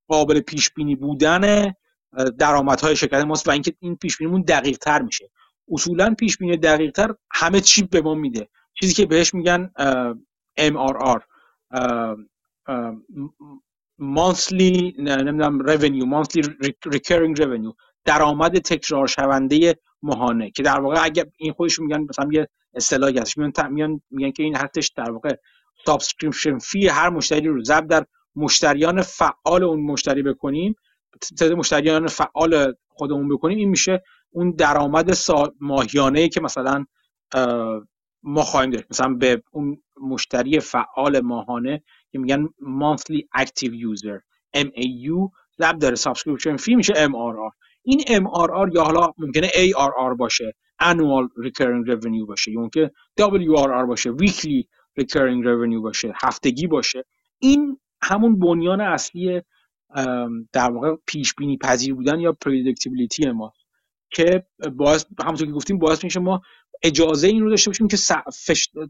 قابل 0.09 0.41
پیش 0.41 0.71
بینی 0.71 0.97
بودن 0.97 1.75
درآمدهای 2.39 2.97
شرکت 2.97 3.25
ماست 3.25 3.49
و 3.49 3.51
اینکه 3.51 3.75
این 3.81 3.97
پیش 3.97 4.17
بینیمون 4.17 4.43
دقیق 4.43 4.79
تر 4.79 5.03
میشه. 5.03 5.31
اصولا 5.73 6.15
پیش 6.19 6.37
بینی 6.37 6.57
دقیق 6.57 6.91
تر 6.93 7.15
همه 7.31 7.61
چی 7.61 7.83
به 7.83 8.01
ما 8.01 8.15
میده. 8.15 8.49
چیزی 8.81 8.95
که 8.95 9.07
بهش 9.07 9.35
میگن 9.35 9.73
MRR 10.59 11.21
monthly 13.99 14.95
نمی‌دونم 14.99 15.59
revenue 15.67 16.07
monthly 16.07 16.43
recurring 16.95 17.35
revenue 17.37 17.75
درآمد 18.05 18.59
تکرار 18.59 19.07
شونده 19.07 19.79
ماهانه 20.03 20.51
که 20.51 20.63
در 20.63 20.81
واقع 20.81 21.05
اگه 21.05 21.33
این 21.37 21.53
خودش 21.53 21.79
میگن 21.79 22.07
مثلا 22.09 22.29
یه 22.33 22.49
اصطلاحی 22.75 23.19
هست 23.19 23.39
میگن 23.39 24.01
میگن 24.11 24.31
که 24.31 24.43
این 24.43 24.57
هستش 24.57 24.89
در 24.97 25.11
واقع 25.11 25.37
subscription 25.87 26.59
fee 26.59 26.89
هر 26.89 27.11
مشتری 27.11 27.49
رو 27.49 27.65
ضرب 27.65 27.87
در 27.87 28.07
مشتریان 28.37 29.03
فعال 29.03 29.65
اون 29.65 29.81
مشتری 29.81 30.23
بکنیم 30.23 30.75
تعداد 31.39 31.59
مشتریان 31.59 32.07
فعال 32.07 32.75
خودمون 32.89 33.29
بکنیم 33.29 33.59
این 33.59 33.69
میشه 33.69 34.03
اون 34.31 34.51
درآمد 34.51 35.11
ماهیانه 35.61 36.21
ای 36.21 36.29
که 36.29 36.41
مثلا 36.41 36.87
ما 38.25 38.43
خواهیم 38.43 38.71
داشت. 38.71 38.85
مثلا 38.91 39.15
به 39.15 39.43
اون 39.51 39.83
مشتری 40.03 40.61
فعال 40.61 41.21
ماهانه 41.21 41.83
که 42.13 42.19
میگن 42.19 42.49
monthly 42.81 43.41
active 43.43 43.71
user 43.71 44.21
MAU 44.57 45.31
ضرب 45.59 45.79
داره 45.79 45.95
subscription 45.95 46.57
fee 46.57 46.75
میشه 46.75 46.93
MRR 46.93 47.53
این 47.83 48.01
MRR 48.01 48.75
یا 48.75 48.85
حالا 48.85 49.13
ممکنه 49.19 49.49
ARR 49.49 50.17
باشه 50.19 50.55
annual 50.83 51.47
recurring 51.47 51.91
revenue 51.91 52.27
باشه 52.29 52.53
یا 52.53 52.61
ممکنه 52.61 52.91
WRR 53.21 53.87
باشه 53.89 54.11
weekly 54.13 54.65
recurring 55.01 55.45
revenue 55.45 55.83
باشه 55.83 56.13
هفتگی 56.23 56.67
باشه. 56.67 57.05
این 57.39 57.79
همون 58.03 58.39
بنیان 58.39 58.81
اصلی 58.81 59.41
در 60.53 60.71
واقع 60.71 60.95
پیش 61.07 61.35
بینی 61.35 61.59
پذیر 61.59 61.95
بودن 61.95 62.21
یا 62.21 62.33
predictability 62.33 63.31
ما. 63.31 63.53
که 64.15 64.47
باعث 64.73 65.05
همونطور 65.25 65.47
که 65.47 65.53
گفتیم 65.53 65.79
باعث 65.79 66.05
میشه 66.05 66.21
ما 66.21 66.41
اجازه 66.83 67.29
این 67.29 67.43
رو 67.43 67.51
داشته 67.51 67.71
باشیم 67.71 67.89
که 67.89 67.97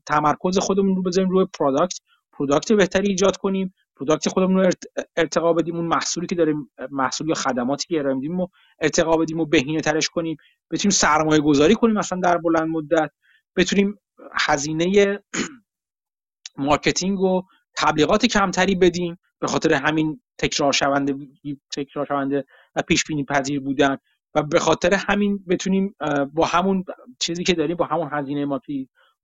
تمرکز 0.07 0.59
خودمون 0.59 0.97
رو 0.97 1.03
بذاریم 1.03 1.31
روی 1.31 1.47
product 1.59 1.99
product 2.33 2.73
بهتری 2.73 3.09
ایجاد 3.09 3.37
کنیم. 3.37 3.75
product 3.97 4.29
خودمون 4.29 4.57
رو 4.57 4.71
ارتقا 5.17 5.53
بدیم. 5.53 5.77
اون 5.77 5.87
محصولی 5.87 6.27
که 6.27 6.35
داریم 6.35 6.71
محصول 6.91 7.29
یا 7.29 7.35
خدماتی 7.35 7.87
که 7.89 7.99
ارائه 7.99 8.15
میدیم 8.15 8.41
و 8.41 8.49
ارتقا 8.81 9.17
بدیم 9.17 9.41
و 9.41 9.45
بهینه 9.47 9.81
ترش 9.81 10.09
کنیم. 10.09 10.37
بتونیم 10.71 10.91
سرمایه 10.91 11.41
گذاری 11.41 11.75
کنیم 11.75 11.95
مثلا 11.95 12.21
در 12.21 12.39
بلند 12.39 12.69
مدت. 12.69 13.11
بتونیم 13.57 13.99
هزینه 14.35 15.19
marketing 16.59 17.21
و 17.21 17.43
تبلیغات 17.77 18.27
کمتری 18.27 18.75
بدیم. 18.75 19.19
به 19.41 19.47
خاطر 19.47 19.73
همین 19.73 20.21
تکرار 20.39 20.73
شونده 20.73 21.15
تکرار 21.77 22.07
شونده 22.07 22.45
و 22.77 22.83
پیش 22.83 23.05
بینی 23.05 23.25
پذیر 23.25 23.61
بودن. 23.61 23.97
و 24.35 24.43
به 24.43 24.59
خاطر 24.59 24.95
همین 24.95 25.45
بتونیم 25.49 25.95
با 26.33 26.47
همون 26.47 26.85
چیزی 27.21 27.45
که 27.45 27.53
داریم 27.53 27.77
با 27.77 27.85
همون 27.85 28.09
هزینه 28.13 28.61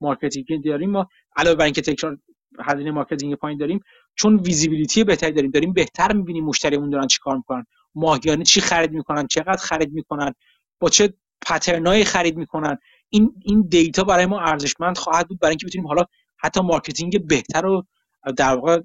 marketing 0.00 0.46
که 0.46 0.58
داریم 0.64 0.90
ما 0.90 1.08
علاوه 1.36 1.56
بر 1.56 1.64
اینکه 1.64 1.82
تکرار 1.82 2.18
هزینه 2.64 2.90
marketing 2.90 3.34
پایین 3.34 3.58
داریم 3.58 3.80
چون 4.14 4.36
visibility 4.36 5.04
بهتری 5.04 5.32
داریم 5.32 5.50
داریم 5.50 5.72
بهتر 5.72 6.12
می‌بینیم 6.12 6.44
مشتریمون 6.44 6.90
دارن 6.90 7.06
چیکار 7.06 7.36
می‌کنن 7.36 7.64
ماهیانه 7.94 8.44
چی 8.44 8.60
خرید 8.60 8.92
می‌کنن 8.92 9.26
چقدر 9.26 9.56
خرید 9.56 9.92
می‌کنن 9.92 10.32
با 10.80 10.88
چه 10.88 11.14
pattern 11.46 11.91
ایی 11.91 12.04
خرید 12.04 12.36
می‌کنن. 12.36 12.78
این 13.10 13.32
این 13.44 13.66
data 13.68 14.04
برای 14.04 14.26
ما 14.26 14.40
ارزشمند 14.40 14.98
خواهد 14.98 15.28
بود 15.28 15.38
برای 15.40 15.50
اینکه 15.52 15.66
بتونیم 15.66 15.86
حالا 15.88 16.04
حتی 16.38 16.60
marketing 16.60 17.26
بهتر 17.26 17.66
و 17.66 17.82
در 18.36 18.54
واقع 18.54 18.80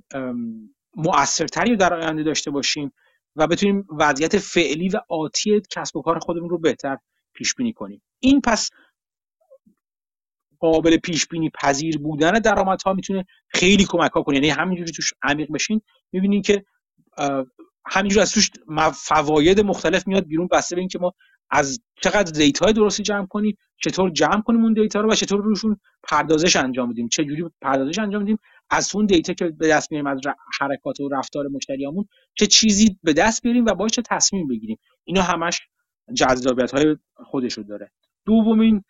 مؤثرتری 0.95 1.69
رو 1.69 1.75
در 1.75 1.93
آینده 1.93 2.23
داشته 2.23 2.51
باشیم. 2.51 2.91
و 3.35 3.47
بتونیم 3.47 3.87
وضعیت 3.99 4.37
فعلی 4.37 4.89
و 4.89 4.99
آتی 5.09 5.61
کسب 5.69 5.97
و 5.97 6.01
کار 6.01 6.19
خودمون 6.19 6.49
رو 6.49 6.57
بهتر 6.57 6.97
پیش 7.33 7.55
بینی 7.55 7.73
کنیم. 7.73 8.01
این 8.19 8.41
پس 8.41 8.69
قابل 10.59 10.97
پیش 10.97 11.27
بینی 11.27 11.49
پذیر 11.49 11.97
بودن 11.97 12.31
درآمدها 12.31 12.93
می‌تونه 12.93 13.25
خیلی 13.47 13.85
کمک 13.85 14.11
ها 14.11 14.21
کنه. 14.21 14.35
یعنی 14.35 14.49
همینجوری 14.49 14.91
توش 14.91 15.13
عمیق 15.23 15.51
بشین 15.51 15.81
می‌بینین 16.11 16.41
که 16.41 16.65
همینجوری 17.87 18.21
از 18.21 18.31
توش 18.31 18.51
فواید 18.93 19.59
مختلف 19.59 20.07
میاد 20.07 20.25
بیرون 20.27 20.47
بسته 20.51 20.75
به 20.75 20.81
اینکه 20.81 20.99
ما 20.99 21.13
از 21.49 21.79
چقدر 22.01 22.31
data 22.31 22.71
درستی 22.71 23.03
جمع 23.03 23.27
کنیم 23.27 23.57
چطور 23.77 24.09
جمع 24.09 24.41
کنیم 24.41 24.63
اون 24.63 24.73
data 24.73 25.01
رو 25.01 25.11
و 25.11 25.15
چطور 25.15 25.41
روشون 25.41 25.79
پردازش 26.03 26.55
انجام 26.55 26.89
بدیم. 26.89 27.07
چه 27.07 27.25
جوری 27.25 27.43
پردازش 27.61 27.99
انجام 27.99 28.23
بدیم؟ 28.23 28.39
از 28.69 28.95
اون 28.95 29.05
دیتا 29.05 29.33
که 29.33 29.45
به 29.45 29.67
دست 29.67 29.91
میاریم 29.91 30.07
از 30.07 30.21
حرکات 30.59 30.99
و 30.99 31.09
رفتار 31.09 31.47
مشتریامون 31.47 32.05
چه 32.33 32.47
چیزی 32.47 32.99
به 33.03 33.13
دست 33.13 33.41
بیاریم 33.41 33.65
و 33.65 33.73
باید 33.73 33.91
چه 33.91 34.01
تصمیم 34.01 34.47
بگیریم. 34.47 34.77
اینا 35.03 35.21
همش 35.21 35.61
جذابیت 36.13 36.71
های 36.71 36.97
خودش 37.15 37.53
رو 37.53 37.63
داره. 37.63 37.91
دومین 38.25 38.83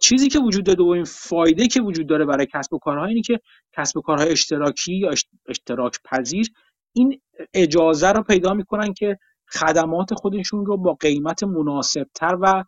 چیزی 0.00 0.28
که 0.28 0.38
وجود 0.38 0.64
داره 0.64 0.76
دومین 0.76 1.04
فایده 1.04 1.66
که 1.66 1.80
وجود 1.80 2.06
داره 2.06 2.24
برای 2.24 2.46
کسب 2.46 2.74
و 2.74 2.78
کارها 2.78 3.04
اینه 3.04 3.22
که 3.22 3.40
کسب 3.72 3.96
و 3.96 4.00
کارهای 4.00 4.30
اشتراکی 4.30 4.94
یا 4.94 5.10
اشتراک 5.48 5.98
پذیر 6.04 6.48
این 6.92 7.20
اجازه 7.54 8.12
رو 8.12 8.22
پیدا 8.22 8.54
می‌کنن 8.54 8.92
که 8.92 9.18
خدمات 9.48 10.14
خودشون 10.14 10.66
رو 10.66 10.76
با 10.76 10.94
قیمت 10.94 11.42
مناسبتر 11.42 12.38
و 12.40 12.64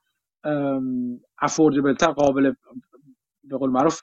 افوردبلتر 1.38 2.12
قابل 2.12 2.52
به 3.44 3.56
قول 3.58 3.70
معروف 3.70 4.00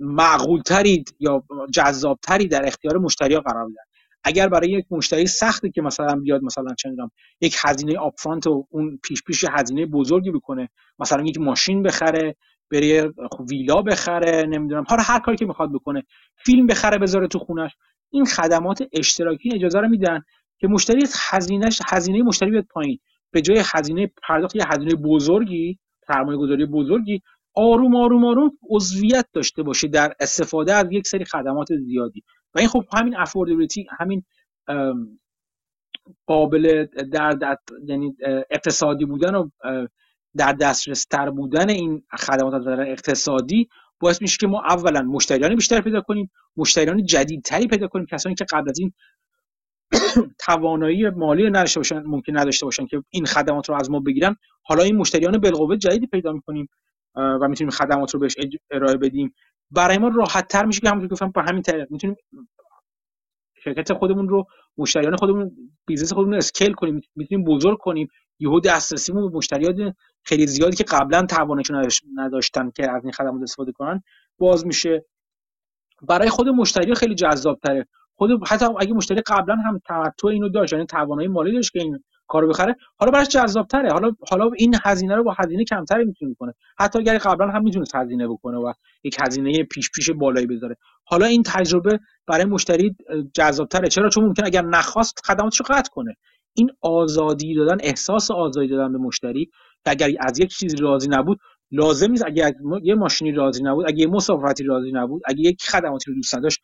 معقولتری 0.00 1.04
یا 1.20 1.42
جذابتری 1.72 2.48
در 2.48 2.66
اختیار 2.66 2.98
مشتری 2.98 3.34
ها 3.34 3.40
قرار 3.40 3.64
بدن 3.64 3.82
اگر 4.24 4.48
برای 4.48 4.70
یک 4.70 4.86
مشتری 4.90 5.26
سخته 5.26 5.70
که 5.70 5.82
مثلا 5.82 6.14
بیاد 6.14 6.42
مثلا 6.42 6.74
چه 6.74 6.90
یک 7.40 7.56
هزینه 7.64 7.98
آپفرانت 7.98 8.46
و 8.46 8.66
اون 8.70 8.98
پیش 9.02 9.22
پیش 9.22 9.44
هزینه 9.50 9.86
بزرگی 9.86 10.30
بکنه 10.30 10.68
مثلا 10.98 11.24
یک 11.24 11.40
ماشین 11.40 11.82
بخره 11.82 12.36
بره 12.70 13.12
ویلا 13.50 13.82
بخره 13.82 14.42
نمی‌دونم 14.48 14.84
هر 14.90 15.00
هر 15.00 15.18
کاری 15.18 15.36
که 15.36 15.46
می‌خواد 15.46 15.72
بکنه 15.72 16.02
فیلم 16.36 16.66
بخره 16.66 16.98
بذاره 16.98 17.28
تو 17.28 17.38
خونش 17.38 17.70
این 18.10 18.24
خدمات 18.24 18.82
اشتراکی 18.92 19.54
اجازه 19.54 19.80
رو 19.80 19.88
میدن 19.88 20.22
که 20.58 20.68
مشتری 20.68 21.04
هزینهش 21.30 21.80
هزینه 21.88 22.22
مشتری 22.22 22.50
بیاد 22.50 22.64
پایین. 22.64 22.98
به 23.30 23.42
جای 23.42 23.62
هزینه 23.74 24.10
پرداخت 24.22 24.56
یه 24.56 24.62
هزینه 24.72 24.94
بزرگی 24.94 25.78
سرمایه 26.06 26.38
گذاری 26.38 26.66
بزرگی 26.66 27.22
آروم 27.56 27.96
آروم 27.96 28.24
آروم 28.24 28.50
عضویت 28.70 29.26
داشته 29.32 29.62
باشه 29.62 29.88
در 29.88 30.14
استفاده 30.20 30.74
از 30.74 30.86
یک 30.90 31.06
سری 31.06 31.24
خدمات 31.24 31.68
زیادی. 31.76 32.22
و 32.54 32.58
این 32.58 32.68
خب 32.68 32.84
همین 32.92 33.16
افوردبیلیتی 33.16 33.86
همین 33.98 34.24
قابل 36.26 36.86
در, 37.12 37.56
یعنی 37.86 38.16
اقتصادی 38.50 39.04
بودن 39.04 39.34
و 39.34 39.48
در 40.36 40.52
دسترس 40.52 41.04
تر 41.04 41.30
بودن 41.30 41.70
این 41.70 42.02
خدمات 42.18 42.54
از 42.54 42.66
اقتصادی 42.66 43.68
باعث 44.00 44.22
میشه 44.22 44.36
که 44.40 44.46
ما 44.46 44.62
اولا 44.62 45.02
مشتریان 45.02 45.54
بیشتر 45.54 45.80
پیدا 45.80 46.00
کنیم 46.00 46.30
مشتریان 46.56 47.04
جدیدتری 47.04 47.66
پیدا 47.66 47.88
کنیم 47.88 48.06
کسانی 48.06 48.34
که 48.34 48.44
قبل 48.50 48.70
از 48.70 48.78
این 48.78 48.92
توانایی 50.46 51.10
مالی 51.10 51.50
نداشته 51.50 51.80
باشن 51.80 52.02
ممکن 52.06 52.38
نداشته 52.38 52.66
باشن 52.66 52.86
که 52.86 53.02
این 53.10 53.26
خدمات 53.26 53.68
رو 53.68 53.74
از 53.74 53.90
ما 53.90 54.00
بگیرن. 54.00 54.36
حالا 54.62 54.82
این 54.82 54.96
مشتریان 54.96 55.38
بالقوه 55.38 55.76
جدیدی 55.76 56.06
پیدا 56.06 56.32
می‌کنیم. 56.32 56.68
و 57.16 57.48
می‌تونیم 57.48 57.70
خدمات 57.70 58.14
رو 58.14 58.20
بهش 58.20 58.36
ارائه 58.70 58.96
بدیم. 58.96 59.34
برای 59.70 59.98
ما 59.98 60.08
راحت 60.08 60.48
تر 60.48 60.64
میشه 60.64 60.80
که 60.80 60.88
همونطور 60.88 61.08
گفتم 61.08 61.30
با 61.30 61.42
همین 61.42 61.62
طریق 61.62 61.90
می‌تونیم 61.90 62.16
شرکت 63.64 63.92
خودمون 63.92 64.28
رو 64.28 64.44
مشتریان 64.78 65.16
خودمون 65.16 65.50
business 65.86 66.12
خودمون 66.12 66.32
رو 66.32 66.38
scale 66.38 66.72
کنیم. 66.72 67.00
می‌تونیم 67.16 67.44
بزرگ 67.44 67.78
کنیم. 67.78 68.08
یهو 68.38 68.60
دسترسیمون 68.60 69.30
به 69.30 69.36
مشتریان 69.36 69.94
خیلی 70.22 70.46
زیادی 70.46 70.76
که 70.76 70.84
قبلا 70.84 71.26
توانشون 71.26 71.82
نداشتن 72.14 72.70
که 72.70 72.90
از 72.90 73.04
این 73.04 73.12
خدمات 73.12 73.42
استفاده 73.42 73.72
کنن 73.72 74.02
باز 74.38 74.66
میشه. 74.66 75.04
برای 76.02 76.28
خود 76.28 76.48
مشتری 76.48 76.94
خیلی 76.94 77.14
جذاب 77.14 77.58
تره 77.62 77.86
خود 78.14 78.30
حتی 78.48 78.66
اگه 78.80 78.92
مشتری 78.92 79.22
قبلا 79.26 79.54
هم 79.54 79.80
تمتع 79.86 80.28
اینو 80.28 80.48
داشت 80.48 80.72
یعنی 80.72 80.86
توانایی 80.86 81.28
مالی 81.28 81.52
داشت 81.52 81.72
که 81.72 81.80
این 81.80 82.04
کارو 82.28 82.48
بخره 82.48 82.76
حالا 82.96 83.12
براش 83.12 83.28
جذاب 83.28 83.66
تره 83.66 83.92
حالا 83.92 84.12
حالا 84.30 84.50
این 84.56 84.74
هزینه 84.84 85.14
رو 85.14 85.24
با 85.24 85.34
هزینه 85.38 85.64
کمتری 85.64 86.04
می‌تونه 86.04 86.34
کنه. 86.38 86.54
حتی 86.78 86.98
اگر 86.98 87.18
قبلا 87.18 87.48
هم 87.48 87.62
می‌تونه 87.62 87.84
هزینه 87.94 88.28
بکنه 88.28 88.58
و 88.58 88.72
یک 89.04 89.16
هزینه 89.20 89.64
پیش 89.64 89.90
پیش 89.90 90.10
بالایی 90.10 90.46
بذاره. 90.46 90.76
حالا 91.04 91.26
این 91.26 91.42
تجربه 91.46 92.00
برای 92.26 92.44
مشتری 92.44 92.96
جذاب 93.34 93.68
تره 93.68 93.88
چرا؟ 93.88 94.08
چون 94.08 94.24
ممکن 94.24 94.44
اگر 94.46 94.62
نخواست 94.62 95.26
خدماتشو 95.26 95.64
قطع 95.64 95.90
کنه. 95.92 96.14
این 96.54 96.70
آزادی 96.80 97.54
دادن 97.54 97.76
احساس 97.80 98.30
آزادی 98.30 98.68
دادن 98.68 98.92
به 98.92 98.98
مشتری 98.98 99.50
اگر 99.84 100.10
از 100.20 100.40
یک 100.40 100.50
چیزی 100.50 100.76
راضی 100.76 101.08
نبود 101.10 101.38
لازم 101.70 102.10
نیست 102.10 102.26
اگر 102.26 102.52
یه 102.82 102.94
ماشینی 102.94 103.32
راضی 103.32 103.62
نبود 103.62 103.86
اگه 103.88 103.98
یه 103.98 104.06
مسافرتی 104.06 104.64
راضی 104.64 104.92
نبود 104.92 105.22
اگه 105.24 105.40
یک 105.40 105.62
خدماتی 105.62 106.10
رو 106.10 106.14
دوست 106.14 106.36
نداشت 106.36 106.60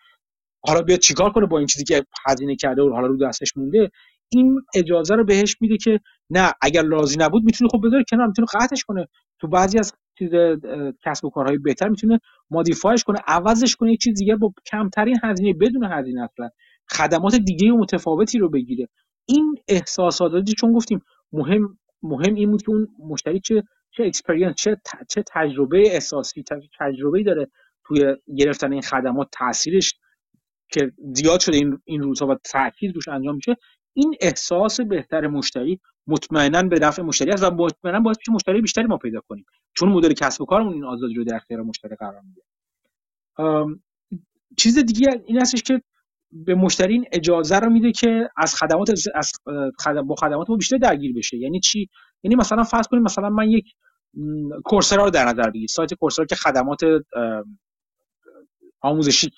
حالا 0.67 0.83
بیاد 0.83 0.99
چیکار 0.99 1.33
کنه 1.33 1.47
با 1.47 1.59
این 1.59 1.67
چیزی 1.67 1.85
که 1.85 2.05
هزینه 2.27 2.57
کرده 2.57 2.83
و 2.83 2.93
حالا 2.93 3.07
رو 3.07 3.17
دستش 3.17 3.57
مونده؟ 3.57 3.91
این 4.33 4.61
اجازه 4.75 5.15
رو 5.15 5.25
بهش 5.25 5.57
میده 5.61 5.77
که 5.77 6.01
نه 6.31 6.53
اگر 6.61 6.83
راضی 6.83 7.17
نبود 7.19 7.45
می‌تونه 7.45 7.71
خب 7.71 7.81
بذاره 7.87 8.05
کنار 8.11 8.27
می‌تونه 8.27 8.47
قطعش 8.55 8.85
کنه. 8.85 9.09
تو 9.41 9.49
بعضی 9.49 9.79
از 9.79 9.93
چیز 10.19 10.31
کسب 11.05 11.25
و 11.25 11.31
کارهای 11.31 11.59
بهتر 11.59 11.89
می‌تونه 11.89 12.21
مودیفایش 12.51 13.05
کنه 13.05 13.19
عوضش 13.27 13.77
کنه 13.77 13.93
یک 13.93 14.01
چیز 14.01 14.19
دیگه 14.19 14.37
با 14.37 14.53
کمترین 14.67 15.19
هزینه 15.23 15.53
بدون 15.53 15.85
هزینه 15.85 16.23
اصلا. 16.23 16.51
خدمات 16.91 17.35
دیگه 17.35 17.73
و 17.73 17.77
متفاوتی 17.77 18.39
رو 18.39 18.51
بگیره. 18.51 18.89
این 19.27 19.57
احساسات 19.69 20.33
چون 20.59 20.73
گفتیم 20.73 21.01
مهم 21.33 21.79
مهم 22.03 22.35
این 22.35 22.51
بود 22.51 22.63
که 22.63 22.71
اون 22.71 22.89
مشتری 22.99 23.41
چه 23.41 23.63
چه 23.91 24.05
اکسپریانس 24.05 24.55
چه 24.55 24.77
چه 25.09 25.25
تجربه 25.33 25.83
احساسی 25.87 26.45
تجربه 26.81 27.23
داره 27.23 27.49
توی 27.85 28.17
گرفتن 28.37 28.73
این 28.73 28.83
خدمات 28.83 29.29
تاثیرش 29.33 29.95
که 30.73 30.93
زیاد 31.15 31.41
شده 31.41 31.57
این 31.57 31.79
این 31.85 32.03
روزها 32.03 32.27
و 32.27 32.35
تاکید 32.45 32.95
روش 32.95 33.09
انجام 33.09 33.35
میشه. 33.35 33.57
این 33.95 34.15
احساس 34.21 34.81
بهتر 34.81 35.27
مشتری 35.27 35.81
مطمئنا 36.07 36.63
به 36.63 36.79
نفع 36.79 37.03
مشتری 37.03 37.31
است 37.31 37.43
و 37.43 37.51
مطمئنا 37.51 38.01
باعث 38.01 38.17
میشه 38.19 38.33
مشتری 38.33 38.61
بیشتری 38.61 38.85
ما 38.85 38.97
پیدا 38.97 39.21
کنیم. 39.29 39.47
چون 39.75 39.89
مدل 39.89 40.13
کسب 40.13 40.41
و 40.41 40.45
کارمون 40.45 40.73
این 40.73 40.85
آزادی 40.85 41.15
رو 41.15 41.25
در 41.25 41.35
اختیار 41.35 41.63
مشتری 41.63 41.97
قرار 41.97 42.21
میده. 42.21 42.43
چیز 44.57 44.79
دیگه 44.79 45.23
این 45.27 45.41
هستش 45.41 45.63
که 45.63 45.83
به 46.33 46.55
مشتری 46.55 46.93
این 46.93 47.07
اجازه 47.13 47.59
رو 47.59 47.71
میده 47.71 47.93
که 47.93 48.29
از 48.37 48.55
خدمات 48.55 48.91
از 49.15 49.33
خدم 49.79 50.07
با 50.07 50.15
خدمات 50.15 50.51
ما 50.51 50.57
بیشتر 50.57 50.77
درگیر 50.77 51.13
بشه. 51.15 51.37
یعنی 51.37 51.61
چی؟ 51.61 51.89
یعنی 52.23 52.35
مثلا 52.35 52.63
فرض 52.63 52.87
کنیم 52.87 53.03
مثلا 53.03 53.29
من 53.29 53.51
یک 53.51 53.75
کورسرا 54.65 55.05
رو 55.05 55.11
در 55.11 55.25
نظر 55.25 55.51
بگیرید. 55.51 55.69
سایت 55.69 55.95
کورسرا 55.95 56.25
که 56.25 56.35
خدمات 56.35 56.81
آموزشی 58.81 59.31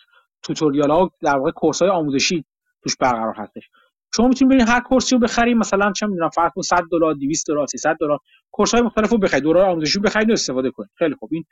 توتوریال 0.43 0.91
ها 0.91 1.11
در 1.23 1.37
واقع 1.37 1.51
کورس 1.51 1.83
های 1.83 1.91
آموزشی 1.91 2.45
توش 2.83 2.97
برقرار 2.97 3.35
هستش. 3.37 3.71
شما 4.17 4.29
می‌تونید 4.29 4.57
برید 4.57 4.69
هر 4.69 4.81
کورسی 4.81 5.15
رو 5.15 5.21
بخرید 5.21 5.57
مثلا 5.57 5.93
چه 5.93 6.07
می‌دونم 6.07 6.29
فرض 6.29 6.53
کن 6.55 6.63
100 6.63 6.83
دلار 6.93 7.15
200 7.15 7.47
دلار 7.49 7.67
300 7.67 7.97
دلار 8.01 8.19
کورس 8.51 8.75
های 8.75 8.83
مختلف 8.83 9.11
رو 9.11 9.19
بخرید 9.19 9.43
دوره 9.43 9.61
آموزشی 9.61 9.99
بخرید 9.99 10.31
و 10.31 10.33
استفاده 10.33 10.71
کنید 10.71 10.91
خیلی 10.99 11.15
خوب. 11.15 11.31
این 11.33 11.45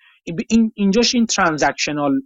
این 0.48 0.72
اینجاش 0.74 1.14
این 1.14 1.26
transactional 1.27 2.20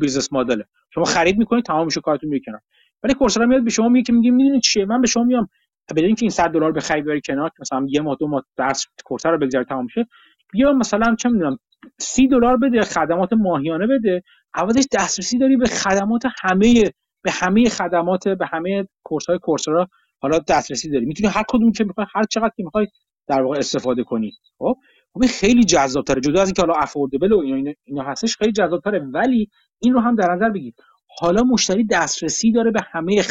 business 0.00 0.32
model 0.32 0.62
شما 0.94 1.04
خرید 1.04 1.38
می‌کنید 1.38 1.64
تمام 1.64 1.84
میشه 1.84 2.00
کارتون 2.00 2.30
میره 2.30 2.42
کنار. 2.46 2.60
ولی 3.02 3.14
Coursera 3.14 3.46
میاد 3.46 3.64
به 3.64 3.70
شما 3.70 3.88
میگه 3.88 4.04
که 4.04 4.12
میگه 4.12 4.30
می‌دونید 4.30 4.62
چیه؟ 4.62 4.84
من 4.84 5.00
به 5.00 5.06
شما 5.06 5.24
میام 5.24 5.48
بدون 5.90 6.04
اینکه 6.04 6.22
این 6.22 6.30
100 6.30 6.50
دلار 6.50 6.72
بخرید 6.72 7.04
بری 7.04 7.20
کنار 7.20 7.50
مثلا 7.60 7.86
یه 7.88 8.00
ماه 8.00 8.16
دو 8.20 8.28
ماه 8.28 8.44
درس 8.56 8.86
course 9.04 9.26
رو 9.26 9.38
بگذارید 9.38 9.68
تمام 9.68 9.86
شه. 9.88 10.06
بیا 10.52 10.72
مثلا 10.72 11.14
چه 11.14 11.28
می‌دونم 11.28 11.58
30 11.98 12.28
دلار 12.28 12.56
بده 12.56 12.80
خدمات 12.80 13.32
ماهیانه 13.32 13.86
بده. 13.86 14.22
عوضش 14.54 14.84
دسترسی 14.92 15.38
داری 15.38 15.56
به 15.56 15.66
خدمات 15.66 16.22
همه 16.42 16.92
به 17.24 17.30
همه 17.30 17.68
خدمات 17.68 18.28
به 18.28 18.46
همه 18.46 18.88
course 19.04 19.26
های 19.26 19.38
Coursera 19.38 19.88
حالا 20.20 20.38
دسترسی 20.38 20.90
داری. 20.90 21.06
می‌تونی 21.06 21.28
هر 21.28 21.42
کدوم 21.48 21.72
که 21.72 21.84
می‌خوای 21.84 22.06
هر 22.14 22.24
چقدر 22.30 22.52
که 22.56 22.62
می‌خوای 22.64 22.86
در 23.28 23.42
واقع 23.42 23.58
استفاده 23.58 24.04
کنی. 24.04 24.32
خب؟ 24.58 24.76
خب 25.14 25.26
خیلی 25.26 25.64
جذاب 25.64 26.04
تره 26.04 26.20
جدا 26.20 26.42
از 26.42 26.48
اینکه 26.48 26.62
حالا 26.62 26.74
افوردبل 26.74 27.32
و 27.32 27.38
اینا, 27.38 27.72
اینا 27.84 28.02
هستش 28.02 28.36
خیلی 28.36 28.52
جذاب 28.52 28.80
تره 28.80 28.98
ولی 28.98 29.50
این 29.78 29.94
رو 29.94 30.00
هم 30.00 30.14
در 30.14 30.34
نظر 30.34 30.50
بگیر. 30.50 30.74
حالا 31.20 31.42
مشتری 31.42 31.86
دسترسی 31.86 32.52
داره 32.52 32.70
به 32.70 32.80
همه 32.92 33.22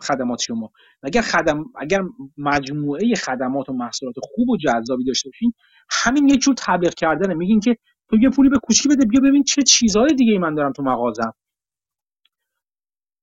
خدمات 0.00 0.40
شما. 0.40 0.70
اگر 1.02 1.20
خدم 1.20 1.64
اگر 1.78 2.00
مجموعه 2.38 3.14
خدمات 3.14 3.68
و 3.68 3.72
محصولات 3.72 4.14
خوب 4.22 4.48
و 4.48 4.56
جذابی 4.56 5.04
داشته 5.04 5.28
باشین 5.28 5.52
همین 5.90 6.28
یه 6.28 6.36
جور 6.36 6.54
تبلیغ 6.58 6.94
کردنه. 6.94 7.34
میگین 7.34 7.60
که 7.60 7.76
تو 8.10 8.16
یه 8.16 8.30
پولی 8.30 8.48
به 8.48 8.58
کوچیک 8.58 8.92
بده 8.92 9.06
بیا 9.06 9.20
ببین 9.20 9.44
چه 9.44 9.62
چیزهای 9.62 10.14
دیگه 10.14 10.38
من 10.38 10.54
دارم 10.54 10.72
تو 10.72 10.82
مغازم. 10.82 11.32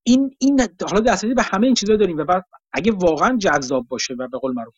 این 0.06 0.36
این 0.38 0.60
حالا 0.90 1.00
دسترسی 1.00 1.34
به 1.34 1.42
همه 1.42 1.66
این 1.66 1.74
چیزا 1.74 1.96
داریم 1.96 2.16
و 2.18 2.24
بعد 2.24 2.44
اگه 2.72 2.92
واقعا 2.92 3.36
جذاب 3.36 3.88
باشه 3.88 4.14
و 4.14 4.28
به 4.28 4.38
قول 4.38 4.52
معروف 4.52 4.74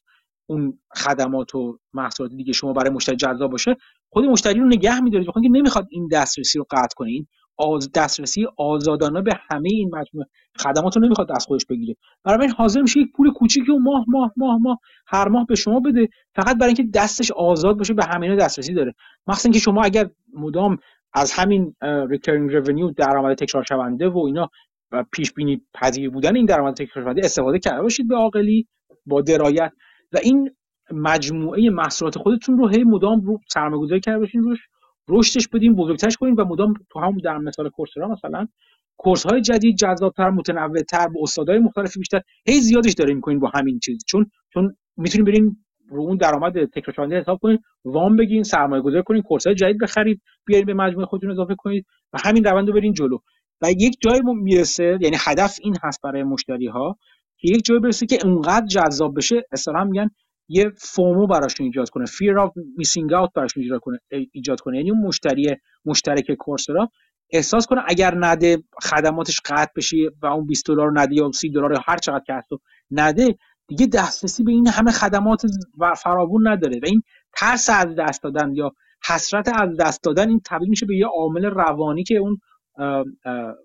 اون 0.46 0.78
خدمات 0.96 1.54
و 1.54 1.78
محصولات 1.92 2.32
دیگه 2.32 2.52
شما 2.52 2.72
برای 2.72 2.90
مشتری 2.90 3.16
جذاب 3.16 3.50
باشه 3.50 3.76
خود 4.08 4.24
مشتری 4.24 4.60
رو 4.60 4.66
نگه 4.66 5.00
میدارید 5.00 5.28
بخاطر 5.28 5.46
که 5.46 5.52
نمی‌خواد 5.52 5.86
این 5.90 6.08
دسترسی 6.12 6.58
رو 6.58 6.66
قطع 6.70 6.94
کنه 6.96 7.10
این 7.10 7.26
آز 7.58 7.92
دسترسی 7.92 8.46
آزادانه 8.58 9.22
به 9.22 9.38
همه 9.50 9.68
این 9.72 9.90
مجموعه 9.94 10.28
خدمات 10.58 10.96
رو 10.96 11.02
نمی‌خواد 11.02 11.32
از 11.32 11.46
خودش 11.46 11.66
بگیره. 11.66 11.96
برای 12.24 12.46
این 12.46 12.54
حاضر 12.54 12.82
میشه 12.82 13.00
یک 13.00 13.12
پول 13.12 13.32
کوچیکی 13.32 13.72
و 13.72 13.78
ماه 13.78 14.04
ماه 14.08 14.32
ماه 14.36 14.58
ماه 14.58 14.78
هر 15.06 15.28
ماه 15.28 15.46
به 15.46 15.54
شما 15.54 15.80
بده 15.80 16.08
فقط 16.34 16.58
برای 16.58 16.74
اینکه 16.76 16.98
دستش 16.98 17.30
آزاد 17.30 17.78
باشه 17.78 17.94
به 17.94 18.04
همه 18.04 18.36
دسترسی 18.36 18.74
داره. 18.74 18.94
مخصوصا 19.26 19.50
که 19.50 19.58
شما 19.58 19.82
اگر 19.82 20.10
مدام 20.34 20.78
از 21.12 21.32
همین 21.32 21.74
recurring 21.82 22.52
revenue 22.52 22.90
درآمد 22.90 23.36
تکرار 23.36 23.64
شونده 23.64 24.08
و 24.08 24.18
اینا 24.18 24.50
و 24.92 25.04
پیش 25.12 25.32
بینی 25.32 25.62
پذیر 25.74 26.10
بودن 26.10 26.36
این 26.36 26.46
درآمد 26.46 26.84
شونده 26.84 27.20
استفاده 27.24 27.58
کرده 27.58 27.82
باشید 27.82 28.08
به 28.08 28.16
عاقلی 28.16 28.66
با 29.06 29.20
درایت. 29.20 29.72
و 30.12 30.18
این 30.22 30.50
مجموعه 30.90 31.70
محصولات 31.70 32.18
خودتون 32.18 32.58
رو 32.58 32.68
هی 32.68 32.84
مدام 32.84 33.20
رو 33.20 33.38
سرمایه‌گذاری 33.48 34.00
کرده 34.00 34.18
باشین 34.18 34.42
روش 34.42 34.58
رشدش 35.08 35.48
بدیم 35.48 35.74
بزرگترش 35.74 36.16
کنیم 36.16 36.34
و 36.38 36.44
مدام 36.44 36.74
تو 36.90 37.00
هم 37.00 37.18
در 37.18 37.38
مثال 37.38 37.68
کورسرا 37.68 38.08
مثلا 38.08 38.46
کورس 38.96 39.26
های 39.26 39.40
جدید 39.40 39.76
جذابتر 39.76 40.30
متنوعتر 40.30 41.08
با 41.08 41.20
استادای 41.22 41.58
مختلف 41.58 41.98
بیشتر 41.98 42.20
هی 42.46 42.60
زیادش 42.60 42.92
داریم 42.92 43.16
می‌کنیم 43.16 43.38
با 43.38 43.50
همین 43.54 43.78
چیز. 43.78 44.04
چون 44.08 44.30
چون 44.52 44.76
می‌تونیم 44.96 45.24
بریم 45.24 45.66
رو 45.88 46.02
اون 46.02 46.16
درآمد 46.16 46.64
تکرار 46.64 47.14
حساب 47.14 47.38
کنید 47.42 47.60
وام 47.84 48.16
بگین 48.16 48.42
سرمایه 48.42 48.82
گذاری 48.82 49.02
کنید 49.02 49.24
کورس 49.24 49.46
های 49.46 49.56
جدید 49.56 49.78
بخرید 49.78 50.22
بیارید 50.46 50.66
به 50.66 50.74
مجموعه 50.74 51.06
خودتون 51.06 51.30
اضافه 51.30 51.54
کنید 51.58 51.86
و 52.12 52.18
همین 52.24 52.44
روند 52.44 52.68
رو 52.68 52.74
برین 52.74 52.92
جلو. 52.92 53.18
و 53.62 53.70
یک 53.70 53.96
جایی 54.00 54.20
می‌رسه 54.22 54.98
یعنی 55.00 55.16
هدف 55.20 55.58
این 55.62 55.76
هست 55.82 56.02
برای 56.02 56.22
مشتری 56.22 56.66
ها 56.66 56.98
که 57.38 57.48
یک 57.48 57.64
جایی 57.64 57.80
برسه 57.80 58.06
که 58.06 58.18
اونقدر 58.24 58.66
جذاب 58.66 59.16
بشه. 59.16 59.42
اصلا 59.52 59.84
میگن 59.84 60.10
یه 60.48 60.72
فومو 60.78 61.26
براشون 61.26 61.66
ایجاد 61.66 61.90
کنه 61.90 62.06
fear 62.06 62.46
of 62.46 62.50
missing 62.80 63.10
out 63.10 63.32
براشون 63.34 63.62
ایجاد 63.62 63.80
کنه 63.80 63.98
ایجاد 64.32 64.60
کنه. 64.60 64.76
یعنی 64.76 64.90
اون 64.90 65.00
مشتری 65.00 65.56
مشترک 65.84 66.34
کورسرا 66.38 66.88
احساس 67.32 67.66
کنه 67.66 67.82
اگر 67.86 68.14
نده 68.20 68.62
خدماتش 68.82 69.40
قطع 69.44 69.72
بشه 69.76 69.96
و 70.22 70.26
اون 70.26 70.46
20 70.46 70.66
دلار 70.66 71.00
نده 71.00 71.14
یا 71.14 71.30
30 71.34 71.50
دلار 71.50 71.72
یا 71.72 71.80
هر 71.86 71.96
چقدر 71.96 72.24
که 72.26 72.34
هست 72.34 72.48
نده 72.90 73.34
دیگه 73.68 73.86
دسترسی 73.86 74.44
به 74.44 74.52
این 74.52 74.68
همه 74.68 74.90
خدمات 74.90 75.42
و 75.78 75.94
فراوون 75.94 76.48
نداره. 76.48 76.78
و 76.82 76.86
این 76.86 77.02
ترس 77.36 77.70
از 77.70 77.86
دست 77.98 78.22
دادن 78.22 78.54
یا 78.54 78.72
حسرت 79.08 79.48
از 79.48 79.76
دست 79.80 80.02
دادن 80.02 80.28
این 80.28 80.40
تبدیل 80.46 80.68
میشه 80.68 80.86
به 80.86 80.96
یه 80.96 81.06
عامل 81.06 81.44
روانی 81.44 82.04
که 82.04 82.16
اون 82.16 82.38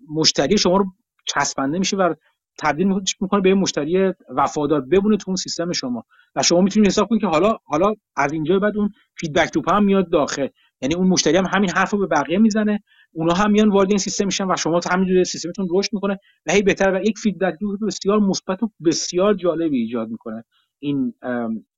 مشتری 0.09 0.57
شما 0.57 0.77
رو 0.77 0.85
چسبنده 1.25 1.79
میشه 1.79 1.97
و 1.97 2.13
تبدیل 2.59 2.87
می‌کنه 3.21 3.41
به 3.41 3.53
مشتری 3.53 4.13
وفادار 4.29 4.81
ببونه 4.81 5.17
تو 5.17 5.23
اون 5.27 5.35
سیستم 5.35 5.71
شما. 5.71 6.05
و 6.35 6.43
شما 6.43 6.61
می‌تونید 6.61 6.89
حساب 6.89 7.07
کنید 7.07 7.21
که 7.21 7.27
حالا 7.27 7.57
حالا 7.65 7.93
از 8.15 8.33
اینجا 8.33 8.59
بعد 8.59 8.77
اون 8.77 8.89
feedback 9.15 9.55
loop 9.55 9.73
هم 9.73 9.83
میاد 9.85 10.09
داخل. 10.11 10.47
یعنی 10.81 10.95
اون 10.95 11.07
مشتری 11.07 11.37
هم 11.37 11.45
همین 11.53 11.69
حرفو 11.69 11.97
به 11.97 12.07
بقیه 12.07 12.37
می‌زنه 12.37 12.79
اونها 13.13 13.35
هم 13.35 13.51
میان 13.51 13.69
وارد 13.69 13.89
این 13.89 13.97
سیستم 13.97 14.25
میشن 14.25 14.51
و 14.51 14.55
شما 14.55 14.79
همینجوری 14.91 15.25
سیستمتون 15.25 15.67
رشد 15.71 15.89
می‌کنه 15.93 16.17
و 16.45 16.51
هی 16.51 16.61
بهتر 16.61 16.93
و 16.93 17.01
یک 17.03 17.17
feedback 17.17 17.57
loop 17.61 17.79
بسیار 17.87 18.19
مثبت 18.19 18.63
و 18.63 18.69
بسیار 18.85 19.33
جالبی 19.33 19.77
ایجاد 19.77 20.09
می‌کنه 20.09 20.43
این 20.79 21.13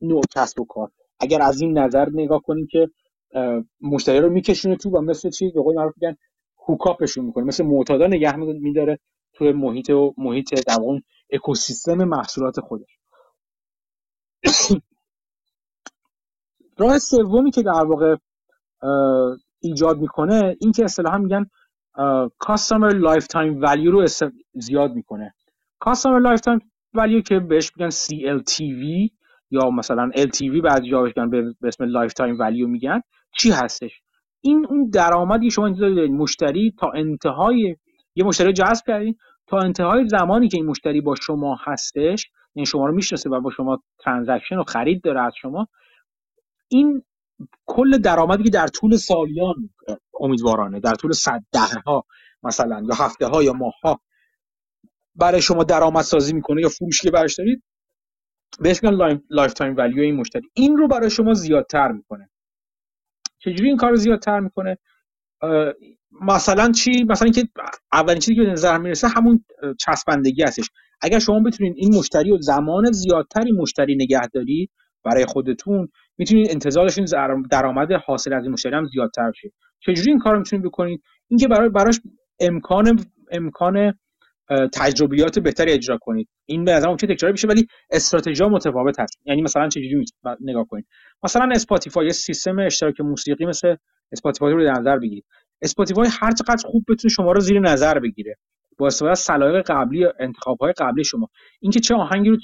نوع 0.01 0.21
کسب 0.35 0.59
و 0.59 0.65
کار. 0.65 0.89
اگر 1.19 1.41
از 1.41 1.61
این 1.61 1.77
نظر 1.77 2.09
نگاه 2.13 2.41
کنیم 2.41 2.67
که 2.71 2.89
مشتری 3.81 4.19
رو 4.19 4.29
میکشونه 4.29 4.75
تو 4.75 4.89
و 4.89 5.01
مثل 5.01 5.29
چی؟ 5.29 5.51
به 5.51 5.61
قول 5.61 5.75
معروف 5.75 5.93
میگن 6.01 6.15
hook 6.67 6.90
up 6.90 7.02
شون 7.02 7.25
می‌کنه. 7.25 7.43
مثل 7.43 7.65
معتادا 7.65 8.07
نگه 8.07 8.35
میداره 8.35 8.99
توی 9.33 9.51
محیط 9.51 9.89
و 9.89 10.13
محیط 10.17 10.67
در 10.67 10.77
اکوسیستم 11.29 12.03
محصولات 12.03 12.59
خودش. 12.59 12.99
راه 16.77 16.99
سومی 16.99 17.51
که 17.51 17.61
در 17.61 17.85
واقع 17.85 18.15
ایجاد 19.59 19.97
می‌کنه 19.97 20.57
این 20.61 20.71
که 20.71 20.83
اصطلاحا 20.83 21.17
میگن 21.17 21.45
customer 22.39 22.89
lifetime 22.89 23.61
value 23.61 23.91
رو 23.91 24.05
زیاد 24.53 24.91
می‌کنه. 24.91 25.33
customer 25.79 26.19
lifetime 26.19 26.71
value 26.93 27.21
که 27.21 27.39
بهش 27.39 27.71
میگن 27.75 27.89
CLTV 27.89 29.09
یا 29.51 29.69
مثلا 29.69 30.11
LTV 30.15 30.61
بعضی 30.63 30.89
جا 30.89 31.03
میگن 31.03 31.29
به 31.29 31.67
اسم 31.67 31.83
lifetime 31.83 32.39
value 32.39 32.67
میگن 32.67 33.01
چی 33.37 33.51
هستش؟ 33.51 34.02
این 34.43 34.65
اون 34.69 34.89
درآمدی 34.89 35.51
شما 35.51 35.65
اینجا 35.65 35.89
دارید 35.89 36.11
مشتری 36.11 36.73
تا 36.79 36.91
انتهای 36.95 37.75
یه 38.15 38.23
مشتری 38.25 38.53
جذب 38.53 38.85
کردین. 38.87 39.15
تا 39.47 39.59
انتهای 39.59 40.07
زمانی 40.07 40.47
که 40.49 40.57
این 40.57 40.65
مشتری 40.65 41.01
با 41.01 41.15
شما 41.15 41.57
هستش 41.65 42.31
یعنی 42.55 42.65
شما 42.65 42.85
رو 42.85 42.93
می‌شناسه 42.95 43.29
و 43.29 43.41
با 43.41 43.51
شما 43.51 43.83
transaction 43.99 44.57
و 44.57 44.63
خرید 44.63 45.01
داره 45.03 45.21
از 45.21 45.33
شما 45.41 45.67
این 46.67 47.03
کل 47.65 47.97
درآمدی 47.97 48.43
که 48.43 48.49
در 48.49 48.67
طول 48.67 48.95
سالیان 48.97 49.69
امیدوارانه 50.19 50.79
در 50.79 50.95
طول 50.95 51.11
صد 51.11 51.43
ده 51.51 51.81
ها 51.85 52.05
مثلا 52.43 52.83
یا 52.89 52.95
هفته 52.95 53.27
ها 53.27 53.43
یا 53.43 53.53
ماه 53.53 53.73
ها 53.83 53.99
برای 55.15 55.41
شما 55.41 55.63
درآمد 55.63 56.01
سازی 56.03 56.33
می‌کنه 56.33 56.61
یا 56.61 56.69
فروشی 56.69 57.09
برش 57.11 57.35
دارید 57.35 57.63
بهش 58.59 58.83
میگن 58.83 59.21
lifetime 59.29 59.75
value 59.77 60.01
این 60.03 60.15
مشتری. 60.15 60.49
این 60.53 60.77
رو 60.77 60.87
برای 60.87 61.09
شما 61.09 61.33
زیادتر 61.33 61.91
می‌کنه. 61.91 62.29
چجوری 63.43 63.67
این 63.67 63.77
کار 63.77 63.89
رو 63.89 63.95
زیادتر 63.95 64.39
می‌کنه؟ 64.39 64.77
مثلا 66.21 66.71
چی؟ 66.71 67.03
مثلا 67.03 67.29
که 67.29 67.47
اولین 67.93 68.19
چیزی 68.19 68.35
که 68.35 68.41
به 68.41 68.51
نظر 68.51 68.77
می‌رسه 68.77 69.07
همون 69.07 69.45
چسبندگی 69.79 70.43
هستش. 70.43 70.69
اگر 71.01 71.19
شما 71.19 71.39
بتونید 71.39 71.73
این 71.77 71.95
مشتری 71.95 72.31
و 72.31 72.37
زمان 72.37 72.91
زیادتری 72.91 73.51
مشتری 73.51 73.95
نگه 73.95 74.27
دارید 74.27 74.71
برای 75.03 75.25
خودتون 75.25 75.87
می‌تونید 76.17 76.51
انتظار 76.51 76.85
داشتین 76.85 77.05
درآمد 77.51 77.91
حاصل 77.91 78.33
از 78.33 78.43
این 78.43 78.51
مشتری 78.51 78.75
هم 78.75 78.85
زیادتر 78.85 79.31
شه 79.41 79.51
چجوری 79.79 80.09
این 80.09 80.19
کار 80.19 80.37
می‌تونید 80.37 80.65
بکنید 80.65 81.01
اینکه 81.27 81.47
برای 81.47 81.69
براش 81.69 82.01
امکان 82.39 83.05
امکان 83.31 83.93
تجربیات 84.73 85.39
بهتری 85.39 85.71
اجرا 85.71 85.97
کنید. 86.01 86.29
این 86.45 86.65
به 86.65 86.71
نظر 86.71 86.87
ممکن 86.87 87.07
تکراری 87.07 87.33
بشه 87.33 87.47
ولی 87.47 87.67
استراتژی 87.91 88.43
متفاوت 88.43 88.99
هست. 88.99 89.19
یعنی 89.25 89.41
مثلا 89.41 89.69
چجوری 89.69 90.05
نگاه 90.41 90.65
کنید. 90.65 90.87
مثلا 91.23 91.49
اسپاتیفای 91.51 92.09
سیستم 92.09 92.59
اشتراک 92.59 93.01
موسیقی 93.01 93.45
مثل 93.45 93.75
اسپاتیفای 94.11 94.53
رو 94.53 94.65
در 94.65 94.71
نظر 94.71 94.97
بگیرید. 94.97 95.25
اسپاتیفای 95.61 96.07
هر 96.11 96.31
چقدر 96.31 96.67
خوب 96.67 96.83
بتونه 96.89 97.13
شما 97.13 97.31
رو 97.31 97.39
زیر 97.39 97.59
نظر 97.59 97.99
بگیره. 97.99 98.35
با 98.77 98.87
استفاده 98.87 99.11
از 99.11 99.19
سلایق 99.19 99.63
قبلی 99.67 100.05
انتخاب 100.19 100.57
های 100.61 100.73
قبلی 100.77 101.03
شما. 101.03 101.27
اینکه 101.61 101.79
چه 101.79 101.95
آهنگی 101.95 102.29
رو 102.29 102.37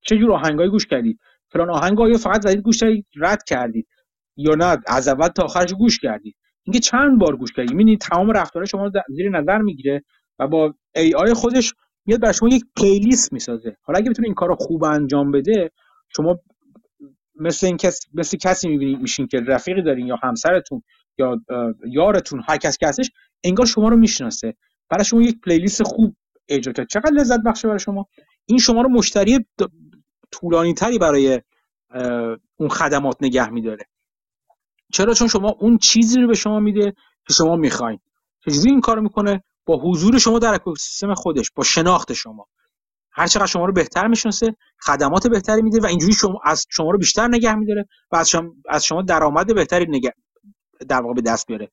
چه 0.00 0.16
جور 0.16 0.32
آهنگایی 0.32 0.70
گوش 0.70 0.86
کردید. 0.86 1.18
فلان 1.50 1.70
آهنگ 1.70 2.00
آیا 2.00 2.18
فقط 2.18 2.42
زدید 2.42 2.62
گوش 2.62 2.80
کردید 2.80 3.06
رد 3.16 3.42
کردید 3.42 3.88
یا 4.36 4.54
نه؟ 4.54 4.76
از 4.86 5.08
اول 5.08 5.28
تا 5.28 5.42
آخرش 5.42 5.72
گوش 5.72 5.98
کردید. 5.98 6.36
اینکه 6.62 6.78
چند 6.78 7.18
بار 7.18 7.36
گوش 7.36 7.52
کردید. 7.52 7.70
می‌بینید 7.70 8.00
تمام 8.00 8.30
رفتار 8.30 8.64
شما 8.64 8.84
رو 8.86 8.92
زیر 9.08 9.30
نظر 9.30 9.58
می‌گیره 9.58 10.02
و 10.38 10.48
با 10.48 10.74
ای 10.98 11.14
آی 11.14 11.34
خودش 11.34 11.74
میاد 12.06 12.20
برای 12.20 12.34
شما 12.34 12.48
یک 12.48 12.64
پلیلیست 12.76 13.32
می‌سازه. 13.32 13.76
حالا 13.82 13.98
اگه 13.98 14.10
بتونه 14.10 14.28
این 14.28 14.34
کارو 14.34 14.56
خوب 14.56 14.84
انجام 14.84 15.30
بده 15.32 15.70
شما 16.16 16.38
مثل 17.40 17.66
این 17.66 17.76
کس 17.76 18.00
مثل 18.14 18.36
کسی 18.36 18.68
می‌بینید 18.68 19.00
میشین 19.00 19.26
که 19.26 19.40
رفیقی 19.40 19.82
دارین 19.82 20.06
یا 20.06 20.16
همسرتون 20.22 20.82
یا 21.18 21.40
یارتون 21.86 22.42
هر 22.48 22.56
کس 22.56 22.78
که 22.78 22.86
هستش 22.86 23.10
انگار 23.44 23.66
شما 23.66 23.88
رو 23.88 23.96
می‌شناسه. 23.96 24.54
برای 24.90 25.04
شما 25.04 25.22
یک 25.22 25.40
پلیلیست 25.40 25.82
خوب 25.82 26.16
اجرا 26.48 26.72
کرد. 26.72 26.88
چقدر 26.88 27.10
لذت 27.12 27.40
بخشه 27.46 27.68
برای 27.68 27.80
شما؟ 27.80 28.06
این 28.46 28.58
شما 28.58 28.82
رو 28.82 28.88
مشتری 28.88 29.46
طولانی 30.30 30.74
تری 30.74 30.98
برای 30.98 31.40
اون 32.56 32.68
خدمات 32.68 33.16
نگه 33.20 33.50
میداره. 33.50 33.84
چرا؟ 34.92 35.14
چون 35.14 35.28
شما 35.28 35.56
اون 35.60 35.78
چیزی 35.78 36.20
رو 36.20 36.28
به 36.28 36.34
شما 36.34 36.60
میده 36.60 36.92
که 37.26 37.32
شما 37.32 37.56
می‌خواین. 37.56 37.98
چجوری 38.44 38.70
این 38.70 38.80
کار 38.80 39.00
می‌کنه؟ 39.00 39.44
با 39.68 39.80
حضور 39.84 40.18
شما 40.18 40.38
در 40.38 40.54
اکوسیستم 40.54 41.14
خودش 41.14 41.50
با 41.54 41.64
شناخت 41.64 42.12
شما. 42.12 42.46
هر 43.12 43.26
چقدر 43.26 43.46
شما 43.46 43.64
رو 43.64 43.72
بهتر 43.72 44.06
می‌شناسه 44.06 44.56
خدمات 44.80 45.26
بهتری 45.26 45.62
میده 45.62 45.80
و 45.80 45.86
اینجوری 45.86 46.12
شما 46.12 46.40
از 46.44 46.66
شما 46.70 46.90
رو 46.90 46.98
بیشتر 46.98 47.28
نگه 47.28 47.54
میداره 47.54 47.88
و 48.12 48.16
از 48.16 48.30
شما, 48.30 48.54
از 48.68 48.84
شما 48.84 49.02
درآمد 49.02 49.54
بهتری 49.54 49.86
نگه 49.88 50.12
در 50.88 51.00
واقع 51.00 51.14
به 51.14 51.20
دست 51.20 51.46
بیاره. 51.46 51.70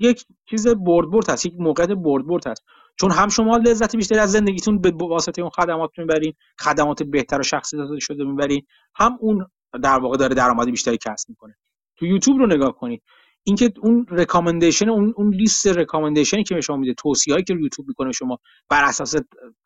یک 0.00 0.24
چیز 0.50 0.68
برد 0.68 1.10
برد 1.10 1.30
هست 1.30 1.46
یک 1.46 1.54
موقعیت 1.58 1.90
برد 1.90 2.26
برد 2.26 2.46
هست. 2.46 2.62
چون 3.00 3.10
هم 3.10 3.28
شما 3.28 3.56
لذت 3.56 3.96
بیشتری 3.96 4.18
از 4.18 4.32
زندگیتون 4.32 4.80
به 4.80 4.92
واسطه 5.00 5.42
اون 5.42 5.50
خدمات 5.50 5.90
می‌برین 5.98 6.32
خدمات 6.60 7.02
بهتر 7.02 7.40
و 7.40 7.42
شخصی 7.42 7.76
داده 7.76 8.00
شده 8.00 8.24
می‌برین 8.24 8.62
هم 8.94 9.18
اون 9.20 9.46
در 9.82 9.98
واقع 9.98 10.16
داره 10.16 10.34
درآمد 10.34 10.70
بیشتری 10.70 10.98
کسب 10.98 11.28
می‌کنه. 11.28 11.56
تو 11.96 12.06
یوتیوب 12.06 12.38
رو 12.38 12.46
نگاه 12.46 12.72
کنید. 12.72 13.02
اینکه 13.46 13.72
اون 13.80 14.06
رکامندیشن 14.10 14.88
اون 14.88 15.14
اون 15.16 15.34
لیست 15.34 15.66
رکامندیشنی 15.66 16.44
که 16.44 16.54
به 16.54 16.60
شما 16.60 16.76
میده 16.76 16.94
توصیه‌ای 16.94 17.42
که 17.42 17.54
یوتیوب 17.54 17.88
می‌کنه 17.88 18.12
شما 18.12 18.38
بر 18.68 18.84
اساس 18.84 19.14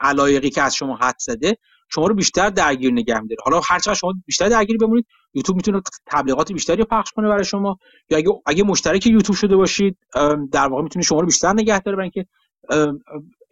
علایقی 0.01 0.51
که 0.51 0.63
از 0.63 0.75
شما 0.75 0.97
حد 0.97 1.15
زده 1.19 1.57
شما 1.89 2.07
رو 2.07 2.15
بیشتر 2.15 2.51
درگیر 2.51 2.93
نگه 2.93 3.21
میداره. 3.21 3.41
حالا 3.45 3.61
هر 3.71 3.79
چقدر 3.79 3.95
شما 3.95 4.15
بیشتر 4.27 4.49
درگیر 4.49 4.77
بمونید 4.77 5.07
یوتیوب 5.35 5.57
می‌تونه 5.57 5.83
تبلیغات 6.07 6.53
بیشتری 6.53 6.85
پخش 6.85 7.13
کنه 7.13 7.29
برای 7.29 7.45
شما. 7.45 7.79
یا 8.11 8.19
اگه 8.19 8.31
اگه 8.47 8.65
مشترک 8.65 9.07
یوتیوب 9.07 9.37
شده 9.37 9.57
باشید 9.57 9.99
در 10.53 10.69
واقع 10.69 10.83
می‌تونه 10.83 11.05
شما 11.05 11.21
رو 11.21 11.27
بیشتر 11.27 11.53
نگه 11.53 11.81
داره 11.81 11.97
برای 11.97 12.11
اینکه 12.15 12.29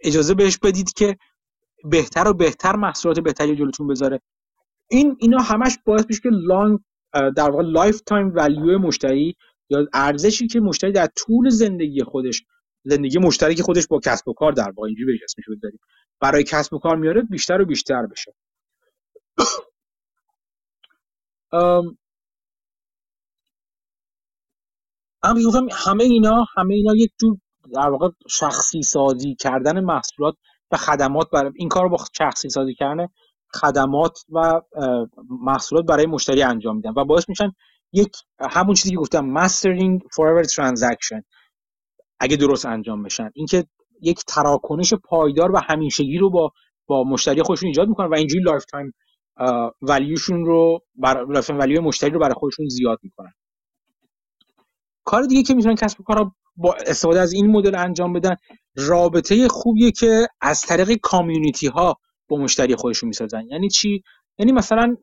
اجازه 0.05 0.35
بهش 0.35 0.59
بدید 0.59 0.93
که 0.93 1.17
بهتر 1.85 2.29
و 2.29 2.35
بهتر 2.35 2.77
محصولات 2.77 3.21
بهتری 3.21 3.57
جلوتون 3.57 3.87
بذاره. 3.87 4.21
این 4.91 5.17
اینا 5.19 5.43
همش 5.43 5.79
باعث 5.85 6.05
میشه 6.09 6.21
که 6.21 6.29
long 6.33 6.79
در 7.37 7.51
واقع 7.51 7.63
lifetime 7.63 8.33
value 8.35 8.79
مشتری 8.79 9.37
یا 9.71 9.87
ارزشی 9.93 10.47
که 10.47 10.61
مشتری 10.61 10.93
در 10.93 11.09
طول 11.17 11.49
زندگی 11.49 12.03
خودش 12.03 12.45
زندگی 12.85 13.19
مشترک 13.19 13.63
خودش 13.63 13.87
با 13.87 14.01
کسب 14.05 14.29
و 14.29 14.33
کار 14.33 14.53
در 14.53 14.71
واقع 14.71 14.87
اینجوری 14.87 15.13
بهش 15.13 15.23
اسمش 15.23 15.45
بذاریم 15.57 15.81
برای 16.21 16.45
کسب 16.45 16.75
و 16.75 16.79
کار 16.79 16.97
میاره 16.97 17.23
بیشتر 17.23 17.61
و 17.61 17.65
بیشتر 17.65 18.07
بشه. 18.07 18.35
همه 25.73 26.05
اینا 26.05 26.47
همه 26.57 26.75
اینا 26.75 26.97
یک 26.97 27.13
جور 27.21 27.39
در 27.75 27.91
واقع 27.91 28.09
شخصی 28.29 28.83
سازی 28.83 29.35
کردن 29.35 29.81
محصولات 29.81 30.35
و 30.71 30.77
خدمات 30.77 31.31
برای 31.31 31.53
این 31.57 31.69
کار 31.69 31.83
رو 31.83 31.89
با 31.89 32.05
شخصی 32.13 32.49
سازی 32.49 32.75
کردن 32.75 33.07
خدمات 33.55 34.19
و 34.29 34.61
محصولات 35.31 35.87
برای 35.87 36.07
مشتری 36.07 36.43
انجام 36.43 36.77
میدن 36.77 36.93
و 36.97 37.05
باعث 37.05 37.29
میشن 37.29 37.53
یک 37.93 38.17
همون 38.51 38.75
چیزی 38.75 38.91
که 38.91 38.97
گفتم 38.97 39.21
ماسترینگ 39.21 40.01
forever 40.01 40.47
transaction. 40.47 41.23
اگه 42.21 42.37
درست 42.37 42.67
انجام 42.67 43.03
بشن. 43.03 43.31
اینکه 43.35 43.65
یک 44.03 44.19
تراکنش 44.27 44.95
پایدار 44.95 45.53
و 45.53 45.59
همیشگی 45.69 46.19
رو 46.19 46.31
با 46.31 46.53
با 46.87 47.05
مشتری 47.05 47.43
خودشون 47.43 47.67
ایجاد 47.67 47.89
می‌کنن 47.89 48.07
و 48.09 48.15
اینجوری 48.15 48.43
lifetime 48.45 48.65
value 48.65 48.93
شون 49.83 50.45
رو 50.45 50.81
بر 50.95 51.25
lifetime 51.25 51.81
مشتری 51.85 52.11
رو 52.11 52.21
برای 52.21 52.35
خودشون 52.35 52.69
زیاد 52.69 52.99
می‌کنن. 53.03 53.33
کار 55.05 55.23
دیگه 55.23 55.43
که 55.43 55.55
می‌تونن 55.55 55.75
کسب 55.75 56.01
و 56.01 56.05
کارا 56.05 56.33
با 56.57 56.75
استفاده 56.87 57.21
از 57.21 57.33
این 57.33 57.47
مدل 57.47 57.75
انجام 57.75 58.13
بدن 58.13 58.37
رابطه 58.77 59.49
خوبیه 59.49 59.91
که 59.91 60.29
از 60.41 60.61
طریق 60.61 60.99
community 61.03 61.67
ها 61.67 61.97
با 62.29 62.37
مشتری 62.37 62.77
خودشون 62.77 63.07
می‌سازن. 63.07 63.47
یعنی 63.51 63.69
چی؟ 63.69 64.03
یعنی 64.39 64.53
مثلا 64.53 64.97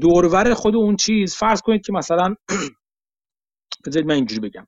دورور 0.00 0.54
خود 0.54 0.76
اون 0.76 0.96
چیز 0.96 1.34
فرض 1.36 1.60
کنید 1.62 1.86
که 1.86 1.92
مثلا 1.92 2.34
بذارید 3.86 4.08
من 4.08 4.14
اینجوری 4.14 4.48
بگم. 4.48 4.66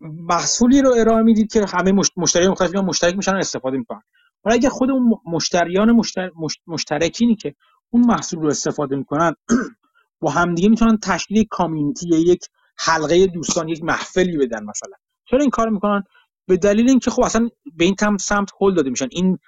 محصولی 0.00 0.82
رو 0.82 0.94
ارائه 0.96 1.22
می‌دید 1.22 1.52
که 1.52 1.66
همه 1.74 1.92
مشتری 2.16 2.48
مختلف 2.48 2.74
مشترک 2.74 3.16
میشن 3.16 3.34
و 3.34 3.38
استفاده 3.38 3.76
می‌کنن. 3.78 4.02
ولی 4.44 4.54
اگه 4.54 4.68
خود 4.68 4.90
اون 4.90 5.18
مشتریان 5.26 5.92
مشتر... 5.92 6.30
مشترکینی 6.66 7.36
که 7.36 7.54
اون 7.90 8.06
محصول 8.06 8.40
رو 8.40 8.48
استفاده 8.48 8.96
می‌کنن 8.96 9.34
با 10.20 10.30
همدیگه 10.30 10.68
می‌تونن 10.68 10.98
تشکیل 11.02 11.44
کامیونیتی 11.50 12.08
یک 12.08 12.44
حلقه 12.78 13.26
دوستان 13.26 13.68
یک 13.68 13.82
محفلی 13.82 14.36
بدن 14.36 14.64
مثلا. 14.64 14.92
چرا 15.24 15.40
این 15.40 15.50
کار 15.50 15.68
می‌کنن؟ 15.68 16.04
به 16.46 16.56
دلیل 16.56 16.88
اینکه 16.88 17.10
خب 17.10 17.22
اصلا 17.22 17.48
به 17.76 17.84
این 17.84 17.96
سمت 18.20 18.50
هول 18.60 18.74
داده 18.74 18.90
میشن. 18.90 19.08
این 19.10 19.38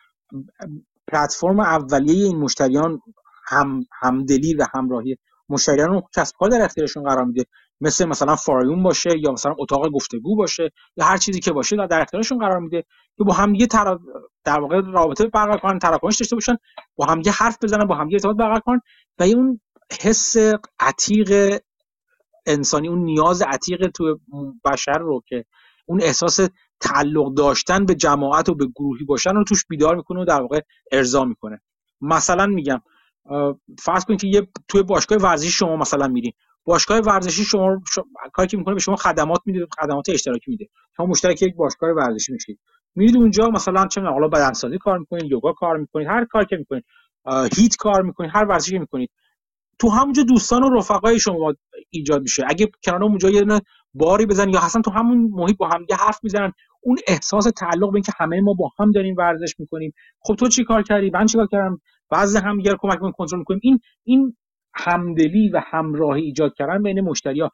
پلتفرم 1.12 1.60
اولیه 1.60 2.24
این 2.24 2.36
مشتریان 2.36 3.00
هم 3.46 3.86
همدلی 4.02 4.54
و 4.54 4.66
همراهی 4.74 5.18
مشتریان 5.48 5.88
رو 5.90 6.02
کسب 6.16 6.34
کار 6.38 6.50
در 6.50 6.62
اختیارشون 6.62 7.02
قرار 7.02 7.24
میده. 7.24 7.44
مثل 7.80 8.04
مثلا 8.04 8.36
فارایون 8.36 8.82
باشه 8.82 9.10
یا 9.18 9.32
مثلا 9.32 9.54
اتاق 9.58 9.90
گفتگو 9.90 10.36
باشه 10.36 10.70
یا 10.96 11.04
هر 11.04 11.16
چیزی 11.16 11.40
که 11.40 11.52
باشه 11.52 11.76
در 11.76 12.00
اختیارشون 12.00 12.38
قرار 12.38 12.58
میده 12.58 12.82
که 13.16 13.24
با 13.24 13.34
همدیگه 13.34 13.66
تر... 13.66 13.98
در 14.44 14.60
واقع 14.60 14.80
رابطه 14.80 15.26
برقرار 15.26 15.58
کنن 15.58 15.78
تراکنش 15.78 16.16
داشته 16.16 16.36
باشن 16.36 16.56
با 16.96 17.06
همدیگه 17.06 17.30
حرف 17.30 17.58
بزنن 17.62 17.86
با 17.86 17.94
همدیگه 17.94 18.16
ارتباط 18.16 18.36
برقرار 18.36 18.60
کنن 18.60 18.80
و 19.18 19.22
اون 19.22 19.60
حس 20.00 20.36
عتیق 20.80 21.60
انسانی 22.46 22.88
اون 22.88 22.98
نیاز 22.98 23.42
عتیق 23.42 23.90
تو 23.90 24.18
بشر 24.64 24.98
رو 24.98 25.22
که 25.26 25.44
اون 25.86 26.02
احساس 26.02 26.40
تعلق 26.84 27.34
داشتن 27.34 27.86
به 27.86 27.94
جماعت 27.94 28.48
و 28.48 28.54
به 28.54 28.66
گروهی 28.66 29.04
باشن 29.04 29.34
رو 29.34 29.44
توش 29.44 29.66
بیدار 29.68 29.96
می‌کنه 29.96 30.20
و 30.20 30.24
در 30.24 30.40
واقع 30.40 30.60
ارضا 30.92 31.24
می‌کنه. 31.24 31.60
مثلا 32.00 32.46
میگم 32.46 32.80
فرض 33.78 34.04
کنید 34.04 34.20
که 34.20 34.26
یه 34.26 34.48
توی 34.68 34.82
باشگاه 34.82 35.18
ورزشی 35.18 35.50
شما 35.50 35.76
مثلا 35.76 36.08
میرین. 36.08 36.32
باشگاه 36.64 36.98
ورزشی 36.98 37.44
شما, 37.44 37.82
کاری 38.32 38.48
که 38.48 38.56
می‌کنه 38.56 38.74
به 38.74 38.80
شما 38.80 38.96
خدمات 38.96 39.40
میده 39.46 39.66
خدمات 39.80 40.08
اشتراکی 40.08 40.50
میده. 40.50 40.68
شما 40.96 41.06
مشترک 41.06 41.42
یک 41.42 41.56
باشگاه 41.56 41.90
ورزشی 41.90 42.32
میشید. 42.32 42.58
میرید 42.94 43.16
اونجا 43.16 43.48
مثلا 43.48 43.86
چه 43.86 44.00
حالا 44.00 44.28
بدنسازی 44.28 44.78
کار 44.78 44.98
می‌کنید 44.98 45.24
یوگا 45.30 45.52
کار 45.52 45.76
می‌کنید 45.76 46.08
هر 46.08 46.24
کار 46.24 46.44
که 46.44 46.56
می‌کنید. 46.56 46.84
هیت 47.56 47.76
کار 47.76 48.02
می‌کنید 48.02 48.30
هر 48.34 48.44
ورزشی 48.44 48.78
می‌کنید. 48.78 49.10
تو 49.78 49.88
همونجا 49.88 50.22
دوستان 50.22 50.64
و 50.64 50.76
رفقای 50.76 51.20
شما 51.20 51.54
ایجاد 51.90 52.22
میشه. 52.22 52.44
اگه 52.48 52.70
کنار 52.84 53.04
اونجا 53.04 53.30
یه 53.30 53.44
باری 53.94 54.26
بزن 54.26 54.48
یا 54.48 54.60
اصلا 54.60 54.82
تو 54.82 54.90
همون 54.90 55.30
محیط 55.32 55.56
با 55.56 55.68
هم 55.68 55.86
حرف 55.98 56.18
می‌زنن 56.22 56.52
اون 56.84 56.98
احساس 57.06 57.44
تعلق 57.44 57.90
به 57.90 57.94
اینکه 57.94 58.12
همه 58.18 58.40
ما 58.40 58.52
با 58.54 58.70
هم 58.78 58.90
داریم 58.90 59.14
ورزش 59.18 59.54
می‌کنیم. 59.58 59.92
خب 60.20 60.34
تو 60.34 60.48
چی 60.48 60.64
کار 60.64 60.82
کردی؟ 60.82 61.10
من 61.10 61.26
چیکار 61.26 61.46
کردم؟ 61.46 61.80
بعضی 62.10 62.38
هم 62.38 62.56
دیگر 62.56 62.76
کمک 62.78 62.94
می‌کنیم 62.94 63.12
کنترل 63.12 63.38
می‌کنیم. 63.38 63.60
این 63.62 63.80
این 64.04 64.36
همدلی 64.74 65.48
و 65.48 65.62
همراهی 65.64 66.22
ایجاد 66.22 66.54
کردن 66.54 66.82
بین 66.82 67.00
مشتری 67.00 67.40
ها. 67.40 67.50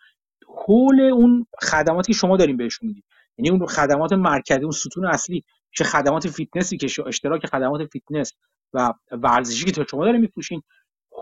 حول 0.67 1.01
اون 1.01 1.47
خدماتی 1.63 2.13
که 2.13 2.19
شما 2.19 2.37
داریم 2.37 2.57
بهشون 2.57 2.89
می‌دید. 2.89 3.05
یعنی 3.39 3.51
اون 3.51 3.67
خدمات 3.67 4.13
مرکزی 4.13 4.63
اون 4.63 4.71
ستون 4.71 5.07
اصلی 5.07 5.45
که 5.77 5.85
خدمات 5.85 6.29
فیتنسی 6.29 6.77
که 6.77 6.87
اشتراک 7.07 7.47
خدمات 7.47 7.89
فیتنس 7.93 8.33
و 8.75 8.93
ورزشی 9.13 9.71
که 9.71 9.87
شما 9.91 10.05
داریم 10.05 10.21
میفروشین 10.21 10.63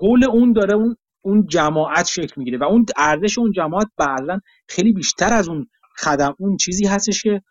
حول 0.01 0.25
اون 0.25 0.53
داره 0.53 0.75
اون 0.75 0.97
اون 1.23 1.47
جماعت 1.47 2.07
شکل 2.07 2.35
می‌گیره 2.37 2.59
و 2.59 2.65
اون 2.65 2.87
ارزش 2.97 3.39
اون 3.39 3.53
جماعت 3.53 3.87
بعضا 3.97 4.41
خیلی 4.69 4.93
بیشتر 4.93 5.33
از 5.33 5.49
اون 5.49 5.67
خدم 5.97 6.35
اون 6.39 6.57
چیزی 6.57 6.87
هستش 6.87 7.23
که 7.23 7.43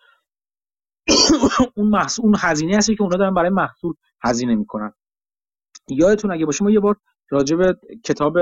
اون 1.78 1.88
محصول 1.90 2.26
اون 2.26 2.36
هزینه 2.40 2.78
هستی 2.78 2.96
که 2.96 3.04
اونا 3.04 3.18
دارن 3.18 3.34
برای 3.34 3.50
محصول 3.50 3.94
هزینه 4.24 4.56
می‌کنن. 4.56 4.94
یادتون 5.90 6.32
اگه 6.32 6.46
باشه 6.46 6.64
ما 6.64 6.72
یه 6.72 6.80
بار 6.80 6.96
راجع 7.30 7.56
به 7.56 7.78
کتاب 8.06 8.34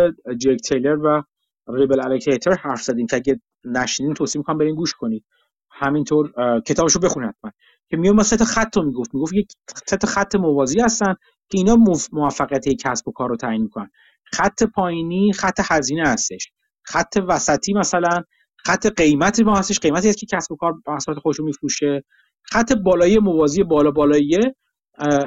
جک 0.42 0.58
تیلر 0.70 0.98
و 1.06 1.24
ریبل 1.68 2.00
الکیتر 2.06 2.52
حرف 2.52 2.82
زدیم 2.82 3.08
که 3.08 3.16
اگه 3.16 3.42
نشینین 3.66 4.14
توصیه 4.14 4.40
می‌کنم 4.40 4.58
برین 4.58 4.76
گوش 4.76 4.94
کنید. 4.94 5.26
همینطور 5.72 6.32
کتابشو 6.66 7.00
بخونید 7.00 7.30
حتما. 7.30 7.52
که 7.90 7.98
میاد 7.98 8.16
ما 8.16 8.24
سه 8.24 8.38
تا 8.38 8.46
خط 8.46 8.78
رو 8.78 8.84
می‌گفت. 8.84 9.16
می‌گفت 9.16 9.34
یک 9.34 9.48
سه 9.88 9.98
تا 9.98 10.08
خط 10.08 10.36
موازی 10.36 10.80
هستن 10.80 11.14
که 11.50 11.58
اینا 11.58 11.76
موفقیت 12.12 12.70
کسب 12.70 13.08
و 13.08 13.12
کار 13.12 13.30
رو 13.30 13.36
تعیین 13.38 13.62
می‌کنن. 13.62 13.90
خط 14.34 14.64
پایینی 14.64 15.34
خط 15.34 15.60
هزینه 15.72 16.10
هستش. 16.10 16.52
خط 16.84 17.18
وسطی 17.28 17.74
مثلا 17.74 18.22
خط 18.58 18.88
قیمتی 18.88 19.44
ما 19.44 19.56
هستش. 19.56 19.80
قیمتی 19.80 20.10
هست 20.10 20.18
که 20.18 20.26
کسب 20.32 20.52
و 20.52 20.56
کار 20.56 20.74
محصولات 20.88 21.20
خودش 21.20 21.40
رو 21.40 21.46
میفروشه. 21.46 22.04
خط 22.51 22.73
بالایی 22.73 23.19
موازی 23.19 23.63
بالا 23.63 23.91
بالایی 23.91 24.39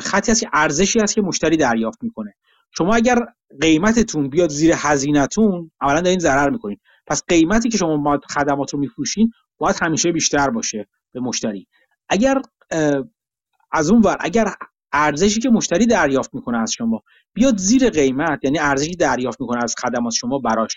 خطی 0.01 0.33
هست 0.33 0.41
که 0.41 0.49
ارزشی 0.53 1.01
هست 1.01 1.15
که 1.15 1.23
مشتری 1.23 1.57
دریافت 1.57 2.03
می‌کنه. 2.03 2.35
شما 2.77 2.95
اگر 2.95 3.19
قیمتتون 3.61 4.29
بیاد 4.29 4.51
زیر 4.51 4.73
هزینهتون 4.77 5.71
اولا 5.83 6.01
دارین 6.01 6.19
ضرر 6.19 6.51
می‌کنین. 6.51 6.79
پس 7.07 7.23
قیمتی 7.29 7.69
که 7.69 7.79
شما 7.79 8.21
خدمات 8.31 8.75
رو 8.75 8.81
میفروشین 8.81 9.31
باید 9.59 9.77
همیشه 9.83 10.13
بیشتر 10.13 10.51
باشه 10.51 10.89
به 11.13 11.21
مشتری. 11.21 11.67
اگر 12.09 12.43
از 13.73 13.91
اون 13.91 14.03
ور 14.03 14.17
اگر 14.21 14.55
ارزشی 14.93 15.41
که 15.41 15.51
مشتری 15.51 15.87
دریافت 15.87 16.35
می‌کنه 16.35 16.59
از 16.59 16.73
شما 16.73 17.03
بیاد 17.35 17.57
زیر 17.57 17.91
قیمت 17.91 18.45
یعنی 18.45 18.59
ارزشی 18.59 18.97
دریافت 18.97 19.41
می‌کنه 19.41 19.65
از 19.65 19.75
خدمات 19.83 20.13
شما 20.13 20.39
براش 20.39 20.77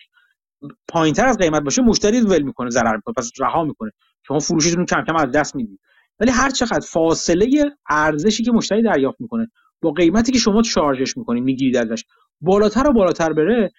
پایینتر 0.88 1.26
از 1.28 1.38
قیمت 1.38 1.62
باشه 1.62 1.82
مشتری 1.82 2.22
ول 2.22 2.42
می‌کنه 2.42 2.70
ضرر 2.70 2.96
می‌کنه 2.96 3.14
پس 3.18 3.32
رها 3.40 3.64
می‌کنه. 3.64 3.92
شما 4.28 4.40
فروشتون 4.40 4.86
کم 4.86 5.04
کم 5.08 5.16
از 5.16 5.32
دست 5.32 5.56
می‌دید. 5.56 5.80
ولی 6.20 6.32
هر 6.32 6.50
چقدر 6.50 6.88
فاصله 6.88 7.48
ارزشی 7.90 8.44
که 8.44 8.52
مشتری 8.52 8.84
دریافت 8.84 9.22
می‌کنه 9.22 9.48
با 9.82 9.92
قیمتی 9.92 10.32
که 10.32 10.40
شما 10.40 10.64
شارژش 10.64 11.18
می‌کنید 11.18 11.44
می‌گیرید 11.44 11.78
ازش 11.78 12.04
بالاتر 12.42 12.90
و 12.90 12.94
بالاتر 12.94 13.34
بره 13.34 13.72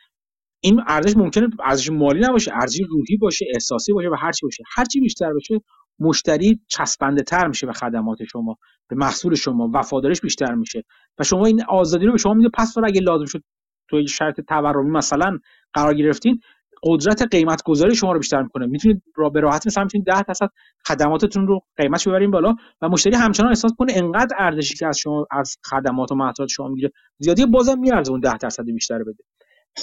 این 0.64 0.82
ارزش 0.86 1.16
ممکنه 1.16 1.48
ارزش 1.64 1.90
مالی 1.90 2.20
نباشه 2.20 2.52
ارزش 2.54 2.80
روحی 2.90 3.16
باشه 3.16 3.46
احساسی 3.54 3.92
باشه 3.92 4.08
و 4.08 4.14
هر 4.18 4.32
چی 4.32 4.46
باشه. 4.46 4.64
هر 4.76 4.84
چی 4.84 5.00
بیشتر 5.00 5.32
بشه 5.34 5.60
مشتری 5.98 6.60
چسبنده 6.68 7.22
تر 7.22 7.48
میشه 7.48 7.66
به 7.66 7.72
خدمات 7.72 8.24
شما 8.24 8.56
به 8.88 8.96
محصول 8.96 9.34
شما 9.34 9.70
وفادارش 9.74 10.20
بیشتر 10.20 10.54
میشه. 10.54 10.82
و 11.18 11.24
شما 11.24 11.46
این 11.46 11.64
آزادی 11.68 12.06
رو 12.06 12.12
به 12.12 12.18
شما 12.18 12.34
میده. 12.34 12.50
پس 12.54 12.74
اگه 12.84 13.00
لازم 13.00 13.24
شد 13.24 13.42
توی 13.88 14.08
شرط 14.08 14.40
تورمی 14.40 14.90
مثلا 14.90 15.38
قرار 15.74 15.94
گرفتین 15.94 16.40
قدرت 16.82 17.22
قیمت 17.22 17.62
گذاری 17.62 17.94
شما 17.94 18.12
رو 18.12 18.18
بیشتر 18.18 18.42
می‌کنه. 18.42 18.66
می‌تونید 18.66 19.02
را 19.16 19.28
به 19.30 19.40
راحتی 19.40 19.68
مثلا 19.68 19.84
می‌تونید 19.84 20.06
10 20.06 20.22
درصد 20.22 20.48
خدماتتون 20.88 21.46
رو 21.46 21.60
قیمتش 21.76 22.08
ببرین 22.08 22.30
بالا 22.30 22.54
و 22.82 22.88
مشتری 22.88 23.16
همچنان 23.16 23.48
احساس 23.48 23.72
کنه 23.78 23.92
انقدر 23.96 24.36
ارزشی 24.38 24.74
که 24.74 24.86
از 24.86 24.98
شما 24.98 25.26
از 25.30 25.56
خدمات 25.70 26.12
و 26.12 26.14
محصولات 26.14 26.50
شما 26.50 26.68
می‌گیره. 26.68 26.90
زیادی 27.18 27.46
بازم 27.46 27.78
میارزه 27.78 28.10
اون 28.10 28.20
10 28.20 28.36
درصد 28.36 28.64
بیشتر 28.64 28.98
بده. 28.98 29.24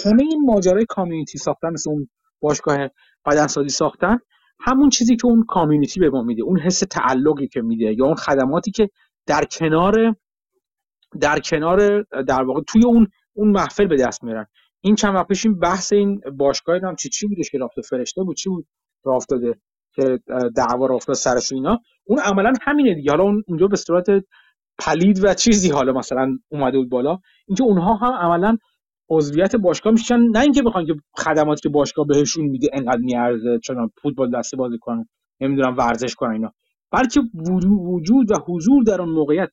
همه 0.05 0.23
این 0.23 0.41
ماجرای 0.45 0.85
کامیونیتی 0.89 1.37
ساختن 1.37 1.69
مثل 1.73 1.89
اون 1.89 2.09
باشگاه 2.41 2.77
بدنسازی 3.25 3.69
ساختن 3.69 4.19
همون 4.59 4.89
چیزی 4.89 5.15
که 5.15 5.25
اون 5.25 5.45
کامیونیتی 5.47 5.99
به 5.99 6.09
ما 6.09 6.21
میده 6.23 6.43
اون 6.43 6.59
حس 6.59 6.79
تعلقی 6.79 7.47
که 7.47 7.61
میده 7.61 7.93
یا 7.93 8.05
اون 8.05 8.15
خدماتی 8.15 8.71
که 8.71 8.89
در 9.27 9.43
کنار 9.43 10.15
در 11.21 11.39
کنار 11.39 12.01
در 12.27 12.43
واقع 12.43 12.61
توی 12.61 12.85
اون 12.85 13.07
اون 13.33 13.51
محفل 13.51 13.87
به 13.87 13.95
دست 13.95 14.23
میارن. 14.23 14.45
این 14.81 14.95
چند 14.95 15.15
وقت 15.15 15.27
پیش 15.27 15.45
این 15.45 15.59
بحث 15.59 15.93
این 15.93 16.21
باشگاه 16.37 16.79
هم 16.83 16.95
چی 16.95 17.09
چی 17.09 17.27
بودش 17.27 17.49
که 17.49 17.57
رافت 17.57 17.81
فرشته 17.81 18.23
بود؟ 18.23 18.35
چی 18.35 18.49
بود 18.49 18.67
راه 19.03 19.15
افتاده 19.15 19.55
که 19.95 20.19
دعوا 20.55 20.85
راه 20.85 20.99
سرش 20.99 21.51
اینا؟ 21.51 21.79
اون 22.05 22.19
عملا 22.19 22.53
همینه 22.61 22.93
دیگه. 22.93 23.11
حالا 23.11 23.23
اون 23.23 23.43
اونجا 23.47 23.67
به 23.67 23.75
صورت 23.75 24.07
پلید 24.79 25.23
و 25.23 25.33
چیزی 25.33 25.69
حالا 25.71 25.93
مثلا 25.93 26.37
اومده 26.51 26.77
بود 26.77 26.89
بالا. 26.89 27.19
اینکه 27.47 27.63
اونها 27.63 27.93
هم 27.95 28.13
عملا 28.13 28.57
عضویت 29.09 29.55
باشگاه 29.55 29.93
میشن. 29.93 30.19
نه 30.19 30.39
اینکه 30.39 30.61
بخوان 30.61 30.85
که 30.85 30.95
خدماتی 31.17 31.61
که 31.61 31.69
باشگاه 31.69 32.05
بهشون 32.07 32.45
میده 32.45 32.67
انقدر 32.73 33.01
میارزه 33.01 33.59
چون 33.63 33.91
فوتبال 34.01 34.31
دسته 34.31 34.57
بازی 34.57 34.77
کنن 34.77 35.09
نمی‌دونم 35.41 35.77
ورزش 35.77 36.15
کنن 36.15 36.31
اینا. 36.31 36.51
بلکه 36.91 37.21
وجود 37.69 38.31
و 38.31 38.35
حضور 38.47 38.83
در 38.83 39.01
اون 39.01 39.09
موقعیت 39.09 39.49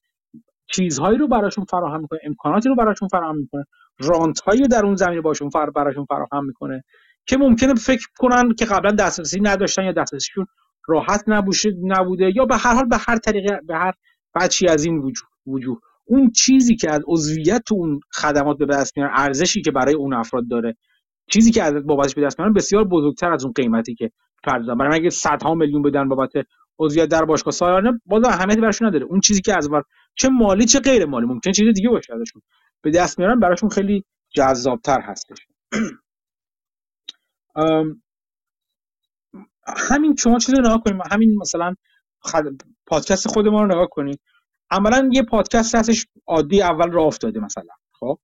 چیزهایی 0.69 1.19
رو 1.19 1.29
براشون 1.29 1.65
فراهم 1.65 2.01
می‌کنه 2.01 2.21
امکاناتی 2.25 2.69
رو 2.69 2.75
براشون 2.75 3.09
فراهم 3.09 3.37
می‌کنه 3.37 3.65
رانت 3.99 4.41
هایی 4.41 4.69
در 4.69 4.87
اون 4.87 4.95
زمین 4.95 5.21
باشون 5.21 5.51
فر 5.51 5.71
براشون 5.71 6.05
فراهم 6.05 6.45
می‌کنه 6.47 6.85
که 7.27 7.37
ممکنه 7.37 7.75
فکر 7.75 8.07
کنن 8.19 8.55
که 8.55 8.65
قبلا 8.65 8.91
دسترسی 8.91 9.41
نداشتن 9.41 9.85
یا 9.85 9.93
دسترسیشون 9.93 10.47
راحت 10.89 11.25
نبوشه 11.27 11.73
نبوده 11.83 12.33
یا 12.37 12.45
به 12.45 12.57
هر 12.57 12.75
حال 12.75 12.85
به 12.85 12.97
هر 12.97 13.17
طریقه 13.17 13.61
به 13.67 13.77
هر 13.77 13.93
بچی 14.35 14.69
از 14.69 14.85
این 14.85 14.99
وجود 14.99 15.29
وجود 15.47 15.79
اون 16.05 16.31
چیزی 16.31 16.77
که 16.77 16.91
از 16.91 17.01
عضویت 17.07 17.73
اون 17.73 18.01
خدمات 18.13 18.59
به 18.59 18.67
دست 18.67 18.97
میارن 18.97 19.13
ارزشی 19.17 19.63
که 19.63 19.71
برای 19.71 19.95
اون 19.95 20.15
افراد 20.15 20.49
داره 20.49 20.77
چیزی 21.31 21.51
که 21.51 21.63
از 21.63 21.87
بابتش 21.87 22.15
به 22.15 22.23
دست 22.23 22.39
میارن 22.39 22.55
بسیار 22.55 22.85
بزرگتر 22.85 23.33
از 23.33 23.45
اون 23.45 23.53
قیمتی 23.53 23.95
که 23.95 24.11
پرداختن 24.45 24.79
برای 24.79 24.99
اگه 25.01 25.11
صدها 25.11 25.55
میلیون 25.55 25.83
بدن 25.83 26.09
بابت 26.09 26.33
عضویت 26.79 27.09
در 27.09 27.25
باشگاه 27.25 27.53
سالانه 27.53 28.01
باز 28.07 28.25
اهمیتی 28.25 28.61
براشون 28.61 28.89
نداره. 28.89 29.05
اون 29.05 29.21
چیزی 29.21 29.41
که 29.41 29.57
از 29.57 29.69
چه 30.17 30.29
مالی 30.29 30.67
چه 30.67 30.81
غیر 30.81 31.07
مالی. 31.07 31.27
ممکن 31.27 31.53
چیز 31.53 31.75
دیگه 31.75 31.91
باشه 31.91 32.15
ازشون. 32.15 32.43
به 32.83 32.93
دست 32.93 33.21
میارن 33.21 33.41
براشون 33.41 33.71
خیلی 33.71 34.05
جذابتر 34.31 35.03
هستش. 35.03 35.39
همین 39.91 40.17
شما 40.17 40.39
چیزی 40.39 40.59
نگاه 40.59 40.83
کنیم. 40.85 40.99
همین 41.13 41.37
مثلا 41.41 41.75
خد... 42.21 42.45
پادکست 42.87 43.29
خود 43.29 43.49
ما 43.49 43.63
رو 43.63 43.67
نگاه 43.69 43.89
کنید 43.91 44.21
عملا 44.71 45.09
یه 45.13 45.23
پادکست 45.23 45.75
هستش 45.75 46.07
عادی 46.27 46.63
اول 46.63 46.91
راه 46.93 47.07
افتاده 47.07 47.41
مثلا 47.41 47.65
خب؟ 47.93 48.19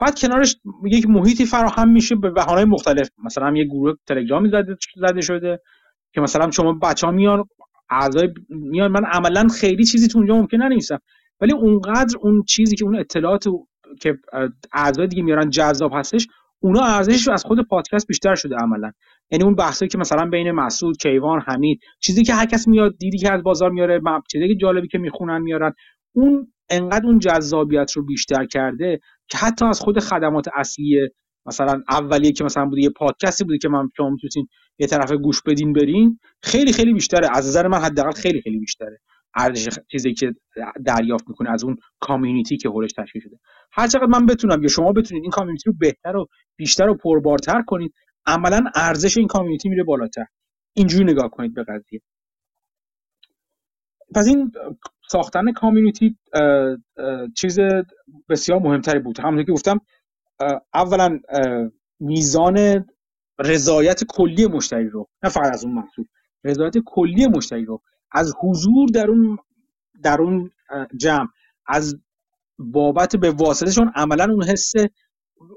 بعد 0.00 0.18
کنارش 0.20 0.56
یک 0.86 1.06
محیطی 1.08 1.46
فراهم 1.46 1.88
میشه 1.92 2.14
به 2.16 2.30
بهانه‌های 2.30 2.64
مختلف. 2.64 3.10
مثلا 3.24 3.52
یه 3.56 3.64
گروه 3.64 3.94
تلگرامی 4.08 4.48
زده 4.50 4.76
زده 4.96 5.20
شده 5.20 5.60
که 6.14 6.20
مثلا 6.20 6.50
شما 6.50 6.72
بچه 6.72 7.06
ها 7.06 7.12
میان 7.12 7.44
اعضای 7.90 8.28
میان. 8.50 8.92
من 8.92 9.04
عملا 9.04 9.48
خیلی 9.48 9.84
چیزی 9.84 10.08
تو 10.08 10.18
اونجا 10.18 10.34
ممکن 10.36 10.56
ننویسم. 10.58 10.98
ولی 11.40 11.52
اونقدر 11.52 12.16
اون 12.20 12.42
چیزی 12.42 12.76
که 12.76 12.84
اون 12.84 12.96
اطلاعات 12.98 13.44
که 14.00 14.18
اعضای 14.72 15.06
دیگه 15.06 15.22
میارن 15.22 15.50
جذاب 15.50 15.92
هستش 15.94 16.26
اونا 16.60 16.80
ارزشش 16.84 17.28
از 17.28 17.44
خود 17.44 17.68
پادکست 17.68 18.06
بیشتر 18.06 18.34
شده 18.34 18.56
عملا. 18.56 18.92
یعنی 19.30 19.44
اون 19.44 19.54
بحثی 19.54 19.88
که 19.88 19.98
مثلا 19.98 20.26
بین 20.26 20.50
مسعود 20.50 20.96
کیوان 20.96 21.40
حمید 21.40 21.80
چیزی 22.00 22.22
که 22.24 22.34
هر 22.34 22.46
کس 22.46 22.68
میاد 22.68 22.96
دیدی 22.98 23.18
که 23.18 23.32
از 23.32 23.42
بازار 23.42 23.70
میاره 23.70 24.00
چیزی 24.32 24.48
که 24.48 24.54
جالبی 24.54 24.88
که 24.88 24.98
می‌خونن 24.98 25.38
میارن. 25.38 25.72
اون 26.12 26.52
انقدر 26.70 27.06
اون 27.06 27.18
جذابیت 27.18 27.92
رو 27.92 28.04
بیشتر 28.04 28.46
کرده 28.46 29.00
که 29.28 29.38
حتی 29.38 29.64
از 29.64 29.80
خود 29.80 29.98
خدمات 29.98 30.48
اصلی 30.54 31.08
مثلا 31.46 31.82
اولیه 31.88 32.32
که 32.32 32.44
مثلا 32.44 32.66
بوده 32.66 32.82
یه 32.82 32.90
پادکستی 32.90 33.44
بوده 33.44 33.58
که 33.58 33.68
من 33.68 33.88
شما 33.96 34.10
می‌تونین 34.10 34.48
یه 34.78 34.86
طرف 34.86 35.12
گوش 35.12 35.42
بدین 35.42 35.72
برین 35.72 36.18
خیلی 36.42 36.72
خیلی 36.72 36.92
بیشتره. 36.92 37.28
از 37.34 37.48
نظر 37.48 37.68
من 37.68 37.78
حداقل 37.78 38.10
خیلی 38.10 38.42
خیلی 38.42 38.58
بیشتره. 38.58 38.98
ارزش 39.34 39.78
چیزی 39.90 40.14
که 40.14 40.34
دریافت 40.84 41.28
می‌کنه 41.28 41.50
از 41.50 41.64
اون 41.64 41.76
کامیونیتی 42.00 42.56
که 42.56 42.68
حولش 42.68 42.92
تشکیل 42.92 43.22
شده. 43.22 43.38
هر 43.72 43.86
چقدر 43.86 44.06
من 44.06 44.26
بتونم 44.26 44.62
یا 44.62 44.68
شما 44.68 44.92
بتونید 44.92 45.22
این 45.22 45.30
کامیونیتی 45.30 45.70
رو 45.70 45.76
بهتر 45.78 46.16
و 46.16 46.26
بیشتر 46.56 46.88
و 46.88 46.94
پربارتر 46.94 47.62
کنید 47.66 47.94
عملا 48.26 48.64
ارزش 48.74 49.18
این 49.18 49.26
کامیونیتی 49.26 49.68
میره 49.68 49.84
بالاتر. 49.84 50.26
اینجوری 50.76 51.04
نگاه 51.04 51.30
کنید 51.30 51.54
به 51.54 51.64
قضیه. 51.64 52.00
پس 54.14 54.26
این 54.26 54.52
ساختن 55.10 55.52
کامیونیتی 55.52 56.16
چیز 57.36 57.58
بسیار 58.28 58.58
مهمتری 58.58 58.98
بود. 58.98 59.20
همونطور 59.20 59.44
که 59.44 59.52
گفتم 59.52 59.80
اولا 60.74 61.18
میزان 62.00 62.86
رضایت 63.38 64.04
کلی 64.04 64.46
مشتری 64.46 64.88
رو 64.88 65.08
نه 65.24 65.30
فقط 65.30 65.54
از 65.54 65.64
اون 65.64 65.74
محصول 65.74 66.04
رضایت 66.44 66.74
کلی 66.86 67.26
مشتری 67.26 67.64
رو 67.64 67.82
از 68.12 68.34
حضور 68.40 68.88
در 68.94 69.06
اون 69.10 69.38
در 70.02 70.20
اون 70.20 70.50
جمع 70.96 71.28
از 71.66 71.96
بابت 72.58 73.16
به 73.16 73.30
واسطهشون 73.30 73.92
عملا 73.94 74.24
اون 74.24 74.44
حس 74.44 74.72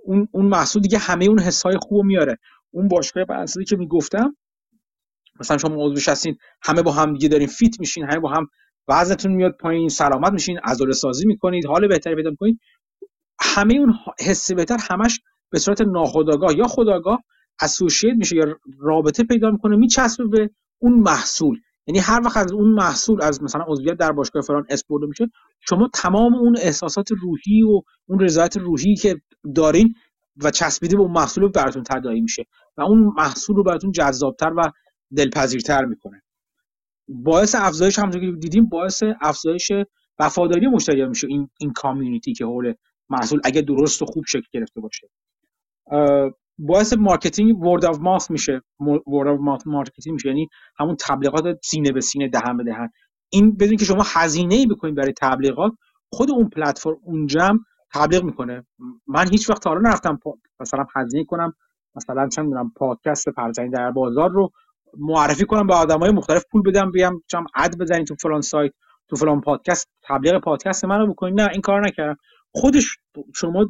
اون 0.03 0.27
اون 0.31 0.45
محصول 0.45 0.81
دیگه 0.81 0.97
همه 0.97 1.25
اون 1.25 1.39
حسای 1.39 1.77
خوب 1.81 2.05
میاره. 2.05 2.37
اون 2.71 2.87
باشگاه 2.87 3.25
بنسلی 3.25 3.65
که 3.65 3.75
می‌گفتم 3.75 4.35
مثلا 5.39 5.57
شما 5.57 5.75
عضوش 5.85 6.09
هستین 6.09 6.37
همه 6.63 6.81
با 6.81 6.91
هم 6.91 7.13
دیگه 7.13 7.27
دارین 7.27 7.47
فیت 7.47 7.79
میشین 7.79 8.03
همه 8.03 8.19
با 8.19 8.29
هم 8.29 8.47
وزنتون 8.87 9.31
میاد 9.31 9.51
پایین 9.59 9.89
سلامت 9.89 10.31
میشین 10.31 10.59
عضله 10.63 10.93
سازی 10.93 11.27
می‌کنید 11.27 11.65
حال 11.65 11.87
بهتری 11.87 12.15
پیدا 12.15 12.29
می‌کنید. 12.29 12.59
همه 13.41 13.73
اون 13.73 13.93
حس 14.19 14.51
بهتر 14.51 14.77
همش 14.89 15.19
به 15.51 15.59
صورت 15.59 15.81
ناخودآگاه 15.81 16.57
یا 16.57 16.63
خودآگاه 16.67 17.23
اسوشیت 17.61 18.13
میشه 18.17 18.35
یا 18.35 18.45
رابطه 18.79 19.23
پیدا 19.23 19.51
می‌کنه 19.51 19.75
میچسبه 19.75 20.27
به 20.27 20.49
اون 20.79 20.93
محصول. 20.93 21.59
یعنی 21.91 21.99
هر 21.99 22.21
وقت 22.25 22.37
از 22.37 22.51
اون 22.51 22.69
محصول 22.73 23.21
از 23.21 23.43
مثلا 23.43 23.65
عضویت 23.67 23.97
در 23.97 24.11
باشگاه 24.11 24.41
فلان 24.41 24.65
اسپورت 24.69 25.09
میشه 25.09 25.27
شما 25.59 25.89
تمام 25.93 26.35
اون 26.35 26.57
احساسات 26.57 27.11
روحی 27.11 27.63
و 27.63 27.81
اون 28.09 28.19
رضایت 28.19 28.57
روحی 28.57 28.95
که 28.95 29.15
دارین 29.55 29.93
و 30.43 30.51
چسبیده 30.51 30.95
به 30.97 31.01
اون 31.01 31.11
محصول 31.11 31.47
براتون 31.49 31.83
تداعی 31.83 32.21
میشه 32.21 32.45
و 32.77 32.81
اون 32.81 33.13
محصول 33.17 33.55
رو 33.55 33.63
براتون 33.63 33.91
جذابتر 33.91 34.53
و 34.57 34.71
دلپذیرتر 35.17 35.85
می‌کنه. 35.85 36.21
باعث 37.07 37.55
افزایش 37.55 37.99
همونطور 37.99 38.21
که 38.21 38.31
دیدیم 38.31 38.69
باعث 38.69 39.03
افزایش 39.21 39.71
وفاداری 40.19 40.67
مشتری 40.67 41.05
میشه 41.05 41.27
این 41.27 41.49
این 41.59 41.73
community 41.73 42.33
که 42.33 42.45
حول 42.45 42.73
محصول 43.09 43.41
اگه 43.43 43.61
درست 43.61 44.01
و 44.01 44.05
خوب 44.05 44.23
شکل 44.27 44.47
گرفته 44.53 44.81
باشه. 44.81 45.07
باعث 46.67 46.93
marketing 46.93 47.63
word 47.63 47.85
of 47.85 47.99
mouth 47.99 48.31
میشه. 48.31 48.61
word 49.07 49.27
of 49.49 49.67
marketing 49.67 50.13
میشه. 50.13 50.27
یعنی 50.27 50.47
همون 50.79 50.95
تبلیغات 50.99 51.57
سینه 51.63 51.91
به 51.91 52.01
سینه 52.01 52.27
دهن 52.27 52.57
به 52.57 52.63
دهن. 52.63 52.89
این 53.29 53.57
بدون 53.57 53.77
که 53.77 53.85
شما 53.85 54.03
هزینه 54.05 54.55
ای 54.55 54.65
بکنید 54.67 54.95
برای 54.95 55.13
تبلیغات 55.21 55.71
خود 56.13 56.31
اون 56.31 56.49
پلتفرم 56.49 56.97
اونجا 57.03 57.59
تبلیغ 57.93 58.23
می‌کنه. 58.23 58.65
من 59.07 59.27
هیچ 59.31 59.49
وقت 59.49 59.67
حالا 59.67 59.89
نرفتم 59.89 60.19
مثلا 60.59 60.85
هزینه 60.95 61.25
کنم. 61.25 61.53
مثلا 61.95 62.27
چند 62.27 62.45
می‌دونم 62.45 62.71
پادکست 62.75 63.29
پرزنی 63.29 63.69
در 63.69 63.91
بازار 63.91 64.29
رو 64.29 64.51
معرفی 64.97 65.45
کنم 65.45 65.67
به 65.67 65.73
آدمای 65.73 66.11
مختلف 66.11 66.43
پول 66.51 66.61
بدم 66.61 66.91
بیام 66.91 67.23
چم 67.27 67.45
اد 67.55 67.77
بزنید 67.77 68.07
تو 68.07 68.15
فلان 68.15 68.41
سایت 68.41 68.71
تو 69.07 69.15
فلان 69.15 69.41
پادکست. 69.41 69.89
تبلیغ 70.03 70.39
پادکست 70.39 70.85
منو 70.85 71.07
بکنید. 71.07 71.41
نه 71.41 71.49
این 71.51 71.61
کار 71.61 71.87
نکردم. 71.87 72.17
خودش 72.53 72.97
شما 73.35 73.65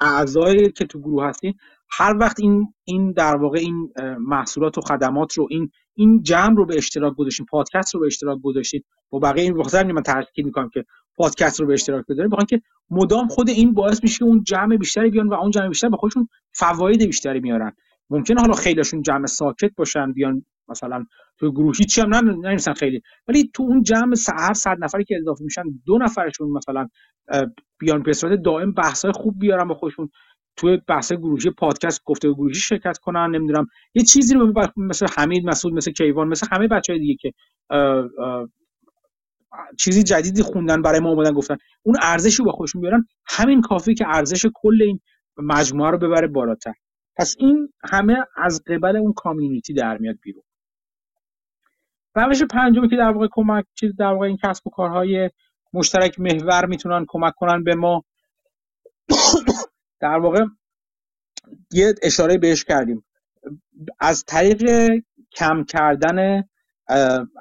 اعضایی 0.00 0.72
که 0.72 0.84
تو 0.84 1.00
گروه 1.00 1.26
هستین 1.26 1.54
هر 1.90 2.16
وقت 2.20 2.40
این 2.40 2.74
این 2.84 3.12
در 3.12 3.36
واقع 3.36 3.58
این 3.58 3.92
محصولات 4.18 4.78
و 4.78 4.80
خدمات 4.80 5.32
رو 5.38 5.46
این 5.50 5.70
این 5.94 6.22
جمع 6.22 6.56
رو 6.56 6.66
به 6.66 6.76
اشتراک 6.76 7.14
گذاشتین 7.16 7.46
پادکست 7.46 7.94
رو 7.94 8.00
به 8.00 8.06
اشتراک 8.06 8.38
گذاشتین 8.42 8.82
با 9.10 9.18
بقیه 9.18 9.44
این 9.44 9.54
بخاطر 9.54 9.92
من 9.92 10.02
تاکید 10.02 10.46
می‌کنم 10.46 10.68
که 10.68 10.84
پادکست 11.16 11.60
رو 11.60 11.66
به 11.66 11.72
اشتراک 11.74 12.04
بذارین 12.08 12.30
بخوام 12.30 12.46
که 12.46 12.60
مدام 12.90 13.28
خود 13.28 13.48
این 13.50 13.74
باعث 13.74 14.02
میشه 14.02 14.18
که 14.18 14.24
اون 14.24 14.42
جمع 14.42 14.76
بیشتری 14.76 15.10
بیان 15.10 15.28
و 15.28 15.34
اون 15.34 15.50
جمع 15.50 15.68
بیشتر 15.68 15.88
به 15.88 15.96
خودشون 15.96 16.28
فواید 16.54 17.06
بیشتری 17.06 17.40
میارن. 17.40 17.72
ممکنه 18.10 18.40
حالا 18.40 18.52
خیلیشون 18.54 19.02
جمع 19.02 19.26
ساکت 19.26 19.70
باشن 19.76 20.12
بیان 20.12 20.44
مثلا 20.68 21.04
تو 21.38 21.52
گروهی 21.52 21.84
چی 21.84 22.00
هم 22.00 22.14
نمیسن 22.46 22.74
خیلی 22.74 23.02
ولی 23.28 23.50
تو 23.54 23.62
اون 23.62 23.82
جمع 23.82 24.14
هر 24.38 24.54
صد 24.54 24.76
نفری 24.80 25.04
که 25.04 25.16
اضافه 25.20 25.44
میشن 25.44 25.62
دو 25.86 25.98
نفرشون 25.98 26.50
مثلا 26.50 26.88
بیان 27.78 28.02
به 28.02 28.12
دائم 28.44 28.72
بحثای 28.72 29.12
خوب 29.12 29.38
بیارن 29.38 29.68
با 29.68 29.74
خودشون. 29.74 30.10
توی 30.56 30.76
بحث 30.88 31.12
گروهی 31.12 31.50
پادکست 31.50 32.02
گفته 32.04 32.32
گروهی 32.32 32.54
شرکت 32.54 32.98
کنن 32.98 33.30
نمی‌دونم 33.30 33.66
یه 33.94 34.02
چیزی 34.02 34.34
رو 34.34 34.52
مثل 34.76 35.06
حمید 35.16 35.46
مسعود 35.46 35.74
مثل 35.74 35.92
کیوان 35.92 36.28
مثل 36.28 36.46
همه 36.52 36.68
بچه 36.68 36.98
دیگه 36.98 37.14
که 37.14 37.32
چیزی 39.78 40.02
جدیدی 40.02 40.42
خوندن 40.42 40.82
برای 40.82 41.00
ما 41.00 41.10
اومدن 41.10 41.32
گفتن. 41.32 41.56
اون 41.82 41.96
ارزشی 42.02 42.42
با 42.42 42.52
خودشون 42.52 42.80
بیارن. 42.80 43.06
همین 43.26 43.60
کافی 43.60 43.94
که 43.94 44.04
ارزش 44.08 44.46
کل 44.54 44.82
این 44.82 45.00
مجموعه 45.36 45.90
رو 45.90 45.98
ببره 45.98 46.26
بالاتر. 46.26 46.72
پس 47.16 47.36
این 47.38 47.68
همه 47.90 48.16
از 48.36 48.62
قبل 48.66 48.96
اون 48.96 49.12
کامیونیتی 49.12 49.74
در 49.74 49.98
میاد 49.98 50.16
بیرون. 50.22 50.42
روش 52.14 52.42
پنجمی 52.42 52.88
که 52.88 52.96
در 52.96 53.10
واقع 53.10 53.28
کمک 53.30 53.64
چیز 53.74 53.96
در 53.96 54.12
واقع 54.12 54.26
این 54.26 54.38
کسب 54.44 54.66
و 54.66 54.70
کارهای 54.70 55.30
مشترک 55.72 56.20
محور 56.20 56.66
می‌تونن 56.66 57.04
کمک 57.08 57.32
کنن 57.36 57.64
به 57.64 57.74
ما. 57.74 58.04
در 60.00 60.18
واقع 60.18 60.44
یه 61.72 61.94
اشاره 62.02 62.38
بهش 62.38 62.64
کردیم. 62.64 63.04
از 64.00 64.24
طریق 64.24 64.90
کم 65.36 65.64
کردن 65.64 66.44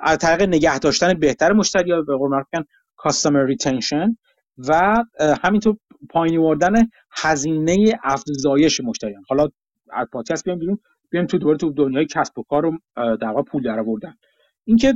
از 0.02 0.18
طریق 0.22 0.42
نگه 0.42 0.80
داشتن 0.80 1.14
بهتر 1.14 1.54
مشتری 1.54 1.92
ها 1.92 2.02
به 2.02 2.16
قول 2.16 2.32
معروف 2.32 2.48
کاستمر 2.96 3.44
ریتنشن 3.46 4.18
و 4.58 5.04
همینطور 5.44 5.78
پایین 6.10 6.40
آوردن 6.40 6.74
هزینه 7.12 8.00
افزایش 8.04 8.82
مشتریان 8.82 9.24
حالا 9.28 9.48
از 9.92 10.08
پادکست 10.12 10.44
بیام 10.44 10.60
بیرون 10.60 10.80
بیام 11.10 11.26
تو 11.26 11.38
دوباره 11.38 11.58
تو 11.58 11.70
دنیای 11.70 12.06
کسب 12.06 12.40
و 12.40 12.44
کار 12.44 12.64
رو 12.64 12.78
در 13.16 13.28
واقع 13.28 13.42
پول 13.42 13.64
در 13.64 13.80
آوردن. 13.80 14.16
اینکه 14.66 14.94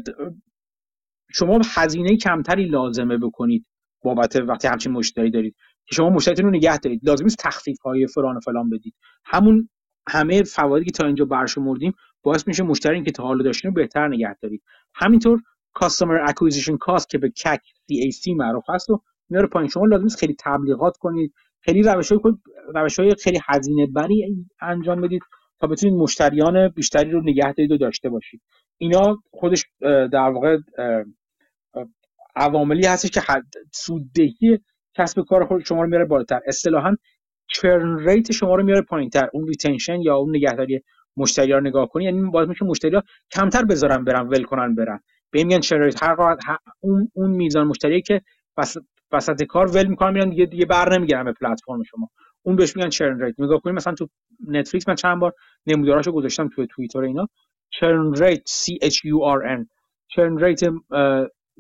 شما 1.32 1.62
هزینه 1.76 2.18
کمتری 2.18 2.66
لازمه 2.66 3.18
بکنید 3.18 3.66
بابت 4.04 4.36
وقتی 4.36 4.68
همچین 4.68 4.92
مشتری 4.92 5.32
دارید. 5.32 5.56
شما 5.92 6.10
مشتریتون 6.10 6.46
رو 6.46 6.52
نگه 6.52 6.78
دارید. 6.78 7.02
لازم 7.04 7.24
نیست 7.24 7.38
تخفیف 7.40 7.82
های 7.82 8.08
فلان 8.08 8.38
و 8.38 8.40
فلان 8.40 8.70
بدید. 8.70 8.94
همون 9.26 9.70
همه 10.08 10.44
فوایدی 10.44 10.86
که 10.86 10.92
تا 10.92 11.06
اینجا 11.08 11.26
برشمردیم 11.26 11.94
باعث 12.24 12.48
میشه 12.48 12.64
مشتری 12.64 13.04
که 13.04 13.12
تا 13.12 13.24
حالا 13.24 13.44
داشتین 13.44 13.72
رو 13.72 13.76
بهتر 13.76 14.08
نگه 14.08 14.36
دارید. 14.42 14.64
همینطور 14.96 15.42
کاستمر 15.74 16.20
اکوزیشن 16.28 16.78
کاست 16.78 17.10
که 17.10 17.18
به 17.18 17.30
کک 17.30 17.62
CAC 17.92 18.36
معروف 18.36 18.64
هست 18.70 18.90
و 18.90 19.02
میاره 19.30 19.48
پایین. 19.48 19.70
شما 19.70 19.86
لازم 19.86 20.04
نیست 20.04 20.20
خیلی 20.20 20.36
تبلیغات 20.40 20.98
کنید. 20.98 21.34
خیلی 21.62 21.82
روش 21.82 22.12
های, 22.12 22.20
روش 22.76 23.00
خیلی 23.24 23.40
هزینه 23.48 23.88
بری 23.88 24.46
انجام 24.62 25.02
بدید 25.02 25.22
تا 25.60 25.68
بتونید 25.68 25.96
مشتریان 26.00 26.70
بیشتری 26.70 27.12
رو 27.12 27.22
نگه 27.22 27.54
دارید 27.54 27.72
و 27.72 27.78
داشته 27.78 28.10
باشید. 28.10 28.42
اینا 28.78 29.18
خودش 29.32 29.66
در 29.82 30.30
واقع 30.30 30.58
عواملی 32.36 32.86
هستش 32.86 33.10
که 33.10 33.22
سوددهی 33.74 34.60
کسب 34.98 35.22
کار 35.22 35.46
خود 35.46 35.66
شما 35.66 35.82
رو 35.84 35.90
میاره 35.90 36.06
بالاتر. 36.06 36.42
اصطلاحا 36.48 36.96
churn 37.48 38.00
rate 38.00 38.32
شما 38.32 38.56
رو 38.56 38.64
میاره 38.64 38.82
پایینتر. 38.82 39.30
اون 39.34 39.48
retention 39.48 40.02
یا 40.02 40.16
اون 40.16 40.36
نگهداری 40.36 40.82
مشتری 41.18 41.52
رو 41.52 41.60
نگاه 41.60 41.90
کنی 41.90 42.04
یعنی 42.04 42.30
باعث 42.30 42.48
میشه 42.48 42.66
مشتری 42.66 42.96
ها 42.96 43.04
کمتر 43.32 43.66
بذارن 43.66 44.04
برن 44.04 44.28
ول 44.28 44.44
کنن 44.44 44.76
برن. 44.76 45.00
به 45.32 45.44
میگن 45.44 45.60
churn 45.60 45.82
rate 45.82 46.04
هر 46.04 46.16
اون 46.80 47.12
اون 47.14 47.32
میزان 47.32 47.68
مشتری 47.68 48.02
که 48.02 48.22
وسط 49.12 49.44
کار 49.44 49.68
ول 49.68 49.88
می‌کنن 49.88 50.14
میرن 50.14 50.30
دیگه 50.30 50.46
دیگه 50.46 50.66
بر 50.66 50.94
نمی‌گردن 50.94 51.24
به 51.24 51.34
پلتفرم 51.34 51.84
شما. 51.84 52.10
اون 52.44 52.56
بهش 52.56 52.76
میگن 52.76 52.90
churn 52.90 53.22
rate 53.22 53.36
نگاه 53.40 53.62
کنید 53.62 53.76
مثلا 53.76 53.94
تو 53.94 54.08
نتفلیکس 54.48 54.88
من 54.90 54.96
چند 54.96 55.20
بار 55.20 55.34
نموداراشو 55.68 56.12
گذاشتم 56.12 56.50
تو 56.56 56.66
توییتر 56.66 57.00
اینا. 57.00 57.28
churn 57.70 58.14
rate 58.14 58.42
C 58.50 58.86
H 58.88 58.96
U 58.96 59.40
R 59.40 59.60
N. 59.60 59.66
churn 60.08 60.38
rate 60.38 60.62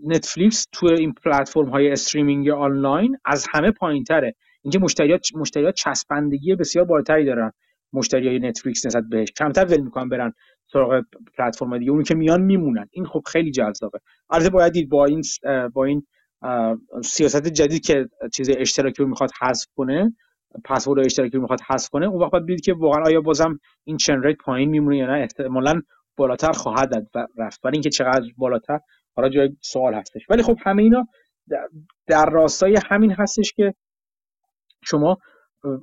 نتفلیکس 0.03 0.65
تو 0.71 0.87
این 0.87 1.13
پلتفرم 1.23 1.69
های 1.69 1.91
streaming 1.91 2.49
آنلاین 2.49 3.17
از 3.25 3.47
همه 3.51 3.71
پایین 3.71 4.03
تره 4.03 4.35
اینکه 4.61 4.79
مشتریات 4.79 5.27
مشتریات 5.35 5.75
چسبندگی 5.75 6.55
بسیار 6.55 6.85
بالاتری 6.85 7.25
دارن. 7.25 7.51
مشتری 7.93 8.27
های 8.27 8.39
نتفلیکس 8.39 8.85
نسبت 8.85 9.03
بهش. 9.09 9.31
کمتر 9.31 9.65
ول 9.65 9.81
می‌کنن 9.81 10.09
برن 10.09 10.33
سراغ 10.73 11.01
پلتفرم 11.37 11.77
دیگه. 11.77 11.91
اونی 11.91 12.03
که 12.03 12.15
میان 12.15 12.41
میمونن. 12.41 12.87
این 12.91 13.05
خب 13.05 13.21
خیلی 13.27 13.51
جذابه. 13.51 13.99
البته 14.29 14.49
باید 14.49 14.73
دید 14.73 14.89
با 14.89 15.05
این 15.05 15.21
با 15.73 15.85
این 15.85 16.03
سیاست 17.03 17.47
جدید 17.47 17.85
که 17.85 18.07
چیز 18.33 18.49
اشتراکی 18.57 19.03
رو 19.03 19.09
می‌خواد 19.09 19.29
حذف 19.41 19.67
کنه 19.75 20.15
پسورد 20.65 21.05
اشتراکی 21.05 21.37
رو 21.37 21.41
می‌خواد 21.41 21.59
حذف 21.69 21.89
کنه 21.89 22.07
اون 22.07 22.21
وقت 22.21 22.31
باید 22.31 22.45
دید 22.45 22.61
که 22.61 22.73
واقعا 22.73 23.03
آیا 23.05 23.21
بازم 23.21 23.59
این 23.83 23.97
چن 23.97 24.33
پایین 24.45 24.69
میمونه 24.69 24.97
یا 24.97 25.07
نه. 25.07 25.19
احتمالاً 25.19 25.81
بالاتر 26.17 26.51
خواهد 26.51 26.89
رفت. 27.37 27.65
ولی 27.65 27.75
اینکه 27.75 27.89
چقدر 27.89 28.25
بالاتر 28.37 28.79
حالا 29.17 29.29
جای 29.29 29.49
سوال 29.61 29.93
هستش. 29.93 30.21
ولی 30.29 30.43
خب 30.43 30.57
همه 30.65 30.83
اینا 30.83 31.07
در 32.07 32.25
راستای 32.25 32.77
همین 32.89 33.11
هستش 33.11 33.53
که 33.53 33.73
شما 34.83 35.17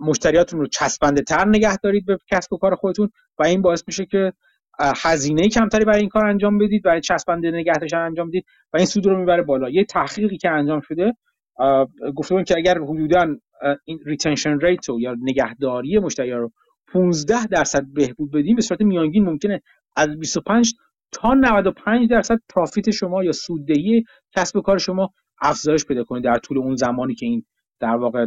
مشتریاتون 0.00 0.60
رو 0.60 0.66
چسبنده 0.66 1.22
تر 1.22 1.48
نگه 1.48 1.76
دارید 1.76 2.06
به 2.06 2.18
کسب 2.30 2.52
و 2.52 2.56
کار 2.56 2.74
خودتون 2.74 3.10
و 3.38 3.44
این 3.44 3.62
باعث 3.62 3.82
میشه 3.86 4.06
که 4.06 4.32
هزینه 4.80 5.48
کمتری 5.48 5.84
برای 5.84 6.00
این 6.00 6.08
کار 6.08 6.26
انجام 6.26 6.58
بدید 6.58 6.82
برای 6.82 7.00
چسبنده 7.00 7.50
نگه 7.50 7.78
داشتن 7.78 7.98
انجام 7.98 8.28
بدید 8.28 8.44
و 8.72 8.76
این 8.76 8.86
سود 8.86 9.06
رو 9.06 9.18
می‌بره 9.18 9.42
بالا. 9.42 9.70
یه 9.70 9.84
تحقیقی 9.84 10.36
که 10.36 10.50
انجام 10.50 10.80
شده 10.80 11.12
گفته 12.16 12.44
که 12.44 12.54
اگر 12.56 12.78
حدودا 12.78 13.36
این 13.84 14.00
retention 14.06 14.60
rate 14.60 14.88
یا 14.88 15.16
نگهداری 15.22 15.98
مشتری 15.98 16.32
رو 16.32 16.52
15 16.92 17.46
درصد 17.46 17.84
بهبود 17.94 18.30
بدیم 18.30 18.56
به 18.56 18.62
صورت 18.62 18.80
میانگین 18.80 19.24
ممکنه 19.24 19.62
از 19.96 20.18
25 20.18 20.74
تا 21.12 21.34
95 21.34 22.10
درصد 22.10 22.38
profit 22.48 22.90
شما 22.90 23.24
یا 23.24 23.32
سوددهی 23.32 24.04
کسب 24.36 24.56
و 24.56 24.60
کار 24.60 24.78
شما 24.78 25.10
افزایش 25.40 25.84
پیدا 25.84 26.04
کنید 26.04 26.24
در 26.24 26.38
طول 26.38 26.58
اون 26.58 26.76
زمانی 26.76 27.14
که 27.14 27.26
این 27.26 27.44
در 27.80 27.96
واقع 27.96 28.26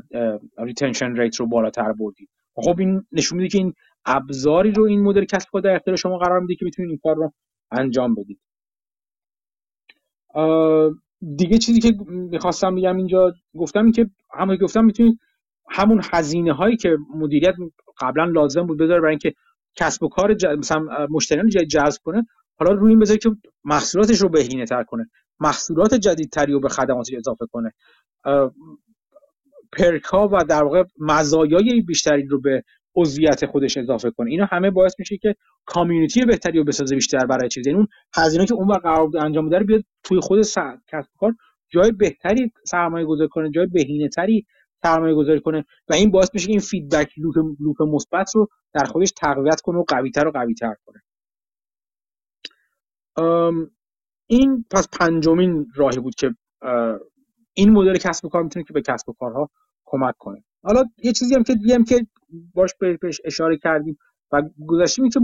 retention 0.57 1.15
rate 1.15 1.35
رو 1.35 1.47
بالاتر 1.47 1.93
بردید. 1.93 2.29
خب 2.55 2.75
این 2.79 3.03
نشون 3.11 3.37
میده 3.37 3.49
که 3.49 3.57
این 3.57 3.73
ابزاری 4.05 4.71
رو 4.71 4.83
این 4.83 5.03
مدل 5.03 5.25
کسب 5.25 5.49
کار 5.51 5.61
در 5.61 5.75
اختیار 5.75 5.97
شما 5.97 6.17
قرار 6.17 6.39
میده 6.39 6.55
که 6.55 6.65
می‌تونید 6.65 6.89
این 6.89 6.99
کار 7.03 7.15
رو 7.15 7.33
انجام 7.71 8.15
بدید. 8.15 8.39
دیگه 11.37 11.57
چیزی 11.57 11.79
که 11.79 11.93
می‌خواستم 12.07 12.75
بگم 12.75 12.97
اینجا 12.97 13.33
گفتم 13.55 13.83
این 13.83 13.91
که 13.91 14.09
همون 14.33 14.55
گفتم 14.55 14.85
می‌تونید 14.85 15.19
همون 15.69 16.01
هزینه 16.13 16.53
هایی 16.53 16.77
که 16.77 16.97
مدیریت 17.15 17.55
قبلا 18.01 18.25
لازم 18.25 18.67
بود 18.67 18.79
بذاره 18.79 19.01
برای 19.01 19.11
اینکه 19.11 19.33
کسب 19.75 20.03
و 20.03 20.07
کار 20.07 20.35
مثلا 20.57 21.07
مشتریان 21.09 21.49
جذب 21.49 22.01
کنه 22.03 22.27
حالا 22.59 22.71
روی 22.71 22.89
این 22.89 22.99
بذاره 22.99 23.19
که 23.19 23.29
محصولاتش 23.63 24.21
رو 24.21 24.29
بهینه 24.29 24.65
تر 24.65 24.83
کنه. 24.83 25.09
محصولات 25.39 25.93
جدیدتری 25.93 26.53
رو 26.53 26.59
به 26.59 26.69
خدماتش 26.69 27.13
اضافه 27.17 27.45
کنه. 27.51 27.71
پرکا 29.71 30.27
و 30.27 30.43
در 30.49 30.63
واقع 30.63 30.83
مزایای 30.99 31.81
بیشتری 31.81 32.27
رو 32.27 32.41
به 32.41 32.63
عضویت 32.95 33.45
خودش 33.45 33.77
اضافه 33.77 34.11
کنه. 34.11 34.31
اینا 34.31 34.45
همه 34.51 34.71
باعث 34.71 34.93
میشه 34.99 35.17
که 35.17 35.35
community 35.65 36.25
بهتری 36.25 36.57
رو 36.57 36.63
بسازه 36.63 36.95
بیشتر 36.95 37.25
برای 37.25 37.49
چیز. 37.49 37.67
یعنی 37.67 37.79
اون 37.79 37.87
هزینه 38.15 38.45
که 38.45 38.53
اون 38.53 38.77
قرار 38.77 39.09
انجام 39.19 39.49
بده 39.49 39.63
بیاد 39.63 39.83
توی 40.03 40.19
خود 40.19 40.39
کسب 40.87 41.09
کار 41.19 41.33
جای 41.69 41.91
بهتری 41.91 42.51
سرمایه 42.65 43.05
گذاری 43.05 43.29
کنه 43.29 43.49
جای 43.51 43.67
بهینه 43.67 44.09
تری 44.09 44.45
سرمایه 44.83 45.15
گذاری 45.15 45.41
کنه. 45.41 45.65
و 45.89 45.93
این 45.93 46.11
باعث 46.11 46.29
میشه 46.33 46.45
که 46.45 46.51
این 46.51 46.59
feedback 46.59 47.11
loop 47.17 47.35
loop 47.59 47.81
مثبت 47.81 48.35
رو 48.35 48.47
در 48.73 48.85
خودش 48.85 49.11
تقویت 49.11 49.61
کنه 49.61 49.77
و 49.77 49.83
قویتر 49.87 50.27
و 50.27 50.31
قویتر 50.31 50.75
کنه. 50.85 51.01
این 54.27 54.65
پس 54.71 54.87
پنجمین 54.99 55.67
راهی 55.75 55.99
بود 55.99 56.15
که 56.15 56.35
این 57.53 57.69
مدل 57.69 57.97
کسب 57.97 58.25
و 58.25 58.29
کار 58.29 58.43
می‌تونه 58.43 58.65
که 58.65 58.73
به 58.73 58.81
کسب 58.81 59.09
و 59.09 59.13
کارها 59.13 59.49
کمک 59.85 60.15
کنه. 60.17 60.43
حالا 60.63 60.83
یه 61.03 61.11
چیزی 61.11 61.35
هم 61.35 61.43
که 61.43 61.55
دیگه 61.55 61.83
که 61.83 62.07
باش 62.53 62.71
بهش 63.01 63.21
اشاره 63.25 63.57
کردیم 63.57 63.97
و 64.31 64.41
گذاشتیم 64.67 65.09
که 65.09 65.19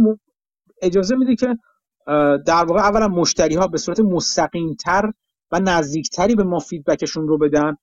اجازه 0.82 1.16
میده 1.16 1.36
که 1.36 1.58
در 2.46 2.66
واقع 2.66 2.80
اولا 2.80 3.08
مشتری 3.08 3.56
ها 3.56 3.68
به 3.68 3.78
صورت 3.78 4.00
مستقیم 4.00 4.74
تر 4.74 5.12
و 5.52 5.60
نزدیکتری 5.60 6.36
به 6.36 6.44
ما 6.44 6.60
فیدبکشون 6.60 7.28
رو 7.28 7.38
بدن 7.38 7.76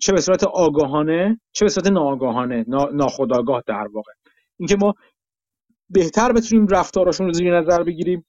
چه 0.00 0.12
به 0.12 0.20
صورت 0.20 0.44
آگاهانه 0.44 1.40
چه 1.52 1.64
به 1.64 1.68
صورت 1.68 1.86
ناآگاهانه 1.86 2.64
ناخودآگاه 2.92 3.62
در 3.66 3.88
واقع. 3.92 4.12
اینکه 4.58 4.76
ما 4.76 4.94
بهتر 5.90 6.32
بتونیم 6.32 6.66
رفتاراشون 6.66 7.26
رو 7.26 7.32
زیر 7.32 7.60
نظر 7.60 7.82
بگیریم 7.82 8.26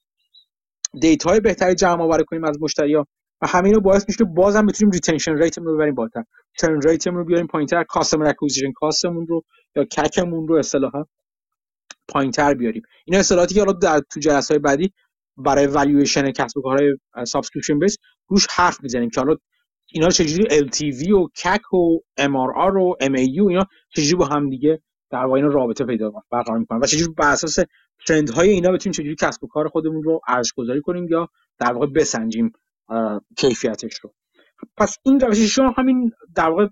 دیتا 1.00 1.30
های 1.30 1.40
بهتری 1.40 1.74
جمع 1.74 2.02
آوری 2.02 2.24
کنیم 2.24 2.44
از 2.44 2.56
مشتری 2.60 2.94
ها. 2.94 3.06
و 3.42 3.46
همین 3.46 3.74
رو 3.74 3.80
باعث 3.80 4.04
میشه 4.08 4.24
بازم 4.24 4.66
بتونیم 4.66 4.92
retention 4.92 5.34
rate 5.36 5.58
رو 5.58 5.74
ببریم 5.74 5.94
بالاتر. 5.94 6.24
churn 6.58 6.80
rate 6.82 7.06
رو 7.06 7.24
بیاریم 7.24 7.46
پایینتر 7.46 7.84
customer 7.84 8.26
acquisition 8.26 8.72
cost 8.72 9.03
مون 9.03 9.26
رو 9.26 9.42
یا 9.76 9.84
CAC 9.84 10.16
مون 10.16 10.48
رو 10.48 10.56
اصطلاحا 10.56 11.04
پایینتر 12.08 12.54
بیاریم. 12.54 12.82
این 13.04 13.18
اصطلاحاتی 13.18 13.54
که 13.54 13.60
حالا 13.60 13.72
در 13.72 14.00
تو 14.12 14.20
جلسه 14.20 14.54
های 14.54 14.58
بعدی 14.58 14.92
برای 15.36 15.66
والویشن 15.66 16.30
کسب 16.30 16.58
و 16.58 16.62
کارهای 16.62 16.96
subscription 17.24 17.78
based 17.78 17.96
روش 18.28 18.46
حرف 18.50 18.82
می‌زنیم 18.82 19.10
که 19.10 19.20
حالا 19.20 19.36
اینا 19.92 20.08
چجوری 20.08 20.44
LTV 20.44 21.10
و 21.10 21.28
CAC 21.38 21.74
و 21.74 21.98
MRR 22.20 22.76
و 22.76 22.94
MAU 23.00 23.48
اینا 23.48 23.66
چجوری 23.94 24.16
با 24.16 24.26
هم 24.26 24.50
دیگه 24.50 24.82
در 25.10 25.24
واقع 25.24 25.36
اینا 25.36 25.48
رابطه 25.48 25.84
پیدا 25.84 26.12
برقرار 26.30 26.58
می‌کنن 26.58 26.78
و 26.78 26.86
چجوری 26.86 27.12
بر 27.18 27.32
اساس 27.32 27.58
trend 28.06 28.30
های 28.30 28.48
اینا 28.48 28.72
بتونیم 28.72 28.92
چجوری 28.92 29.16
کسب 29.20 29.44
و 29.44 29.46
کار 29.46 29.68
خودمون 29.68 30.02
رو 30.02 30.20
ارزش 30.28 30.52
گذاری 30.52 30.80
کنیم 30.80 31.08
یا 31.08 31.28
در 31.58 31.72
واقع 31.72 31.86
بسنجیم 31.86 32.52
کیفیتش 33.36 34.00
رو. 34.00 34.14
پس 34.76 34.98
این 35.02 35.20
روش 35.20 35.38
شما 35.38 35.74
همین 35.78 36.12
در 36.34 36.48
واقع 36.48 36.68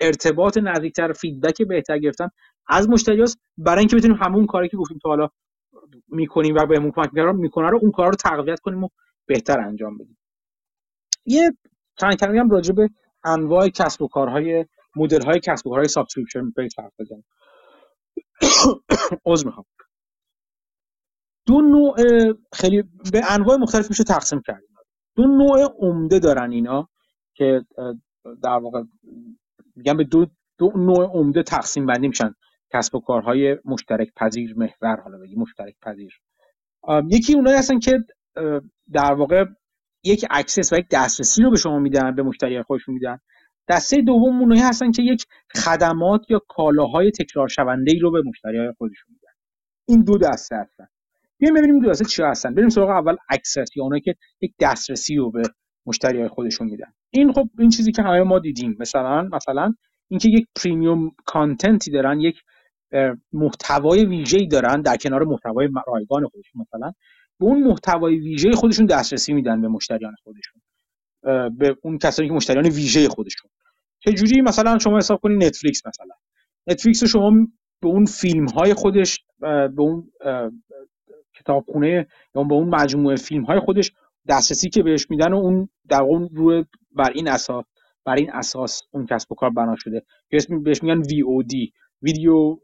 ارتباط 0.00 0.58
نزدیکتر 0.58 1.12
feedback 1.12 1.62
بهتر 1.62 1.98
گرفتن 1.98 2.28
از 2.66 2.88
مشتری 2.88 3.24
برای 3.58 3.78
اینکه 3.78 3.96
بتونیم 3.96 4.16
همون 4.16 4.46
کاری 4.46 4.68
که 4.68 4.76
گفتیم 4.76 4.98
تا 5.02 5.08
حالا 5.08 5.28
می‌کنیم 6.08 6.54
و 6.54 6.66
بهمون 6.66 6.90
کمک 6.90 7.10
می‌کنه 7.34 7.70
رو 7.70 7.78
اون 7.82 7.90
کار 7.90 8.06
رو 8.08 8.14
تقویت 8.14 8.60
کنیم 8.60 8.84
و 8.84 8.88
بهتر 9.26 9.60
انجام 9.60 9.98
بدیم. 9.98 10.18
یه 11.26 11.50
چند 12.00 12.14
کلمه 12.14 12.40
هم 12.40 12.50
راجع 12.50 12.74
به 12.74 12.90
انواع 13.24 13.68
کسب 13.68 14.02
و 14.02 14.08
کارهای 14.08 14.66
مدل 14.96 15.22
های 15.22 15.40
کسب 15.40 15.66
و 15.66 15.70
کارهای 15.70 15.88
subscription 15.88 16.50
based 16.50 16.78
حرف 16.78 16.92
بزنیم. 16.98 17.24
عذر 19.26 19.46
می‌خوام. 19.46 19.66
دو 21.50 21.60
نوع 21.60 21.94
خیلی 22.52 22.82
به 23.12 23.32
انواع 23.32 23.56
مختلف 23.56 23.90
میشه 23.90 24.04
تقسیم 24.04 24.40
کرد. 24.46 24.62
دو 25.16 25.22
نوع 25.22 25.74
عمده 25.78 26.18
دارن 26.18 26.50
اینا 26.50 26.88
که 27.34 27.64
در 28.42 28.58
واقع 28.58 28.82
میگم 29.76 29.96
به 29.96 30.04
دو, 30.04 30.26
دو 30.58 30.72
نوع 30.76 31.04
عمده 31.04 31.42
تقسیم 31.42 31.86
بندی 31.86 32.08
میشن. 32.08 32.34
کسب 32.72 32.94
و 32.94 33.00
کارهای 33.00 33.56
مشترک 33.64 34.08
پذیر 34.16 34.54
محور 34.58 35.00
حالا 35.00 35.18
بگی 35.18 35.36
مشترک 35.36 35.74
پذیر. 35.82 36.20
یکی 37.10 37.34
اونایی 37.34 37.56
هستن 37.56 37.78
که 37.78 38.04
در 38.92 39.12
واقع 39.12 39.44
یک 40.04 40.24
access 40.30 40.72
و 40.72 40.76
یک 40.76 40.86
دسترسی 40.90 41.42
رو 41.42 41.50
به 41.50 41.56
شما 41.56 41.78
میدن 41.78 42.14
به 42.14 42.22
مشتری 42.22 42.62
خودشون 42.62 42.94
میدن. 42.94 43.18
دسته 43.68 44.02
دوم 44.02 44.40
اونایی 44.40 44.60
هستن 44.60 44.90
که 44.90 45.02
یک 45.02 45.26
خدمات 45.56 46.30
یا 46.30 46.40
کالاهای 46.48 47.10
تکرار 47.10 47.48
شونده 47.48 47.92
ای 47.92 47.98
رو 47.98 48.10
به 48.10 48.22
مشتری 48.26 48.72
خودشون 48.78 49.14
میدن. 49.14 49.32
این 49.88 50.04
دو 50.04 50.18
دسته 50.18 50.56
هستن. 50.56 50.86
بیایم 51.40 51.54
ببینیم 51.54 51.80
دو 51.80 51.90
دسته 51.90 52.04
چی 52.04 52.22
هستن. 52.22 52.54
بریم 52.54 52.68
سراغ 52.68 52.90
اول 52.90 53.16
access 53.28 53.76
یا 53.76 53.82
اونایی 53.82 54.02
که 54.02 54.14
یک 54.40 54.54
دسترسی 54.60 55.16
رو 55.16 55.30
به 55.30 55.42
مشتری 55.86 56.28
خودشون 56.28 56.66
میدن. 56.66 56.92
این 57.10 57.32
خب 57.32 57.48
این 57.58 57.70
چیزی 57.70 57.92
که 57.92 58.02
همه 58.02 58.22
ما 58.22 58.38
دیدیم. 58.38 58.76
مثلا 58.80 59.22
مثلا 59.32 59.74
اینکه 60.10 60.28
یک 60.28 60.46
premium 60.62 61.10
content 61.26 61.82
ی 61.82 61.90
دارن 61.90 62.20
یک 62.20 62.36
محتوای 63.32 64.04
ویژه‌ای 64.04 64.46
دارن 64.46 64.82
در 64.82 64.96
کنار 64.96 65.24
محتوای 65.24 65.68
رایگان 65.86 66.28
خودشون. 66.28 66.62
مثلا 66.62 66.92
به 67.38 67.46
اون 67.46 67.62
محتوای 67.62 68.16
ویژه 68.16 68.52
خودشون 68.52 68.86
دسترسی 68.86 69.32
میدن 69.32 69.60
به 69.60 69.68
مشتریان 69.68 70.14
خودشون. 70.22 70.60
به 71.58 71.76
اون 71.82 71.98
کسانی 71.98 72.28
که 72.28 72.34
مشتریان 72.34 72.64
ویژه 72.66 73.08
خودشون. 73.08 73.50
چه 74.00 74.12
جوری 74.12 74.40
مثلا 74.40 74.78
شما 74.78 74.96
حساب 74.96 75.20
کنید 75.20 75.44
نتفلیکس 75.44 75.86
مثلا. 75.86 76.14
نتفلیکس 76.66 77.02
رو 77.02 77.08
شما 77.08 77.30
به 77.82 77.88
اون 77.88 78.04
فیلم 78.04 78.46
های 78.46 78.74
خودش 78.74 79.18
به 79.40 79.78
اون 79.78 80.12
کتابخونه 81.40 82.06
یا 82.34 82.42
به 82.42 82.54
اون 82.54 82.68
مجموعه 82.68 83.16
فیلم 83.16 83.44
های 83.44 83.60
خودش 83.60 83.92
دسترسی 84.28 84.68
که 84.70 84.82
بهش 84.82 85.10
میدن 85.10 85.32
و 85.32 85.36
اون 85.36 85.68
در 85.88 86.02
اون 86.02 86.28
روی 86.32 86.64
بر 86.96 87.10
این 87.14 87.28
اساس 87.28 87.64
بر 88.04 88.14
این 88.14 88.30
اساس 88.32 88.82
اون 88.90 89.06
کسب 89.06 89.32
و 89.32 89.34
کار 89.34 89.50
بنا 89.50 89.76
شده. 89.76 90.02
بهش 90.64 90.82
میگن 90.82 91.02
VOD 91.02 91.54
ویدیو 92.02 92.56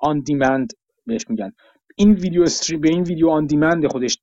آن 0.00 0.20
دیمند 0.20 0.72
بهش 1.06 1.30
میگن. 1.30 1.52
این 1.96 2.12
ویدیو 2.12 2.42
استریم 2.42 2.80
به 2.80 2.88
این 2.88 3.02
ویدیو 3.02 3.28
آن 3.28 3.46
دیمند 3.46 3.86
خودش 3.86 4.18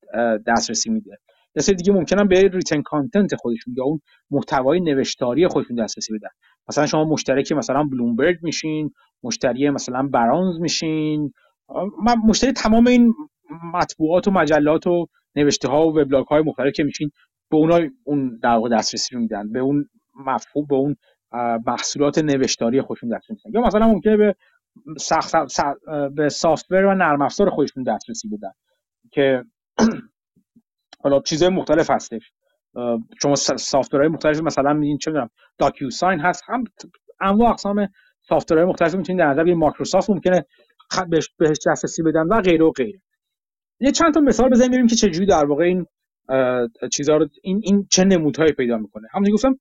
دسترسی 0.48 0.90
میده. 0.90 1.18
دسته 1.56 1.74
دیگه 1.74 1.94
ممکنه 1.94 2.24
به 2.24 2.42
ریتن 2.42 2.82
کانتنت 2.82 3.36
خودشون 3.36 3.74
یا 3.78 3.84
اون 3.84 4.02
محتوای 4.32 4.80
نوشتاری 4.80 5.48
خودشون 5.48 5.76
دسترسی 5.84 6.14
بدن. 6.14 6.30
مثلا 6.70 6.86
شما 6.86 7.04
مشترک 7.04 7.52
مثلا 7.52 7.84
بلومبرگ 7.84 8.38
میشین 8.42 8.92
مشتری 9.24 9.70
مثلا 9.70 10.08
برانز 10.08 10.60
میشین 10.60 11.34
مشتری 12.28 12.52
تمام 12.52 12.88
این 12.88 13.14
مطبوعات 13.74 14.28
و 14.28 14.32
مجلات 14.32 14.88
و 14.88 15.08
نوشته 15.36 15.68
ها 15.68 15.88
و 15.88 16.00
وبلاگ 16.00 16.28
های 16.28 16.42
مختلف 16.42 16.74
که 16.74 16.84
میشین 16.84 17.12
به 17.52 17.58
اونا 17.58 17.80
اون 18.04 18.40
در 18.44 18.62
دسترسی 18.72 19.16
رو 19.16 19.22
میدن 19.22 19.52
به 19.52 19.60
اون 19.60 19.90
مفهوم 20.26 20.66
به 20.66 20.76
اون 20.76 20.96
محصولات 21.66 22.18
نوشتاری 22.18 22.82
خودشون 22.82 23.10
دسترسی 23.10 23.42
میدن. 23.46 23.60
یا 23.60 23.68
مثلا 23.68 23.88
ممکنه 23.88 24.18
به 24.18 24.36
سخت 24.98 25.36
به 26.16 26.30
سافتور 26.30 26.86
و 26.86 26.96
نرم 26.96 27.22
افزار 27.22 27.50
خودشون 27.50 27.84
دسترسی 27.84 28.28
بدن 28.28 28.52
که 29.12 29.44
حالا 31.04 31.20
چیزهای 31.20 31.52
مختلف 31.52 31.90
هستش. 31.90 32.32
شما 33.22 33.36
software 33.36 33.95
های 33.95 34.10
مختلف 34.10 34.42
مثلا 34.42 34.74
میگین 34.74 34.98
چه 34.98 35.12
می‌دونم 35.12 35.30
DocuSign 35.58 36.20
هست. 36.20 36.44
هم 36.48 36.64
انواع 37.22 37.50
اقسام 37.50 37.88
software 38.22 38.57
های 38.57 38.66
مختلف 38.66 38.96
می‌تونید 38.96 39.20
در 39.20 39.28
نظر 39.28 39.54
مایکروسافت 39.54 40.10
ممکنه 40.10 40.46
بهش 41.10 41.58
دسترسی 41.68 42.04
بدن 42.04 42.28
و 42.28 42.42
غیره 42.42 42.66
و 42.66 42.72
غیره. 42.72 43.02
یه 43.80 43.92
چند 43.92 44.14
تا 44.14 44.20
مثال 44.20 44.50
بزنیم 44.50 44.70
ببینیم 44.70 44.88
که 44.88 44.96
چجوری 44.96 45.26
در 45.26 45.46
واقع 45.46 45.64
این 45.64 45.86
چیزها 46.92 47.18
رو 47.18 47.28
این 47.42 47.62
این 47.64 47.88
چه 47.92 48.04
نمودهایی 48.04 48.52
پیدا 48.52 48.78
می‌کنه. 48.78 49.08
همونجوری 49.12 49.34
گفتم 49.34 49.58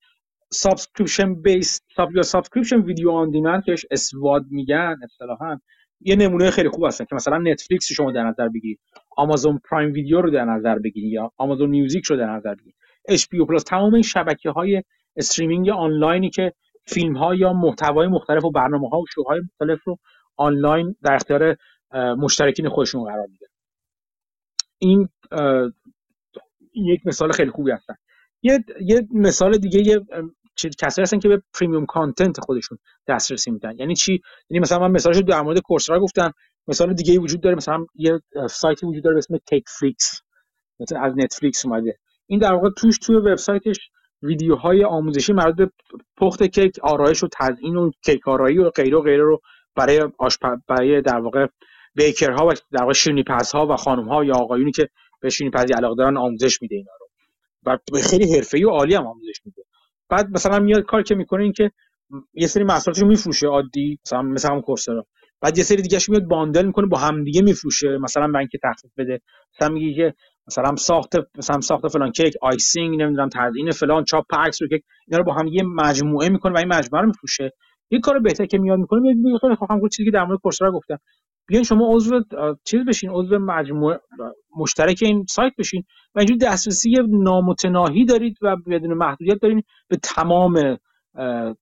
subscription 0.51 1.41
based 1.41 1.81
یا 2.15 2.21
subscription 2.21 2.81
video 2.81 3.11
on 3.11 3.29
demand 3.29 3.63
که 3.63 3.75
SVOD 3.91 4.45
میگن 4.49 4.95
اصطلاحا. 5.03 5.57
یه 6.01 6.15
نمونه 6.15 6.51
خیلی 6.51 6.69
خوب 6.69 6.85
هستن 6.85 7.05
که 7.05 7.15
مثلا 7.15 7.37
نتفلیکس 7.37 7.91
شما 7.91 8.11
در 8.11 8.23
نظر 8.23 8.49
بگیرید 8.49 8.79
Amazon 9.17 9.59
Prime 9.69 9.91
Video 9.91 10.21
رو 10.21 10.31
در 10.31 10.45
نظر 10.45 10.79
بگیرید 10.79 11.13
یا 11.13 11.31
Amazon 11.37 11.69
Music 11.69 12.05
رو 12.05 12.17
در 12.17 12.35
نظر 12.35 12.55
بگیرید 12.55 12.75
HBO 13.07 13.27
Plus 13.27 13.63
تمام 13.63 13.93
این 13.93 14.03
شبکه 14.03 14.49
های 14.49 14.83
streaming 15.15 15.69
آنلاینی 15.69 16.29
که 16.29 16.53
فیلم 16.85 17.17
ها 17.17 17.35
یا 17.35 17.53
محتوای 17.53 18.07
مختلف 18.07 18.45
و 18.45 18.51
برنامه 18.51 18.89
ها 18.89 18.99
و 18.99 19.05
شوهای 19.15 19.39
مختلف 19.39 19.83
رو 19.83 19.97
آنلاین 20.37 20.95
در 21.03 21.13
اختیار 21.13 21.57
مشترکین 21.93 22.69
خودشون 22.69 23.03
قرار 23.03 23.27
میده 23.31 23.45
این 24.79 25.09
یک 26.73 27.01
مثال 27.05 27.31
خیلی 27.31 27.51
خوبی 27.51 27.71
هستن. 27.71 27.95
یه, 28.41 28.65
یه 28.81 29.07
مثال 29.11 29.57
دیگه 29.57 29.79
یه 29.79 30.05
کسایی 30.79 31.03
هستن 31.03 31.19
که 31.19 31.27
به 31.27 31.41
premium 31.59 31.85
content 31.85 32.39
خودشون 32.39 32.77
دسترسی 33.07 33.51
میدن. 33.51 33.77
یعنی 33.79 33.95
چی؟ 33.95 34.21
یعنی 34.49 34.59
مثلا 34.59 34.79
من 34.79 34.91
مثالش 34.91 35.17
در 35.17 35.41
مورد 35.41 35.59
Coursera 35.59 35.99
گفتم. 35.99 36.33
مثال 36.67 36.93
دیگه 36.93 37.11
ای 37.11 37.17
وجود 37.17 37.41
داره 37.41 37.55
مثلا 37.55 37.85
یه 37.95 38.19
سایتی 38.49 38.85
وجود 38.85 39.03
داره 39.03 39.13
به 39.13 39.17
اسم 39.17 39.37
CakeFlix 39.49 40.21
مثلا 40.79 41.01
از 41.01 41.13
نتفلیکس 41.17 41.65
اومده. 41.65 41.97
این 42.27 42.39
در 42.39 42.53
واقع 42.53 42.69
توش 42.69 42.97
توی 42.97 43.15
وبسایتش 43.15 43.89
ویدیوهای 44.21 44.83
آموزشی 44.83 45.33
مربوط 45.33 45.55
به 45.55 45.69
پخت 46.17 46.43
کیک 46.43 46.79
آرایش 46.83 47.23
و 47.23 47.27
تزیین 47.39 47.75
و 47.75 47.91
کیک 48.05 48.27
آرایی 48.27 48.57
و 48.57 48.69
غیره 48.69 48.97
و 48.97 49.01
غیره 49.01 49.23
رو 49.23 49.41
برای 49.75 50.09
آشپ... 50.19 50.57
برای 50.67 51.01
در 51.01 51.19
واقع 51.19 51.47
baker 51.97 52.39
ها 52.39 52.47
و 52.47 52.53
در 52.71 52.81
واقع 52.81 52.93
شیرینی 52.93 53.23
ها 53.53 53.67
و 53.67 53.75
خانم 53.75 54.09
ها 54.09 54.23
یا 54.25 54.33
آقایونی 54.35 54.71
که 54.71 54.89
به 55.21 55.29
شیرینی 55.29 55.51
پزی 55.51 55.73
علاقه 55.73 55.95
دارن 55.95 56.17
آموزش 56.17 56.61
میده 56.61 56.75
اینا 56.75 56.91
رو. 56.99 57.07
و 57.65 57.77
خیلی 58.01 58.35
حرفه‌ای 58.35 58.63
و 58.63 58.69
عالی 58.69 58.95
هم 58.95 59.07
آموزش 59.07 59.41
میده. 59.45 59.61
بعد 60.09 60.29
مثلا 60.31 60.59
میاد 60.59 60.83
کار 60.83 61.03
که 61.03 61.15
می‌کنه 61.15 61.43
این 61.43 61.53
که 61.53 61.71
یه 62.33 62.47
سری 62.47 62.63
محصولاتش 62.63 63.03
میفروشه 63.03 63.47
عادی 63.47 63.99
مثلا 64.05 64.21
مثلا 64.21 64.55
هم 64.55 64.61
Coursera 64.61 65.05
بعد 65.41 65.57
یه 65.57 65.63
سری 65.63 65.81
دیگه 65.81 65.99
میاد 66.09 66.23
bundle 66.23 66.65
می‌کنه 66.65 66.85
با 66.87 66.97
هم 66.97 67.23
دیگه 67.23 67.41
میفروشه. 67.41 67.97
مثلا 67.97 68.27
من 68.27 68.47
که 68.47 68.59
تخفیف 68.63 68.91
بده. 68.97 69.21
مثلا 69.55 69.69
میگه 69.69 69.93
که 69.95 70.13
مثلا 70.47 70.75
ساخت 70.75 71.13
مثلا 71.37 71.61
ساخت 71.61 71.87
فلان 71.87 72.11
کیک 72.11 72.33
icing 72.41 73.01
نمی‌دونم 73.01 73.29
تزیین 73.29 73.71
فلان 73.71 74.03
چاپ 74.03 74.25
عکس 74.35 74.61
رو 74.61 74.67
کیک 74.67 74.83
اینا 75.07 75.17
رو 75.17 75.23
با 75.23 75.33
هم 75.33 75.47
یه 75.47 75.63
مجموعه 75.63 76.29
می‌کنه 76.29 76.53
و 76.53 76.57
این 76.57 76.67
مجموعه 76.67 77.01
رو 77.01 77.07
میفروشه. 77.07 77.51
یه 77.91 77.99
کار 77.99 78.19
بهتر 78.19 78.45
که 78.45 78.57
میاد 78.57 78.79
می‌کنه 78.79 79.01
میگه 79.13 79.37
خیلی 79.37 79.55
خوب 79.55 79.71
هم 79.71 79.89
چیزی 79.89 80.05
که 80.05 80.11
در 80.11 80.23
مورد 80.23 80.39
Coursera 80.39 80.71
گفتم. 80.71 80.99
بیاین 81.47 81.63
شما 81.63 81.95
عضو 81.95 82.21
چیز 82.63 82.85
بشین 82.85 83.09
عضو 83.09 83.39
مجموعه 83.39 83.99
مشترک 84.57 84.99
این 85.01 85.25
سایت 85.29 85.53
بشین 85.57 85.83
و 86.15 86.19
اینجوری 86.19 86.39
دسترسی 86.39 86.93
نامتناهی 87.09 88.05
دارید 88.05 88.37
و 88.41 88.55
بدون 88.55 88.93
محدودیت 88.93 89.41
دارین 89.41 89.63
به 89.87 89.97
تمام 89.97 90.77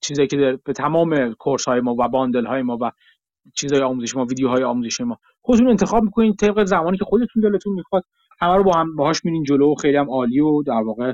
چیزایی 0.01 0.27
که 0.27 0.59
به 0.65 0.73
تمام 0.73 1.33
course 1.33 1.65
های 1.65 1.79
ما 1.79 1.95
و 1.99 2.07
bundle 2.07 2.45
های 2.45 2.61
ما 2.61 2.77
و 2.81 2.91
چیزهای 3.55 3.81
آموزش 3.81 4.15
ما 4.15 4.25
ویدیوهای 4.25 4.63
آموزش 4.63 5.01
ما 5.01 5.19
خودتون 5.41 5.69
انتخاب 5.69 6.03
می‌کنین 6.03 6.35
طبق 6.35 6.63
زمانی 6.63 6.97
که 6.97 7.05
خودتون 7.05 7.43
دلتون 7.43 7.73
می‌خواد. 7.73 8.03
همه 8.39 8.55
رو 8.55 8.63
با 8.63 8.73
هم 8.73 8.95
باهاش 8.95 9.25
میرین 9.25 9.43
جلو 9.43 9.71
و 9.71 9.75
خیلی 9.75 9.97
هم 9.97 10.09
عالی 10.09 10.39
و 10.39 10.63
در 10.63 10.81
واقع 10.85 11.13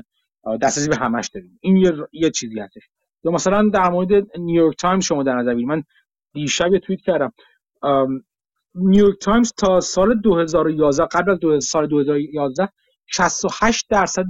دسترسی 0.62 0.88
به 0.88 0.96
همش 0.96 1.28
داریم 1.28 1.58
این 1.60 1.76
یه, 1.76 1.92
یه 2.12 2.30
چیزی 2.30 2.60
هستش. 2.60 2.82
یا 3.24 3.30
مثلا 3.30 3.68
در 3.68 3.90
مورد 3.90 4.38
نیویورک 4.38 4.76
تایمز 4.76 5.04
شما 5.04 5.22
در 5.22 5.34
نظر 5.34 5.54
من 5.54 5.82
دیشب 6.32 6.72
یه 6.72 6.78
توییت 6.78 7.00
کردم. 7.00 7.32
نیویورک 8.74 9.18
تایمز 9.18 9.52
تا 9.56 9.80
سال 9.80 10.20
2011 10.20 11.04
قبل 11.04 11.54
از 11.54 11.64
سال 11.64 11.86
2011 11.86 12.68
68 13.06 13.86
درصد 13.90 14.24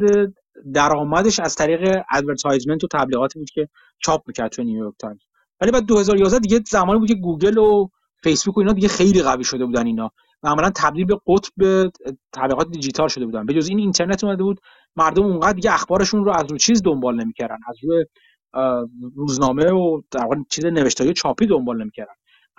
درآمدش 0.74 1.40
از 1.40 1.54
طریق 1.54 2.02
advertisement 2.12 2.84
و 2.84 2.86
تبلیغاتی 2.92 3.38
بود 3.38 3.50
که 3.50 3.68
چاپ 3.98 4.22
می‌کرد 4.26 4.50
تو 4.50 4.62
نیویورک 4.62 4.94
تایمز. 4.98 5.20
ولی 5.60 5.70
بعد 5.70 5.86
2011 5.86 6.38
دیگه 6.38 6.60
زمانی 6.66 6.98
بود 6.98 7.08
که 7.08 7.14
گوگل 7.14 7.58
و 7.58 7.88
فیسبوک 8.22 8.56
و 8.56 8.60
اینا 8.60 8.72
دیگه 8.72 8.88
خیلی 8.88 9.22
قوی 9.22 9.44
شده 9.44 9.66
بودن 9.66 9.86
اینا. 9.86 10.10
و 10.42 10.48
عملا 10.48 10.70
تبدیل 10.76 11.04
به 11.04 11.16
قطب 11.26 11.90
تبلیغات 12.32 12.70
دیجیتال 12.70 13.08
شده 13.08 13.26
بودن. 13.26 13.46
به 13.46 13.54
جز 13.54 13.68
این 13.68 13.78
اینترنت 13.78 14.24
اومده 14.24 14.42
بود 14.42 14.60
مردم 14.96 15.22
اونقدر 15.22 15.52
دیگه 15.52 15.74
اخبارشون 15.74 16.24
رو 16.24 16.32
از 16.32 16.50
رو 16.50 16.58
چیز 16.58 16.82
دنبال 16.82 17.16
نمی‌کردن. 17.22 17.58
از 17.68 17.76
روی 17.82 18.04
روزنامه 19.16 19.72
و 19.72 20.00
در 20.10 20.28
چیز 20.50 20.66
نوشتاری 20.66 21.12
چاپی 21.12 21.46
دنبال 21.46 21.82
نمی‌کردن. 21.82 22.12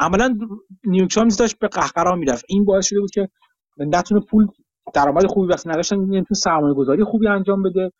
عملا 0.03 0.37
نیویورک 0.83 1.13
تایمز 1.13 1.37
داشت 1.37 1.59
به 1.59 1.67
قهقرا 1.67 2.15
می‌رفت. 2.15 2.45
این 2.49 2.65
باعث 2.65 2.85
شده 2.85 2.99
بود 2.99 3.11
که 3.11 3.29
نتونه 3.77 4.21
پول 4.29 4.47
درآمد 4.93 5.25
خوبی 5.25 5.47
وقتی 5.47 5.69
نداشتن 5.69 5.95
نمی‌تونه 5.95 6.25
سرمایه 6.33 6.73
گذاری 6.73 7.03
خوبی 7.03 7.27
انجام 7.27 7.63
بده. 7.63 7.91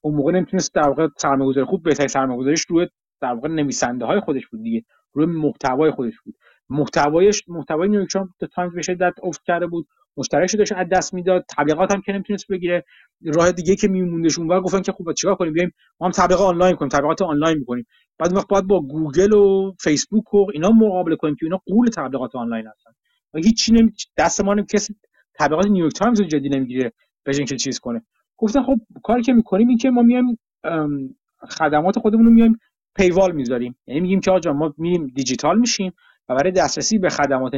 اون 0.00 0.14
موقع 0.14 0.32
نمی‌تونست 0.32 0.74
در 0.74 0.88
واقع 0.88 1.08
سرمایه 1.18 1.50
گذاری 1.50 1.66
خوب 1.66 1.82
بهترین 1.82 2.08
سرمایه 2.08 2.40
گذاریش 2.40 2.66
روی 2.68 2.86
در 3.20 3.34
واقع 3.34 3.48
نویسنده 3.48 4.04
های 4.04 4.20
خودش 4.20 4.46
بود 4.46 4.62
دیگه. 4.62 4.84
روی 5.12 5.26
محتوای 5.26 5.90
خودش 5.90 6.20
بود. 6.24 6.34
محتوایش 6.70 7.42
محتوای 7.48 7.88
نیویورک 7.88 8.12
تایمز 8.54 8.74
به 8.74 8.82
شدت 8.82 9.14
افت 9.22 9.42
کرده 9.46 9.66
بود. 9.66 9.86
مشتریش 10.16 10.54
داشت 10.54 10.72
از 10.72 10.86
دست 10.92 11.14
می‌داد. 11.14 11.44
تبلیغات 11.58 11.92
هم 11.92 12.00
که 12.00 12.12
نمی‌تونست 12.12 12.48
بگیره. 12.48 12.84
راه 13.24 13.52
دیگه 13.52 13.76
که 13.76 13.88
میموندش 13.88 14.38
اونور 14.38 14.60
گفتن 14.60 14.80
که 14.82 14.92
خب 14.92 15.12
چیکار 15.12 15.34
کنیم؟ 15.34 15.52
بیایم 15.52 15.72
ما 16.00 16.06
هم 16.06 16.12
تبلیغات 16.12 16.46
آنلاین 16.46 16.76
کنیم 16.76 16.88
تبلیغات 16.88 17.22
آنلاین 17.22 17.58
می‌کنیم. 17.58 17.86
بعد 18.18 18.36
وقت 18.36 18.48
باید 18.48 18.66
با 18.66 18.80
گوگل 18.80 19.32
و 19.32 19.72
فیسبوک 19.80 20.34
و 20.34 20.46
اینا 20.52 20.70
مقابله 20.70 21.16
کنیم 21.16 21.34
که 21.34 21.46
اینا 21.46 21.60
غول 21.66 21.88
تبلیغات 21.88 22.36
آنلاین 22.36 22.66
هستن. 22.66 22.90
و 23.34 23.38
هیچ 23.38 23.70
نمی 23.72 23.92
دست 24.16 24.40
ما 24.40 24.62
کسی 24.62 24.94
تبلیغات 25.34 25.66
نیویورک 25.66 25.92
تایمز 25.92 26.20
رو 26.20 26.26
جدی 26.26 26.48
نمی‌گیره 26.48 26.92
به 27.24 27.44
که 27.44 27.56
چیز 27.56 27.78
کنه. 27.78 28.02
گفتن 28.36 28.62
خب 28.62 28.78
کاری 29.02 29.22
که 29.22 29.32
می‌کنیم 29.32 29.68
این 29.68 29.78
که 29.78 29.90
ما 29.90 30.02
میایم 30.02 30.38
خدمات 31.50 31.98
خودمون 31.98 32.24
رو 32.24 32.30
میایم 32.30 32.58
paywall 32.96 33.32
می‌ذاریم. 33.32 33.76
یعنی 33.86 34.00
میگیم 34.00 34.20
که 34.20 34.30
آقا 34.30 34.52
ما 34.52 34.74
میریم 34.78 35.06
دیجیتال 35.06 35.58
میشیم 35.58 35.92
و 36.28 36.34
برای 36.34 36.52
دسترسی 36.52 36.98
به 36.98 37.08
خدمات 37.08 37.52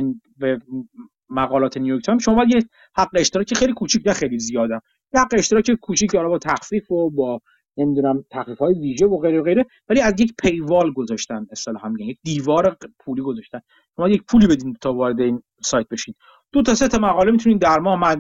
مقالات 1.35 1.77
نیویورک 1.77 2.05
تایمز 2.05 2.23
شما 2.23 2.45
یه 2.45 2.63
حق 2.97 3.11
اشتراکی 3.15 3.55
خیلی 3.55 3.73
کوچیک 3.73 4.03
نه 4.07 4.13
خیلی 4.13 4.39
زیاده 4.39 4.81
حق 5.15 5.29
اشتراک 5.33 5.71
کوچیک 5.71 6.15
حالا 6.15 6.29
با 6.29 6.39
تخفیف 6.39 6.91
و 6.91 7.11
با 7.11 7.41
نمی‌دونم 7.77 8.25
تخفیف 8.31 8.59
های 8.59 8.75
ویژه 8.75 9.07
و 9.07 9.19
غیره 9.19 9.41
و 9.41 9.43
غیره 9.43 9.67
ولی 9.89 10.01
از 10.01 10.21
یک 10.21 10.33
پیوال 10.39 10.93
گذاشتن 10.93 11.47
اصطلاحا 11.51 11.89
میگن 11.89 12.05
یک 12.05 12.19
دیوار 12.23 12.77
پولی 12.99 13.23
گذاشتن. 13.23 13.61
شما 13.97 14.09
یک 14.09 14.23
پولی 14.31 14.47
بدین 14.47 14.75
تا 14.81 14.93
وارد 14.93 15.21
این 15.21 15.43
سایت 15.63 15.89
بشین. 15.89 16.15
دو 16.53 16.63
تا 16.63 16.75
سه 16.75 16.89
تا 16.89 16.99
مقاله 16.99 17.31
می‌تونید 17.31 17.61
در 17.61 17.79
ماه 17.79 18.17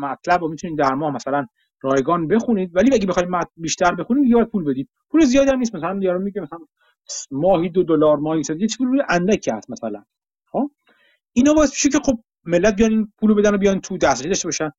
مطلب 0.00 0.40
رو 0.40 0.48
می‌تونید 0.48 0.78
در 0.78 0.94
ماه 0.94 1.14
مثلا 1.14 1.46
رایگان 1.82 2.28
بخونید 2.28 2.76
ولی 2.76 2.94
اگه 2.94 3.06
بخواید 3.06 3.28
بیشتر 3.56 3.94
بخونید 3.94 4.34
باید 4.34 4.48
پول 4.48 4.64
بدید. 4.64 4.88
پول 5.10 5.24
زیادی 5.24 5.50
هم 5.50 5.58
نیست 5.58 5.74
مثلا 5.74 5.98
یارو 6.02 6.20
میگه 6.20 6.40
مثلا 6.40 6.58
ماهی 7.30 7.68
دو 7.68 7.82
دلار 7.82 8.16
ماهی 8.16 8.42
صد 8.42 8.60
یه 8.60 8.68
روی 8.80 9.02
اندکی 9.08 9.50
هست 9.50 9.70
مثلا. 9.70 10.04
خب؟ 10.50 10.70
اینا 11.32 11.54
باعث 11.54 11.70
میشه 11.70 11.88
که 11.88 11.98
خب 12.04 12.18
ملت 12.46 12.76
بیان 12.76 12.90
این 12.90 13.12
پولو 13.18 13.34
بدن 13.34 13.54
و 13.54 13.58
بیان 13.58 13.80
تو 13.80 13.98
دسترسی 13.98 14.28
داشته 14.28 14.48
باشن. 14.48 14.70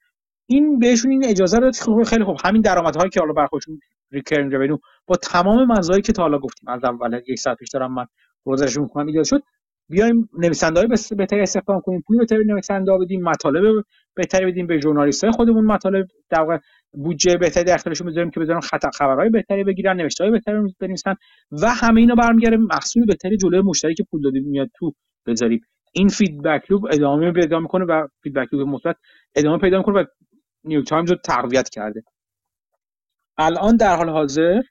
این 0.49 0.79
بهشون 0.79 1.11
این 1.11 1.25
اجازه 1.25 1.57
رو 1.57 1.71
خب 1.71 2.03
خیلی 2.03 2.23
خوب. 2.23 2.37
همین 2.45 2.61
درآمدهایی 2.61 3.09
که 3.09 3.19
حالا 3.19 3.33
برا 3.33 3.42
خودشون 3.42 3.79
recurring 4.11 4.51
revenue 4.51 4.77
با 5.07 5.15
تمام 5.15 5.71
مزایایی 5.71 6.01
که 6.01 6.13
تا 6.13 6.21
حالا 6.23 6.39
گفتیم. 6.39 6.69
از 6.69 6.83
اول 6.83 7.21
یک 7.27 7.39
ساعت 7.39 7.57
پیش 7.57 7.69
دارم 7.73 7.93
من 7.93 8.05
روزشون 8.45 8.83
می‌کنم 8.83 9.07
ایجاد 9.07 9.23
شد. 9.23 9.41
بیایم 9.89 10.29
نویسنده 10.37 10.79
های 10.79 10.89
بهتری 11.17 11.41
استخدام 11.41 11.81
کنیم. 11.81 12.03
پول 12.07 12.17
بهتری 12.17 12.45
نویسنده 12.45 12.91
ها 12.91 12.97
بدیم 12.97 13.23
مطالب 13.23 13.83
بهتری 14.15 14.45
بدیم. 14.45 14.67
به 14.67 14.79
ژورنالیست 14.79 15.23
های 15.23 15.33
خودمون 15.33 15.65
مطالب 15.65 16.07
در 16.29 16.59
بودجه 16.93 17.37
بهتری 17.37 17.63
در 17.63 17.73
اختیارشون 17.73 18.07
بذاریم 18.07 18.31
که 18.31 18.39
بذارن 18.39 18.59
خطر 18.59 18.89
خبرهای 18.93 19.29
بهتری 19.29 19.63
بگیرن 19.63 19.97
نوشته 19.97 20.23
های 20.23 20.31
بهتری 20.31 20.75
بنویسن 20.79 21.15
و 21.51 21.69
همه 21.69 22.01
اینا 22.01 22.15
برمیگره 22.15 22.57
محصول 22.57 23.05
بهتری 23.05 23.37
جلوی 23.37 23.61
مشتری 23.61 23.93
که 23.95 24.03
پول 24.11 24.21
داده 24.21 24.39
میاد 24.39 24.69
تو 24.75 24.93
بذاریم. 25.27 25.61
این 25.95 26.07
feedback 26.07 26.71
loop 26.71 26.83
ادامه 26.91 27.31
پیدا 27.31 27.59
می‌کنه 27.59 27.85
و 27.85 28.07
feedback 28.23 28.53
loop 28.53 28.67
مثبت 28.67 28.95
ادامه 29.35 29.57
پیدا 29.57 29.77
می‌کنه 29.77 30.01
و 30.01 30.05
نیویورک 30.63 30.87
تایمز 30.87 31.11
رو 31.11 31.17
تقویت 31.17 31.69
کرده. 31.69 32.03
الان 33.37 33.77
در 33.77 33.95
حال 33.95 34.09
حاضر 34.09 34.61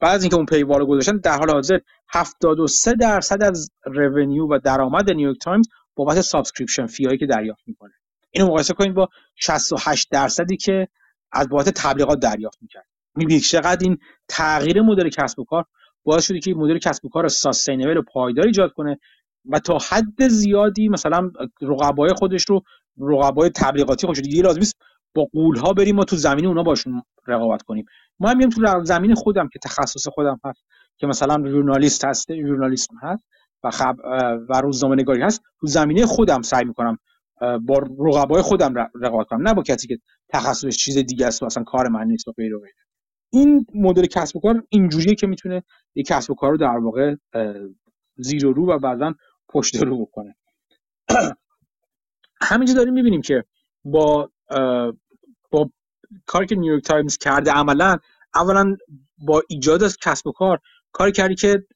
بعد 0.00 0.14
از 0.14 0.22
اینکه 0.22 0.36
اون 0.36 0.46
paywall 0.46 0.78
رو 0.80 0.86
گذاشتن 0.86 1.16
در 1.16 1.38
حال 1.38 1.50
حاضر 1.50 1.78
73 2.08 2.94
درصد 2.94 3.42
از 3.42 3.70
revenue 3.84 4.46
و 4.46 4.58
درآمد 4.64 5.10
نیویورک 5.10 5.38
تایمز 5.40 5.68
بابت 5.96 6.20
subscription 6.20 6.86
fee 6.86 7.04
هایی 7.04 7.18
که 7.18 7.26
دریافت 7.26 7.62
می‌کنه. 7.66 7.92
اینو 8.30 8.46
مقایسه 8.46 8.74
کنید 8.74 8.94
با 8.94 9.08
68 9.36 10.08
درصدی 10.10 10.56
که 10.56 10.88
از 11.32 11.48
بابت 11.48 11.68
تبلیغات 11.68 12.18
دریافت 12.18 12.58
می‌کرد. 12.62 12.86
می‌بینید 13.16 13.42
چقدر 13.42 13.78
این 13.80 13.98
تغییر 14.28 14.82
مدل 14.82 15.08
کسب 15.08 15.38
و 15.38 15.44
کار 15.44 15.64
باعث 16.04 16.26
شده 16.26 16.40
که 16.40 16.54
مدل 16.54 16.78
کسب 16.78 17.04
و 17.04 17.08
کار 17.08 17.28
ساستینبل 17.28 17.96
و 17.96 18.02
پایدار 18.02 18.46
ایجاد 18.46 18.72
کنه 18.72 18.98
و 19.44 19.58
تا 19.58 19.78
حد 19.88 20.28
زیادی 20.28 20.88
مثلا 20.88 21.30
رقبای 21.60 22.10
خودش 22.18 22.44
رو 22.48 22.62
رقبای 23.00 23.50
تبلیغاتی 23.50 24.06
خودش 24.06 24.20
دیگه 24.20 24.42
لازم 24.42 24.58
نیست 24.58 24.76
با 25.14 25.24
قولها 25.32 25.72
بریم 25.72 25.98
و 25.98 26.04
تو 26.04 26.16
زمین 26.16 26.46
اونا 26.46 26.62
باشون 26.62 27.02
رقابت 27.26 27.62
کنیم. 27.62 27.84
ما 28.20 28.28
هم 28.28 28.48
تو 28.48 28.84
زمین 28.84 29.14
خودم 29.14 29.48
که 29.48 29.58
تخصص 29.58 30.08
خودم 30.08 30.40
هست 30.44 30.64
که 30.96 31.06
مثلا 31.06 31.48
ژورنالیست 31.50 32.04
هست 32.04 32.34
ژورنالیسم 32.34 32.94
هست 33.02 33.24
و 33.64 33.70
خب 33.70 33.96
و 34.48 34.60
روزنامه 34.60 34.96
نگاری 34.96 35.22
هست 35.22 35.42
تو 35.60 35.66
زمینه 35.66 36.06
خودم 36.06 36.42
سعی 36.42 36.64
می‌کنم 36.64 36.98
با 37.40 37.78
رقبای 37.98 38.42
خودم 38.42 38.74
رقابت 39.02 39.26
کنم. 39.26 39.48
نه 39.48 39.54
با 39.54 39.62
کسی 39.62 39.88
که 39.88 39.98
تخصصش 40.28 40.76
چیز 40.76 40.98
دیگه 40.98 41.26
است 41.26 41.42
و 41.42 41.46
اصلا 41.46 41.62
کار 41.62 41.88
من 41.88 42.06
نیست 42.06 42.28
و 42.28 42.32
غیره 42.32 42.58
غیره. 42.58 42.74
این 43.32 43.66
مدل 43.74 44.06
کسب 44.06 44.36
و 44.36 44.40
کار 44.40 44.62
اینجوریه 44.68 45.14
که 45.14 45.26
می‌تونه 45.26 45.62
یک 45.94 46.06
کسب 46.06 46.30
و 46.30 46.34
کار 46.34 46.50
رو 46.50 46.56
در 46.56 46.78
واقع 46.78 47.14
زیر 48.16 48.46
و 48.46 48.52
رو 48.52 48.72
و 48.72 48.78
بعضا 48.78 49.14
پشت 49.48 49.76
رو 49.76 50.06
بکنه. 50.06 50.36
همینجا 52.50 52.74
داریم 52.74 52.94
می‌بینیم 52.94 53.22
که 53.22 53.44
با 53.84 54.30
با 55.50 55.70
کاری 56.26 56.46
که 56.46 56.54
نیویورک 56.54 56.84
تایمز 56.84 57.18
کرده 57.18 57.50
عملا 57.50 57.96
اولا 58.34 58.76
با 59.18 59.42
ایجاد 59.48 59.82
از 59.82 59.96
کسب 60.02 60.26
و 60.26 60.32
کار 60.32 60.58
کار 60.92 61.10
کردی 61.10 61.34
که 61.34 61.66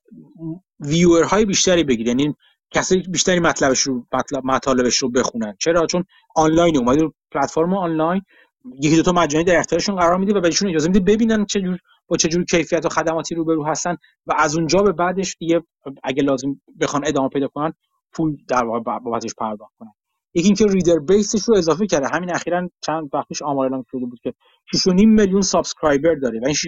های 1.31 1.45
بیشتری 1.45 1.85
بگیری 1.85 2.09
یعنی 2.09 2.37
کسی 2.71 2.99
بیشتری 2.99 3.41
مطلبش 3.41 3.81
رو 3.81 4.07
مطالبش 4.45 4.97
رو 4.97 5.11
بخونن. 5.11 5.57
چرا؟ 5.59 5.87
چون 5.87 6.05
آنلاین 6.37 6.77
اومده 6.77 7.09
پلتفرم 7.33 7.75
آنلاین 7.75 8.23
یکی 8.81 8.97
دو 8.97 9.03
تا 9.03 9.13
مجانی 9.13 9.45
در 9.45 9.59
اختیارشون 9.59 9.97
قرار 9.97 10.19
میده 10.19 10.39
و 10.39 10.41
بهشون 10.41 10.71
اجازه 10.71 10.89
میده 10.89 11.01
ببینن 11.01 11.45
چه 11.47 11.61
جور 11.61 11.79
با 12.09 12.17
چه 12.17 12.29
جور 12.29 12.45
کیفیت 12.45 12.87
و 12.87 12.89
خدماتی 12.89 13.35
روبرو 13.35 13.67
هستن 13.67 13.97
و 14.27 14.33
از 14.39 14.57
اونجا 14.57 14.83
به 14.83 14.93
بعدش 14.93 15.37
دیگه 15.39 15.63
اگه 16.05 16.23
لازم 16.23 16.61
بخوان 16.81 17.07
ادامه 17.07 17.29
پیدا 17.29 17.49
کنن 17.49 17.73
پول 18.13 18.37
در 18.49 18.65
واقع 18.65 18.99
بابتش 18.99 19.35
پرداخت 19.35 19.73
کنن. 19.79 19.93
یکی 20.35 20.47
اینکه 20.47 20.67
reader 20.67 20.99
base 20.99 21.32
ش 21.32 21.49
رو 21.49 21.57
اضافه 21.57 21.87
کرده. 21.87 22.09
همین 22.13 22.35
اخیرا 22.35 22.69
چند 22.81 23.11
وقت 23.13 23.29
پیش 23.29 23.43
آمار 23.43 23.67
اعلام 23.67 23.85
شده 23.91 24.07
بود 24.07 24.19
که 24.23 24.35
6.5 24.77 25.07
میلیون 25.07 25.41
subscriber 25.41 26.15
داره 26.15 26.41
و 26.41 26.45
این 26.45 26.55
6 26.55 26.67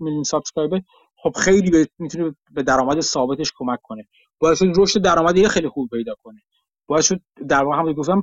میلیون 0.00 0.22
subscriber 0.22 0.80
خب 1.16 1.32
خیلی 1.36 1.86
می‌تونه 1.98 2.34
به 2.50 2.62
درآمد 2.62 3.00
ثابتش 3.00 3.52
کمک 3.56 3.78
کنه. 3.82 4.08
باعث 4.38 4.58
شد 4.58 4.72
رشد 4.76 5.02
درآمدی 5.02 5.48
خیلی 5.48 5.68
خوب 5.68 5.88
پیدا 5.90 6.14
کنه. 6.22 6.40
باعث 6.86 7.06
شد 7.06 7.20
در 7.48 7.64
واقع 7.64 7.76
هم 7.76 7.92
گفتم 7.92 8.22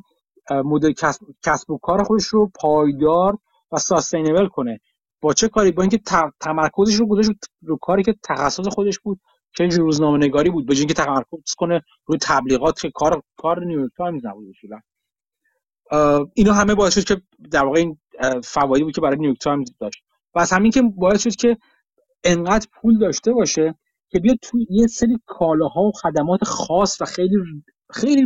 مدل 0.52 0.92
کسب, 0.92 1.22
کسب 1.46 1.72
و 1.72 1.78
کار 1.78 2.04
خودش 2.04 2.26
رو 2.26 2.52
پایدار 2.62 3.38
و 3.72 3.78
sustainable 3.78 4.48
کنه. 4.48 4.80
با 5.22 5.34
چه 5.34 5.48
کاری؟ 5.48 5.72
با 5.72 5.84
اینکه 5.84 6.00
تمرکزش 6.40 6.96
رو 6.96 7.08
گذاشت 7.08 7.32
رو 7.62 7.78
کاری 7.78 8.04
که 8.04 8.16
تخصص 8.24 8.68
خودش 8.68 9.00
بود 9.00 9.20
چه 9.58 9.68
روزنامه 9.68 10.18
نگاری 10.18 10.50
بود 10.50 10.66
به 10.66 10.76
اینکه 10.76 10.94
تمرکز 10.94 11.54
کنه 11.58 11.82
روی 12.06 12.18
تبلیغات 12.22 12.82
که 12.82 12.92
کار 12.94 13.22
کار 13.38 13.66
نیویورک 13.66 13.92
تایمز 13.98 14.26
نبود 14.26 14.46
اصولا. 14.50 14.80
اینا 16.34 16.54
همه 16.54 16.76
باعث 16.76 17.00
شد 17.00 17.04
که 17.04 17.22
در 17.52 17.66
واقع 17.66 17.80
این 17.80 18.00
فوایدی 18.44 18.84
بود 18.84 18.96
که 18.96 19.02
برای 19.02 19.18
نیویورک 19.18 19.40
تایمز 19.40 19.74
داشت. 19.80 20.04
و 20.36 20.40
از 20.40 20.54
همین 20.54 20.72
که 20.72 20.82
باعث 20.82 21.24
شد 21.24 21.36
که 21.36 21.58
انقدر 22.24 22.68
پول 22.74 23.00
داشته 23.00 23.34
باشه 23.34 23.76
که 24.10 24.20
بیاد 24.20 24.38
توی 24.42 24.68
یه 24.70 24.88
سری 24.88 25.18
کالاها 25.26 25.82
و 25.82 25.92
خدمات 25.92 26.44
خاص 26.44 27.02
و 27.02 27.06
خیلی 27.06 27.36
خیلی 27.90 28.26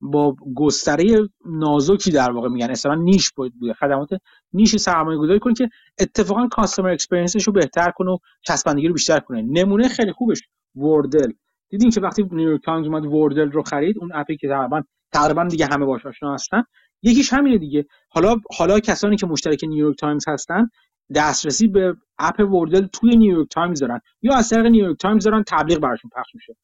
با, 0.00 0.36
گستره 0.56 1.28
نازکی 1.46 2.10
در 2.10 2.30
واقع 2.30 2.48
میگن. 2.48 2.70
اصلا 2.70 2.94
niche 2.94 3.32
بوده 3.32 3.74
خدمات 3.74 4.08
niche 4.52 4.76
سرمایه 4.76 5.18
گذاری 5.18 5.38
کنه 5.38 5.54
که 5.54 5.68
اتفاقا 5.98 6.48
customer 6.48 6.88
experience 6.90 7.35
ش 7.35 7.44
رو 7.46 7.52
بهتر 7.52 7.90
کنه 7.90 8.10
و 8.10 8.18
چسبندگی 8.42 8.88
رو 8.88 8.94
بیشتر 8.94 9.20
کنه. 9.20 9.42
نمونه 9.42 9.88
خیلی 9.88 10.12
خوبش 10.12 10.42
Wordle. 10.74 11.32
دیدین 11.68 11.90
که 11.90 12.00
وقتی 12.00 12.22
نیویورک 12.22 12.64
تایمز 12.64 12.86
اومد 12.86 13.06
Wordle 13.06 13.50
رو 13.52 13.62
خرید 13.62 13.98
اون 13.98 14.10
app 14.14 14.30
ی 14.30 14.36
که 14.36 14.48
تقریبا 14.48 14.82
تقریبا 15.12 15.44
دیگه 15.44 15.66
همه 15.66 15.84
باهاش 15.84 16.06
آشنا 16.06 16.34
هستن. 16.34 16.62
یکیش 17.02 17.32
همینه 17.32 17.58
دیگه. 17.58 17.86
حالا 18.08 18.36
حالا 18.58 18.80
کسانی 18.80 19.16
که 19.16 19.26
مشترک 19.26 19.64
نیویورک 19.64 19.98
تایمز 19.98 20.28
هستن 20.28 20.68
دسترسی 21.14 21.68
به 21.68 21.96
app 22.18 22.40
Wordle 22.40 22.86
توی 22.86 23.16
نیویورک 23.16 23.48
تایمز 23.50 23.80
دارن. 23.80 24.00
یا 24.22 24.34
از 24.34 24.48
طریق 24.48 24.66
نیویورک 24.66 24.98
تایمز 24.98 25.24
دارن 25.24 25.44
تبلیغ 25.46 25.78
براشون 25.78 26.10
پخش 26.16 26.34
میشه. 26.34 26.56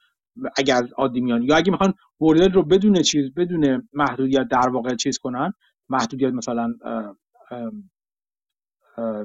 اگر 0.57 0.83
عادی 0.97 1.21
یا 1.43 1.57
اگه 1.57 1.71
می‌خوان 1.71 1.95
Wordle 2.23 2.53
رو 2.53 2.63
بدون 2.63 3.03
چیز 3.03 3.35
بدون 3.35 3.89
محدودیت 3.93 4.49
در 4.51 4.69
واقع 4.69 4.95
چیز 4.95 5.19
کنن 5.19 5.53
محدودیت 5.89 6.33
مثلا 6.33 6.75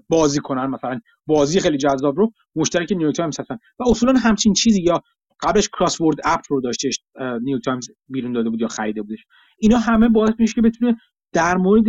بازی 0.10 0.40
کنن 0.40 0.66
مثلا 0.66 1.00
بازی 1.28 1.60
خیلی 1.60 1.78
جذاب 1.78 2.18
رو 2.18 2.32
مشترک 2.56 2.92
نیویورک 2.92 3.16
تایمز 3.16 3.40
هستن. 3.40 3.58
و 3.80 3.84
اصولا 3.90 4.14
همچین 4.20 4.54
چیزی 4.54 4.82
یا 4.82 5.02
قبلش 5.44 5.70
crossword 5.70 6.18
app 6.26 6.42
رو 6.50 6.62
داشتش 6.62 7.00
نیویورک 7.20 7.64
تایمز 7.64 7.90
بیرون 8.10 8.34
داده 8.34 8.50
بود 8.50 8.62
یا 8.62 8.68
خریده 8.68 9.02
بودش. 9.02 9.26
اینا 9.58 9.78
همه 9.78 10.10
باعث 10.10 10.34
میشه 10.40 10.54
که 10.54 10.62
بتونه 10.62 10.98
در 11.34 11.58
مورد 11.58 11.84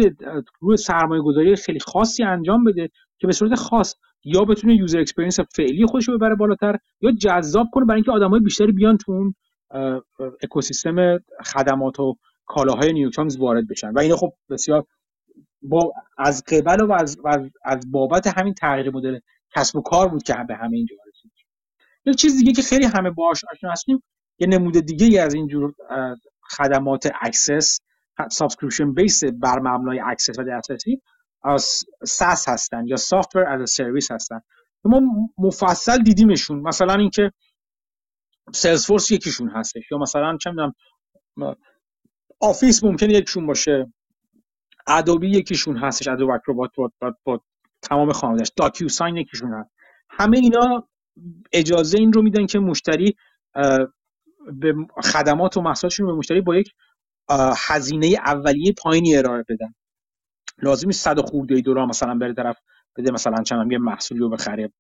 روی 0.61 0.77
سرمایه 0.77 1.23
گذاری 1.23 1.57
خیلی 1.57 1.81
خاصی 1.81 2.25
انجام 2.25 2.65
بده 2.65 2.91
که 3.19 3.27
به 3.27 3.33
صورت 3.33 3.55
خاص 3.55 3.95
یا 4.25 4.45
بتونه 4.45 4.75
user 4.75 4.99
experience 4.99 5.41
فعلی 5.41 5.87
خودش 5.87 6.09
رو 6.09 6.17
ببره 6.19 6.35
بالاتر 6.35 6.77
یا 7.01 7.13
جذاب 7.13 7.67
کنه 7.73 7.85
برای 7.85 7.97
اینکه 7.97 8.13
آدمای 8.13 8.41
بیشتری 8.41 8.73
بیان 8.73 8.97
تو 8.97 9.13
اون 9.13 9.35
اکوسیستم 10.43 11.19
خدمات 11.47 12.01
و 12.01 12.17
کالاهای 12.47 12.93
نیویورک 12.93 13.15
تایمز 13.15 13.37
وارد 13.37 13.69
بشن. 13.69 13.93
و 13.93 13.99
اینا 13.99 14.17
خب 14.17 14.33
بسیار 14.51 14.85
با 15.63 15.93
از 16.19 16.45
قبل 16.45 16.85
و 16.85 16.93
از, 16.93 17.17
از, 17.65 17.91
بابت 17.91 18.39
همین 18.39 18.55
تغییر 18.55 18.91
مدل 18.91 19.19
کسب 19.57 19.77
و 19.77 19.83
کار 19.83 20.09
بود 20.09 20.23
که 20.23 20.35
به 20.49 20.55
همه 20.55 20.77
اینجا 20.77 20.97
رسید 21.09 21.33
یک 22.05 22.17
چیز 22.17 22.37
دیگه 22.37 22.53
که 22.53 22.63
خیلی 22.63 22.85
همه 22.85 23.11
باهاش 23.11 23.45
آشنا 23.53 23.73
هستیم 23.73 24.03
یه 24.39 24.47
نمونه 24.47 24.81
دیگه 24.81 25.23
از 25.23 25.35
اینجور 25.35 25.75
خدمات 26.43 27.09
access 27.23 27.81
subscription 28.31 28.95
base 28.95 29.25
بر 29.25 29.59
مبنای 29.59 30.01
access 30.01 30.39
و 30.39 30.43
دسترسی 30.43 31.03
SaaS 32.05 32.49
هستن 32.49 32.87
یا 32.87 32.97
software 32.97 33.45
as 33.47 33.71
a 33.71 33.76
service 33.76 34.11
هستن. 34.11 34.41
ما 34.85 35.01
مفصل 35.39 36.03
دیدیمشون. 36.03 36.61
مثلا 36.61 36.95
اینکه 36.95 37.33
Salesforce 38.87 39.11
یکیشون 39.11 39.49
هستش. 39.49 39.83
یا 39.93 39.99
مثلا 39.99 40.37
چه 40.37 40.51
می‌دونم 40.51 40.75
Office 42.41 42.85
ممکنه 42.85 43.13
یکیشون 43.15 43.47
باشه. 43.47 43.93
Adobe 44.87 45.31
یکیشون 45.31 45.77
هستش 45.77 46.09
Adobe 46.09 46.31
Acrobat 46.31 46.71
با, 46.77 46.91
با, 47.01 47.15
با 47.25 47.41
تمام 47.83 48.13
خانوادهش 48.13 48.53
DocuSign 48.57 49.17
یکیشون 49.17 49.55
هست. 49.55 49.71
همه 50.11 50.39
اینا 50.39 50.89
اجازه 51.53 51.99
این 51.99 52.13
رو 52.13 52.23
میدن 52.23 52.47
که 52.47 52.59
مشتری 52.59 53.17
به 54.53 54.75
خدمات 55.03 55.57
و 55.57 55.61
محصولاتشون 55.61 56.07
به 56.07 56.13
مشتری 56.13 56.41
با 56.41 56.57
یک 56.57 56.75
هزینه 57.57 58.07
اولیه 58.07 58.73
پایینی 58.73 59.17
ارائه 59.17 59.45
بدن. 59.49 59.75
لازمی 60.63 60.93
صد 60.93 61.21
خورده 61.21 61.55
ای 61.55 61.63
دلار 61.63 61.87
مثلا 61.87 62.15
بره 62.15 62.35
طرف 62.35 62.59
بده 62.97 63.11
مثلا 63.11 63.43
چند 63.43 63.73
یه 63.73 63.79
محصولی 63.79 64.21
رو 64.21 64.31
بخره. 64.31 64.73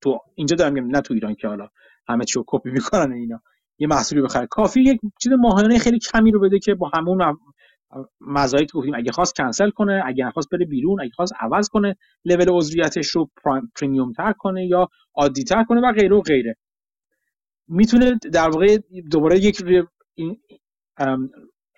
تو 0.00 0.20
اینجا 0.34 0.56
دارم 0.56 0.72
میگم 0.72 0.86
نه 0.86 1.00
تو 1.00 1.14
ایران 1.14 1.34
که 1.34 1.48
حالا. 1.48 1.68
همه 2.08 2.24
چیو 2.24 2.44
کپی 2.46 2.70
می‌کنن 2.70 3.12
اینا. 3.12 3.40
یه 3.78 3.86
محصولی 3.86 4.22
بخره. 4.22 4.46
کافی 4.46 4.80
یک 4.80 5.00
چیز 5.22 5.32
ماهانه 5.32 5.78
خیلی 5.78 5.98
کمی 5.98 6.30
رو 6.30 6.40
بده 6.40 6.58
که 6.58 6.74
با 6.74 6.90
همون 6.94 7.38
مزایایی 8.20 8.66
که 8.66 8.72
گفتیم 8.78 8.94
اگه 8.94 9.12
خواست 9.12 9.36
کنسل 9.36 9.70
کنه 9.70 10.02
اگه 10.06 10.30
خواست 10.30 10.50
بره 10.50 10.66
بیرون 10.66 11.00
اگه 11.00 11.10
خواست 11.10 11.32
عوض 11.40 11.68
کنه 11.68 11.96
لول 12.24 12.46
عضویتش 12.48 13.08
رو 13.08 13.30
premium 13.74 14.12
تر 14.12 14.32
کنه 14.32 14.66
یا 14.66 14.88
عادی 15.14 15.44
تر 15.44 15.64
کنه 15.64 15.80
و 15.80 15.92
غیره 15.92 16.16
و 16.16 16.20
غیره. 16.20 16.56
می‌تونه 17.68 18.18
در 18.32 18.48
واقع 18.48 18.78
دوباره 19.10 19.38
یک 19.38 19.62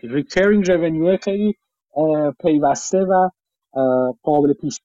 recurring 0.02 0.70
revenue 0.70 1.16
خیلی 1.22 1.54
پیوسته 2.40 2.98
و 2.98 3.30
قابل 4.22 4.52
پیش 4.52 4.80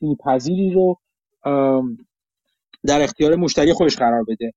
بینی 0.00 0.16
پذیری 0.24 0.70
رو 0.70 0.96
در 2.86 3.02
اختیار 3.02 3.36
مشتری 3.36 3.72
خودش 3.72 3.96
قرار 3.96 4.24
بده. 4.28 4.52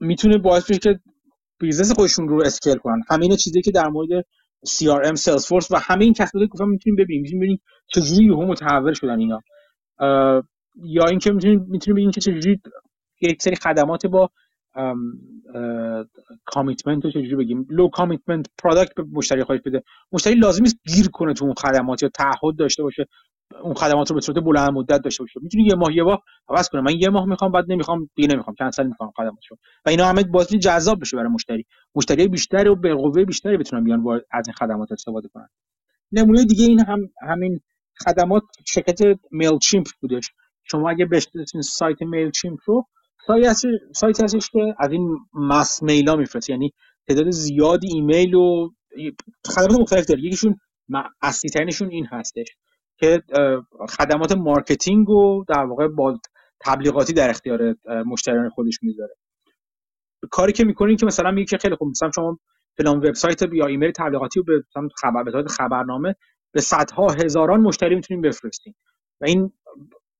می‌تونه 0.00 0.38
باعث 0.38 0.70
بشه 0.70 0.78
که 0.78 1.00
business 1.60 1.92
خودشون 1.92 2.28
رو 2.28 2.42
scale 2.42 2.76
کنن. 2.76 3.02
همه 3.10 3.22
اینا 3.22 3.36
چیزی 3.36 3.62
که 3.62 3.70
در 3.70 3.88
مورد 3.88 4.24
CRM 4.68 5.14
فورس 5.48 5.70
و 5.70 5.76
همه 5.76 6.04
این 6.04 6.14
کسب 6.14 6.46
گفتم 6.50 6.68
می‌تونیم 6.68 6.96
ببینیم. 6.96 7.22
می‌تونیم 7.22 7.40
ببینیم 7.40 7.60
چجوری 7.86 8.24
یهو 8.24 8.46
متحول 8.46 8.92
شدن 8.92 9.18
اینا. 9.18 9.40
یا 10.82 11.04
اینکه 11.04 11.32
می‌تونیم 11.32 11.66
می‌تونیم 11.68 11.94
ببینیم 11.94 12.10
که 12.10 12.20
چجوری 12.20 12.60
یک 13.20 13.42
سری 13.42 13.56
خدمات 13.56 14.06
با 14.06 14.30
commitment 16.44 17.04
رو 17.04 17.10
چجوری 17.10 17.36
بگیم. 17.36 17.66
low 17.70 17.88
commitment 17.88 18.46
product 18.58 18.94
به 18.94 19.04
مشتری 19.12 19.44
خواهید 19.44 19.64
بده. 19.64 19.82
مشتری 20.12 20.34
لازم 20.34 20.62
نیست 20.62 20.76
گیر 20.94 21.08
کنه 21.08 21.34
تو 21.34 21.44
اون 21.44 21.54
خدمات 21.54 22.02
یا 22.02 22.08
تعهد 22.08 22.56
داشته 22.58 22.82
باشه. 22.82 23.06
اون 23.62 23.74
خدمات 23.74 24.10
رو 24.10 24.14
به 24.14 24.20
صورت 24.20 24.38
بلند 24.44 24.72
مدت 24.72 25.02
داشته 25.02 25.22
باشه. 25.22 25.40
می‌تونی 25.42 25.64
یه 25.64 25.74
ماه 25.74 25.96
یه 25.96 26.04
بار 26.04 26.18
عوض 26.48 26.68
کنه 26.68 26.80
من 26.80 26.94
یه 27.00 27.08
ماه 27.08 27.24
می‌خوام 27.26 27.52
بعد 27.52 27.64
نمی‌خوام 27.68 28.10
دیگه 28.14 28.28
نمی‌خوام. 28.34 28.56
کنسل 28.58 28.86
می‌کنم 28.86 29.10
خدماتشو. 29.16 29.54
و 29.86 29.88
اینا 29.88 30.06
همه 30.06 30.22
باعث 30.22 30.54
جذاب 30.54 31.00
بشه 31.00 31.16
برای 31.16 31.28
مشتری. 31.28 31.66
مشتری 31.94 32.28
بیشتری 32.28 32.68
و 32.68 32.74
به 32.74 32.94
قوه 32.94 33.24
بیشتری 33.24 33.56
بتونن 33.56 33.84
بیان 33.84 34.20
از 34.30 34.48
این 34.48 34.54
خدمات 34.54 34.92
استفاده 34.92 35.28
کنن. 35.28 35.48
نمونه 36.12 36.44
دیگه 36.44 36.64
این 36.64 36.80
هم 36.80 37.10
همین 37.28 37.60
خدمات 38.04 38.42
شرکت 38.66 38.98
Mailchimp 39.30 39.86
بودش. 40.00 40.30
شما 40.64 40.90
اگه 40.90 41.04
بشناسید 41.06 41.60
سایت 41.60 42.02
Mailchimp 42.02 42.58
رو 42.66 42.86
سایت 43.94 44.22
هستش 44.22 44.50
که 44.50 44.74
از 44.78 44.92
این 44.92 45.18
mass 45.34 45.82
mail 45.82 46.09
ا 46.09 46.16
میفرسته. 46.16 46.52
یعنی 46.52 46.72
تعداد 47.08 47.30
زیادی 47.30 47.88
ایمیل 47.94 48.34
و 48.34 48.70
خدمات 49.46 49.80
مختلف 49.80 50.06
داره. 50.06 50.24
یکیشون 50.24 50.56
اصلی 51.22 51.50
ترینشون 51.50 51.90
این 51.90 52.06
هستش. 52.06 52.46
که 52.98 53.22
خدمات 53.98 54.32
marketing 54.32 55.10
و 55.10 55.44
در 55.48 55.64
واقع 55.64 55.88
با 55.88 56.18
تبلیغاتی 56.60 57.12
در 57.12 57.30
اختیار 57.30 57.74
مشتریان 58.06 58.48
خودش 58.48 58.78
می‌ذاره. 58.82 59.14
کاری 60.30 60.52
که 60.52 60.64
می‌کنین 60.64 60.96
که 60.96 61.06
مثلا 61.06 61.30
میگه 61.30 61.46
که 61.46 61.58
خیلی 61.58 61.74
خوب 61.74 61.88
مثلا 61.88 62.10
شما 62.14 62.38
فلان 62.76 62.96
وبسایت 62.96 63.42
یا 63.52 63.66
ایمیل 63.66 63.90
تبلیغاتی 63.90 64.40
رو 64.40 64.44
به 64.44 64.64
خبر 64.96 65.22
به 65.22 65.48
خبرنامه 65.48 66.14
به 66.52 66.60
صدها 66.60 67.06
هزاران 67.06 67.60
مشتری 67.60 67.94
می‌تونیم 67.94 68.22
بفرستیم 68.22 68.74
و 69.20 69.24
این 69.24 69.52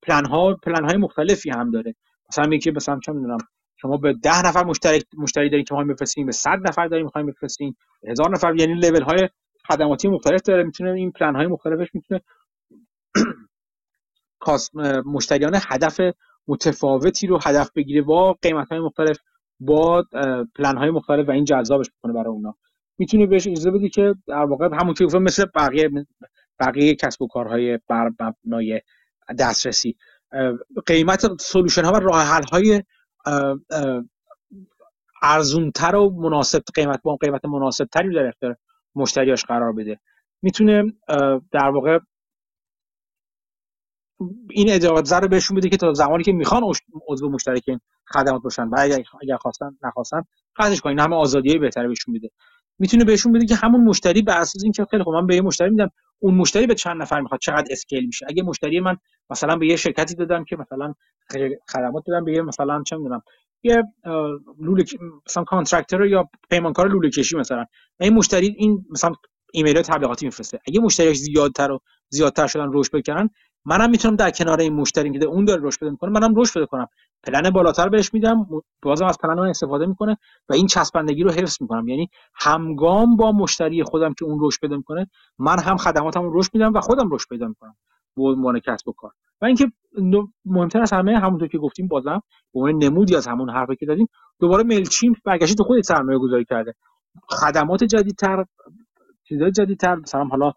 پلن 0.03 0.25
ها 0.27 0.57
پلن 0.63 0.85
های 0.85 0.97
مختلفی 0.97 1.51
هم 1.51 1.71
داره. 1.71 1.95
مثلا 2.31 2.47
میگه 2.47 2.73
مثلا 2.73 3.01
چه 3.05 3.13
می‌دونم 3.13 3.39
شما 3.77 3.97
به 3.97 4.13
ده 4.23 4.47
نفر 4.47 4.65
مشتری 4.65 5.03
مشتری 5.19 5.51
دارین 5.51 5.65
که 5.65 5.75
می‌خوایم 5.75 5.95
بفرستین 5.95 6.27
به 6.27 6.33
100 6.33 6.59
نفر 6.69 6.87
دارین 6.87 7.05
می‌خوایم 7.05 7.27
بفرستین 7.27 7.75
هزار 8.09 8.31
نفر. 8.31 8.57
یعنی 8.57 8.75
لول 8.75 9.03
های 9.03 9.29
خدماتی 9.69 10.09
مختلف 10.09 10.43
داره 10.43 10.65
می‌تونه 10.65 10.93
این 10.93 11.13
پلن 11.13 11.37
های 11.37 11.47
مختلفش 11.47 11.95
می‌تونه 11.95 12.21
مشتریان 15.15 15.59
هدف 15.69 16.01
متفاوتی 16.49 17.27
رو 17.27 17.39
هدف 17.43 17.71
بگیره 17.75 18.03
با 18.03 18.33
قیمت 18.43 18.69
های 18.69 18.81
مختلف 18.81 19.19
با 19.61 20.05
پلن 20.57 20.77
های 20.77 20.91
مختلف 20.91 21.29
و 21.29 21.31
این 21.31 21.45
جذابش 21.45 21.87
می‌کنه 21.95 22.13
برای 22.13 22.35
اونا. 22.35 22.55
می‌تونه 22.99 23.27
بهش 23.27 23.47
اجازه 23.47 23.71
بدی 23.71 23.89
که 23.89 24.15
در 24.27 24.45
واقع 24.45 24.69
همون 24.81 24.95
که 24.95 25.05
گفتم 25.05 25.23
مثل 25.23 25.47
بقیه 25.55 25.91
بقیه 26.61 26.95
کسب 26.95 27.23
و 27.23 27.27
کارهای 27.27 27.79
بر 27.89 28.11
مبنای 28.21 28.81
دسترسی. 29.39 29.97
قیمت 30.87 31.41
سولوشن 31.41 31.85
ها 31.85 31.93
و 31.93 31.97
راه 31.97 32.23
حل 32.23 32.45
های 32.53 32.83
ارزونتر 35.23 35.97
و 35.97 36.11
مناسب 36.11 36.63
قیمت 36.75 37.03
با 37.03 37.17
قیمت 37.17 37.45
مناسب 37.45 37.85
تری 37.85 38.15
در 38.15 38.27
اختیار 38.27 38.57
مشتریاش 38.95 39.45
قرار 39.45 39.73
بده. 39.73 40.01
می‌تونه 40.43 40.93
در 41.53 41.69
واقع 41.69 41.99
این 44.51 44.71
اجازه 44.71 45.19
رو 45.19 45.29
بهشون 45.29 45.57
بده 45.57 45.69
که 45.69 45.77
تا 45.77 45.93
زمانی 45.93 46.25
که 46.25 46.33
می‌خوان 46.33 46.63
عضو 47.09 47.29
مشترک 47.31 47.63
این 47.67 47.81
خدمات 48.07 48.43
باشن. 48.43 48.69
و 48.69 48.77
اگر 49.23 49.37
خواستن 49.37 49.71
نخواستن 49.83 50.23
قطعش 50.57 50.81
کنین. 50.81 50.99
همه 50.99 51.17
آزادی 51.17 51.59
بهتره 51.59 51.89
بهشون 51.89 52.15
بده 52.15 52.31
می‌تونه 52.79 53.05
بهشون 53.05 53.33
بده 53.33 53.47
که 53.47 53.55
همون 53.55 53.85
مشتری 53.85 54.23
به 54.23 54.33
اساس 54.33 54.63
اینکه 54.63 54.87
خیلی 54.91 55.05
خب 55.05 55.11
من 55.11 55.27
به 55.27 55.35
یه 55.35 55.41
مشتری 55.41 55.71
میدم 55.71 55.91
اون 56.19 56.35
مشتری 56.35 56.67
به 56.67 56.75
چند 56.75 57.03
نفر 57.03 57.21
می‌خواد 57.21 57.41
چقدر 57.41 57.67
اسکیل 57.71 58.07
میشه. 58.07 58.27
اگه 58.29 58.43
مشتری 58.43 58.81
من 58.81 58.97
مثلا 59.31 59.57
به 59.57 59.67
یه 59.67 59.77
شرکتی 59.77 60.15
دادم 60.15 60.45
که 60.45 60.57
مثلا 60.57 60.95
خدمات 61.73 62.05
دادم 62.07 62.25
به 62.25 62.33
یه 62.33 62.43
مثلا 62.43 62.83
چه 62.83 62.97
می‌دونم 62.97 63.23
یه 63.63 63.83
لوله 64.61 64.85
مثلا 65.27 65.45
contractor 65.45 66.07
یا 66.07 66.29
پیمانکار 66.51 66.89
لوله 66.89 67.11
کشی 67.11 67.37
مثلا. 67.37 67.65
این 68.01 68.15
مشتری 68.15 68.55
این 68.59 68.87
مثلا 68.91 69.13
ایمیل 69.53 69.83
تبلیغاتی 69.83 70.27
میفرسته. 70.27 70.61
اگه 70.69 70.81
مشتریاش 70.81 71.17
زیادتر 71.17 71.71
و 71.71 71.81
زیادتر 72.09 72.47
شدن 72.47 72.71
رشد 72.73 72.93
بکنن 72.93 73.31
منم 73.69 73.91
می‌تونم 73.91 74.17
در 74.17 74.31
کنار 74.31 74.61
این 74.61 74.73
مشتری 74.73 75.19
که 75.19 75.27
اون 75.27 75.45
داره 75.45 75.63
رشد 75.63 75.81
بده 75.81 75.91
می‌کنه 75.91 76.11
منم 76.11 76.35
رشد 76.37 76.59
بده 76.59 76.67
کنم. 76.67 76.89
پلن 77.23 77.51
بالاتر 77.51 77.89
بهش 77.89 78.15
میدم 78.15 78.47
بازم 78.83 79.05
از 79.05 79.19
پلن 79.19 79.35
من 79.35 79.49
استفاده 79.49 79.87
می‌کنه 79.87 80.17
و 80.49 80.55
این 80.55 80.67
چسبندگی 80.67 81.23
رو 81.23 81.31
حفظ 81.31 81.63
می‌کنم. 81.63 81.89
یعنی 81.89 82.11
همگام 82.35 83.17
با 83.17 83.33
مشتری 83.33 83.85
خودم 83.85 84.15
که 84.15 84.25
اون 84.25 84.39
رشد 84.41 84.61
بده 84.63 84.77
می‌کنه 84.77 85.07
من 85.39 85.59
هم 85.59 85.77
خدماتم 85.77 86.31
رشد 86.33 86.51
میدم 86.55 86.73
و 86.75 86.81
خودم 86.81 87.11
رشد 87.13 87.29
پیدا 87.29 87.49
می‌کنم 87.49 87.77
به 88.17 88.23
عنوان 88.23 88.61
کسب 88.61 88.89
و 88.89 88.93
کار. 88.93 89.11
و 89.41 89.45
اینکه 89.45 89.73
مهمتر 90.45 90.81
از 90.81 90.93
همه 90.93 91.19
همونطور 91.19 91.49
که 91.49 91.59
گفتیم 91.59 91.89
بازم 91.89 92.23
به 92.55 92.61
عنوان 92.61 92.85
نمودی 92.85 93.17
از 93.17 93.27
همون 93.27 93.51
حرفی 93.51 93.77
که 93.77 93.87
دادیم 93.87 94.09
دوباره 94.41 94.63
Mailchimp 94.65 95.17
برگشت 95.25 95.57
تو 95.57 95.65
خود 95.65 95.81
سرمایه 95.81 96.19
گذاری 96.19 96.45
کرده. 96.45 96.75
خدمات 97.29 97.85
جدیدتر 97.85 98.45
چیزای 99.29 99.51
جدیدتر 99.51 99.95
مثلا 99.95 100.25
حالا 100.25 100.53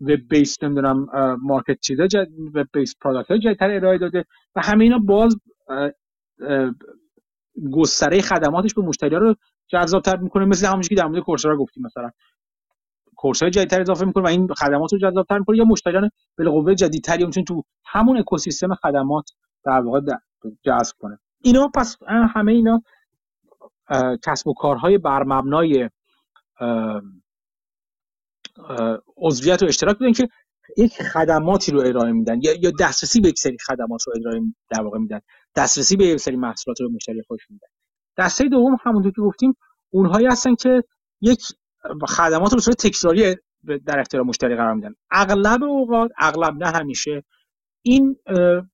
web 0.00 0.28
based 0.30 0.62
نمی‌دونم 0.62 1.06
market 1.42 1.80
چیزا 1.80 2.08
web 2.54 2.66
based 2.72 2.94
product 3.00 3.30
های 3.30 3.40
جدیدتر 3.40 3.70
ارائه 3.70 3.98
داده 3.98 4.24
و 4.56 4.60
همه 4.64 4.84
اینا 4.84 4.98
باز 4.98 5.36
گستره 7.72 8.20
خدماتش 8.20 8.74
به 8.74 8.82
مشتری 8.82 9.10
رو 9.10 9.34
جذابتر 9.68 10.16
می‌کنه 10.16 10.44
مثل 10.44 10.66
همونش 10.66 10.88
که 10.88 10.94
در 10.94 11.06
مورد 11.06 11.22
Coursera 11.22 11.56
گفتیم 11.56 11.82
مثلا 11.86 12.10
course 13.16 13.42
های 13.42 13.50
جدیدتر 13.50 13.80
اضافه 13.80 14.04
می‌کنه 14.04 14.24
و 14.24 14.26
این 14.26 14.48
خدمات 14.54 14.92
رو 14.92 14.98
جذابتر 14.98 15.38
می‌کنه 15.38 15.56
یا 15.58 15.64
مشتریان 15.64 16.10
بالقوه 16.38 16.74
جدیدتری 16.74 17.24
می‌تونه 17.24 17.44
تو 17.44 17.62
همون 17.86 18.18
اکوسیستم 18.18 18.74
خدمات 18.74 19.30
در 19.64 19.80
واقع 19.80 20.00
جذب 20.62 20.96
کنه. 20.98 21.18
اینا 21.42 21.68
پس 21.74 21.96
همه 22.08 22.52
اینا 22.52 22.82
کسب 24.24 24.48
و 24.48 24.54
کارهای 24.54 24.98
بر 24.98 25.22
مبنای 25.22 25.90
عضویت 29.16 29.62
و 29.62 29.66
اشتراک 29.66 29.98
بودن 29.98 30.12
که 30.12 30.28
یک 30.76 31.02
خدماتی 31.02 31.72
رو 31.72 31.80
ارائه 31.80 32.12
میدن 32.12 32.40
یا 32.42 32.52
یا 32.60 32.72
دسترسی 32.80 33.20
به 33.20 33.28
یک 33.28 33.38
سری 33.38 33.56
خدمات 33.66 34.02
رو 34.06 34.12
ارائه 34.20 34.40
در 34.70 34.82
واقع 34.82 34.98
میدن. 34.98 35.20
دسترسی 35.56 35.96
به 35.96 36.06
یک 36.06 36.20
سری 36.20 36.36
محصولات 36.36 36.80
رو 36.80 36.90
مشتری 36.92 37.22
خوش 37.28 37.40
میدن. 37.50 37.68
دسته 38.18 38.48
دوم 38.48 38.76
همونطور 38.84 39.12
که 39.12 39.20
گفتیم 39.20 39.56
اونهایی 39.90 40.26
هستن 40.26 40.54
که 40.54 40.84
یک 41.20 41.42
خدمات 42.08 42.50
رو 42.52 42.56
به 42.56 42.62
صورت 42.62 42.86
تکراری 42.86 43.36
در 43.86 44.00
اختیار 44.00 44.22
مشتری 44.22 44.56
قرار 44.56 44.74
میدن. 44.74 44.94
اغلب 45.10 45.64
اوقات 45.64 46.10
اغلب 46.18 46.54
نه 46.64 46.68
همیشه 46.70 47.24
این 47.82 48.16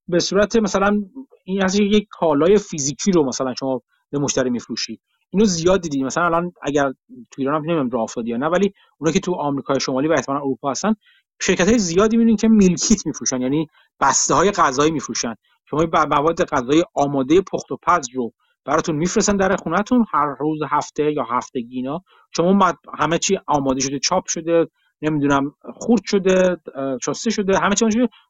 به 0.08 0.18
صورت 0.18 0.56
مثلا 0.56 1.02
این 1.44 1.64
از 1.64 1.74
یک 1.74 2.06
کالای 2.10 2.58
فیزیکی 2.58 3.12
رو 3.12 3.24
مثلا 3.24 3.54
شما 3.58 3.82
به 4.10 4.18
مشتری 4.18 4.50
میفروشی. 4.50 5.00
اینو 5.34 5.44
زیاد 5.44 5.80
دیدی 5.80 6.04
مثلا 6.04 6.24
الان 6.24 6.52
اگر 6.62 6.92
تو 7.30 7.36
ایران 7.38 7.54
هم 7.54 7.70
نمی‌دونم 7.70 7.90
راه 7.90 8.06
نه 8.16 8.46
ولی 8.46 8.72
اونا 8.98 9.12
که 9.12 9.20
تو 9.20 9.34
آمریکای 9.34 9.80
شمالی 9.80 10.08
و 10.08 10.12
احتمالاً 10.12 10.40
اروپا 10.40 10.70
هستن 10.70 10.94
شرکت 11.42 11.68
های 11.68 11.78
زیادی 11.78 12.16
می‌بینین 12.16 12.36
که 12.36 12.48
میلکیت 12.48 13.06
میفروشن 13.06 13.40
یعنی 13.40 13.66
بسته 14.00 14.34
های 14.34 14.50
غذایی 14.50 14.90
میفروشن. 14.90 15.34
شما 15.70 15.86
مواد 16.10 16.44
غذایی 16.44 16.82
آماده 16.94 17.40
پخت 17.40 17.72
و 17.72 17.78
پز 17.82 18.08
رو 18.14 18.32
براتون 18.64 18.96
میفرستن 18.96 19.36
در 19.36 19.56
خونهتون 19.56 20.04
هر 20.12 20.36
روز 20.40 20.58
هفته 20.70 21.12
یا 21.12 21.24
هفتگی 21.24 21.76
اینا. 21.76 22.00
شما 22.36 22.72
همه 22.98 23.18
چی 23.18 23.38
آماده 23.46 23.80
شده 23.80 23.98
چاپ 23.98 24.26
شده 24.26 24.66
نمی‌دونم 25.02 25.54
خورد 25.74 26.02
شده 26.04 26.56
شسته 27.04 27.30
شده 27.30 27.58
همه 27.58 27.74
چی 27.74 27.86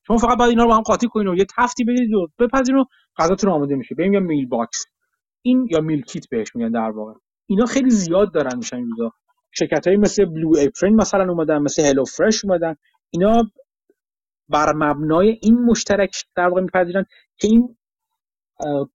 شما 0.06 0.16
فقط 0.16 0.38
باید 0.38 0.50
اینا 0.50 0.62
رو 0.62 0.68
با 0.68 0.76
هم 0.76 0.82
قاطی 0.82 1.08
کنین 1.08 1.28
و 1.28 1.36
یه 1.36 1.46
تفتی 1.56 1.84
بدید 1.84 2.14
و 2.14 2.28
بپزین 2.38 2.80
و 2.80 2.84
غذاتون 3.16 3.50
آماده 3.50 3.74
میشه. 3.74 3.94
یا 3.98 4.20
meal 4.20 4.46
box. 4.46 4.84
این 5.44 5.68
یا 5.70 5.80
meal 5.80 6.02
kit 6.02 6.28
بهش 6.28 6.56
میگن 6.56 6.70
در 6.70 6.90
واقع. 6.90 7.12
اینا 7.46 7.66
خیلی 7.66 7.90
زیاد 7.90 8.34
دارن 8.34 8.56
میشن 8.56 8.76
این 8.76 8.90
روزا. 8.90 9.12
شرکت 9.52 9.86
های 9.86 9.96
مثل 9.96 10.24
Blue 10.24 10.52
Apron 10.58 10.96
مثلا 10.96 11.32
اومدن 11.32 11.58
مثل 11.58 11.82
HelloFresh 11.82 12.44
اومدن. 12.44 12.76
اینا 13.10 13.50
بر 14.48 14.72
مبنای 14.72 15.38
این 15.42 15.54
مشترک 15.54 16.24
در 16.36 16.48
واقع 16.48 16.60
می‌پذیرن 16.60 17.04
که 17.36 17.48
این 17.48 17.76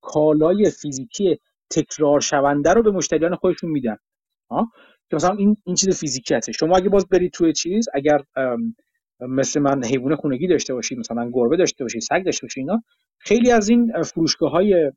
کالای 0.01 0.69
فیزیکی 0.69 1.39
تکرار 1.69 2.19
شونده 2.19 2.73
رو 2.73 2.84
به 2.84 2.91
مشتریان 2.91 3.35
خودشون 3.35 3.69
میدن. 3.69 3.97
که 5.09 5.15
مثلا 5.15 5.35
این 5.35 5.57
این 5.65 5.76
چیز 5.76 5.99
فیزیکی 5.99 6.34
هست. 6.34 6.51
شما 6.51 6.77
اگه 6.77 6.89
باز 6.89 7.07
برید 7.07 7.31
توی 7.31 7.53
چیز 7.53 7.89
اگر 7.93 8.23
مثل 9.19 9.59
من 9.59 9.84
حیوان 9.84 10.15
خونگی 10.15 10.47
داشته 10.47 10.73
باشید 10.73 10.99
مثلا 10.99 11.31
گربه 11.34 11.57
داشته 11.57 11.84
باشید 11.84 12.01
سگ 12.01 12.23
داشته 12.26 12.45
باشید 12.45 12.61
اینا 12.61 12.84
خیلی 13.19 13.51
از 13.51 13.69
این 13.69 14.01
فروشگاه 14.03 14.51
های 14.51 14.91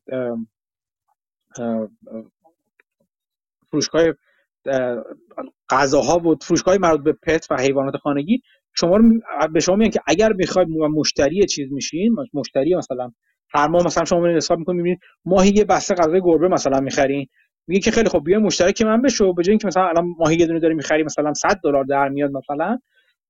فروشگاه 3.71 4.03
غذاها 5.69 6.19
و 6.19 6.35
فروشگاه 6.41 6.77
مربوط 6.77 7.03
به 7.03 7.13
پت 7.13 7.47
و 7.51 7.57
حیوانات 7.61 7.97
خانگی 7.97 8.41
شما 8.75 8.97
رو 8.97 9.03
به 9.53 9.59
شما 9.59 9.75
میگن 9.75 9.91
که 9.91 10.01
اگر 10.07 10.33
می‌خواید 10.33 10.67
مشتری 10.69 11.45
چیز 11.45 11.71
میشین 11.73 12.15
مشتری 12.33 12.75
مثلا 12.75 13.11
هر 13.55 13.67
ماه 13.67 13.85
مثلا 13.85 14.05
شما 14.05 14.27
حساب 14.27 14.59
می‌کنید 14.59 14.77
می‌بینید 14.77 14.99
ماهی 15.25 15.49
یه 15.55 15.65
بسته 15.65 15.95
غذای 15.95 16.21
گربه 16.25 16.47
مثلا 16.47 16.79
می‌خرین. 16.79 17.27
میگه 17.67 17.81
که 17.81 17.91
خیلی 17.91 18.09
خب 18.09 18.23
بیا 18.25 18.39
مشترک 18.39 18.81
من 18.81 19.01
بشو 19.01 19.33
به 19.33 19.43
جای 19.43 19.51
اینکه 19.51 19.67
مثلا 19.67 19.87
الان 19.89 20.15
ماهی 20.19 20.37
یه 20.37 20.45
دونه 20.47 20.59
داری 20.59 20.75
می‌خری 20.75 21.03
مثلا 21.03 21.33
100 21.33 21.59
دلار 21.63 21.83
در 21.83 22.09
میاد 22.09 22.31
مثلا 22.31 22.79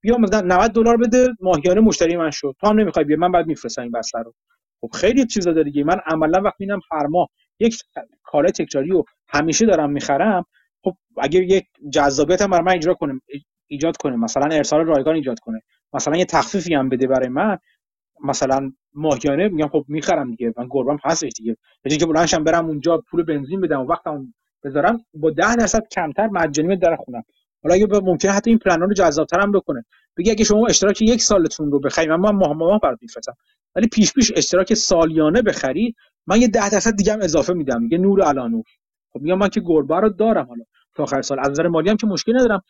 بیا 0.01 0.17
مثلا 0.17 0.41
90 0.41 0.71
دلار 0.71 0.97
بده 0.97 1.27
ماهیانه 1.41 1.81
مشتری 1.81 2.17
من 2.17 2.31
شو. 2.31 2.53
تو 2.61 2.67
هم 2.67 2.79
نمی‌خوای 2.79 3.05
بیا 3.05 3.17
من 3.17 3.31
بعد 3.31 3.47
میفرستم 3.47 3.81
این 3.81 3.91
بسته 3.91 4.19
رو. 4.19 4.33
خب 4.81 4.89
خیلی 4.95 5.25
چیزا 5.27 5.51
داره 5.53 5.63
دیگه. 5.65 5.83
من 5.83 5.97
عملا 6.07 6.41
وقتی 6.41 6.57
می‌بینم 6.65 6.81
هر 6.91 7.07
ماه 7.07 7.29
یک 7.59 7.83
کالا 8.23 8.51
تکراری 8.51 8.89
رو 8.89 9.05
همیشه 9.27 9.65
دارم 9.65 9.91
می‌خرم. 9.91 10.45
خب 10.83 10.95
اگه 11.17 11.39
یک 11.39 11.65
جذابیت 11.93 12.41
هم 12.41 12.49
برای 12.51 12.63
من 12.65 12.73
ایجاد 12.73 12.97
کنه 12.97 13.21
ایجاد 13.67 13.97
کنه 13.97 14.15
مثلا 14.17 14.55
ارسال 14.55 14.85
رایگان 14.85 15.15
ایجاد 15.15 15.39
کنه 15.39 15.61
مثلا 15.93 16.17
یه 16.17 16.25
تخفیفی 16.25 16.75
هم 16.75 16.89
بده 16.89 17.07
برای 17.07 17.29
من 17.29 17.57
مثلا 18.23 18.71
ماهیانه 18.93 19.49
میگم 19.49 19.67
خب 19.67 19.85
می‌خرم 19.87 20.31
دیگه 20.31 20.53
من 20.57 20.67
گربم 20.71 20.97
هستش 21.05 21.31
دیگه. 21.37 21.57
به 21.83 21.91
اینکه 21.91 22.05
بلندشم 22.05 22.43
برم 22.43 22.65
اونجا 22.67 23.03
پول 23.11 23.23
بنزین 23.23 23.61
بدم 23.61 23.81
و 23.81 23.85
وقتم 23.85 24.33
بذارم 24.63 25.05
با 25.13 25.31
10 25.31 25.55
درصد 25.55 25.87
کمتر 25.91 26.27
مجانی 26.27 26.77
در 26.77 26.95
خونم. 26.95 27.23
حالا 27.63 27.75
اگه 27.75 27.87
ممکنه 28.03 28.31
حتی 28.31 28.49
این 28.49 28.59
پلن 28.59 28.81
رو 28.81 28.93
جذاب‌تر 28.93 29.41
هم 29.41 29.51
بکنه. 29.51 29.85
بگی 30.17 30.31
اگه 30.31 30.45
شما 30.45 30.67
اشتراک 30.67 31.01
یک 31.01 31.21
سالتون 31.21 31.71
رو 31.71 31.79
بخرید 31.79 32.09
من 32.09 32.31
ماه 32.35 32.53
ماه 32.53 32.79
برات 32.83 32.99
میفرستم. 33.01 33.33
ولی 33.75 33.87
پیش 33.87 34.13
پیش 34.13 34.31
اشتراک 34.35 34.73
سالیانه 34.73 35.41
بخری 35.41 35.95
من 36.27 36.41
یه 36.41 36.47
10 36.47 36.69
درصد 36.69 36.95
دیگه 36.95 37.13
هم 37.13 37.19
اضافه 37.21 37.53
میدم. 37.53 37.81
میگه 37.81 37.97
نور 37.97 38.21
علی 38.21 38.42
نور 38.42 38.63
خب 39.13 39.21
میگم 39.21 39.37
من 39.37 39.49
که 39.49 39.61
گربه 39.65 39.95
رو 39.99 40.09
دارم 40.09 40.45
حالا 40.45 40.63
تا 40.95 41.03
آخر 41.03 41.21
سال. 41.21 41.39
از 41.39 41.49
نظر 41.49 41.67
مالی 41.67 41.89
هم 41.89 41.97
که 41.97 42.07
مشکلی 42.07 42.35
ندارم. 42.35 42.61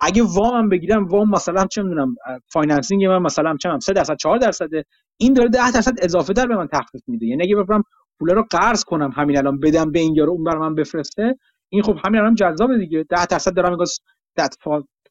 اگه 0.00 0.22
وامم 0.22 0.68
بگیرم 0.68 1.08
وام 1.08 1.30
مثلا 1.30 1.66
چه 1.66 1.82
می‌دونم 1.82 2.16
financing 2.52 3.04
من 3.04 3.18
مثلا 3.18 3.56
چه 3.60 3.78
3 3.80 3.92
درصد 3.92 4.16
4 4.16 4.38
درصد 4.38 4.68
این 5.16 5.32
داره 5.32 5.48
10 5.48 5.70
درصد 5.72 5.94
اضافه 6.02 6.32
در 6.32 6.46
به 6.46 6.56
من 6.56 6.68
تخفیف 6.72 7.02
میده. 7.06 7.26
یعنی 7.26 7.42
اگه 7.42 7.56
برم 7.56 7.82
پول 8.18 8.30
رو 8.30 8.46
قرض 8.50 8.84
کنم 8.84 9.10
همین 9.16 9.38
الان 9.38 9.60
بدم 9.60 9.92
به 9.92 9.98
این 10.00 10.14
یارو 10.14 10.32
اون 10.32 10.44
برای 10.44 10.60
من 10.60 10.74
بفرسته 10.74 11.38
این 11.68 11.82
خب 11.82 11.98
همین 12.04 12.20
الان 12.20 12.34
جذاب 12.34 12.78
دیگه. 12.78 13.04
10 13.10 13.26
درصد 13.26 13.54
دارم 13.54 13.70
میگم 13.72 13.84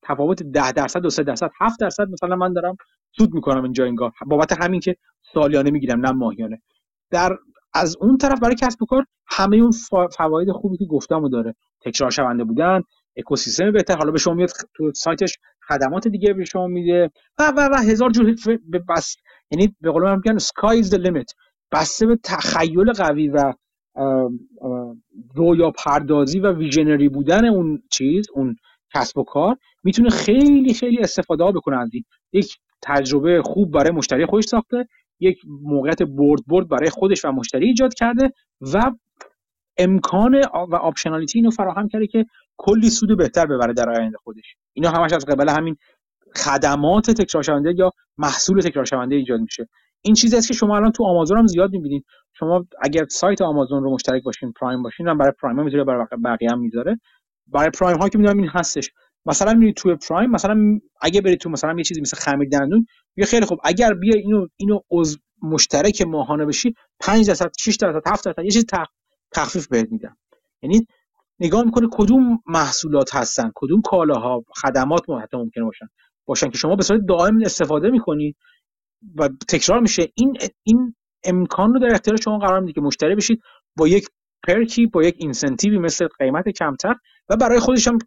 تفاوت 0.04 0.44
10 0.44 0.72
درصد 0.72 1.06
و 1.06 1.10
3 1.10 1.24
درصد 1.24 1.52
7 1.62 1.80
درصد 1.80 2.08
مثلا 2.10 2.36
من 2.36 2.54
دارم 2.54 2.76
سود 3.18 3.34
می‌کنم 3.34 3.64
اینجا 3.64 3.86
انگار. 3.86 4.12
بابت 4.28 4.64
همین 4.64 4.80
که 4.80 4.96
سالیانه 5.34 5.72
می‌گیرم 5.72 6.06
نه 6.06 6.12
ماهیانه. 6.12 6.62
در 7.12 7.38
از 7.74 7.98
اون 8.02 8.18
طرف 8.18 8.40
برای 8.40 8.56
کسب 8.56 8.84
و 8.84 8.86
کار 8.86 9.06
همه 9.28 9.58
اون 9.58 9.72
فواید 10.18 10.52
خوبی 10.52 10.78
که 10.78 10.86
گفتم 10.86 11.30
داره. 11.30 11.56
تکرار 11.82 12.12
شونده 12.12 12.44
بودن 12.44 12.82
اکوسیستم 13.18 13.72
بهتر. 13.72 13.98
حالا 13.98 14.12
به 14.12 14.20
شما 14.20 14.34
میاد 14.34 14.50
تو 14.76 14.92
سایتش 14.96 15.38
خدمات 15.68 16.08
دیگه 16.08 16.34
به 16.34 16.46
شما 16.46 16.68
میده. 16.68 17.12
و 17.40 17.54
و 17.58 17.70
و 17.74 17.76
هزار 17.76 18.10
جور 18.10 18.36
بس 18.90 19.16
یعنی 19.52 19.76
به 19.82 19.92
قول 19.92 20.04
من 20.04 20.16
میگن 20.16 20.40
sky 20.40 20.84
is 20.84 20.88
the 20.88 20.98
limit. 20.98 21.34
بسته 21.72 22.06
به 22.06 22.20
تخیل 22.24 22.92
قوی 22.92 23.28
و 23.28 23.54
رویا 25.36 25.72
پردازی 25.72 26.40
و 26.40 26.54
ویژنری 26.54 27.10
بودن 27.10 27.46
اون 27.46 27.84
چیز 27.92 28.28
اون 28.34 28.56
کسب 28.94 29.18
و 29.18 29.24
کار 29.24 29.56
می‌تونه 29.84 30.10
خیلی 30.10 30.74
خیلی 30.74 31.00
استفاده 31.00 31.44
ها 31.44 31.52
بکنه 31.52 31.78
از 31.78 31.90
این. 31.94 32.04
یک 32.34 32.58
تجربه 32.82 33.42
خوب 33.46 33.72
برای 33.72 33.92
مشتری 33.92 34.26
خودش 34.26 34.46
ساخته. 34.46 34.88
یک 35.20 35.38
موقعیت 35.48 36.04
برد 36.04 36.42
برد 36.48 36.68
برای 36.70 36.90
خودش 36.90 37.26
و 37.26 37.32
مشتری 37.32 37.68
ایجاد 37.68 37.94
کرده 37.94 38.32
و 38.74 38.92
امکان 39.78 40.42
و 40.54 40.76
optionality 40.76 41.40
اینو 41.40 41.52
فراهم 41.52 41.88
کرده 41.88 42.08
که 42.08 42.26
کلی 42.58 42.90
سود 42.90 43.18
بهتر 43.18 43.46
ببره 43.46 43.74
در 43.74 43.90
آینده 43.90 44.18
خودش. 44.18 44.56
اینا 44.74 44.90
همش 44.90 45.14
از 45.14 45.26
قبل 45.26 45.50
همین 45.50 45.76
خدمات 46.36 47.12
تکرار 47.12 47.44
شونده 47.44 47.74
یا 47.78 47.92
محصول 48.18 48.62
تکرار 48.62 48.86
شونده 48.86 49.16
ایجاد 49.16 49.40
میشه. 49.40 49.68
این 50.02 50.14
چیزی 50.16 50.38
است 50.38 50.48
که 50.48 50.54
شما 50.54 50.76
الان 50.76 50.92
تو 50.92 51.06
آمازون 51.06 51.38
هم 51.38 51.48
زیاد 51.48 51.72
می‌بینید 51.72 52.06
شما 52.34 52.66
اگر 52.82 53.06
سایت 53.10 53.42
آمازون 53.42 53.84
رو 53.84 53.94
مشترک 53.94 54.24
باشین 54.24 54.54
Prime 54.62 54.84
باشین 54.84 55.08
هم 55.08 55.18
برای 55.18 55.32
Prime 55.42 55.58
ها 55.58 55.64
می‌ذاره 55.64 55.84
برای 55.84 56.06
بقیه 56.26 56.50
هم 56.52 56.60
می‌ذاره. 56.60 57.00
برای 57.48 57.70
پرایم 57.80 57.98
ها 57.98 58.10
که 58.10 58.18
می‌دونم 58.18 58.38
این 58.38 58.50
هستش. 58.50 58.90
مثلا 59.26 59.54
میرید 59.54 59.76
تو 59.76 59.96
پرایم 59.96 60.30
مثلا 60.30 60.80
اگه 61.02 61.22
برید 61.22 61.40
تو 61.40 61.50
مثلا 61.50 61.74
یه 61.78 61.84
چیزی 61.84 62.02
مثل 62.02 62.18
خمیر 62.18 62.50
دندون 62.50 62.86
یه 63.18 63.26
خیلی 63.26 63.46
خوب 63.46 63.60
اگر 63.64 63.94
بیا 63.94 64.16
اینو 64.16 64.48
اینو 64.58 64.80
عضو 64.92 65.18
مشترک 65.42 66.02
ماهانه 66.02 66.46
بشی 66.46 66.74
5 67.00 67.28
درصد 67.28 67.52
6 67.60 67.76
درصد 67.76 68.08
7 68.08 68.26
درصد 68.26 68.44
یه 68.44 68.52
چیز 68.52 68.66
تخفیف 69.32 69.68
بهت 69.68 69.92
میدم 69.92 70.18
یعنی 70.64 70.88
نگاه 71.40 71.64
می‌کنه 71.64 71.88
کدوم 71.92 72.40
محصولات 72.46 73.16
هستن 73.16 73.52
کدوم 73.56 73.82
کالاها 73.82 74.44
خدمات 74.56 75.10
حتی 75.24 75.38
ممکنه 75.38 75.64
باشن. 75.64 75.88
باشن 76.26 76.50
که 76.50 76.58
شما 76.58 76.76
به 76.76 76.84
صورت 76.84 77.02
دائم 77.08 77.42
استفاده 77.42 77.90
می‌کنید 77.90 78.36
و 79.16 79.30
تکرار 79.50 79.80
میشه 79.80 80.08
این 80.16 80.38
این 80.64 80.96
امکان 81.24 81.74
رو 81.74 81.80
در 81.80 81.94
اختیار 81.94 82.18
شما 82.18 82.38
قرار 82.38 82.60
میده 82.60 82.74
که 82.74 82.82
مشتری 82.82 83.16
بشید 83.16 83.42
با 83.78 83.88
یک 83.88 84.08
perk 84.48 84.78
ی 84.78 84.86
با 84.86 85.04
یک 85.04 85.16
incentive 85.20 85.72
ی 85.72 85.78
مثل 85.78 86.08
قیمت 86.20 86.50
کمتر 86.50 86.96
و 87.30 87.36
برای 87.38 87.60
خودش 87.60 87.88
هم 87.88 87.98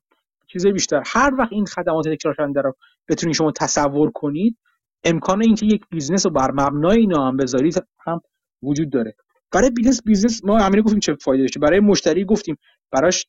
چیز 0.53 0.67
بیشتر. 0.67 1.03
هر 1.07 1.35
وقت 1.39 1.53
این 1.53 1.67
خدمات 1.67 2.09
تکرار 2.09 2.35
شونده 2.35 2.61
رو 2.61 2.75
بتونید 3.09 3.37
شما 3.37 3.53
تصور 3.53 4.11
کنید 4.11 4.59
امکان 5.05 5.43
اینکه 5.43 5.67
یک 5.67 5.85
بیزنس 5.91 6.27
رو 6.27 6.33
بر 6.33 6.51
مبنای 6.51 6.99
اینا 6.99 7.29
هم 7.29 7.37
بذارید 7.37 7.87
هم 8.07 8.21
وجود 8.63 8.91
داره. 8.91 9.15
برای 9.53 9.71
بیزنس 9.71 10.03
بیزنس 10.03 10.45
ما 10.45 10.59
همین 10.59 10.81
گفتیم 10.81 11.01
چه 11.01 11.15
فایده 11.15 11.43
داشته. 11.43 11.61
برای 11.61 11.81
مشتری 11.81 12.25
گفتیم 12.25 12.57
براش 12.91 13.27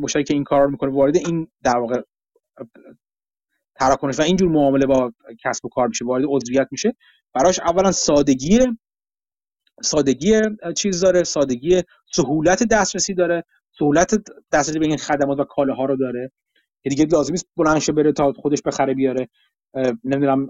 مشتری 0.00 0.24
که 0.24 0.34
این 0.34 0.44
کار 0.44 0.62
رو 0.62 0.70
می‌کنه 0.70 0.90
وارد 0.90 1.16
این 1.16 1.48
در 1.62 1.78
واقع 1.78 2.00
تراکنش 3.74 4.18
و 4.18 4.22
اینجور 4.22 4.48
معامله 4.48 4.86
با 4.86 5.12
کسب 5.44 5.64
و 5.64 5.68
کار 5.68 5.88
میشه 5.88 6.04
وارد 6.04 6.24
عضویت 6.28 6.68
میشه. 6.70 6.94
براش 7.34 7.60
اولا 7.60 7.92
سادگی 7.92 8.58
سادگی 9.82 10.40
چیز 10.76 11.00
داره 11.00 11.22
سادگی 11.22 11.82
سهولت 12.12 12.62
دسترسی 12.62 13.14
داره. 13.14 13.44
سهولت 13.78 14.14
دسترسی 14.52 14.78
به 14.78 14.86
این 14.86 14.96
خدمات 14.96 15.38
و 15.38 15.44
کالاها 15.44 15.84
رو 15.84 15.96
داره. 15.96 16.32
که 16.82 16.90
دیگه 16.90 17.06
لازم 17.06 17.32
نیست 17.32 17.46
بلند 17.56 17.94
بره 17.96 18.12
تا 18.12 18.32
خودش 18.32 18.62
بخره 18.66 18.94
بیاره. 18.94 19.28
نمی‌دونم 20.04 20.48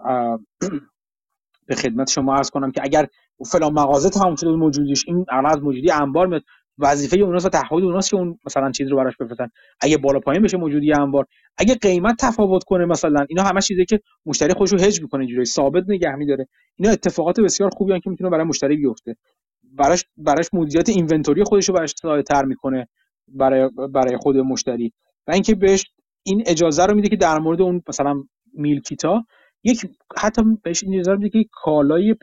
به 1.69 1.75
خدمت 1.75 2.11
شما 2.11 2.37
عرض 2.37 2.51
کنم 2.51 2.71
که 2.71 2.81
اگر 2.85 3.07
فلان 3.53 3.73
مغازه 3.73 4.11
تموم 4.11 4.37
شده 4.37 4.51
موجودیش 4.51 5.05
این 5.09 5.27
از 5.47 5.63
موجودی 5.63 5.91
انبار 5.91 6.27
میاد. 6.27 6.43
وظیفه 6.79 7.19
اوناست 7.19 7.47
و 7.47 7.49
تعهد 7.49 7.73
اوناست 7.85 8.11
که 8.11 8.17
اون 8.17 8.39
مثلا 8.47 8.71
چیز 8.71 8.89
رو 8.89 8.97
براش 8.97 9.17
بفرستن. 9.17 9.49
اگه 9.81 9.99
بالا 9.99 10.21
پایین 10.21 10.43
بشه 10.43 10.57
موجودی 10.57 10.93
انبار. 10.93 11.27
اگه 11.59 11.75
قیمت 11.75 12.17
تفاوت 12.21 12.65
کنه 12.65 12.85
مثلا 12.87 13.27
اینا 13.29 13.43
همه 13.43 13.61
چیزی 13.61 13.85
که 13.85 14.01
مشتری 14.27 14.55
خودش 14.55 14.73
رو 14.73 14.81
هج 14.81 15.03
می‌کنه 15.03 15.27
جوری 15.27 15.45
ثابت 15.45 15.85
نگه 15.89 16.17
میداره 16.17 16.49
اینا 16.77 16.93
اتفاقات 16.93 17.41
بسیار 17.41 17.71
خوبی 17.71 18.01
که 18.01 18.11
می‌تونه 18.11 18.31
برای 18.31 18.45
مشتری 18.45 18.77
بیفته. 18.77 19.17
براش 19.63 20.05
براش 20.17 20.51
مدیریت 20.55 20.89
اینونتوری 20.89 21.45
خودش 21.45 21.69
رو 21.69 21.75
براش 21.75 21.95
تر 22.29 22.45
می‌کنه. 22.45 22.89
برای 23.35 23.71
برای 23.95 24.17
خود 24.17 24.37
مشتری. 24.37 24.93
و 25.27 25.33
اینکه 25.33 25.55
بهش 25.55 25.85
این 26.23 26.43
اجازه 26.47 26.87
رو 26.87 26.95
میده 26.95 27.09
که 27.09 27.17
در 27.17 27.39
مورد 27.39 27.63
اون 27.63 27.83
مثلا 27.89 28.23
میلکیتا 28.55 29.25
یک 29.65 29.87
حتی 30.19 30.43
بهش 30.63 30.85
این 30.85 31.01
اجازه 31.01 31.19
میده 31.19 31.43
که 31.43 31.49
کالای 31.53 32.15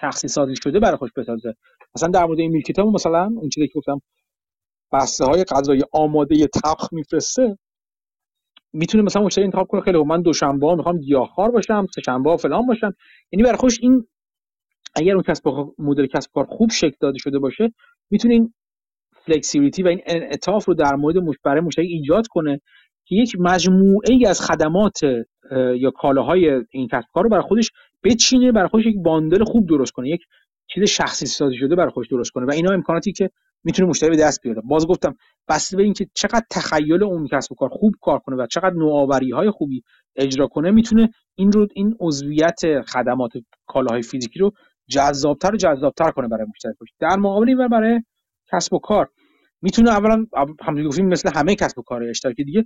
شخصی 0.00 0.28
سازی 0.28 0.54
شده 0.62 0.80
برای 0.80 0.96
خوش 0.96 1.10
بسازه. 1.16 1.54
مثلا 1.96 2.08
در 2.08 2.24
مورد 2.24 2.38
این 2.38 2.50
میلکیتا 2.50 2.84
مثلا 2.84 3.24
اون 3.24 3.48
چیزی 3.48 3.68
که 3.68 3.72
گفتم 3.78 4.00
بسته 4.92 5.24
های 5.24 5.44
غذای 5.44 5.82
آماده 5.92 6.46
طبخ 6.46 6.92
میفرسته. 6.92 7.58
می‌تونه 8.72 9.04
مثلا 9.04 9.22
مشتری 9.22 9.44
انتخاب 9.44 9.66
کنه 9.66 9.80
خیلی 9.80 10.04
من 10.04 10.22
دوشنبه 10.22 10.74
می‌خوام 10.74 10.98
گیاهخوار 10.98 11.50
باشم 11.50 11.86
سه 11.94 12.02
شنبه 12.02 12.36
فلان 12.36 12.66
باشم. 12.66 12.94
یعنی 13.32 13.42
برای 13.42 13.56
خوش 13.56 13.78
این 13.82 14.06
اگر 14.94 15.14
اون 15.14 15.22
کسب 15.22 15.48
مدل 15.78 16.06
کسب 16.06 16.30
کار 16.34 16.44
خوب 16.44 16.70
شکل 16.70 16.96
داده 17.00 17.18
شده 17.18 17.38
باشه 17.38 17.72
می‌تونه 18.10 18.34
این 18.34 18.54
فلکسیبیلیتی 19.26 19.82
و 19.82 19.88
این 19.88 20.00
انعطاف 20.06 20.64
رو 20.64 20.74
در 20.74 20.94
مورد 20.94 21.16
برای 21.44 21.60
مشتری 21.60 21.86
ایجاد 21.86 22.26
کنه 22.26 22.60
که 23.06 23.14
یک 23.14 23.36
مجموعه 23.38 24.12
ای 24.12 24.26
از 24.26 24.40
خدمات 24.40 25.00
یا 25.76 25.90
کالاهای 25.90 26.62
این 26.70 26.88
کسب 26.88 27.06
کار 27.14 27.24
رو 27.24 27.30
برای 27.30 27.42
خودش 27.42 27.70
بچینه 28.04 28.52
برای 28.52 28.68
خودش 28.68 28.86
یک 28.86 28.96
باندل 29.04 29.44
خوب 29.44 29.68
درست 29.68 29.92
کنه 29.92 30.08
یک 30.08 30.20
چیز 30.66 30.84
شخصی 30.84 31.26
سازی 31.26 31.56
شده 31.56 31.74
برای 31.76 31.90
خودش 31.90 32.08
درست 32.08 32.30
کنه 32.30 32.46
و 32.46 32.50
اینا 32.50 32.72
امکاناتی 32.72 33.12
که 33.12 33.30
می‌تونه 33.64 33.88
مشتری 33.88 34.10
به 34.10 34.16
دست 34.16 34.42
بیاره. 34.42 34.62
باز 34.64 34.86
گفتم 34.86 35.16
بسته 35.48 35.76
به 35.76 35.82
اینکه 35.82 36.06
چقدر 36.14 36.44
تخیل 36.50 37.02
اون 37.02 37.26
کسب 37.32 37.54
کار 37.58 37.68
خوب 37.68 37.92
کار 38.00 38.18
کنه 38.18 38.36
و 38.36 38.46
چقدر 38.46 38.74
نوآوری 38.74 39.30
های 39.30 39.50
خوبی 39.50 39.82
اجرا 40.16 40.46
کنه 40.46 40.70
می‌تونه 40.70 41.10
این 41.34 41.52
رو 41.52 41.66
این 41.74 41.96
عضویت 42.00 42.60
خدمات 42.88 43.32
کالاهای 43.66 44.02
فیزیکی 44.02 44.38
رو 44.38 44.52
جذابتر 44.88 45.54
و 45.54 45.56
جذابتر 45.56 46.10
کنه 46.10 46.28
برای 46.28 46.46
مشتری 46.54 46.72
در 47.00 47.16
مقابل 47.16 47.48
این 47.48 47.68
برای 47.68 48.00
کسب 48.52 48.72
و 48.74 48.78
کار 48.78 49.08
می‌تونه 49.62 49.90
اولا 49.90 50.26
همونجوری 50.62 50.88
گفتیم 50.88 51.06
مثل 51.06 51.30
همه 51.34 51.54
کسب 51.54 51.78
و 51.78 51.82
کار 51.82 52.02
اشتراکی 52.04 52.44
دیگه 52.44 52.64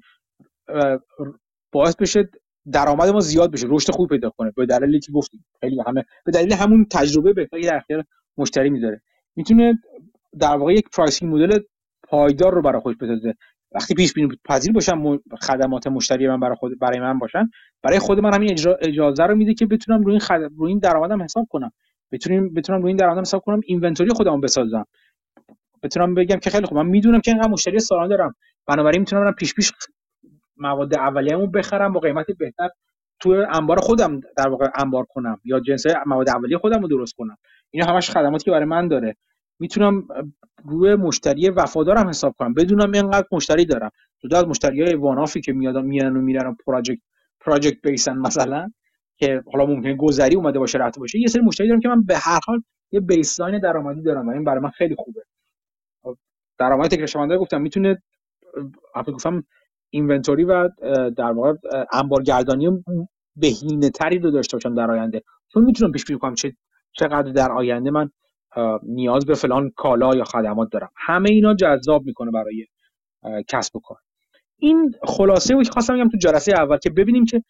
باعث 1.73 1.97
بشه 1.97 2.29
درآمد 2.73 3.09
ما 3.09 3.21
زیاد 3.21 3.53
بشه 3.53 3.67
رشد 3.71 3.93
خوب 3.93 4.09
پیدا 4.09 4.31
کنه 4.31 4.53
به 4.57 4.67
دلیلی 4.67 5.01
که 5.01 5.13
گفتیم. 5.13 5.45
خیلی 5.61 5.77
همه 5.87 6.05
به 6.25 6.33
دلیل 6.33 6.53
همون 6.53 6.87
تجربه 6.93 7.33
بهتری 7.33 7.63
در 7.63 7.77
اختیار 7.77 8.05
مشتری 8.39 8.71
می‌ذاره. 8.71 9.01
می‌تونه 9.37 9.79
در 10.39 10.57
واقع 10.57 10.73
یک 10.73 10.89
pricing 10.97 11.35
model 11.35 11.59
پایدار 12.09 12.55
رو 12.55 12.63
برای 12.63 12.81
خودش 12.81 12.97
بسازه. 12.97 13.35
وقتی 13.73 13.95
پیش 13.95 14.13
بینی 14.13 14.29
پذیر 14.45 14.73
باشم 14.73 15.19
خدمات 15.43 15.87
مشتری 15.87 16.29
من 16.29 16.41
برای 16.41 16.57
خود 16.57 16.79
برای 16.79 17.01
من 17.01 17.19
باشن 17.19 17.51
برای 17.83 17.99
خود 17.99 18.19
من 18.19 18.35
همین 18.35 18.51
اجازه 18.81 19.23
رو 19.23 19.35
میده 19.35 19.55
که 19.55 19.67
بتونم 19.67 20.03
روی 20.03 20.13
این 20.13 20.21
خد... 20.21 20.41
روی 20.57 20.69
این 20.71 20.79
درآمدم 20.79 21.23
حساب 21.23 21.47
کنم. 21.51 21.73
بتونیم 22.13 22.55
بتونم 22.55 22.83
روی 22.83 22.89
این 22.89 22.97
درآمدم 22.97 23.21
حساب 23.21 23.43
کنم 23.43 23.61
inventory 23.65 24.11
خودمو 24.11 24.41
بسازم. 24.41 24.85
بتونم 25.83 26.15
بگم 26.15 26.37
که 26.37 26.51
خیلی 26.51 26.67
خوب. 26.67 26.79
من 26.79 26.87
می‌دونم 26.87 27.21
که 27.21 27.31
اینقدر 27.31 27.51
مشتری 27.51 27.79
سالانه 27.79 28.09
دارم. 28.09 28.35
بنابراین 28.67 29.01
می‌تونم 29.01 29.25
برم 29.25 29.35
پیش 29.35 29.55
پیش 29.55 29.73
مواد 30.57 30.95
اولیه‌مو 30.95 31.47
بخرم 31.47 31.93
با 31.93 32.01
قیمت 32.01 32.27
بهتر 32.39 32.69
تو 33.21 33.47
انبار 33.53 33.81
خودم 33.81 34.21
در 34.37 34.49
واقع 34.49 34.69
انبار 34.75 35.05
کنم 35.09 35.41
یا 35.45 35.61
جنس 35.61 35.85
مواد 36.07 36.29
اولیه 36.29 36.59
خودم 36.59 36.83
رو 36.83 36.89
درست 36.89 37.15
کنم. 37.15 37.37
اینا 37.71 37.87
همش 37.87 38.11
خدماتی 38.11 38.45
که 38.45 38.51
برای 38.51 38.65
من 38.65 38.89
داره. 38.89 39.17
می‌تونم 39.59 40.09
روی 40.65 40.95
مشتری 40.95 41.51
وفادارم 41.51 42.09
حساب 42.09 42.35
کنم. 42.39 42.55
بدونم 42.55 42.93
اینقدر 42.93 43.27
مشتری 43.33 43.65
دارم. 43.65 43.91
جدا 44.23 44.39
از 44.39 44.45
مشتری 44.45 44.83
های 44.83 44.95
وانافی 44.95 45.41
که 45.41 45.53
میادن 45.53 45.85
میان 45.85 46.17
و 46.17 46.21
میرن 46.21 46.57
پراجکت 46.67 47.01
پراجکت 47.41 47.83
بیسن 47.83 48.19
مثلا 48.19 48.71
که 49.17 49.43
حالا 49.53 49.67
ممکنه 49.67 49.97
گذری 49.97 50.37
اومده 50.37 50.59
باشه 50.59 50.79
رفته 50.79 51.01
باشه 51.01 51.19
یه 51.19 51.27
سری 51.27 51.43
مشتری 51.43 51.69
دارم 51.69 51.81
که 51.81 51.89
من 51.89 52.03
به 52.03 52.17
هر 52.17 52.41
حال 52.47 52.63
یه 52.93 53.01
بیسلاین 53.01 53.61
درآمدی 53.61 54.03
دارم 54.03 54.29
و 54.29 54.31
این 54.31 54.45
برای 54.45 54.61
من 54.61 54.71
خیلی 54.71 54.95
خوبه. 54.99 55.23
درآمد 56.61 56.91
تکرار 56.91 57.39
گفتم 57.39 57.61
می‌تونه 57.61 58.03
گفتم 59.07 59.45
اینونتوری 59.91 60.45
و 60.45 60.69
در 61.17 61.33
واقع 61.33 61.55
انبارگردانی 61.93 62.85
بهینه 63.37 63.91
تری 63.91 64.19
رو 64.19 64.31
داشته 64.31 64.57
باشم 64.57 64.75
در 64.75 64.91
آینده. 64.91 65.23
چون 65.53 65.65
می‌تونم 65.65 65.93
پیش 65.93 66.05
بینی 66.05 66.21
کنم 66.21 66.35
چه 66.35 66.53
چقدر 66.93 67.33
در 67.33 67.53
آینده 67.53 67.91
من 67.91 68.11
نیاز 68.83 69.27
به 69.27 69.35
فلان 69.35 69.71
کالا 69.77 70.17
یا 70.17 70.25
خدمات 70.25 70.69
دارم. 70.73 70.91
همه 70.97 71.31
اینا 71.31 71.55
جذاب 71.55 72.05
می‌کنه 72.05 72.31
برای 72.31 72.67
کسب 73.49 73.77
و 73.77 73.81
کار. 73.81 73.99
این 74.59 74.95
خلاصه 75.03 75.55
بود 75.55 75.65
که 75.65 75.73
خواستم 75.73 75.97
بگم 75.97 76.09
تو 76.09 76.17
جلسه 76.17 76.53
اول 76.53 76.77
که 76.77 76.91
ببینیم 76.91 77.25
که 77.25 77.43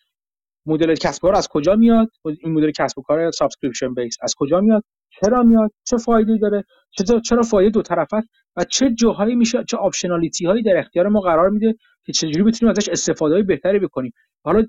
مدل 0.71 0.95
کسب 0.95 1.23
کار 1.23 1.35
از 1.35 1.49
کجا 1.49 1.77
میاد؟ 1.77 2.09
این 2.25 2.53
مدل 2.53 2.71
کسب 2.71 2.99
و 2.99 3.03
کار 3.03 3.31
subscription 3.31 3.95
based 3.95 4.17
از 4.23 4.35
کجا 4.39 4.61
میاد؟ 4.61 4.85
چرا 5.21 5.43
میاد؟ 5.43 5.71
چه 5.85 5.97
فایده 5.97 6.39
داره؟ 6.39 6.65
چرا 6.91 7.21
چرا 7.21 7.43
فایده 7.43 7.71
دو 7.71 7.83
طرف 7.83 8.15
است؟ 8.15 8.29
و 8.57 8.65
چه 8.65 8.91
جاهایی 8.95 9.35
میشه 9.35 9.65
چه 9.65 9.77
optionality 9.77 10.47
هایی 10.47 10.63
در 10.63 10.77
اختیار 10.79 11.09
ما 11.09 11.21
قرار 11.21 11.51
میده 11.51 11.75
که 12.05 12.13
چجوری 12.13 12.43
بتونیم 12.43 12.71
ازش 12.71 12.89
استفاده 12.89 13.35
های 13.35 13.43
بهتری 13.43 13.79
بکنیم؟ 13.79 14.13
حالا 14.45 14.65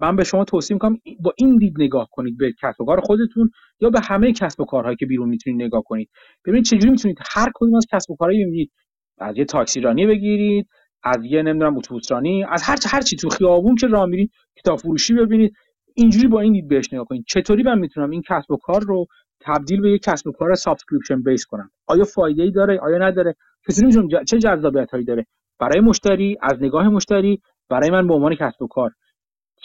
من 0.00 0.16
به 0.16 0.24
شما 0.24 0.44
توصیه 0.44 0.74
می‌کنم 0.74 0.98
با 1.20 1.32
این 1.38 1.56
دید 1.56 1.74
نگاه 1.78 2.08
کنید 2.12 2.38
به 2.38 2.52
کسب 2.62 2.80
و 2.80 2.84
کار 2.84 3.00
خودتون 3.00 3.50
یا 3.80 3.90
به 3.90 4.00
همه 4.00 4.32
کسب 4.32 4.60
و 4.60 4.64
کارهایی 4.64 4.96
که 4.96 5.06
بیرون 5.06 5.28
می‌تونید 5.28 5.62
نگاه 5.62 5.82
کنید. 5.86 6.10
ببینید 6.44 6.64
چجوری 6.64 6.90
می‌تونید 6.90 7.18
هر 7.34 7.52
کدوم 7.54 7.74
از 7.74 7.86
کسب 7.92 8.10
و 8.10 8.16
کارهایی 8.16 8.44
ببینید 8.44 8.72
از 9.18 9.38
یه 9.38 9.44
تاکسی 9.44 9.80
رانی 9.80 10.06
بگیرید 10.06 10.68
از 11.04 11.18
یه 11.24 11.42
نمی‌دونم 11.42 11.76
اتوبوس 11.76 12.12
رانی 12.12 12.44
از 12.44 12.62
هر 12.62 12.76
هر 12.86 13.00
چی 13.00 13.16
تو 13.16 13.28
خیابون 13.28 13.74
که 13.74 13.86
راه 13.86 14.06
میرید 14.06 14.30
کتاب 14.56 14.78
فروشی 14.78 15.14
ببینید. 15.14 15.52
اینجوری 15.94 16.28
با 16.28 16.40
این 16.40 16.52
دید 16.52 16.68
بهش 16.68 16.92
نگاه 16.92 17.06
کنید. 17.06 17.24
چطوری 17.28 17.62
من 17.62 17.78
می‌تونم 17.78 18.10
این 18.10 18.22
کسب 18.28 18.50
و 18.50 18.56
کار 18.56 18.82
رو 18.82 19.06
تبدیل 19.40 19.80
به 19.80 19.90
یک 19.90 20.02
کسب 20.02 20.26
و 20.26 20.32
کار 20.32 20.54
subscription 20.54 21.22
based 21.22 21.46
کنم؟ 21.46 21.70
آیا 21.86 22.04
فایده 22.04 22.42
ای 22.42 22.50
داره؟ 22.50 22.78
آیا 22.78 22.98
نداره؟ 22.98 23.34
چطوری 23.68 23.86
می‌تونم 23.86 24.24
چه 24.24 24.38
جذابیت 24.38 24.90
هایی 24.90 25.04
داره؟ 25.04 25.26
برای 25.60 25.80
مشتری 25.80 26.36
از 26.42 26.62
نگاه 26.62 26.88
مشتری 26.88 27.40
برای 27.70 27.90
من 27.90 28.08
به 28.08 28.14
عنوان 28.14 28.34
کسب 28.34 28.62
و 28.62 28.66
کار. 28.66 28.90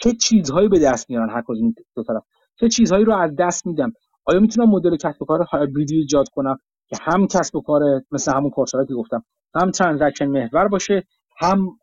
چه 0.00 0.12
چیزهایی 0.12 0.68
به 0.68 0.78
دست 0.78 1.10
میارن 1.10 1.30
هر 1.30 1.42
کدوم 1.46 1.74
دو 1.96 2.02
طرف؟ 2.02 2.22
چه 2.60 2.68
چیزهایی 2.68 3.04
رو 3.04 3.14
از 3.14 3.30
دست 3.38 3.66
میدم؟ 3.66 3.92
آیا 4.24 4.40
می‌تونم 4.40 4.70
مدل 4.70 4.96
کسب 4.96 5.22
و 5.22 5.24
کار 5.24 5.42
هایبریدی 5.42 5.96
ایجاد 5.96 6.28
کنم؟ 6.28 6.58
که 6.88 6.96
هم 7.02 7.26
کسب 7.26 7.56
و 7.56 7.60
کار 7.60 7.82
مثل 8.12 8.32
همون 8.32 8.50
Coursera 8.50 8.79
یی 8.79 8.86
که 8.86 8.94
گفتم. 8.94 9.24
هم 9.54 9.70
transaction 9.70 10.26
محور 10.26 10.68
باشه 10.68 11.04
هم 11.40 11.78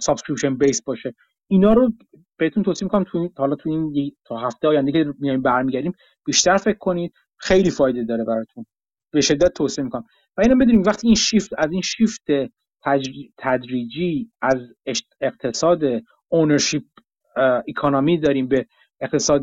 subscription 0.00 0.56
based 0.56 0.82
باشه. 0.82 1.14
اینا 1.50 1.72
رو 1.72 1.92
بهتون 2.36 2.62
توصیه 2.62 2.86
می‌کنم 2.86 3.04
تو 3.04 3.28
حالا 3.36 3.56
تو 3.56 3.70
این 3.70 4.12
تا 4.24 4.38
هفته 4.38 4.68
آینده 4.68 4.92
که 4.92 5.14
میایم 5.18 5.42
برمیگردیم 5.42 5.92
بیشتر 6.24 6.56
فکر 6.56 6.78
کنید. 6.78 7.12
خیلی 7.36 7.70
فایده 7.70 8.04
داره 8.04 8.24
براتون. 8.24 8.66
به 9.12 9.20
شدت 9.20 9.52
توصیه 9.52 9.84
می‌کنم. 9.84 10.04
و 10.36 10.40
اینو 10.40 10.56
بدونیم 10.56 10.82
وقتی 10.82 11.06
این 11.06 11.16
شیفت 11.16 11.50
از 11.58 11.72
این 11.72 11.82
شیفت 11.82 12.26
تدریجی 13.38 14.30
از 14.42 14.58
اقتصاد 15.20 15.80
اونرشیپ 16.28 16.84
اکانومی 17.68 18.18
داریم 18.18 18.48
به 18.48 18.66
اقتصاد 19.00 19.42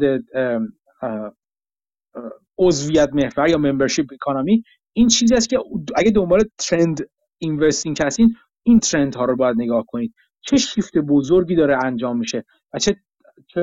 عضویت 2.58 3.10
محور 3.14 3.50
یا 3.50 3.58
ممبرشیپ 3.58 4.14
اکانومی 4.14 4.64
این 4.94 5.08
چیزی 5.08 5.36
است 5.36 5.50
که 5.50 5.60
اگه 5.96 6.12
دنبال 6.12 6.44
ترند 6.58 7.10
اینوستینگ 7.38 7.98
هستین 8.02 8.36
این 8.66 8.80
ترند 8.80 9.16
ها 9.16 9.26
رو 9.26 9.36
باید 9.36 9.56
نگاه 9.60 9.86
کنید. 9.88 10.14
چه 10.42 10.58
شیفت 10.58 10.98
بزرگی 10.98 11.56
داره 11.56 11.78
انجام 11.86 12.18
میشه 12.18 12.44
و 12.74 12.80
چه 12.80 12.96
چه 13.48 13.62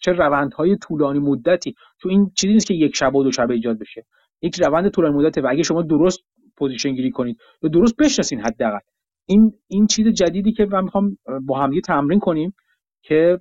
چه 0.00 0.12
روندهای 0.12 0.76
طولانی 0.76 1.18
مدتی 1.18 1.74
تو 2.00 2.08
این 2.08 2.30
چیزی 2.36 2.52
نیست 2.52 2.66
که 2.66 2.74
یک 2.74 2.96
شب 2.96 3.14
و 3.14 3.22
دو 3.22 3.30
شب 3.30 3.50
ایجاد 3.50 3.78
بشه. 3.78 4.06
یک 4.42 4.60
روند 4.60 4.88
طولانی 4.88 5.16
مدته 5.16 5.40
و 5.40 5.46
اگه 5.50 5.62
شما 5.62 5.82
درست 5.82 6.20
position 6.56 6.94
گیری 6.94 7.10
کنید 7.10 7.36
یا 7.62 7.68
درست 7.68 7.96
بشناسین 7.96 8.40
حداقل. 8.40 8.78
این 9.26 9.52
این 9.68 9.86
چیز 9.86 10.08
جدیدی 10.08 10.52
که 10.52 10.64
من 10.64 10.84
می‌خوام 10.84 11.16
با 11.46 11.58
هم 11.58 11.80
تمرین 11.80 12.20
کنیم 12.20 12.54
که 13.02 13.38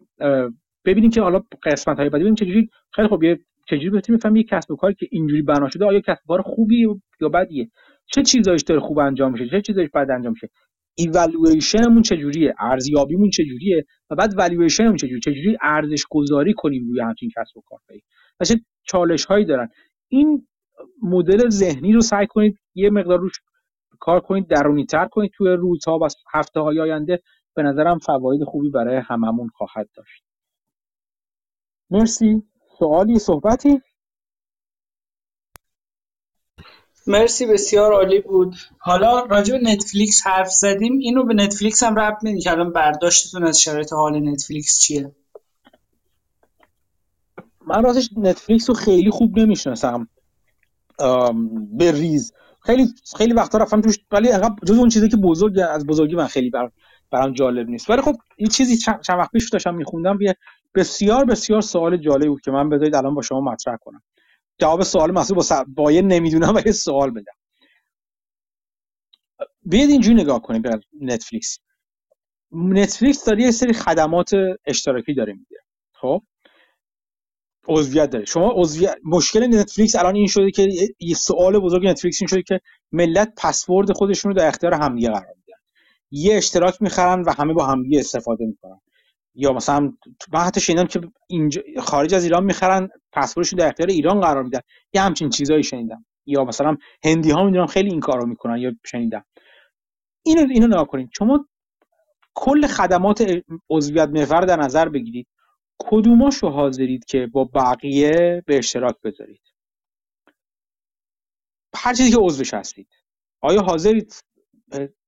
ببینیم 0.85 1.09
که 1.09 1.21
حالا 1.21 1.41
قسمت 1.63 1.97
های 1.97 2.09
بعدی 2.09 2.23
ببینیم 2.23 2.35
چجوری 2.35 2.69
خیلی 2.91 3.07
خوب 3.07 3.23
یه 3.23 3.39
چجوری 3.69 3.89
بتونیم 3.89 4.17
بفهمیم 4.17 4.35
یه 4.37 4.43
کسب 4.43 4.71
و 4.71 4.75
کاری 4.75 4.93
که 4.93 5.07
اینجوری 5.11 5.41
بنا 5.41 5.69
شده 5.69 5.85
آیا 5.85 5.99
کسب 5.99 6.21
و 6.23 6.27
کار 6.27 6.41
خوبی 6.41 6.87
یا 7.21 7.29
بدیه. 7.29 7.69
چه 8.05 8.21
چیزایش 8.23 8.61
داره 8.61 8.81
خوب 8.81 8.99
انجام 8.99 9.31
میشه؟ 9.31 9.49
چه 9.49 9.61
چیزایش 9.61 9.89
بد 9.93 10.11
انجام 10.11 10.33
میشه؟ 10.33 10.49
ایوالویشنمون 10.95 12.01
چجوریه؟ 12.01 12.53
ارزیابیمون 12.59 13.29
چجوریه؟ 13.29 13.85
و 14.09 14.15
بعد 14.15 14.33
والویشنمون 14.37 14.95
چجوریه؟ 14.95 15.19
چجوری 15.19 15.57
ارزش 15.61 16.03
گذاری 16.09 16.53
کنیم 16.57 16.87
روی 16.87 17.01
همچین 17.01 17.29
کسب 17.37 17.57
و 17.57 17.61
کارهایی؟ 17.65 18.03
چه 18.45 18.61
چالش 18.83 19.25
هایی 19.25 19.45
دارن. 19.45 19.69
این 20.09 20.47
مدل 21.03 21.49
ذهنی 21.49 21.93
رو 21.93 22.01
سعی 22.01 22.27
کنید 22.27 22.59
یه 22.75 22.89
مقدار 22.89 23.19
روش 23.19 23.33
کار 23.99 24.19
کنید 24.19 24.47
درونی 24.47 24.85
تر 24.85 25.07
کنید 25.07 25.31
توی 25.37 25.49
روزها 25.49 25.99
و 26.01 26.07
هفته 26.33 26.59
های 26.59 26.79
آینده. 26.79 27.19
به 27.55 27.63
نظرم 27.63 27.99
فواید 27.99 28.43
خوبی 28.43 28.69
برای 28.69 28.97
هممون 28.97 29.49
خواهد 29.55 29.89
داشت. 29.95 30.23
مرسی. 31.89 32.43
سوالی 32.79 33.19
صحبتی؟ 33.19 33.81
مرسی 37.07 37.45
بسیار 37.45 37.93
عالی 37.93 38.19
بود. 38.19 38.55
حالا 38.77 39.19
راجع 39.19 39.57
به 39.57 39.63
نتفلیکس 39.63 40.27
حرف 40.27 40.51
زدیم. 40.51 40.97
اینو 40.97 41.23
به 41.23 41.33
نتفلیکس 41.33 41.83
هم 41.83 41.95
ربط 41.95 42.23
میدی 42.23 42.41
که 42.41 42.51
الان 42.51 42.71
برداشتتون 42.71 43.43
از 43.43 43.61
شرایط 43.61 43.93
حال 43.93 44.29
نتفلیکس 44.29 44.79
چیه؟ 44.79 45.11
من 47.67 47.83
راستش 47.83 48.09
نتفلیکس 48.17 48.69
رو 48.69 48.75
خیلی 48.75 49.09
خوب 49.09 49.39
نمی‌شناسم. 49.39 50.07
به 51.77 51.91
ریز. 51.91 52.33
خیلی 52.65 52.87
خیلی 53.17 53.33
وقتا 53.33 53.57
رفتم 53.57 53.81
توش 53.81 53.99
ولی 54.11 54.31
انقدر 54.31 54.55
جز 54.65 54.77
اون 54.77 54.89
چیزی 54.89 55.09
که 55.09 55.17
بزرگ 55.17 55.59
از 55.69 55.85
بزرگی 55.85 56.15
من 56.15 56.27
خیلی 56.27 56.49
بر 56.49 56.71
برام 57.11 57.33
جالب 57.33 57.69
نیست. 57.69 57.89
ولی 57.89 58.01
خب 58.01 58.15
این 58.35 58.49
چیزی 58.49 58.77
چند, 58.77 58.99
وقت 59.09 59.31
پیش 59.31 59.49
داشتم 59.49 59.75
میخوندم. 59.75 60.17
بسیار 60.75 61.25
بسیار 61.25 61.61
سوال 61.61 61.97
جالب 61.97 62.27
بود 62.27 62.41
که 62.41 62.51
من 62.51 62.69
بذارید 62.69 62.95
الان 62.95 63.15
با 63.15 63.21
شما 63.21 63.41
مطرح 63.41 63.77
کنم. 63.77 64.01
جواب 64.59 64.83
سوال 64.83 65.11
محصول 65.11 65.37
با, 65.37 65.65
با 65.67 65.91
یه 65.91 66.01
نمی‌دونم 66.01 66.55
و 66.55 66.61
یه 66.65 66.71
سوال 66.71 67.11
بدم 67.11 67.33
بیاید 69.65 69.89
اینجوری 69.89 70.15
نگاه 70.15 70.41
کنیم 70.41 70.61
به 70.61 70.79
نتفلیکس. 71.01 71.59
نتفلیکس 72.51 73.25
داره 73.25 73.41
یه 73.41 73.51
سری 73.51 73.73
خدمات 73.73 74.31
اشتراکی 74.65 75.13
داره 75.13 75.33
میده. 75.33 75.55
خب؟ 75.93 76.21
عضویت 77.67 78.09
داره. 78.09 78.25
شما 78.25 78.53
عضویت 78.55 78.95
مشکل 79.05 79.47
نتفلیکس 79.47 79.95
الان 79.95 80.15
این 80.15 80.27
شده 80.27 80.51
که 80.51 80.69
یه 80.99 81.15
سوال 81.15 81.59
بزرگ 81.59 81.87
نتفلیکس 81.87 82.21
این 82.21 82.27
شده 82.27 82.43
که 82.43 82.59
ملت 82.91 83.33
پسورد 83.37 83.91
خودشون 83.91 84.31
رو 84.31 84.37
در 84.37 84.47
اختیار 84.47 84.73
همدیگه 84.73 85.07
قرار 85.09 85.35
میدن. 85.37 85.57
یه 86.11 86.35
اشتراک 86.37 86.81
می‌خرن 86.81 87.21
و 87.21 87.31
همه 87.37 87.53
با 87.53 87.65
همدیگه 87.65 87.99
استفاده 87.99 88.45
می‌کنن. 88.45 88.81
یا 89.35 89.53
مثلا 89.53 89.93
من 90.33 90.39
حتی 90.39 90.61
شنیدم 90.61 90.85
که 90.85 91.01
اینجا 91.27 91.61
خارج 91.79 92.13
از 92.13 92.23
ایران 92.23 92.43
می‌خرن 92.43 92.89
پسوردشون 93.11 93.57
در 93.59 93.67
اختیار 93.67 93.89
ایران 93.89 94.21
قرار 94.21 94.43
میدن. 94.43 94.59
یه 94.93 95.01
همچین 95.01 95.29
چیزایی 95.29 95.63
شنیدم. 95.63 96.05
یا 96.25 96.43
مثلا 96.43 96.77
هندی 97.05 97.31
ها 97.31 97.43
می‌دونم 97.43 97.67
خیلی 97.67 97.89
این 97.89 97.99
کارو 97.99 98.25
می‌کنن 98.25 98.57
یا 98.57 98.71
شنیدم. 98.85 99.25
اینو 100.25 100.47
اینو 100.51 100.67
نگاه 100.67 100.87
کنید 100.87 101.09
شما 101.17 101.47
کل 102.35 102.67
خدمات 102.67 103.43
عضویت 103.69 104.09
محور 104.09 104.41
در 104.41 104.55
نظر 104.55 104.89
بگیرید. 104.89 105.27
کدوماشو 105.79 106.49
حاضرید 106.49 107.05
که 107.05 107.27
با 107.33 107.43
بقیه 107.43 108.43
به 108.45 108.57
اشتراک 108.57 108.95
بذارید؟ 109.03 109.41
هر 111.75 111.93
چیزی 111.93 112.11
که 112.11 112.17
عضوش 112.19 112.53
هستید. 112.53 112.87
آیا 113.41 113.61
حاضرید 113.61 114.13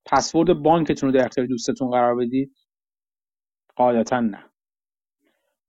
پسورد 0.06 0.54
بانکتون 0.54 1.10
رو 1.10 1.20
در 1.20 1.26
اختیار 1.26 1.48
دوستتون 1.48 1.92
قرار 1.92 2.16
بدید؟ 2.16 2.56
قاعدتا 3.76 4.20
نه. 4.20 4.46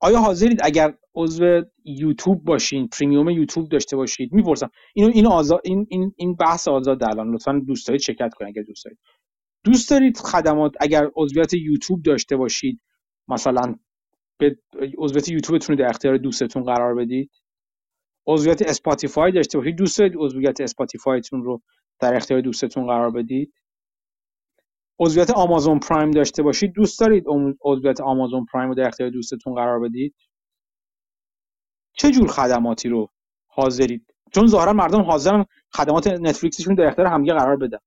آیا 0.01 0.19
حاضرید 0.19 0.61
اگر 0.65 0.95
عضو 1.15 1.63
یوتیوب 1.85 2.45
باشین 2.45 2.89
premium 2.89 3.29
YouTube 3.31 3.69
داشته 3.69 3.97
باشید 3.97 4.33
می‌پرسم 4.33 4.71
اینو 4.95 5.11
اینو 5.15 5.31
آزاد 5.31 5.61
این 5.65 5.87
این 5.91 6.13
این 6.17 6.35
بحث 6.37 6.69
آزاد 6.69 7.05
الان 7.05 7.35
لطفا 7.35 7.63
دوست 7.67 7.89
دارید 7.89 8.01
شرکت 8.01 8.35
کنید 8.35 8.51
اگر 8.51 8.63
دوست 8.63 8.85
دارید. 8.85 8.99
دوست 9.65 9.91
دارید 9.91 10.19
خدمات 10.19 10.73
اگر 10.81 11.11
عضویت 11.17 11.55
یوتیوب 11.55 12.03
داشته 12.03 12.37
باشید 12.37 12.81
مثلا 13.29 13.75
به 14.39 14.59
عضویت 14.99 15.29
یوتیوبتون 15.29 15.77
رو 15.79 15.85
در 15.85 15.91
اختیار 15.91 16.17
دوستتون 16.19 16.65
قرار 16.65 16.95
بدید؟ 16.95 17.31
عضویت 18.27 18.63
Spotify 18.63 19.33
داشته 19.33 19.59
باشید 19.59 19.77
دوست 19.77 19.99
دارید 19.99 20.15
عضویت 20.19 20.61
Spotify 20.61 21.18
تون 21.18 21.43
رو 21.45 21.63
در 22.01 22.17
اختیار 22.17 22.41
دوستتون 22.41 22.87
قرار 22.87 23.11
بدید؟ 23.11 23.53
عضویت 24.99 25.31
Amazon 25.31 25.79
Prime 25.79 26.11
داشته 26.11 26.43
باشید. 26.43 26.73
دوست 26.73 27.01
دارید 27.01 27.25
عضویت 27.65 28.01
آمازون 28.01 28.47
پرایم 28.53 28.69
رو 28.69 28.75
در 28.75 28.89
اختیار 28.89 29.11
دوستتون 29.11 29.55
قرار 29.55 29.81
بدید؟ 29.81 30.15
چه 31.93 32.11
جور 32.11 32.29
خدماتی 32.29 32.89
رو 32.89 33.09
حاضرید؟ 33.47 34.15
چون 34.33 34.47
ظاهرا 34.47 34.73
مردم 34.73 35.01
حاضرن 35.01 35.45
خدمات 35.73 36.07
نتفلیکسشون 36.07 36.75
در 36.75 36.87
اختیار 36.87 37.07
همدیگه 37.09 37.35
قرار 37.35 37.57
بدن. 37.57 37.79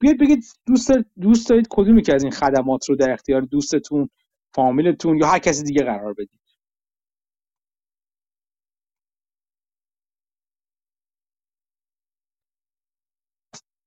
بیاید 0.00 0.20
بگید 0.20 0.44
دوست 0.66 0.90
دوست 1.20 1.48
دارید 1.50 1.66
کدومی 1.70 2.02
که 2.02 2.14
از 2.14 2.22
این 2.22 2.32
خدمات 2.32 2.88
رو 2.88 2.96
در 2.96 3.12
اختیار 3.12 3.40
دوستتون 3.40 4.08
فامیلتون 4.54 5.18
یا 5.18 5.26
هر 5.26 5.38
کسی 5.38 5.62
دیگه 5.62 5.84
قرار 5.84 6.12
بدید؟ 6.12 6.40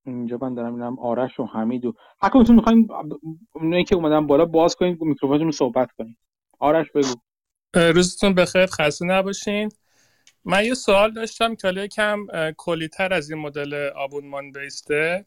اینجا 0.08 0.38
من 0.42 0.54
دارم 0.54 0.74
میرم 0.74 0.98
آرش 0.98 1.40
و 1.40 1.44
حمید 1.44 1.84
و 1.84 1.94
هر 2.22 2.28
کدومتون 2.28 2.56
می‌خواین 2.56 2.88
اونایی 3.52 3.84
که 3.84 3.94
اومدن 3.94 4.26
بالا 4.26 4.44
باز 4.44 4.76
کنید 4.76 5.02
میکروفونتون 5.02 5.46
رو 5.46 5.52
صحبت 5.52 5.92
کنید 5.92 6.18
آرش 6.58 6.86
بگو. 6.90 7.14
روزتون 7.74 8.34
بخیر 8.34 8.66
خسته 8.66 9.04
نباشین. 9.04 9.68
من 10.44 10.64
یه 10.64 10.74
سوال 10.74 11.12
داشتم 11.12 11.54
که 11.54 11.88
کم 11.88 12.26
کلیتر 12.56 13.14
از 13.14 13.30
این 13.30 13.38
مدل 13.38 13.90
آبونمان 13.96 14.52
بیسته. 14.52 15.26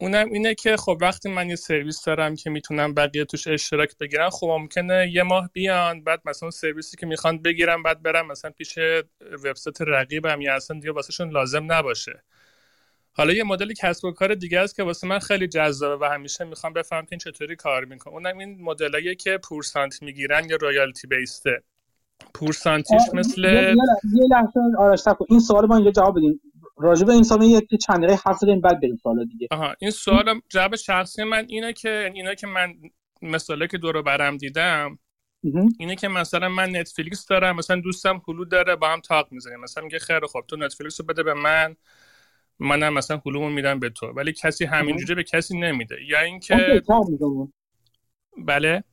اونم 0.00 0.32
اینه 0.32 0.54
که 0.54 0.76
خب 0.76 0.98
وقتی 1.00 1.30
من 1.30 1.48
یه 1.48 1.56
سرویس 1.56 2.04
دارم 2.04 2.36
که 2.36 2.50
می‌تونم 2.50 2.94
بقیه 2.94 3.24
توش 3.24 3.46
اشتراک 3.46 3.98
بگیرن 3.98 4.30
خب 4.30 4.46
ممکنه 4.46 5.10
یه 5.12 5.22
ماه 5.22 5.50
بیان 5.52 6.04
بعد 6.04 6.22
مثلا 6.24 6.50
سرویسی 6.50 6.96
که 6.96 7.06
می‌خوان 7.06 7.42
بگیرم 7.42 7.82
بعد 7.82 8.02
برم 8.02 8.26
مثلا 8.26 8.50
پیش 8.50 8.78
وبسایت 9.44 9.80
رقیبم 9.80 10.40
یا 10.40 10.54
اصلا 10.54 10.80
دیگه 10.80 10.92
واسهشون 10.92 11.30
لازم 11.30 11.72
نباشه. 11.72 12.22
حالا 13.14 13.32
یه 13.32 13.44
مدل 13.44 13.72
کسب 13.72 14.04
و 14.04 14.12
کار 14.12 14.34
دیگه 14.34 14.60
است 14.60 14.76
که 14.76 14.82
واسه 14.82 15.06
من 15.06 15.18
خیلی 15.18 15.48
جذابه 15.48 16.06
و 16.06 16.08
همیشه 16.08 16.44
می‌خوام 16.44 16.72
بفهم 16.72 17.02
که 17.02 17.08
این 17.10 17.18
چطوری 17.18 17.56
کار 17.56 17.84
می‌کنه. 17.84 18.14
اونم 18.14 18.38
این 18.38 18.62
مدلایی 18.62 19.14
که 19.14 19.38
پورسانت 19.38 20.02
می‌گیرن 20.02 20.48
یا 20.48 20.56
رایالتی 20.56 21.06
بیسته. 21.06 21.62
پورسانتیش 22.34 23.02
مثل 23.14 23.44
یه 23.44 24.24
لحظه 24.30 24.60
آرش 24.78 25.02
این 25.28 25.40
سوال 25.40 25.66
ما 25.66 25.76
اینجا 25.76 25.90
جواب 25.90 26.16
بدین. 26.16 26.40
راجع 26.76 27.06
به 27.06 27.12
این 27.12 27.22
سوال 27.22 27.42
یه 27.42 27.60
چند 27.60 27.96
دقیقه 27.96 28.20
حرف 28.26 28.36
زدیم 28.36 28.60
بعد 28.60 28.80
بریم 28.80 28.96
سوال 29.02 29.24
دیگه. 29.24 29.48
آها 29.50 29.74
این 29.78 29.90
سوال 29.90 30.40
جواب 30.48 30.76
شخصی 30.76 31.24
من 31.24 31.44
اینه 31.48 31.72
که 31.72 32.10
اینا 32.14 32.34
که 32.34 32.46
من 32.46 32.74
مثلا 33.22 33.66
که 33.66 33.78
دور 33.78 34.02
برم 34.02 34.36
دیدم 34.36 34.98
اینه 35.78 35.96
که 35.96 36.08
مثلا 36.08 36.48
من 36.48 36.76
نتفلیکس 36.76 37.26
دارم 37.26 37.56
مثلا 37.56 37.80
دوستم 37.80 38.22
هلو 38.28 38.44
داره 38.44 38.76
با 38.76 38.88
هم 38.88 39.00
تاق 39.00 39.32
می‌زنیم. 39.32 39.60
مثلا 39.60 39.84
میگه 39.84 39.98
خیلی 39.98 40.26
خوب 40.26 40.46
تو 40.46 40.56
نتفلیکس 40.56 41.00
رو 41.00 41.06
بده 41.06 41.22
به 41.22 41.34
من. 41.34 41.76
منم 42.62 42.94
مثلا 42.94 43.20
هلومو 43.26 43.50
میدم 43.50 43.78
به 43.78 43.90
تو. 43.90 44.06
ولی 44.06 44.32
کسی 44.32 44.64
همینجوری 44.64 45.14
به 45.14 45.22
کسی 45.22 45.58
نمیده. 45.58 45.96
یا 46.06 46.20
اینکه 46.20 46.82
بله. 48.46 48.84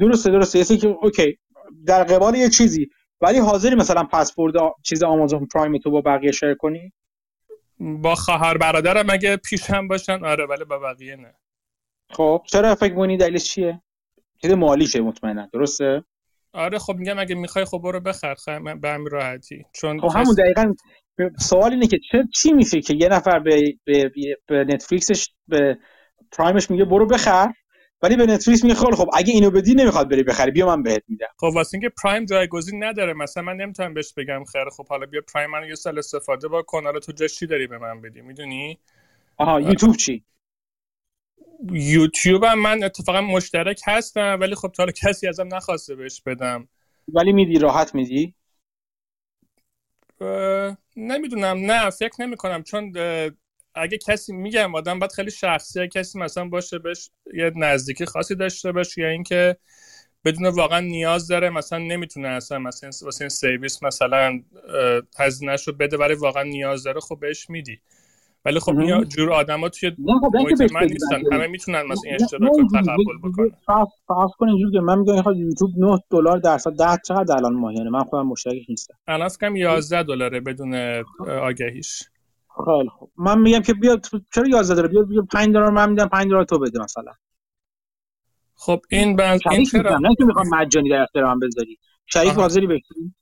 درسته 0.00 0.30
درسته. 0.30 0.58
یه 0.58 0.80
که 0.80 0.86
اوکی. 0.88 1.38
در 1.86 2.04
قبال 2.04 2.34
یه 2.34 2.48
چیزی. 2.48 2.90
ولی 3.20 3.38
حاضری 3.38 3.74
مثلا 3.74 4.04
پسورد 4.04 4.54
چیز 4.82 5.02
آمازون 5.02 5.46
پرایم 5.46 5.78
تو 5.78 5.90
با 5.90 6.00
بقیه 6.00 6.32
شیر 6.32 6.54
کنی؟ 6.54 6.92
با 7.80 8.14
خواهر 8.14 8.58
برادرم 8.58 9.10
اگه 9.10 9.36
پیشم 9.36 9.88
باشن. 9.88 10.24
آره 10.24 10.46
ولی 10.46 10.64
با 10.64 10.78
بقیه 10.78 11.16
نه. 11.16 11.34
خب 12.10 12.42
چرا 12.46 12.74
فکر 12.74 12.94
کنی 12.94 13.16
دلیلش 13.16 13.44
چیه؟ 13.44 13.82
چیز 14.42 14.50
مالیشه 14.50 15.00
مطمئنا. 15.00 15.48
درسته؟ 15.52 16.04
آره 16.52 16.78
خب 16.78 16.96
میگم 16.96 17.18
اگه 17.18 17.34
می‌خوای 17.34 17.64
خب 17.64 17.78
برو 17.78 18.00
بخر 18.00 18.34
خب 18.34 18.80
به 18.80 18.88
همین 18.88 19.06
راحتی. 19.06 19.64
چون 19.72 20.00
خب 20.00 20.16
همون 20.16 20.34
دقیقا 20.34 20.74
سوال 21.38 21.70
اینه 21.72 21.86
که 21.86 21.98
چه 22.10 22.24
چی 22.34 22.52
میشه 22.52 22.80
که 22.80 22.94
یه 22.94 23.08
نفر 23.08 23.38
به, 23.38 23.74
به, 23.84 24.12
به 24.46 24.64
نتفلیکسش 24.64 25.28
به 25.48 25.78
پرایمش 26.32 26.70
میگه 26.70 26.84
برو 26.84 27.06
بخر 27.06 27.52
ولی 28.02 28.16
به 28.16 28.26
نتفلیکس 28.26 28.64
میگه 28.64 28.76
خیلی 28.76 28.96
خب 28.96 29.10
اگه 29.14 29.32
اینو 29.32 29.50
بدی 29.50 29.74
نمی‌خواد 29.74 30.10
بری 30.10 30.22
بخری 30.22 30.50
بیا 30.50 30.66
من 30.66 30.82
بهت 30.82 31.02
میدم. 31.08 31.26
خب 31.36 31.50
واسه 31.54 31.74
اینکه 31.74 31.88
پرایم 32.02 32.24
جایگزین 32.24 32.84
نداره 32.84 33.12
مثلا 33.12 33.42
من 33.42 33.56
نمی‌تونم 33.56 33.94
بهش 33.94 34.12
بگم 34.12 34.44
خیر 34.44 34.68
خب 34.76 34.88
حالا 34.88 35.06
بیا 35.06 35.20
پرایم 35.34 35.50
من 35.50 35.68
یه 35.68 35.74
سال 35.74 35.98
استفاده 35.98 36.48
با 36.48 36.62
کن 36.62 36.84
حالا 36.84 37.00
تو 37.00 37.12
جاش 37.12 37.38
چی 37.38 37.46
داری 37.46 37.66
به 37.66 37.78
من 37.78 38.00
بدی 38.00 38.20
می‌دونی؟ 38.20 38.78
آها 39.36 39.60
یوتیوب 39.60 39.96
چی؟ 39.96 40.24
یوتیوب 41.72 42.44
هم 42.44 42.58
من 42.58 42.84
اتفاقا 42.84 43.20
مشترک 43.20 43.80
هستم 43.86 44.38
ولی 44.40 44.54
خب 44.54 44.68
تا 44.68 44.86
کسی 44.86 45.28
ازم 45.28 45.54
نخواسته 45.54 45.94
بهش 45.94 46.22
بدم. 46.26 46.68
ولی 47.08 47.32
میدی 47.32 47.58
راحت 47.58 47.94
میدی؟ 47.94 48.34
نمی‌دونم 50.98 51.58
نه 51.72 51.90
فکر 51.90 52.14
نمی 52.22 52.36
کنم 52.36 52.62
چون 52.62 52.92
اگه 53.74 53.98
کسی 53.98 54.32
میگم 54.32 54.74
آدم 54.74 54.98
باید 54.98 55.12
خیلی 55.12 55.30
شخصی 55.30 55.88
کسی 55.88 56.18
مثلا 56.18 56.44
باشه 56.48 56.78
بهش 56.78 57.10
یه 57.34 57.52
نزدیکی 57.56 58.06
خاصی 58.06 58.34
داشته 58.34 58.72
باشه 58.72 59.02
یا 59.02 59.08
اینکه 59.08 59.56
بدون 60.24 60.46
واقعا 60.46 60.80
نیاز 60.80 61.28
داره 61.28 61.50
مثلا 61.50 61.78
نمی‌تونه 61.78 62.28
اصلا 62.28 62.58
مثلا 62.58 62.90
واسه 63.02 63.22
این 63.22 63.28
سرویس 63.28 63.82
مثلا 63.82 64.40
هزینهش 65.18 65.68
رو 65.68 65.74
بده 65.74 65.96
ولی 65.96 66.14
واقعا 66.14 66.42
نیاز 66.42 66.82
داره 66.84 67.00
خب 67.00 67.18
بهش 67.20 67.50
میدی. 67.50 67.80
ولی 68.48 68.60
خب 68.60 68.78
این 68.78 69.04
جور 69.04 69.32
آدما 69.32 69.68
توی 69.68 69.90
خب 69.90 70.30
محیط 70.34 70.72
من 70.72 70.82
نیستن. 70.82 71.32
همه 71.32 71.46
می‌تونن 71.46 71.82
مثلا 71.82 72.10
این 72.10 72.22
اشتراک 72.22 72.52
رو 72.52 72.68
تقبل 72.68 73.18
بکنن. 73.22 73.50
فرض 74.08 74.30
کن 74.38 74.48
اینجوری 74.48 74.72
که 74.72 74.80
من 74.80 74.98
میگم 74.98 75.14
یوتیوب 75.36 75.70
9 75.76 75.98
دلار 76.10 76.38
درصد 76.38 76.70
10 76.70 76.84
چقدر 77.04 77.36
الان 77.36 77.54
ماهیانه؟ 77.54 77.90
من 77.90 78.04
خودم 78.04 78.26
مشترک 78.26 78.62
نیستم. 78.68 78.94
الان 79.06 79.28
فکر 79.28 79.56
11 79.56 80.02
دلاره 80.02 80.40
بدون 80.40 80.74
آگهیش. 81.42 82.02
خیلی 82.64 82.88
خب 82.98 83.10
من 83.16 83.40
میگم 83.40 83.60
که 83.60 83.74
بیا 83.74 84.00
چرا 84.34 84.48
11 84.48 84.74
دلار؟ 84.74 84.88
بیا 84.88 85.02
بیا 85.02 85.26
5 85.32 85.48
دلار 85.48 85.70
من 85.70 85.90
میدم 85.90 86.08
5 86.08 86.26
دلار 86.26 86.44
تو 86.44 86.58
بده 86.58 86.82
مثلا. 86.82 87.12
خب 88.54 88.80
این 88.90 89.16
بنز 89.16 89.40
این 89.50 89.64
چرا؟ 89.64 89.98
نه 89.98 90.14
که 90.18 90.24
می‌خوام 90.24 90.46
مجانی 90.48 90.90
در 90.90 91.02
اختیار 91.02 91.24
من 91.24 91.38
بذاری. 91.38 91.78
شریک 92.06 92.32
حاضری 92.32 92.66
بکنی 92.66 93.14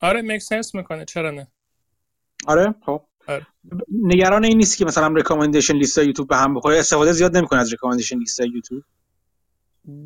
آره 0.00 0.22
make 0.22 0.42
sense 0.42 0.74
می‌کنه. 0.74 1.04
چرا 1.04 1.30
نه؟ 1.30 1.46
آره 2.46 2.74
خب. 2.86 3.02
نگران 3.90 4.44
این 4.44 4.56
نیست 4.56 4.78
که 4.78 4.84
مثلا 4.84 5.14
recommendation 5.14 5.74
list 5.74 5.98
YouTube 5.98 6.28
به 6.28 6.36
هم 6.36 6.54
بخوره؟ 6.54 6.78
استفاده 6.78 7.12
زیاد 7.12 7.36
نمی‌کنه 7.36 7.60
از 7.60 7.70
recommendation 7.70 8.18
list 8.18 8.40
YouTube؟ 8.40 8.82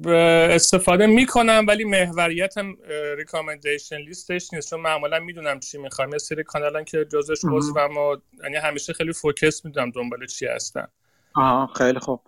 استفاده 0.08 1.06
می‌کنم 1.06 1.64
ولی 1.68 1.84
محوریتم 1.84 2.74
recommendation 3.16 3.96
list 3.96 4.34
ش 4.34 4.52
نیست. 4.52 4.70
چون 4.70 4.80
معمولا 4.80 5.20
می‌دونم 5.20 5.60
چی 5.60 5.78
می‌خوام 5.78 6.12
یه 6.12 6.18
سری 6.18 6.44
کانالن 6.44 6.84
که 6.84 7.04
جزش 7.12 7.44
عضوم 7.52 7.96
و 7.96 8.16
یعنی 8.42 8.56
همیشه 8.56 8.92
خیلی 8.92 9.12
focus 9.12 9.64
می‌دونم 9.64 9.90
دنبال 9.90 10.26
چی 10.26 10.46
هستن. 10.46 10.86
آها 11.34 11.66
خیلی 11.66 11.98
خوب. 11.98 12.20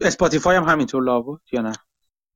Spotify 0.00 0.56
هم 0.56 0.64
همینطور 0.64 1.02
لابد 1.02 1.40
یا 1.52 1.60
نه؟ 1.60 1.72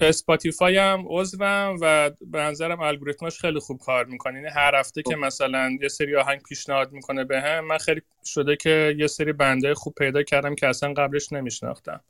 Spotify 0.02 0.77
هم 0.77 1.05
عضوم 1.07 1.77
و 1.81 2.11
به 2.21 2.39
نظرم 2.39 2.81
الگوریتماش 2.81 3.39
خیلی 3.39 3.59
خوب 3.59 3.79
کار 3.79 4.05
می‌کنه. 4.05 4.35
یعنی 4.35 4.49
هر 4.49 4.75
هفته 4.75 5.03
که 5.03 5.15
خب. 5.15 5.21
مثلا 5.21 5.71
یه 5.83 5.89
سری 5.89 6.17
آهنگ 6.17 6.43
پیشنهاد 6.43 6.93
می‌کنه 6.93 7.25
بهم 7.25 7.65
من 7.65 7.79
خیلی 7.79 8.03
شده 8.25 8.57
که 8.57 8.95
یه 8.99 9.07
سری 9.07 9.33
band 9.33 9.75
خوب 9.75 9.95
پیدا 9.95 10.23
کردم 10.23 10.55
که 10.55 10.69
اصلا 10.69 10.93
قبلش 10.93 11.33
نمیشناختم. 11.33 12.01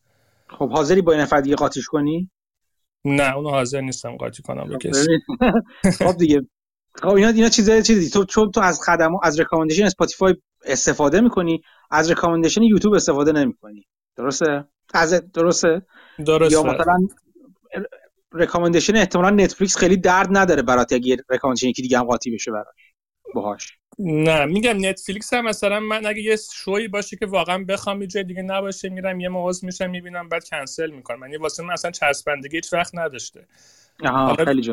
خب 0.49 0.71
حاضری 0.71 1.03
با 1.03 1.13
این 1.13 1.21
نفر 1.21 1.41
دیگه 1.41 1.57
قاطیش 1.57 1.87
کنی؟ 1.87 2.31
نه 3.05 3.37
اونو 3.37 3.51
حاضر 3.51 3.81
نیستم 3.81 4.17
قاطی 4.17 4.43
کنم 4.43 4.69
به 4.69 4.79
کسی 4.79 5.09
خب 5.99 6.17
دیگه. 6.19 6.47
خب 6.95 7.09
اینا 7.09 7.29
اینا 7.29 7.49
چیزای 7.49 7.83
چیزی. 7.83 8.11
تو 8.11 8.25
چون 8.25 8.51
تو 8.51 8.61
از 8.61 8.81
خدمات 8.87 9.21
از 9.23 9.39
recommendation 9.39 9.85
Spotify 9.85 10.35
استفاده 10.65 11.21
می‌کنی 11.21 11.63
از 11.91 12.09
recommendation 12.09 12.63
YouTube 12.63 12.95
استفاده 12.95 13.33
نمی‌کنی. 13.33 13.87
درسته؟ 14.17 14.65
از 14.95 15.33
درسته؟ 15.33 15.83
درسته. 16.27 16.53
یا 16.53 16.63
مثلا 16.63 16.99
recommendation 18.35 18.97
احتمالا 18.97 19.31
Netflix 19.31 19.77
خیلی 19.77 19.97
درد 19.97 20.29
نداره 20.31 20.63
برات 20.63 20.93
اگه 20.93 21.17
recommendation 21.31 21.69
یکی 21.69 21.83
دیگه 21.83 21.99
هم 21.99 22.05
قاطی 22.05 22.31
بشه 22.31 22.51
براش. 22.51 22.67
باهاش. 23.35 23.79
نه 23.99 24.45
میگم 24.45 24.87
Netflix 24.87 25.33
هم 25.33 25.45
مثلا 25.45 25.81
من 25.81 26.07
اگه 26.07 26.23
یه 26.23 26.37
شوی 26.55 26.89
باشه 26.89 27.17
که 27.17 27.27
واقعا 27.27 27.65
بخوام 27.65 28.03
یه 28.03 28.07
جای 28.07 28.25
دیگه 28.25 28.43
نباشه 28.43 28.89
میرم 28.89 29.21
یه 29.21 29.29
ماه 29.29 29.43
عضو 29.43 29.65
میشم 29.65 29.91
می‌بینم 29.91 30.29
بعد 30.29 30.49
کنسل 30.49 30.91
می‌کنم. 30.91 31.21
یعنی 31.23 31.37
واسه 31.37 31.63
من 31.63 31.73
اصلا 31.73 31.91
چسبندگی 31.91 32.57
هیچ 32.57 32.73
وقت 32.73 32.95
نداشته. 32.95 33.47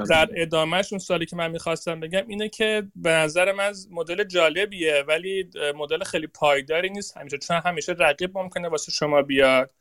در 0.10 0.30
ادامهش 0.36 0.94
اون 0.94 1.00
سالی 1.00 1.26
که 1.26 1.36
من 1.36 1.52
می‌خواستم 1.52 2.00
بگم 2.00 2.28
اینه 2.28 2.50
که 2.50 2.88
به 2.96 3.10
نظر 3.10 3.52
من 3.52 3.74
مدل 3.92 4.24
جالبیه 4.24 5.04
ولی 5.08 5.50
مدل 5.76 6.04
خیلی 6.04 6.28
پایداری 6.28 6.90
نیست. 6.90 7.18
همیشه 7.18 7.38
چون 7.38 7.62
همیشه 7.66 7.96
رقیب 8.00 8.38
ممکنه 8.38 8.68
واسه 8.68 8.92
شما 8.92 9.22
بیاد 9.22 9.72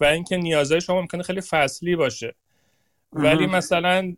و 0.00 0.04
اینکه 0.04 0.36
نیازهای 0.36 0.80
شما 0.80 1.00
ممکنه 1.00 1.22
خیلی 1.22 1.40
فصلی 1.40 1.96
باشه. 1.96 2.34
ولی 3.12 3.46
مثلا 3.46 4.16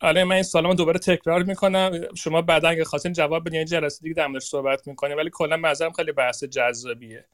آره 0.00 0.24
من 0.24 0.34
این 0.34 0.42
سالمو 0.42 0.74
دوباره 0.74 0.98
تکرار 0.98 1.42
می‌کنم. 1.42 2.00
شما 2.14 2.42
بعدا 2.42 2.68
اگه 2.68 2.84
خواستین 2.84 3.12
جواب 3.12 3.48
بدین 3.48 3.64
جلسه 3.64 4.02
دیگه 4.02 4.14
در 4.14 4.38
صحبت 4.38 4.88
می‌کنیم. 4.88 5.16
ولی 5.16 5.30
کلا 5.32 5.56
به 5.56 5.90
خیلی 5.96 6.12
بحث 6.12 6.44
جذابیه. 6.44 7.24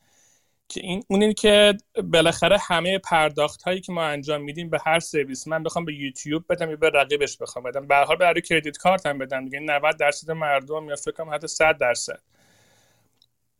که 0.69 0.81
این 0.81 1.05
اون 1.09 1.33
که 1.33 1.77
بالاخره 2.05 2.59
همه 2.59 2.99
پرداخت 2.99 3.63
هایی 3.63 3.81
که 3.81 3.93
ما 3.93 4.05
انجام 4.05 4.43
میدیم 4.43 4.71
به 4.71 4.79
هر 4.87 5.01
سرویس 5.01 5.49
من 5.49 5.63
بخوام 5.63 5.85
به 5.85 5.95
یوتیوب 5.95 6.45
بدم 6.49 6.71
یا 6.71 6.77
به 6.77 6.91
رقیبش 6.91 7.37
بخوام 7.37 7.65
بدم. 7.65 7.87
به 7.87 7.97
حال 7.97 8.17
برای 8.17 8.41
کردیت 8.41 8.77
کارت 8.77 9.07
هم 9.07 9.19
بدم 9.19 9.45
دیگه. 9.45 9.61
90 9.61 9.97
درصد 9.97 10.31
مردم 10.31 10.89
یا 10.89 10.97
فکر 10.97 11.11
کنم 11.11 11.35
حتی 11.35 11.47
100 11.47 11.79
درصد. 11.79 12.21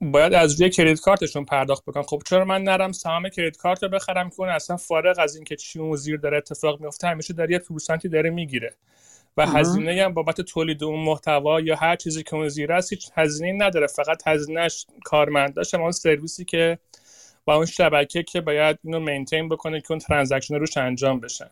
باید 0.03 0.35
از 0.35 0.61
روی 0.61 0.71
credit 0.71 1.01
card 1.01 1.23
شون 1.23 1.45
پرداخت 1.45 1.85
بکنم. 1.85 2.03
خب 2.03 2.23
چرا 2.27 2.45
من 2.45 2.63
نرم 2.63 2.93
سهام 2.93 3.29
credit 3.29 3.57
card 3.57 3.83
رو 3.83 3.89
بخرم 3.89 4.31
که 4.31 4.41
اون 4.41 4.49
اصلا 4.49 4.77
فارغ 4.77 5.19
از 5.19 5.37
اینکه 5.37 5.57
چی 5.57 5.79
اون 5.79 5.97
زیر 5.97 6.17
داره 6.17 6.37
اتفاق 6.37 6.81
میفته 6.81 7.09
همیشه 7.09 7.35
در 7.35 7.51
یه 7.51 7.59
percent 7.59 8.03
ی 8.03 8.09
داره 8.09 8.31
می‌گیره. 8.31 8.75
و 9.37 9.47
هزینه 9.47 10.05
هم 10.05 10.15
بابت 10.15 10.41
تولید 10.41 10.85
اون 10.85 11.05
محتوا 11.05 11.61
یا 11.61 11.77
هر 11.77 11.97
چیزی 11.97 12.23
که 12.23 12.35
اون 12.35 12.49
زیر 12.49 12.73
است 12.73 12.93
هیچ 12.93 13.11
هزینه 13.15 13.67
نداره. 13.67 13.87
فقط 13.87 14.29
هزینهش 14.29 14.87
کارمنداش 15.05 15.75
اون 15.75 15.91
سرویسی 15.91 16.45
که 16.45 16.79
با 17.45 17.55
اون 17.55 17.67
شبکه 17.67 18.23
که 18.23 18.41
باید 18.41 18.79
اینو 18.85 19.01
maintain 19.01 19.49
بکنه 19.49 19.81
که 19.81 19.91
اون 19.91 19.99
transaction 19.99 20.55
روش 20.55 20.77
انجام 20.77 21.21
بشن 21.21 21.51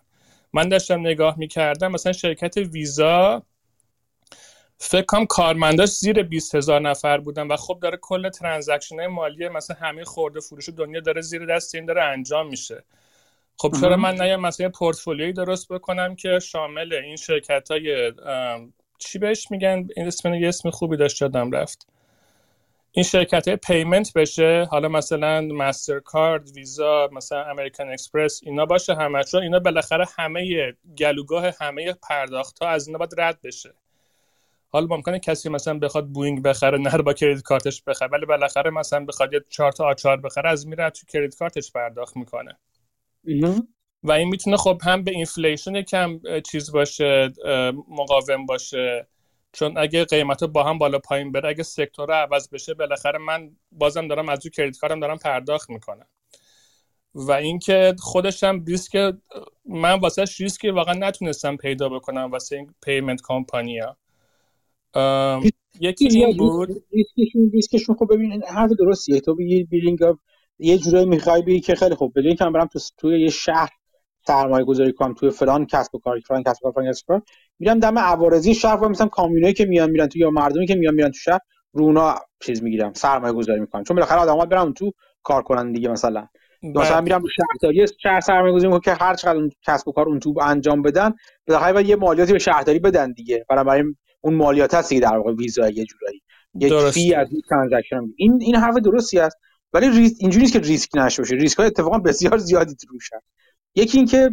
من 0.52 0.68
داشتم 0.68 1.00
نگاه 1.00 1.38
می‌کردم 1.38 1.92
مثلا 1.92 2.12
شرکت 2.12 2.56
ویزا 2.56 3.42
فکر 4.82 5.04
کنم 5.04 5.26
کارمنداش 5.26 5.88
زیر 5.88 6.22
20 6.22 6.54
هزار 6.54 6.80
نفر 6.80 7.18
بودن 7.18 7.46
و 7.46 7.56
خب 7.56 7.78
داره 7.82 7.98
کل 8.00 8.28
transaction 8.28 9.06
مالی 9.06 9.48
مثلا 9.48 9.76
همه 9.80 10.04
خورده 10.04 10.40
فروش 10.40 10.68
دنیا 10.68 11.00
داره 11.00 11.20
زیر 11.20 11.46
دست 11.46 11.74
این 11.74 11.86
داره 11.86 12.02
انجام 12.02 12.48
میشه. 12.48 12.84
خب 13.56 13.72
چرا 13.80 13.96
من 13.96 14.20
نیام 14.20 14.40
مثلا 14.40 14.68
پورتفولیوی 14.68 15.32
درست 15.32 15.72
بکنم 15.72 16.16
که 16.16 16.38
شامل 16.38 16.92
این 16.92 17.16
شرکت 17.16 17.70
های 17.70 18.12
چی 18.98 19.18
بهش 19.18 19.50
میگن؟ 19.50 19.88
این 19.96 20.06
اسم 20.06 20.34
یه 20.34 20.48
اسم 20.48 20.70
خوبی 20.70 20.96
داشت 20.96 21.22
یادم 21.22 21.50
رفت. 21.50 21.86
این 22.92 23.04
شرکت 23.04 23.48
های 23.48 23.56
payment 23.56 24.12
بشه 24.12 24.68
حالا 24.70 24.88
مثلا 24.88 25.40
MasterCard 25.40 26.50
Visa 26.56 27.08
مثلا 27.12 27.44
American 27.44 27.88
Express 27.88 28.40
اینا 28.42 28.66
باشه 28.66 28.94
همه 28.94 29.24
چون 29.24 29.42
اینا 29.42 29.58
بالاخره 29.58 30.06
همه 30.18 30.72
گلوگاه 30.98 31.54
همه 31.60 31.92
پرداخت 31.92 32.58
ها 32.62 32.68
از 32.68 32.86
اینا 32.86 32.98
باید 32.98 33.20
رد 33.20 33.38
بشه. 33.44 33.74
حالا 34.72 34.86
ممکنه 34.96 35.18
کسی 35.18 35.48
مثلا 35.48 35.78
بخواد 35.78 36.08
بوینگ 36.08 36.42
بخره 36.42 36.78
نه 36.78 36.98
با 36.98 37.12
credit 37.12 37.42
card 37.42 37.69
ش 37.69 37.82
بخره 37.82 38.08
ولی 38.08 38.26
بالاخره 38.26 38.70
مثلا 38.70 39.04
بخواد 39.04 39.32
یه 39.32 39.40
چهار 39.48 39.72
تا 39.72 39.84
آچار 39.84 40.16
بخره 40.20 40.50
از 40.50 40.66
میره 40.66 40.90
تو 40.90 41.06
credit 41.06 41.38
card 41.38 41.61
ش 41.61 41.72
پرداخت 41.72 42.16
می‌کنه. 42.16 42.58
و 44.02 44.12
این 44.12 44.28
می‌تونه 44.28 44.56
خب 44.56 44.80
هم 44.84 45.04
به 45.04 45.10
inflation 45.10 45.82
کم 45.82 46.20
چیز 46.50 46.72
باشه 46.72 47.32
مقاوم 47.88 48.46
باشه. 48.46 49.06
چون 49.52 49.78
اگه 49.78 50.04
قیمت 50.04 50.44
با 50.44 50.62
هم 50.64 50.78
بالا 50.78 50.98
پایین 50.98 51.32
بره 51.32 51.48
اگه 51.48 51.62
sector 51.62 52.12
عوض 52.12 52.48
بشه 52.48 52.74
بالاخره 52.74 53.18
من 53.18 53.50
بازم 53.72 54.08
دارم 54.08 54.28
از 54.28 54.46
رو 54.46 54.50
credit 54.50 54.78
card 54.80 54.96
م 54.96 55.00
دارم 55.00 55.18
پرداخت 55.18 55.70
می‌کنم. 55.70 56.06
و 57.14 57.32
اینکه 57.32 57.94
خودش 57.98 58.44
هم 58.44 58.64
ریسک 58.64 59.14
من 59.64 60.00
واسه 60.00 60.24
ریسکی 60.38 60.70
واقعا 60.70 60.94
نتونستم 60.94 61.56
پیدا 61.56 61.88
بکنم 61.88 62.30
واسه 62.30 62.56
این 62.56 62.74
پیمنت 62.82 63.20
کمپانیا 63.24 63.96
یکی 65.80 66.08
این 66.08 66.36
بود. 66.36 66.68
ریسکشون 66.92 67.50
ریسکشون 67.52 67.96
خب 67.96 68.06
ببین 68.10 68.42
حرف 68.42 68.70
درستیه. 68.78 69.20
تو 69.20 69.34
بگی 69.34 69.64
بیلینگ 69.64 69.98
یه 70.58 70.78
جورایی 70.78 71.06
می‌خوای 71.06 71.42
بگی 71.42 71.60
که 71.60 71.74
خیلی 71.74 71.94
خوب. 71.94 72.12
بلینگ 72.14 72.36
هم 72.40 72.52
برم 72.52 72.66
تو 72.66 72.78
توی 72.98 73.20
یه 73.20 73.30
شهر 73.30 73.68
سرمایه 74.26 74.64
گذاری 74.64 74.92
کنم. 74.92 75.14
توی 75.14 75.30
فلان 75.30 75.66
کسب 75.66 75.94
و 75.94 75.98
کار 75.98 76.20
فلان 76.28 76.42
کسب 76.42 76.64
و 76.64 76.70
کار 76.70 76.72
فلان 76.72 76.90
کسب 76.90 77.06
کار. 77.06 77.22
میرم 77.58 77.78
دم 77.78 77.98
عوارضی 77.98 78.54
شهر 78.54 78.84
و 78.84 78.88
مثلا 78.88 79.06
کامیونایی 79.06 79.54
که 79.54 79.64
میان 79.64 79.90
میرن 79.90 80.06
تو 80.06 80.18
یا 80.18 80.30
مردمی 80.30 80.66
که 80.66 80.74
میان 80.74 80.94
میرن 80.94 81.08
تو 81.10 81.18
شهر 81.18 81.40
رونا 81.72 82.14
چیز 82.40 82.62
می‌گیرم 82.62 82.92
سرمایه 82.92 83.32
گذاری 83.32 83.60
می‌کنم. 83.60 83.84
چون 83.84 83.94
بالاخره 83.94 84.20
آدمات 84.20 84.48
برن 84.48 84.72
تو 84.72 84.92
کار 85.22 85.42
کنن 85.42 85.72
دیگه 85.72 85.88
مثلا. 85.88 86.26
مثلا. 86.62 87.00
میرم 87.00 87.22
شهرداری 87.36 87.86
شهر 88.02 88.20
سرمایه 88.20 88.54
گذاری 88.54 88.72
می‌کنم 88.72 88.94
که 88.94 89.04
هر 89.04 89.14
چقدر 89.14 89.48
کسب 89.66 89.88
و 89.88 89.92
کار 89.92 90.08
اون 90.08 90.18
تو 90.18 90.34
انجام 90.42 90.82
بدن 90.82 91.14
بالاخره 91.46 91.88
یه 91.88 91.96
مالیاتی 91.96 92.32
به 92.32 92.38
شهرداری 92.38 92.78
بدن 92.78 93.12
دیگه. 93.12 93.44
برای 93.48 93.82
اون 94.20 94.34
مالیات 94.34 94.74
هست 94.74 94.94
در 94.94 95.16
واقع 95.16 95.32
ویزا 95.32 95.68
یه 95.68 95.84
جورایی. 95.84 96.22
یک 96.54 96.90
fee 96.90 97.14
از 97.14 97.28
این 97.32 97.42
transaction 97.50 98.00
این 98.16 98.38
این 98.40 98.56
حرف 98.56 98.76
درستی 98.76 99.18
است 99.18 99.36
ولی 99.72 99.88
ریسک 99.90 100.16
اینجوری 100.20 100.42
نیست 100.42 100.52
که 100.52 100.58
ریسک 100.58 100.88
نداشته 100.94 101.22
باشه. 101.22 101.34
ریسک 101.34 101.58
های 101.58 101.66
اتفاقا 101.66 101.98
بسیار 101.98 102.38
زیادی 102.38 102.74
روشن 102.88 103.18
یکی 103.74 103.98
اینکه 103.98 104.30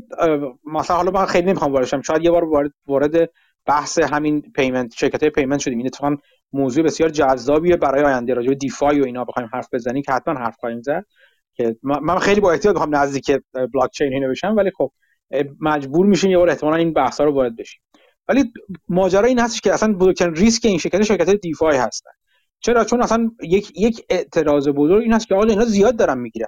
مثلا 0.66 0.96
حالا 0.96 1.12
من 1.12 1.26
خیلی 1.26 1.48
نمی‌خوام 1.48 1.74
واردشم 1.74 2.02
شاید 2.02 2.24
یه 2.24 2.32
بار 2.32 2.44
وارد 2.44 2.72
وارد 2.88 3.30
بحث 3.66 4.00
همین 4.00 4.42
payment 4.42 4.94
شرکت 4.94 5.24
های 5.24 5.30
payment 5.30 5.60
شدیم. 5.60 5.78
این 5.78 5.88
اتفاقا 5.88 6.16
موضوع 6.54 6.84
بسیار 6.84 7.10
جذابیه 7.10 7.78
برای 7.78 8.04
آینده. 8.04 8.34
راجع 8.34 8.50
به 8.50 8.56
DeFi 8.56 9.02
و 9.02 9.06
اینا 9.06 9.26
بخوایم 9.26 9.50
حرف 9.54 9.68
بزنیم 9.74 10.04
که 10.04 10.12
حتما 10.12 10.40
حرف 10.40 10.56
خواهیم 10.60 10.82
زد. 10.82 11.06
که 11.54 11.76
من 11.84 12.20
خیلی 12.20 12.42
با 12.42 12.52
احتیاط 12.52 12.76
بخوام 12.76 12.96
نزدیک 12.96 13.32
بلاک 13.54 13.92
چین 13.92 14.14
اینو 14.14 14.30
بشم 14.30 14.56
ولی 14.58 14.72
خب 14.78 14.92
مجبور 15.62 16.06
میشیم 16.06 16.32
یه 16.32 16.38
بار 16.38 16.50
احتمالاً 16.50 16.76
این 16.76 16.94
بحثا 16.94 17.24
رو 17.24 17.34
وارد 17.34 17.56
بشیم. 17.56 17.82
ولی 18.28 18.54
ماجرا 18.90 19.28
این 19.28 19.40
هستش 19.40 19.62
که 19.62 19.74
اصلا 19.74 19.94
بزرگترین 19.94 20.36
ریسک 20.36 20.66
این 20.66 20.78
شرکت 20.78 21.04
شرکت 21.04 21.30
DeFi 21.30 21.78
هستن. 21.78 22.12
چرا؟ 22.60 22.84
چون 22.84 23.02
اصلا 23.02 23.32
یک 23.42 23.72
یک 23.76 24.06
اعتراض 24.10 24.68
بزرگ 24.70 25.02
این 25.02 25.14
هست 25.14 25.28
که 25.28 25.36
آقا 25.36 25.44
اینا 25.44 25.66
زیاد 25.66 25.96
دارن 25.96 26.18
می‌گیرن. 26.18 26.48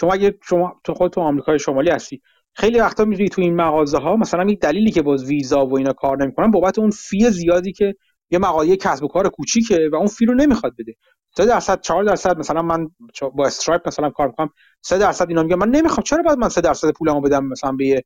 شما 0.00 0.12
اگه 0.12 0.38
شما 0.44 0.80
تو 0.84 0.94
خود 0.94 1.12
تو 1.12 1.20
آمریکای 1.20 1.58
شمالی 1.58 1.90
هستی 1.90 2.22
خیلی 2.54 2.80
وقتا 2.80 3.04
میری 3.04 3.28
تو 3.28 3.42
این 3.42 3.56
مغازه 3.56 3.98
ها 3.98 4.16
مثلا 4.16 4.50
یک 4.50 4.60
دلیلی 4.60 4.90
که 4.90 5.02
باز 5.02 5.24
ویزا 5.24 5.66
و 5.66 5.76
اینا 5.78 5.92
کار 5.92 6.22
نمی‌کنن 6.22 6.50
بابت 6.50 6.78
اون 6.78 6.90
فی 6.90 7.30
زیادی 7.30 7.72
که 7.72 7.94
یه 8.30 8.38
مقاله 8.38 8.76
کسب 8.76 9.04
و 9.04 9.08
کار 9.08 9.28
کوچیکه 9.28 9.88
و 9.92 9.96
اون 9.96 10.06
فی 10.06 10.26
رو 10.26 10.34
نمی‌خواد 10.34 10.74
بده. 10.78 10.94
3 11.36 11.46
درصد 11.46 11.80
4 11.80 12.04
درصد 12.04 12.38
مثلا 12.38 12.62
من 12.62 12.88
با 13.34 13.46
استرایپ 13.46 13.88
مثلا 13.88 14.10
کار 14.10 14.26
می‌کنم 14.26 14.50
3 14.82 14.98
درصد 14.98 15.28
اینا 15.28 15.42
میگم 15.42 15.58
من 15.58 15.68
نمی‌خوام. 15.68 16.02
چرا 16.02 16.22
باید 16.22 16.38
من 16.38 16.48
3 16.48 16.60
درصد 16.60 16.90
پولمو 16.90 17.20
بدم 17.20 17.44
مثلا 17.46 17.72
به 17.72 17.86
یه 17.86 18.04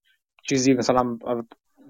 چیزی 0.49 0.75
مثلا 0.75 1.19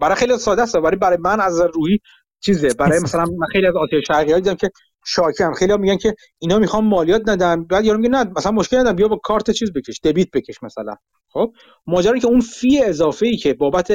برای 0.03 0.15
خیلی 0.15 0.39
ساده 0.39 0.63
است 0.63 0.77
برای 0.77 0.97
برای 0.97 1.19
من 1.21 1.41
از 1.41 1.61
روحی 1.61 1.99
چیزه. 2.41 2.69
برای 2.75 3.01
مثلا 3.01 3.25
من 3.25 3.47
خیلی 3.53 3.67
از 3.67 3.75
آسیا 3.77 4.01
شرقی 4.07 4.33
ها 4.33 4.39
دیدم 4.39 4.55
که 4.55 4.71
شاکی 5.05 5.43
هم. 5.43 5.55
خیلی 5.55 5.73
ها 5.73 5.79
میگن 5.79 5.97
که 5.97 6.15
اینا 6.39 6.59
می‌خوام 6.59 6.85
مالیات 6.85 7.23
ندن. 7.27 7.65
بعد 7.65 7.85
یارو 7.85 7.99
میگه 7.99 8.11
نه 8.11 8.25
مثلا 8.37 8.53
مشکل 8.53 8.77
ندارم. 8.77 8.97
بیا 8.97 9.09
با 9.09 9.17
کارت 9.17 9.51
چیز 9.51 9.73
بکش 9.73 10.01
دبیت 10.05 10.31
بکش 10.31 10.63
مثلا. 10.63 10.95
خب؟ 11.29 11.53
ماجرا 11.87 12.19
که 12.19 12.27
اون 12.27 12.41
fee 12.41 12.83
اضافه 12.85 13.27
ای 13.27 13.37
که 13.37 13.55
بابت 13.55 13.93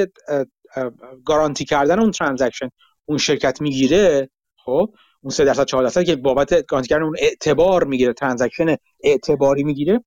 گارانتی 1.26 1.66
کردن 1.66 2.00
اون 2.00 2.12
transaction 2.12 2.70
اون 3.06 3.18
شرکت 3.18 3.62
می‌گیره 3.62 4.30
خب؟ 4.66 4.90
اون 5.22 5.32
3 5.32 5.46
درصد 5.46 5.66
4 5.66 5.84
درصد 5.84 6.04
که 6.04 6.16
بابت 6.16 6.66
گارانتی 6.66 6.90
کردن 6.90 7.04
اون 7.04 7.16
اعتبار 7.20 7.84
می‌گیره 7.84 8.14
transaction 8.14 8.76
اعتباری 9.04 9.64
می‌گیره 9.64 10.04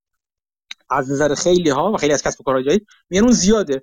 از 0.90 1.10
نظر 1.10 1.34
خیلی 1.34 1.70
ها 1.70 1.92
و 1.92 1.96
خیلی 1.96 2.12
از 2.12 2.22
کسب 2.22 2.40
و 2.40 2.44
کارهای 2.44 2.64
جدید 2.64 2.86
میگن 3.10 3.22
اون 3.22 3.32
زیاده. 3.32 3.82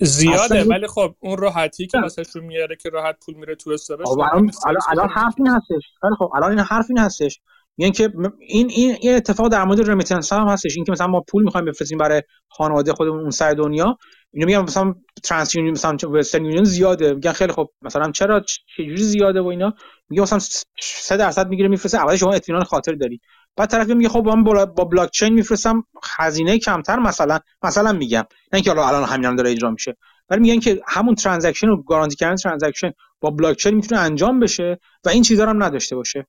زیاده 0.00 0.64
ولی 0.64 0.86
خب 0.86 1.14
اون 1.20 1.38
راحتی 1.38 1.86
که 1.86 1.98
رو 2.34 2.42
میاره 2.42 2.76
که 2.76 2.88
راحت 2.88 3.16
پول 3.26 3.34
میره 3.34 3.54
تو 3.54 3.70
استابش 3.70 4.06
الان 4.08 4.50
الان 4.88 5.08
حرف 5.08 5.34
این 5.38 5.46
هستش. 5.46 5.90
خیلی 6.00 6.14
خب 6.18 6.30
الان 6.34 6.50
این 6.50 6.58
حرف 6.58 6.86
این 6.88 6.98
هستش. 6.98 7.40
یعنی 7.78 7.92
که 7.92 8.12
این 8.38 8.70
این 8.70 8.96
این 9.00 9.16
اتفاق 9.16 9.48
در 9.48 9.64
مورد 9.64 9.90
remittance 9.90 10.32
هم 10.32 10.48
هستش. 10.48 10.76
این 10.76 10.84
که 10.84 10.92
مثلا 10.92 11.06
ما 11.06 11.20
پول 11.20 11.44
می‌خوایم 11.44 11.66
بفرستیم 11.66 11.98
برای 11.98 12.22
خانواده 12.48 12.92
خودمون 12.92 13.20
اون 13.20 13.30
سر 13.30 13.52
دنیا. 13.52 13.98
اینو 14.32 14.46
میگم 14.46 14.62
مثلا 14.62 14.94
TransUnion 15.22 15.74
مثلا 15.74 15.96
Western 16.12 16.44
Union 16.44 16.64
زیاده. 16.64 17.14
میگن 17.14 17.32
خیلی 17.32 17.52
خب 17.52 17.70
مثلا 17.82 18.12
چرا 18.12 18.40
چجوری 18.76 19.02
زیاده 19.02 19.40
و 19.40 19.46
اینا؟ 19.46 19.74
میگه 20.08 20.22
مثلا 20.22 20.38
3 20.80 21.16
درصد 21.16 21.48
می‌گیره 21.48 21.68
میفرسته. 21.68 21.98
اول 21.98 22.16
شما 22.16 22.32
اطمینان 22.32 22.64
خاطر 22.64 22.92
داری 22.92 23.20
بعد 23.56 23.70
طرف 23.70 23.90
میگه 23.90 24.08
خب 24.08 24.28
من 24.28 24.44
با 24.44 24.64
بلاک 24.64 25.10
چین 25.10 25.34
میفرستم 25.34 25.84
هزینه 26.18 26.58
کمتر 26.58 26.98
مثلا 26.98 27.38
مثلا 27.62 27.92
میگم. 27.92 28.18
نه 28.20 28.54
اینکه 28.54 28.70
الان 28.70 28.88
الان 28.88 29.04
همین 29.04 29.24
هم 29.24 29.36
داره 29.36 29.50
اجرا 29.50 29.70
میشه. 29.70 29.96
ولی 30.28 30.40
میگن 30.40 30.60
که 30.60 30.82
همون 30.86 31.14
transaction 31.14 31.66
رو 31.66 31.82
گارانتی 31.82 32.16
کردن 32.16 32.36
transaction 32.36 32.92
با 33.20 33.30
بلاک 33.30 33.56
چین 33.56 33.74
می‌تونه 33.74 34.00
انجام 34.00 34.40
بشه 34.40 34.78
و 35.04 35.08
این 35.08 35.22
چیزا 35.22 35.46
هم 35.46 35.62
نداشته 35.62 35.96
باشه. 35.96 36.26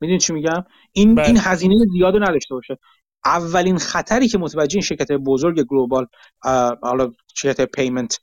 می‌دونید 0.00 0.20
چی 0.20 0.32
میگم؟ 0.32 0.64
این 0.92 1.14
بله. 1.14 1.26
این 1.26 1.36
هزینه 1.40 1.74
زیاد 1.92 2.14
رو 2.14 2.22
نداشته 2.22 2.54
باشه. 2.54 2.78
اولین 3.24 3.78
خطری 3.78 4.28
که 4.28 4.38
متوجه 4.38 4.76
این 4.76 4.82
شرکت 4.82 5.12
بزرگ 5.12 5.62
global 5.62 6.06
حالا 6.82 7.12
شرکت 7.34 7.70
payment 7.70 8.18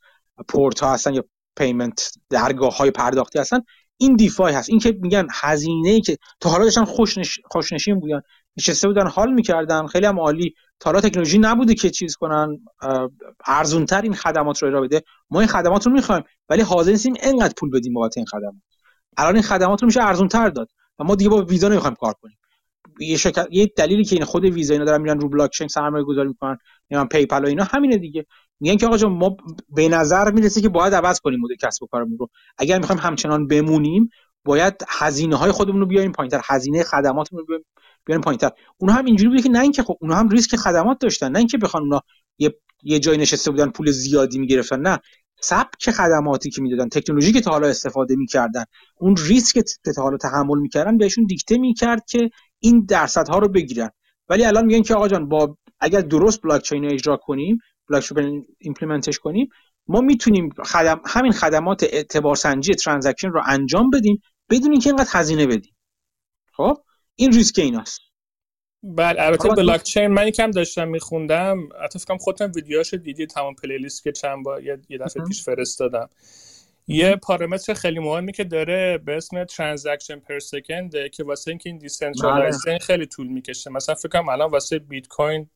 port 0.47 0.79
ها 0.79 0.93
هستن 0.93 1.13
یا 1.13 1.23
payment 1.57 2.11
درگاه 2.29 2.77
های 2.77 2.91
پرداختی 2.91 3.39
هستن 3.39 3.59
این 3.97 4.15
DeFi 4.15 4.53
هست. 4.53 4.69
این 4.69 4.79
که 4.79 4.97
میگن 5.01 5.27
هزینه 5.33 5.89
ای 5.89 6.01
که 6.01 6.17
تا 6.39 6.49
حالا 6.49 6.63
داشتن 6.63 6.85
خوشنش... 6.85 7.39
خوشنشین 7.45 7.99
بودن. 7.99 8.21
نشسته 8.57 8.87
بودن 8.87 9.07
حال 9.07 9.33
می‌کردن. 9.33 9.87
خیلی 9.87 10.05
هم 10.05 10.19
عالی. 10.19 10.53
تا 10.79 10.89
حالا 10.89 11.01
تکنولوژی 11.01 11.37
نبوده 11.37 11.73
که 11.73 11.89
چیز 11.89 12.15
کنن 12.15 12.59
ارزونتر 13.45 14.01
این 14.01 14.13
خدمات 14.13 14.63
رو 14.63 14.67
ارائه 14.67 14.87
بده. 14.87 15.01
ما 15.29 15.39
این 15.39 15.49
خدمات 15.49 15.85
رو 15.85 15.91
می‌خوایم 15.91 16.23
ولی 16.49 16.61
حاضر 16.61 16.91
نیستیم 16.91 17.13
انقدر 17.19 17.53
پول 17.57 17.69
بدیم 17.69 17.93
بابت 17.93 18.17
این 18.17 18.25
خدمات. 18.25 18.55
الان 19.17 19.33
این 19.33 19.43
خدمات 19.43 19.81
رو 19.81 19.85
میشه 19.85 20.03
ارزونتر 20.03 20.49
داد. 20.49 20.69
و 20.99 21.03
ما 21.03 21.15
دیگه 21.15 21.29
با 21.29 21.41
ویزا 21.41 21.67
نمی‌خوایم 21.67 21.95
کار 21.95 22.13
کنیم. 22.21 22.37
یه 22.99 23.17
شکل... 23.17 23.43
یه 23.51 23.71
دلیلی 23.77 24.03
که 24.03 24.15
این 24.15 24.25
خود 24.25 24.45
ویزا 24.45 24.73
اینا 24.73 24.85
دارن 24.85 25.01
میرن 25.01 25.19
رو 25.19 25.29
بلاک 25.29 25.51
چین 25.51 25.67
سرمایه 25.67 26.03
گذاری 26.03 26.27
می‌کنن 26.27 26.57
یا 26.89 27.05
PayPal 27.05 27.43
و 27.43 27.47
اینا 27.47 27.63
همینه 27.63 27.97
دیگه. 27.97 28.25
میگن 28.59 28.75
که 28.75 28.87
آقا 28.87 28.97
جان 28.97 29.11
ما 29.11 29.37
به 29.69 29.89
نظر 29.89 30.31
می‌رسه 30.31 30.61
که 30.61 30.69
باید 30.69 30.93
عوض 30.93 31.19
کنیم 31.19 31.39
مدل 31.39 31.55
کسب 31.55 31.83
و 31.83 31.87
کارمون 31.87 32.17
رو. 32.17 32.29
اگر 32.57 32.79
می‌خوایم 32.79 33.01
همچنان 33.01 33.47
بمونیم 33.47 34.09
باید 34.45 34.73
هزینه 34.87 35.35
های 35.35 35.51
خودمون 35.51 35.79
رو 35.79 35.85
بیاریم 35.85 36.11
پایینتر 36.11 36.41
هزینه 36.43 36.83
خدماتمون 36.83 37.45
رو 37.47 37.59
بیاریم 38.05 38.21
پایینتر. 38.21 38.51
اونها 38.77 38.97
هم 38.97 39.05
اینجوری 39.05 39.29
بوده 39.29 39.41
که 39.41 39.49
نه 39.49 39.59
اینکه 39.59 39.83
خب 39.83 39.97
اونها 40.01 40.19
هم 40.19 40.29
ریسک 40.29 40.55
خدمات 40.55 40.99
داشتن 40.99 41.31
نه 41.31 41.39
اینکه 41.39 41.57
بخوان 41.57 41.83
اونا 41.83 42.01
یه 42.37 42.55
یه 42.83 42.99
جای 42.99 43.17
نشسته 43.17 43.51
بودن 43.51 43.69
پول 43.69 43.91
زیادی 43.91 44.39
می‌گرفتن 44.39 44.79
نه. 44.79 44.99
سبک 45.41 45.91
خدماتی 45.91 46.49
که 46.49 46.61
می‌دادن 46.61 46.89
تکنولوژی 46.89 47.31
که 47.31 47.41
تا 47.41 47.51
حالا 47.51 47.67
استفاده 47.67 48.15
می‌کردن 48.15 48.63
اون 48.99 49.15
ریسک 49.27 49.53
که 49.53 49.93
تا 49.95 50.01
حالا 50.01 50.17
تحمل 50.17 50.59
می‌کردن 50.59 50.97
بهشون 50.97 51.25
دیکته 51.25 51.57
می‌کرد 51.57 52.05
که 52.05 52.29
این 52.59 52.85
درصدها 52.85 53.39
رو 53.39 53.47
بگیرن. 53.47 53.89
ولی 54.29 54.45
الان 54.45 54.65
میگن 54.65 54.81
که 54.81 54.95
آقا 54.95 55.07
جان 55.07 55.29
با 55.29 55.57
اگر 55.79 56.01
درست 56.01 56.41
بلاک 56.41 56.61
چین 56.61 56.83
رو 56.83 56.93
اجرا 56.93 57.17
کنیم 57.17 57.57
بلاک 57.89 58.13
implement 58.59 59.08
ش 59.08 59.19
کنیم 59.19 59.49
ما 59.87 60.01
می‌تونیم 60.01 60.49
خدم 60.65 61.01
همین 61.05 61.31
خدمات 61.31 61.83
اعتبار 61.83 62.35
سنجی 62.35 62.73
transaction 62.73 63.29
رو 63.29 63.41
انجام 63.45 63.89
بدیم 63.89 64.21
بدون 64.49 64.71
اینکه 64.71 64.89
اینقدر 64.89 65.09
هزینه 65.11 65.47
بدیم. 65.47 65.75
خب؟ 66.51 66.77
این 67.15 67.33
ریسک 67.33 67.59
ایناست. 67.59 67.99
بله 68.83 69.21
البته 69.21 69.49
بلاک 69.49 69.83
چین 69.83 70.07
من 70.07 70.27
یکم 70.27 70.51
داشتم 70.51 70.87
میخوندم. 70.87 71.69
حتی 71.83 71.99
فکرم 71.99 72.17
خودتون 72.17 72.51
ویدیوهاشو 72.51 72.97
دیدید 72.97 73.29
تمام 73.29 73.55
playlist 73.55 74.03
که 74.03 74.11
چند 74.11 74.43
با 74.43 74.59
یه 74.59 74.97
دفعه 74.99 75.23
پیش 75.23 75.43
فرستادم. 75.43 76.09
یه 76.87 77.15
پارامتر 77.15 77.73
خیلی 77.73 77.99
مهمی 77.99 78.31
که 78.31 78.43
داره 78.43 78.97
به 78.97 79.17
اسم 79.17 79.43
transaction 79.43 80.19
per 80.19 80.39
second 80.39 81.09
که 81.13 81.23
واسه 81.23 81.51
اینکه 81.51 81.69
این 81.69 81.77
decentralization 81.77 82.77
خیلی 82.77 83.05
طول 83.05 83.27
می‌کشه. 83.27 83.69
مثلا 83.69 83.95
فکر 83.95 84.09
کنم 84.09 84.29
الان 84.29 84.51
واسه 84.51 84.79
بیت 84.79 85.07
کوین 85.07 85.49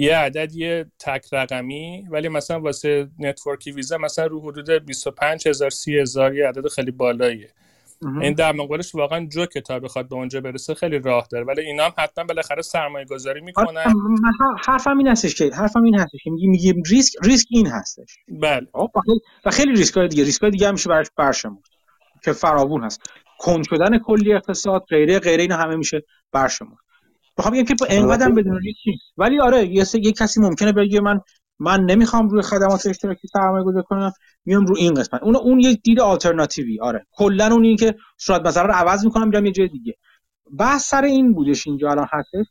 یه 0.00 0.16
عدد 0.16 0.54
یه 0.54 0.86
تک 0.98 1.26
رقمی 1.32 2.06
ولی 2.10 2.28
مثلا 2.28 2.60
واسه 2.60 3.08
network 3.18 3.65
ی 3.65 3.72
ویزا 3.72 3.98
مثلا 3.98 4.26
رو 4.26 4.40
حدود 4.40 4.70
25 4.70 5.48
هزار 5.48 5.70
30 5.70 5.98
هزار 5.98 6.34
یه 6.34 6.48
عدد 6.48 6.68
خیلی 6.68 6.90
بالاییه. 6.90 7.50
این 8.20 8.34
در 8.34 8.52
مقابلش 8.52 8.94
واقعا 8.94 9.26
جو 9.26 9.46
کتاب 9.46 9.84
بخواد 9.84 10.08
به 10.08 10.14
اونجا 10.14 10.40
برسه 10.40 10.74
خیلی 10.74 10.98
راه 10.98 11.26
داره. 11.30 11.44
ولی 11.44 11.60
اینا 11.60 11.84
هم 11.84 11.92
حتما 11.98 12.24
بالاخره 12.24 12.62
سرمایه 12.62 13.04
گذاری 13.04 13.40
می‌کنن. 13.40 13.84
حرفم 14.66 14.98
این 14.98 15.08
هستش 15.08 15.34
که 15.34 15.50
حرفم 15.54 15.82
این 15.82 15.98
هستش 15.98 16.20
که 16.24 16.30
میگی 16.30 16.74
ریسک 16.86 17.12
ریسک 17.22 17.46
این 17.50 17.66
هستش. 17.66 18.16
بله. 18.28 18.66
و 19.44 19.50
خیلی 19.50 19.72
ریسک 19.72 19.96
های 19.96 20.08
دیگه 20.08 20.24
ریسک 20.24 20.42
های 20.42 20.50
دیگه 20.50 20.66
هم 20.68 20.72
میشه 20.72 20.88
براش 20.88 21.06
برشمون 21.16 21.62
که 22.24 22.32
فراوون 22.32 22.84
هست. 22.84 23.00
کند 23.38 23.64
شدن 23.64 23.98
کلی 23.98 24.34
اقتصاد 24.34 24.84
غیره 24.88 25.18
غیره 25.18 25.42
اینا 25.42 25.56
همه 25.56 25.76
میشه 25.76 26.02
برشمون 26.32 26.76
می‌خوام 27.40 27.54
بگم 27.54 27.64
که 27.64 27.74
انقدر 27.88 28.30
بدون 28.30 28.58
ریسک 28.58 29.00
ولی 29.16 29.40
آره 29.40 29.66
یه, 29.66 29.84
یه 29.94 30.12
کسی 30.12 30.40
ممکنه 30.40 30.72
بگه 30.72 31.00
من 31.00 31.20
من 31.58 31.80
نمی‌خوام 31.80 32.28
روی 32.28 32.42
خدمات 32.42 32.86
اشتراکی 32.86 33.28
سرمایه 33.28 33.64
گذاری 33.64 33.84
کنم 33.88 34.12
میام 34.44 34.66
رو 34.66 34.76
این 34.76 34.94
قسمت. 34.94 35.22
اون 35.22 35.36
اون 35.36 35.60
یه 35.60 35.74
دید 35.74 36.00
آلترناتیوی. 36.00 36.80
آره. 36.80 37.06
کلا 37.12 37.46
اون 37.46 37.64
این 37.64 37.76
که 37.76 37.94
صورت 38.18 38.46
مثلا 38.46 38.62
رو 38.62 38.72
عوض 38.72 39.04
می‌کنم 39.04 39.28
میرم 39.28 39.46
یه 39.46 39.52
جای 39.52 39.68
دیگه. 39.68 39.94
بحث 40.58 40.88
سر 40.88 41.04
این 41.04 41.34
بودش 41.34 41.66
اینجا 41.66 41.90
الان 41.90 42.06
هستش 42.12 42.46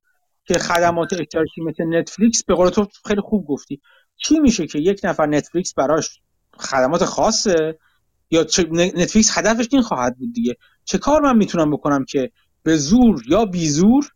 که 0.46 0.58
خدمات 0.58 1.14
اشتراکی 1.14 1.62
مثل 1.62 1.98
نتفلیکس 1.98 2.44
به 2.44 2.56
قول 2.56 2.70
تو 2.70 2.88
خیلی 3.06 3.22
خوب 3.22 3.48
گفتی. 3.48 3.82
چی 4.16 4.40
میشه 4.40 4.68
که 4.68 4.80
یک 4.80 5.02
نفر 5.04 5.26
نتفلیکس 5.26 5.74
براش 5.74 6.20
خدمات 6.58 7.06
خاصه؟ 7.06 7.80
یا 8.32 8.42
نتفلیکس 8.72 9.38
هدفش 9.38 9.68
این 9.72 9.82
خواهد 9.82 10.18
بود 10.18 10.34
دیگه. 10.34 10.56
چه 10.86 10.98
کار 10.98 11.22
من 11.22 11.38
می‌تونم 11.38 11.72
بکنم 11.72 12.06
که 12.06 12.32
به 12.64 12.78
زور 12.78 13.24
یا 13.28 13.46
بی 13.46 13.70
زور 13.70 14.10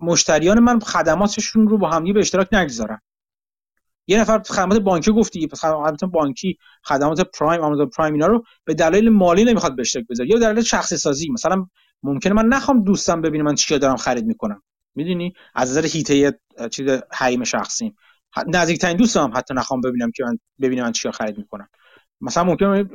مشتریان 0.00 0.60
من 0.60 0.80
خدماتشون 0.80 1.68
رو 1.68 1.78
با 1.78 1.90
هم 1.90 2.12
به 2.12 2.20
اشتراک 2.20 2.48
نگذارم 2.54 3.02
یه 4.06 4.20
نفر 4.20 4.38
خدمات 4.38 4.78
بانکی 4.78 5.12
گفتی 5.12 5.48
خدمات 5.48 6.04
بانکی 6.04 6.58
خدمات 6.84 7.20
پرایم 7.20 7.60
آمازون 7.60 7.86
پرایم 7.86 8.12
اینا 8.14 8.26
رو 8.26 8.44
به 8.64 8.74
دلایل 8.74 9.08
مالی 9.08 9.44
نمی‌خواد 9.44 9.76
به 9.76 9.80
اشتراک 9.80 10.06
بذاره. 10.10 10.30
یا 10.30 10.38
دلیل 10.38 10.62
شخصی 10.62 10.96
سازی 10.96 11.30
مثلا 11.30 11.66
ممکنه 12.02 12.32
من 12.32 12.46
نخوام 12.46 12.84
دوستم 12.84 13.20
ببینه 13.20 13.44
من 13.44 13.54
چیا 13.54 13.78
دارم 13.78 13.96
خرید 13.96 14.26
می‌کنم. 14.26 14.62
می‌دونی؟ 14.94 15.34
از 15.54 15.70
نظر 15.70 15.86
هیته 15.86 16.38
چیز 16.70 16.88
حریم 17.12 17.44
شخصیم. 17.44 17.96
نزدیکترین 18.46 18.96
دوستم 18.96 19.32
حتی 19.34 19.54
نخوام 19.54 19.80
ببینم 19.80 20.10
که 20.10 20.24
من 20.24 20.38
ببینم 20.60 20.84
من 20.84 20.92
چیا 20.92 21.12
خرید 21.12 21.38
می‌کنم. 21.38 21.68
مثلا 22.22 22.44
ممکن 22.44 22.88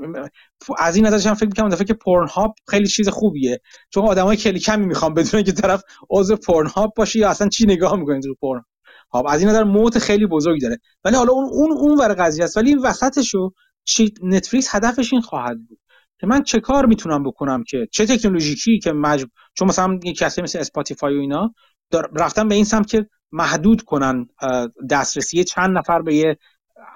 از 0.77 0.95
این 0.95 1.05
نظرش 1.05 1.27
هم 1.27 1.33
فکر 1.33 1.45
می‌کنم 1.47 1.69
دفعه 1.69 1.85
که 1.85 1.93
پورن 1.93 2.27
هاب 2.27 2.55
خیلی 2.67 2.87
چیز 2.87 3.09
خوبیه. 3.09 3.61
چون 3.89 4.03
آدمای 4.03 4.37
خیلی 4.37 4.59
کمی 4.59 4.85
می‌خوام 4.85 5.13
بدونن 5.13 5.43
که 5.43 5.51
طرف 5.51 5.83
عضو 6.09 6.35
پورن 6.35 6.67
هاب 6.67 6.93
باشه 6.95 7.19
یا 7.19 7.29
اصلا 7.29 7.49
چی 7.49 7.65
نگاه 7.65 7.95
می‌کنید 7.95 8.25
رو 8.25 8.35
پورن 8.35 8.63
خب 9.09 9.25
از 9.29 9.39
این 9.39 9.49
نظر 9.49 9.63
moat 9.63 9.99
خیلی 9.99 10.25
بزرگی 10.25 10.59
داره. 10.59 10.77
ولی 11.03 11.15
حالا 11.15 11.33
اون 11.33 11.49
اون 11.51 11.71
اون 11.71 11.99
ور 11.99 12.13
قضیه 12.13 12.43
است. 12.43 12.57
ولی 12.57 12.69
این 12.69 12.79
وسطشو 12.79 13.51
چی 13.83 14.13
نتفلیکس 14.23 14.75
هدفش 14.75 15.13
این 15.13 15.21
خواهد 15.21 15.57
بود. 15.67 15.79
که 16.19 16.27
من 16.27 16.43
چه 16.43 16.59
کار 16.59 16.85
می‌تونم 16.85 17.23
بکنم 17.23 17.63
که 17.63 17.87
چه 17.91 18.05
تکنولوژیکی 18.05 18.79
که 18.79 18.91
مجب... 18.91 19.27
چون 19.53 19.67
مثلا 19.67 19.99
یک 20.03 20.17
کسی 20.17 20.41
مثل 20.41 20.59
اسپاتیفای 20.59 21.17
و 21.17 21.19
اینا 21.19 21.53
رفتن 22.15 22.47
به 22.47 22.55
این 22.55 22.65
سمت 22.65 22.87
که 22.87 23.07
محدود 23.31 23.81
کنن 23.81 24.27
دسترسی 24.89 25.43
چند 25.43 25.77
نفر 25.77 26.01
به 26.01 26.15
یه 26.15 26.37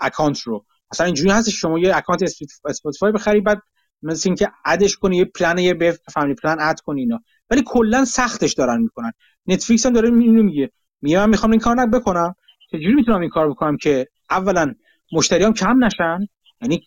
اکانت 0.01 0.39
رو. 0.39 0.65
مثلا 0.91 1.05
اینجوری 1.05 1.29
هست 1.29 1.49
شما 1.49 1.79
یه 1.79 1.97
اکانت 1.97 2.23
اسپاتیفای 2.65 3.11
بخری 3.11 3.41
بعد 3.41 3.61
مثل 4.03 4.29
اینکه 4.29 4.51
add 4.65 4.84
ش 4.84 4.97
کنی 4.97 5.17
یه 5.17 5.25
پلن 5.25 5.57
یه 5.57 5.73
به 5.73 5.99
family 6.13 6.35
plan 6.35 6.57
add 6.59 6.79
کنی 6.79 7.01
اینا. 7.01 7.19
ولی 7.49 7.63
کلا 7.65 8.05
سختش 8.05 8.53
دارن 8.53 8.81
می‌کنن. 8.81 9.11
نتفلیکس 9.47 9.85
هم 9.85 9.93
داره 9.93 10.09
اینو 10.09 10.43
میگه. 10.43 10.71
میگه 11.01 11.19
من 11.19 11.29
می‌خوام 11.29 11.51
این 11.51 11.61
کار 11.61 11.85
بکنم. 11.85 12.35
چجوری 12.71 12.93
می‌تونم 12.93 13.21
این 13.21 13.29
کار 13.29 13.49
بکنم 13.49 13.77
که 13.77 14.07
اولا 14.29 14.73
مشتریام 15.13 15.53
کم 15.53 15.83
نشن؟ 15.83 16.27
یعنی 16.61 16.83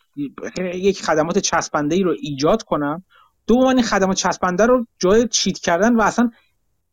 یک 0.75 1.03
خدمات 1.03 1.39
چسبنده 1.39 1.95
ای 1.95 2.03
رو 2.03 2.15
ایجاد 2.21 2.63
کنم. 2.63 3.05
دوم 3.47 3.67
این 3.67 3.83
خدمات 3.83 4.17
چسبنده 4.17 4.67
رو 4.67 4.87
جای 4.99 5.29
چیت 5.29 5.59
کردن 5.59 5.97
و 5.97 6.03
اصلا 6.03 6.31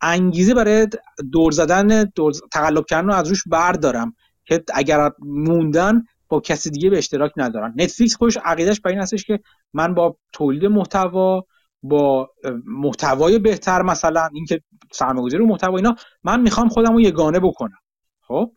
انگیزه 0.02 0.54
برای 0.54 0.88
دور 1.32 1.52
زدن 1.52 2.12
دور 2.16 2.34
تقلب 2.52 2.86
کردن 2.86 3.08
رو 3.08 3.14
از 3.14 3.30
روش 3.30 3.44
بردارم. 3.48 4.16
که 4.46 4.64
اگر 4.74 5.12
موندن 5.20 6.04
با 6.32 6.40
کسی 6.40 6.70
دیگه 6.70 6.90
به 6.90 6.98
اشتراک 6.98 7.32
ندارن. 7.38 7.74
نتفلیکس 7.78 8.16
خودش 8.16 8.38
عقیدش 8.38 8.82
بر 8.82 8.92
این 8.92 9.00
هستش 9.00 9.24
که 9.24 9.40
من 9.74 9.94
با 9.94 10.18
تولید 10.34 10.66
محتوا 10.66 11.46
با 11.84 12.30
محتوای 12.66 13.40
بهتر 13.40 13.82
مثلا 13.82 14.30
اینکه 14.34 14.62
سرمایه‌گذاری 14.92 15.44
رو 15.44 15.50
محتوا 15.50 15.78
اینا 15.78 15.96
من 16.24 16.42
می‌خوام 16.42 16.70
خودم 16.70 16.94
رو 16.94 17.02
یگانه 17.02 17.40
بکنم. 17.40 17.78
خب؟ 18.22 18.52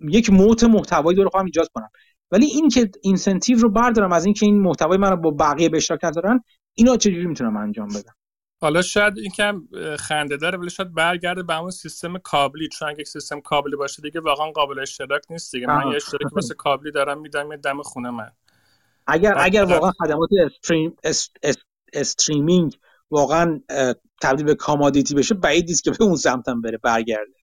یک 0.00 0.30
موت 0.30 0.64
محتوایی 0.64 1.22
رو 1.22 1.30
خواهم 1.30 1.46
ایجاد 1.46 1.68
کنم. 1.74 1.88
ولی 2.30 2.46
این 2.46 2.68
که 2.68 2.90
اینسنتیو 3.02 3.58
رو 3.58 3.70
بردارم 3.70 4.12
از 4.12 4.24
اینکه 4.24 4.46
این 4.46 4.60
محتوای 4.60 4.98
من 4.98 5.10
رو 5.10 5.16
با 5.16 5.30
بقیه 5.30 5.68
به 5.68 5.76
اشتراک 5.76 6.04
ندارن 6.04 6.40
اینا 6.74 6.96
چجوری 6.96 7.26
می‌تونم 7.26 7.56
انجام 7.56 7.88
بدم؟ 7.88 8.15
حالا 8.60 8.82
شاید 8.82 9.18
این 9.18 9.30
کم 9.30 9.62
خنده 9.98 10.36
داره 10.36 10.58
ولی 10.58 10.70
شاید 10.70 10.94
برگرده 10.94 11.42
به 11.42 11.54
همون 11.54 11.70
سیستم 11.70 12.18
کابلی. 12.18 12.68
چون 12.68 12.88
اگه 12.88 13.04
سیستم 13.04 13.40
کابلی 13.40 13.76
باشه 13.76 14.02
دیگه 14.02 14.20
واقعا 14.20 14.50
قابل 14.50 14.78
اشتراک 14.78 15.22
نیست 15.30 15.52
دیگه. 15.52 15.66
من 15.66 15.90
یه 15.90 15.96
اشتراکی 15.96 16.34
واسه 16.34 16.54
کابلی 16.54 16.90
دارم 16.90 17.20
میدم 17.20 17.50
یه 17.50 17.56
دم 17.56 17.82
خونه 17.82 18.10
من. 18.10 18.30
اگر 19.06 19.34
اگر 19.38 19.64
واقعا 19.64 19.90
خدمات 19.90 20.28
stream 20.42 20.96
streaming 21.92 22.78
واقعا 23.10 23.60
تبدیل 24.22 24.46
به 24.46 24.54
commodity 24.54 25.14
بشه 25.14 25.34
بعید 25.34 25.68
نیست 25.68 25.84
که 25.84 25.90
به 25.90 26.04
اون 26.04 26.16
سمتم 26.16 26.60
بره 26.60 26.78
برگرده. 26.78 27.34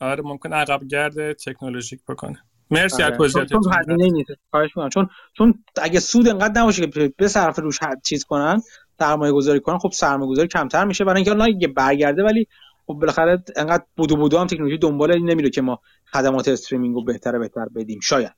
آره 0.00 0.22
ممکن 0.22 0.52
عقب 0.52 0.84
گرده 0.84 1.34
تکنولوژیک 1.34 2.00
بکنه. 2.08 2.44
مرسی 2.70 3.02
آره. 3.02 3.22
از 3.24 3.32
چون 3.32 3.62
هزینه 3.78 4.10
نیست. 4.10 4.30
خواهش 4.50 4.70
چون 4.92 5.08
چون 5.32 5.64
اگه 5.82 6.00
سود 6.00 6.28
انقدر 6.28 6.60
نباشه 6.60 6.86
که 6.86 7.12
به 7.16 7.28
صرف 7.28 7.58
روش 7.58 7.78
چیز 8.04 8.24
کنن 8.24 8.62
سرمایه 9.02 9.32
گذاری 9.32 9.60
کنن 9.60 9.78
خب 9.78 9.90
سرمایه 9.92 10.30
گذاری 10.30 10.48
کمتر 10.48 10.84
میشه. 10.84 11.04
برای 11.04 11.24
اینکه 11.24 11.34
نه 11.34 11.68
برگرده 11.68 12.22
ولی 12.22 12.48
خب 12.86 12.94
بالاخره 12.94 13.44
انقدر 13.56 13.84
بودو 13.96 14.16
بودو 14.16 14.38
هم 14.38 14.46
تکنولوژی 14.46 14.78
دنبال 14.78 15.18
نمیره 15.18 15.50
که 15.50 15.62
ما 15.62 15.80
خدمات 16.12 16.48
streaming 16.48 16.94
رو 16.94 17.04
بهتر 17.04 17.38
بهتر 17.38 17.68
بدیم. 17.68 18.00
شاید. 18.00 18.32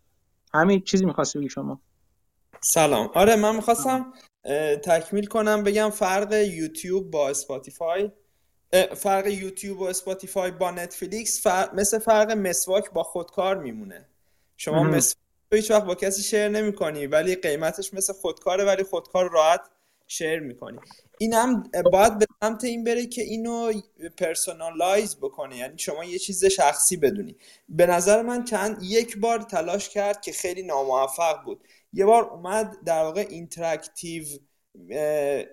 همین 0.55 0.81
چیزی 0.81 1.05
می‌خواستی 1.05 1.39
بگی 1.39 1.49
شما. 1.49 1.81
سلام. 2.61 3.11
آره 3.15 3.37
من 3.37 3.57
می‌خواستم 3.57 4.13
تکمیل 4.85 5.27
کنم 5.27 5.63
بگم 5.63 5.91
فرق 5.91 6.33
یوتیوب 6.33 7.11
با 7.11 7.29
اسپاتیفای. 7.29 8.11
فرق 8.97 9.27
یوتیوب 9.27 9.81
و 9.81 9.85
اسپاتیفای 9.85 10.51
با 10.51 10.71
نتفلیکس 10.71 11.47
مثل 11.75 11.99
فرق 11.99 12.31
مسواک 12.31 12.91
با 12.91 13.03
خودکار 13.03 13.57
میمونه. 13.59 14.09
شما 14.57 14.83
مسواک 14.83 15.17
هیچ 15.53 15.71
وقت 15.71 15.85
با 15.85 15.95
کسی 15.95 16.23
share 16.23 16.49
نمی‌کنی 16.49 17.07
ولی 17.07 17.35
قیمتش 17.35 17.95
مثل 17.95 18.13
خودکاره 18.13 18.65
ولی 18.65 18.83
خودکار 18.83 19.31
راحت 19.31 19.61
share 20.07 20.41
می‌کنی. 20.41 20.79
این 21.19 21.35
هم 21.35 21.71
باید 21.93 22.19
به 22.19 22.27
سمت 22.43 22.65
این 22.65 22.85
بره 22.85 23.07
که 23.07 23.23
اینو 23.23 23.73
personalize 24.19 25.17
بکنه 25.17 25.57
یعنی 25.57 25.79
شما 25.79 26.05
یه 26.05 26.19
چیز 26.19 26.45
شخصی 26.45 26.97
بدونی. 26.97 27.37
به 27.69 27.87
نظر 27.87 28.23
من 28.23 28.45
چند 28.45 28.83
یک 28.83 29.19
بار 29.19 29.39
تلاش 29.39 29.89
کرد 29.89 30.21
که 30.21 30.33
خیلی 30.33 30.63
ناموفق 30.63 31.45
بود. 31.45 31.65
یه 31.93 32.07
بار 32.07 32.25
اومد 32.25 32.77
در 32.87 33.03
واقع 33.03 33.27
interactive 33.31 34.25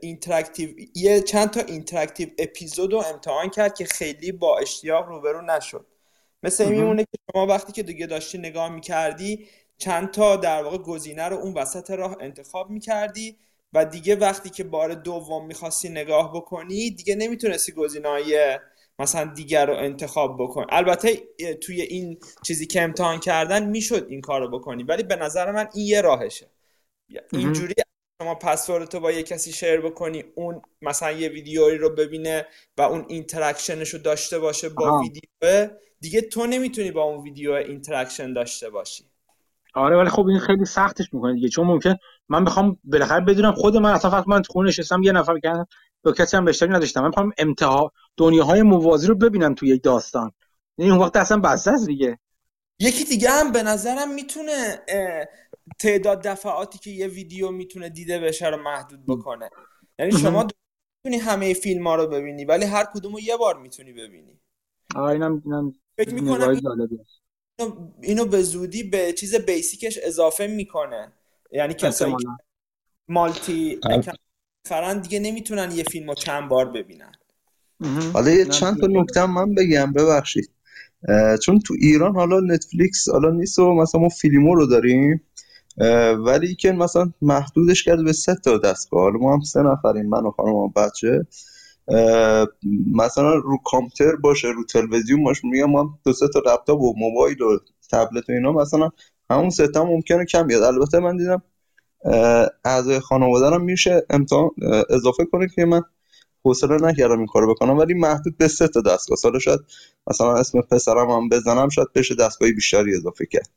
interactive 0.02 0.70
یه 0.96 1.22
چند 1.22 1.50
تا 1.50 1.62
interactive 1.62 2.30
episode 2.38 2.94
رو 2.94 3.00
امتحان 3.00 3.50
کرد 3.50 3.76
که 3.76 3.86
خیلی 3.86 4.32
با 4.32 4.58
اشتیاق 4.58 5.08
روبرو 5.08 5.42
نشد. 5.42 5.86
مثل 6.44 6.64
این 6.64 6.74
میمونه 6.74 7.04
که 7.04 7.20
شما 7.34 7.46
وقتی 7.48 7.72
که 7.72 7.84
دیگه 7.84 8.06
داشتی 8.06 8.38
نگاه 8.38 8.70
می‌کردی 8.70 9.48
چند 9.78 10.12
تا 10.12 10.36
در 10.36 10.64
واقع 10.64 10.78
گزینه 10.78 11.24
رو 11.24 11.38
اون 11.38 11.54
وسط 11.54 11.92
راه 11.92 12.18
انتخاب 12.20 12.70
می‌کردی. 12.70 13.38
و 13.74 13.86
دیگه 13.86 14.16
وقتی 14.16 14.50
که 14.50 14.64
بار 14.64 14.94
دوم 14.94 15.46
می‌خواستی 15.46 15.90
نگاه 15.90 16.34
بکنی 16.34 16.92
دیگه 16.92 17.16
نمی‌تونستی 17.16 17.72
گزینه‌های 17.72 18.60
مثلا 19.00 19.34
دیگر 19.34 19.66
رو 19.66 19.74
انتخاب 19.74 20.36
بکن. 20.40 20.66
البته 20.70 21.22
توی 21.62 21.82
این 21.82 22.20
چیزی 22.46 22.68
که 22.68 22.82
امتحان 22.82 23.20
کردن 23.20 23.66
می‌شد 23.66 24.08
این 24.10 24.22
کار 24.22 24.42
رو 24.42 24.60
بکنی 24.60 24.84
ولی 24.84 25.04
به 25.04 25.16
نظر 25.16 25.52
من 25.52 25.68
این 25.74 25.88
یه 25.88 26.02
راهشه. 26.02 26.48
اینجوری 27.34 27.74
شما 28.22 28.36
پسورد 28.36 29.00
با 29.00 29.12
یه 29.12 29.24
کسی 29.24 29.52
share 29.52 29.82
بکنی 29.82 30.24
اون 30.36 30.62
مثلا 30.82 31.12
یه 31.12 31.30
ویدیویی 31.30 31.78
رو 31.78 31.96
ببینه 31.96 32.46
و 32.78 32.82
اون 32.82 33.06
interaction 33.08 33.77
ش 33.77 33.90
رو 33.90 34.00
داشته 34.00 34.40
باشه 34.40 34.70
با 34.70 35.00
ویدیو 35.00 35.68
دیگه 36.00 36.22
تو 36.22 36.48
نمی‌تونی 36.48 36.92
با 36.92 37.04
اون 37.04 37.24
ویدیو 37.24 37.52
interaction 37.52 38.34
داشته 38.34 38.70
باشی. 38.70 39.04
آره 39.74 39.98
ولی 39.98 40.10
خب 40.10 40.26
این 40.26 40.40
خیلی 40.40 40.66
سختش 40.66 41.14
می‌کنه 41.14 41.34
دیگه 41.34 41.50
چون 41.50 41.68
ممکن 41.68 41.96
من 42.32 42.44
بخوام 42.44 42.80
بالاخره 42.84 43.26
بدونم 43.26 43.52
خود 43.52 43.78
من 43.78 43.92
اصلا 43.92 44.12
فقط 44.12 44.28
من 44.28 44.42
تو 44.42 44.54
خونه 44.54 44.68
نشستم 44.68 45.04
یه 45.04 45.12
نفر 45.12 45.40
کردم 45.40 45.68
با 46.04 46.12
کسی 46.12 46.38
هم 46.38 46.48
اشتراک 46.48 46.72
نداشتم. 46.72 47.02
من 47.02 47.08
می‌خوام 47.08 47.32
امتحان 47.38 47.90
دنیاهای 48.18 48.62
موازی 48.62 49.08
رو 49.08 49.16
ببینم 49.16 49.54
تو 49.54 49.66
یک 49.66 49.84
داستان. 49.84 50.32
یعنی 50.78 50.92
اون 50.92 51.00
وقت 51.00 51.16
اصلا 51.16 51.40
بسته 51.40 51.72
است 51.72 51.86
دیگه. 51.86 52.20
یکی 52.80 53.04
دیگه 53.04 53.30
هم 53.30 53.52
به 53.52 53.64
نظرم 53.64 54.14
می‌تونه 54.14 54.80
تعداد 55.80 56.22
دفعاتی 56.22 56.80
که 56.80 56.92
یه 56.92 57.08
ویدیو 57.08 57.52
می‌تونه 57.52 57.90
دیده 57.90 58.20
بشه 58.20 58.48
رو 58.48 58.64
محدود 58.64 59.06
بکنه. 59.06 59.50
یعنی 60.00 60.12
شما 60.12 60.48
می‌تونی 61.06 61.22
همه 61.22 61.54
فیلم 61.54 61.88
ها 61.88 61.96
رو 61.96 62.08
ببینی 62.08 62.46
ولی 62.46 62.66
هر 62.66 62.86
کدوم 62.94 63.14
رو 63.14 63.20
یه 63.20 63.38
بار 63.38 63.60
می‌تونی 63.60 63.94
ببینی. 63.94 64.40
اینم 64.96 65.42
اینم 65.46 65.76
فکر 65.98 66.14
می‌کنم 66.14 66.62
اینو 68.02 68.26
به 68.26 68.42
زودی 68.42 68.84
به 68.84 69.14
چیز 69.14 69.36
بیسیکش 69.36 70.00
اضافه 70.04 70.48
می‌کنه. 70.48 71.14
یعنی 71.52 71.74
کسایی 71.74 72.16
که 72.16 72.28
مالتی 73.08 73.80
فران 74.66 75.00
دیگه 75.00 75.20
نمی‌تونن 75.20 75.72
یه 75.72 75.84
فیلم 75.84 76.08
رو 76.08 76.14
چند 76.14 76.50
بار 76.50 76.70
ببینن. 76.70 77.12
حالا 78.14 78.32
یه 78.32 78.46
چند 78.46 78.80
تا 78.80 78.88
نکته 78.88 79.26
من 79.26 79.56
بگم 79.56 79.94
ببخشید. 79.94 80.50
چون 81.44 81.60
تو 81.60 81.74
ایران 81.80 82.16
حالا 82.16 82.40
نتفلیکس 82.40 83.10
حالا 83.10 83.30
نیست 83.30 83.60
و 83.60 83.74
مثلا 83.74 84.02
ما 84.02 84.10
فیلمو 84.10 84.56
رو 84.56 84.66
داریم 84.66 85.22
ولی 86.26 86.56
که 86.56 86.72
مثلا 86.72 87.12
محدودش 87.22 87.84
کرده 87.84 88.04
به 88.04 88.14
سه 88.14 88.36
تا 88.36 88.58
دستگاه. 88.58 89.02
حالا 89.02 89.18
ما 89.18 89.34
هم 89.34 89.42
سه 89.42 89.62
نفریم 89.62 90.06
من 90.06 90.26
و 90.26 90.32
خانم 90.32 90.56
و 90.56 90.70
بچه. 90.70 91.28
مثلا 92.94 93.34
رو 93.34 93.58
کامپیوتر 93.66 94.16
باشه 94.16 94.48
رو 94.48 94.66
تلویزیون 94.66 95.24
باشه 95.24 95.48
میگم 95.48 95.70
ما 95.70 96.00
دو 96.06 96.14
سه 96.14 96.28
تا 96.28 96.40
لپتاپ 96.40 96.82
و 96.82 96.94
موبایل 96.98 97.42
و 97.42 97.58
تبلت 97.92 98.30
و 98.30 98.32
اینا 98.32 98.52
مثلا 98.52 98.90
همون 99.32 99.50
سه 99.50 99.68
تا 99.68 99.86
ممکنه 99.86 100.26
کم 100.26 100.48
بیاد. 100.48 100.64
البته 100.64 101.00
من 101.00 101.18
دیدم 101.18 101.42
اعضای 102.66 103.00
خانواده 103.00 103.56
هم 103.56 103.64
میشه 103.64 104.06
امتحان 104.10 104.50
اضافه 104.90 105.26
کنه 105.26 105.48
که 105.56 105.66
من 105.66 105.82
حوصله 106.46 106.78
نکردم 106.82 107.18
این 107.18 107.28
کارو 107.28 107.54
بکنم. 107.54 107.78
ولی 107.78 107.94
محدود 107.94 108.38
به 108.38 108.48
سه 108.48 108.68
تا 108.68 108.82
دستگاه. 108.82 109.18
سال 109.18 109.40
شاید 109.40 109.60
مثلا 110.08 110.36
اسم 110.36 110.62
پسرم 110.62 111.10
هم 111.10 111.30
بزنم 111.30 111.70
شاید 111.70 111.94
بشه 111.96 112.16
دستگاهی 112.16 112.54
بیشتری 112.54 112.96
اضافه 112.96 113.26
کرد. 113.26 113.50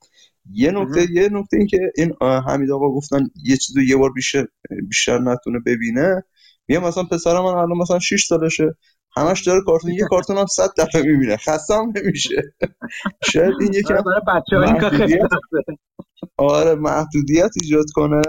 یه 0.52 0.70
نکته 0.70 1.06
یه 1.12 1.28
نکته 1.32 1.56
این 1.56 1.66
که 1.66 1.78
این 1.96 2.14
حمید 2.22 2.70
آقا 2.70 2.88
گفتن 2.88 3.30
یه 3.44 3.56
چیزو 3.56 3.82
یه 3.82 3.96
بار 3.96 4.12
بیشتر 4.12 4.46
بیشتر 4.88 5.18
نتونه 5.18 5.58
ببینه. 5.66 6.24
میگم 6.68 6.82
مثلا 6.84 7.04
پسرم 7.04 7.44
من 7.44 7.54
الان 7.54 7.78
مثلا 7.78 7.98
6 7.98 8.26
سالشه. 8.26 8.76
همش 9.16 9.42
داره 9.42 9.60
کارتون 9.66 9.90
یه 9.90 10.04
کارتون 10.10 10.38
هم 10.38 10.46
100 10.46 10.70
دفعه 10.78 11.02
می‌بینه. 11.02 11.36
خسته 11.36 11.74
هم 11.74 11.92
نمیشه. 11.96 12.54
شاید 13.24 13.52
این 13.60 13.74
یکی 13.74 13.94
محدودیت 14.52 15.28
آره 16.36 16.74
محدودیت 16.74 17.50
ایجاد 17.62 17.86
کنه. 17.94 18.22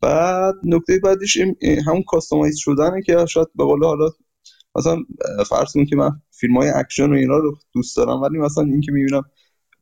بعد 0.00 0.54
نکته 0.64 0.98
بعدیش 0.98 1.38
همون 1.86 2.02
customize 2.02 2.56
شدنه 2.58 3.02
که 3.02 3.26
شاید 3.26 3.48
به 3.54 3.64
قول 3.64 3.84
حالا 3.84 4.10
مثلا 4.76 4.96
فرض 5.48 5.72
کن 5.72 5.84
که 5.84 5.96
من 5.96 6.10
فیلم 6.30 6.56
های 6.56 6.68
اکشن 6.68 7.10
و 7.10 7.14
اینا 7.14 7.36
رو 7.36 7.56
دوست 7.74 7.96
دارم 7.96 8.22
ولی 8.22 8.38
مثلا 8.38 8.64
این 8.64 8.80
که 8.80 8.92
می‌بینم 8.92 9.22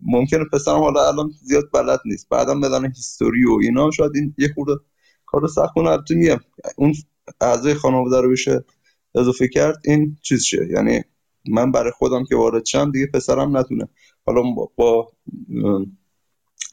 ممکنه 0.01 0.45
پسرم 0.53 0.79
حالا 0.79 1.09
الان 1.09 1.31
زیاد 1.43 1.65
بلد 1.75 2.01
نیست. 2.05 2.29
بعدم 2.29 2.61
بدن 2.61 2.85
history 2.87 3.45
و 3.45 3.59
اینا 3.63 3.91
شاید 3.91 4.13
این 4.15 4.35
یه 4.39 4.49
خورده 4.55 4.85
کارو 5.27 5.49
سخت 5.49 5.75
کنه. 5.75 5.89
البته 5.89 6.15
میگم 6.15 6.41
اون 6.77 6.95
اعضای 7.41 7.75
خانواده 7.75 8.21
رو 8.21 8.31
بشه 8.31 8.65
اضافه 9.15 9.49
کرد 9.49 9.79
این 9.85 10.17
چیز 10.23 10.45
شه. 10.45 10.69
یعنی 10.71 11.03
من 11.49 11.73
برای 11.73 11.93
خودم 11.93 12.25
که 12.25 12.37
وارد 12.37 12.65
شم 12.65 12.91
دیگه 12.91 13.07
پسرم 13.07 13.57
نتونه. 13.57 13.89
حالا 14.27 14.43
با, 14.43 14.71
با 14.77 15.13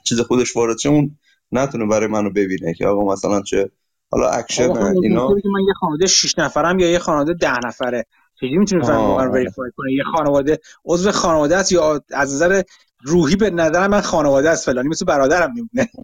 چیز 0.04 0.20
خودش 0.20 0.56
وارد 0.56 0.78
شه 0.78 0.90
اون 0.90 1.18
نتونه 1.52 1.86
برای 1.86 2.08
منو 2.08 2.30
ببینه 2.30 2.74
که 2.74 2.88
آقا 2.88 3.14
مثلا 3.14 3.42
چه 3.42 3.72
حالا 4.12 4.30
اکشن 4.30 4.72
اینا 5.04 5.30
من 5.30 5.64
یه 5.68 5.74
خانواده 5.80 6.08
6 6.08 6.38
نفرم 6.38 6.80
یا 6.80 6.92
یه 6.92 7.00
خانواده 7.00 7.34
10 7.34 7.52
نفره. 7.66 8.06
چجوری 8.36 8.58
می‌تونی 8.58 8.84
فهم 8.84 9.32
verify 9.32 9.72
کنه. 9.78 9.94
یه 9.94 10.04
خانواده 10.04 10.60
عضو 10.86 11.12
خانواده 11.12 11.58
است 11.58 11.72
یا 11.72 12.02
از 12.14 12.34
نظر 12.34 12.62
روحی 13.02 13.36
به 13.36 13.50
نظر 13.50 13.88
من 13.88 14.02
خانواده 14.02 14.50
است 14.50 14.66
فلانی 14.66 14.90
مثل 14.90 15.06
برادرم 15.06 15.54
میمونه. 15.54 15.92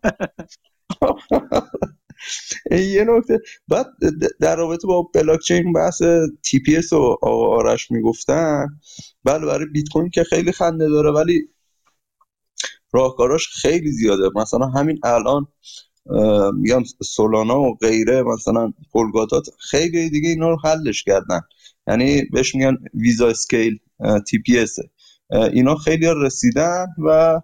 یه 2.72 3.06
نکته. 3.08 3.40
بعد 3.68 3.86
در 4.40 4.56
رابطه 4.56 4.88
با 4.88 5.02
بلاک 5.02 5.40
چین 5.40 5.74
بحث 5.74 6.02
TPS 6.44 6.94
و 6.94 7.18
آرش 7.22 7.92
می‌گفتن. 7.92 8.68
بله 9.24 9.46
برای 9.46 9.66
بیت 9.66 9.90
کوین 9.94 10.10
که 10.10 10.24
خیلی 10.24 10.52
خنده 10.52 10.90
داره 10.90 11.12
ولی 11.12 11.50
راهکاراش 12.92 13.48
خیلی 13.48 13.92
زیاده. 13.92 14.30
مثلا 14.36 14.66
همین 14.66 15.00
الان 15.04 15.48
میگم 16.54 16.84
سولانا 17.04 17.62
و 17.62 17.76
غیره 17.76 18.24
مثلا 18.24 18.74
پولکادات 18.92 19.46
خیلی 19.60 20.10
دیگه 20.10 20.30
اینا 20.30 20.50
رو 20.50 20.58
حلش 20.64 21.04
کردن. 21.04 21.42
یعنی 21.88 22.22
بهش 22.32 22.56
میگن 22.56 22.78
Visa 22.94 23.28
scale 23.28 23.80
TPS 24.28 24.76
اینا 25.30 25.76
خیلی 25.76 26.08
رسیدن 26.18 26.86
و 27.06 27.40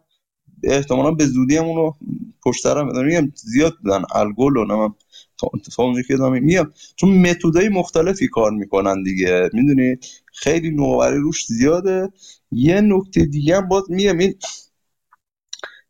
احتمالا 0.63 1.11
به 1.11 1.25
زودی 1.25 1.57
هم 1.57 1.65
اونو 1.65 1.91
پشت 2.43 2.63
سرم 2.63 3.05
میگم 3.05 3.31
زیاد 3.35 3.73
دادن 3.85 4.05
الگول 4.15 4.57
و 4.57 4.65
نمیم 4.65 4.95
تا 5.37 5.83
اونجا 5.83 6.01
که 6.01 6.17
میگم 6.17 6.71
چون 6.95 7.29
متدای 7.29 7.69
مختلفی 7.69 8.27
کار 8.27 8.51
می‌کنن 8.51 9.03
دیگه. 9.03 9.49
می‌دونی؟ 9.53 9.95
خیلی 10.25 10.71
نوآوری 10.71 11.17
روش 11.17 11.45
زیاده. 11.45 12.09
یه 12.51 12.81
نکته 12.81 13.25
دیگه 13.25 13.57
هم 13.57 13.67
باز 13.67 13.83
میگم 13.89 14.17
این 14.17 14.33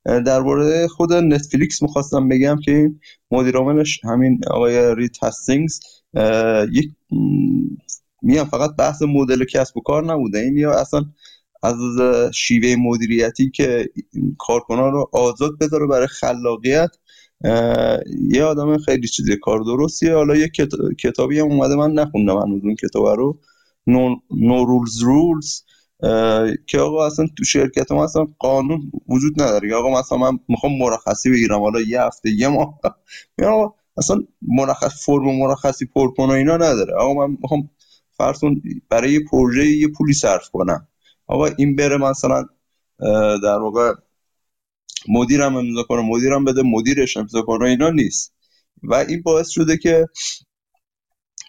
درباره 0.05 0.87
خود 0.87 1.13
نتفلیکس 1.13 1.81
می‌خواستم 1.81 2.27
بگم 2.27 2.59
که 2.65 2.71
این 2.71 2.99
مدیر 3.31 3.57
عاملش 3.57 4.05
همین 4.05 4.41
آقای 4.47 4.95
ریت 4.95 5.23
هستینگز 5.23 5.79
یک 6.71 6.91
میگم 8.21 8.43
فقط 8.43 8.75
بحث 8.75 9.01
مدل 9.01 9.45
کسب 9.45 9.77
و 9.77 9.81
کار 9.81 10.05
نبوده. 10.05 10.39
این 10.39 10.57
یا 10.57 10.71
اصلا 10.79 11.05
از 11.63 11.75
شیوه 12.33 12.75
مدیریتی 12.79 13.49
که 13.49 13.89
کارکنان 14.37 14.91
رو 14.91 15.09
آزاد 15.13 15.51
بذاره 15.61 15.87
برای 15.87 16.07
خلاقیت 16.07 16.89
یه 18.29 18.43
آدم 18.43 18.77
خیلی 18.77 19.07
چیزی 19.07 19.37
کار 19.37 19.59
درستیه. 19.59 20.13
حالا 20.13 20.35
یه 20.35 20.51
کتابی 20.99 21.39
هم 21.39 21.45
اومده 21.45 21.75
من 21.75 21.91
نخوندم 21.91 22.37
هنوز 22.37 22.61
اون 22.63 22.75
کتاب 22.75 23.07
رو. 23.07 23.39
نو 23.87 24.65
رولز 24.65 25.01
رولز 25.01 25.61
که 26.67 26.79
آقا 26.79 27.05
اصلا 27.07 27.27
تو 27.37 27.43
شرکت 27.43 27.91
ما 27.91 28.03
اصلا 28.03 28.27
قانون 28.39 28.91
وجود 29.09 29.41
نداره. 29.41 29.75
آقا 29.75 29.99
مثلا 29.99 30.17
من 30.17 30.39
می‌خوام 30.47 30.77
مرخصی 30.77 31.29
بگیرم 31.29 31.59
حالا 31.59 31.81
یه 31.81 32.01
هفته 32.01 32.29
یه 32.29 32.47
ماه. 32.47 32.79
آقا 33.53 33.73
اصلا 33.97 34.23
مرخص 34.41 35.05
فرم 35.05 35.35
مرخصی 35.39 35.85
پر 35.85 36.09
و 36.17 36.21
اینا 36.21 36.55
نداره. 36.55 36.93
آقا 36.93 37.27
من 37.27 37.37
می‌خوام 37.41 37.69
فرسون 38.17 38.61
برای 38.89 39.13
یه 39.13 39.19
پروژه 39.31 39.65
یه 39.65 39.87
پولی 39.87 40.13
صرف 40.13 40.49
کنم. 40.49 40.87
آقا 41.29 41.45
این 41.57 41.75
بره 41.75 41.97
مثلا 41.97 42.45
در 43.43 43.59
واقع 43.59 43.93
مدیرم 45.07 45.55
امضا 45.55 45.83
کنه 45.83 46.01
مدیرم 46.01 46.45
بده 46.45 46.61
مدیرش 46.61 47.17
امضا 47.17 47.41
کنه 47.41 47.65
اینا 47.65 47.89
نیست. 47.89 48.33
و 48.83 48.93
این 48.93 49.21
باعث 49.21 49.49
شده 49.49 49.77
که 49.77 50.05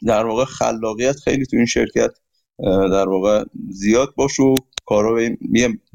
در 0.07 0.27
واقع 0.27 0.45
خلاقیت 0.45 1.17
خیلی 1.17 1.47
تو 1.47 1.57
این 1.57 1.67
شرکت 1.67 2.11
در 2.93 3.09
واقع 3.09 3.45
زیاد 3.71 4.15
باشه 4.15 4.43
و 4.43 4.55
کارا 4.87 5.21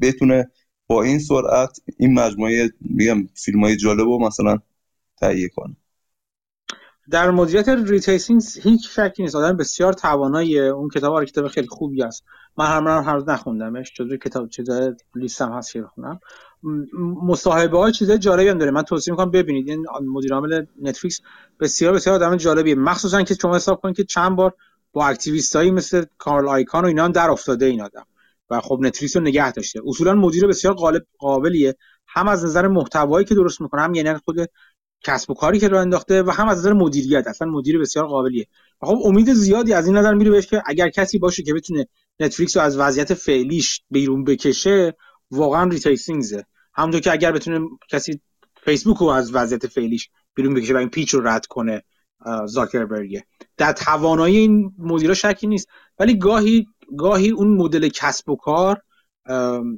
بتونه 0.00 0.50
با 0.86 1.02
این 1.02 1.18
سرعت 1.18 1.78
این 1.98 2.14
مجموعه 2.14 2.70
میگم 2.80 3.26
فیلم 3.34 3.64
های 3.64 3.76
جالب 3.76 4.00
رو 4.00 4.18
مثلا 4.18 4.58
تهیه 5.20 5.48
کنه. 5.48 5.76
در 7.10 7.30
مدیریت 7.30 7.68
رید 7.68 7.88
هیستینگز 7.88 8.42
هیچ 8.62 8.98
شکی 8.98 9.22
نیست. 9.22 9.34
آدم 9.34 9.56
بسیار 9.56 9.92
توانایی 9.92 10.60
اون 10.60 10.88
کتاب 10.88 11.14
آره 11.14 11.26
کتاب 11.26 11.48
خیلی 11.48 11.66
خوبی 11.66 12.02
است 12.02 12.24
من 12.58 12.66
هنوز 12.66 12.80
من 12.80 13.04
هنوز 13.04 13.22
نخوندمش. 13.26 13.92
جزو 13.94 14.16
کتاب 14.16 14.48
چیزای 14.48 14.92
لیستم 15.14 15.52
هست 15.52 15.72
که 15.72 15.82
بخونم 15.82 16.20
مصاحبه 17.22 17.78
های 17.78 17.92
چیزای 17.92 18.18
جالبی 18.18 18.48
هم 18.48 18.58
داره. 18.58 18.70
من 18.70 18.82
توصیه 18.82 19.12
می‌کنم 19.12 19.30
ببینید. 19.30 19.68
این 19.68 19.86
مدیر 20.12 20.34
عامل 20.34 20.64
نتفلیکس 20.82 21.20
بسیار 21.60 21.94
بسیار 21.94 22.16
آدم 22.16 22.36
جالبیه. 22.36 22.74
مخصوصا 22.74 23.22
که 23.22 23.34
شما 23.34 23.56
حساب 23.56 23.80
کنید 23.80 23.96
که 23.96 24.04
چند 24.04 24.36
بار 24.36 24.54
با 24.92 25.06
activist 25.06 25.56
هایی 25.56 25.70
مثل 25.70 26.04
کارل 26.18 26.48
آیکان 26.48 26.84
و 26.84 26.86
اینا 26.86 27.04
هم 27.04 27.12
در 27.12 27.30
افتاده 27.30 27.66
این 27.66 27.82
آدم. 27.82 28.06
و 28.50 28.60
خب 28.60 28.78
نتفلیکس 28.80 29.16
رو 29.16 29.22
نگه 29.22 29.52
داشته. 29.52 29.80
اصولا 29.86 30.14
مدیر 30.14 30.46
بسیار 30.46 30.76
قابلیه. 31.18 31.76
هم 32.08 32.28
از 32.28 32.44
نظر 32.44 32.68
محتوایی 32.68 33.24
که 33.26 33.34
درست 33.34 33.60
می‌کنه 33.60 33.82
هم 33.82 33.94
یعنی 33.94 34.14
خود 34.14 34.36
کسب 35.04 35.30
و 35.30 35.34
کاری 35.34 35.58
که 35.58 35.68
راه 35.68 35.80
انداخته 35.80 36.22
و 36.22 36.30
هم 36.30 36.48
از 36.48 36.58
نظر 36.58 36.72
مدیریت 36.72 37.26
اصلا 37.26 37.48
مدیر 37.48 37.78
بسیار 37.78 38.06
قابلیه. 38.06 38.46
و 38.82 38.86
خب 38.86 38.98
امید 39.04 39.32
زیادی 39.32 39.72
از 39.72 39.86
این 39.86 39.96
نظر 39.96 40.14
میره 40.14 40.30
بهش 40.30 40.46
که 40.46 40.62
اگر 40.66 40.88
کسی 40.88 41.18
باشه 41.18 41.42
که 41.42 41.54
بتونه 41.54 41.86
نتفلیکس 42.20 42.56
رو 42.56 42.62
از 42.62 42.78
وضعیت 42.78 43.14
فعلیش 43.14 43.80
بیرون 43.90 44.24
بکشه 44.24 44.96
واقعا 45.30 45.68
رید 45.68 45.88
هیستینگزه 45.88 46.46
همونطور 46.74 47.00
که 47.00 47.12
اگر 47.12 47.32
بتونه 47.32 47.60
کسی 47.88 48.20
فیسبوک 48.64 48.96
رو 48.96 49.06
از 49.06 49.34
وضعیت 49.34 49.66
فعلیش 49.66 50.10
بیرون 50.34 50.54
بکشه 50.54 50.74
و 50.74 50.76
این 50.76 50.88
پیچ 50.88 51.14
رو 51.14 51.28
رد 51.28 51.46
کنه 51.46 51.82
زاکربرگه 52.46 53.24
در 53.56 53.72
توانایی 53.72 54.36
این 54.36 54.74
مدیرا 54.78 55.14
شکی 55.14 55.46
نیست. 55.46 55.68
ولی 55.98 56.18
گاهی 56.18 56.66
گاهی 56.98 57.30
اون 57.30 57.48
مدل 57.48 57.88
کسب 57.88 58.28
و 58.28 58.36
کار 58.36 58.82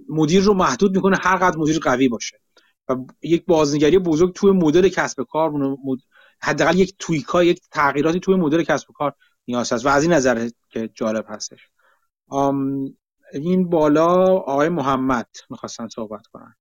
مدیر 0.08 0.42
رو 0.42 0.54
محدود 0.54 0.96
می‌کنه 0.96 1.16
هر 1.22 1.36
قدر 1.36 1.56
مدیر 1.56 1.78
قوی 1.78 2.08
باشه. 2.08 2.40
و 2.88 2.96
یک 3.22 3.46
بازنگری 3.46 3.98
بزرگ 3.98 4.34
توی 4.34 4.50
مدل 4.52 4.88
کسب 4.88 5.22
کار. 5.22 5.76
حداقل 6.42 6.78
یک 6.78 6.94
تویکا 6.98 7.44
یک 7.44 7.60
تغییراتی 7.70 8.20
توی 8.20 8.34
مدل 8.36 8.62
کسب 8.62 8.88
کار 8.94 9.14
نیاز 9.48 9.72
هست 9.72 9.86
و 9.86 9.88
از 9.88 10.02
این 10.02 10.12
نظر 10.12 10.50
که 10.68 10.90
جالب 10.94 11.26
هستش. 11.28 11.70
این 13.32 13.70
بالا 13.70 14.06
آقای 14.36 14.68
محمد 14.68 15.28
می‌خواستن 15.50 15.88
صحبت 15.88 16.26
کنن. 16.26 16.54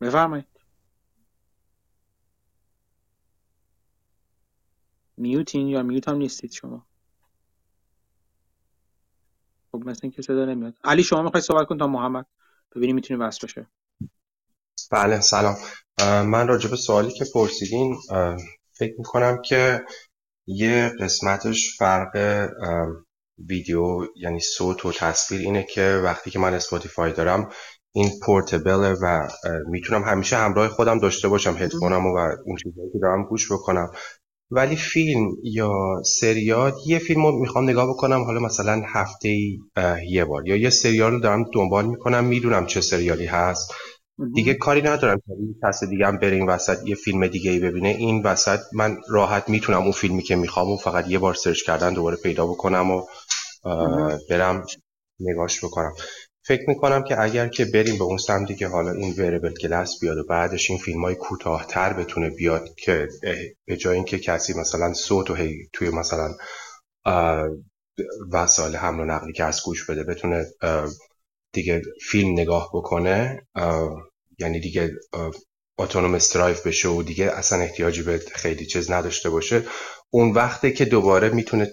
بفرمایید. 0.00 0.46
میوتین 5.16 5.68
یا 5.68 5.82
میوت 5.82 6.08
هم 6.08 6.16
نیستید 6.16 6.52
شما؟ 6.52 6.87
خب 9.72 9.82
مثل 9.86 10.00
اینکه 10.02 10.22
صدا 10.22 10.44
نمیاد. 10.44 10.74
علی 10.84 11.02
شما 11.02 11.22
می‌خوای 11.22 11.40
صحبت 11.40 11.66
کن 11.66 11.78
تا 11.78 11.86
محمد 11.86 12.26
ببینیم 12.76 12.94
می‌تونیم 12.94 13.22
وصل 13.22 13.46
بشه. 13.46 13.66
بله 14.90 15.20
سلام. 15.20 15.56
من 16.26 16.48
راجع 16.48 16.70
به 16.70 16.76
سوالی 16.76 17.10
که 17.12 17.24
پرسیدین 17.34 17.96
فکر 18.72 18.94
می‌کنم 18.98 19.42
که 19.42 19.84
یه 20.46 20.92
قسمتش 21.00 21.76
فرق 21.78 22.48
ویدیو 23.48 24.06
یعنی 24.16 24.40
صوت 24.40 24.86
و 24.86 24.92
تصویر 24.92 25.40
اینه 25.40 25.66
که 25.74 26.00
وقتی 26.04 26.30
که 26.30 26.38
من 26.38 26.54
اسپاتیفای 26.54 27.12
دارم 27.12 27.48
این 27.92 28.10
پورتبل 28.22 28.96
و 29.02 29.28
می‌تونم 29.68 30.02
همیشه 30.02 30.36
همراه 30.36 30.68
خودم 30.68 30.98
داشته 30.98 31.28
باشم 31.28 31.56
هدفونم 31.56 32.06
و 32.06 32.16
اون 32.44 32.56
چیزهایی 32.56 32.90
که 32.92 32.98
دارم 33.02 33.24
گوش 33.24 33.52
بکنم. 33.52 33.90
ولی 34.50 34.76
فیلم 34.76 35.30
یا 35.42 35.72
سریال 36.04 36.72
یه 36.86 36.98
فیلم 36.98 37.26
رو 37.26 37.38
می‌خوام 37.40 37.70
نگاه 37.70 37.88
بکنم 37.88 38.24
حالا 38.24 38.40
مثلا 38.40 38.82
هفته 38.86 39.36
یه 40.08 40.24
بار. 40.24 40.48
یا 40.48 40.56
یه 40.56 40.70
سریال 40.70 41.12
رو 41.12 41.20
دارم 41.20 41.44
دنبال 41.54 41.86
می‌کنم 41.86 42.24
می‌دونم 42.24 42.66
چه 42.66 42.80
سریالی 42.80 43.26
هست. 43.26 43.72
دیگه 44.34 44.54
کاری 44.54 44.82
ندارم 44.82 45.16
که 45.16 45.32
کس 45.68 45.84
دیگه 45.84 46.06
هم 46.06 46.18
بره 46.18 46.36
این 46.36 46.46
وسط 46.46 46.78
یه 46.86 46.94
فیلم 46.94 47.26
دیگه 47.26 47.50
ای 47.50 47.58
ببینه. 47.58 47.88
این 47.88 48.22
وسط 48.22 48.60
من 48.72 48.96
راحت 49.08 49.48
می‌تونم 49.48 49.82
اون 49.82 49.92
فیلمی 49.92 50.22
که 50.22 50.36
می‌خوام 50.36 50.70
و 50.70 50.76
فقط 50.76 51.08
یه 51.10 51.18
بار 51.18 51.34
سرچ 51.34 51.62
کردن 51.62 51.94
دوباره 51.94 52.16
پیدا 52.16 52.46
بکنم 52.46 52.90
و 52.90 53.02
برم 54.30 54.66
نگاش 55.20 55.64
بکنم. 55.64 55.92
فکر 56.48 56.68
می‌کنم 56.68 57.04
که 57.04 57.22
اگر 57.22 57.48
که 57.48 57.64
بریم 57.64 57.98
به 57.98 58.04
اون 58.04 58.18
سمتی 58.18 58.54
که 58.54 58.68
حالا 58.68 58.92
این 58.92 59.12
ویربل 59.12 59.54
گلس 59.62 60.00
بیاد 60.00 60.18
و 60.18 60.24
بعدش 60.24 60.70
این 60.70 60.78
فیلم 60.78 61.04
های 61.04 61.14
کوتاهتر 61.14 61.92
بتونه 61.92 62.30
بیاد 62.30 62.74
که 62.74 63.08
به 63.66 63.76
جای 63.76 63.94
اینکه 63.94 64.18
کسی 64.18 64.54
مثلا 64.54 64.92
صوت 64.92 65.30
و 65.30 65.34
هی 65.34 65.68
توی 65.72 65.90
مثلا 65.90 66.34
وسایل 68.32 68.76
حمل 68.76 69.00
و 69.00 69.04
نقلی 69.04 69.32
که 69.32 69.44
از 69.44 69.62
گوش 69.64 69.90
بده 69.90 70.04
بتونه 70.04 70.46
دیگه 71.52 71.82
فیلم 72.02 72.32
نگاه 72.32 72.70
بکنه 72.74 73.46
یعنی 74.38 74.60
دیگه 74.60 74.90
اتونوم 75.78 76.14
استرایف 76.14 76.66
بشه 76.66 76.88
و 76.88 77.02
دیگه 77.02 77.24
اصلا 77.24 77.58
احتیاجی 77.58 78.02
به 78.02 78.18
خیلی 78.32 78.66
چیز 78.66 78.90
نداشته 78.90 79.30
باشه. 79.30 79.64
اون 80.10 80.30
وقته 80.32 80.70
که 80.70 80.84
دوباره 80.84 81.28
می‌تونه 81.30 81.72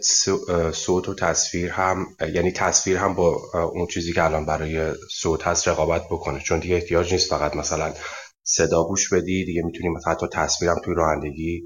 صوت 0.74 1.10
و 1.10 1.16
تصویر 1.16 1.72
هم 1.72 2.06
یعنی 2.34 2.52
تصویر 2.52 2.98
هم 2.98 3.14
با 3.14 3.42
اون 3.74 3.88
چیزی 3.88 4.14
که 4.14 4.24
الان 4.24 4.46
برای 4.46 4.94
صوت 5.12 5.48
هست 5.48 5.68
رقابت 5.68 6.02
بکنه. 6.12 6.40
چون 6.40 6.60
دیگه 6.60 6.76
احتیاج 6.76 7.14
نیست 7.14 7.30
فقط 7.30 7.56
مثلا 7.56 7.94
صدا 8.44 8.84
گوش 8.84 9.14
بدی 9.14 9.46
دیگه 9.46 9.62
می‌تونیم 9.64 9.94
حتی 10.08 10.26
تصویرم 10.34 10.76
توی 10.86 10.96
رانندگی 10.96 11.64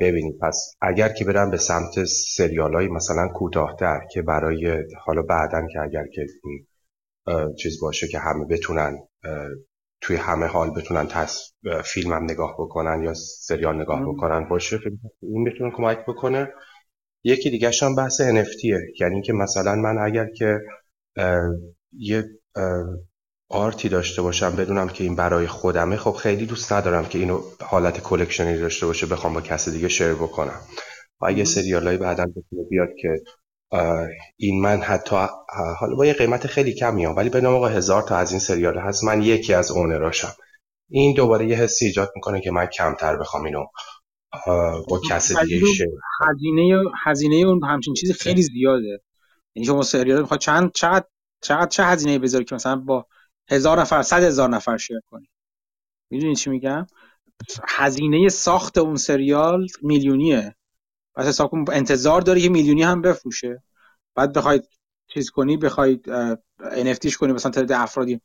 ببینیم 0.00 0.38
پس 0.42 0.74
اگر 0.80 1.08
که 1.08 1.24
برم 1.24 1.50
به 1.50 1.56
سمت 1.56 2.04
سریال 2.04 2.74
های 2.74 2.88
مثلا 2.88 3.28
کوتاهتر 3.28 4.00
که 4.12 4.22
برای 4.22 4.84
حالا 5.04 5.22
بعدا 5.22 5.66
که 5.72 5.80
اگر 5.80 6.04
که 6.14 6.26
چیز 7.58 7.80
باشه 7.80 8.08
که 8.08 8.18
همه 8.18 8.44
بتونن 8.44 8.98
توی 10.00 10.16
همه 10.16 10.46
حال 10.46 10.70
بتونن 10.70 11.06
تص... 11.06 11.52
فیلم 11.84 12.12
هم 12.12 12.24
نگاه 12.24 12.54
بکنن 12.58 13.02
یا 13.02 13.14
سریال 13.14 13.80
نگاه 13.80 14.02
بکنن. 14.02 14.48
باشه 14.48 14.80
این 15.22 15.44
بتونه 15.44 15.70
کمک 15.76 15.98
بکنه. 16.06 16.52
یکی 17.24 17.50
دیگه 17.50 17.70
هم 17.82 17.94
بحث 17.94 18.20
NFTه 18.20 19.00
یعنی 19.00 19.14
اینکه 19.14 19.32
مثلا 19.32 19.74
من 19.74 19.98
اگر 19.98 20.26
که 20.36 20.58
یه 21.92 22.24
آرتی 23.50 23.88
داشته 23.88 24.22
باشم 24.22 24.56
بدونم 24.56 24.88
که 24.88 25.04
این 25.04 25.16
برای 25.16 25.46
خودمه 25.46 25.96
خب 25.96 26.12
خیلی 26.12 26.46
دوست 26.46 26.72
ندارم 26.72 27.04
که 27.04 27.18
اینو 27.18 27.40
حالت 27.60 28.00
کلکشنی 28.00 28.58
داشته 28.58 28.86
باشه 28.86 29.06
بخوام 29.06 29.34
با 29.34 29.40
کسی 29.40 29.70
دیگه 29.70 29.88
شیر 29.88 30.14
بکنم. 30.14 30.60
و 31.20 31.26
اگه 31.26 31.44
سریال 31.44 31.86
های 31.86 31.96
بعدا 31.96 32.24
بتونه 32.24 32.62
بیاد 32.70 32.88
که 33.02 33.08
این 34.36 34.62
من 34.62 34.80
حتی 34.80 35.16
حالا 35.78 35.94
با 35.96 36.06
یه 36.06 36.12
قیمت 36.12 36.46
خیلی 36.46 36.74
کم 36.74 36.94
میام 36.94 37.16
ولی 37.16 37.28
به 37.28 37.48
آقا 37.48 37.68
هزار 37.68 38.02
تا 38.02 38.16
از 38.16 38.30
این 38.30 38.40
سریال 38.40 38.78
هست 38.78 39.04
من 39.04 39.22
یکی 39.22 39.54
از 39.54 39.70
اونراشم. 39.70 40.32
این 40.90 41.14
دوباره 41.14 41.46
یه 41.46 41.56
حسی 41.56 41.86
ایجاد 41.86 42.12
می‌کنه 42.14 42.40
که 42.40 42.50
من 42.50 42.66
کمتر 42.66 43.16
بخوام 43.16 43.44
اینو 43.44 43.66
با 44.88 45.00
کس 45.10 45.36
دیگه 45.36 45.66
هزینه 46.26 46.82
هزینه 47.04 47.36
اون 47.36 47.64
همچین 47.64 47.94
چیزی 47.94 48.12
خیلی 48.12 48.42
زیاده. 48.42 49.00
یعنی 49.54 49.66
شما 49.66 49.82
سریال 49.82 50.20
می‌خواد 50.20 50.40
چند 50.40 50.72
چقدر 50.72 51.06
چقدر 51.40 51.66
چه 51.66 51.84
هزینه 51.84 52.18
بذاری 52.18 52.44
که 52.44 52.54
مثلا 52.54 52.76
با 52.76 53.06
هزار 53.50 53.80
نفر 53.80 54.02
صد 54.02 54.22
هزار 54.22 54.48
نفر 54.48 54.76
شیر 54.76 55.00
کنی؟ 55.10 55.30
می‌دونی 56.10 56.36
چی 56.36 56.50
میگم؟ 56.50 56.86
هزینه 57.68 58.28
ساخت 58.28 58.78
اون 58.78 58.96
سریال 58.96 59.66
میلیونیه. 59.82 60.54
پس 61.18 61.26
حساب 61.26 61.50
کن 61.50 61.64
انتظار 61.72 62.20
داری 62.20 62.40
که 62.40 62.48
میلیونی 62.48 62.82
هم 62.82 63.02
بفروشه. 63.02 63.62
بعد 64.14 64.32
بخواید 64.32 64.64
چیز 65.08 65.30
کنی 65.30 65.56
بخواید 65.56 66.06
NFTش 66.60 67.16
کنی 67.16 67.32
مثلا 67.32 67.50
تعداد 67.50 67.72
افرادی. 67.72 68.20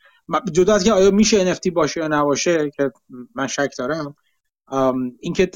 جدا 0.51 0.75
از 0.75 0.83
که 0.83 0.93
آیا 0.93 1.11
میشه 1.11 1.53
NFT 1.53 1.71
باشه 1.73 1.99
یا 1.99 2.07
نباشه 2.07 2.69
که 2.69 2.91
من 3.35 3.47
شک 3.47 3.73
دارم 3.77 4.15
اینکه 5.19 5.51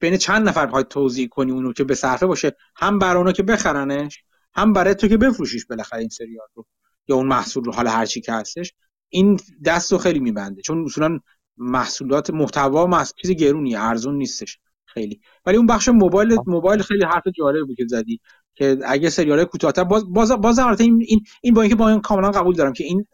بین 0.00 0.16
چند 0.16 0.48
نفر 0.48 0.66
بخواید 0.66 0.88
توضیح 0.88 1.28
کنی 1.28 1.52
اونو 1.52 1.72
که 1.72 1.84
به 1.84 1.94
صرفه 1.94 2.26
باشه 2.26 2.56
هم 2.76 2.98
برای 2.98 3.16
اونا 3.16 3.32
که 3.32 3.42
بخرنش 3.42 4.24
هم 4.54 4.72
برای 4.72 4.94
تو 4.94 5.08
که 5.08 5.16
بفروشیش 5.16 5.66
بالاخره 5.66 6.00
این 6.00 6.08
سریال 6.08 6.46
رو 6.54 6.66
یا 7.08 7.16
اون 7.16 7.26
محصول 7.26 7.64
رو 7.64 7.72
حالا 7.72 7.90
هر 7.90 8.06
چی 8.06 8.20
که 8.20 8.32
هستش. 8.32 8.74
این 9.08 9.40
دست 9.64 9.92
رو 9.92 9.98
خیلی 9.98 10.20
میبنده 10.20 10.62
چون 10.62 10.84
اصولا 10.84 11.20
محصولات 11.56 12.30
محتوا 12.30 13.04
چیز 13.16 13.30
گرونی 13.30 13.76
ارزون 13.76 14.16
نیستش. 14.16 14.58
خیلی. 14.96 15.20
ولی 15.46 15.56
اون 15.56 15.66
بخش 15.66 15.88
موبایل 15.88 16.36
موبایل 16.46 16.82
خیلی 16.82 17.04
حرف 17.04 17.22
جالب 17.38 17.66
بود 17.66 17.76
که 17.76 17.84
زدی. 17.88 18.20
که 18.54 18.78
اگه 18.84 19.10
سریال 19.10 19.44
کوتاه‌تر 19.44 19.84
باز 19.84 20.12
باز 20.12 20.32
باز 20.32 20.58
این 20.80 21.04
این 21.06 21.20
این 21.42 21.54
با 21.54 21.62
اینکه 21.62 21.76
با 21.76 21.88
این 21.88 22.00
کاملا 22.00 22.30
قبول 22.30 22.54
دارم 22.54 22.72
که 22.72 22.84
این 22.84 23.06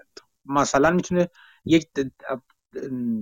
مثلا 0.47 0.91
می‌تونه 0.91 1.29
یک 1.65 1.87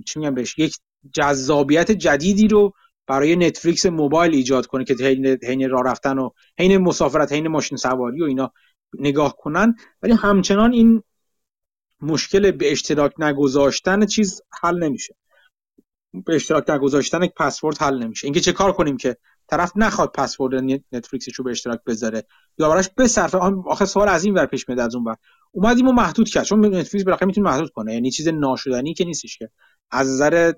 چی 0.05 0.19
میگم 0.19 0.35
بهش؟ 0.35 0.59
یک 0.59 0.75
جذابیت 1.13 1.91
جدیدی 1.91 2.47
رو 2.47 2.73
برای 3.07 3.35
نتفلیکس 3.35 3.85
موبایل 3.85 4.35
ایجاد 4.35 4.65
کنه 4.65 4.83
که 4.83 4.95
حین 4.99 5.25
حین 5.43 5.69
راه 5.69 5.83
رفتن 5.85 6.19
و 6.19 6.29
حین 6.59 6.77
مسافرت 6.77 7.31
حین 7.31 7.47
ماشین 7.47 7.77
سواری 7.77 8.21
و 8.21 8.25
اینا 8.25 8.51
نگاه 8.99 9.35
کنن. 9.37 9.75
ولی 10.01 10.13
همچنان 10.13 10.73
این 10.73 11.03
مشکل 12.01 12.51
به 12.51 12.71
اشتراک 12.71 13.13
نگذاشتن 13.19 14.05
چیز 14.05 14.41
حل 14.61 14.83
نمیشه. 14.83 15.15
به 16.13 16.35
اشتراک 16.35 16.69
نگذاشتن 16.69 17.27
پسورد 17.27 17.77
حل 17.77 18.03
نمیشه. 18.03 18.27
اینکه 18.27 18.39
چه 18.39 18.51
کار 18.51 18.71
کنیم 18.71 18.97
که 18.97 19.17
طرف 19.47 19.71
نخواد 19.75 20.11
پسورد 20.11 20.81
نتفلیکسش 20.91 21.33
رو 21.35 21.43
به 21.43 21.51
اشتراک 21.51 21.79
بذاره. 21.85 22.23
یا 22.57 22.69
براش 22.69 22.89
بصرفه 22.97 23.37
آخه 23.37 23.85
سوال 23.85 24.09
از 24.09 24.25
این 24.25 24.33
ور 24.33 24.45
پیش 24.45 24.69
میاد 24.69 24.79
از 24.79 24.95
اون 24.95 25.03
ور. 25.03 25.15
اومدیم 25.51 25.87
و 25.87 25.91
محدود 25.91 26.29
کرد. 26.29 26.43
چون 26.43 26.65
نتفلیکس 26.65 27.05
بالاخره 27.05 27.25
می‌تونه 27.25 27.49
محدود 27.49 27.69
کنه. 27.69 27.93
یعنی 27.93 28.11
چیز 28.11 28.27
ناشدنی 28.27 28.93
که 28.93 29.05
نیستش 29.05 29.37
که. 29.37 29.49
از 29.91 30.07
نظر 30.07 30.53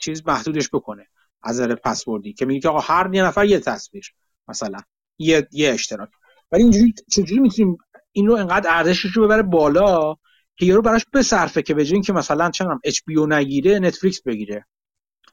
چیز 0.00 0.22
محدودش 0.26 0.68
بکنه. 0.72 1.06
از 1.42 1.60
نظر 1.60 1.74
پسوردی. 1.74 2.32
که 2.32 2.46
میگه 2.46 2.60
که 2.60 2.68
آقا 2.68 2.80
هر 2.80 3.14
یه 3.14 3.22
نفر 3.22 3.44
یه 3.44 3.60
تصویر 3.60 4.14
مثلا. 4.48 4.78
یه 5.18 5.48
یه 5.52 5.70
اشتراک. 5.70 6.08
ولی 6.52 6.62
اینجوری 6.62 6.94
چجوری 7.10 7.40
می‌تونیم 7.40 7.78
این 8.12 8.26
رو 8.26 8.34
انقدر 8.34 8.70
ارزشش 8.70 9.10
رو 9.16 9.24
ببره 9.24 9.42
بالا 9.42 10.14
که 10.56 10.66
یارو 10.66 10.82
براش 10.82 11.06
بصرفه 11.14 11.62
که 11.62 11.74
به 11.74 11.84
که 11.84 12.12
مثلا 12.12 12.50
چه 12.50 12.64
اچ 12.84 13.00
بی 13.06 13.26
نگیره 13.26 13.78
نتفلیکس 13.78 14.22
بگیره. 14.22 14.66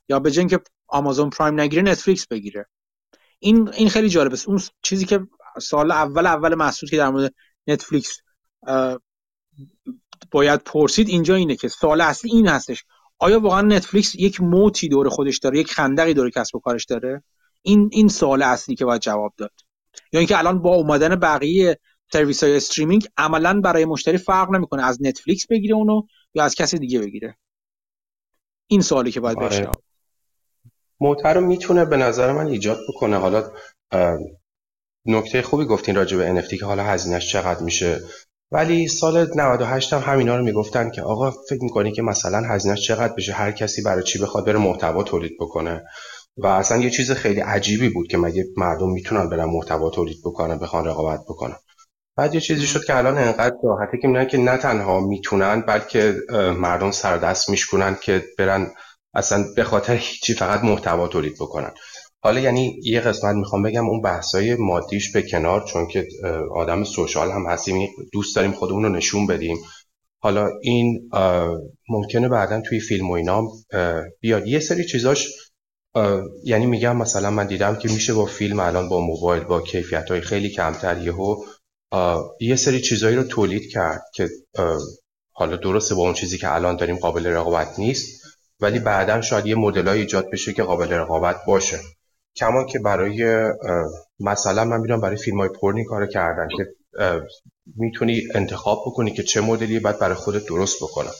یا 0.09 0.19
به 0.19 0.32
که 0.32 0.59
آمازون 0.88 1.30
پرایم 1.30 1.59
نگیره 1.59 1.82
نتفلیکس 1.82 2.27
بگیره. 2.27 2.66
این 3.40 3.69
این 3.69 3.90
خیلی 3.90 4.09
جالبه 4.09 4.38
اون 4.48 4.61
چیزی 4.82 5.06
که 5.06 5.27
سال 5.61 5.92
اول 5.92 6.25
اول 6.25 6.56
محسوس 6.56 6.90
که 6.90 6.98
در 6.98 7.09
مورد 7.09 7.34
نتفلیکس 7.67 8.17
باید 10.32 10.61
پرسید 10.64 11.09
اینجا 11.09 11.35
اینه 11.35 11.56
که 11.56 11.67
سال 11.67 12.01
اصلی 12.01 12.32
این 12.32 12.48
هستش. 12.48 12.84
آیا 13.19 13.40
واقعا 13.40 13.61
نتفلیکس 13.61 14.16
یک 14.16 14.42
moat 14.42 14.80
ای 14.80 14.90
دور 14.90 15.09
خودش 15.09 15.38
داره 15.38 15.59
یک 15.59 15.72
خندقی 15.72 16.14
دور 16.14 16.30
کسب 16.30 16.56
و 16.56 16.59
کارش 16.59 16.85
داره؟ 16.85 17.24
این 17.61 17.90
این 17.92 18.08
سوال 18.08 18.42
اصلی 18.42 18.75
که 18.75 18.85
باید 18.85 19.01
جواب 19.01 19.34
داد. 19.38 19.51
یا 20.11 20.19
اینکه 20.19 20.38
الان 20.38 20.61
با 20.61 20.75
اومدن 20.75 21.16
بقیه 21.16 21.80
سرویس 22.14 22.43
های 22.43 22.56
streaming 22.56 23.08
عملا 23.17 23.61
برای 23.61 23.85
مشتری 23.85 24.17
فرق 24.17 24.51
نمی‌کنه 24.51 24.84
از 24.84 25.01
نتفلیکس 25.01 25.48
بگیره 25.48 25.75
اونو 25.75 26.01
یا 26.34 26.43
از 26.43 26.56
کسی 26.56 26.80
دیگه 26.80 27.00
بگیره؟ 27.00 27.38
این 28.67 28.82
سوالی 28.82 29.11
که 29.11 29.19
باید 29.19 29.40
بشه 29.40 29.69
رو 30.99 31.41
می‌تونه 31.41 31.85
به 31.85 31.98
نظر 31.98 32.32
من 32.32 32.48
ایجاد 32.48 32.80
بکنه. 32.90 33.17
حالا 33.17 33.43
نکته 35.06 35.41
خوبی 35.41 35.65
گفتین 35.65 35.95
راجع 35.95 36.17
به 36.17 36.41
NFT 36.41 36.59
که 36.59 36.65
حالا 36.65 36.83
هزینهش 36.83 37.32
چقدر 37.32 37.64
میشه. 37.64 37.99
ولی 38.51 38.88
سال 38.88 39.27
98 39.35 39.93
هم 39.93 40.01
همینا 40.01 40.38
رو 40.38 40.43
می‌گفتن 40.43 40.90
که 40.90 41.01
آقا 41.01 41.32
فکر 41.32 41.64
می‌کنی 41.64 41.91
که 41.91 42.01
مثلا 42.01 42.38
هزینهش 42.48 42.88
چقدر 42.88 43.14
بشه؟ 43.14 43.33
هر 43.33 43.51
کسی 43.51 43.82
برای 43.82 44.03
چی 44.03 44.19
بخواد 44.19 44.45
بره 44.45 44.59
محتوا 44.59 45.03
تولید 45.03 45.38
بکنه؟ 45.40 45.83
و 46.38 46.48
اصلا 46.48 46.77
یه 46.77 46.90
چیز 46.90 47.11
خیلی 47.11 47.40
عجیبی 47.40 47.90
بود 47.90 48.07
که 48.07 48.17
مگه 48.17 48.45
مردم 48.57 48.90
می‌تونن 48.90 49.30
برن 49.30 49.45
محتوا 49.45 49.90
تولید 49.90 50.17
بکنن 50.25 50.59
بخوان 50.59 50.85
رقابت 50.85 51.19
بکنن. 51.30 51.56
بعد 52.17 52.35
یه 52.35 52.41
چیزی 52.41 52.67
شد 52.67 52.83
که 52.85 52.98
الان 52.98 53.17
انقدر 53.17 53.56
راحته 53.64 53.98
که 54.01 54.07
میگن 54.07 54.25
که 54.25 54.38
نه 54.38 54.57
تنها 54.57 54.99
می‌تونن 54.99 55.61
بلکه 55.61 56.15
مردم 56.57 56.91
سردست 56.91 57.49
میشکنن 57.49 57.98
که 58.01 58.24
برن 58.38 58.72
اصلا 59.16 59.45
به 59.56 59.64
خاطر 59.64 59.95
هیچی 59.95 60.34
فقط 60.34 60.64
محتوا 60.64 61.08
تولید 61.08 61.35
بکنن. 61.40 61.72
حالا 62.22 62.40
یعنی 62.40 62.80
یه 62.84 63.00
قسمت 63.00 63.35
می‌خوام 63.35 63.64
بگم 63.64 63.90
اون 63.90 64.02
بحثای 64.02 64.56
مادیش 64.56 65.11
به 65.11 65.22
کنار 65.22 65.66
چون 65.68 65.88
که 65.88 66.08
آدم 66.56 66.84
سوشال 66.84 67.32
هم 67.32 67.45
هستیم 67.45 67.90
دوست 68.11 68.35
داریم 68.35 68.52
خودمون 68.52 68.84
رو 68.84 68.90
نشون 68.90 69.27
بدیم. 69.27 69.58
حالا 70.19 70.50
این 70.61 71.10
ممکنه 71.90 72.30
بعدا 72.30 72.61
توی 72.61 72.80
فیلم 72.80 73.10
و 73.10 73.14
اینا 73.14 73.48
بیاد. 74.19 74.48
یه 74.48 74.60
سری 74.60 74.85
چیزاش 74.85 75.27
یعنی 76.44 76.66
میگم 76.66 76.98
مثلا 76.98 77.30
من 77.30 77.48
دیدم 77.48 77.76
که 77.76 77.90
میشه 77.90 78.14
با 78.14 78.26
فیلم 78.26 78.60
الان 78.60 78.90
با 78.90 79.00
موبایل 79.00 79.44
با 79.44 79.61
کیفیت 79.61 80.11
های 80.11 80.22
خیلی 80.22 80.50
کمتر 80.50 81.02
یهو 81.02 81.35
یه 82.42 82.56
سری 82.56 82.82
چیزایی 82.82 83.16
رو 83.16 83.24
تولید 83.24 83.72
کرد 83.72 84.02
که 84.14 84.30
حالا 85.32 85.56
درسته 85.56 85.95
با 85.95 86.02
اون 86.02 86.14
چیزی 86.14 86.38
که 86.38 86.53
الان 86.53 86.76
داریم 86.76 86.95
قابل 86.95 87.27
رقابت 87.27 87.80
نیست. 87.80 88.25
ولی 88.59 88.80
بعدا 88.80 89.22
شاید 89.22 89.45
یه 89.45 89.56
مدل 89.56 89.88
ایجاد 89.88 90.32
بشه 90.32 90.53
که 90.53 90.64
قابل 90.64 90.93
رقابت 90.93 91.45
باشه. 91.48 91.80
کما 92.35 92.64
که 92.64 92.80
برای 92.80 93.51
مثلا 94.19 94.66
من 94.66 94.80
میرم 94.80 95.01
برای 95.01 95.17
فیلم 95.17 95.40
های 95.40 95.50
پرنی 95.61 95.85
کار 95.85 96.08
کردن 96.08 96.48
که 96.58 96.67
می‌تونی 97.75 98.22
انتخاب 98.35 98.84
بکنی 98.85 99.11
که 99.11 99.24
چه 99.24 99.42
مدلی 99.42 99.80
بعد 99.80 100.00
برای 100.00 100.16
خودت 100.16 100.45
درست 100.45 100.84
بکنن. 100.84 101.11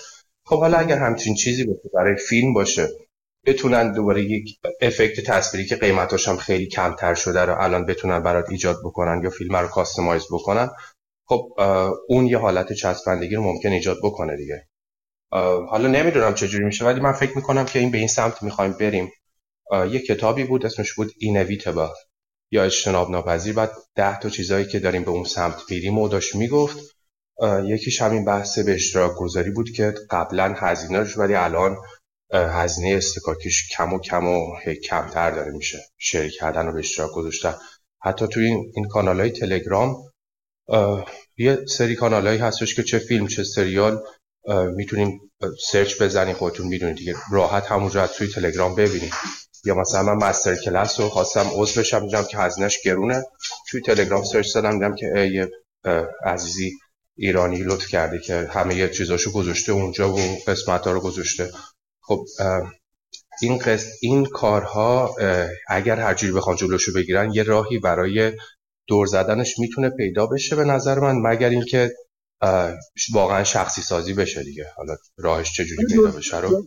خب 0.46 0.60
حالا 0.60 0.78
اگر 0.78 0.98
همچین 0.98 1.36
چیزی 1.36 1.64
باشه 1.64 1.90
برای 1.94 2.16
فیلم 2.16 2.54
باشه 2.54 2.88
بتونن 3.46 3.92
دوباره 3.92 4.24
یک 4.24 4.60
افکت 4.82 5.26
تصویری 5.26 5.68
که 5.68 5.76
قیمتاش 5.76 6.28
هم 6.28 6.38
خیلی 6.38 6.68
کمتر 6.68 7.14
شده 7.14 7.42
رو 7.42 7.62
الان 7.62 7.86
بتونن 7.86 8.20
برات 8.20 8.50
ایجاد 8.50 8.78
بکنن 8.84 9.22
یا 9.24 9.30
فیلم 9.30 9.56
رو 9.56 9.68
کاستماایز 9.68 10.24
بکنن 10.32 10.70
خب 11.28 11.50
اون 12.10 12.26
یه 12.26 12.38
حالت 12.38 12.74
چسبندگی 12.74 13.36
رو 13.36 13.44
ممکن 13.44 13.70
ایجاد 13.70 13.98
بکنه 14.04 14.38
دیگه. 14.38 14.68
حالا 15.70 15.88
نمی‌دونم 15.88 16.34
چجوری 16.34 16.66
میشه 16.66 16.86
ولی 16.86 17.00
من 17.00 17.12
فکر 17.12 17.36
می‌کنم 17.36 17.66
که 17.66 17.80
این 17.80 17.92
به 17.92 17.98
این 17.98 18.08
سمت 18.08 18.44
می‌خوایم 18.44 18.72
بریم. 18.72 19.12
یه 19.92 20.00
کتابی 20.00 20.44
بود 20.44 20.66
اسمش 20.66 20.94
بود 20.94 21.12
اینویتبل 21.20 21.88
یا 22.52 22.64
اجتناب 22.64 23.12
ناپذیر. 23.12 23.56
بعد 23.56 23.72
ده 23.96 24.20
تا 24.20 24.30
چیزایی 24.30 24.66
که 24.66 24.80
داریم 24.80 25.04
به 25.04 25.12
اون 25.12 25.24
سمت 25.24 25.62
میریم 25.70 25.98
و 25.98 26.08
داشت 26.08 26.36
می‌گفت. 26.36 26.78
یکیش 27.64 28.02
همین 28.02 28.26
بحث 28.26 28.60
به 28.60 28.74
اشتراک 28.74 29.12
گذاری 29.18 29.52
بود 29.52 29.72
که 29.72 29.94
قبلا 30.10 30.54
هزینهش 30.58 31.18
ولی 31.18 31.36
الان 31.36 31.78
هزینه 32.34 32.98
استکاکیش 32.98 33.70
کم 33.78 33.94
و 33.94 34.00
کم 34.00 34.28
و 34.28 34.56
کمتر 34.84 35.32
داره 35.32 35.52
میشه. 35.52 35.80
شیر 35.98 36.30
کردن 36.30 36.68
و 36.68 36.72
به 36.72 36.80
اشتراک 36.80 37.12
گذاشتن. 37.12 37.54
حتی 38.02 38.28
توی 38.28 38.46
این, 38.46 38.72
این 38.76 38.88
کانال 38.88 39.20
های 39.20 39.32
تلگرام 39.32 39.96
یه 41.38 41.66
سری 41.66 41.96
کانال 41.96 42.28
هایی 42.28 42.40
هستش 42.40 42.76
که 42.76 42.84
چه 42.84 43.00
فیلم 43.00 43.28
چه 43.28 43.44
سریال 43.44 44.04
می‌تونیم 44.76 45.32
سرچ 45.72 46.02
بزنیم 46.02 46.36
خودتون 46.36 46.68
می‌دونید 46.68 46.96
دیگه. 46.96 47.16
راحت 47.32 47.66
همونجا 47.66 48.04
از 48.04 48.12
توی 48.12 48.28
تلگرام 48.28 48.76
ببینید 48.76 49.14
یا 49.66 49.76
مثلا 49.76 50.04
من 50.04 50.28
مستر 50.28 50.56
کلاس 50.56 51.00
رو 51.00 51.10
خواستم 51.10 51.46
عضو 51.54 51.80
بشم 51.82 52.06
دیدم 52.06 52.24
که 52.24 52.38
هزینهش 52.38 52.78
گرونه. 52.86 53.24
توی 53.70 53.82
تلگرام 53.82 54.24
سرچ 54.24 54.48
زدم 54.48 54.72
دیدم 54.72 54.96
که 54.96 55.06
یه 55.34 55.50
عزیزی 56.26 56.72
ایرانی 57.18 57.64
لطف 57.64 57.88
کرده 57.88 58.20
که 58.20 58.50
همه 58.52 58.76
یه 58.76 58.90
چیزاشو 58.90 59.32
گذاشته 59.32 59.72
اونجا 59.72 60.14
و 60.14 60.20
قسمت 60.48 60.88
ها 60.88 60.92
رو 60.94 61.00
گذاشته. 61.00 61.52
خب 62.02 62.26
این 63.42 63.58
قسم 63.58 63.90
این 64.02 64.26
کارها 64.26 65.16
اگر 65.70 66.00
هر 66.00 66.14
جوری 66.14 66.34
بخوان 66.34 66.56
جلوشو 66.56 66.94
بگیرن 66.94 67.34
یه 67.34 67.44
راهی 67.44 67.80
برای 67.80 68.32
دور 68.88 69.08
زدنش 69.08 69.60
می‌تونه 69.60 69.90
پیدا 69.90 70.26
بشه 70.26 70.56
به 70.56 70.64
نظر 70.64 71.00
من 71.00 71.16
مگر 71.16 71.50
اینکه 71.50 71.92
واقعا 73.14 73.44
شخصی 73.44 73.82
سازی 73.82 74.14
بشه 74.14 74.44
دیگه. 74.44 74.66
حالا 74.78 74.96
راهش 75.18 75.54
چجوری 75.54 75.88
پیدا 75.90 76.12
بشه 76.12 76.40
رو 76.40 76.66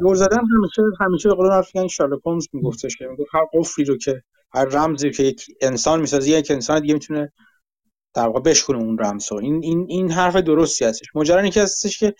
دور 0.00 0.16
زدن 0.16 0.38
همیشه 0.38 0.82
همیشه 1.00 1.28
به 1.28 1.34
قول 1.34 1.50
حرف 1.50 1.74
یعنی 1.74 1.88
شارلوک 1.88 2.20
هولمز 2.26 2.46
میگفتش 2.52 2.96
که 2.96 3.04
هر 3.32 3.46
قفلی 3.54 3.84
رو 3.84 3.96
که 3.96 4.22
هر 4.54 4.64
رمزی 4.64 5.10
که 5.10 5.22
یک 5.22 5.46
انسان 5.60 6.00
می‌سازه 6.00 6.30
یک 6.30 6.50
انسان 6.50 6.80
دیگه 6.80 6.94
می‌تونه 6.94 7.32
در 8.14 8.26
واقع 8.26 8.40
بشکنه 8.40 8.76
اون 8.76 8.98
رمز 8.98 9.32
این 9.32 9.60
این 9.62 9.86
این 9.88 10.10
حرف 10.10 10.36
درستی 10.36 10.84
هستش. 10.84 11.06
ماجرا 11.14 11.40
اینکه 11.40 11.62
هستش 11.62 11.98
که 11.98 12.14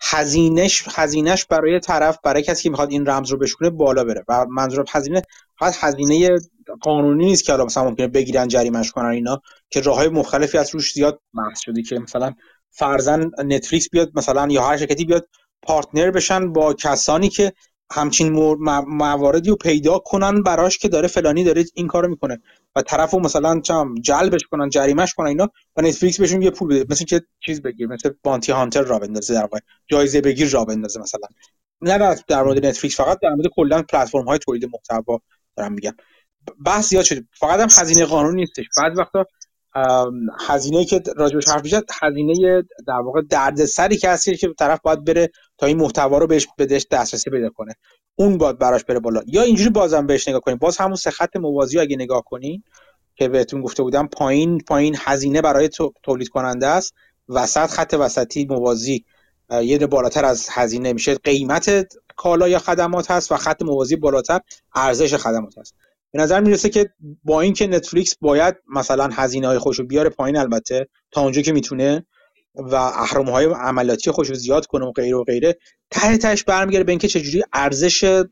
هزینهش 0.00 0.84
هزینهش 0.88 1.44
برای 1.44 1.80
طرف 1.80 2.18
برای 2.24 2.42
کسی 2.42 2.62
که 2.62 2.70
می‌خواد 2.70 2.90
این 2.90 3.06
رمز 3.06 3.30
رو 3.30 3.38
بشکنه 3.38 3.70
بالا 3.70 4.04
بره. 4.04 4.24
و 4.28 4.46
منظور 4.50 4.84
هزینه 4.88 5.22
فقط 5.58 5.74
هزینه 5.80 6.38
قانونی 6.80 7.24
نیست 7.24 7.44
که 7.44 7.52
مثلا 7.52 7.84
ممکنه 7.84 8.08
بگیرن 8.08 8.48
جریمش 8.48 8.90
کنن 8.90 9.06
اینا 9.06 9.42
که 9.70 9.80
راه 9.80 9.96
های 9.96 10.08
مختلفی 10.08 10.58
از 10.58 10.74
روش 10.74 10.92
زیاد 10.92 11.20
بحث 11.34 11.60
شده 11.60 11.82
که 11.82 11.98
مثلا 11.98 12.34
فرضاً 12.70 13.30
نتفلیکس 13.44 13.90
بیاد 13.90 14.10
مثلا 14.14 14.48
یا 14.50 14.62
هر 14.62 14.76
شرکتی 14.76 15.04
بیاد 15.04 15.28
partner 15.62 16.10
بشن 16.10 16.52
با 16.52 16.74
کسانی 16.74 17.28
که 17.28 17.52
همچین 17.92 18.32
مواردی 18.88 19.50
رو 19.50 19.56
پیدا 19.56 19.98
کنن 19.98 20.42
براش 20.42 20.78
که 20.78 20.88
داره 20.88 21.08
فلانی 21.08 21.44
داره 21.44 21.64
این 21.74 21.86
کارو 21.86 22.08
می‌کنه. 22.08 22.40
و 22.76 22.82
طرفو 22.82 23.20
مثلا 23.20 23.60
چم 23.60 23.94
جلبش 24.00 24.42
کنن 24.50 24.68
جریمش 24.68 25.14
کنن 25.14 25.26
اینا 25.26 25.48
و 25.76 25.82
نتفلیکس 25.82 26.20
بهشون 26.20 26.42
یه 26.42 26.50
پول 26.50 26.68
بده. 26.68 26.86
مثل 26.90 27.04
که 27.04 27.22
چیز 27.40 27.62
بگیر 27.62 27.86
مثل 27.86 28.10
bounty 28.22 28.52
hunter 28.52 28.82
را 28.82 28.98
بندازه 28.98 29.34
در 29.34 29.40
واقع. 29.40 29.58
جایزه 29.86 30.20
بگیر 30.20 30.48
را 30.48 30.64
بندازه 30.64 31.00
مثلا. 31.00 31.28
نه 31.80 32.16
در 32.28 32.42
مورد 32.42 32.66
نتفلیکس 32.66 32.96
فقط 32.96 33.18
در 33.22 33.30
مورد 33.30 33.46
کلا 33.46 33.82
پلتفرم 33.82 34.24
های 34.24 34.38
تولید 34.38 34.64
محتوا 34.72 35.20
دارم 35.56 35.72
میگم. 35.72 35.94
بحث 36.66 36.88
زیاد 36.88 37.04
شده. 37.04 37.24
فقط 37.32 37.60
هم 37.60 37.68
هزینه 37.82 38.04
قانونی 38.04 38.40
نیستش. 38.40 38.64
بعد 38.76 38.98
وقتا 38.98 39.24
هزینه 40.48 40.84
که 40.84 41.02
راجبش 41.16 41.48
حرف 41.48 41.62
میشه 41.62 41.82
هزینه 42.02 42.62
در 42.86 42.94
واقع 42.94 43.22
دردسری 43.30 43.96
که 43.96 44.10
هستی 44.10 44.36
که 44.36 44.54
طرف 44.58 44.80
باید 44.82 45.04
بره 45.04 45.30
تا 45.58 45.66
این 45.66 45.76
محتوا 45.76 46.18
رو 46.18 46.26
بهش 46.26 46.48
بدش 46.58 46.86
دسترسی 46.90 47.30
پیدا 47.30 47.50
کنه. 47.50 47.74
اون 48.14 48.38
باید 48.38 48.58
براش 48.58 48.84
بره 48.84 49.00
بالا. 49.00 49.22
یا 49.26 49.42
اینجوری 49.42 49.70
بازم 49.70 50.06
بهش 50.06 50.28
نگاه 50.28 50.40
کنیم. 50.40 50.56
باز 50.56 50.76
همون 50.76 50.96
سه 50.96 51.10
خط 51.10 51.36
موازی 51.36 51.78
اگه 51.78 51.96
نگاه 51.96 52.22
کنین 52.24 52.62
که 53.14 53.28
بهتون 53.28 53.62
گفته 53.62 53.82
بودم 53.82 54.06
پایین 54.06 54.58
پایین 54.58 54.96
هزینه 54.98 55.42
برای 55.42 55.70
تولید 56.02 56.28
کننده 56.28 56.66
است. 56.66 56.94
وسط 57.28 57.66
خط 57.66 57.96
وسطی 58.00 58.46
موازی 58.50 59.04
یه 59.62 59.86
بالاتر 59.86 60.24
از 60.24 60.48
هزینه 60.50 60.92
میشه. 60.92 61.14
قیمت 61.14 61.86
کالا 62.16 62.48
یا 62.48 62.58
خدمات 62.58 63.10
هست 63.10 63.32
و 63.32 63.36
خط 63.36 63.62
موازی 63.62 63.96
بالاتر 63.96 64.40
ارزش 64.74 65.14
خدمات 65.14 65.58
هست. 65.58 65.74
به 66.16 66.22
نظر 66.22 66.40
می‌رسه 66.40 66.68
که 66.68 66.90
با 67.24 67.40
اینکه 67.40 67.66
نتفلیکس 67.66 68.16
باید 68.20 68.56
مثلا 68.74 69.08
هزینه 69.12 69.46
های 69.46 69.58
خوش 69.58 69.80
بیاره 69.80 70.10
پایین 70.10 70.36
البته 70.36 70.88
تا 71.10 71.20
اونجا 71.20 71.42
که 71.42 71.52
می‌تونه 71.52 72.06
و 72.54 72.74
اهرم 72.74 73.28
های 73.28 73.44
عملیاتی 73.44 74.10
خوش 74.10 74.32
زیاد 74.32 74.66
کنه 74.66 74.84
و 74.86 74.92
غیره 74.92 75.16
و 75.16 75.24
غیره 75.24 75.58
ته 75.90 76.18
تهش 76.18 76.44
برمیگره 76.44 76.84
به 76.84 76.92
اینکه 76.92 77.08
چجوری 77.08 77.42
ارزش 77.52 78.22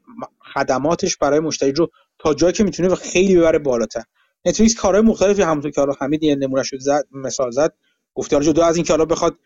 خدماتش 0.54 1.16
برای 1.16 1.40
مشتری 1.40 1.72
رو 1.72 1.90
تا 2.18 2.34
جایی 2.34 2.52
که 2.52 2.64
می‌تونه 2.64 2.94
خیلی 2.94 3.36
ببره 3.36 3.58
بالاتر. 3.58 4.02
نتفلیکس 4.44 4.74
کارهای 4.74 5.04
مختلفی 5.04 5.42
همونطور 5.42 5.70
که 5.70 5.80
حالا 5.80 5.92
حمید 6.00 6.22
یه 6.22 6.34
نمونه 6.34 6.62
شد 6.62 6.78
زد 6.78 7.04
مثال 7.12 7.50
زد 7.50 7.72
گفته 8.14 8.36
حالا 8.36 8.46
جدا 8.46 8.64
از 8.64 8.76
اینکه 8.76 8.92
حالا 8.92 9.04
بخواد 9.04 9.38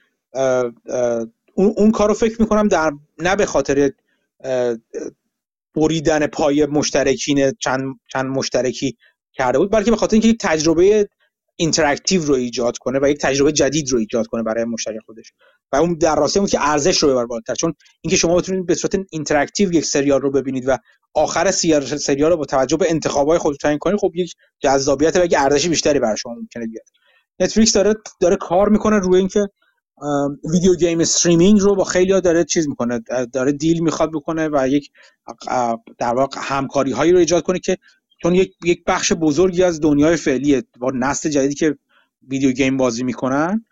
اون, 1.54 1.74
اون 1.76 1.90
کارو 1.90 2.14
فکر 2.14 2.40
می‌کنم 2.40 2.68
در 2.68 2.92
نه 3.18 3.36
به 3.36 3.46
خاطر 3.46 3.90
بریدن 5.78 6.26
پای 6.26 6.66
مشترکین 6.66 7.52
چند 7.60 7.82
چند 8.12 8.26
مشترکی 8.26 8.96
کرده 9.32 9.58
بود 9.58 9.72
بلکه 9.72 9.90
به 9.90 9.96
خاطر 9.96 10.14
اینکه 10.14 10.28
یک 10.28 10.38
تجربه 10.40 11.08
interactive 11.56 12.22
رو 12.22 12.34
ایجاد 12.34 12.78
کنه 12.78 12.98
و 13.02 13.08
یک 13.08 13.18
تجربه 13.18 13.52
جدید 13.52 13.92
رو 13.92 13.98
ایجاد 13.98 14.26
کنه 14.26 14.42
برای 14.42 14.64
مشتری 14.64 14.98
خودش. 15.06 15.32
و 15.72 15.76
اون 15.76 15.94
در 15.94 16.16
راستا 16.16 16.40
بود 16.40 16.50
که 16.50 16.68
ارزش 16.68 16.98
رو 16.98 17.08
ببره 17.08 17.26
بالاتر 17.26 17.54
چون 17.54 17.74
اینکه 18.00 18.16
شما 18.16 18.36
بتونید 18.36 18.66
به 18.66 18.74
صورت 18.74 18.94
interactive 19.10 19.72
یک 19.72 19.84
سریال 19.84 20.20
رو 20.20 20.30
ببینید 20.30 20.68
و 20.68 20.76
آخر 21.14 21.50
سریال 21.50 22.30
رو 22.30 22.36
با 22.36 22.44
توجه 22.44 22.76
به 22.76 22.90
انتخابای 22.90 23.38
خودتون 23.38 23.58
تعیین 23.58 23.78
کنید 23.78 24.00
خب 24.00 24.10
یک 24.14 24.32
جذابیت 24.60 25.16
و 25.16 25.24
یک 25.24 25.34
ارزش 25.38 25.68
بیشتری 25.68 25.98
برای 25.98 26.16
شما 26.16 26.34
ممکنه 26.34 26.66
بیاد. 26.66 26.84
نتفلیکس 27.40 27.72
داره 27.72 27.94
داره 28.20 28.36
کار 28.36 28.68
می‌کنه 28.68 28.98
روی 28.98 29.18
اینکه 29.18 29.48
video 30.52 30.74
game 30.74 31.00
streaming 31.00 31.60
رو 31.60 31.74
با 31.74 31.84
خیلی 31.84 32.20
داره 32.20 32.44
چیز 32.44 32.68
می‌کنه 32.68 33.00
داره 33.32 33.52
deal 33.52 33.82
می‌خواد 33.82 34.10
بکنه 34.12 34.48
و 34.52 34.68
یک 34.68 34.90
در 35.98 36.14
واقع 36.14 36.40
همکاری 36.42 36.92
هایی 36.92 37.12
رو 37.12 37.18
ایجاد 37.18 37.42
کنه 37.42 37.58
که 37.58 37.76
چون 38.22 38.34
یک 38.34 38.54
یک 38.64 38.84
بخش 38.86 39.12
بزرگی 39.12 39.62
از 39.62 39.80
دنیای 39.80 40.16
فعلیه 40.16 40.62
با 40.78 40.90
نسل 40.94 41.28
جدیدی 41.28 41.54
که 41.54 41.78
video 42.28 42.52
game 42.52 42.76
بازی 42.76 43.04
می‌کنن 43.04 43.64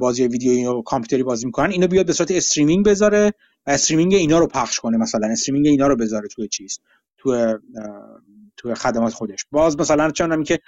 بازی 0.00 0.26
ویدیو 0.26 0.82
کامپیوتری 0.82 1.22
بازی 1.22 1.46
می‌کنن 1.46 1.70
اینو 1.70 1.86
بیاد 1.86 2.06
به 2.06 2.12
صورت 2.12 2.30
streaming 2.30 2.86
بذاره 2.86 3.32
و 3.66 3.70
streaming 3.70 4.14
اینا 4.14 4.38
رو 4.38 4.46
پخش 4.46 4.80
کنه 4.80 4.96
مثلا 4.96 5.28
streaming 5.28 5.66
اینا 5.66 5.86
رو 5.86 5.96
بذاره 5.96 6.28
توی 6.28 6.48
چیز 6.48 6.78
توی 7.18 7.54
توی 8.56 8.74
خدمات 8.74 9.12
خودش. 9.12 9.46
باز 9.50 9.80
مثلا 9.80 10.10
چون 10.10 10.44
که 10.44 10.58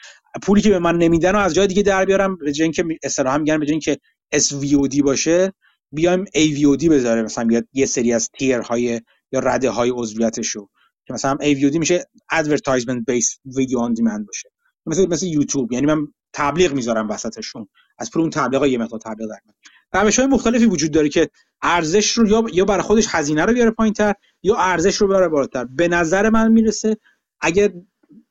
پولی 0.43 0.61
که 0.61 0.71
به 0.71 0.79
من 0.79 0.99
نمیدن 0.99 1.35
و 1.35 1.39
از 1.39 1.55
جای 1.55 1.67
دیگه 1.67 1.83
در 1.83 2.05
بیارم 2.05 2.37
به 2.37 2.53
جای 2.53 2.65
اینکه 2.65 2.85
اصطلاحا 3.03 3.39
میگن 3.39 3.59
به 3.59 3.67
جای 3.67 3.73
اینکه 3.73 3.99
SVOD 4.35 5.03
باشه 5.03 5.53
بیایم 5.93 6.25
AVOD 6.25 6.89
بذاره 6.89 7.23
مثلا 7.23 7.63
یه 7.73 7.87
سری 7.87 8.13
از 8.13 8.31
تیرهای 8.31 9.01
یا 9.33 9.41
رده 9.41 9.71
های 9.71 9.91
عضویتش 9.91 10.49
رو 10.49 10.71
که 11.07 11.13
مثلا 11.13 11.37
AVOD 11.41 11.77
میشه 11.77 12.05
advertisement 12.33 13.03
based 13.11 13.53
video 13.57 13.89
on 13.89 13.95
demand 13.99 14.27
باشه. 14.27 14.51
مثل 14.87 15.07
مثل 15.07 15.27
یوتیوب. 15.27 15.73
یعنی 15.73 15.87
من 15.87 16.07
تبلیغ 16.33 16.73
می‌ذارم 16.73 17.09
وسطشون. 17.09 17.69
از 17.99 18.11
پر 18.11 18.21
اون 18.21 18.31
تبلیغ 18.31 18.65
یه 18.65 18.79
مقدار 18.79 19.01
تبلیغ 19.01 19.29
در 19.93 20.03
روش 20.03 20.19
های 20.19 20.29
مختلفی 20.29 20.67
وجود 20.67 20.91
داره 20.91 21.09
که 21.09 21.31
ارزش 21.63 22.11
رو 22.11 22.29
یا 22.29 22.45
یا 22.53 22.65
برای 22.65 22.83
خودش 22.83 23.07
هزینه 23.09 23.45
رو 23.45 23.53
بیاره 23.53 23.71
پایینتر 23.71 24.15
یا 24.43 24.57
ارزش 24.57 24.97
رو 24.97 25.09
بیاره 25.09 25.29
بالاتر. 25.29 25.65
به 25.65 25.89
نظر 25.89 26.31
من 26.31 26.53
می‌رسه 26.53 26.97
اگر 27.41 27.73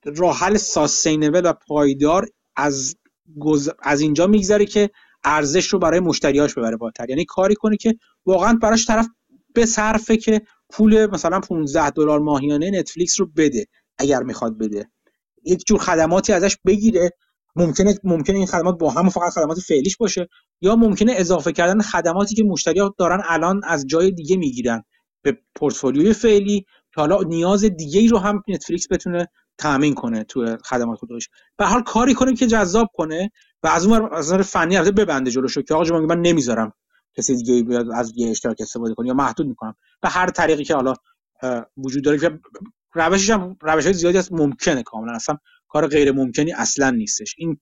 راه 0.06 0.38
حل 0.38 0.58
ساستینبل 0.58 1.42
و 1.46 1.54
پایدار 1.54 2.28
از 2.56 2.96
از 3.84 4.02
اینجا 4.02 4.28
میگذره 4.28 4.66
که 4.66 4.90
ارزش 5.24 5.68
رو 5.68 5.80
برای 5.80 6.00
مشتریاش 6.00 6.54
ببره 6.54 6.78
بالاتر. 6.78 7.10
یعنی 7.10 7.26
کاری 7.26 7.56
کنه 7.56 7.78
که 7.78 7.96
واقعا 8.26 8.54
براش 8.62 8.86
طرف 8.88 9.08
به 9.54 9.66
صرفه 9.66 10.18
که 10.18 10.42
پول 10.70 11.06
مثلا 11.06 11.40
15 11.40 11.90
دلار 11.90 12.20
ماهیانه 12.20 12.72
نتفلیکس 12.72 13.20
رو 13.20 13.26
بده 13.38 13.66
اگر 13.98 14.24
می‌خواد 14.24 14.58
بده. 14.58 14.90
یک 15.46 15.64
جور 15.68 15.80
خدماتی 15.80 16.34
ازش 16.34 16.58
بگیره. 16.66 17.10
ممکنه 17.56 17.96
ممکنه 18.04 18.38
این 18.38 18.48
خدمات 18.48 18.78
با 18.78 18.90
هم 18.90 19.10
فقط 19.10 19.34
خدمات 19.34 19.60
فعلیش 19.60 19.98
باشه 19.98 20.28
یا 20.62 20.76
ممکنه 20.76 21.14
اضافه 21.18 21.52
کردن 21.52 21.82
خدماتی 21.82 22.36
که 22.36 22.44
مشتریات 22.44 22.94
دارن 22.98 23.22
الان 23.26 23.62
از 23.64 23.88
جای 23.88 24.12
دیگه 24.12 24.38
می‌گیرن. 24.38 24.84
به 25.22 25.38
پورتفولیوی 25.56 26.14
فعلی 26.14 26.60
که 26.96 27.02
حالا 27.02 27.22
نیاز 27.22 27.66
دیگه 27.66 28.00
ای 28.00 28.08
رو 28.08 28.18
هم 28.18 28.44
نتفلیکس 28.48 28.88
بتونه 28.92 29.28
تامین 29.58 29.94
کنه 29.94 30.24
تو 30.24 30.58
خدمات 30.58 31.00
خودش. 31.00 31.30
به 31.58 31.66
حال 31.66 31.84
کاری 31.84 32.14
کنه 32.14 32.34
که 32.34 32.48
جذاب 32.48 32.88
کنه. 32.94 33.32
و 33.64 33.68
از 33.68 33.86
اون 33.86 34.14
از 34.14 34.26
نظر 34.26 34.42
فنی 34.42 34.78
البته 34.78 34.92
ببنده 34.92 35.32
جلوشو 35.32 35.62
که 35.62 35.74
آقا 35.74 36.00
من 36.00 36.22
نمی‌ذارم 36.22 36.74
کسی 37.18 37.36
دیگه 37.36 37.64
بیاد 37.64 37.92
از 37.92 38.14
یه 38.16 38.30
اشتراک 38.30 38.58
استفاده 38.60 38.94
کنه؟ 38.94 39.08
یا 39.08 39.14
محدود 39.14 39.48
می‌کنم. 39.48 39.76
به 40.02 40.10
هر 40.10 40.30
طریقی 40.30 40.64
که 40.64 40.76
حالا 40.76 40.94
وجود 41.78 42.04
داره 42.04 42.18
که 42.18 42.40
روشش 42.94 43.30
هم 43.30 43.58
روش 43.62 43.84
های 43.84 43.94
زیادی 43.94 44.18
هست 44.18 44.32
ممکنه 44.32 44.84
کاملا. 44.84 45.14
اصلا 45.14 45.38
کار 45.68 45.88
غیر 45.88 46.12
ممکنی 46.12 46.54
اصلا 46.54 46.90
نیستش. 46.90 47.36
این 47.38 47.60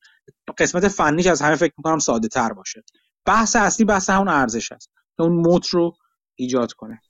قسمت 0.57 0.87
فنیش 0.87 1.27
از 1.27 1.41
همه 1.41 1.55
فکر 1.55 1.73
می‌کنم 1.77 1.99
ساده 1.99 2.27
تر 2.27 2.53
باشه. 2.53 2.83
بحث 3.25 3.55
اصلی 3.55 3.85
بحث 3.85 4.09
همون 4.09 4.27
ارزش 4.27 4.71
هست 4.71 4.91
که 5.17 5.23
اون 5.23 5.33
موت 5.33 5.67
رو 5.67 5.95
ایجاد 6.35 6.73
کنه. 6.73 7.01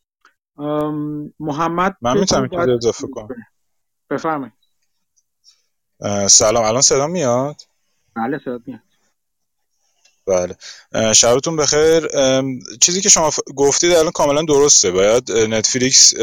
محمد 1.40 1.98
من 2.02 2.20
می‌تونم 2.20 2.50
اضافه 2.78 3.08
کنم. 3.08 3.28
بفرمایید. 4.10 4.54
سلام. 6.28 6.64
الان 6.64 6.82
صدا 6.82 7.08
میاد؟ 7.08 7.62
بله 8.16 8.40
صدا 8.46 8.60
میاد 8.66 8.80
بله. 10.28 10.58
شبتون 11.14 11.56
بخیر. 11.56 12.08
چیزی 12.82 13.02
که 13.02 13.10
شما 13.10 13.32
گفتید 13.56 13.92
الان 13.92 14.12
کاملا 14.12 14.42
درسته. 14.42 14.92
باید 14.92 15.32
نتفلیکس 15.32 16.14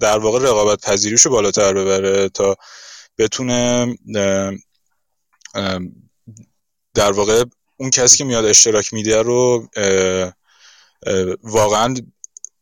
در 0.00 0.18
واقع 0.18 0.38
رقابت 0.38 0.80
پذیریشو 0.86 1.30
بالاتر 1.30 1.74
ببره 1.74 2.28
تا 2.28 2.56
بتونه 3.18 3.96
در 6.94 7.12
واقع 7.12 7.44
اون 7.76 7.90
کسی 7.90 8.16
که 8.16 8.24
میاد 8.24 8.44
اشتراک 8.44 8.92
میده 8.92 9.22
رو 9.22 9.68
واقعا 11.42 11.94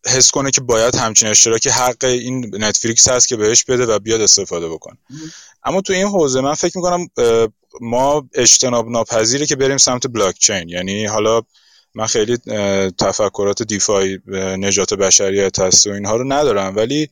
حس 0.07 0.31
کنه 0.31 0.51
که 0.51 0.60
باید 0.60 0.94
همچین 0.94 1.28
اشتراکی 1.28 1.68
حق 1.68 2.05
این 2.05 2.65
نتفلیکس 2.65 3.09
هست 3.09 3.28
که 3.28 3.36
بهش 3.36 3.65
بده 3.65 3.86
و 3.86 3.99
بیاد 3.99 4.20
استفاده 4.20 4.68
بکنه. 4.68 4.99
اما 5.65 5.81
تو 5.81 5.92
این 5.92 6.07
حوزه 6.07 6.41
من 6.41 6.55
فکر 6.55 6.76
می‌کنم 6.76 7.08
ما 7.81 8.28
اجتناب 8.34 8.89
ناپذیره 8.89 9.47
که 9.47 9.57
بریم 9.57 9.76
سمت 9.76 10.07
بلاک 10.07 10.39
چین 10.39 10.68
یعنی 10.68 11.07
حالا 11.07 11.42
من 11.94 12.07
خیلی 12.07 12.36
تفکرات 12.99 13.62
دیفای 13.62 14.18
نجات 14.58 14.94
بشریت 14.94 15.58
هست 15.58 15.86
و 15.86 15.91
اینها 15.91 16.16
رو 16.16 16.32
ندارم. 16.32 16.76
ولی 16.76 17.08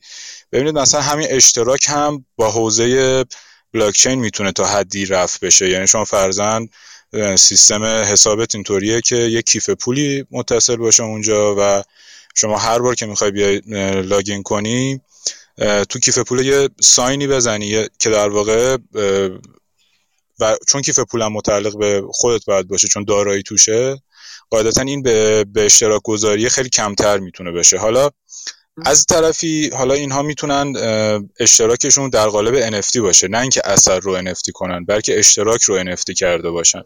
ببینید 0.51 0.77
مثلا 0.77 1.01
همین 1.01 1.27
اشتراک 1.29 1.85
هم 1.89 2.25
با 2.35 2.51
حوزه 2.51 3.25
بلاکچین 3.73 4.19
می‌تونه 4.19 4.51
تا 4.51 4.65
حدی 4.65 5.05
رفت 5.05 5.45
بشه. 5.45 5.69
یعنی 5.69 5.87
شما 5.87 6.05
فرزن 6.05 6.67
سیستم 7.35 7.83
حسابت 7.83 8.55
اینطوریه 8.55 9.01
که 9.01 9.15
یک 9.15 9.45
کیف 9.45 9.69
پولی 9.69 10.25
متصل 10.31 10.75
باشه 10.75 11.03
اونجا 11.03 11.55
و 11.59 11.83
شما 12.35 12.57
هر 12.57 12.79
بار 12.79 12.95
که 12.95 13.05
می‌خوای 13.05 13.31
بیای 13.31 13.61
لاگین 14.01 14.43
کنی 14.43 15.01
تو 15.89 15.99
کیف 15.99 16.17
پول 16.19 16.45
یه 16.45 16.69
ساینی 16.81 17.27
بزنی 17.27 17.87
که 17.99 18.09
در 18.09 18.29
واقع 18.29 18.77
و 20.39 20.57
چون 20.67 20.81
کیف 20.81 20.99
پولم 20.99 21.33
متعلق 21.33 21.77
به 21.77 22.03
خودت 22.11 22.45
باید 22.45 22.67
باشه 22.67 22.87
چون 22.87 23.03
دارایی 23.03 23.43
توشه 23.43 24.01
قاعدتا 24.49 24.81
این 24.81 25.03
به, 25.03 25.45
اشتراک 25.55 26.01
گذاری 26.03 26.49
خیلی 26.49 26.69
کمتر 26.69 27.17
می‌تونه 27.17 27.51
بشه. 27.51 27.77
حالا 27.77 28.09
از 28.85 29.05
طرفی 29.05 29.69
حالا 29.69 29.93
اینها 29.93 30.21
می‌تونن 30.21 30.73
اشتراکشون 31.39 32.09
در 32.09 32.27
قالب 32.27 32.81
NFT 32.81 32.97
باشه. 32.97 33.27
نه 33.27 33.41
اینکه 33.41 33.61
اثر 33.63 33.99
رو 33.99 34.21
NFT 34.21 34.51
کنن 34.53 34.85
بلکه 34.85 35.19
اشتراک 35.19 35.63
رو 35.63 35.83
NFT 35.83 36.13
کرده 36.13 36.49
باشن. 36.51 36.81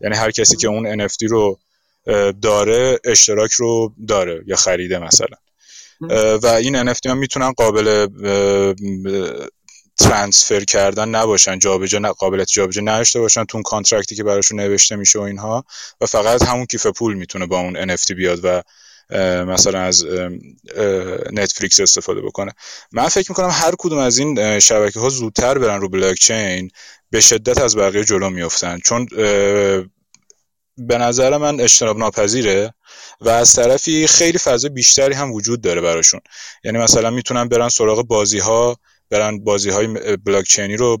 یعنی 0.00 0.16
هر 0.16 0.30
کسی 0.30 0.56
که 0.56 0.68
اون 0.68 1.08
NFT 1.08 1.22
رو 1.28 1.58
داره 2.42 3.00
اشتراک 3.04 3.52
رو 3.52 3.92
داره 4.08 4.42
یا 4.46 4.56
خریده 4.56 4.98
مثلا. 4.98 5.36
و 6.42 6.46
این 6.46 6.94
NFT 6.94 7.06
ها 7.06 7.14
می‌تونن 7.14 7.52
قابل 7.52 8.06
transfer 9.98 10.64
کردن 10.64 11.08
نباشن 11.08 11.58
جابجا 11.58 12.12
قابلیت 12.12 12.48
جابجا 12.48 12.82
نداشته 12.82 13.20
باشن 13.20 13.44
تو 13.44 13.62
contract 13.62 14.08
ی 14.08 14.14
که 14.14 14.24
براشون 14.24 14.60
نوشته 14.60 14.96
میشه 14.96 15.18
و 15.18 15.22
اینها. 15.22 15.64
و 16.00 16.06
فقط 16.06 16.42
همون 16.42 16.66
کیف 16.66 16.86
پول 16.86 17.14
می‌تونه 17.14 17.46
با 17.46 17.58
اون 17.58 17.96
NFT 17.96 18.10
بیاد 18.10 18.40
و 18.42 18.62
مثلا 19.44 19.80
از 19.80 20.06
نتفلیکس 21.32 21.80
استفاده 21.80 22.20
بکنه. 22.20 22.52
من 22.92 23.08
فکر 23.08 23.30
می‌کنم 23.30 23.50
هر 23.52 23.74
کدوم 23.78 23.98
از 23.98 24.18
این 24.18 24.58
شبکه 24.58 25.00
ها 25.00 25.08
زودتر 25.08 25.58
برن 25.58 25.80
رو 25.80 25.88
بلاک 25.88 26.16
چین 26.16 26.70
به 27.10 27.20
شدت 27.20 27.58
از 27.58 27.76
بقیه 27.76 28.04
جلو 28.04 28.30
میفتن 28.30 28.78
چون 28.78 29.06
به 30.78 30.98
نظر 30.98 31.36
من 31.36 31.60
اجتناب 31.60 31.98
ناپذیره. 31.98 32.74
و 33.20 33.28
از 33.28 33.52
طرفی 33.54 34.06
خیلی 34.06 34.38
فضا 34.38 34.68
بیشتری 34.68 35.14
هم 35.14 35.32
وجود 35.32 35.60
داره 35.60 35.80
براشون. 35.80 36.20
یعنی 36.64 36.78
مثلا 36.78 37.10
می‌تونن 37.10 37.48
برن 37.48 37.68
سراغ 37.68 38.02
بازی 38.06 38.38
ها 38.38 38.76
برن 39.10 39.38
بازی 39.38 39.70
های 39.70 40.16
بلاک 40.16 40.44
چینی 40.44 40.76
رو 40.76 40.98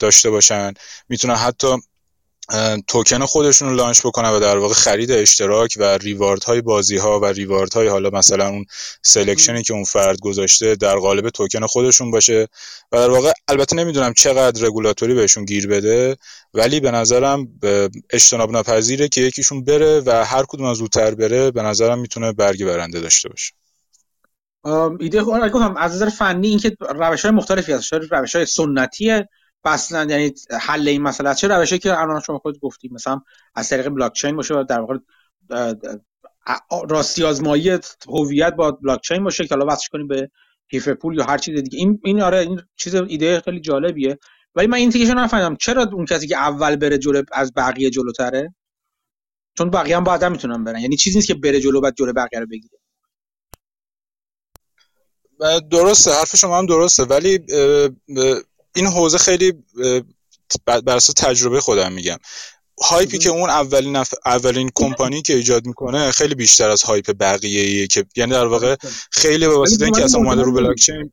داشته 0.00 0.30
باشن. 0.30 0.72
می‌تونن 1.08 1.34
حتی 1.34 1.76
توکن 2.86 3.24
خودشون 3.24 3.68
رو 3.68 3.74
launch 3.74 4.00
بکنن 4.06 4.30
و 4.30 4.40
در 4.40 4.58
واقع 4.58 4.74
خرید 4.74 5.10
اشتراک 5.10 5.76
و 5.80 5.98
reward 5.98 6.44
های 6.44 6.60
بازی 6.60 6.96
ها 6.96 7.20
و 7.20 7.24
reward 7.24 7.74
های 7.74 7.88
حالا 7.88 8.10
مثلا 8.10 8.48
اون 8.48 8.64
selection 9.02 9.56
ی 9.56 9.62
که 9.62 9.74
اون 9.74 9.84
فرد 9.84 10.20
گذاشته 10.20 10.74
در 10.74 10.96
قالب 10.96 11.30
توکن 11.30 11.66
خودشون 11.66 12.10
باشه. 12.10 12.48
و 12.92 12.96
در 12.96 13.10
واقع 13.10 13.32
البته 13.48 13.76
نمی‌دونم 13.76 14.12
چقدر 14.12 14.66
رگولاتوری 14.66 15.14
بهشون 15.14 15.44
گیر 15.44 15.66
بده 15.66 16.16
ولی 16.54 16.80
به 16.80 16.90
نظرم 16.90 17.48
اجتناب 18.10 18.50
ناپذیره 18.50 19.08
که 19.08 19.20
یکیشون 19.20 19.64
بره 19.64 20.02
و 20.06 20.24
هر 20.24 20.44
کدوم 20.48 20.66
از 20.66 20.76
زودتر 20.76 21.14
بره 21.14 21.50
به 21.50 21.62
نظرم 21.62 21.98
می‌تونه 21.98 22.32
برگ 22.32 22.64
برنده 22.64 23.00
داشته 23.00 23.28
باشه. 23.28 23.52
ایده 25.00 25.22
گفتم 25.22 25.76
از 25.76 25.94
نظر 25.94 26.08
فنی 26.08 26.48
اینکه 26.48 26.76
روش 26.80 27.22
های 27.22 27.30
مختلفی 27.30 27.72
هست 27.72 27.92
روش 27.92 28.36
های 28.36 28.46
سنتیه. 28.46 29.28
اصلا 29.64 30.04
یعنی 30.10 30.34
حل 30.60 30.88
این 30.88 31.02
مسئله 31.02 31.34
چه 31.34 31.48
روشی 31.48 31.78
که 31.78 32.00
الان 32.00 32.20
شما 32.20 32.38
خود 32.38 32.58
گفتید؟ 32.60 32.92
مثلا 32.92 33.20
از 33.54 33.68
طریق 33.68 33.88
بلاک 33.88 34.12
چین 34.12 34.36
باشه 34.36 34.64
در 34.64 34.80
واقع 34.80 34.98
راستی 36.88 37.24
آزمایی 37.24 37.78
هویت 38.08 38.54
با 38.54 38.70
بلاک 38.70 39.00
چین 39.00 39.24
باشه 39.24 39.46
که 39.46 39.54
حالا 39.54 39.66
وصلش 39.72 39.88
کنیم 39.88 40.08
به 40.08 40.30
کیف 40.70 40.88
پول 40.88 41.16
یا 41.16 41.24
هر 41.24 41.38
چیز 41.38 41.60
دیگه. 41.60 41.78
این 41.78 42.00
این 42.04 42.22
آره 42.22 42.38
این 42.38 42.60
چیز 42.76 42.94
ایده 42.94 43.40
خیلی 43.40 43.60
جالبیه. 43.60 44.18
ولی 44.54 44.66
من 44.66 44.78
این 44.78 44.90
تیکشو 44.90 45.14
نفهمیدم. 45.14 45.56
چرا 45.56 45.82
اون 45.92 46.04
کسی 46.04 46.26
که 46.26 46.36
اول 46.36 46.76
بره 46.76 46.98
جلو 46.98 47.22
از 47.32 47.52
بقیه 47.56 47.90
جلوتره؟ 47.90 48.54
چون 49.58 49.70
بقیه 49.70 49.96
هم 49.96 50.04
بعدا 50.04 50.28
می‌تونن 50.28 50.64
برن. 50.64 50.78
یعنی 50.78 50.96
چیزی 50.96 51.16
نیست 51.16 51.28
که 51.28 51.34
بره 51.34 51.60
جلو 51.60 51.80
بعد 51.80 51.94
جلو 51.94 52.12
بقیه 52.12 52.40
رو 52.40 52.46
بگیره. 52.46 52.78
درسته 55.70 56.10
حرف 56.10 56.36
شما 56.36 56.58
هم 56.58 56.66
درسته. 56.66 57.04
ولی 57.04 57.38
این 58.74 58.86
حوزه 58.86 59.18
خیلی 59.18 59.52
بر 60.66 60.96
اساس 60.96 61.14
تجربه 61.14 61.60
خودم 61.60 61.92
میگم. 61.92 62.16
hype 62.82 63.11
ی 63.11 63.18
که 63.18 63.28
اون 63.28 63.50
اولین 63.50 64.04
اولین 64.26 64.70
کمپانی 64.74 65.22
که 65.22 65.34
ایجاد 65.34 65.66
می‌کنه 65.66 66.10
خیلی 66.10 66.34
بیشتر 66.34 66.70
از 66.70 66.82
hype 66.82 67.10
بقیه 67.20 67.86
که 67.86 68.04
یعنی 68.16 68.32
در 68.32 68.46
واقع 68.46 68.76
خیلی 69.10 69.46
به 69.46 69.56
واسطه 69.56 69.84
اینکه 69.84 70.04
اصلا 70.04 70.20
اومده 70.20 70.42
رو 70.42 70.52
بلاک 70.52 70.76
چین 70.76 71.12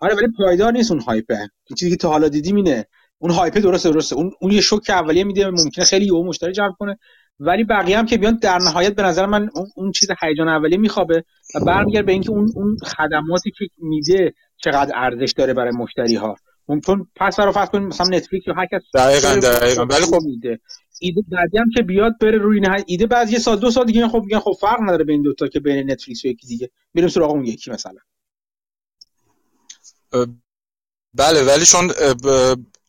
آره 0.00 0.14
ولی 0.14 0.26
پایدار 0.38 0.72
نیست 0.72 0.90
اون 0.90 1.00
hype 1.00 1.32
ه. 1.32 1.48
چیزی 1.78 1.90
که 1.90 1.96
تا 1.96 2.08
حالا 2.08 2.28
دیدیم 2.28 2.56
اینه. 2.56 2.86
اون 3.18 3.30
hype 3.30 3.54
ه 3.54 3.60
درسته 3.60 3.90
درسته. 3.90 4.16
اون 4.16 4.32
اون 4.40 4.52
یه 4.52 4.60
شوک 4.60 4.90
اولیه 4.90 5.24
میده 5.24 5.50
ممکنه 5.50 5.84
خیلی 5.84 6.06
یهو 6.06 6.24
مشتری 6.24 6.52
جلب 6.52 6.72
کنه. 6.78 6.98
ولی 7.40 7.64
بقیه 7.64 7.98
هم 7.98 8.06
که 8.06 8.18
بیان 8.18 8.38
در 8.42 8.58
نهایت 8.58 8.94
به 8.94 9.02
نظر 9.02 9.26
من 9.26 9.50
اون, 9.54 9.66
اون 9.76 9.92
چیز 9.92 10.08
هیجان 10.22 10.48
اولیه 10.48 10.78
میخوابه 10.78 11.24
و 11.54 11.60
برمیگرده 11.60 12.06
به 12.06 12.12
اینکه 12.12 12.30
اون 12.30 12.52
اون 12.54 12.76
خدماتی 12.84 13.50
که 13.50 13.64
میده 13.78 14.34
چقدر 14.56 14.92
ارزش 14.94 15.32
داره 15.36 15.54
برای 15.54 15.72
مشتری 15.72 16.14
ها 16.14 16.36
چون 16.86 17.08
پس 17.16 17.40
رو 17.40 17.52
فرض 17.52 17.68
کنیم 17.68 17.88
مثلا 17.88 18.06
نتفلیکس 18.06 18.46
یا 18.46 18.54
هر 18.54 18.66
کس 18.66 18.82
دقیقاً 18.94 19.34
دقیقاً. 19.34 19.84
ولی 19.84 20.04
خب 20.04 20.22
میده 20.22 20.60
ایده 21.00 21.22
بعدی 21.28 21.58
هم 21.58 21.70
که 21.76 21.82
بیاد 21.82 22.18
بره 22.20 22.38
روی 22.38 22.60
نه 22.60 22.84
ایده 22.86 23.06
بعد 23.06 23.30
یه 23.30 23.38
سال 23.38 23.58
دو 23.58 23.70
سال 23.70 23.86
دیگه 23.86 24.08
خب 24.08 24.22
میگن 24.22 24.38
خب 24.38 24.56
فرق 24.60 24.80
نداره 24.80 25.04
بین 25.04 25.22
دو 25.22 25.34
تا 25.34 25.48
که 25.48 25.60
بین 25.60 25.90
نتفلیکس 25.90 26.24
و 26.24 26.28
یکی 26.28 26.46
دیگه. 26.46 26.70
میریم 26.94 27.10
سراغ 27.10 27.30
اون 27.30 27.44
یکی 27.44 27.70
مثلا. 27.70 28.00
بله 31.14 31.42
ولی 31.42 31.66
چون 31.66 31.92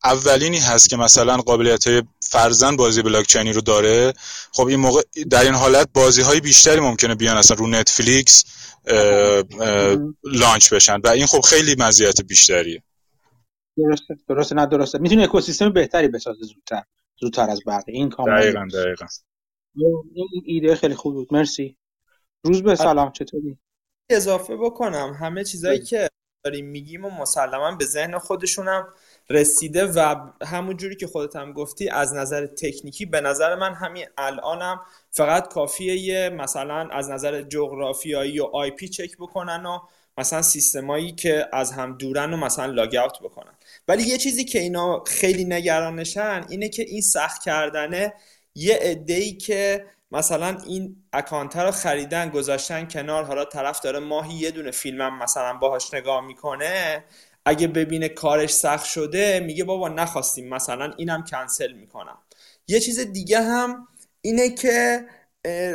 اولینی 0.04 0.60
هست 0.60 0.90
که 0.90 0.98
مثلا 0.98 1.38
قابلیت 1.38 1.88
های 1.88 2.04
فرزن 2.20 2.76
بازی 2.76 3.02
بلاک 3.02 3.28
چینی 3.28 3.54
رو 3.54 3.62
داره 3.62 4.14
خب 4.52 4.68
این 4.68 4.80
موقع 4.80 5.02
در 5.30 5.44
این 5.44 5.54
حالت 5.54 5.90
بازی 5.94 6.22
های 6.22 6.40
بیشتری 6.40 6.80
ممکنه 6.80 7.16
بیان 7.16 7.38
اصلا 7.38 7.58
رو 7.58 7.68
نتفلیکس 7.68 8.46
launch 10.24 10.74
بشن. 10.74 11.00
و 11.04 11.08
این 11.08 11.26
خب 11.26 11.42
خیلی 11.42 11.76
مزیت 11.80 12.22
بیشتریه. 12.22 12.84
درسته 13.78 14.18
درسته 14.28 14.56
نه 14.56 14.66
درسته. 14.66 14.98
می‌تونه 14.98 15.24
اکوسیستم 15.24 15.70
بهتری 15.70 16.08
بسازه 16.08 16.44
زودتر 16.44 16.84
زودتر 17.20 17.50
از 17.50 17.62
بقیه 17.68 17.96
این 17.96 18.10
کاملا 18.10 18.40
دقیقاً 18.40 18.68
دقیقاً. 18.74 19.06
این 20.14 20.44
ایده 20.46 20.76
خیلی 20.76 20.96
خوب 20.96 21.14
بود. 21.14 21.28
مرسی. 21.32 21.78
روز 22.44 22.64
به 22.64 22.76
سلام 22.76 23.12
چطوری؟ 23.12 23.58
اضافه 24.10 24.58
بکنم. 24.58 25.18
همه 25.20 25.44
چیزایی 25.44 25.80
که 25.80 26.10
داریم 26.44 26.66
میگیم 26.66 27.06
و 27.06 27.10
مسلما 27.10 27.76
به 27.76 27.86
ذهن 27.86 28.18
خودشونم 28.18 28.88
رسیده 29.30 29.86
و 29.86 30.16
همون 30.46 30.78
جوری 30.78 30.96
که 30.96 31.08
خودت 31.08 31.36
هم 31.36 31.54
گفتی 31.54 31.90
از 31.90 32.14
نظر 32.14 32.46
تکنیکی 32.46 33.06
به 33.06 33.22
نظر 33.22 33.56
من 33.56 33.74
همین 33.74 34.06
الانم 34.18 34.82
فقط 35.10 35.54
کافیه 35.54 35.96
یه 35.96 36.30
مثلا 36.30 36.90
از 36.92 37.10
نظر 37.10 37.42
جغرافیایی 37.42 38.40
و 38.40 38.44
IP 38.44 38.88
check 38.88 39.18
بکنن 39.18 39.66
و 39.66 39.80
مثلا 40.18 40.42
سیستمایی 40.42 41.12
که 41.12 41.46
از 41.54 41.72
هم 41.72 41.98
دورن 41.98 42.34
و 42.34 42.38
مثلا 42.38 42.66
لاگ 42.66 42.96
اوت 42.96 43.20
بکنن. 43.20 43.54
ولی 43.88 44.04
یه 44.04 44.18
چیزی 44.18 44.46
که 44.46 44.60
اینا 44.60 45.04
خیلی 45.08 45.46
نگرانشن 45.46 46.46
اینه 46.50 46.70
که 46.70 46.84
این 46.84 47.02
سخت 47.02 47.44
کردنه 47.44 48.14
یه 48.56 48.76
عده‌ای 48.82 49.32
که 49.32 49.86
مثلا 50.12 50.58
این 50.68 51.04
اکانت 51.14 51.56
رو 51.56 51.72
خریدن 51.72 52.30
گذاشتن 52.30 52.88
کنار 52.88 53.24
حالا 53.24 53.46
طرف 53.46 53.80
داره 53.80 54.00
ماهی 54.00 54.34
یه 54.34 54.52
دونه 54.52 54.72
فیلمم 54.72 55.20
مثلا 55.24 55.54
باهاش 55.54 55.94
نگاه 55.94 56.26
می‌کنه 56.26 57.04
اگه 57.46 57.68
ببینه 57.68 58.10
کارش 58.10 58.54
سخت 58.54 58.86
شده 58.86 59.40
میگه 59.40 59.64
بابا 59.64 59.90
نخواستیم 59.90 60.50
مثلا 60.50 60.94
اینم 60.98 61.24
کنسل 61.24 61.74
می‌کنم. 61.74 62.18
یه 62.68 62.80
چیز 62.80 63.00
دیگه 63.00 63.42
هم 63.42 63.88
اینه 64.22 64.50
که 64.50 65.06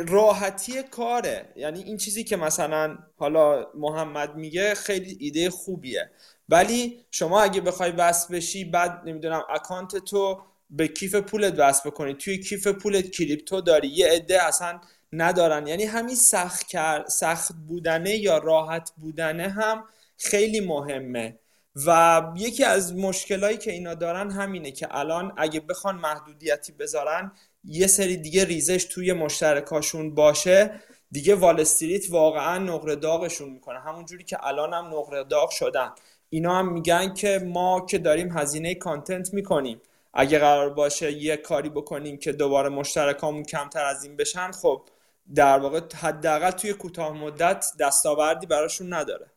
راحتی 0.07 0.83
کاره. 0.83 1.53
یعنی 1.55 1.83
این 1.83 1.97
چیزی 1.97 2.23
که 2.23 2.37
مثلا 2.37 2.97
حالا 3.17 3.67
محمد 3.75 4.35
میگه 4.35 4.75
خیلی 4.75 5.17
ایده 5.19 5.49
خوبیه. 5.49 6.11
ولی 6.51 7.05
شما 7.11 7.41
اگه 7.41 7.61
بخوای 7.61 7.91
وصل 7.91 8.35
بشی 8.35 8.65
بعد 8.65 9.01
نمی‌دونم 9.05 9.43
اکانت 9.49 9.95
تو 9.97 10.41
به 10.69 10.87
کیف 10.87 11.15
پولت 11.15 11.53
وصل 11.57 11.89
بکنی. 11.89 12.13
توی 12.13 12.39
کیف 12.39 12.67
پولت 12.67 13.11
کریپتو 13.11 13.61
داری. 13.61 13.87
یه 13.87 14.07
عده 14.07 14.43
اصلا 14.43 14.81
ندارن. 15.13 15.67
یعنی 15.67 15.83
همین 15.83 16.15
سخت, 16.15 16.65
سخت 17.07 17.51
بودنه 17.67 18.15
یا 18.15 18.37
راحت 18.37 18.91
بودنه 18.97 19.49
هم 19.49 19.83
خیلی 20.17 20.59
مهمه. 20.59 21.37
و 21.85 22.21
یکی 22.35 22.63
از 22.63 22.95
مشکلایی 22.95 23.57
که 23.57 23.71
اینا 23.71 23.93
دارن 23.93 24.31
همینه 24.31 24.71
که 24.71 24.87
الان 24.91 25.33
اگه 25.37 25.59
بخوان 25.59 25.95
محدودیتی 25.95 26.71
بذارن 26.71 27.31
یه 27.63 27.87
سری 27.87 28.17
دیگه 28.17 28.45
ریزش 28.45 28.83
توی 28.83 29.13
مشترکاشون 29.13 30.15
باشه. 30.15 30.81
دیگه 31.11 31.35
وال 31.35 31.59
استریت 31.59 32.09
واقعا 32.09 32.57
نقره 32.57 32.95
داغشون 32.95 33.49
می‌کنه. 33.49 33.79
همون 33.79 34.05
جوری 34.05 34.23
که 34.23 34.47
الان 34.47 34.73
هم 34.73 34.85
نقره 34.85 35.23
داغ 35.23 35.49
شدن. 35.49 35.91
اینا 36.33 36.55
هم 36.55 36.73
میگن 36.73 37.13
که 37.13 37.41
ما 37.45 37.85
که 37.89 37.97
داریم 37.97 38.37
هزینه 38.37 38.75
کانتنت 38.75 39.33
می‌کنیم. 39.33 39.81
اگه 40.13 40.39
قرار 40.39 40.69
باشه 40.69 41.11
یه 41.11 41.37
کاری 41.37 41.69
بکنیم 41.69 42.17
که 42.17 42.31
دوباره 42.31 42.69
مشترکامون 42.69 43.43
کمتر 43.43 43.85
از 43.85 44.03
این 44.03 44.17
بشن 44.17 44.51
خب 44.51 44.89
در 45.35 45.59
واقع 45.59 45.81
حداقل 45.95 46.51
توی 46.51 46.73
کوتاه 46.73 47.13
مدت 47.13 47.65
دستاوردی 47.79 48.45
براشون 48.45 48.93
نداره. 48.93 49.31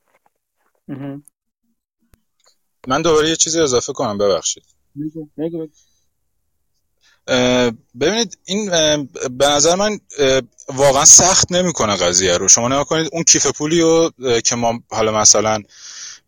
من 2.87 3.03
دوباره 3.03 3.29
یه 3.29 3.37
چیزی 3.37 3.61
اضافه 3.61 3.93
کنم 3.93 4.19
ببخشید. 4.19 4.65
ببینید 8.01 8.39
این 8.45 8.71
به 9.31 9.49
نظر 9.49 9.75
من 9.75 9.99
واقعا 10.69 11.05
سخت 11.05 11.53
نمی‌کنه 11.53 11.97
قضیه 11.97 12.37
رو. 12.37 12.49
شما 12.49 12.69
نگاه 12.69 12.85
کنید 12.85 13.09
اون 13.13 13.23
کیف 13.23 13.47
پولی 13.47 13.81
رو 13.81 14.11
که 14.45 14.57
ما 14.57 14.81
حالا 14.91 15.21
مثلا 15.21 15.63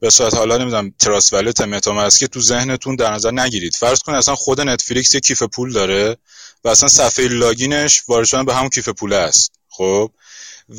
به 0.01 0.11
صورت 0.11 0.35
حالا 0.35 0.59
نمی‌دونم 0.59 0.95
Trust 0.99 1.33
Wallet 1.33 1.61
MetaMask 1.61 2.25
تو 2.25 2.41
ذهنتون 2.41 2.97
در 2.97 3.15
نظر 3.15 3.31
نگیرید. 3.31 3.75
فرض 3.75 3.99
کنید 3.99 4.19
اصلا 4.19 4.35
خود 4.35 4.61
نتفلیکس 4.61 5.15
یه 5.15 5.21
کیف 5.21 5.43
پول 5.43 5.73
داره 5.73 6.17
و 6.65 6.69
اصلا 6.69 6.89
صفحه 6.89 7.29
login 7.29 7.82
ش 7.82 8.03
وارد 8.09 8.47
به 8.47 8.55
همون 8.55 8.69
کیف 8.69 8.89
پوله 8.89 9.17
است. 9.17 9.53
خب؟ 9.69 10.11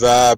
و 0.02 0.36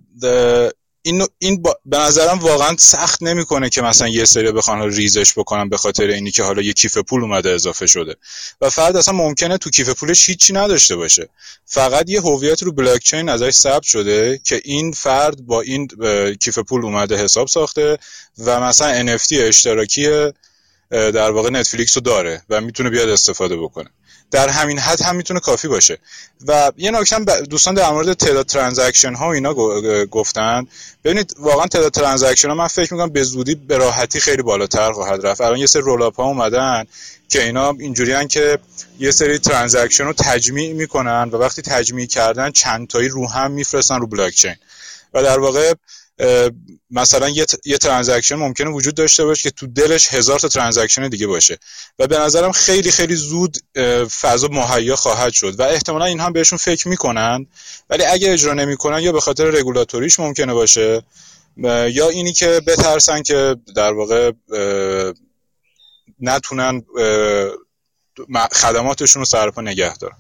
این 1.10 1.28
این 1.40 1.64
به 1.86 1.98
نظرم 1.98 2.40
واقعا 2.40 2.76
سخت 2.78 3.24
نمی‌کنه 3.24 3.70
که 3.70 3.82
مثلا 3.82 4.08
یه 4.08 4.26
سری 4.26 4.52
بخوان 4.52 4.82
ریزش 4.82 5.34
بکنن 5.38 5.70
به 5.70 5.78
خاطر 5.78 6.08
اینی 6.08 6.32
که 6.32 6.44
حالا 6.44 6.62
یه 6.62 6.74
کیف 6.74 6.98
پول 6.98 7.22
اومده 7.22 7.50
اضافه 7.50 7.88
شده. 7.88 8.16
و 8.62 8.70
فرد 8.70 8.98
اصلا 8.98 9.14
ممکنه 9.14 9.58
تو 9.58 9.70
کیف 9.70 9.90
پولش 9.90 10.30
هیچی 10.30 10.54
نداشته 10.54 10.96
باشه. 10.96 11.30
فقط 11.66 12.10
یه 12.10 12.22
هویت 12.22 12.64
رو 12.64 12.72
بلاک 12.72 13.04
چین 13.04 13.30
ازش 13.30 13.52
ثبت 13.52 13.84
شده 13.84 14.42
که 14.44 14.62
این 14.64 14.92
فرد 14.92 15.42
با 15.42 15.62
این 15.62 15.88
کیف 16.42 16.60
پول 16.60 16.86
اومده 16.86 17.24
حساب 17.24 17.48
ساخته 17.48 17.98
و 18.38 18.60
مثلا 18.60 19.18
NFT 19.18 19.34
اشتراکی 19.34 20.32
در 20.90 21.32
واقع 21.32 21.50
نتفلیکس 21.50 21.98
رو 21.98 22.02
داره 22.02 22.44
و 22.50 22.62
می‌تونه 22.62 22.90
بیاد 22.90 23.10
استفاده 23.10 23.58
بکنه. 23.58 23.90
در 24.32 24.50
همین 24.50 24.80
حد 24.80 25.02
هم 25.02 25.16
می‌تونه 25.16 25.40
کافی 25.40 25.68
باشه. 25.68 25.98
و 26.48 26.72
یه 26.78 26.92
نکته 26.92 27.42
دوستان 27.42 27.74
در 27.74 27.90
مورد 27.90 28.14
تعداد 28.14 28.46
transaction 28.46 29.14
ها 29.14 29.34
اینا 29.34 29.54
گفتن. 30.06 30.68
ببینید 31.04 31.36
واقعا 31.40 31.68
تعداد 31.68 31.92
transaction 31.92 32.50
ها 32.50 32.56
من 32.56 32.68
فکر 32.68 32.94
می‌کنم 32.94 33.10
به 33.10 33.24
زودی 33.24 33.56
به 33.56 33.78
راحتی 33.78 34.20
خیلی 34.20 34.42
بالاتر 34.42 34.92
خواهد 34.92 35.26
رفت. 35.26 35.42
الان 35.42 35.60
یه 35.60 35.66
سری 35.66 35.82
roll 35.82 36.02
ها 36.02 36.24
اومدن 36.24 36.86
که 37.30 37.44
اینا 37.44 37.70
اینجوریان 37.80 38.28
که 38.28 38.60
یه 39.00 39.12
سری 39.12 39.38
transaction 39.38 40.04
رو 40.04 40.14
تجمیع 40.14 40.74
می‌کنن 40.74 41.30
و 41.32 41.38
وقتی 41.38 41.62
تجمیع 41.62 42.06
کردن 42.06 42.52
چند 42.52 42.88
تایی 42.88 43.10
رو 43.10 43.30
هم 43.30 43.52
میفرستن 43.52 44.00
رو 44.00 44.08
بلاک 44.08 44.34
چین 44.34 44.56
و 45.14 45.24
در 45.24 45.40
واقع 45.40 45.74
مثلا 46.92 47.30
یه, 47.30 47.46
یه 47.66 47.78
transaction 47.78 48.36
ممکنه 48.36 48.70
وجود 48.70 48.96
داشته 48.96 49.26
باشه 49.26 49.50
که 49.50 49.52
تو 49.52 49.68
دلش 49.68 50.14
هزار 50.14 50.40
تا 50.40 50.48
transaction 50.48 51.10
دیگه 51.10 51.28
باشه. 51.28 51.58
و 52.00 52.08
به 52.08 52.20
نظرم 52.20 52.52
خیلی 52.52 52.92
خیلی 52.92 53.16
زود 53.16 53.58
فضا 54.22 54.48
مهیا 54.48 54.96
خواهد 54.96 55.34
شد. 55.34 55.60
و 55.60 55.64
احتمالا 55.64 56.06
این 56.06 56.20
هم 56.20 56.34
بهشون 56.34 56.58
فکر 56.58 56.88
می‌کنن. 56.88 57.48
ولی 57.90 58.04
اگه 58.04 58.32
اجرا 58.32 58.54
نمی‌کنن 58.54 59.00
یا 59.00 59.12
به 59.12 59.22
خاطر 59.22 59.46
رگولاتوریش 59.46 60.20
ممکنه 60.20 60.54
باشه 60.54 61.04
یا 61.92 62.10
اینی 62.10 62.34
که 62.34 62.62
بترسن 62.68 63.22
که 63.22 63.56
در 63.76 63.94
واقع 63.94 64.32
نتونن 66.20 66.84
خدماتشون 68.52 69.20
رو 69.20 69.26
سرپا 69.26 69.62
نگه 69.62 69.98
دارن. 69.98 70.18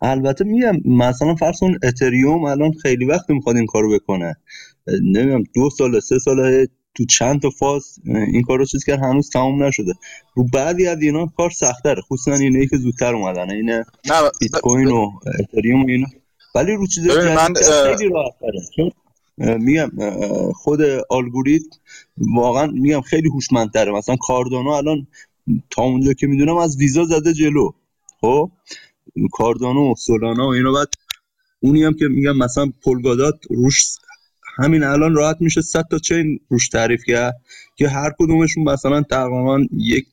البته 0.00 0.44
میگم 0.44 0.76
مثلا 0.84 1.34
فرض 1.34 1.60
کن 1.60 1.74
اتریوم 1.82 2.44
الان 2.44 2.72
خیلی 2.72 3.04
وقت 3.04 3.30
می‌خواد 3.30 3.56
این 3.56 3.66
کارو 3.66 3.94
بکنه. 3.94 4.36
نمی‌دونم 4.86 5.44
دو 5.54 5.70
سال 5.70 6.00
سه 6.00 6.18
سال 6.18 6.66
تو 6.94 7.04
چند 7.04 7.42
تا 7.42 7.50
فاز 7.50 7.98
این 8.04 8.42
کار 8.42 8.58
رو 8.58 8.64
چیز 8.64 8.84
کرد 8.84 8.98
هنوز 8.98 9.30
تمام 9.30 9.62
نشده. 9.62 9.92
رو 10.34 10.44
بعضی 10.52 10.86
از 10.86 11.02
اینا 11.02 11.26
کار 11.26 11.50
سختره 11.50 12.02
خصوصا 12.02 12.34
اینه 12.34 12.66
که 12.66 12.76
زودتر 12.76 13.14
اومدن 13.14 13.50
اینه 13.50 13.84
بیت 14.40 14.60
کوین 14.62 14.88
و 14.88 15.10
اتریوم 15.38 15.84
و 15.84 15.88
اینا. 15.88 16.06
ولی 16.54 16.72
رو 16.72 16.86
چیز 16.86 17.06
من 17.06 17.54
خیلی 17.54 18.10
راحت 18.10 18.34
میگم 19.38 19.90
خود 20.54 20.80
الگوریتم 21.10 21.66
واقعا 22.16 22.66
میگم 22.66 23.00
خیلی 23.00 23.28
هوشمندتره. 23.28 23.92
مثلا 23.92 24.16
کاردانو 24.16 24.70
الان 24.70 25.06
تا 25.70 25.82
اونجا 25.82 26.12
که 26.12 26.26
می‌دونم 26.26 26.56
از 26.56 26.76
ویزا 26.76 27.04
زده 27.04 27.34
جلو. 27.34 27.70
خب؟ 28.20 28.50
کاردانو 29.32 29.92
و 29.92 29.94
سولانا 29.94 30.46
و 30.46 30.50
اینا. 30.50 30.72
بعد 30.72 30.88
اونی 31.60 31.84
هم 31.84 31.94
که 31.94 32.08
میگم 32.08 32.36
مثلا 32.36 32.72
پولگادات 32.84 33.40
روش 33.50 33.84
همین 34.58 34.82
الان 34.82 35.14
راحت 35.14 35.36
میشه 35.40 35.62
100 35.62 35.84
تا 35.90 35.98
چین 35.98 36.40
روش 36.48 36.68
تعریف 36.68 37.04
کرد 37.06 37.34
که 37.76 37.88
هر 37.88 38.10
کدومشون 38.18 38.64
مثلا 38.64 39.02
تقریبا 39.02 39.60
یک 39.72 40.06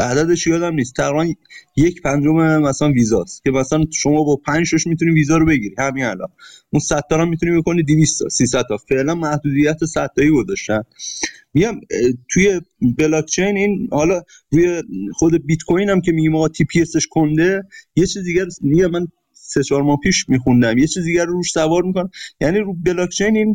عددش 0.00 0.46
یادم 0.46 0.74
نیست. 0.74 0.96
تقریبا 0.96 1.34
یک 1.76 2.02
پنجم 2.02 2.58
مثلا 2.62 2.92
ویزاست 2.92 3.44
که 3.44 3.50
مثلا 3.50 3.84
شما 3.92 4.24
با 4.24 4.36
5 4.36 4.66
شش 4.66 4.86
می‌تونی 4.86 5.12
ویزا 5.12 5.36
رو 5.36 5.46
بگیری. 5.46 5.74
همین 5.78 6.04
الان. 6.04 6.28
اون 6.70 6.80
100 6.80 7.00
تا 7.10 7.16
رو 7.16 7.26
می‌تونی 7.26 7.58
بکنی 7.60 7.82
200 7.82 8.18
تا 8.18 8.28
300 8.28 8.62
تا. 8.68 8.76
فعلا 8.76 9.14
محدودیت 9.14 9.84
100 9.84 10.10
تایی 10.16 10.30
گذاشتن. 10.30 10.82
میگم 11.54 11.80
توی 12.30 12.60
بلاک 12.98 13.24
چین 13.24 13.56
این 13.56 13.88
حالا 13.92 14.22
روی 14.52 14.82
خود 15.12 15.46
بیت 15.46 15.62
کوین 15.62 15.88
هم 15.90 16.00
که 16.00 16.12
میگیم 16.12 16.36
آقا 16.36 16.48
TPSش 16.48 17.06
کنده 17.10 17.62
یه 17.96 18.06
چیز 18.06 18.24
دیگه 18.24 18.46
میگم 18.60 18.90
من 18.90 19.06
سه 19.48 19.62
چهار 19.62 19.82
ماه 19.82 19.96
پیش 20.02 20.28
میخوندم. 20.28 20.78
یه 20.78 20.86
چیز 20.86 21.04
دیگر 21.04 21.24
رو 21.24 21.32
روش 21.32 21.52
سوار 21.52 21.82
می‌کنم. 21.82 22.10
یعنی 22.40 22.58
رو 22.58 22.74
بلاک 22.74 23.08
چین 23.08 23.36
این 23.36 23.52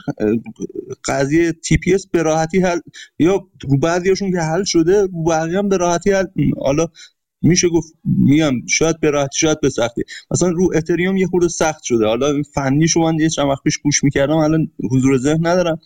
قضیه 1.08 1.52
TPS 1.52 2.08
به 2.08 2.24
راحتی 2.24 2.60
حل 2.60 2.80
یا 3.20 3.48
رو 3.70 3.78
بعضیاشون 3.78 4.32
که 4.32 4.38
حل 4.38 4.64
شده 4.64 5.02
رو 5.02 5.24
بقیه 5.24 5.58
هم 5.58 5.70
به 5.70 5.78
راحتی 5.78 6.12
حل 6.12 6.26
حالا 6.58 6.88
میشه 7.42 7.70
گفت 7.70 7.94
میگم 8.04 8.54
شاید 8.70 9.00
به 9.00 9.10
راحتی 9.10 9.40
شاید 9.40 9.62
به 9.62 9.70
سختی. 9.70 10.02
مثلا 10.32 10.50
رو 10.50 10.72
اتریوم 10.76 11.18
یه 11.18 11.28
خورده 11.28 11.48
سخت 11.48 11.84
شده. 11.84 12.06
حالا 12.06 12.42
فنیشو 12.54 13.00
من 13.00 13.20
یه 13.20 13.30
چند 13.30 13.46
وقت 13.46 13.64
پیش 13.64 13.78
گوش 13.78 14.04
می‌کردم 14.04 14.38
الان 14.38 14.72
حضور 14.92 15.18
ذهن 15.18 15.48
ندارم. 15.48 15.80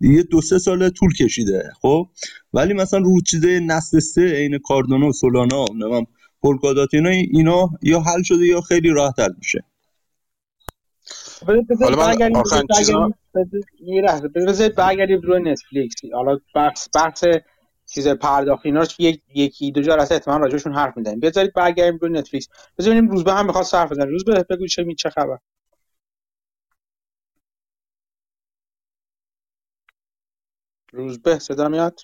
یه 0.00 0.22
دو 0.22 0.40
سه 0.40 0.58
ساله 0.58 0.90
طول 0.90 1.12
کشیده 1.12 1.72
خب؟ 1.80 2.08
ولی 2.52 2.74
مثلا 2.74 3.00
رو 3.00 3.20
چیزه 3.20 3.60
نسل 3.60 3.98
سه 3.98 4.22
عین 4.22 4.58
کاردانو 4.58 5.12
سولانا 5.12 5.64
نمیم 5.74 6.06
پولکادات 6.42 6.88
اینا 6.92 7.08
اینا 7.08 7.70
یا 7.82 8.00
حل 8.00 8.22
شده 8.22 8.46
یا 8.46 8.60
خیلی 8.60 8.90
راحت 8.90 9.20
حل 9.20 9.32
میشه 9.38 9.64
حالا 11.80 12.06
من 12.06 12.36
آخرین 12.36 12.66
چیزا 12.78 13.10
یه 13.80 14.02
لحظه 14.02 14.28
بذارید 14.28 14.74
برگردیم 14.74 15.20
روی 15.20 15.42
نتفلیکس. 15.50 15.94
حالا 16.14 16.38
بحث 16.54 16.88
بحث 16.94 17.24
چیز 17.86 18.08
پرداخت 18.08 18.66
اینا 18.66 18.86
یک 18.98 19.22
یکی 19.34 19.72
دو 19.72 19.82
جلسه 19.82 20.14
احتمال 20.14 20.40
راجعشون 20.40 20.74
حرف 20.74 20.96
می‌زنیم. 20.96 21.20
بذارید 21.20 21.52
برگردیم 21.52 21.98
روی 21.98 22.10
نتفلیکس. 22.10 22.48
بذاریم 22.78 23.08
روزبه 23.08 23.32
هم 23.32 23.46
می‌خواد 23.46 23.64
صرف 23.64 23.90
بزنه. 23.92 24.04
روزبه 24.04 24.42
بگو 24.50 24.66
چه 24.66 24.84
می 24.84 24.94
چه 24.94 25.10
خبر. 25.10 25.38
روزبه 30.92 31.38
صدا 31.38 31.68
میاد؟ 31.68 32.00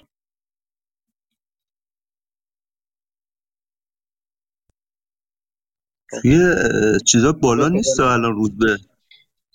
یه 6.24 6.54
چیزا 7.06 7.32
بالا 7.32 7.68
نیست 7.68 8.00
الان 8.00 8.32
روزبه 8.32 8.78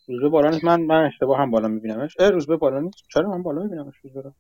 روزبه 0.08 0.30
بالا 0.30 0.50
نیست. 0.50 0.64
من 0.64 0.82
من 0.82 1.06
اشتباه 1.14 1.40
هم 1.40 1.52
بالا 1.52 1.68
میبینمش. 1.68 2.16
اه 2.20 2.30
روزبه 2.30 2.58
بالا 2.58 2.80
نیست. 2.80 2.98
چرا 3.14 3.30
من 3.30 3.44
بالا 3.44 3.64
میبینمش 3.64 3.94
روزبه 4.04 4.32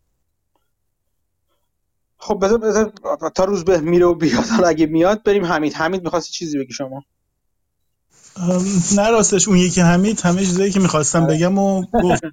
خب 2.17 2.40
بذار 2.45 2.58
بذار 2.58 2.93
تا 3.35 3.43
روزبه 3.43 3.80
میره 3.80 4.06
و 4.06 4.16
بیاد. 4.16 4.45
اگه 4.66 4.85
میاد 4.85 5.24
بریم 5.24 5.45
حمید. 5.45 5.74
حمید 5.74 6.03
می‌خواستی 6.03 6.32
چیزی 6.32 6.58
بگی 6.58 6.74
شما؟ 6.74 7.03
نه 8.95 9.09
راستش 9.09 9.48
اون 9.48 9.58
یکی 9.58 9.82
حمید 9.82 10.22
همه 10.22 10.40
چیزایی 10.40 10.72
که 10.72 10.80
می‌خواستم 10.80 11.27
بگم 11.27 11.58
و 11.58 11.85
گفت. 12.03 12.24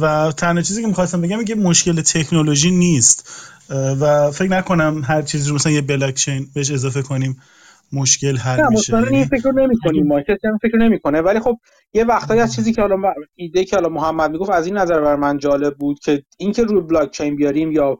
و 0.00 0.32
تنها 0.36 0.62
چیزی 0.62 0.82
که 0.82 0.88
می‌خواستم 0.88 1.20
بگم 1.20 1.44
که 1.44 1.54
مشکل 1.54 2.00
تکنولوژی 2.00 2.70
نیست. 2.70 3.30
و 4.00 4.30
فکر 4.30 4.48
نکنم 4.48 5.02
هر 5.04 5.22
چیزی 5.22 5.48
رو 5.48 5.54
مثلا 5.54 5.72
یه 5.72 5.80
بلاک 5.80 6.14
چین 6.14 6.50
بهش 6.54 6.70
اضافه 6.70 7.02
کنیم. 7.02 7.42
مشکل 7.92 8.36
حل 8.36 8.66
میشه. 8.70 8.96
نه 9.00 9.12
این 9.12 9.24
فکر 9.24 9.52
نمی‌کنیم 9.52 10.06
ما 10.06 10.20
کسی 10.20 10.46
هم 10.48 10.58
فکر 10.62 10.76
نمی‌کنه. 10.76 11.20
ولی 11.20 11.40
خب 11.40 11.58
یه 11.92 12.04
وقتایی 12.04 12.40
از 12.40 12.54
چیزی 12.54 12.72
که 12.72 12.80
حالا 12.82 13.14
ایده 13.34 13.64
که 13.64 13.76
حالا 13.76 13.88
محمد 13.88 14.30
می‌گفت 14.30 14.50
از 14.50 14.66
این 14.66 14.76
نظر 14.76 15.00
بر 15.00 15.16
من 15.16 15.38
جالب 15.38 15.74
بود 15.74 15.98
که 15.98 16.22
اینکه 16.38 16.62
روی 16.62 16.80
بلاک 16.80 17.10
چین 17.10 17.36
بیاریم 17.36 17.72
یا 17.72 17.98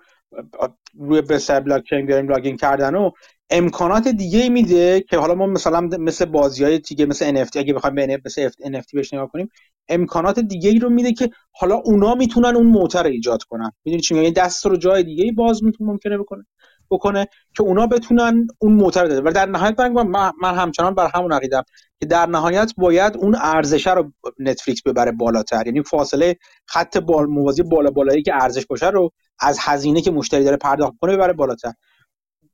روی 0.98 1.20
بسر 1.20 1.60
بلاک 1.60 1.84
چین 1.88 2.06
بیاریم 2.06 2.28
لاگین 2.28 2.56
کردن 2.56 2.94
و 2.94 3.10
امکانات 3.50 4.08
دیگه 4.08 4.48
میده 4.48 5.00
که 5.00 5.18
حالا 5.18 5.34
ما 5.34 5.46
مثلا 5.46 5.80
مثل 5.80 6.24
بازی 6.24 6.64
های 6.64 6.78
دیگه 6.78 7.06
مثل 7.06 7.44
NFT 7.44 7.56
اگه 7.56 7.74
بخوایم 7.74 7.94
به 7.94 8.20
مثل 8.24 8.48
NFT 8.48 8.90
بهش 8.94 9.14
نگاه 9.14 9.28
کنیم 9.28 9.48
امکانات 9.88 10.40
دیگه 10.40 10.70
ای 10.70 10.78
رو 10.78 10.90
میده 10.90 11.12
که 11.12 11.30
حالا 11.52 11.74
اونا 11.74 12.14
می‌تونن 12.14 12.56
اون 12.56 12.66
موتر 12.66 13.06
ایجاد 13.06 13.42
کنن. 13.42 13.72
می‌دونی 13.84 14.02
چی 14.02 14.14
میگم؟ 14.14 14.30
دست 14.30 14.66
رو 14.66 14.76
جای 14.76 15.02
دیگه 15.02 15.24
ای 15.24 15.32
باز 15.32 15.64
می‌تونه 15.64 15.90
ممکنه 15.90 16.18
بکنه. 16.18 16.46
بکنه 16.90 17.26
که 17.56 17.62
اونا 17.62 17.86
بتونن 17.86 18.46
اون 18.58 18.78
بده 18.78 19.20
و 19.20 19.32
در 19.34 19.46
نهایت 19.46 19.80
من, 19.80 20.32
من 20.42 20.54
همچنان 20.54 20.94
بر 20.94 21.10
همون 21.14 21.32
عقیدم 21.32 21.62
که 22.00 22.06
در 22.06 22.26
نهایت 22.26 22.72
باید 22.78 23.16
اون 23.16 23.34
ارزش 23.34 23.86
رو 23.86 24.12
نتفلیکس 24.38 24.82
ببره 24.82 25.12
بالاتر. 25.12 25.66
یعنی 25.66 25.82
فاصله 25.82 26.36
خط 26.66 26.96
بال 26.96 27.26
موازی 27.26 27.62
بالا 27.62 27.90
بالایی 27.90 28.22
که 28.22 28.34
ارزش 28.34 28.66
باشه 28.66 28.90
رو 28.90 29.10
از 29.40 29.58
هزینه 29.60 30.00
که 30.00 30.10
مشتری 30.10 30.44
داره 30.44 30.56
پرداخت 30.56 30.94
کنه 31.00 31.16
ببره 31.16 31.32
بالاتر. 31.32 31.72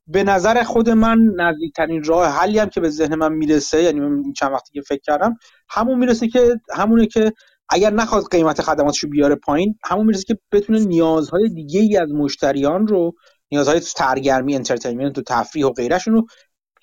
به 0.07 0.25
نظر 0.25 0.63
خود 0.63 0.91
من 0.91 1.19
نزدیکترین 1.37 2.05
راه 2.05 2.27
حلی 2.27 2.59
هم 2.59 2.69
که 2.69 2.81
به 2.81 2.89
ذهن 2.89 3.15
من 3.15 3.33
می‌رسه 3.33 3.83
یعنی 3.83 4.01
من 4.01 4.33
چند 4.33 4.53
وقتی 4.53 4.73
که 4.73 4.81
فکر 4.81 5.01
کردم 5.01 5.37
همون 5.69 5.99
می‌رسه 5.99 6.29
که 6.29 6.61
همونه 6.75 7.07
که 7.07 7.33
اگر 7.69 7.91
نخواد 7.91 8.25
قیمت 8.31 8.63
خدماتش 8.63 8.99
رو 8.99 9.09
بیاره 9.11 9.35
پایین 9.35 9.79
همون 9.85 10.07
می‌رسه 10.07 10.25
که 10.25 10.39
بتونه 10.53 10.79
نیازهای 10.79 11.49
دیگه 11.49 11.81
ای 11.81 11.97
از 11.97 12.13
مشتریان 12.13 12.87
رو 12.87 13.13
نیازهای 13.53 13.81
تو 13.81 13.87
ترگرمی 13.97 14.55
انترتینمنت 14.55 15.19
و 15.19 15.23
تفریح 15.23 15.67
و 15.67 15.71
غیرشون 15.71 16.15
رو 16.15 16.27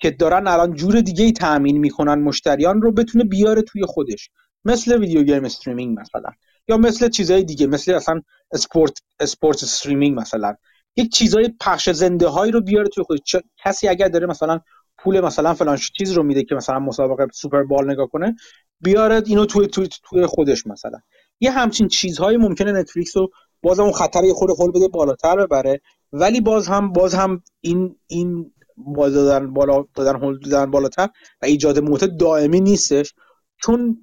که 0.00 0.10
دارن 0.10 0.46
الان 0.46 0.74
جور 0.74 1.00
دیگه 1.00 1.24
ای 1.24 1.32
تامین 1.32 1.78
می‌کنن 1.78 2.14
مشتریان 2.14 2.82
رو 2.82 2.92
بتونه 2.92 3.24
بیاره 3.24 3.62
توی 3.62 3.82
خودش. 3.86 4.30
مثل 4.64 4.98
video 4.98 5.22
game 5.22 5.44
streaming 5.44 6.00
مثلا. 6.00 6.30
یا 6.68 6.76
مثل 6.76 7.08
چیزهای 7.08 7.44
دیگه 7.44 7.66
مثل 7.66 7.94
اصلا 7.94 8.20
sport 8.52 9.02
sport 9.20 9.62
streaming 9.62 10.20
مثلا. 10.20 10.54
یک 10.96 11.12
چیزای 11.12 11.54
پخش 11.60 11.90
زنده 11.90 12.28
هایی 12.28 12.52
رو 12.52 12.60
بیاره 12.60 12.88
توی 12.88 13.04
خود 13.04 13.20
کسی 13.64 13.88
اگر 13.88 14.08
داره 14.08 14.26
مثلا 14.26 14.60
پول 14.98 15.20
مثلا 15.20 15.54
فلان 15.54 15.76
چیز 15.76 16.12
رو 16.12 16.22
میده 16.22 16.44
که 16.44 16.54
مثلا 16.54 16.78
مسابقه 16.78 17.26
Super 17.32 17.62
Bowl 17.62 17.90
نگاه 17.90 18.06
کنه 18.06 18.36
بیاره 18.80 19.22
اینو 19.26 19.46
توی 19.46 19.66
توی 19.66 19.88
توی 20.02 20.26
خودش 20.26 20.66
مثلا. 20.66 20.98
یه 21.40 21.50
همچین 21.50 21.88
چیزهایی 21.88 22.36
ممکنه 22.36 22.72
نتفلیکس 22.72 23.16
رو 23.16 23.30
باز 23.64 23.80
اون 23.80 23.92
خطر 23.92 24.24
یه 24.24 24.34
خود 24.34 24.50
خود 24.50 24.74
بده 24.74 24.88
بالاتر 24.88 25.36
ببره. 25.36 25.80
ولی 26.12 26.40
باز 26.40 26.68
هم 26.68 26.92
باز 26.92 27.14
هم 27.14 27.42
این 27.60 27.96
این 28.06 28.52
باز 28.76 29.14
دادن 29.14 29.52
بالا 29.54 29.84
دادن 29.94 30.16
هول 30.20 30.38
دادن 30.38 30.70
بالاتر 30.70 31.08
و 31.42 31.46
ایجاد 31.46 31.78
موت 31.78 32.04
دائمی 32.04 32.60
نیستش. 32.60 33.14
چون 33.62 33.98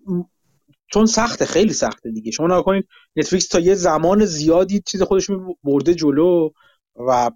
چون 0.93 1.05
سخته 1.05 1.45
خیلی 1.45 1.73
سخته 1.73 2.11
دیگه. 2.11 2.31
شما 2.31 2.47
نگاه 2.47 2.63
کنید 2.63 2.87
نتفلیکس 3.15 3.47
تا 3.47 3.59
یه 3.59 3.75
زمان 3.75 4.25
زیادی 4.25 4.81
چیز 4.85 5.01
خودش 5.01 5.27
برده 5.63 5.93
جلو 5.93 6.49
و 7.07 7.31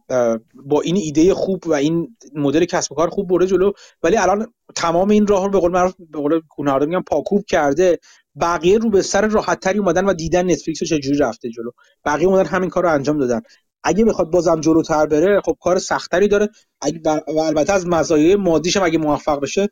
با 0.65 0.81
این 0.81 0.95
ایده 0.95 1.33
خوب 1.33 1.67
و 1.67 1.73
این 1.73 2.17
مدل 2.35 2.65
کسب 2.65 2.91
و 2.91 2.95
کار 2.95 3.09
خوب 3.09 3.29
برده 3.29 3.47
جلو. 3.47 3.71
ولی 4.03 4.17
الان 4.17 4.53
تمام 4.75 5.09
این 5.09 5.27
راه 5.27 5.45
رو 5.45 5.51
به 5.51 5.59
قول 5.59 5.71
معروف 5.71 5.93
به 6.09 6.19
قول 6.19 6.85
میگم 6.85 7.03
پاکوب 7.03 7.45
کرده. 7.45 7.99
بقیه 8.41 8.77
رو 8.77 8.89
به 8.89 9.01
سر 9.01 9.27
راحت 9.27 9.59
تری 9.59 9.79
اومدن 9.79 10.05
و 10.05 10.13
دیدن 10.13 10.51
نتفلیکس 10.51 10.81
رو 10.81 10.87
چجوری 10.87 11.17
رفته 11.17 11.49
جلو. 11.49 11.71
بقیه 12.05 12.27
اومدن 12.27 12.49
همین 12.49 12.69
کار 12.69 12.85
انجام 12.85 13.17
دادن. 13.17 13.41
اگه 13.83 14.05
بخواد 14.05 14.31
بازم 14.31 14.61
جلوتر 14.61 15.05
بره 15.05 15.41
خب 15.45 15.57
کار 15.61 15.79
سختری 15.79 16.27
داره. 16.27 16.49
اگه 16.81 17.01
و 17.35 17.39
البته 17.39 17.73
از 17.73 17.87
مزایای 17.87 18.35
مادیش 18.35 18.77
اگه 18.77 18.97
موفق 18.97 19.41
بشه 19.41 19.69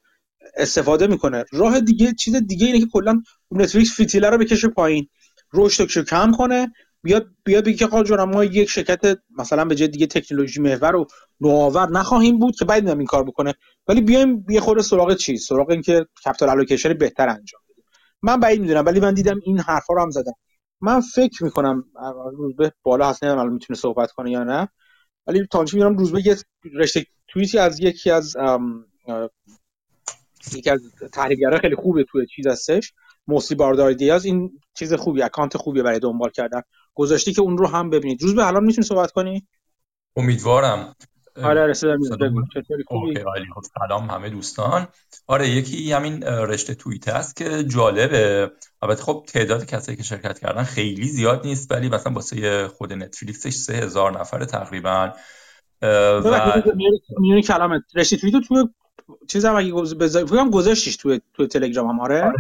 استفاده 0.57 1.07
می‌کنه. 1.07 1.45
راه 1.51 1.79
دیگه 1.79 2.13
چیز 2.13 2.35
دیگه 2.35 2.65
اینه 2.67 2.79
که 2.79 2.87
کلا 2.93 3.21
نتفلیکس 3.51 3.91
فیتیله 3.95 4.29
رو 4.29 4.37
بکشه 4.37 4.67
پایین. 4.67 5.07
رشدش 5.53 5.97
رو 5.97 6.03
کم 6.03 6.31
کنه. 6.37 6.71
بیاد 7.03 7.27
بیاد 7.45 7.65
بگه 7.65 7.87
که 7.87 8.15
ما 8.25 8.43
یک 8.43 8.69
شرکت 8.69 9.17
مثلا 9.37 9.65
به 9.65 9.75
جای 9.75 9.87
دیگه 9.87 10.07
تکنولوژی 10.07 10.61
محور 10.61 10.95
و 10.95 11.05
نوآور 11.41 11.89
نخواهیم 11.89 12.39
بود 12.39 12.55
که 12.55 12.65
بعد 12.65 12.89
این 12.89 13.05
کار 13.05 13.23
بکنه. 13.23 13.53
ولی 13.87 14.01
بیایم 14.01 14.45
یه 14.49 14.59
خورده 14.59 14.81
سراغ 14.81 15.15
چیز 15.15 15.45
سراغ 15.45 15.69
اینکه 15.69 16.05
capital 16.25 16.49
allocation 16.49 16.93
بهتر 16.93 17.29
انجام. 17.29 17.61
من 18.23 18.39
بعید 18.39 18.61
می‌دونم 18.61 18.85
ولی 18.85 18.99
من 18.99 19.13
دیدم 19.13 19.39
این 19.43 19.59
حرفا 19.59 19.93
رو 19.93 20.01
هم 20.01 20.11
زدم. 20.11 20.33
من 20.81 21.01
فکر 21.01 21.43
می‌کنم 21.43 21.83
روزبه 22.37 22.71
بالا 22.83 23.09
هست 23.09 23.23
نمی‌دونم 23.23 23.53
می‌تونه 23.53 23.79
صحبت 23.79 24.11
کنه 24.11 24.31
یا 24.31 24.43
نه. 24.43 24.69
ولی 25.27 25.47
تانچی 25.51 25.77
می‌دونم 25.77 25.97
روزبه 25.97 26.27
یه 26.27 26.37
رشته 26.73 27.05
توییتی 27.27 27.57
از 27.57 27.79
یکی 27.79 28.11
از 28.11 28.35
یکی 30.53 30.69
از 30.69 30.81
تحلیلگرا 31.13 31.59
خیلی 31.59 31.75
خوبه 31.75 32.03
توی 32.03 32.25
چیز 32.25 32.47
هستش 32.47 32.93
موسی 33.27 33.55
باردار 33.55 33.93
دیاز 33.93 34.25
این 34.25 34.59
چیز 34.73 34.93
خوبی 34.93 35.21
اکانت 35.21 35.57
خوبیه 35.57 35.83
برای 35.83 35.99
دنبال 35.99 36.29
کردن. 36.29 36.61
گذاشتی 36.93 37.33
که 37.33 37.41
اون 37.41 37.57
رو 37.57 37.67
هم 37.67 37.89
ببینید. 37.89 38.21
روز 38.21 38.35
به 38.35 38.47
الان 38.47 38.63
می‌تونی 38.63 38.87
صحبت 38.87 39.11
کنی؟ 39.11 39.47
امیدوارم. 40.15 40.95
آره 41.43 41.67
رسیدم 41.67 41.99
خب، 42.87 43.63
سلام 43.79 44.09
همه 44.09 44.29
دوستان. 44.29 44.87
آره 45.27 45.49
یکی 45.49 45.91
همین 45.91 46.23
رشته 46.23 46.75
توییت 46.75 47.07
است 47.07 47.35
که 47.35 47.63
جالبه. 47.63 48.51
البته 48.81 49.03
خب 49.03 49.23
تعداد 49.27 49.65
کسایی 49.65 49.97
که 49.97 50.03
شرکت 50.03 50.39
کردن 50.39 50.63
خیلی 50.63 51.07
زیاد 51.07 51.45
نیست 51.45 51.71
ولی 51.71 51.89
مثلا 51.89 52.13
واسه 52.13 52.67
خود 52.67 52.93
نتفلیکسش 52.93 53.53
سه 53.53 53.73
هزار 53.73 54.19
نفر 54.19 54.45
تقریبا. 54.45 55.11
و 55.81 56.61
میونی 57.19 57.41
کلامت. 57.41 57.81
رشته 57.95 58.17
توییتو 58.17 58.41
تو 58.41 58.69
چیز 59.27 59.45
هم 59.45 59.55
اگه 59.55 59.85
فکر 59.85 60.49
گذاشتیش 60.49 60.97
تو 60.97 61.19
تو 61.33 61.47
تلگرام 61.47 61.87
هم 61.87 61.99
آره؟ 61.99 62.23
آره 62.23 62.33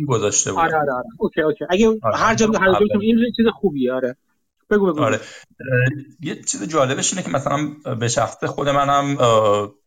هم 0.00 0.06
گذاشته 0.06 0.52
بود 0.52 0.60
آره 0.60 0.76
آره, 0.76 0.92
آره. 0.92 1.04
okay 1.18 1.40
okay. 1.40 1.64
اگه 1.70 1.88
آره. 2.02 2.16
هر 2.16 2.34
جا 2.34 2.46
هر 2.46 2.72
جا 2.72 3.00
این 3.00 3.32
چیز 3.36 3.46
خوبیه 3.60 3.92
آره. 3.92 4.16
بگو 4.70 4.92
بگو. 4.92 5.02
آره. 5.02 5.20
یه 6.20 6.42
چیز 6.42 6.62
جالبش 6.62 7.12
اینه 7.12 7.22
که 7.22 7.30
مثلا 7.30 7.68
به 8.00 8.08
شخص 8.08 8.44
خود 8.44 8.68
منم 8.68 9.18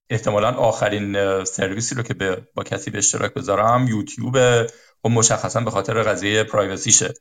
احتمالا 0.09 0.51
آخرین 0.51 1.43
سرویسی 1.43 1.95
رو 1.95 2.03
که 2.03 2.14
به 2.14 2.48
با 2.56 2.64
کسی 2.64 2.91
به 2.91 2.98
اشتراک 2.98 3.33
بذارم 3.33 3.88
یوتیوب 3.88 4.66
خب 5.03 5.09
مشخصا 5.09 5.61
به 5.61 5.72
خاطر 5.72 6.03
قضیه 6.03 6.43
پرایوسیشه. 6.43 7.14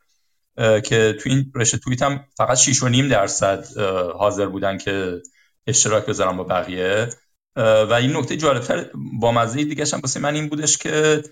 که 0.84 1.16
تو 1.20 1.30
این 1.30 1.52
رشته 1.54 1.78
توییت 1.78 2.02
هم 2.02 2.24
فقط 2.36 2.58
6.5 2.58 3.10
درصد 3.10 3.64
حاضر 4.18 4.46
بودن 4.46 4.78
که 4.78 5.22
اشتراک 5.66 6.06
بذارم 6.06 6.36
با 6.36 6.44
بقیه. 6.44 7.08
و 7.56 7.92
این 7.92 8.16
نکته 8.16 8.36
جالبتر 8.36 8.90
با 9.20 9.32
مزه 9.32 9.64
دیگه 9.64 9.84
هم 9.92 10.00
واسه 10.00 10.20
من 10.20 10.34
این 10.34 10.48
بودش 10.48 10.78
که 10.78 11.22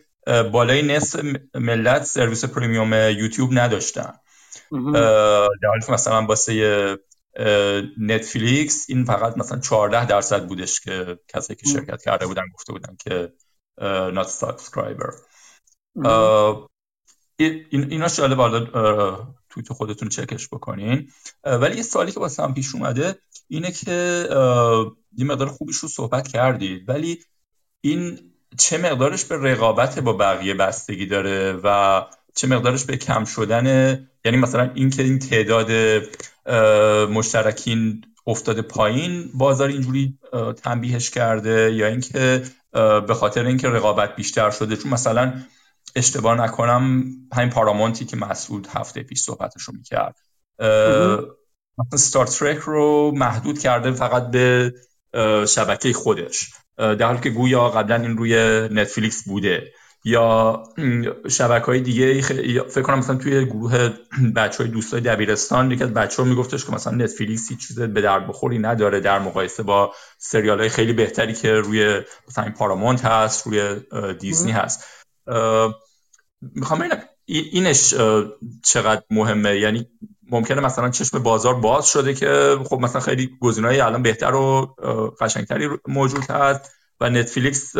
بالای 0.52 0.82
نصف 0.82 1.20
ملت 1.54 2.02
سرویس 2.02 2.44
پریمیوم 2.44 2.92
یوتیوب 2.92 3.50
نداشتن. 3.52 4.12
در 4.72 5.68
حالی 5.68 5.86
که 5.86 5.92
مثلا 5.92 6.26
واسه 6.26 6.98
نتفلیکس 7.98 8.86
این 8.88 9.04
فقط 9.04 9.38
مثلا 9.38 9.58
14 9.58 10.06
درصد 10.06 10.46
بودش 10.46 10.80
که 10.80 11.18
کسایی 11.28 11.56
که 11.56 11.66
شرکت 11.66 12.02
کرده 12.02 12.26
بودن 12.26 12.44
گفته 12.54 12.72
بودن 12.72 12.96
که 13.04 13.32
not 14.14 14.28
subscriber. 14.28 15.14
این 17.38 17.90
اینا 17.90 18.08
جالب 18.08 18.40
حالا 18.40 18.60
توییت 19.50 19.72
خودتون 19.72 20.08
چکش 20.08 20.48
بکنین. 20.48 21.10
ولی 21.44 21.76
یه 21.76 21.82
سوالی 21.82 22.12
که 22.12 22.20
واسه 22.20 22.42
هم 22.42 22.54
پیش 22.54 22.74
اومده 22.74 23.18
اینه 23.48 23.70
که 23.70 24.26
یه 25.16 25.24
مقدار 25.24 25.48
خوبیش 25.48 25.76
رو 25.76 25.88
صحبت 25.88 26.28
کردید 26.28 26.88
ولی 26.88 27.18
این 27.80 28.32
چه 28.58 28.78
مقدارش 28.78 29.24
به 29.24 29.36
رقابت 29.36 29.98
با 29.98 30.12
بقیه 30.12 30.54
بستگی 30.54 31.06
داره 31.06 31.60
و 31.64 32.02
چه 32.36 32.46
مقدارش 32.46 32.84
به 32.84 32.96
کم 32.96 33.24
شدن 33.24 33.66
یعنی 34.24 34.38
مثلا 34.38 34.70
اینکه 34.74 35.02
این 35.02 35.18
تعداد 35.18 35.70
مشترکین 37.10 38.04
افتاده 38.26 38.62
پایین 38.62 39.30
بازار 39.34 39.68
اینجوری 39.68 40.18
تنبیهش 40.62 41.10
کرده 41.10 41.72
یا 41.72 41.86
اینکه 41.86 42.42
به 43.06 43.14
خاطر 43.14 43.46
اینکه 43.46 43.68
رقابت 43.68 44.16
بیشتر 44.16 44.50
شده. 44.50 44.76
چون 44.76 44.92
مثلا 44.92 45.32
اشتباه 45.96 46.34
نکنم 46.34 47.04
همین 47.32 47.50
پارامونتی 47.50 48.04
که 48.04 48.16
مسعود 48.16 48.68
هفته 48.74 49.02
پیش 49.02 49.20
صحبتش 49.20 49.62
رو 49.62 49.74
می‌کرد 49.76 50.16
ستار 51.94 52.26
ترک 52.26 52.58
رو 52.58 53.12
محدود 53.16 53.58
کرده 53.58 53.92
فقط 53.92 54.30
به 54.30 54.74
شبکه 55.48 55.92
خودش. 55.92 56.50
در 56.76 57.06
حالی 57.06 57.20
که 57.20 57.30
گویا 57.30 57.68
قبلا 57.68 57.96
این 57.96 58.16
روی 58.16 58.34
نتفلیکس 58.72 59.28
بوده. 59.28 59.72
یا 60.06 60.62
شبکه 61.28 61.66
های 61.66 61.80
دیگه 61.80 62.20
فکر 62.68 62.82
کنم 62.82 62.98
مثلا 62.98 63.16
توی 63.16 63.44
گروه 63.44 63.90
بچه 64.36 64.64
های 64.64 64.72
دوستای 64.72 65.00
دبیرستان 65.00 65.70
یکی 65.70 65.84
از 65.84 65.94
بچه 65.94 66.22
ها 66.22 66.28
میگفتش 66.28 66.64
که 66.64 66.72
مثلا 66.72 66.94
نتفلیکس 66.94 67.50
هیچ 67.50 67.66
چیز 67.68 67.80
به 67.80 68.00
درد 68.00 68.28
بخوری 68.28 68.58
نداره 68.58 69.00
در 69.00 69.18
مقایسه 69.18 69.62
با 69.62 69.92
سریال 70.18 70.60
های 70.60 70.68
خیلی 70.68 70.92
بهتری 70.92 71.34
که 71.34 71.52
روی 71.52 72.00
مثلا 72.28 72.52
پارامونت 72.58 73.04
هست 73.04 73.46
روی 73.46 73.80
دیزنی 74.18 74.52
هست. 74.52 74.84
می‌خوام 76.40 76.80
ببینم 76.80 76.98
اینش 77.26 77.94
چقدر 78.64 79.02
مهمه؟ 79.10 79.58
یعنی 79.58 79.86
ممکنه 80.30 80.60
مثلا 80.60 80.90
چشم 80.90 81.18
بازار 81.18 81.54
باز 81.54 81.86
شده 81.86 82.14
که 82.14 82.58
خب 82.64 82.78
مثلا 82.80 83.00
خیلی 83.00 83.30
گزینه‌های 83.40 83.80
الان 83.80 84.02
بهتر 84.02 84.34
و 84.34 84.74
قشنگتری 85.20 85.68
موجود 85.88 86.24
هست. 86.30 86.70
و 87.00 87.10
نتفلیکس 87.10 87.76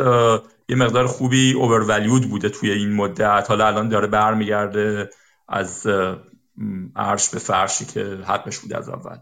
یه 0.69 0.77
مقدار 0.77 1.07
خوبی 1.07 1.53
اوورولیود 1.53 2.31
بوده 2.31 2.49
توی 2.49 2.71
این 2.71 2.93
مدت. 2.93 3.45
حالا 3.49 3.67
الان 3.67 3.89
داره 3.89 4.07
برمیگرده 4.07 5.11
از 5.49 5.87
عرش 6.97 7.31
به 7.31 7.39
فرشی 7.39 7.85
که 7.85 8.01
حقش 8.25 8.59
بوده 8.59 8.79
از 8.79 8.89
اول. 8.89 9.17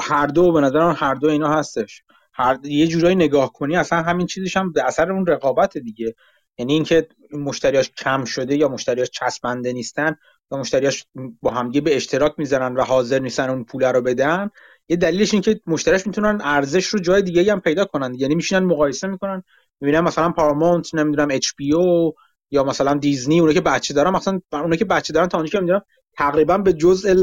هر 0.00 0.26
دو 0.26 0.52
به 0.52 0.60
نظر 0.60 0.92
هر 0.92 1.14
دو 1.14 1.28
اینا 1.28 1.48
هستش. 1.48 2.02
هر 2.32 2.58
یه 2.62 2.86
جورایی 2.86 3.14
نگاه 3.14 3.52
کنی 3.52 3.76
اصلا 3.76 4.02
همین 4.02 4.26
چیزش 4.26 4.56
هم 4.56 4.72
به 4.72 4.84
اثر 4.84 5.12
اون 5.12 5.26
رقابت 5.26 5.78
دیگه. 5.78 6.14
یعنی 6.58 6.72
اینکه 6.72 7.08
مشتریاش 7.32 7.90
کم 7.90 8.24
شده 8.24 8.56
یا 8.56 8.68
مشتریاش 8.68 9.10
چسبنده 9.10 9.72
نیستن 9.72 10.16
و 10.50 10.56
مشتریاش 10.56 11.06
با 11.42 11.50
همگی 11.50 11.80
به 11.80 11.96
اشتراک 11.96 12.34
می‌زنن 12.38 12.74
و 12.74 12.82
حاضر 12.82 13.18
نیستن 13.18 13.50
اون 13.50 13.64
پول 13.64 13.84
رو 13.84 14.00
بدن 14.00 14.50
یه 14.88 14.96
دلیلش 14.96 15.32
این 15.32 15.42
که 15.42 15.60
مشتریش 15.66 16.06
می‌تونن 16.06 16.38
ارزش 16.42 16.86
رو 16.86 17.00
جای 17.00 17.22
دیگه 17.22 17.52
هم 17.52 17.60
پیدا 17.60 17.84
کنن. 17.84 18.14
یعنی 18.14 18.34
میشینن 18.34 18.64
مقایسه 18.64 19.08
می‌کنن 19.08 19.42
می‌بینن 19.80 20.00
مثلا 20.00 20.30
پارامونت 20.30 20.94
نمی‌دونم 20.94 21.28
اچ 21.30 21.48
پی 21.56 21.74
او 21.74 22.12
یا 22.50 22.64
مثلا 22.64 22.94
دیزنی 22.94 23.40
اونایی 23.40 23.54
که 23.54 23.60
بچه 23.60 23.94
دارن 23.94 24.10
مثلا 24.10 24.40
اونایی 24.52 24.76
که 24.78 24.84
بچه 24.84 25.12
دارن 25.12 25.26
تا 25.28 25.44
که 25.44 25.60
می‌دونم 25.60 25.82
تقریبا 26.16 26.58
به 26.58 26.72
جزء 26.72 27.14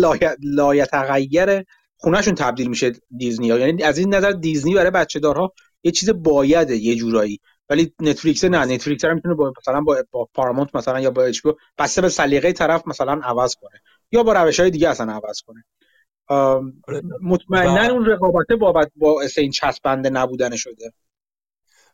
لایتغیر 0.44 1.64
خونهشون 1.98 2.36
تبدیل 2.36 2.68
میشه 2.68 2.92
دیزنی 3.18 3.48
یعنی 3.48 3.84
از 3.84 3.98
این 3.98 4.16
نظر 4.16 4.32
دیزنی 4.32 4.74
برای 4.76 4.92
بچه 4.92 5.20
دارها 5.20 5.54
یه 5.84 5.92
چیز 5.92 6.10
بایده 6.10 6.76
یه 6.76 6.96
جورایی. 6.96 7.40
ولی 7.70 7.94
نتفلیکس 8.00 8.44
نه 8.44 8.66
نتفلیکس 8.66 9.06
رو 9.06 9.16
می‌تونه 9.16 9.36
با 9.36 9.54
مثلا 9.58 9.82
با, 9.82 10.04
با 10.12 10.30
پارامونت 10.34 10.76
مثلا 10.76 11.00
یا 11.00 11.12
با 11.12 11.24
اچ 11.24 11.42
بسته 11.78 12.02
به 12.02 12.10
سلیقه 12.10 12.54
طرف 12.54 12.88
مثلا 12.88 13.22
عوض 13.24 13.56
کنه. 13.56 13.82
یا 14.12 14.24
با 14.24 14.34
روش 14.34 14.60
های 14.60 14.70
دیگه 14.72 14.90
اصلا 14.90 15.14
عوض 15.14 15.42
کنه. 15.42 15.64
مطمئنا 17.22 17.94
اون 17.94 18.06
رقابت 18.06 18.52
بابت 18.60 18.92
با 18.96 19.22
این 19.38 19.52
چسبنده 19.52 20.10
نبودن 20.10 20.56
شده. 20.56 20.94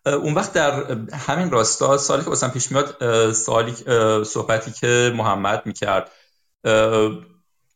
اون 0.05 0.33
وقت 0.33 0.53
در 0.53 0.97
همین 1.13 1.51
راستا 1.51 1.97
سالی 1.97 2.23
که 2.23 2.29
واسم 2.29 2.49
پیش 2.49 2.71
میاد 2.71 2.95
سوالی 3.31 3.73
صحبتی 4.23 4.71
که 4.71 5.13
محمد 5.15 5.65
می‌کرد. 5.65 6.11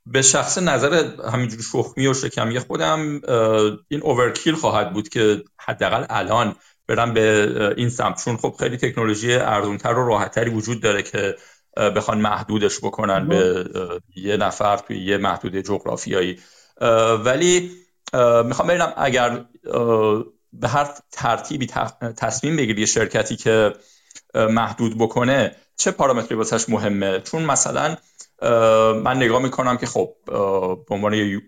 به 0.06 0.22
شخص 0.22 0.58
نظر 0.58 1.10
همینجوری 1.32 1.64
شخمی 1.64 2.08
و 2.08 2.14
شکمی 2.14 2.60
خودم 2.60 3.22
این 3.88 4.02
اوورکیل 4.04 4.56
خواهد 4.56 4.94
بود 4.94 5.10
که 5.10 5.44
حداقل 5.60 6.06
الان 6.10 6.56
برم 6.88 7.14
به 7.14 7.74
این 7.78 7.90
سمت. 7.90 8.24
چون 8.24 8.38
خب 8.38 8.56
خیلی 8.60 8.78
تکنولوژی 8.78 9.34
ارزونتر 9.34 9.94
و 9.94 10.08
راحتتری 10.08 10.50
وجود 10.50 10.82
داره 10.82 11.04
که 11.04 11.36
بخوان 11.76 12.22
محدودش 12.22 12.80
بکنن 12.80 13.28
به 13.28 13.66
یه 14.16 14.38
نفر 14.38 14.78
توی 14.78 15.00
یه 15.00 15.18
محدوده 15.18 15.62
جغرافیایی. 15.62 16.40
ولی 17.26 17.72
می‌خوام 18.46 18.68
ببینم 18.68 18.94
اگر 18.98 19.46
به 20.54 20.68
هر 20.68 20.90
ترتیبی 21.12 21.68
تصمیم 22.18 22.56
بگیری 22.56 22.88
شرکتی 22.88 23.36
که 23.36 23.74
محدود 24.36 24.98
بکنه 24.98 25.56
چه 25.78 25.92
پارامتری 25.92 26.38
واسش 26.38 26.70
مهمه؟ 26.70 27.20
چون 27.20 27.44
مثلا 27.44 27.98
من 29.04 29.18
نگاه 29.18 29.42
می‌کنم 29.42 29.78
که 29.78 29.86
خب 29.86 30.14
به 30.88 30.96
عنوان 30.96 31.14
یه 31.14 31.42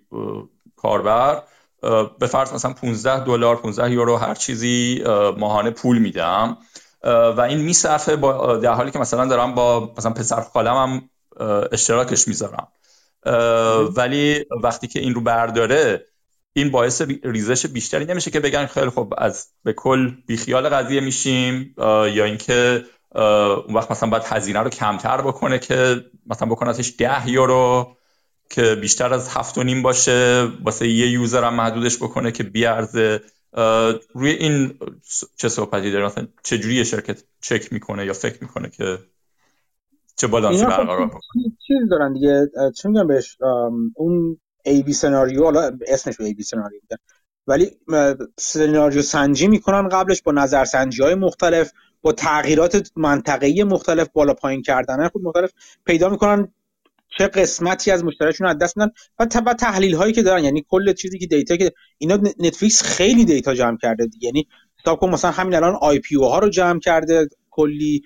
کاربر 0.76 1.44
به 2.20 2.28
فرض 2.28 2.54
مثلا 2.54 2.74
15 2.74 3.24
دلار 3.24 3.56
15 3.56 3.92
یورو 3.92 4.18
هر 4.18 4.36
چیزی 4.36 5.04
ماهانه 5.38 5.72
پول 5.72 5.98
میدم. 5.98 6.58
و 7.04 7.42
این 7.42 7.58
میصرفه 7.62 8.16
با 8.16 8.58
در 8.58 8.74
حالی 8.74 8.92
که 8.92 9.00
مثلا 9.00 9.26
دارم 9.26 9.56
با 9.56 9.94
مثلا 9.98 10.12
پسر 10.12 10.42
خالم 10.42 11.10
اشتراکش 11.72 12.28
می‌ذارم. 12.28 12.68
ولی 13.96 14.46
وقتی 14.64 14.88
که 14.88 15.00
این 15.00 15.14
رو 15.16 15.22
برداره 15.22 16.08
این 16.54 16.72
باعث 16.72 17.02
ریزش 17.24 17.66
بیشتری 17.66 18.06
نمیشه 18.06 18.32
که 18.32 18.40
بگن 18.40 18.66
خیلی 18.66 18.90
خب 18.90 19.14
از 19.18 19.48
به 19.64 19.74
کل 19.74 20.12
بیخیال 20.28 20.70
قضیه 20.70 21.02
میشیم 21.02 21.76
یا 21.78 22.26
اینکه 22.26 22.84
اون 23.66 23.76
وقت 23.76 23.92
مثلا 23.92 24.10
باید 24.10 24.24
هزینه 24.26 24.60
رو 24.60 24.70
کمتر 24.70 25.22
بکنه 25.22 25.60
که 25.60 26.06
مثلا 26.28 26.48
بکنتش 26.48 26.94
ده 26.98 27.30
یورو 27.30 27.98
که 28.50 28.76
بیشتر 28.76 29.14
از 29.14 29.30
هفت 29.30 29.58
و 29.58 29.64
نیم 29.64 29.82
باشه 29.82 30.48
واسه 30.64 30.88
یه 30.88 31.08
یوزر 31.08 31.44
هم 31.44 31.54
محدودش 31.54 31.98
بکنه 31.98 32.32
که 32.32 32.44
بیارزه. 32.44 33.22
روی 34.14 34.32
این 34.32 34.80
چه 35.36 35.50
صحبتی 35.50 35.92
داره؟ 35.92 36.06
مثلا 36.06 36.28
چجوری 36.44 36.86
شرکت 36.86 37.24
چک 37.42 37.74
می‌کنه 37.74 38.06
یا 38.06 38.14
فکر 38.14 38.38
می‌کنه 38.42 38.70
که 38.70 38.98
چه 40.16 40.28
بالانسی 40.28 40.66
برقرار 40.66 41.08
بکنه؟ 41.08 41.22
چیز 41.68 41.90
دارن 41.90 42.14
دیگه. 42.14 42.48
چون 42.78 42.92
میگم 42.92 43.08
بهش؟ 43.08 43.38
اون 43.96 44.40
AB 44.66 44.94
scenario 44.94 45.44
حالا 45.44 45.78
اسمش 45.88 46.16
AB 46.20 46.44
scenario 46.44 46.80
میگن. 46.84 46.98
ولی 47.48 47.72
سناریو 48.38 49.02
سنجی 49.02 49.48
می‌کنن 49.48 49.90
قبلش 49.90 50.22
با 50.22 50.32
نظرسنجی 50.32 51.04
های 51.04 51.16
مختلف 51.16 51.72
با 52.02 52.12
تغییرات 52.12 52.92
منطقه‌ای 52.96 53.64
مختلف 53.64 54.08
بالا 54.14 54.34
پایین 54.34 54.62
کردن 54.62 55.08
خود 55.08 55.22
مختلف 55.24 55.52
پیدا 55.86 56.10
می‌کنن. 56.10 56.54
چه 57.18 57.28
قسمتی 57.28 57.92
از 57.92 58.04
مشتریشون 58.04 58.48
از 58.48 58.58
دست 58.58 58.78
میدن 58.78 58.92
و 59.46 59.54
تحلیل 59.54 59.96
هایی 59.96 60.14
که 60.14 60.24
دارن 60.24 60.44
یعنی 60.44 60.66
کل 60.70 60.94
چیزی 60.94 61.20
که 61.20 61.28
data 61.28 61.58
که 61.58 61.72
اینا 61.98 62.16
نتفلیکس 62.40 62.84
خیلی 62.84 63.26
data 63.26 63.54
جمع 63.54 63.78
کرده. 63.78 64.10
یعنی 64.22 64.48
حساب 64.82 65.00
کن 65.00 65.10
مثلا 65.10 65.32
همین 65.32 65.56
الان 65.56 65.78
IP 65.82 66.16
ها 66.16 66.40
رو 66.40 66.50
جمع 66.50 66.80
کرده 66.80 67.28
کلی. 67.50 68.02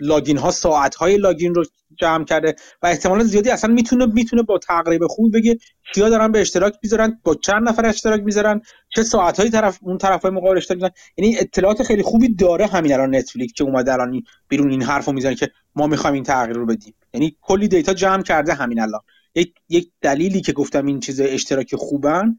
login 0.00 0.38
ها 0.38 0.50
ساعت 0.50 0.94
های 0.94 1.16
login 1.16 1.54
رو 1.54 1.64
جمع 2.00 2.24
کرده 2.24 2.56
و 2.82 2.86
احتمال 2.86 3.24
زیادی 3.24 3.50
اصلا 3.50 3.74
می‌تونه 3.74 4.06
می‌تونه 4.06 4.42
با 4.42 4.58
تقریب 4.58 5.06
خوب 5.06 5.36
بگه 5.36 5.58
کیا 5.94 6.08
دارن 6.08 6.32
به 6.32 6.40
اشتراک 6.40 6.74
می‌ذارن 6.82 7.20
با 7.24 7.34
چند 7.34 7.68
نفر 7.68 7.86
اشتراک 7.86 8.22
می‌ذارن 8.22 8.60
چه 8.94 9.02
ساعت 9.02 9.40
های 9.40 9.50
طرف 9.50 9.78
اون 9.82 9.98
طرف 9.98 10.22
های 10.22 10.30
مقابل 10.30 10.56
اشتراک 10.56 10.76
می‌ذارن. 10.76 10.94
یعنی 11.16 11.38
اطلاعات 11.38 11.82
خیلی 11.82 12.02
خوبی 12.02 12.34
داره 12.34 12.66
همین 12.66 12.92
الان 12.92 13.14
نتفلیکس 13.14 13.52
که 13.52 13.64
اومده 13.64 13.92
الان 13.92 14.22
بیرون 14.48 14.70
این 14.70 14.82
حرفو 14.82 15.12
می‌زنه 15.12 15.34
که 15.34 15.50
ما 15.74 15.86
می‌خوایم 15.86 16.14
این 16.14 16.24
تغییر 16.24 16.56
رو 16.56 16.66
بدیم. 16.66 16.94
یعنی 17.14 17.36
کلی 17.40 17.68
data 17.68 17.94
جمع 17.94 18.22
کرده 18.22 18.54
همین 18.54 18.80
الان. 18.80 19.00
یک 19.34 19.54
یک 19.68 19.90
دلیلی 20.02 20.40
که 20.40 20.52
گفتم 20.52 20.86
این 20.86 21.00
چیز 21.00 21.20
اشتراکی 21.20 21.76
خوبن 21.76 22.36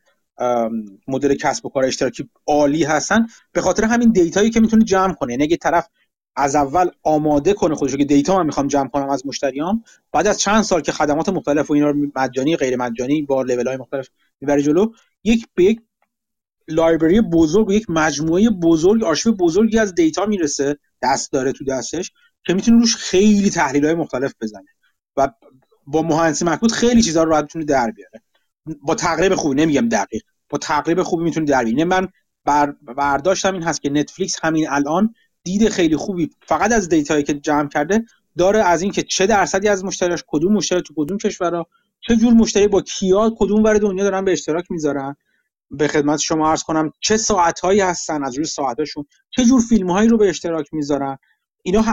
مدل 1.08 1.36
کسب 1.36 1.66
و 1.66 1.70
کار 1.70 1.86
اشتراکی 1.86 2.30
عالی 2.48 2.84
هستن 2.84 3.28
به 3.52 3.62
خاطر 3.62 3.84
همین 3.84 4.12
data 4.12 4.37
یی 4.37 4.50
که 4.50 4.60
می‌تونه 4.60 4.84
جمع 4.84 5.14
کنه. 5.14 5.34
یعنی 5.34 5.44
اگه 5.44 5.58
طرف 5.58 5.88
از 6.36 6.56
اول 6.56 6.90
آماده 7.04 7.54
کنه 7.54 7.76
خودش 7.76 7.96
که 7.96 8.06
data 8.06 8.38
من 8.38 8.46
می‌خوام 8.46 8.68
جمع 8.68 8.90
کنم 8.90 9.10
از 9.10 9.26
مشتریام. 9.26 9.84
بعد 10.12 10.28
از 10.28 10.40
چند 10.40 10.62
سال 10.62 10.82
که 10.82 10.92
خدمات 10.92 11.30
مختلف 11.30 11.70
و 11.70 11.74
اینا 11.74 11.90
رو 11.90 12.08
مجانی 12.16 12.58
غیر 12.58 12.76
مجانی 12.76 13.22
با 13.22 13.42
لول 13.42 13.68
های 13.68 13.78
مختلف 13.78 14.10
می‌بره 14.42 14.62
جلو 14.62 14.92
یک 15.24 15.48
به 15.56 15.64
یک 15.64 15.82
library 16.68 17.22
بزرگ 17.22 17.70
و 17.70 17.74
یک 17.74 17.90
مجموعه 17.90 18.50
بزرگ 18.50 19.04
آرشیو 19.04 19.32
بزرگی 19.32 19.80
از 19.80 19.96
data 19.96 20.26
می‌رسه 20.26 20.78
دست 21.02 21.32
داره 21.32 21.52
تو 21.52 21.66
دستش 21.66 22.12
که 22.44 22.54
می‌تونه 22.54 22.80
روش 22.80 22.96
خیلی 22.96 23.50
تحلیل 23.50 23.86
های 23.86 23.96
مختلف 23.96 24.34
بزنه. 24.42 24.68
و 25.18 25.30
با 25.88 26.02
مهندسی 26.02 26.46
مکبود 26.46 26.72
خیلی 26.72 27.02
چیزا 27.02 27.24
رو 27.24 27.30
راحت 27.30 27.58
در 27.58 27.92
بیاره. 27.92 28.22
با 28.82 28.96
تقریب 28.96 29.36
خوبی 29.36 29.56
نمیگم 29.56 29.90
دقیق 29.90 30.22
با 30.50 30.58
تقریب 30.58 31.04
خوبی 31.04 31.24
می‌تونه 31.24 31.46
در 31.46 31.64
بیاره. 31.64 31.84
من 31.84 32.08
بر 32.46 32.76
برداشتم 32.98 33.54
این 33.54 33.64
هست 33.64 33.82
که 33.82 33.90
نتفلیکس 33.90 34.36
همین 34.44 34.70
الان 34.70 35.14
دید 35.44 35.70
خیلی 35.70 35.96
خوبی 35.96 36.30
فقط 36.48 36.72
از 36.72 36.90
data 36.90 37.12
یی 37.12 37.24
که 37.24 37.34
جمع 37.34 37.70
کرده 37.70 38.06
داره 38.38 38.60
از 38.60 38.82
اینکه 38.82 39.04
چه 39.04 39.26
درصدی 39.26 39.68
از 39.68 39.86
مشتریاش 39.86 40.24
کدوم 40.28 40.54
مشتری 40.54 40.82
تو 40.82 40.94
کدوم 40.98 41.18
کشورها 41.18 41.68
چه 42.02 42.16
جور 42.16 42.34
مشتری 42.34 42.68
با 42.68 42.82
کیا 42.82 43.32
کدوم 43.38 43.64
ور 43.64 43.78
دنیا 43.78 44.04
دارن 44.04 44.26
به 44.26 44.32
اشتراک 44.32 44.66
می‌ذارن. 44.70 45.16
به 45.72 45.88
خدمت 45.88 46.20
شما 46.20 46.50
عرض 46.50 46.64
کنم 46.64 46.92
چه 47.00 47.18
ساعتهایی 47.18 47.80
هستن 47.80 48.24
از 48.24 48.36
روی 48.36 48.46
ساعتاشون 48.46 49.06
چه 49.30 49.46
جور 49.46 49.62
فیلمهایی 49.62 50.10
رو 50.10 50.18
به 50.18 50.30
اشتراک 50.30 50.74
می‌ذارن. 50.74 51.18
اینا 51.64 51.86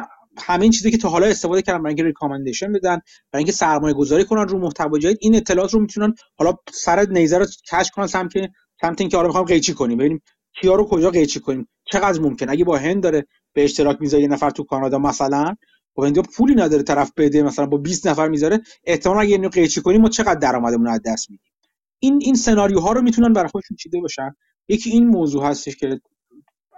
این 0.49 0.71
چیزی 0.71 0.91
که 0.91 0.99
تا 0.99 1.09
حالا 1.09 1.27
استفاده 1.27 1.63
کردن 1.63 1.79
برای 1.79 1.91
اینکه 1.91 2.05
recommendation 2.05 2.73
بدن 2.73 3.01
برای 3.33 3.41
اینکه 3.41 3.53
سرمایه 3.53 3.95
گذاری 3.95 4.25
کنن 4.25 4.49
رو 4.49 4.59
محتوا 4.59 4.99
جدید 4.99 5.19
این 5.21 5.35
اطلاعات 5.35 5.75
رو 5.75 5.81
می‌تونن 5.81 6.15
حالا 6.37 6.55
سر 6.73 7.07
نیزه 7.11 7.39
رو 7.39 7.47
کش 7.73 7.91
کنن 7.91 8.07
سمت 8.07 8.33
سمت 8.81 9.01
اینکه 9.01 9.17
آره 9.17 9.27
می‌خوام 9.27 9.45
قیچی 9.45 9.75
کنیم. 9.75 9.99
ببینیم 9.99 10.23
کیا 10.61 10.75
رو 10.75 10.85
کجا 10.85 11.11
قیچی 11.11 11.41
کنیم؟ 11.41 11.69
چقدر 11.93 12.21
ممکن؟ 12.21 12.49
اگه 12.49 12.65
با 12.65 12.77
هند 12.77 13.03
داره 13.03 13.27
به 13.53 13.65
اشتراک 13.65 13.97
می‌ذاره 14.01 14.23
یه 14.23 14.29
نفر 14.29 14.51
تو 14.51 14.65
کانادا 14.65 14.99
مثلا 14.99 15.55
خب 15.97 16.03
هندیا 16.05 16.23
پولی 16.23 16.55
نداره 16.55 16.83
طرف 16.83 17.13
بده 17.17 17.43
مثلا 17.43 17.67
با 17.67 17.79
20 17.79 18.07
نفر 18.07 18.29
می‌ذاره 18.29 18.61
احتمالاً 18.85 19.21
اگه 19.21 19.31
اینو 19.31 19.49
قیچی 19.49 19.81
کنیم 19.81 20.01
ما 20.01 20.09
چقدر 20.09 20.35
درآمدمون 20.39 20.89
از 20.89 21.01
دست 21.07 21.31
میدیم؟ 21.31 21.53
این 22.01 22.19
این 22.23 22.35
سناریوها 22.35 22.93
رو 22.93 23.03
می‌تونن 23.03 23.33
برای 23.33 23.49
خودشون 23.49 23.77
چیده 23.77 24.01
باشن؟ 24.01 24.35
یکی 24.69 24.91
این 24.91 25.07
موضوع 25.07 25.45
هستش 25.45 25.77
که 25.77 26.01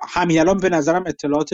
همین 0.09 0.41
الان 0.41 0.59
به 0.59 0.69
نظرم 0.69 1.05
اطلاعات 1.07 1.51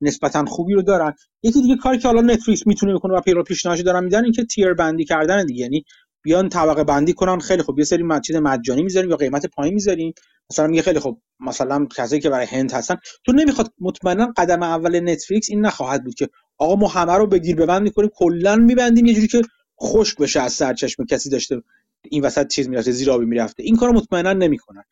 نسبتا 0.00 0.44
خوبی 0.44 0.74
رو 0.74 0.82
دارن. 0.82 1.14
یکی 1.42 1.62
دیگه 1.62 1.76
کاری 1.76 1.98
که 1.98 2.08
حالا 2.08 2.20
نتفلیکس 2.20 2.66
می‌تونه 2.66 2.94
بکنه 2.94 3.14
و 3.14 3.20
پیرو 3.20 3.42
پیشنهادی 3.42 3.82
دارن 3.82 4.04
میدن 4.04 4.24
این 4.24 4.32
که 4.32 4.44
تیر 4.44 4.74
بندی 4.74 5.04
کردن 5.04 5.46
دیگه. 5.46 5.60
یعنی 5.60 5.84
بیان 6.28 6.48
طبقه 6.48 6.84
بندی 6.84 7.12
کنن 7.12 7.38
خیلی 7.38 7.62
خوب. 7.62 7.78
یه 7.78 7.84
سری 7.84 8.04
چیز 8.24 8.36
مجانی 8.36 8.82
می‌ذاریم 8.82 9.10
یا 9.10 9.16
قیمت 9.16 9.46
پایین 9.46 9.74
می‌ذاریم. 9.74 10.12
مثلا 10.50 10.66
میگه 10.66 10.82
خیلی 10.82 10.98
خوب 10.98 11.22
مثلا 11.40 11.86
کسایی 11.96 12.20
که 12.20 12.30
برای 12.30 12.46
هند 12.46 12.72
هستن 12.72 12.96
تو 13.24 13.32
نمی‌خواد 13.32 13.72
مطمئنا 13.80 14.32
قدم 14.36 14.62
اول 14.62 15.00
نتفلیکس 15.00 15.50
این 15.50 15.60
نخواهد 15.60 16.04
بود 16.04 16.14
که 16.14 16.28
آقا 16.58 16.76
ما 16.76 16.88
همه 16.88 17.12
رو 17.12 17.26
بگیر 17.26 17.56
ببند 17.56 17.82
می‌کنیم 17.82 18.10
کلا 18.14 18.56
میبندیم 18.56 19.06
یه 19.06 19.14
جوری 19.14 19.28
که 19.28 19.42
خشک 19.82 20.18
بشه 20.18 20.40
از 20.40 20.52
سرچشمه. 20.52 21.06
کسی 21.06 21.30
داشته 21.30 21.62
این 22.10 22.24
وسط 22.24 22.48
چیز 22.48 22.68
می‌رفته 22.68 22.90
زیر 22.90 23.10
آبی 23.10 23.24
می‌رفته. 23.24 23.62
این 23.62 23.76
کارو 23.76 23.92
مطمئنا 23.92 24.32
نمی‌کنن. 24.32 24.82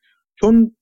چون 0.40 0.76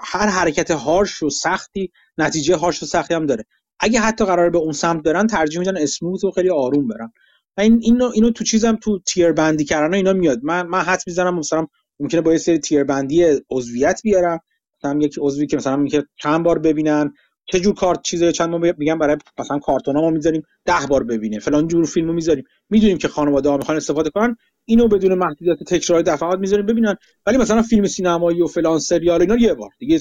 هر 0.00 0.26
حرکت 0.26 0.70
هارش 0.70 1.22
و 1.22 1.30
سختی 1.30 1.92
نتیجه 2.18 2.56
هارش 2.56 2.82
و 2.82 2.86
سختی 2.86 3.14
هم 3.14 3.26
داره. 3.26 3.44
اگه 3.80 4.00
حتی 4.00 4.24
قرار 4.24 4.50
به 4.50 4.58
اون 4.58 4.72
سمت 4.72 5.02
برن 5.02 5.26
ترجیح 5.26 5.58
میدن 5.58 5.76
اسموت 5.76 6.24
و 6.24 6.30
خیلی 6.30 6.50
آروم 6.50 6.88
برن. 6.88 7.12
این 7.58 7.78
اینو 7.82 8.10
اینو 8.14 8.30
تو 8.30 8.44
چیزم 8.44 8.78
تو 8.82 8.98
تیر 8.98 9.32
بندی 9.32 9.64
کردن 9.64 9.94
اینا 9.94 10.12
میاد. 10.12 10.40
من 10.42 10.66
من 10.66 10.80
حد 10.80 11.02
می‌زنم 11.06 11.38
مثلا 11.38 11.66
ممکنه 12.00 12.20
با 12.20 12.32
یه 12.32 12.38
سری 12.38 12.58
تیر 12.58 12.84
بندی 12.84 13.24
عضویت 13.50 14.00
بیارم. 14.04 14.40
مثلا 14.78 14.98
یک 15.00 15.14
عضوی 15.20 15.46
که 15.46 15.56
مثلا 15.56 15.76
میگه 15.76 16.04
چند 16.16 16.44
بار 16.44 16.58
ببینن 16.58 17.14
چه 17.46 17.60
جور 17.60 17.74
کارت 17.74 18.02
چیزه 18.02 18.32
چند 18.32 18.48
ما 18.48 18.58
میگم 18.58 18.98
برای 18.98 19.16
مثلا 19.38 19.58
کارتونا 19.58 20.00
ما 20.00 20.10
می‌ذاریم 20.10 20.42
ده 20.64 20.86
بار 20.88 21.04
ببینه. 21.04 21.38
فلان 21.38 21.68
جور 21.68 21.84
فیلمو 21.84 22.12
می‌ذاریم. 22.12 22.44
می‌دونیم 22.70 22.98
که 22.98 23.08
خانواده 23.08 23.48
ها 23.48 23.56
می‌خوان 23.56 23.76
استفاده 23.76 24.10
کنن 24.10 24.36
اینو 24.64 24.88
بدون 24.88 25.14
محدودیت 25.14 25.62
تکرار 25.62 26.02
دفعات 26.02 26.38
می‌ذاریم 26.38 26.66
ببینن. 26.66 26.96
ولی 27.26 27.38
مثلا 27.38 27.62
فیلم 27.62 27.86
سینمایی 27.86 28.42
و 28.42 28.46
فلان 28.46 28.78
سریال 28.78 29.20
اینا 29.20 29.36
یه 29.36 29.54
بار. 29.54 29.70
دیگه 29.78 29.98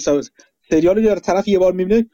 سریال 0.70 1.06
رو 1.06 1.20
طرف 1.20 1.48
یه 1.48 1.60
بار 1.60 1.74
می‌بینه 1.74 2.10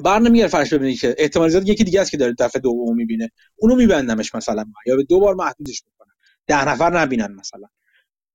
بر 0.00 0.18
نمیگره 0.18 0.48
refresh 0.48 0.72
ببینی 0.72 0.94
که 0.94 1.14
احتمال 1.18 1.48
زیاد 1.48 1.68
یکی 1.68 1.84
دیگه 1.84 2.00
است 2.00 2.10
که 2.10 2.16
داره 2.16 2.34
دفعه 2.38 2.60
دوم 2.62 2.96
می‌بینه. 2.96 3.30
اونو 3.56 3.76
میبندمش 3.76 4.34
مثلا. 4.34 4.64
یا 4.86 4.96
به 4.96 5.02
دو 5.02 5.20
بار 5.20 5.34
محدودش 5.34 5.82
می‌کنم 5.86 6.14
ده 6.46 6.68
نفر 6.68 6.98
نبینن 6.98 7.32
مثلا. 7.34 7.68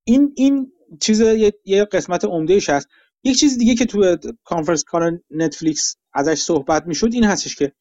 این 0.03 0.33
این 0.35 0.71
چیز 1.01 1.21
یه, 1.65 1.85
قسمت 1.85 2.25
عمدهش 2.25 2.69
هست. 2.69 2.87
یک 3.23 3.37
چیز 3.39 3.57
دیگه 3.57 3.75
که 3.75 3.85
تو 3.85 4.17
conference 4.43 4.83
call 4.83 5.19
نتفلیکس 5.31 5.95
ازش 6.13 6.41
صحبت 6.41 6.87
می‌شد 6.87 7.09
این 7.13 7.23
هستش 7.23 7.55
که 7.55 7.71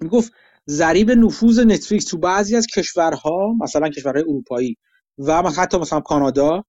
می‌گفت 0.00 0.32
ضریب 0.68 1.10
نفوذ 1.10 1.58
نتفلیکس 1.58 2.04
تو 2.04 2.18
بعضی 2.18 2.56
از 2.56 2.66
کشورها 2.66 3.54
مثلا 3.62 3.88
کشورهای 3.88 4.22
اروپایی 4.22 4.76
و 5.18 5.42
حتی 5.42 5.78
مثلا 5.78 6.00
کانادا 6.00 6.64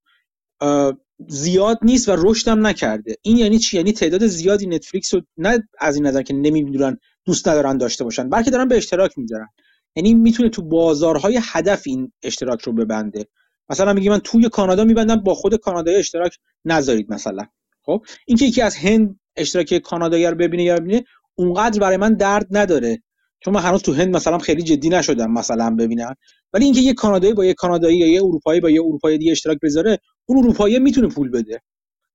زیاد 1.27 1.79
نیست 1.81 2.09
و 2.09 2.15
رشد 2.17 2.47
هم 2.47 2.67
نکرده. 2.67 3.15
این 3.21 3.37
یعنی 3.37 3.59
چی؟ 3.59 3.77
یعنی 3.77 3.91
تعداد 3.91 4.27
زیادی 4.27 4.67
نتفلیکس 4.67 5.13
رو 5.13 5.21
نه 5.37 5.67
از 5.79 5.95
این 5.95 6.07
نظر 6.07 6.21
که 6.21 6.33
نمی‌دونن 6.33 6.97
دوست 7.25 7.47
ندارن 7.47 7.77
داشته 7.77 8.03
باشن 8.03 8.29
بلکه 8.29 8.51
دارن 8.51 8.67
به 8.67 8.77
اشتراک 8.77 9.17
می‌ذارن 9.17 9.47
یعنی 9.95 10.13
می‌تونه 10.13 10.49
تو 10.49 10.61
بازارهای 10.61 11.39
هدف 11.43 11.81
این 11.85 12.11
اشتراک 12.23 12.61
رو 12.61 12.73
ببنده. 12.73 13.25
مثلا 13.69 13.93
میگه 13.93 14.09
من 14.09 14.19
توی 14.19 14.49
کانادا 14.49 14.83
میبندم 14.83 15.15
با 15.15 15.35
خود 15.35 15.55
کانادایی 15.55 15.97
اشتراک 15.97 16.37
نذارید 16.65 17.11
مثلا. 17.11 17.45
خب؟ 17.81 18.05
اینکه 18.27 18.45
یکی 18.45 18.61
از 18.61 18.75
هند 18.75 19.19
اشتراک 19.35 19.77
کانادایی 19.77 20.25
رو 20.25 20.35
ببینه 20.35 20.63
یا 20.63 20.75
ببینه 20.75 21.03
اونقدر 21.35 21.79
برای 21.79 21.97
من 21.97 22.13
درد 22.13 22.47
نداره. 22.51 23.03
چون 23.39 23.53
من 23.53 23.61
هنوز 23.61 23.81
تو 23.81 23.93
هند 23.93 24.15
مثلا 24.15 24.37
خیلی 24.37 24.61
جدی 24.61 24.89
نشدم 24.89 25.31
مثلا 25.31 25.75
ببینم. 25.75 26.15
ولی 26.53 26.65
اینکه 26.65 26.79
یه 26.79 26.93
کانادایی 26.93 27.33
با 27.33 27.45
یه 27.45 27.53
کانادایی 27.53 27.97
یا 27.97 28.07
یه 28.07 28.23
اروپایی 28.23 28.61
با 28.61 28.69
یه 28.69 28.81
اروپایی 28.81 29.17
دیگه 29.17 29.31
اشتراک 29.31 29.57
بذاره 29.63 29.99
اون 30.31 30.43
اروپایی 30.43 30.79
می‌تونه 30.79 31.07
پول 31.07 31.29
بده. 31.29 31.61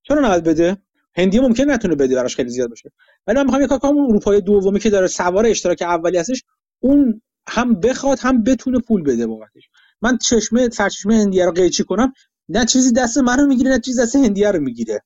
چرا 0.02 0.20
نباید 0.20 0.44
بده؟ 0.44 0.76
هندی 1.16 1.40
ممکن 1.40 1.70
نتونه 1.70 1.94
بده 1.94 2.14
براش 2.14 2.36
خیلی 2.36 2.48
زیاد 2.50 2.68
باشه. 2.68 2.92
ولی 3.26 3.36
من 3.38 3.44
می‌خوام 3.44 3.62
یه 3.62 3.68
کار 3.68 3.78
کنم 3.78 3.96
اون 3.96 4.06
اروپایی 4.10 4.40
دومی 4.40 4.80
که 4.80 4.90
داره 4.90 5.06
سوار 5.06 5.46
اشتراک 5.46 5.82
اولی 5.82 6.18
هستش 6.18 6.42
اون 6.80 7.22
هم 7.48 7.80
بخواد 7.80 8.18
هم 8.20 8.42
بتونه 8.42 8.78
پول 8.80 9.02
بده 9.02 9.26
بابتش. 9.26 9.68
من 10.02 10.18
چشمه 10.18 10.68
سرچشمه 10.70 11.14
هندیه 11.16 11.44
رو 11.44 11.52
قیچی 11.52 11.84
کنم 11.84 12.12
نه 12.48 12.64
چیزی 12.64 12.92
دست 12.92 13.18
منو 13.18 13.46
می‌گیره 13.46 13.70
نه 13.70 13.80
چیزی 13.80 14.02
دست 14.02 14.16
هندیه 14.16 14.50
رو 14.50 14.60
می‌گیره. 14.60 15.00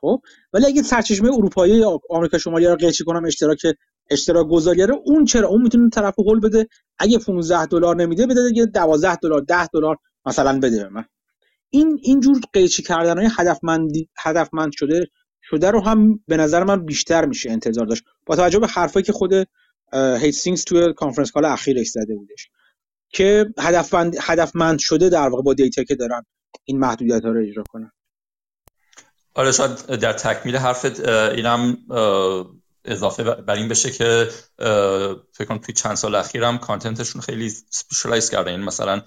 خب؟ 0.00 0.20
ولی 0.52 0.66
اگه 0.66 0.82
سرچشمه 0.82 1.34
اروپایی 1.34 1.84
آمریکا 2.10 2.38
شمالی 2.38 2.66
رو 2.66 2.76
قیچی 2.76 3.04
کنم 3.04 3.24
اشتراک 3.24 3.58
اشتراک 4.10 4.46
گذاری 4.48 4.82
رو 4.82 5.02
اون 5.06 5.24
چرا؟ 5.24 5.48
اون 5.48 5.62
می‌تونه 5.62 5.90
طرف 5.90 6.14
هول 6.18 6.40
بده. 6.40 6.68
اگه 6.98 7.18
15 7.18 7.66
دلار 7.66 7.96
نمیده 7.96 8.26
بده 8.26 8.48
دیگه 8.48 8.66
12 8.66 9.16
دلار 9.16 9.40
10 9.40 9.66
دلار 9.66 9.96
مثلا 10.26 10.58
بده 10.60 10.84
به 10.84 10.88
من. 10.88 11.04
این 11.70 11.98
اینجور 12.02 12.40
قیچی 12.52 12.82
کردن 12.82 13.18
های 13.18 13.28
هدفمندی 13.38 14.08
هدفمند 14.18 14.72
شده 14.72 15.06
شده 15.42 15.70
رو 15.70 15.80
هم 15.80 16.20
به 16.28 16.36
نظر 16.36 16.64
من 16.64 16.84
بیشتر 16.84 17.24
میشه 17.24 17.50
انتظار 17.50 17.86
داشت. 17.86 18.04
با 18.26 18.36
توجه 18.36 18.58
به 18.58 18.66
حرفایی 18.66 19.04
که 19.04 19.12
خود 19.12 19.32
هیستینگز 19.94 20.64
توی 20.64 20.92
conference 20.92 21.30
call 21.30 21.44
اخیرش 21.44 21.88
زده 21.88 22.14
بودش 22.14 22.48
که 23.08 23.46
هدفمند 23.58 24.16
هدفمند 24.20 24.78
شده 24.78 25.08
در 25.08 25.28
واقع 25.28 25.42
با 25.42 25.54
data 25.54 25.84
که 25.84 25.94
دارن 25.94 26.26
این 26.64 26.78
محدودیت 26.78 27.24
ها 27.24 27.30
رو 27.30 27.42
اجرا 27.42 27.64
کنن. 27.68 27.92
آره 29.34 29.52
شاید 29.52 29.70
در 29.86 30.12
تکمیل 30.12 30.56
حرفت 30.56 31.08
اینم 31.08 31.76
اضافه 32.84 33.22
بر 33.22 33.54
این 33.54 33.68
بشه 33.68 33.90
که 33.90 34.28
فکر 35.32 35.44
کنم 35.48 35.58
توی 35.58 35.74
چند 35.74 35.94
سال 35.94 36.14
اخیرم 36.14 36.58
content 36.58 36.99
شون 36.99 37.22
خیلی 37.22 37.50
specialize 37.50 38.30
کردن. 38.30 38.50
این 38.50 38.60
مثلا 38.60 39.02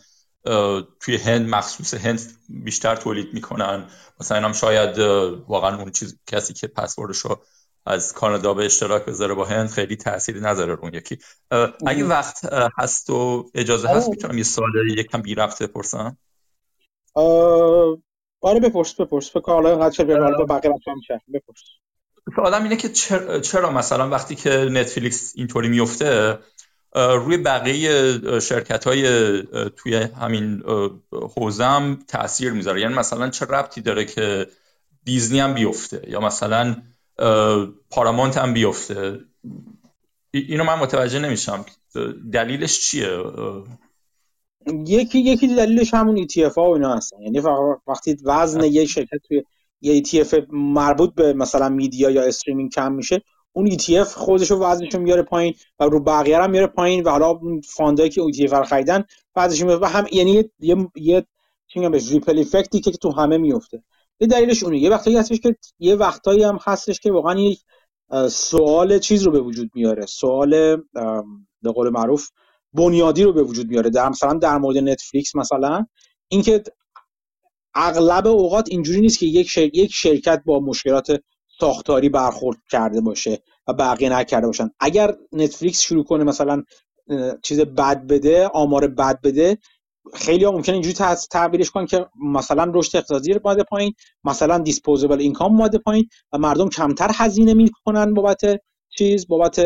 توی 1.00 1.18
هند 1.18 1.50
مخصوص 1.50 1.94
هند 1.94 2.22
بیشتر 2.50 2.95
تولید 2.95 3.34
می‌کنن. 3.34 3.88
مثلا 4.20 4.48
هم 4.48 4.53
شاید 4.53 5.00
واقعا 5.48 5.78
اون 5.78 5.92
چیز 5.92 6.20
کسی 6.28 6.53
که 6.53 6.68
پسوردشو 6.68 7.42
از 7.86 8.14
کانادا 8.14 8.53
به 8.53 8.66
اشتراک 8.66 9.06
بذاره 9.06 9.34
با 9.34 9.45
هند 9.45 9.70
خیلی 9.70 9.95
تأثیری 9.95 10.42
نداره 10.42 10.78
اون 10.82 10.94
یکی. 10.94 11.18
اگه 11.86 12.06
وقت 12.06 12.53
هست 12.78 13.10
و 13.10 13.50
اجازه 13.56 13.88
هست 13.88 14.10
می‌تونم 14.10 14.38
یه 14.38 14.44
سوال 14.44 14.70
یکم 14.98 15.22
بی 15.22 15.36
رفت 15.36 15.64
بپرسم. 15.64 16.18
آره 18.42 18.60
بپرس 18.64 19.02
بپرس. 19.02 19.32
فکر 19.32 19.52
اینقدر 19.52 19.90
چه 19.90 20.03
بقیه 20.03 20.74
میشه. 20.95 21.22
بپرس. 21.34 21.60
آدم 22.38 22.64
اینه 22.64 22.76
که 22.76 22.90
چرا, 22.90 23.40
چرا 23.40 23.72
مثلا 23.72 24.10
وقتی 24.10 24.36
که 24.36 24.50
نتفلیکس 24.50 25.34
اینطوری 25.36 25.70
میفته 25.70 26.40
روی 26.95 27.38
بقیه 27.38 28.20
شرکت 28.40 28.88
های 28.88 29.08
توی 29.70 29.95
همین 29.95 30.64
حوزه 31.11 31.64
هم 31.64 32.00
تاثیر 32.08 32.52
می‌ذاره. 32.52 32.82
یعنی 32.82 32.94
مثلا 32.94 33.30
چه 33.30 33.45
ربطی 33.45 33.82
داره 33.82 34.06
که 34.06 34.48
دیزنی 35.03 35.40
هم 35.40 35.53
بیفته 35.53 36.06
یا 36.08 36.20
مثلا 36.20 36.76
پارامونت 37.90 38.38
هم 38.38 38.53
بیفته؟ 38.53 39.20
اینو 40.32 40.64
من 40.64 40.80
متوجه 40.80 41.20
نمیشم. 41.20 41.66
دلیلش 42.32 42.80
چیه؟ 42.80 43.24
یکی 44.88 45.20
یکی 45.20 45.56
دلیلش 45.56 45.94
همون 45.94 46.28
ETF 46.28 46.53
ها 46.58 46.70
و 46.70 46.74
اینا 46.74 46.95
هستن. 46.95 47.22
یعنی 47.22 47.40
وقتی 47.88 48.18
وزن 48.24 48.64
یک 48.64 48.90
شرکت 48.90 49.18
توی 49.28 49.44
یه 49.82 50.03
ETF 50.03 50.34
مربوط 50.52 51.14
به 51.16 51.34
مثلا 51.34 51.70
میدیا 51.70 52.10
یا 52.10 52.24
استریمینگ 52.24 52.72
کم 52.72 52.92
میشه 52.92 53.22
اون 53.53 53.71
ETF 53.71 54.07
خودش 54.07 54.51
رو 54.51 54.59
وزنش 54.59 54.95
میاره 54.95 55.21
پایین 55.21 55.53
و 55.80 55.83
رو 55.83 55.99
بقیه 55.99 56.41
هم 56.41 56.51
میاره 56.51 56.67
پایین 56.67 57.03
و 57.03 57.09
حالا 57.09 57.39
فاندایی 57.65 58.09
که 58.09 58.21
ETF 58.21 58.53
رو 58.53 58.63
خریدن 58.63 59.03
وزنش 59.35 59.63
و 59.63 59.85
هم 59.85 60.05
یعنی 60.11 60.43
یه 60.59 60.88
یه 60.95 61.25
بهش؟ 61.89 62.11
ریپل 62.11 62.39
افکتی 62.39 62.80
که 62.80 62.91
تو 62.91 63.11
همه 63.11 63.38
میفته. 63.38 63.83
یه 64.19 64.27
دلیلش 64.27 64.63
اونه. 64.63 64.80
یه 64.80 64.89
وقتایی 64.89 65.17
هستش 65.17 65.39
که 65.39 65.55
یه 65.80 65.95
وقتایی 65.95 66.43
هم 66.43 66.59
هستش 66.63 66.99
که 66.99 67.11
واقعا 67.11 67.39
یک 67.39 67.59
سوال 68.30 68.99
چیز 68.99 69.23
رو 69.23 69.31
به 69.31 69.39
وجود 69.39 69.71
میاره. 69.75 70.05
سوال 70.05 70.75
به 71.61 71.71
قول 71.71 71.89
معروف 71.89 72.30
بنیادی 72.73 73.23
رو 73.23 73.33
به 73.33 73.43
وجود 73.43 73.67
میاره. 73.67 73.89
در 73.89 74.09
مثلا 74.09 74.33
در 74.33 74.57
مورد 74.57 74.77
نتفلیکس 74.77 75.35
مثلا 75.35 75.85
اینکه 76.27 76.63
اغلب 77.75 78.27
اوقات 78.27 78.67
اینجوری 78.71 79.01
نیست 79.01 79.19
که 79.19 79.25
یک 79.25 79.57
یک 79.57 79.93
شرکت 79.93 80.41
با 80.45 80.59
مشکلات 80.59 81.21
ساختاری 81.61 82.09
برخورد 82.09 82.57
کرده 82.72 83.01
باشه 83.01 83.43
و 83.67 83.73
بقیه 83.73 84.09
نکرده 84.09 84.48
باشن. 84.48 84.69
اگر 84.80 85.15
نتفلیکس 85.31 85.81
شروع 85.81 86.03
کنه 86.03 86.23
مثلا 86.23 86.64
چیز 87.43 87.59
بد 87.59 88.07
بده 88.07 88.48
آمار 88.48 88.88
بد 88.88 89.22
بده 89.23 89.57
خیلی 90.14 90.45
ها 90.45 90.51
ممکنه 90.51 90.73
اینجوری 90.73 90.95
تعبیرش 91.31 91.72
کنن 91.72 91.85
که 91.85 92.06
مثلا 92.33 92.72
رشد 92.75 92.98
اقتصادی 92.98 93.33
اومده 93.33 93.64
پایین 93.64 93.93
مثلا 94.23 94.57
disposable 94.58 95.19
income 95.19 95.51
اومده 95.51 95.77
پایین 95.77 96.07
و 96.33 96.38
مردم 96.38 96.69
کمتر 96.69 97.11
هزینه 97.14 97.53
می‌کنن 97.53 98.14
بابت 98.14 98.41
چیز 98.98 99.27
بابت 99.27 99.61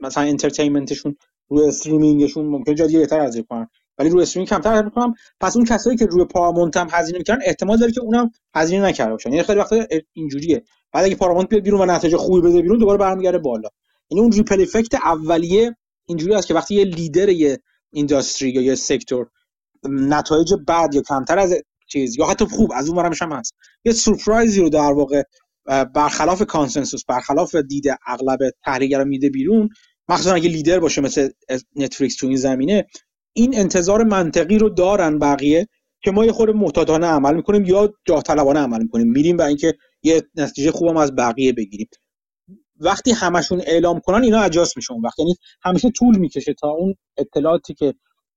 مثلا 0.00 0.24
entertainment 0.24 0.94
شون 0.94 1.16
روی 1.48 1.68
streaming 1.68 2.22
شون 2.22 2.46
ممکنه 2.46 2.74
جای 2.74 2.98
بهتر 2.98 3.20
هزینه 3.20 3.46
کنن. 3.50 3.68
ولی 3.98 4.08
روی 4.08 4.22
streaming 4.22 4.48
کمتر 4.48 4.82
می‌کنم. 4.82 5.14
پس 5.40 5.56
اون 5.56 5.64
کسایی 5.66 5.96
که 5.96 6.06
روی 6.06 6.24
پارامونت 6.24 6.76
هم 6.76 6.88
هزینه 6.90 7.18
می‌کنن 7.18 7.38
احتمال 7.44 7.78
داره 7.78 7.92
که 7.92 8.00
اونم 8.00 8.30
هزینه 8.54 8.84
نکرده 8.84 9.10
باشن. 9.10 9.30
یعنی 9.30 9.42
خیلی 9.42 9.58
وقتا 9.58 9.86
اینجوریه. 10.12 10.62
بعد 10.92 11.04
اگه 11.04 11.14
پارامونت 11.14 11.48
بیاد 11.48 11.62
بیرون 11.62 11.80
و 11.80 11.94
نتیجه 11.94 12.16
خوبی 12.16 12.48
بده 12.48 12.62
بیرون 12.62 12.78
دوباره 12.78 12.98
برمیگرده 12.98 13.38
بالا. 13.38 13.68
یعنی 14.10 14.20
اون 14.20 14.32
ripple 14.32 14.60
effect 14.60 14.94
اولیه 14.94 15.76
اینجوری 16.06 16.34
است 16.34 16.48
که 16.48 16.54
وقتی 16.54 16.74
یه 16.74 16.84
لیدر 16.84 17.28
یه 17.28 17.58
industry 17.92 18.50
یا 18.50 18.62
یه 18.62 18.74
sector 18.74 19.30
نتایج 19.88 20.54
بد 20.66 20.94
یا 20.94 21.02
کمتر 21.02 21.38
از 21.38 21.54
چیز 21.86 22.18
یا 22.18 22.26
حتی 22.26 22.44
خوب 22.44 22.72
از 22.74 22.88
اون 22.88 23.12
هم 23.20 23.32
هست. 23.32 23.54
یه 23.84 23.92
surprise 23.92 24.52
ی 24.52 24.60
رو 24.60 24.68
در 24.68 24.92
واقع 24.92 25.22
برخلاف 25.94 26.42
consensus 26.42 27.04
برخلاف 27.04 27.54
دید 27.54 27.84
اغلب 28.06 28.38
تحلیلگرا 28.64 29.04
میده 29.04 29.30
بیرون 29.30 29.68
مخصوصا 30.08 30.34
اگه 30.34 30.48
لیدر 30.48 30.80
باشه 30.80 31.00
مثل 31.00 31.28
نتفلیکس 31.76 32.16
تو 32.16 32.26
این 32.26 32.36
زمینه 32.36 32.86
این 33.36 33.58
انتظار 33.58 34.04
منطقی 34.04 34.58
رو 34.58 34.68
دارن 34.68 35.18
بقیه 35.18 35.68
که 36.02 36.10
ما 36.10 36.24
یه 36.24 36.32
خورده 36.32 36.52
محتاطانه 36.52 37.06
عمل 37.06 37.34
می‌کنیم 37.34 37.64
یا 37.64 37.92
جاه 38.04 38.22
طلبانه 38.22 38.60
عمل 38.60 38.82
می‌کنیم. 38.82 39.10
میریم 39.10 39.36
برای 39.36 39.48
اینکه 39.48 39.74
یه 40.02 40.22
نتیجه 40.36 40.70
خوبم 40.70 40.96
از 40.96 41.16
بقیه 41.16 41.52
بگیریم. 41.52 41.88
وقتی 42.80 43.12
همشون 43.12 43.60
اعلام 43.66 44.00
کنن 44.00 44.24
اینا 44.24 44.40
اجاس 44.40 44.76
میشه 44.76 44.92
اون 44.92 45.02
وقت 45.04 45.18
یعنی 45.18 45.36
همیشه 45.62 45.90
طول 45.90 46.18
می‌کشه 46.18 46.54
تا 46.54 46.68
اون 46.68 46.94
اطلاعاتی 47.16 47.74
که 47.74 47.94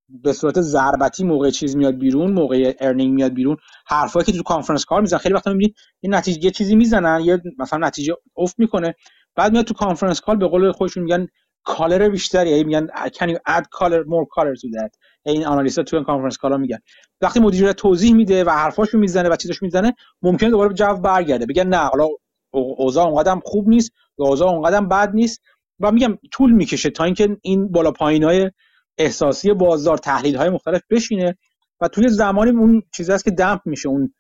به 0.10 0.34
صورت 0.34 0.62
ضربتی 0.62 1.24
موقع 1.24 1.50
چیز 1.50 1.76
میاد 1.76 1.98
بیرون 1.98 2.32
موقع 2.32 2.76
earning 2.80 3.14
میاد 3.14 3.34
بیرون 3.34 3.58
حرفایی 3.88 4.26
که 4.26 4.32
تو 4.32 4.44
conference 4.44 4.86
call 4.86 5.02
می‌زنن. 5.02 5.20
خیلی 5.20 5.36
وقتا 5.36 5.52
می‌بینید 5.52 5.76
این 6.00 6.16
نتیجه 6.16 6.46
یه 6.46 6.52
چیزی 6.52 6.76
می‌زنن 6.76 7.22
یه 7.26 7.42
مثلا 7.58 7.88
نتیجه 7.88 8.14
افت 8.38 8.60
می‌کنه. 8.60 8.96
بعد 9.36 9.52
میاد 9.52 9.66
تو 9.66 9.74
conference 9.74 10.22
call 10.22 10.38
به 10.38 10.48
قول 10.48 10.72
خودشون 10.72 11.04
میگن 11.04 11.28
color 11.68 12.10
بیشتری 12.10 12.50
یعنی 12.50 12.64
میگن 12.64 12.88
can 12.88 13.28
you 13.28 13.38
add 13.48 13.64
color 13.64 14.04
more 14.06 14.26
color 14.36 14.56
to 14.62 14.68
that 14.78 14.98
این 15.26 15.46
آنالیست 15.46 15.80
تو 15.80 16.04
کانفرنس 16.04 16.38
کالا 16.38 16.58
میگن. 16.58 16.78
وقتی 17.22 17.40
مدیر 17.40 17.72
توضیح 17.72 18.14
میده 18.14 18.44
و 18.44 18.50
حرفاشو 18.50 18.98
می‌زنه 18.98 19.30
و 19.30 19.36
چیزاشو 19.36 19.66
می‌زنه 19.66 19.94
ممکنه 20.22 20.50
دوباره 20.50 20.74
جو 20.74 20.94
برگرده. 20.94 21.46
بگن 21.46 21.68
نه 21.68 21.78
حالا 21.78 22.08
اوضاع 22.52 23.08
اونقدر 23.08 23.40
خوب 23.44 23.70
نیست 23.70 23.92
یا 24.20 24.26
اوضاع 24.26 24.50
اونقدر 24.50 24.82
بد 24.82 25.12
نیست. 25.14 25.42
و 25.80 25.92
میگم 25.92 26.18
طول 26.32 26.52
می‌کشه 26.52 26.90
تا 26.90 27.04
اینکه 27.04 27.38
این 27.42 27.72
بالا 27.72 27.92
پایین 27.92 28.24
های 28.24 28.52
احساسی 28.98 29.54
بازار 29.54 29.98
تحلیل 29.98 30.36
های 30.36 30.50
مختلف 30.50 30.82
بشینه 30.90 31.38
و 31.82 31.88
توی 31.88 32.10
زمانی 32.10 32.52
اون 32.52 32.84
چیزی 32.96 33.12
هست 33.12 33.26
که 33.26 33.32
دمپ 33.32 33.62
میشه 33.66 33.90
اون 33.90 34.14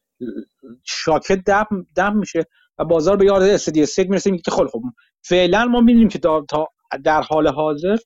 شاکت 0.83 1.43
دمپ, 1.43 1.67
دمپ 1.95 2.15
میشه 2.15 2.45
و 2.77 2.85
بازار 2.85 3.17
به 3.17 3.25
یاد 3.25 3.41
استدی 3.41 3.85
سگ 3.85 4.09
می‌رسه 4.09 4.31
میگه 4.31 4.43
که 4.43 4.51
خب 4.51 4.67
خب 4.67 4.81
فعلا 5.21 5.65
ما 5.65 5.81
می‌دونیم 5.81 6.07
که 6.07 6.19
تا 6.19 6.67
در 7.03 7.21
حال 7.21 7.47
حاضر 7.47 7.97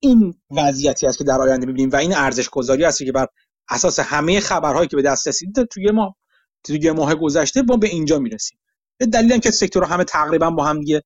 این 0.00 0.34
وضعیتی 0.50 1.06
است 1.06 1.18
که 1.18 1.24
در 1.24 1.40
آینده 1.40 1.66
می‌بینیم 1.66 1.90
و 1.90 1.96
این 1.96 2.14
ارزش 2.14 2.48
گذاری 2.48 2.84
است 2.84 2.98
که 2.98 3.12
بر 3.12 3.26
اساس 3.70 4.00
همه 4.00 4.40
خبرهایی 4.40 4.88
که 4.88 4.96
به 4.96 5.02
دست 5.02 5.28
رسید 5.28 5.64
توی 5.64 5.90
ما 5.90 6.16
توی 6.64 6.90
ماه 6.90 7.14
گذشته 7.14 7.62
ما 7.62 7.76
به 7.76 7.86
اینجا 7.86 8.18
می‌رسیم. 8.18 8.58
دلیل 9.12 9.38
که 9.38 9.50
سکتور 9.50 9.84
همه 9.84 10.04
تقریبا 10.04 10.50
با 10.50 10.64
هم 10.64 10.80
دیگه 10.80 11.02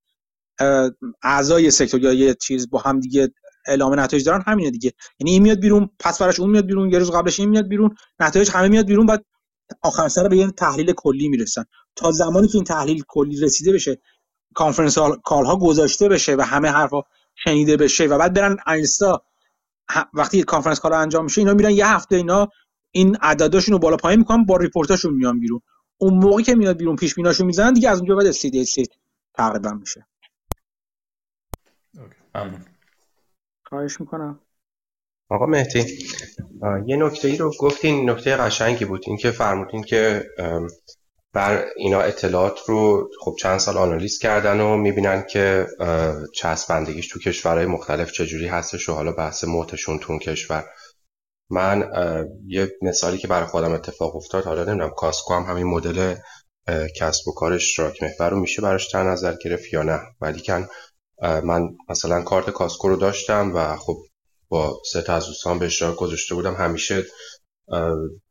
اعضای 1.22 1.70
سکتور 1.70 2.00
یا 2.00 2.12
یه 2.12 2.34
چیز 2.34 2.70
با 2.70 2.78
هم 2.78 3.00
دیگه 3.00 3.28
اعلام 3.66 4.00
نتایج 4.00 4.24
دارن 4.26 4.42
همینه 4.46 4.70
دیگه. 4.70 4.92
یعنی 5.20 5.30
این 5.30 5.42
میاد 5.42 5.60
بیرون 5.60 5.90
پس 6.00 6.22
براش 6.22 6.40
اون 6.40 6.50
میاد 6.50 6.66
بیرون 6.66 6.90
یه 6.90 6.98
روز 6.98 7.10
قبلش 7.10 7.40
این 7.40 7.48
میاد 7.48 7.68
بیرون 7.68 7.96
نتایج 8.20 8.50
همه 8.50 8.68
میاد 8.68 8.86
بیرون 8.86 9.06
بعد 9.06 9.24
آخر 9.82 10.08
سر 10.08 10.28
به 10.28 10.36
یه 10.36 10.50
تحلیل 10.50 10.92
کلی 10.92 11.28
می‌رسن. 11.28 11.64
تا 11.96 12.12
زمانی 12.12 12.48
که 12.48 12.54
این 12.54 12.64
تحلیل 12.64 13.04
کلی 13.08 13.40
رسیده 13.40 13.72
بشه 13.72 13.98
conference 14.56 14.98
call 15.24 15.46
ها 15.46 15.56
گذاشته 15.56 16.08
بشه 16.08 16.36
و 16.36 16.40
همه 16.40 16.68
حرفا 16.68 17.02
شنیده 17.34 17.76
بشه 17.76 18.06
و 18.06 18.18
بعد 18.18 18.34
برن 18.34 18.56
اینستا 18.66 19.22
وقتی 20.14 20.42
conference 20.42 20.80
call 20.80 20.92
انجام 20.92 21.24
میشه 21.24 21.40
اینا 21.40 21.54
میرن 21.54 21.70
یه 21.70 21.86
هفته 21.86 22.16
اینا 22.16 22.48
این 22.90 23.16
عدداشون 23.16 23.72
رو 23.72 23.78
بالا 23.78 23.96
پایین 23.96 24.18
می‌کنن 24.18 24.44
با 24.44 24.56
report 24.56 24.91
اشون 24.91 25.14
میان 25.14 25.40
بیرون. 25.40 25.60
اون 25.98 26.14
موقعی 26.14 26.44
که 26.44 26.54
میاد 26.54 26.76
بیرون 26.76 26.96
پیش 26.96 27.14
بیناشو 27.14 27.44
می‌زنن 27.44 27.72
دیگه 27.72 27.90
از 27.90 27.98
اونجا 27.98 28.16
بعد 28.16 28.26
steady 28.26 28.88
تقریبا 29.34 29.70
میشه. 29.72 30.06
خواهش 33.64 34.00
می‌کنم. 34.00 34.40
آقا 35.28 35.46
مهدی 35.46 35.98
یه 36.86 36.96
نکته 36.96 37.28
ای 37.28 37.36
رو 37.36 37.52
گفتین 37.60 38.10
نکته 38.10 38.36
قشنگی 38.36 38.84
بود. 38.84 39.04
این 39.06 39.16
که 39.16 39.30
فرمودین 39.30 39.82
که 39.82 40.24
بر 41.36 41.64
اینا 41.76 42.00
اطلاعات 42.00 42.58
رو 42.66 43.10
خب 43.20 43.34
چند 43.38 43.58
سال 43.58 43.76
آنالیز 43.76 44.18
کردن 44.18 44.60
و 44.60 44.76
می‌بینن 44.76 45.26
که 45.30 45.66
چسبندگیش 46.34 47.08
تو 47.08 47.18
کشورهای 47.18 47.66
مختلف 47.66 48.12
چجوری 48.12 48.46
هستش 48.46 48.88
و 48.88 48.92
حالا 48.92 49.12
بحث 49.12 49.44
موتشون 49.44 49.98
تو 49.98 50.18
کشور. 50.18 50.64
من 51.50 51.90
یه 52.46 52.72
مثالی 52.82 53.18
که 53.18 53.28
برای 53.28 53.46
خودم 53.46 53.72
اتفاق 53.72 54.16
افتاد 54.16 54.44
حالا 54.44 54.64
نمی‌دونم 54.64 54.90
کاسکو 54.90 55.34
هم 55.34 55.42
همین 55.42 55.66
مدل 55.66 56.14
کسب 57.00 57.28
و 57.28 57.32
کار 57.34 57.52
اشتراک 57.52 58.02
محور 58.02 58.30
رو 58.30 58.40
میشه 58.40 58.62
براش 58.62 58.92
در 58.92 59.02
نظر 59.02 59.34
گرفت 59.44 59.72
یا 59.72 59.82
نه. 59.82 60.00
ولی 60.20 60.40
کن 60.40 60.68
من 61.22 61.68
مثلا 61.88 62.22
کارت 62.22 62.50
کاسکو 62.50 62.88
رو 62.88 62.96
داشتم 62.96 63.52
و 63.54 63.76
خب 63.76 63.96
با 64.48 64.80
سه 64.92 65.02
تا 65.02 65.14
از 65.14 65.26
دوستان 65.26 65.58
به 65.58 65.66
اشتراک 65.66 65.96
گذاشته 65.96 66.34
بودم. 66.34 66.54
همیشه 66.54 67.04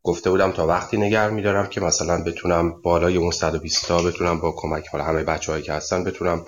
گفته 0.03 0.29
بودم 0.29 0.51
تا 0.51 0.67
وقتی 0.67 0.97
نگر 0.97 1.29
میدارم 1.29 1.67
که 1.67 1.81
مثلا 1.81 2.23
بتونم 2.23 2.81
بالای 2.81 3.17
اون 3.17 3.31
120 3.31 3.87
تا 3.87 4.01
بتونم 4.01 4.39
با 4.39 4.53
کمک 4.57 4.87
حالا 4.87 5.03
همه 5.03 5.23
بچه‌هایی 5.23 5.63
که 5.63 5.73
هستن 5.73 6.03
بتونم 6.03 6.45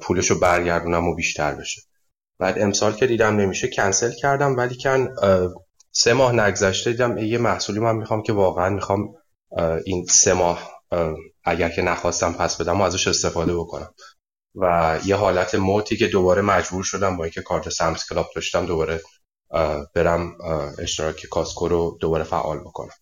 پولش 0.00 0.30
رو 0.30 0.38
برگردونم 0.38 1.08
و 1.08 1.14
بیشتر 1.14 1.54
بشه. 1.54 1.82
بعد 2.38 2.58
امسال 2.58 2.92
که 2.92 3.06
دیدم 3.06 3.36
نمیشه 3.36 3.68
کنسل 3.68 4.12
کردم 4.12 4.56
ولی 4.56 4.76
کن 4.76 5.08
سه 5.90 6.12
ماه 6.12 6.32
نگذشته 6.32 6.90
دیدم 6.90 7.18
یه 7.18 7.38
محصولی 7.38 7.80
من 7.80 7.96
می‌خوام 7.96 8.22
که 8.22 8.32
واقعا 8.32 8.70
می‌خوام 8.70 9.14
این 9.84 10.06
سه 10.06 10.32
ماه 10.32 10.70
اگر 11.44 11.68
که 11.68 11.82
نخواستم 11.82 12.32
پس 12.32 12.60
بدم 12.60 12.80
و 12.80 12.84
ازش 12.84 13.08
استفاده 13.08 13.56
بکنم. 13.56 13.94
و 14.54 14.98
یه 15.04 15.16
حالت 15.16 15.54
موتی 15.54 15.96
که 15.96 16.06
دوباره 16.06 16.42
مجبور 16.42 16.84
شدم 16.84 17.16
با 17.16 17.24
اینکه 17.24 17.42
کارت 17.42 17.68
سمت 17.68 18.04
کلاب 18.10 18.26
داشتم 18.34 18.66
دوباره 18.66 19.00
برم 19.94 20.36
اشتراک 20.78 21.26
کاسکو 21.26 21.68
رو 21.68 21.98
دوباره 22.00 22.24
فعال 22.24 22.58
بکنم. 22.60 22.94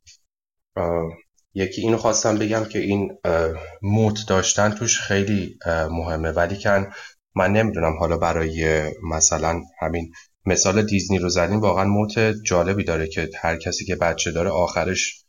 یکی 1.55 1.81
اینو 1.81 1.97
خواستم 1.97 2.39
بگم 2.39 2.65
که 2.65 2.79
این 2.79 3.19
موت 3.83 4.29
داشتن 4.29 4.71
توش 4.71 5.01
خیلی 5.01 5.59
مهمه. 5.67 6.31
ولی 6.33 6.63
کن 6.63 6.93
من 7.35 7.53
نمی‌دونم 7.53 7.99
حالا 7.99 8.19
برای 8.19 8.91
مثلا 9.03 9.61
همین 9.81 10.13
مثال 10.47 10.83
دیزنی 10.83 11.19
رو 11.19 11.29
زدیم 11.29 11.61
واقعا 11.61 11.85
موت 11.85 12.19
جالبی 12.19 12.85
داره 12.85 13.09
که 13.09 13.31
هر 13.41 13.57
کسی 13.57 13.85
که 13.85 13.97
بچه 13.97 14.31
داره 14.31 14.51
آخرش 14.51 15.25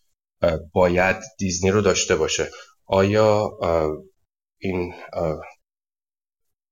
باید 0.74 1.16
دیزنی 1.38 1.72
رو 1.72 1.82
داشته 1.82 2.16
باشه. 2.16 2.50
آیا 2.86 3.50
این 4.60 4.94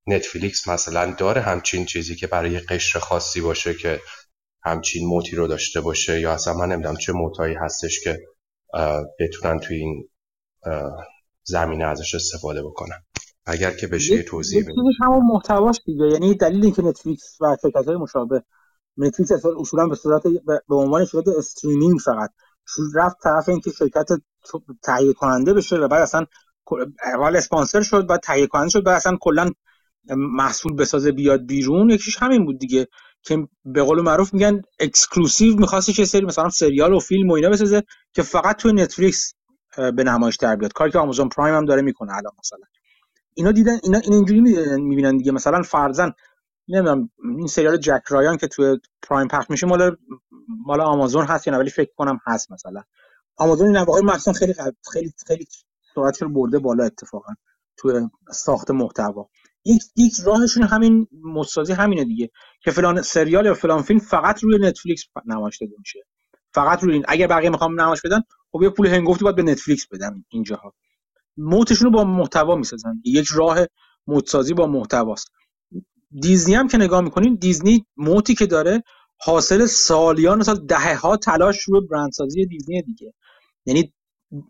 نتفلیکس 0.08 0.68
مثلا 0.68 1.16
داره 1.18 1.42
همچین 1.42 1.86
چیزی 1.86 2.16
که 2.16 2.28
برای 2.28 2.60
قشر 2.60 3.00
خاصی 3.00 3.42
باشه 3.42 3.74
که 3.74 4.00
همچین 4.64 5.08
moat 5.08 5.30
ی 5.30 5.36
رو 5.36 5.48
داشته 5.48 5.82
باشه 5.82 6.20
یا 6.20 6.34
اصلا 6.34 6.54
من 6.54 6.72
نمی‌دونم 6.72 6.96
چه 6.96 7.14
moat 7.14 7.42
ایی 7.42 7.56
هستش 7.56 8.00
که 8.04 8.20
بتونن 9.20 9.60
توی 9.60 9.78
این 9.78 10.10
زمینه 11.44 11.86
ازش 11.86 12.16
استفاده 12.16 12.64
بکنن. 12.64 13.04
اگر 13.46 13.72
که 13.72 13.88
بشه 13.88 14.14
یه 14.14 14.24
توضیح 14.24 14.64
بدید. 14.64 14.76
همون 15.02 15.26
محتواش 15.26 15.82
دیگه 15.86 16.06
یعنی 16.06 16.36
دلیل 16.36 16.64
اینکه 16.64 16.82
نتفلیکس 16.82 17.38
و 17.42 17.58
شرکت 17.62 17.88
های 17.88 17.96
مشابه 17.96 18.44
نتفلیکس 18.98 19.32
اصولا 19.60 19.88
به 19.88 19.96
صورت 19.96 20.22
به 20.70 20.76
عنوان 20.76 21.06
شرکت 21.06 21.28
streaming 21.28 22.00
فقط 22.06 22.30
رفت 22.96 23.16
طرف 23.24 23.50
اینکه 23.50 23.72
شرکت 23.72 24.08
تهیه 24.84 25.14
کننده 25.14 25.54
بشه 25.54 25.76
و 25.76 25.88
بعد 25.88 26.02
اصلا 26.02 26.26
اول 27.04 27.36
اسپانسر 27.36 27.82
شد 27.82 28.08
بعد 28.08 28.20
تهیه 28.20 28.48
کننده 28.48 28.70
شد 28.70 28.84
بعد 28.84 28.96
اصلا 28.96 29.18
کلا 29.22 29.52
محصول 30.10 30.74
بسازه 30.74 31.12
بیاد 31.12 31.46
بیرون 31.46 31.90
یکیش 31.90 32.18
همین 32.18 32.46
بود 32.46 32.60
دیگه. 32.60 32.88
که 33.24 33.48
به 33.66 33.84
قول 33.84 34.02
معروف 34.02 34.34
میگن 34.34 34.62
exclusive 34.80 35.56
میخواستش 35.56 36.00
یه 36.00 36.06
سری 36.06 36.26
مثلا 36.26 36.50
سریال 36.50 36.94
و 36.94 37.00
فیلم 37.00 37.30
و 37.30 37.34
اینا 37.34 37.50
بسازه 37.50 37.84
که 38.14 38.22
فقط 38.22 38.58
تو 38.58 38.72
نتفلیکس 38.72 39.34
به 39.78 40.04
نمایش 40.04 40.36
در 40.36 40.56
بیاد. 40.56 40.74
کاری 40.74 40.92
که 40.92 41.00
آمازون 41.00 41.30
پرایم 41.30 41.56
هم 41.56 41.66
داره 41.66 41.82
می‌کنه 41.82 42.12
الان 42.14 42.34
مثلا. 42.40 42.66
اینا 43.34 43.52
دیدن 43.52 43.80
اینا 43.84 43.98
این 44.00 44.14
اینجوری 44.14 44.42
می‌بینن 44.82 45.18
دیگه. 45.18 45.32
مثلا 45.32 45.62
فرضاً 45.62 46.14
نمی‌دونم 46.68 47.10
این 47.38 47.48
سریال 47.48 47.78
جک 47.78 48.02
رایان 48.10 48.38
که 48.38 48.48
تو 48.48 48.78
پرایم 49.04 49.28
پخش 49.28 49.50
میشه 49.50 49.68
مال 49.68 49.98
مال 50.66 50.82
آمازون 50.82 51.26
هست 51.26 51.48
یا 51.48 51.60
ولی 51.60 51.70
فکر 51.70 51.92
کنم 51.98 52.20
هست 52.28 52.52
مثلا. 52.52 52.84
آمازون 53.38 53.68
این 53.68 53.86
واقعا 53.86 54.02
مثلا 54.02 54.34
خیلی 54.34 54.54
خیلی 54.94 55.14
خیلی 55.28 55.48
سرعتش 55.96 56.22
رو 56.22 56.30
برده 56.30 56.60
بالا 56.60 56.84
اتفاقا 56.84 57.34
تو 57.78 58.10
ساخت 58.32 58.72
محتوا. 58.72 59.30
یک 59.66 59.82
یک 59.96 60.14
راهشون 60.26 60.64
همین 60.64 61.08
مستازی 61.24 61.74
همینه 61.74 62.04
دیگه 62.06 62.30
که 62.64 62.72
فلان 62.72 63.02
سریال 63.02 63.46
یا 63.46 63.54
فلان 63.54 63.82
فیلم 63.82 64.00
فقط 64.00 64.44
روی 64.44 64.58
نتفلیکس 64.62 65.04
نمایش 65.26 65.58
داده 65.58 65.74
میشه. 65.80 66.00
فقط 66.54 66.84
روی 66.84 66.94
این. 66.94 67.04
اگر 67.08 67.28
بقیه 67.28 67.50
می‌خوام 67.50 67.82
نمایش 67.82 68.02
بدن 68.02 68.22
خب 68.52 68.64
یه 68.64 68.70
پول 68.70 68.88
هنگفتی 68.88 69.24
باید 69.24 69.36
به 69.36 69.44
نتفلیکس 69.44 69.88
بدن 69.88 70.26
اینجاها. 70.30 70.74
موتشون 71.38 71.86
رو 71.86 71.92
با 71.92 72.04
محتوا 72.04 72.56
می‌سازن. 72.56 73.02
یک 73.06 73.28
راه 73.28 73.60
موتسازی 74.08 74.54
با 74.54 74.68
محتواست. 74.68 75.28
دیزنی 76.22 76.56
هم 76.56 76.68
که 76.68 76.78
نگاه 76.78 77.02
می‌کنین 77.02 77.36
دیزنی 77.36 77.86
موتی 77.98 78.36
که 78.36 78.46
داره 78.46 78.84
حاصل 79.18 79.66
سالیان 79.66 80.44
سال 80.44 80.66
دهه 80.66 80.96
ها 80.96 81.18
تلاش 81.18 81.60
روی 81.62 81.88
برندسازی 81.88 82.46
دیزنی 82.46 82.82
دیگه. 82.82 83.14
یعنی 83.66 83.94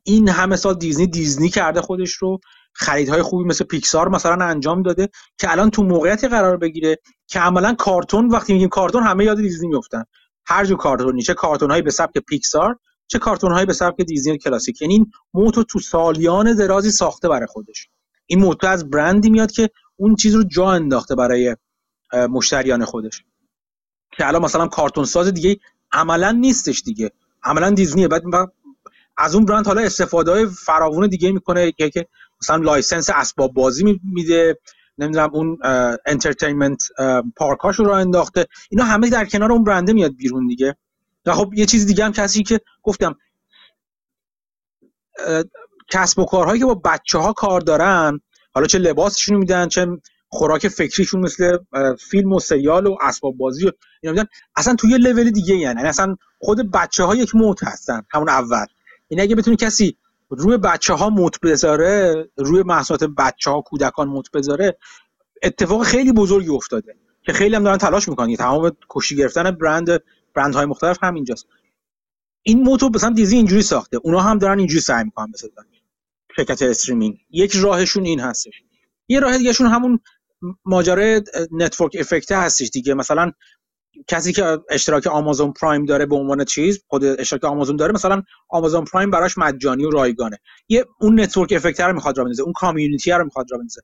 این 0.04 0.30
همه 0.30 0.56
سال 0.56 0.76
دیزنی 0.76 1.08
دیزنی 1.08 1.50
کرده 1.50 1.82
خودش 1.82 2.12
رو 2.14 2.40
خریدهای 2.74 3.22
خوبی 3.22 3.44
مثل 3.44 3.66
پیکسار 3.66 4.10
مثلا 4.10 4.46
انجام 4.46 4.82
داده 4.82 5.10
که 5.38 5.52
الان 5.52 5.70
تو 5.70 5.84
موقعیتی 5.84 6.28
قرار 6.28 6.58
بگیره 6.58 6.98
که 7.28 7.40
عملا 7.40 7.74
کارتون 7.74 8.28
وقتی 8.28 8.54
میگیم 8.54 8.70
کارتون 8.70 9.04
همه 9.04 9.26
یاد 9.26 9.38
دیزنی 9.38 9.68
میفتن 9.68 10.04
هر 10.46 10.66
جو 10.66 10.76
کارتونی 10.76 11.22
چه 11.22 11.34
کارتون 11.34 11.82
به 11.82 11.92
سبک 11.92 12.18
پیکسار 12.18 12.80
چه 13.12 13.20
کارتون 13.20 13.66
به 13.66 13.74
سبک 13.74 14.02
دیزنی 14.02 14.38
کلاسیک. 14.38 14.82
یعنی 14.82 14.94
این 14.94 15.12
موتو 15.34 15.64
تو 15.64 15.80
سالیان 15.80 16.56
درازی 16.56 16.92
ساخته 16.92 17.30
برای 17.30 17.48
خودش. 17.48 17.90
این 18.26 18.40
موتو 18.40 18.68
از 18.68 18.90
برندی 18.90 19.30
میاد 19.30 19.52
که 19.52 19.70
اون 19.96 20.16
چیز 20.16 20.36
رو 20.36 20.44
جا 20.44 20.72
انداخته 20.72 21.16
برای 21.16 21.56
مشتریان 22.14 22.86
خودش. 22.86 23.24
که 24.12 24.28
الان 24.28 24.42
مثلا 24.42 24.68
کارتون 24.68 25.06
ساز 25.06 25.28
دیگه 25.28 25.58
عملا 25.92 26.32
نیستش 26.32 26.82
دیگه. 26.82 27.12
عملا 27.44 27.70
دیزنیه. 27.70 28.08
بعد 28.08 28.24
از 29.22 29.36
اون 29.36 29.46
برند 29.46 29.68
حالا 29.68 29.82
استفاده 29.82 30.32
های 30.32 30.46
فراوون 30.46 31.08
دیگه 31.08 31.32
می‌کنه 31.32 31.72
که 31.72 32.08
مثلا 32.42 32.56
license 32.56 33.10
اسباب 33.10 33.54
بازی 33.54 34.00
میده 34.04 34.58
نمی‌دونم 34.98 35.30
اون 35.34 35.58
entertainment 36.06 36.84
park 37.38 37.64
اشو 37.64 37.84
رو 37.84 37.92
انداخته. 37.92 38.46
اینا 38.70 38.84
همه 38.84 39.10
در 39.10 39.26
کنار 39.26 39.52
اون 39.52 39.64
برنده 39.64 39.94
میاد 39.94 40.16
بیرون 40.16 40.48
دیگه. 40.48 40.76
و 41.26 41.34
خب 41.34 41.54
یه 41.54 41.66
چیز 41.66 41.86
دیگه 41.86 42.06
هم 42.06 42.12
کسی 42.12 42.44
که 42.44 42.60
گفتم 42.84 43.16
کسب 45.92 46.20
و 46.20 46.26
کارهایی 46.26 46.60
که 46.60 46.66
با 46.66 46.76
بچه 46.76 47.18
ها 47.18 47.34
کار 47.34 47.62
دارن 47.62 48.20
حالا 48.54 48.68
چه 48.68 48.80
لباسشون 48.80 49.38
میدن 49.38 49.68
چه 49.68 49.88
خوراک 50.28 50.68
فکریشون 50.68 51.22
مثل 51.22 51.58
فیلم 52.10 52.34
و 52.34 52.40
سریال 52.40 52.88
و 52.88 52.98
اسباب 53.02 53.38
بازی 53.38 53.68
و 53.68 53.72
اینا 54.02 54.14
میدن 54.14 54.30
اصلا 54.56 54.76
توی 54.76 54.98
لول 54.98 55.32
دیگه 55.32 55.56
یعنی 55.56 55.82
اصلا 55.82 56.16
خود 56.40 56.72
بچه 56.72 57.04
ها 57.04 57.16
یک 57.16 57.36
موت 57.36 57.64
هستن 57.64 58.02
همون 58.12 58.30
اول. 58.30 58.66
این 59.12 59.22
اگه 59.22 59.36
بتونی 59.36 59.58
کسی 59.58 59.98
روی 60.30 60.58
بچه 60.58 60.94
ها 60.94 61.10
موت 61.10 61.40
بذاره 61.40 62.30
روی 62.38 62.64
محصولات 62.64 63.04
بچه 63.04 63.52
ها 63.52 63.62
کودکان 63.62 64.08
موت 64.08 64.32
بذاره 64.32 64.78
اتفاق 65.44 65.84
خیلی 65.84 66.12
بزرگی 66.12 66.50
افتاده 66.50 66.96
که 67.22 67.34
خیلی 67.34 67.56
هم 67.56 67.64
دارن 67.64 67.78
تلاش 67.78 68.10
می‌کنن 68.10 68.36
تمام 68.36 68.78
کشی 68.90 69.16
گرفتن 69.16 69.52
برند 69.52 69.90
برند 70.36 70.56
های 70.56 70.66
مختلف 70.66 70.98
همینجاست 71.04 71.48
این 72.44 72.64
moat 72.64 72.84
و 72.84 72.90
مثلا 72.96 73.10
دیزنی 73.10 73.36
اینجوری 73.36 73.62
ساخته. 73.62 73.98
اونا 74.04 74.20
هم 74.20 74.38
دارن 74.38 74.58
اینجوری 74.58 74.82
سعی 74.82 75.04
می‌کنن 75.04 75.32
بسازن 75.32 75.64
شرکت 76.36 76.62
streaming. 76.62 77.18
یک 77.30 77.56
راهشون 77.56 78.06
این 78.06 78.20
هستش. 78.20 78.64
یه 79.08 79.20
راه 79.20 79.38
دیگهشون 79.38 79.68
همون 79.68 80.00
ماجرای 80.66 81.22
network 81.52 81.98
effect 82.00 82.32
هستش 82.32 82.70
دیگه. 82.70 82.94
مثلا 82.94 83.32
کسی 84.08 84.34
که 84.34 84.60
اشتراک 84.70 85.08
آمازون 85.08 85.54
پرایم 85.54 85.86
داره 85.86 86.06
به 86.06 86.16
عنوان 86.16 86.46
چیز 86.46 86.84
خود 86.88 87.04
اشتراک 87.04 87.44
آمازون 87.44 87.76
داره 87.76 87.94
مثلا 87.94 88.24
آمازون 88.50 88.86
پرایم 88.86 89.12
براش 89.12 89.38
مجانی 89.38 89.86
و 89.86 89.90
رایگانه. 89.90 90.38
یه 90.70 90.86
اون 91.00 91.20
network 91.20 91.54
effect 91.54 91.80
رو 91.80 91.94
می‌خواد 91.94 92.18
را 92.18 92.24
بندازه 92.24 92.44
اون 92.44 92.54
community 92.54 93.12
رو 93.12 93.24
می‌خواد 93.24 93.52
را 93.52 93.58
بندازه. 93.58 93.82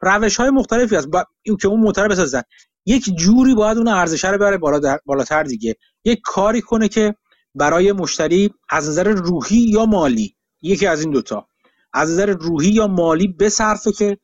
روش 0.00 0.36
های 0.36 0.50
مختلفی 0.50 0.96
هست. 0.96 1.06
با... 1.08 1.24
که 1.60 1.68
اون 1.68 1.80
moat 1.80 1.99
رو 1.99 2.08
بسازن 2.08 2.42
یک 2.86 3.04
جوری 3.16 3.54
باید 3.54 3.78
اون 3.78 3.88
ارزش 3.88 4.24
رو 4.24 4.38
بره 4.38 4.58
بالا 4.58 4.98
بالاتر 5.06 5.42
دیگه. 5.42 5.76
یک 6.04 6.20
کاری 6.24 6.60
کنه 6.60 6.88
که 6.88 7.14
برای 7.54 7.92
مشتری 7.92 8.50
از 8.70 8.88
نظر 8.88 9.08
روحی 9.08 9.56
یا 9.56 9.86
مالی 9.86 10.36
یکی 10.62 10.86
از 10.86 11.00
این 11.00 11.10
دوتا 11.10 11.48
از 11.92 12.10
نظر 12.10 12.26
روحی 12.26 12.68
یا 12.68 12.86
مالی 12.86 13.28
بصرفه 13.28 13.92
که 13.92 14.18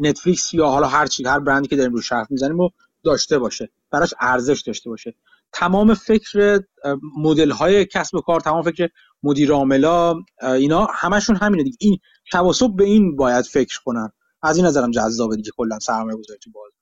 نتفلیکس 0.00 0.54
یا 0.54 0.66
حالا 0.66 0.86
هر 0.86 1.06
چی 1.06 1.24
هر 1.24 1.38
برندی 1.38 1.68
که 1.68 1.76
داریم 1.76 1.92
روش 1.92 2.12
حرف 2.12 2.30
می‌زنیم 2.30 2.58
رو 2.58 2.70
داشته 3.04 3.38
باشه. 3.38 3.70
براش 3.90 4.14
ارزش 4.20 4.62
داشته 4.66 4.90
باشه. 4.90 5.14
تمام 5.52 5.94
فکر 5.94 6.60
مدل 7.18 7.50
های 7.50 7.86
کسب 7.86 8.14
و 8.14 8.20
کار 8.20 8.40
تمام 8.40 8.62
فکر 8.62 8.88
مدیر 9.22 9.52
عاملا 9.52 10.14
اینا 10.42 10.86
همشون 10.90 11.36
همینه 11.36 11.62
دیگه. 11.62 11.76
این 11.80 11.98
شب 12.24 12.76
به 12.76 12.84
این 12.84 13.16
باید 13.16 13.44
فکر 13.44 13.80
کنن. 13.84 14.12
از 14.42 14.56
این 14.56 14.66
نظرم 14.66 14.90
جذابه 14.90 15.36
دیگه 15.36 15.50
کلا 15.56 15.78
سرمایه 15.78 16.16
گذاری 16.16 16.38
تو 16.38 16.50
باز 16.50 16.72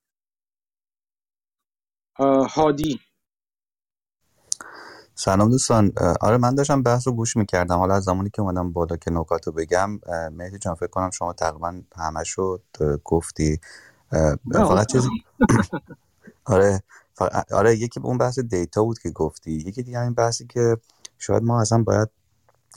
هادی. 2.50 3.00
سلام 5.14 5.50
دوستان. 5.50 5.92
آره 6.20 6.36
من 6.36 6.54
داشتم 6.54 6.82
بحث 6.82 7.06
رو 7.06 7.12
گوش 7.12 7.36
می‌کردم. 7.36 7.78
حالا 7.78 7.94
از 7.94 8.04
زمانی 8.04 8.30
که 8.30 8.42
اومدم 8.42 8.72
بالا 8.72 8.96
که 8.96 9.10
نکات 9.10 9.46
رو 9.46 9.52
بگم 9.52 10.00
مهدی 10.32 10.58
جان 10.58 10.74
فکر 10.74 10.86
کنم 10.86 11.10
شما 11.10 11.32
تقریبا 11.32 11.82
همه 11.96 12.24
شد 12.24 12.62
گفتی. 13.04 13.60
فقط 14.52 14.92
چیزی 14.92 15.08
آره 16.48 16.82
آره 17.52 17.76
یکی 17.76 18.00
اون 18.00 18.18
بحث 18.18 18.38
data 18.38 18.84
بود 18.84 18.98
که 18.98 19.10
گفتی. 19.10 19.52
یکی 19.52 19.82
دیگه 19.82 20.00
این 20.00 20.14
بحثی 20.14 20.46
که 20.46 20.76
شاید 21.18 21.42
ما 21.42 21.60
اصلا 21.60 21.82
باید 21.82 22.08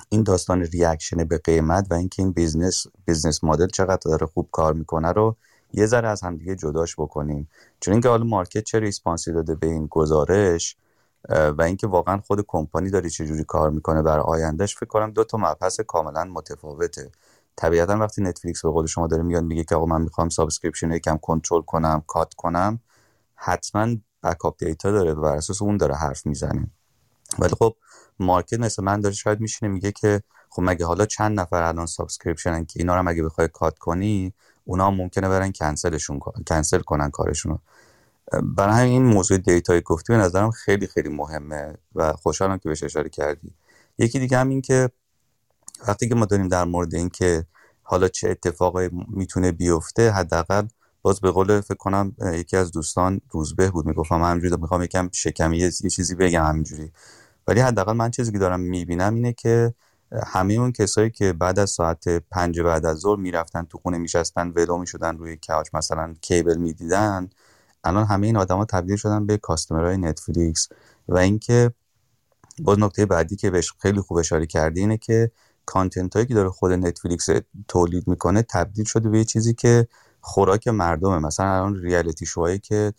این 0.09 0.23
داستان 0.23 0.61
reaction 0.61 1.23
به 1.23 1.37
قیمت 1.37 1.87
و 1.91 1.93
اینکه 1.93 2.23
این 2.23 2.31
business 2.31 2.87
business 3.05 3.43
model 3.43 3.67
چقدر 3.67 3.99
داره 4.05 4.25
خوب 4.27 4.49
کار 4.51 4.73
می‌کنه 4.73 5.11
رو 5.11 5.35
یه 5.73 5.85
ذره 5.85 6.09
از 6.09 6.21
همدیگه 6.21 6.55
جداش 6.55 6.95
بکنیم. 6.95 7.49
چون 7.79 7.91
اینکه 7.93 8.09
حالا 8.09 8.23
market 8.23 8.63
چه 8.63 8.79
response 8.79 9.27
ی 9.27 9.33
داده 9.33 9.55
به 9.55 9.67
این 9.67 9.87
گزارش 9.87 10.77
و 11.29 11.61
اینکه 11.61 11.87
واقعا 11.87 12.17
خود 12.17 12.45
کمپانی 12.47 12.89
داره 12.89 13.09
چجوری 13.09 13.43
کار 13.43 13.69
می‌کنه 13.69 14.01
برای 14.01 14.23
آیندهش 14.23 14.75
فکر 14.75 14.85
کنم 14.85 15.11
دو 15.11 15.23
تا 15.23 15.37
مبحث 15.37 15.79
کاملا 15.79 16.23
متفاوته. 16.23 17.11
طبیعتا 17.55 17.97
وقتی 17.97 18.21
نتفلیکس 18.23 18.61
به 18.65 18.71
قول 18.71 18.85
شما 18.85 19.07
داره 19.07 19.23
میاد 19.23 19.43
میگه 19.43 19.63
که 19.63 19.75
آقا 19.75 19.85
من 19.85 20.01
می‌خوام 20.01 20.29
subscription 20.29 20.91
یکم 20.91 21.17
کنترل 21.17 21.61
کنم 21.61 22.03
cut 22.07 22.33
کنم 22.33 22.79
حتما 23.43 23.95
backup 24.23 24.57
data 24.57 24.91
داره 24.91 25.13
و 25.13 25.21
بر 25.21 25.35
اساس 25.35 25.61
اون 25.61 25.77
داره 25.77 25.95
حرف 25.95 26.25
می‌زنه. 26.25 26.67
ولی 27.39 27.53
خب 27.59 27.75
market 28.19 28.59
مثل 28.59 28.83
من 28.83 29.01
داره 29.01 29.15
شاید 29.15 29.39
میشینه 29.39 29.71
میگه 29.71 29.91
که 29.91 30.21
خب 30.49 30.61
مگه 30.65 30.85
حالا 30.85 31.05
چند 31.05 31.39
نفر 31.39 31.63
الان 31.63 31.85
subscription 31.85 32.65
که 32.65 32.79
اینا 32.79 32.95
رو 32.95 33.03
مگه 33.03 33.23
بخوای 33.23 33.47
cut 33.47 33.79
کنی 33.79 34.33
اونا 34.65 34.91
ممکنه 34.91 35.29
برن 35.29 35.51
کنسلشون 35.51 36.19
کنسل 36.47 36.79
کنن 36.79 37.09
کارشون 37.09 37.51
رو 37.51 37.59
برای 38.43 38.75
همین 38.75 38.91
این 38.91 39.03
موضوع 39.03 39.37
دیتای 39.37 39.81
گفتی 39.81 40.13
به 40.13 40.19
نظرم 40.19 40.51
خیلی 40.51 40.87
خیلی 40.87 41.09
مهمه 41.09 41.77
و 41.95 42.13
خوشحالم 42.13 42.57
که 42.57 42.69
بهش 42.69 42.83
اشاره 42.83 43.09
کردی. 43.09 43.53
یکی 43.97 44.19
دیگه 44.19 44.37
هم 44.37 44.49
این 44.49 44.61
که 44.61 44.89
وقتی 45.87 46.09
که 46.09 46.15
ما 46.15 46.25
داریم 46.25 46.47
در 46.47 46.63
مورد 46.63 46.95
این 46.95 47.09
که 47.09 47.45
حالا 47.83 48.07
چه 48.07 48.29
اتفاقی 48.29 48.89
می‌تونه 49.07 49.51
بیفته 49.51 50.11
حداقل 50.11 50.67
باز 51.01 51.21
به 51.21 51.31
قول 51.31 51.61
فکر 51.61 51.77
کنم 51.77 52.15
یکی 52.33 52.57
از 52.57 52.71
دوستان 52.71 53.21
روزبه 53.29 53.71
بود 53.71 53.85
می‌گفتم 53.85 54.21
همینجوری 54.21 54.61
می‌خوام 54.61 54.83
یکم 54.83 55.09
شکمی 55.13 55.57
یه 55.57 55.71
چیزی 55.71 56.15
بگم 56.15 56.45
همینجوری. 56.45 56.91
ولی 57.47 57.59
حداقل 57.59 57.93
من 57.93 58.11
چیزی 58.11 58.31
که 58.31 58.39
دارم 58.39 58.59
می‌بینم 58.59 59.15
اینه 59.15 59.33
که 59.33 59.73
همه 60.27 60.53
اون 60.53 60.71
کسایی 60.71 61.09
که 61.09 61.33
بعد 61.33 61.59
از 61.59 61.69
ساعت 61.69 62.07
پنج 62.07 62.59
بعد 62.59 62.85
از 62.85 62.97
ظهر 62.97 63.19
می‌رفتن 63.19 63.63
تو 63.63 63.77
خونه 63.77 63.97
میشستن 63.97 64.47
ولو 64.47 64.77
می‌شدن 64.77 65.17
روی 65.17 65.37
couch 65.47 65.67
مثلا 65.73 66.13
cable 66.21 66.57
می‌دیدن 66.57 67.29
الان 67.83 68.05
همه 68.05 68.27
این 68.27 68.37
آدما 68.37 68.65
تبدیل 68.65 68.95
شدن 68.95 69.25
به 69.25 69.37
customer 69.37 69.85
های 69.85 69.97
نتفلیکس. 69.97 70.67
و 71.07 71.17
اینکه 71.17 71.71
باز 72.59 72.79
نکته 72.79 73.05
بعدی 73.05 73.35
که 73.35 73.49
بهش 73.49 73.73
خیلی 73.79 74.01
خوب 74.01 74.17
اشاره 74.17 74.45
کردی 74.45 74.79
اینه 74.79 74.97
که 74.97 75.31
content 75.65 76.13
هایی 76.13 76.25
که 76.25 76.33
داره 76.33 76.49
خود 76.49 76.71
نتفلیکس 76.71 77.27
تولید 77.67 78.07
می‌کنه 78.07 78.41
تبدیل 78.41 78.85
شده 78.85 79.09
به 79.09 79.17
یه 79.17 79.23
چیزی 79.23 79.53
که 79.53 79.87
خوراک 80.21 80.67
مردمه. 80.67 81.19
مثلا 81.19 81.45
الان 81.45 81.75
reality 81.75 82.25
show 82.25 82.45
هایی 82.45 82.59
که 82.59 82.93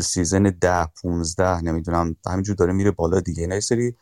season 0.00 0.42
ده 0.42 0.86
15 1.02 1.60
نمی‌دونم 1.60 2.16
همینجور 2.26 2.56
داره 2.56 2.72
میره 2.72 2.90
بالا 2.90 3.20
دیگه. 3.20 3.40
اینا 3.40 3.60
سری 3.60 3.96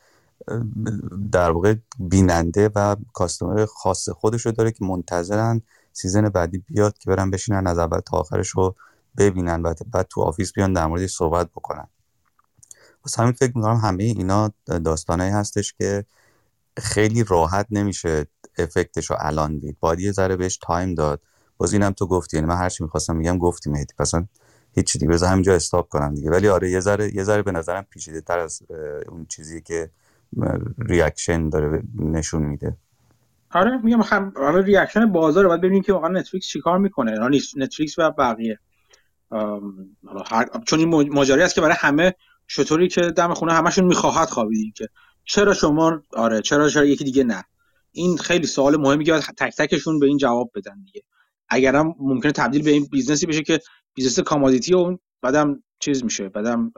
در 1.33 1.51
واقع 1.51 1.75
بیننده 1.99 2.70
و 2.75 2.97
customer 3.12 3.67
خاص 3.67 4.09
خودش 4.09 4.47
رو 4.47 4.52
داره 4.52 4.70
که 4.70 4.84
منتظرن 4.84 5.62
season 5.93 6.28
بعدی 6.28 6.59
بیاد 6.59 6.99
که 6.99 7.10
برن 7.10 7.31
بشینن 7.31 7.67
از 7.67 7.78
اول 7.78 8.01
تا 8.01 8.17
آخرش 8.17 8.49
رو 8.49 8.75
ببینن 9.17 9.62
و 9.62 9.75
بعد 9.93 10.07
تو 10.10 10.20
office 10.20 10.52
بیان 10.52 10.73
در 10.73 10.86
موردش 10.86 11.15
صحبت 11.15 11.51
بکنن. 11.51 11.86
واسه 13.05 13.23
همین 13.23 13.33
فکر 13.33 13.52
می‌کنم 13.57 13.76
همه 13.76 14.05
اینا 14.05 14.52
داستانهایی 14.84 15.33
هستش 15.33 15.73
که 15.73 16.05
خیلی 16.76 17.25
راحت 17.25 17.67
نمیشه 17.70 18.26
effect 18.59 18.98
ش 18.98 19.10
رو 19.10 19.17
الان 19.20 19.59
دید. 19.59 19.76
باید 19.81 20.01
یه 20.01 20.12
ذره 20.12 20.36
بهش 20.36 20.57
time 20.62 20.94
داد. 20.94 21.20
باز 21.58 21.73
اینم 21.73 21.91
تو 21.91 22.07
گفتی. 22.07 22.36
یعنی 22.36 22.49
من 22.49 22.57
هرچی 22.57 22.84
می‌خواستم 22.84 23.16
میگم 23.16 23.39
گفتی 23.39 23.70
مهدی. 23.70 23.94
پس 23.99 24.12
هیچ 24.76 24.92
دیگه 24.92 25.08
بذار 25.12 25.31
همینجا 25.31 25.55
stop 25.55 25.89
کنم 25.89 26.15
دیگه. 26.15 26.31
ولی 26.31 26.49
آره 26.49 26.70
یه 26.70 26.81
ذره 26.81 27.15
یه 27.15 27.24
ذره 27.24 27.42
به 27.42 27.52
نظرم 27.52 27.86
پیچیده 27.91 28.20
تر 28.20 28.39
از 28.39 28.62
اون 29.08 29.26
چیزی 29.26 29.62
که 29.62 29.91
reaction 30.78 31.49
داره 31.49 31.83
نشون 31.99 32.42
میده. 32.42 32.76
آره 33.50 33.78
میگم 33.83 34.00
هم 34.02 34.33
آره 34.36 34.62
reaction 34.62 35.12
بازار 35.12 35.49
باید 35.49 35.60
ببینیم 35.60 35.83
که 35.83 35.92
واقعا 35.92 36.08
نتفلیکس 36.10 36.47
چیکار 36.47 36.78
می‌کنه. 36.78 37.12
یعنی 37.12 37.41
نتفلیکس 37.57 37.99
و 37.99 38.10
بقیه. 38.10 38.58
هر... 40.26 40.49
چون 40.66 40.78
این 40.78 41.15
ماجرایی 41.15 41.42
است 41.42 41.55
که 41.55 41.60
برای 41.60 41.76
همه 41.78 42.15
شتری 42.47 42.89
که 42.89 43.00
دم 43.00 43.34
خونه 43.34 43.52
همشون 43.52 43.84
می‌خواهد 43.84 44.28
خوابیدین 44.28 44.73
که. 44.76 44.89
چرا 45.24 45.55
شما 45.55 46.02
آره 46.12 46.42
چرا 46.42 46.68
چرا 46.68 46.84
یکی 46.84 47.05
دیگه 47.05 47.24
نه؟ 47.24 47.44
این 47.92 48.18
خیلی 48.18 48.47
سوال 48.47 48.76
مهمی 48.76 49.05
که 49.05 49.20
تک 49.39 49.57
تکشون 49.58 49.99
به 49.99 50.07
این 50.07 50.16
جواب 50.16 50.50
بدن 50.55 50.83
دیگه. 50.84 51.02
اگرم 51.55 51.94
ممکنه 51.99 52.33
تبدیل 52.33 52.62
به 52.62 52.70
این 52.70 52.84
business 52.84 53.22
ی 53.22 53.26
بشه 53.26 53.42
که 53.42 53.60
business 53.94 54.18
commodity 54.18 54.75
و 54.74 54.99
بعدم 55.23 55.62
چیز 55.81 56.05
میشه 56.05 56.28
بعدم 56.28 56.73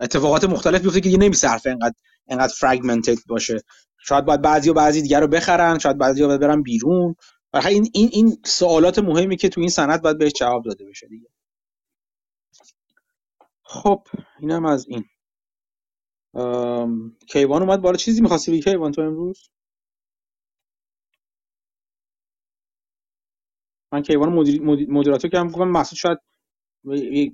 اتفاقات 0.00 0.44
مختلف 0.44 0.82
بیفته 0.82 1.00
که 1.00 1.08
دیگه 1.08 1.18
نمیصرفه 1.18 1.70
انقدر 1.70 1.94
انقدر 2.28 2.52
فرگمنتد 2.52 3.18
باشه. 3.28 3.62
شاید 3.98 4.24
باید 4.24 4.42
بعضی 4.42 4.70
و 4.70 4.72
بعضی 4.72 5.02
دیگر 5.02 5.20
رو 5.20 5.28
بخرن 5.28 5.78
شاید 5.78 5.98
بعضی 5.98 6.26
باید 6.26 6.40
برن 6.40 6.62
بیرون. 6.62 7.14
این 7.54 7.90
این 7.94 8.08
این 8.12 8.36
سوالات 8.44 8.98
مهمی 8.98 9.36
که 9.36 9.48
تو 9.48 9.60
این 9.60 9.70
سند 9.70 10.02
باید 10.02 10.18
بهش 10.18 10.32
جواب 10.32 10.64
داده 10.64 10.84
بشه 10.84 11.06
دیگه. 11.06 11.28
خب 13.62 14.02
اینم 14.40 14.64
از 14.64 14.86
این. 14.88 15.04
کیوان 17.28 17.62
اومد 17.62 17.80
بالا. 17.80 17.96
چیزی 17.96 18.20
می‌خواستی 18.20 18.60
کیوان 18.60 18.92
تو 18.92 19.02
امروز؟ 19.02 19.50
من 23.96 24.02
کیوان 24.02 24.32
مدیر 24.32 24.62
مدیراتور 24.90 25.30
کردم 25.30 25.48
گفتم 25.48 25.68
مسعود 25.68 25.98
شاید 25.98 26.18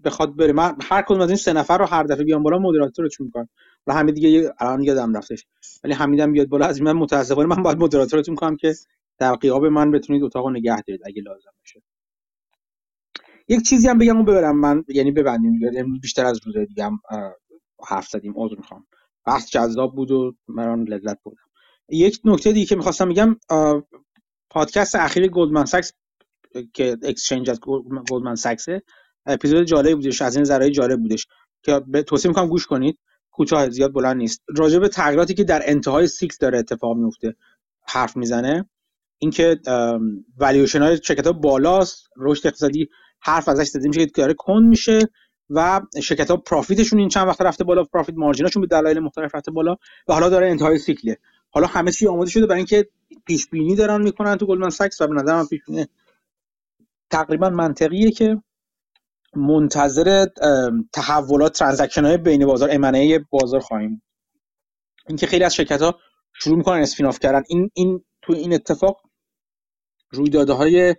بخواد 0.05 0.37
بره. 0.37 0.53
من 0.53 0.77
هر 0.83 1.03
کدوم 1.03 1.21
از 1.21 1.29
این 1.29 1.37
سه 1.37 1.53
نفر 1.53 1.79
رو 1.79 1.85
هر 1.85 2.03
دفعه 2.03 2.25
بیام 2.25 2.43
بالا 2.43 2.59
مدیراتورش 2.59 3.21
می‌کنم. 3.21 3.49
و 3.87 3.95
همه 3.95 4.13
دیگه 4.13 4.53
الان 4.59 4.83
یادم 4.83 5.17
رفتش. 5.17 5.47
ولی 5.85 5.93
حمیدم 5.93 6.33
بیاد 6.33 6.49
بالا 6.49 6.67
از 6.67 6.83
من 6.83 6.93
متاسفانه 6.93 7.49
من 7.49 7.63
باید 7.63 7.79
مدیراتورتون 7.79 8.35
کنم 8.35 8.57
که 8.57 8.75
در 9.19 9.35
قیاب 9.35 9.65
من 9.67 9.91
بتونید 9.91 10.23
اتاق 10.23 10.49
نگه 10.49 10.81
دارید 10.81 11.01
اگه 11.05 11.23
لازم 11.23 11.51
باشه. 11.59 11.83
یک 13.49 13.63
چیزی 13.63 13.89
هم 13.89 13.99
بگم 13.99 14.21
و 14.21 14.25
ببرم. 14.25 14.61
من 14.61 14.85
یعنی 14.89 15.11
ببندیم 15.11 15.53
دیگه. 15.53 15.85
بیشتر 16.03 16.27
از 16.27 16.41
روزهای 16.47 16.67
دیگه 16.67 16.85
هم 16.85 17.01
حرف 17.89 18.09
زدیم. 18.09 18.33
عذر 18.37 18.57
می‌خوام. 18.57 18.87
بحث 19.27 19.51
جذاب 19.51 19.95
بود 19.95 20.11
و 20.11 20.35
من 20.49 20.85
لذت 20.85 21.23
بردم. 21.25 21.49
یک 21.89 22.21
نکته 22.25 22.53
دیگه 22.53 22.67
که 22.67 22.77
می‌خواستم 22.77 23.09
بگم 23.09 23.37
پادکست 24.51 24.95
اخیر 24.95 25.29
گلدمن 25.29 25.65
ساکس 25.65 25.93
که 26.75 26.97
Exchanges 27.03 27.51
از 27.51 27.61
گلدمن 28.11 28.35
ساکسه 28.35 28.83
اپیزود 29.27 29.65
جالب 29.65 29.95
بودش 29.95 30.23
از 30.23 30.37
این 30.37 30.45
ذرای 30.45 30.71
جالب 30.71 31.01
بودش 31.01 31.27
که 31.63 31.81
به 31.87 32.03
توصیه 32.03 32.29
می‌کنم 32.29 32.49
گوش 32.49 32.67
کنید 32.67 32.99
کوتاه 33.31 33.71
زیاد 33.71 33.93
بلند 33.93 34.17
نیست. 34.17 34.43
راجع 34.59 34.79
به 34.79 34.89
تغییراتی 34.89 35.35
که 35.35 35.45
در 35.45 35.63
انتهای 35.65 36.07
سیکس 36.07 36.39
داره 36.39 36.59
اتفاق 36.59 36.97
میفته 36.97 37.37
حرف 37.89 38.17
می‌زنه 38.17 38.69
اینکه 39.19 39.61
والیوشن 40.39 40.83
های 40.83 40.99
شرکت 41.03 41.27
ها 41.27 41.33
بالاست 41.33 42.09
رشد 42.17 42.47
اقتصادی 42.47 42.89
حرف 43.21 43.49
ازش 43.49 43.67
زده 43.67 43.89
میشه 43.89 44.07
که 44.07 44.13
داره 44.15 44.35
کند 44.35 44.69
میشه 44.69 45.01
و 45.51 45.81
شرکت 46.03 46.31
ها 46.31 46.37
profit 46.37 46.74
شون 46.74 46.99
این 46.99 47.09
چند 47.09 47.29
وقت 47.29 47.41
رفته 47.41 47.65
بالا 47.65 47.85
profit 47.85 48.17
margin 48.17 48.43
اشون 48.43 48.61
به 48.61 48.67
دلایل 48.67 49.01
مختلف 49.01 49.35
رفته 49.35 49.51
بالا 49.51 49.77
و 50.09 50.13
حالا 50.13 50.29
داره 50.29 50.51
انتهای 50.51 50.79
cycle 50.79 51.08
ه. 51.08 51.19
حالا 51.51 51.67
همه 51.67 51.93
چی 51.93 52.07
آماده 52.07 52.31
شده 52.31 52.47
برای 52.47 52.59
اینکه 52.59 52.89
پیش 53.27 53.49
بینی 53.49 53.77
دارن 53.77 54.03
می‌کنن 54.03 54.37
تو 54.37 54.47
Goldman 54.47 54.71
Sachs 54.71 55.01
و 55.01 55.07
به 55.07 55.15
نظر 55.15 55.35
من 55.35 55.47
پیش 55.47 55.61
بینی 55.67 55.87
تقریبا 57.13 57.51
منطقیه 57.51 58.11
که 58.11 58.43
منتظر 59.37 60.27
تحولات 60.93 61.59
transaction 61.59 62.05
های 62.05 62.17
بین 62.17 62.47
بازار 62.47 62.69
M&A 62.73 63.19
بازار 63.31 63.61
خواهیم 63.61 64.03
اینکه 65.09 65.27
خیلی 65.27 65.45
از 65.45 65.55
شرکت 65.55 65.83
ها 65.83 65.99
شروع 66.35 66.57
می‌کنن 66.57 66.83
spin 66.83 67.07
off 67.07 67.19
کردن. 67.19 67.43
این 67.49 67.71
این 67.75 68.05
تو 68.23 68.33
این 68.33 68.55
اتفاق 68.55 69.01
رویدادهای 70.11 70.95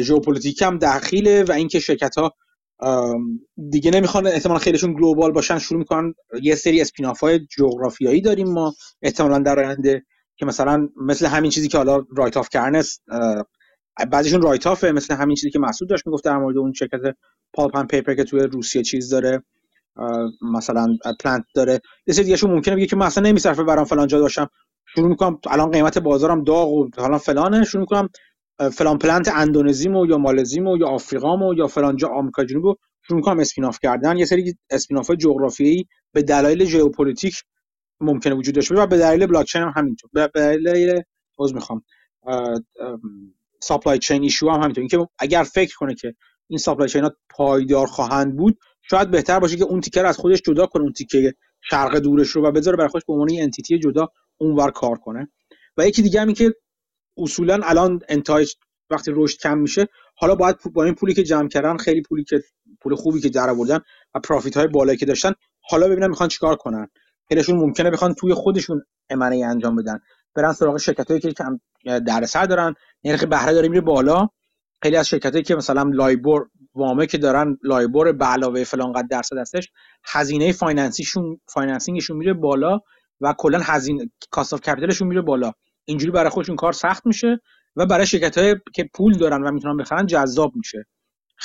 ژئوپلیتیک 0.00 0.62
هم 0.62 0.78
دخیله 0.78 1.44
و 1.44 1.52
اینکه 1.52 1.80
شرکت 1.80 2.14
ها 2.18 2.34
دیگه 3.70 3.90
نمی‌خوان 3.90 4.26
احتمال 4.26 4.58
خیلیشون 4.58 4.94
global 4.94 5.32
باشن 5.32 5.58
شروع 5.58 5.78
می‌کنن 5.78 6.14
یه 6.42 6.54
سری 6.54 6.80
spin 6.80 7.03
off 7.03 7.20
های 7.20 7.46
جغرافیایی 7.58 8.20
داریم 8.20 8.48
ما. 8.52 8.74
احتمالا 9.02 9.38
در 9.38 9.58
آینده 9.58 10.02
که 10.36 10.46
مثلا 10.46 10.88
مثل 10.96 11.26
همین 11.26 11.50
چیزی 11.50 11.68
که 11.68 11.78
حالا 11.78 12.04
write 12.16 12.36
off 12.36 12.48
کردنش 12.48 13.00
بعضیشون 14.10 14.42
write 14.42 14.66
off 14.66 14.85
ه 14.85 14.92
مثل 14.92 15.14
همین 15.14 15.36
چیزی 15.36 15.50
که 15.50 15.58
مسعود 15.58 15.90
داشت 15.90 16.06
می‌گفت 16.06 16.24
در 16.24 16.38
مورد 16.38 16.56
اون 16.58 16.72
شرکت 16.72 17.00
pulp 17.52 17.86
paper 17.86 18.14
که 18.14 18.24
توی 18.24 18.40
روسیه 18.40 18.82
چیز 18.82 19.10
داره 19.10 19.42
مثلا 20.42 20.96
plant 21.20 21.44
داره. 21.54 21.80
یه 22.06 22.14
سری 22.14 22.24
دیگهشون 22.24 22.50
ممکنه 22.50 22.76
بگه 22.76 22.86
که 22.86 22.96
من 22.96 23.06
اصلا 23.06 23.24
نمیصرفه 23.24 23.62
برام 23.62 23.84
فلان 23.84 24.06
جا 24.06 24.18
داشتم. 24.18 24.48
شروع 24.94 25.08
می‌کنم 25.08 25.38
الان 25.46 25.70
قیمت 25.70 25.98
بازارم 25.98 26.44
داغ 26.44 26.72
و 26.72 26.88
حالا 26.96 27.18
فلانه. 27.18 27.64
شروع 27.64 27.80
می‌کنم 27.80 28.08
فلان 28.72 28.98
plant 28.98 29.28
اندونزیمو 29.34 30.06
یا 30.06 30.18
مالزیمو 30.18 30.76
یا 30.76 30.86
آفریقامو 30.86 31.54
یا 31.54 31.66
فلان 31.66 31.96
جا 31.96 32.08
آمریکا 32.08 32.44
جنوبی 32.44 32.78
شروع 33.06 33.16
می‌کنم 33.16 33.38
spin 33.38 33.61
off 33.61 33.78
کردن. 33.82 34.18
یه 34.18 34.24
سری 34.24 34.54
spin 34.70 34.93
off 34.93 35.10
جغرافیایی 35.10 35.88
به 36.12 36.22
دلایل 36.22 36.64
ژئوپلیتیک 36.64 37.42
ممکنه 38.00 38.34
وجود 38.34 38.54
داشته 38.54 38.74
و 38.74 38.86
به 38.86 38.98
دلیل 38.98 39.26
بلاک 39.26 39.46
چین 39.46 39.62
هم 39.62 39.72
همینطور. 39.76 40.10
به 40.12 40.58
دلیل 40.64 41.02
عذر 41.38 41.54
می‌خوام. 41.54 41.82
supply 43.62 43.98
chain 43.98 44.22
issue 44.22 44.50
هم 44.50 44.60
همینطور. 44.60 44.80
اینکه 44.80 45.08
اگر 45.18 45.42
فکر 45.42 45.76
کنه 45.76 45.94
که 45.94 46.14
این 46.48 46.58
supply 46.58 46.88
chain 46.88 47.04
ها 47.04 47.16
پایدار 47.30 47.86
خواهند 47.86 48.36
بود 48.36 48.58
شاید 48.90 49.10
بهتر 49.10 49.38
باشه 49.38 49.56
که 49.56 49.64
اون 49.64 49.80
تیکه 49.80 49.99
رو 49.99 50.06
از 50.06 50.16
خودش 50.18 50.42
جدا 50.42 50.66
کنه 50.66 50.82
اون 50.82 50.92
تیکه 50.92 51.34
شرق 51.70 51.96
دورش 51.96 52.28
رو 52.28 52.46
و 52.46 52.50
بذاره 52.50 52.76
برای 52.76 52.88
خودش 52.88 53.04
به 53.06 53.12
عنوان 53.12 53.28
entity 53.32 53.78
جدا 53.78 54.08
اونور 54.40 54.70
کار 54.70 54.98
کنه. 54.98 55.28
و 55.76 55.86
یکی 55.86 56.02
دیگه 56.02 56.20
هم 56.20 56.32
که 56.32 56.54
اصولا 57.18 57.60
الان 57.64 58.00
انتهای 58.08 58.46
وقتی 58.90 59.12
رشد 59.14 59.38
کم 59.38 59.58
میشه 59.58 59.86
حالا 60.16 60.34
باید 60.34 60.56
با 60.72 60.84
این 60.84 60.94
پولی 60.94 61.14
که 61.14 61.22
جمع 61.22 61.48
کردن 61.48 61.76
خیلی 61.76 62.02
پولی 62.02 62.24
که 62.24 62.42
پول 62.80 62.94
خوبی 62.94 63.20
که 63.20 63.28
در 63.28 63.50
آوردن 63.50 63.80
و 64.14 64.20
profit 64.20 64.56
های 64.56 64.66
بالایی 64.66 64.98
که 64.98 65.06
داشتن 65.06 65.32
حالا 65.70 65.88
ببینن 65.88 66.08
می‌خوان 66.08 66.28
چیکار 66.28 66.56
کنن. 66.56 66.88
خیلیشون 67.28 67.56
ممکنه 67.56 67.90
بخوان 67.90 68.14
توی 68.14 68.34
خودشون 68.34 68.82
M&A 69.10 69.46
انجام 69.46 69.76
بدن. 69.76 70.00
برن 70.34 70.52
سراغ 70.52 70.76
شرکتایی 70.76 71.20
که 71.20 71.32
کم 71.32 71.60
دردسر 71.84 72.44
دارن. 72.44 72.74
نرخ 73.04 73.24
بهره 73.24 73.52
داره 73.52 73.68
میره 73.68 73.80
بالا. 73.80 74.28
خیلی 74.82 74.96
از 74.96 75.08
شرکتایی 75.08 75.44
که 75.44 75.54
مثلا 75.54 75.90
LIBOR 75.94 76.48
وامه 76.74 77.06
که 77.06 77.18
دارن 77.18 77.58
LIBOR 77.62 78.12
به 78.12 78.24
علاوه 78.24 78.64
فلان 78.64 78.92
قد 78.92 79.08
درصد 79.08 79.36
هستش 79.38 79.68
هزینه 80.04 80.52
finance 80.52 81.03
یشون 81.03 81.40
financing 81.46 81.94
شون 81.94 82.16
میره 82.16 82.32
بالا 82.32 82.80
و 83.20 83.34
کلا 83.38 83.60
هزینه 83.62 84.10
cost 84.30 84.54
of 84.54 84.60
capital 84.60 84.91
شون 84.91 85.08
میره 85.08 85.20
بالا. 85.20 85.52
اینجوری 85.84 86.12
برای 86.12 86.30
خودشون 86.30 86.56
کار 86.56 86.72
سخت 86.72 87.06
میشه 87.06 87.40
و 87.76 87.86
برای 87.86 88.06
شرکت 88.06 88.34
که 88.74 88.90
پول 88.94 89.12
دارن 89.12 89.42
و 89.42 89.50
می‌تونن 89.50 89.76
بخرن 89.76 90.06
جذاب 90.06 90.52
میشه 90.56 90.86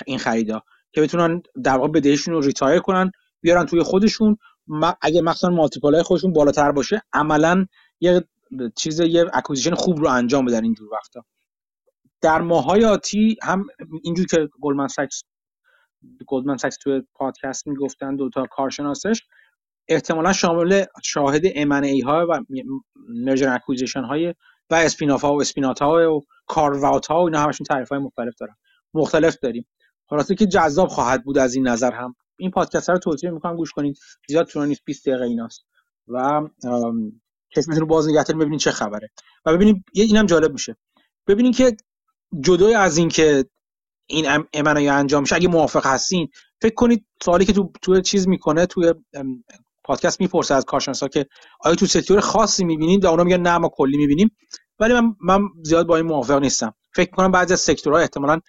این 0.05 0.17
خریدا. 0.17 0.61
که 0.91 1.01
بتونن 1.01 1.41
در 1.63 1.77
واقع 1.77 1.87
بدهشون 1.87 2.33
رو 2.33 2.41
retire 2.41 2.79
کنن 2.79 3.11
بیارن 3.41 3.65
توی 3.65 3.83
خودشون. 3.83 4.37
اگه 5.01 5.21
مثلا 5.21 5.49
multiple 5.49 6.01
خودشون 6.01 6.33
بالاتر 6.33 6.71
باشه 6.71 7.01
عملا 7.13 7.65
یه 7.99 8.23
چیز 8.75 8.99
یه 8.99 9.25
acquisition 9.33 9.75
خوب 9.75 9.99
رو 9.99 10.09
انجام 10.09 10.45
بدن 10.45 10.63
اینجور 10.63 10.93
وقتا. 10.93 11.25
در 12.21 12.41
ماهای 12.41 12.85
آتی 12.85 13.37
هم 13.43 13.65
اینجور 14.03 14.25
که 14.25 14.49
Goldman 14.61 14.87
Sachs 14.87 15.23
Goldman 16.27 16.57
Sachs 16.57 16.77
توی 16.77 17.01
پادکست 17.13 17.67
می‌گفتن 17.67 18.15
دو 18.15 18.29
تا 18.29 18.45
کارشناسش 18.51 19.21
احتمالا 19.87 20.33
شامل 20.33 20.85
شاهد 21.03 21.45
ای 21.45 22.01
ها 22.01 22.27
و 22.29 22.39
merger 23.09 23.49
acquisition 23.49 24.03
های 24.03 24.33
و 24.69 24.75
spin 24.75 25.01
off 25.01 25.21
ها 25.21 25.33
و 25.33 25.41
spin 25.41 25.64
off 25.64 25.81
ها 25.81 26.15
و 26.15 26.21
کارواوت 26.47 27.07
ها 27.07 27.21
و 27.21 27.25
اینا 27.25 27.39
همشون 27.39 27.65
تعریف 27.65 27.89
های 27.89 27.99
مختلف 27.99 28.35
دارن. 28.39 28.55
مختلف 28.93 29.37
داریم. 29.41 29.67
خلاصه 30.09 30.35
که 30.35 30.45
جذاب 30.45 30.87
خواهد 30.87 31.23
بود 31.23 31.37
از 31.37 31.55
این 31.55 31.67
نظر 31.67 31.91
هم. 31.91 32.15
این 32.39 32.51
پادکست 32.51 32.89
رو 32.89 32.97
توصیه 32.97 33.29
می‌کنم 33.29 33.55
گوش 33.55 33.71
کنید. 33.71 33.97
زیاد 34.27 34.45
طولانی 34.45 34.69
نیست 34.69 34.81
20 34.85 35.09
دقیقه 35.09 35.25
ایناست. 35.25 35.65
و 36.07 36.41
چشمتون 37.49 37.79
رو 37.79 37.85
باز 37.85 38.07
نگه 38.07 38.23
ببینید 38.23 38.59
چه 38.59 38.71
خبره. 38.71 39.09
و 39.45 39.53
ببینید 39.53 39.85
اینم 39.93 40.25
جالب 40.25 40.51
میشه. 40.51 40.77
ببینید 41.27 41.55
که 41.55 41.77
جدای 42.39 42.73
از 42.73 42.97
این 42.97 43.09
که 43.09 43.45
این 44.07 44.45
امنای 44.53 44.87
انجام 44.87 45.21
میشه 45.21 45.35
اگه 45.35 45.47
موافق 45.47 45.85
هستین 45.85 46.29
فکر 46.61 46.73
کنید 46.73 47.05
سوالی 47.23 47.45
که 47.45 47.53
تو 47.53 47.71
تو 47.81 48.01
چیز 48.01 48.27
می‌کنه 48.27 48.65
توی 48.65 48.93
پادکست 49.83 50.21
می‌پرسه 50.21 50.55
از 50.55 50.65
کارشناسا 50.65 51.07
که 51.07 51.25
آیا 51.59 51.75
تو 51.75 51.85
sector 51.85 52.19
خاصی 52.19 52.63
می‌بینید 52.63 53.05
و 53.05 53.07
اونا 53.07 53.23
میگن 53.23 53.41
نه 53.41 53.57
ما 53.57 53.69
کلی 53.73 53.97
می‌بینیم. 53.97 54.31
ولی 54.79 54.93
من 54.93 55.15
من 55.21 55.41
زیاد 55.63 55.87
با 55.87 55.97
این 55.97 56.05
موافق 56.05 56.41
نیستم. 56.41 56.73
فکر 56.95 57.11
کنم 57.11 57.31
بعضی 57.31 57.53
از 57.53 57.59
sector 57.59 57.93
ها 57.93 57.99
احتمالاً 57.99 58.39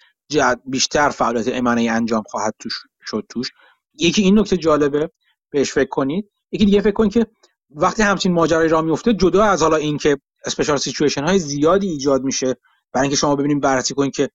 بیشتر 0.67 1.09
فعالیت 1.09 1.49
M&A 1.49 1.91
انجام 1.91 2.23
خواهد 2.23 2.55
توش 2.59 2.75
شد 3.07 3.27
توش. 3.29 3.51
یکی 3.99 4.23
این 4.23 4.39
نکته 4.39 4.57
جالبه 4.57 5.11
بهش 5.51 5.73
فکر 5.73 5.89
کنید. 5.89 6.31
یکی 6.53 6.65
دیگه 6.65 6.81
فکر 6.81 6.93
کنید 6.93 7.13
که 7.13 7.27
وقتی 7.71 8.03
همچین 8.03 8.33
ماجرای 8.33 8.69
راه 8.69 8.83
میفته 8.83 9.15
جدا 9.15 9.45
از 9.45 9.63
حالا 9.63 9.77
اینکه 9.77 10.19
special 10.45 10.77
situation 10.77 11.25
های 11.25 11.39
زیادی 11.39 11.89
ایجاد 11.89 12.23
میشه 12.23 12.57
برای 12.93 13.03
اینکه 13.03 13.17
شما 13.17 13.37
ببینید 13.37 13.61
بررسی 13.61 13.95
کنید 13.95 14.15
که 14.15 14.31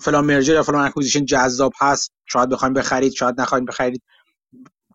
فلان 0.00 0.24
merger 0.24 0.54
یا 0.54 0.62
فلان 0.62 0.84
acquisition 0.84 1.24
جذاب 1.24 1.72
هست 1.78 2.12
شاید 2.26 2.48
بخواید 2.48 2.74
بخرید 2.74 3.12
شاید 3.12 3.40
نخواید 3.40 3.64
بخرید 3.66 4.02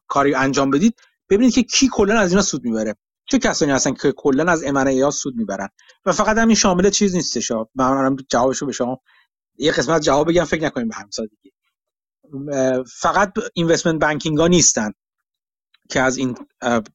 کاری 0.07 0.35
انجام 0.35 0.69
بدید 0.69 0.95
ببینید 1.29 1.53
که 1.53 1.63
کی 1.63 1.89
کلا 1.91 2.19
از 2.19 2.29
اینا 2.31 2.41
سود 2.41 2.63
می‌بره. 2.63 2.95
چه 3.29 3.39
کسانی 3.39 3.71
هستن 3.71 3.93
که 3.93 4.11
کلا 4.11 4.51
از 4.51 4.63
M&A 4.63 4.77
ها 4.77 5.11
سود 5.11 5.35
می‌برن؟ 5.35 5.69
و 6.05 6.11
فقط 6.11 6.37
همین 6.37 6.55
شامل 6.55 6.89
چیز 6.89 7.15
نیستش 7.15 7.51
من 7.75 8.15
جوابشو 8.29 8.65
به 8.65 8.71
شما 8.71 8.99
یه 9.57 9.71
قسمت 9.71 10.01
جواب 10.01 10.29
بگم 10.29 10.43
فکر 10.43 10.65
نکنیم 10.65 10.87
به 10.87 10.95
همین 10.95 11.11
فقط 12.83 13.33
investment 13.53 14.01
banking 14.01 14.37
ها 14.37 14.47
نیستن. 14.47 14.91
که 15.89 16.01
از 16.01 16.17
این 16.17 16.35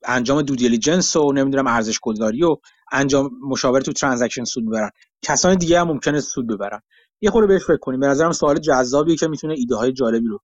انجام 0.05 0.43
due 0.43 0.57
diligence 0.57 1.17
و 1.17 1.33
نمی‌دونم 1.33 1.67
ارزش 1.67 1.99
گذاری 2.01 2.45
و 2.45 2.57
انجام 2.93 3.31
مشاوره 3.49 3.83
تو 3.83 3.93
transaction 3.93 4.45
سود 4.45 4.67
ببرن 4.67 4.91
کسان 5.23 5.55
دیگه 5.55 5.81
هم 5.81 5.89
ممکنه 5.89 6.21
سود 6.21 6.47
ببرن. 6.47 6.81
یه 7.21 7.31
خورده 7.31 7.47
بهش 7.47 7.63
فکر 7.63 7.77
کنیم. 7.77 8.01
به 8.01 8.07
نظرم 8.07 8.33
سوال 8.33 8.59
جذابیه 8.59 9.17
که 9.17 9.29
می‌تونه 9.29 9.55
ایده 9.55 9.77
های 9.77 9.93
جالبی 9.93 10.27
رو 10.27 10.41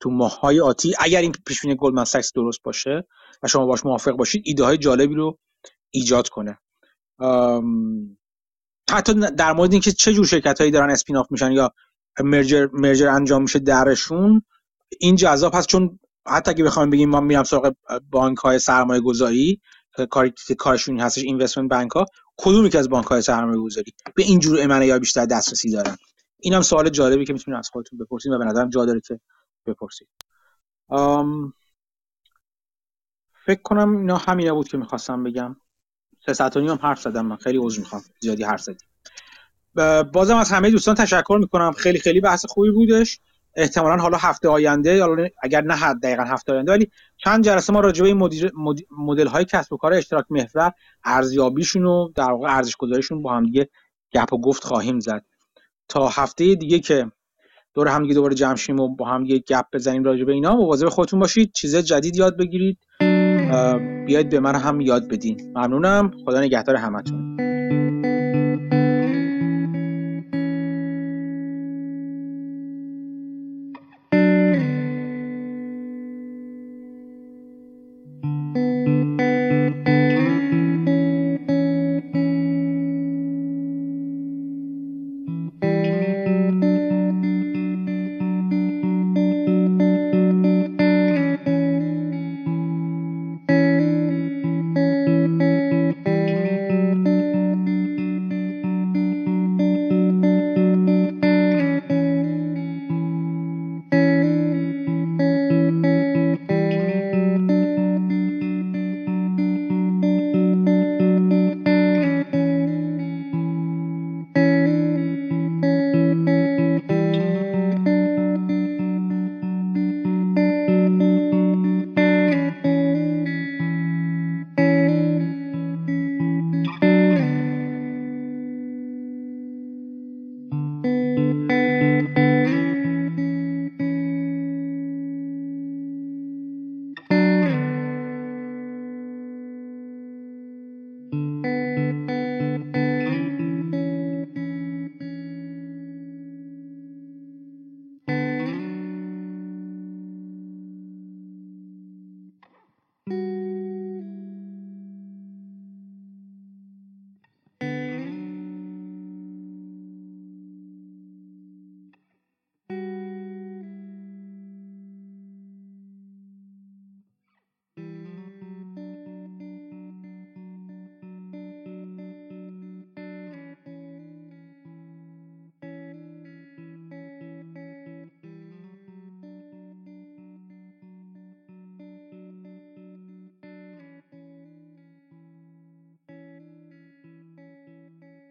تو 0.00 0.10
ماهای 0.10 0.60
آتی 0.60 0.94
اگر 0.98 1.20
این 1.20 1.32
پیش 1.46 1.60
بینی 1.60 1.76
Goldman 1.76 2.04
Sachs 2.04 2.32
درست 2.32 2.62
باشه 2.62 3.06
و 3.42 3.48
شما 3.48 3.66
باش 3.66 3.86
موافق 3.86 4.12
باشید 4.12 4.42
ایده 4.46 4.64
های 4.64 4.78
جالبی 4.78 5.14
رو 5.14 5.38
ایجاد 5.90 6.28
کنه. 6.28 6.58
حتی 8.90 9.14
در 9.14 9.52
مورد 9.52 9.72
اینکه 9.72 9.92
چه 9.92 10.12
جور 10.12 10.26
شرکت 10.26 10.60
هایی 10.60 10.72
دارن 10.72 10.90
spin 10.90 11.16
off 11.16 11.26
میشن 11.30 11.52
یا 11.52 11.72
merger 12.20 12.68
merger 12.72 13.08
انجام 13.08 13.42
میشه 13.42 13.58
درشون 13.58 14.42
این 15.00 15.16
جذاب 15.16 15.54
هست 15.54 15.68
چون 15.68 15.98
حتی 16.30 16.50
اگه 16.50 16.64
بخوایم 16.64 16.90
بگیم 16.90 17.10
ما 17.10 17.20
میرم 17.20 17.42
سراغ 17.42 17.74
بانک 18.10 18.38
های 18.38 18.58
سرمایه 18.58 19.00
گذاری 19.00 19.60
کاری 20.10 20.32
کارشون 20.58 21.00
هستش 21.00 21.22
investment 21.22 21.70
bank 21.70 21.90
ها 21.90 22.06
کدومی 22.36 22.70
که 22.70 22.78
از 22.78 22.88
بانک 22.88 23.06
های 23.06 23.22
سرمایه 23.22 23.60
گذاری 23.60 23.92
به 24.14 24.22
این 24.22 24.38
جور 24.38 24.62
M&A 24.62 24.86
ها 24.86 24.98
بیشتر 24.98 25.26
دسترسی 25.26 25.70
دارن. 25.70 25.96
این 26.40 26.54
هم 26.54 26.62
سوال 26.62 26.88
جالبی 26.88 27.24
که 27.24 27.32
می‌تونید 27.32 27.58
از 27.58 27.70
خودتون 27.72 27.98
بپرسید 27.98 28.32
و 28.32 28.38
به 28.38 28.44
نظرم 28.44 28.70
جا 28.70 28.84
داره 28.84 29.00
که 29.00 29.20
بپرسید. 29.66 30.08
فکر 33.46 33.62
کنم 33.62 33.96
اینا 33.96 34.16
همینا 34.16 34.54
بود 34.54 34.68
که 34.68 34.76
می‌خواستم 34.76 35.24
بگم. 35.24 35.56
سه 36.26 36.32
ساعت 36.32 36.56
هم 36.56 36.78
حرف 36.82 37.00
زدم. 37.00 37.26
من 37.26 37.36
خیلی 37.36 37.58
عذر 37.58 37.78
می‌خوام 37.78 38.02
زیادی 38.20 38.44
حرف 38.44 38.60
زدیم 38.60 38.88
بازم 40.12 40.36
از 40.36 40.50
همه 40.50 40.70
دوستان 40.70 40.94
تشکر 40.94 41.38
می‌کنم. 41.40 41.72
خیلی 41.72 41.98
خیلی 41.98 42.20
بحث 42.20 42.46
خوبی 42.46 42.70
بودش. 42.70 43.20
احتمالا 43.56 43.96
حالا 44.02 44.18
هفته 44.20 44.48
آینده 44.48 45.04
اگر 45.42 45.60
نه 45.60 45.74
حد 45.74 46.00
دقیقا 46.02 46.22
هفته 46.22 46.52
آینده 46.52 46.72
ولی 46.72 46.90
چند 47.16 47.44
جلسه 47.44 47.72
ما 47.72 47.80
راجع 47.80 48.02
به 48.02 48.08
این 48.08 48.30
مدل 48.98 49.26
های 49.26 49.44
کسب 49.44 49.72
و 49.72 49.76
کار 49.76 49.92
اشتراک 49.92 50.24
محور 50.30 50.72
ارزیابیشون 51.04 51.84
و 51.84 52.08
در 52.14 52.30
واقع 52.30 52.56
ارزش 52.56 52.76
گذاریشون 52.76 53.22
با 53.22 53.36
هم 53.36 53.44
دیگه 53.44 53.68
گپ 54.14 54.32
و 54.32 54.40
گفت 54.40 54.64
خواهیم 54.64 55.00
زد. 55.00 55.24
تا 55.88 56.08
هفته 56.08 56.54
دیگه 56.54 56.78
که 56.78 57.12
دور 57.74 57.88
هم 57.88 58.02
دیگه 58.02 58.14
دوباره 58.14 58.34
جمع 58.34 58.56
شیم 58.56 58.80
و 58.80 58.96
با 58.96 59.06
هم 59.06 59.24
دیگه 59.24 59.38
گپ 59.38 59.64
بزنیم 59.72 60.04
راجع 60.04 60.24
به 60.24 60.32
اینا 60.32 60.56
مواظب 60.56 60.88
خودتون 60.88 61.20
باشید. 61.20 61.52
چیز 61.52 61.76
جدید 61.76 62.16
یاد 62.16 62.36
بگیرید. 62.36 62.78
بیاید 64.06 64.28
به 64.28 64.40
من 64.40 64.54
هم 64.54 64.80
یاد 64.80 65.08
بدین. 65.08 65.52
ممنونم. 65.54 66.10
خدا 66.24 66.40
نگهدار 66.40 66.76
همتون. 66.76 67.49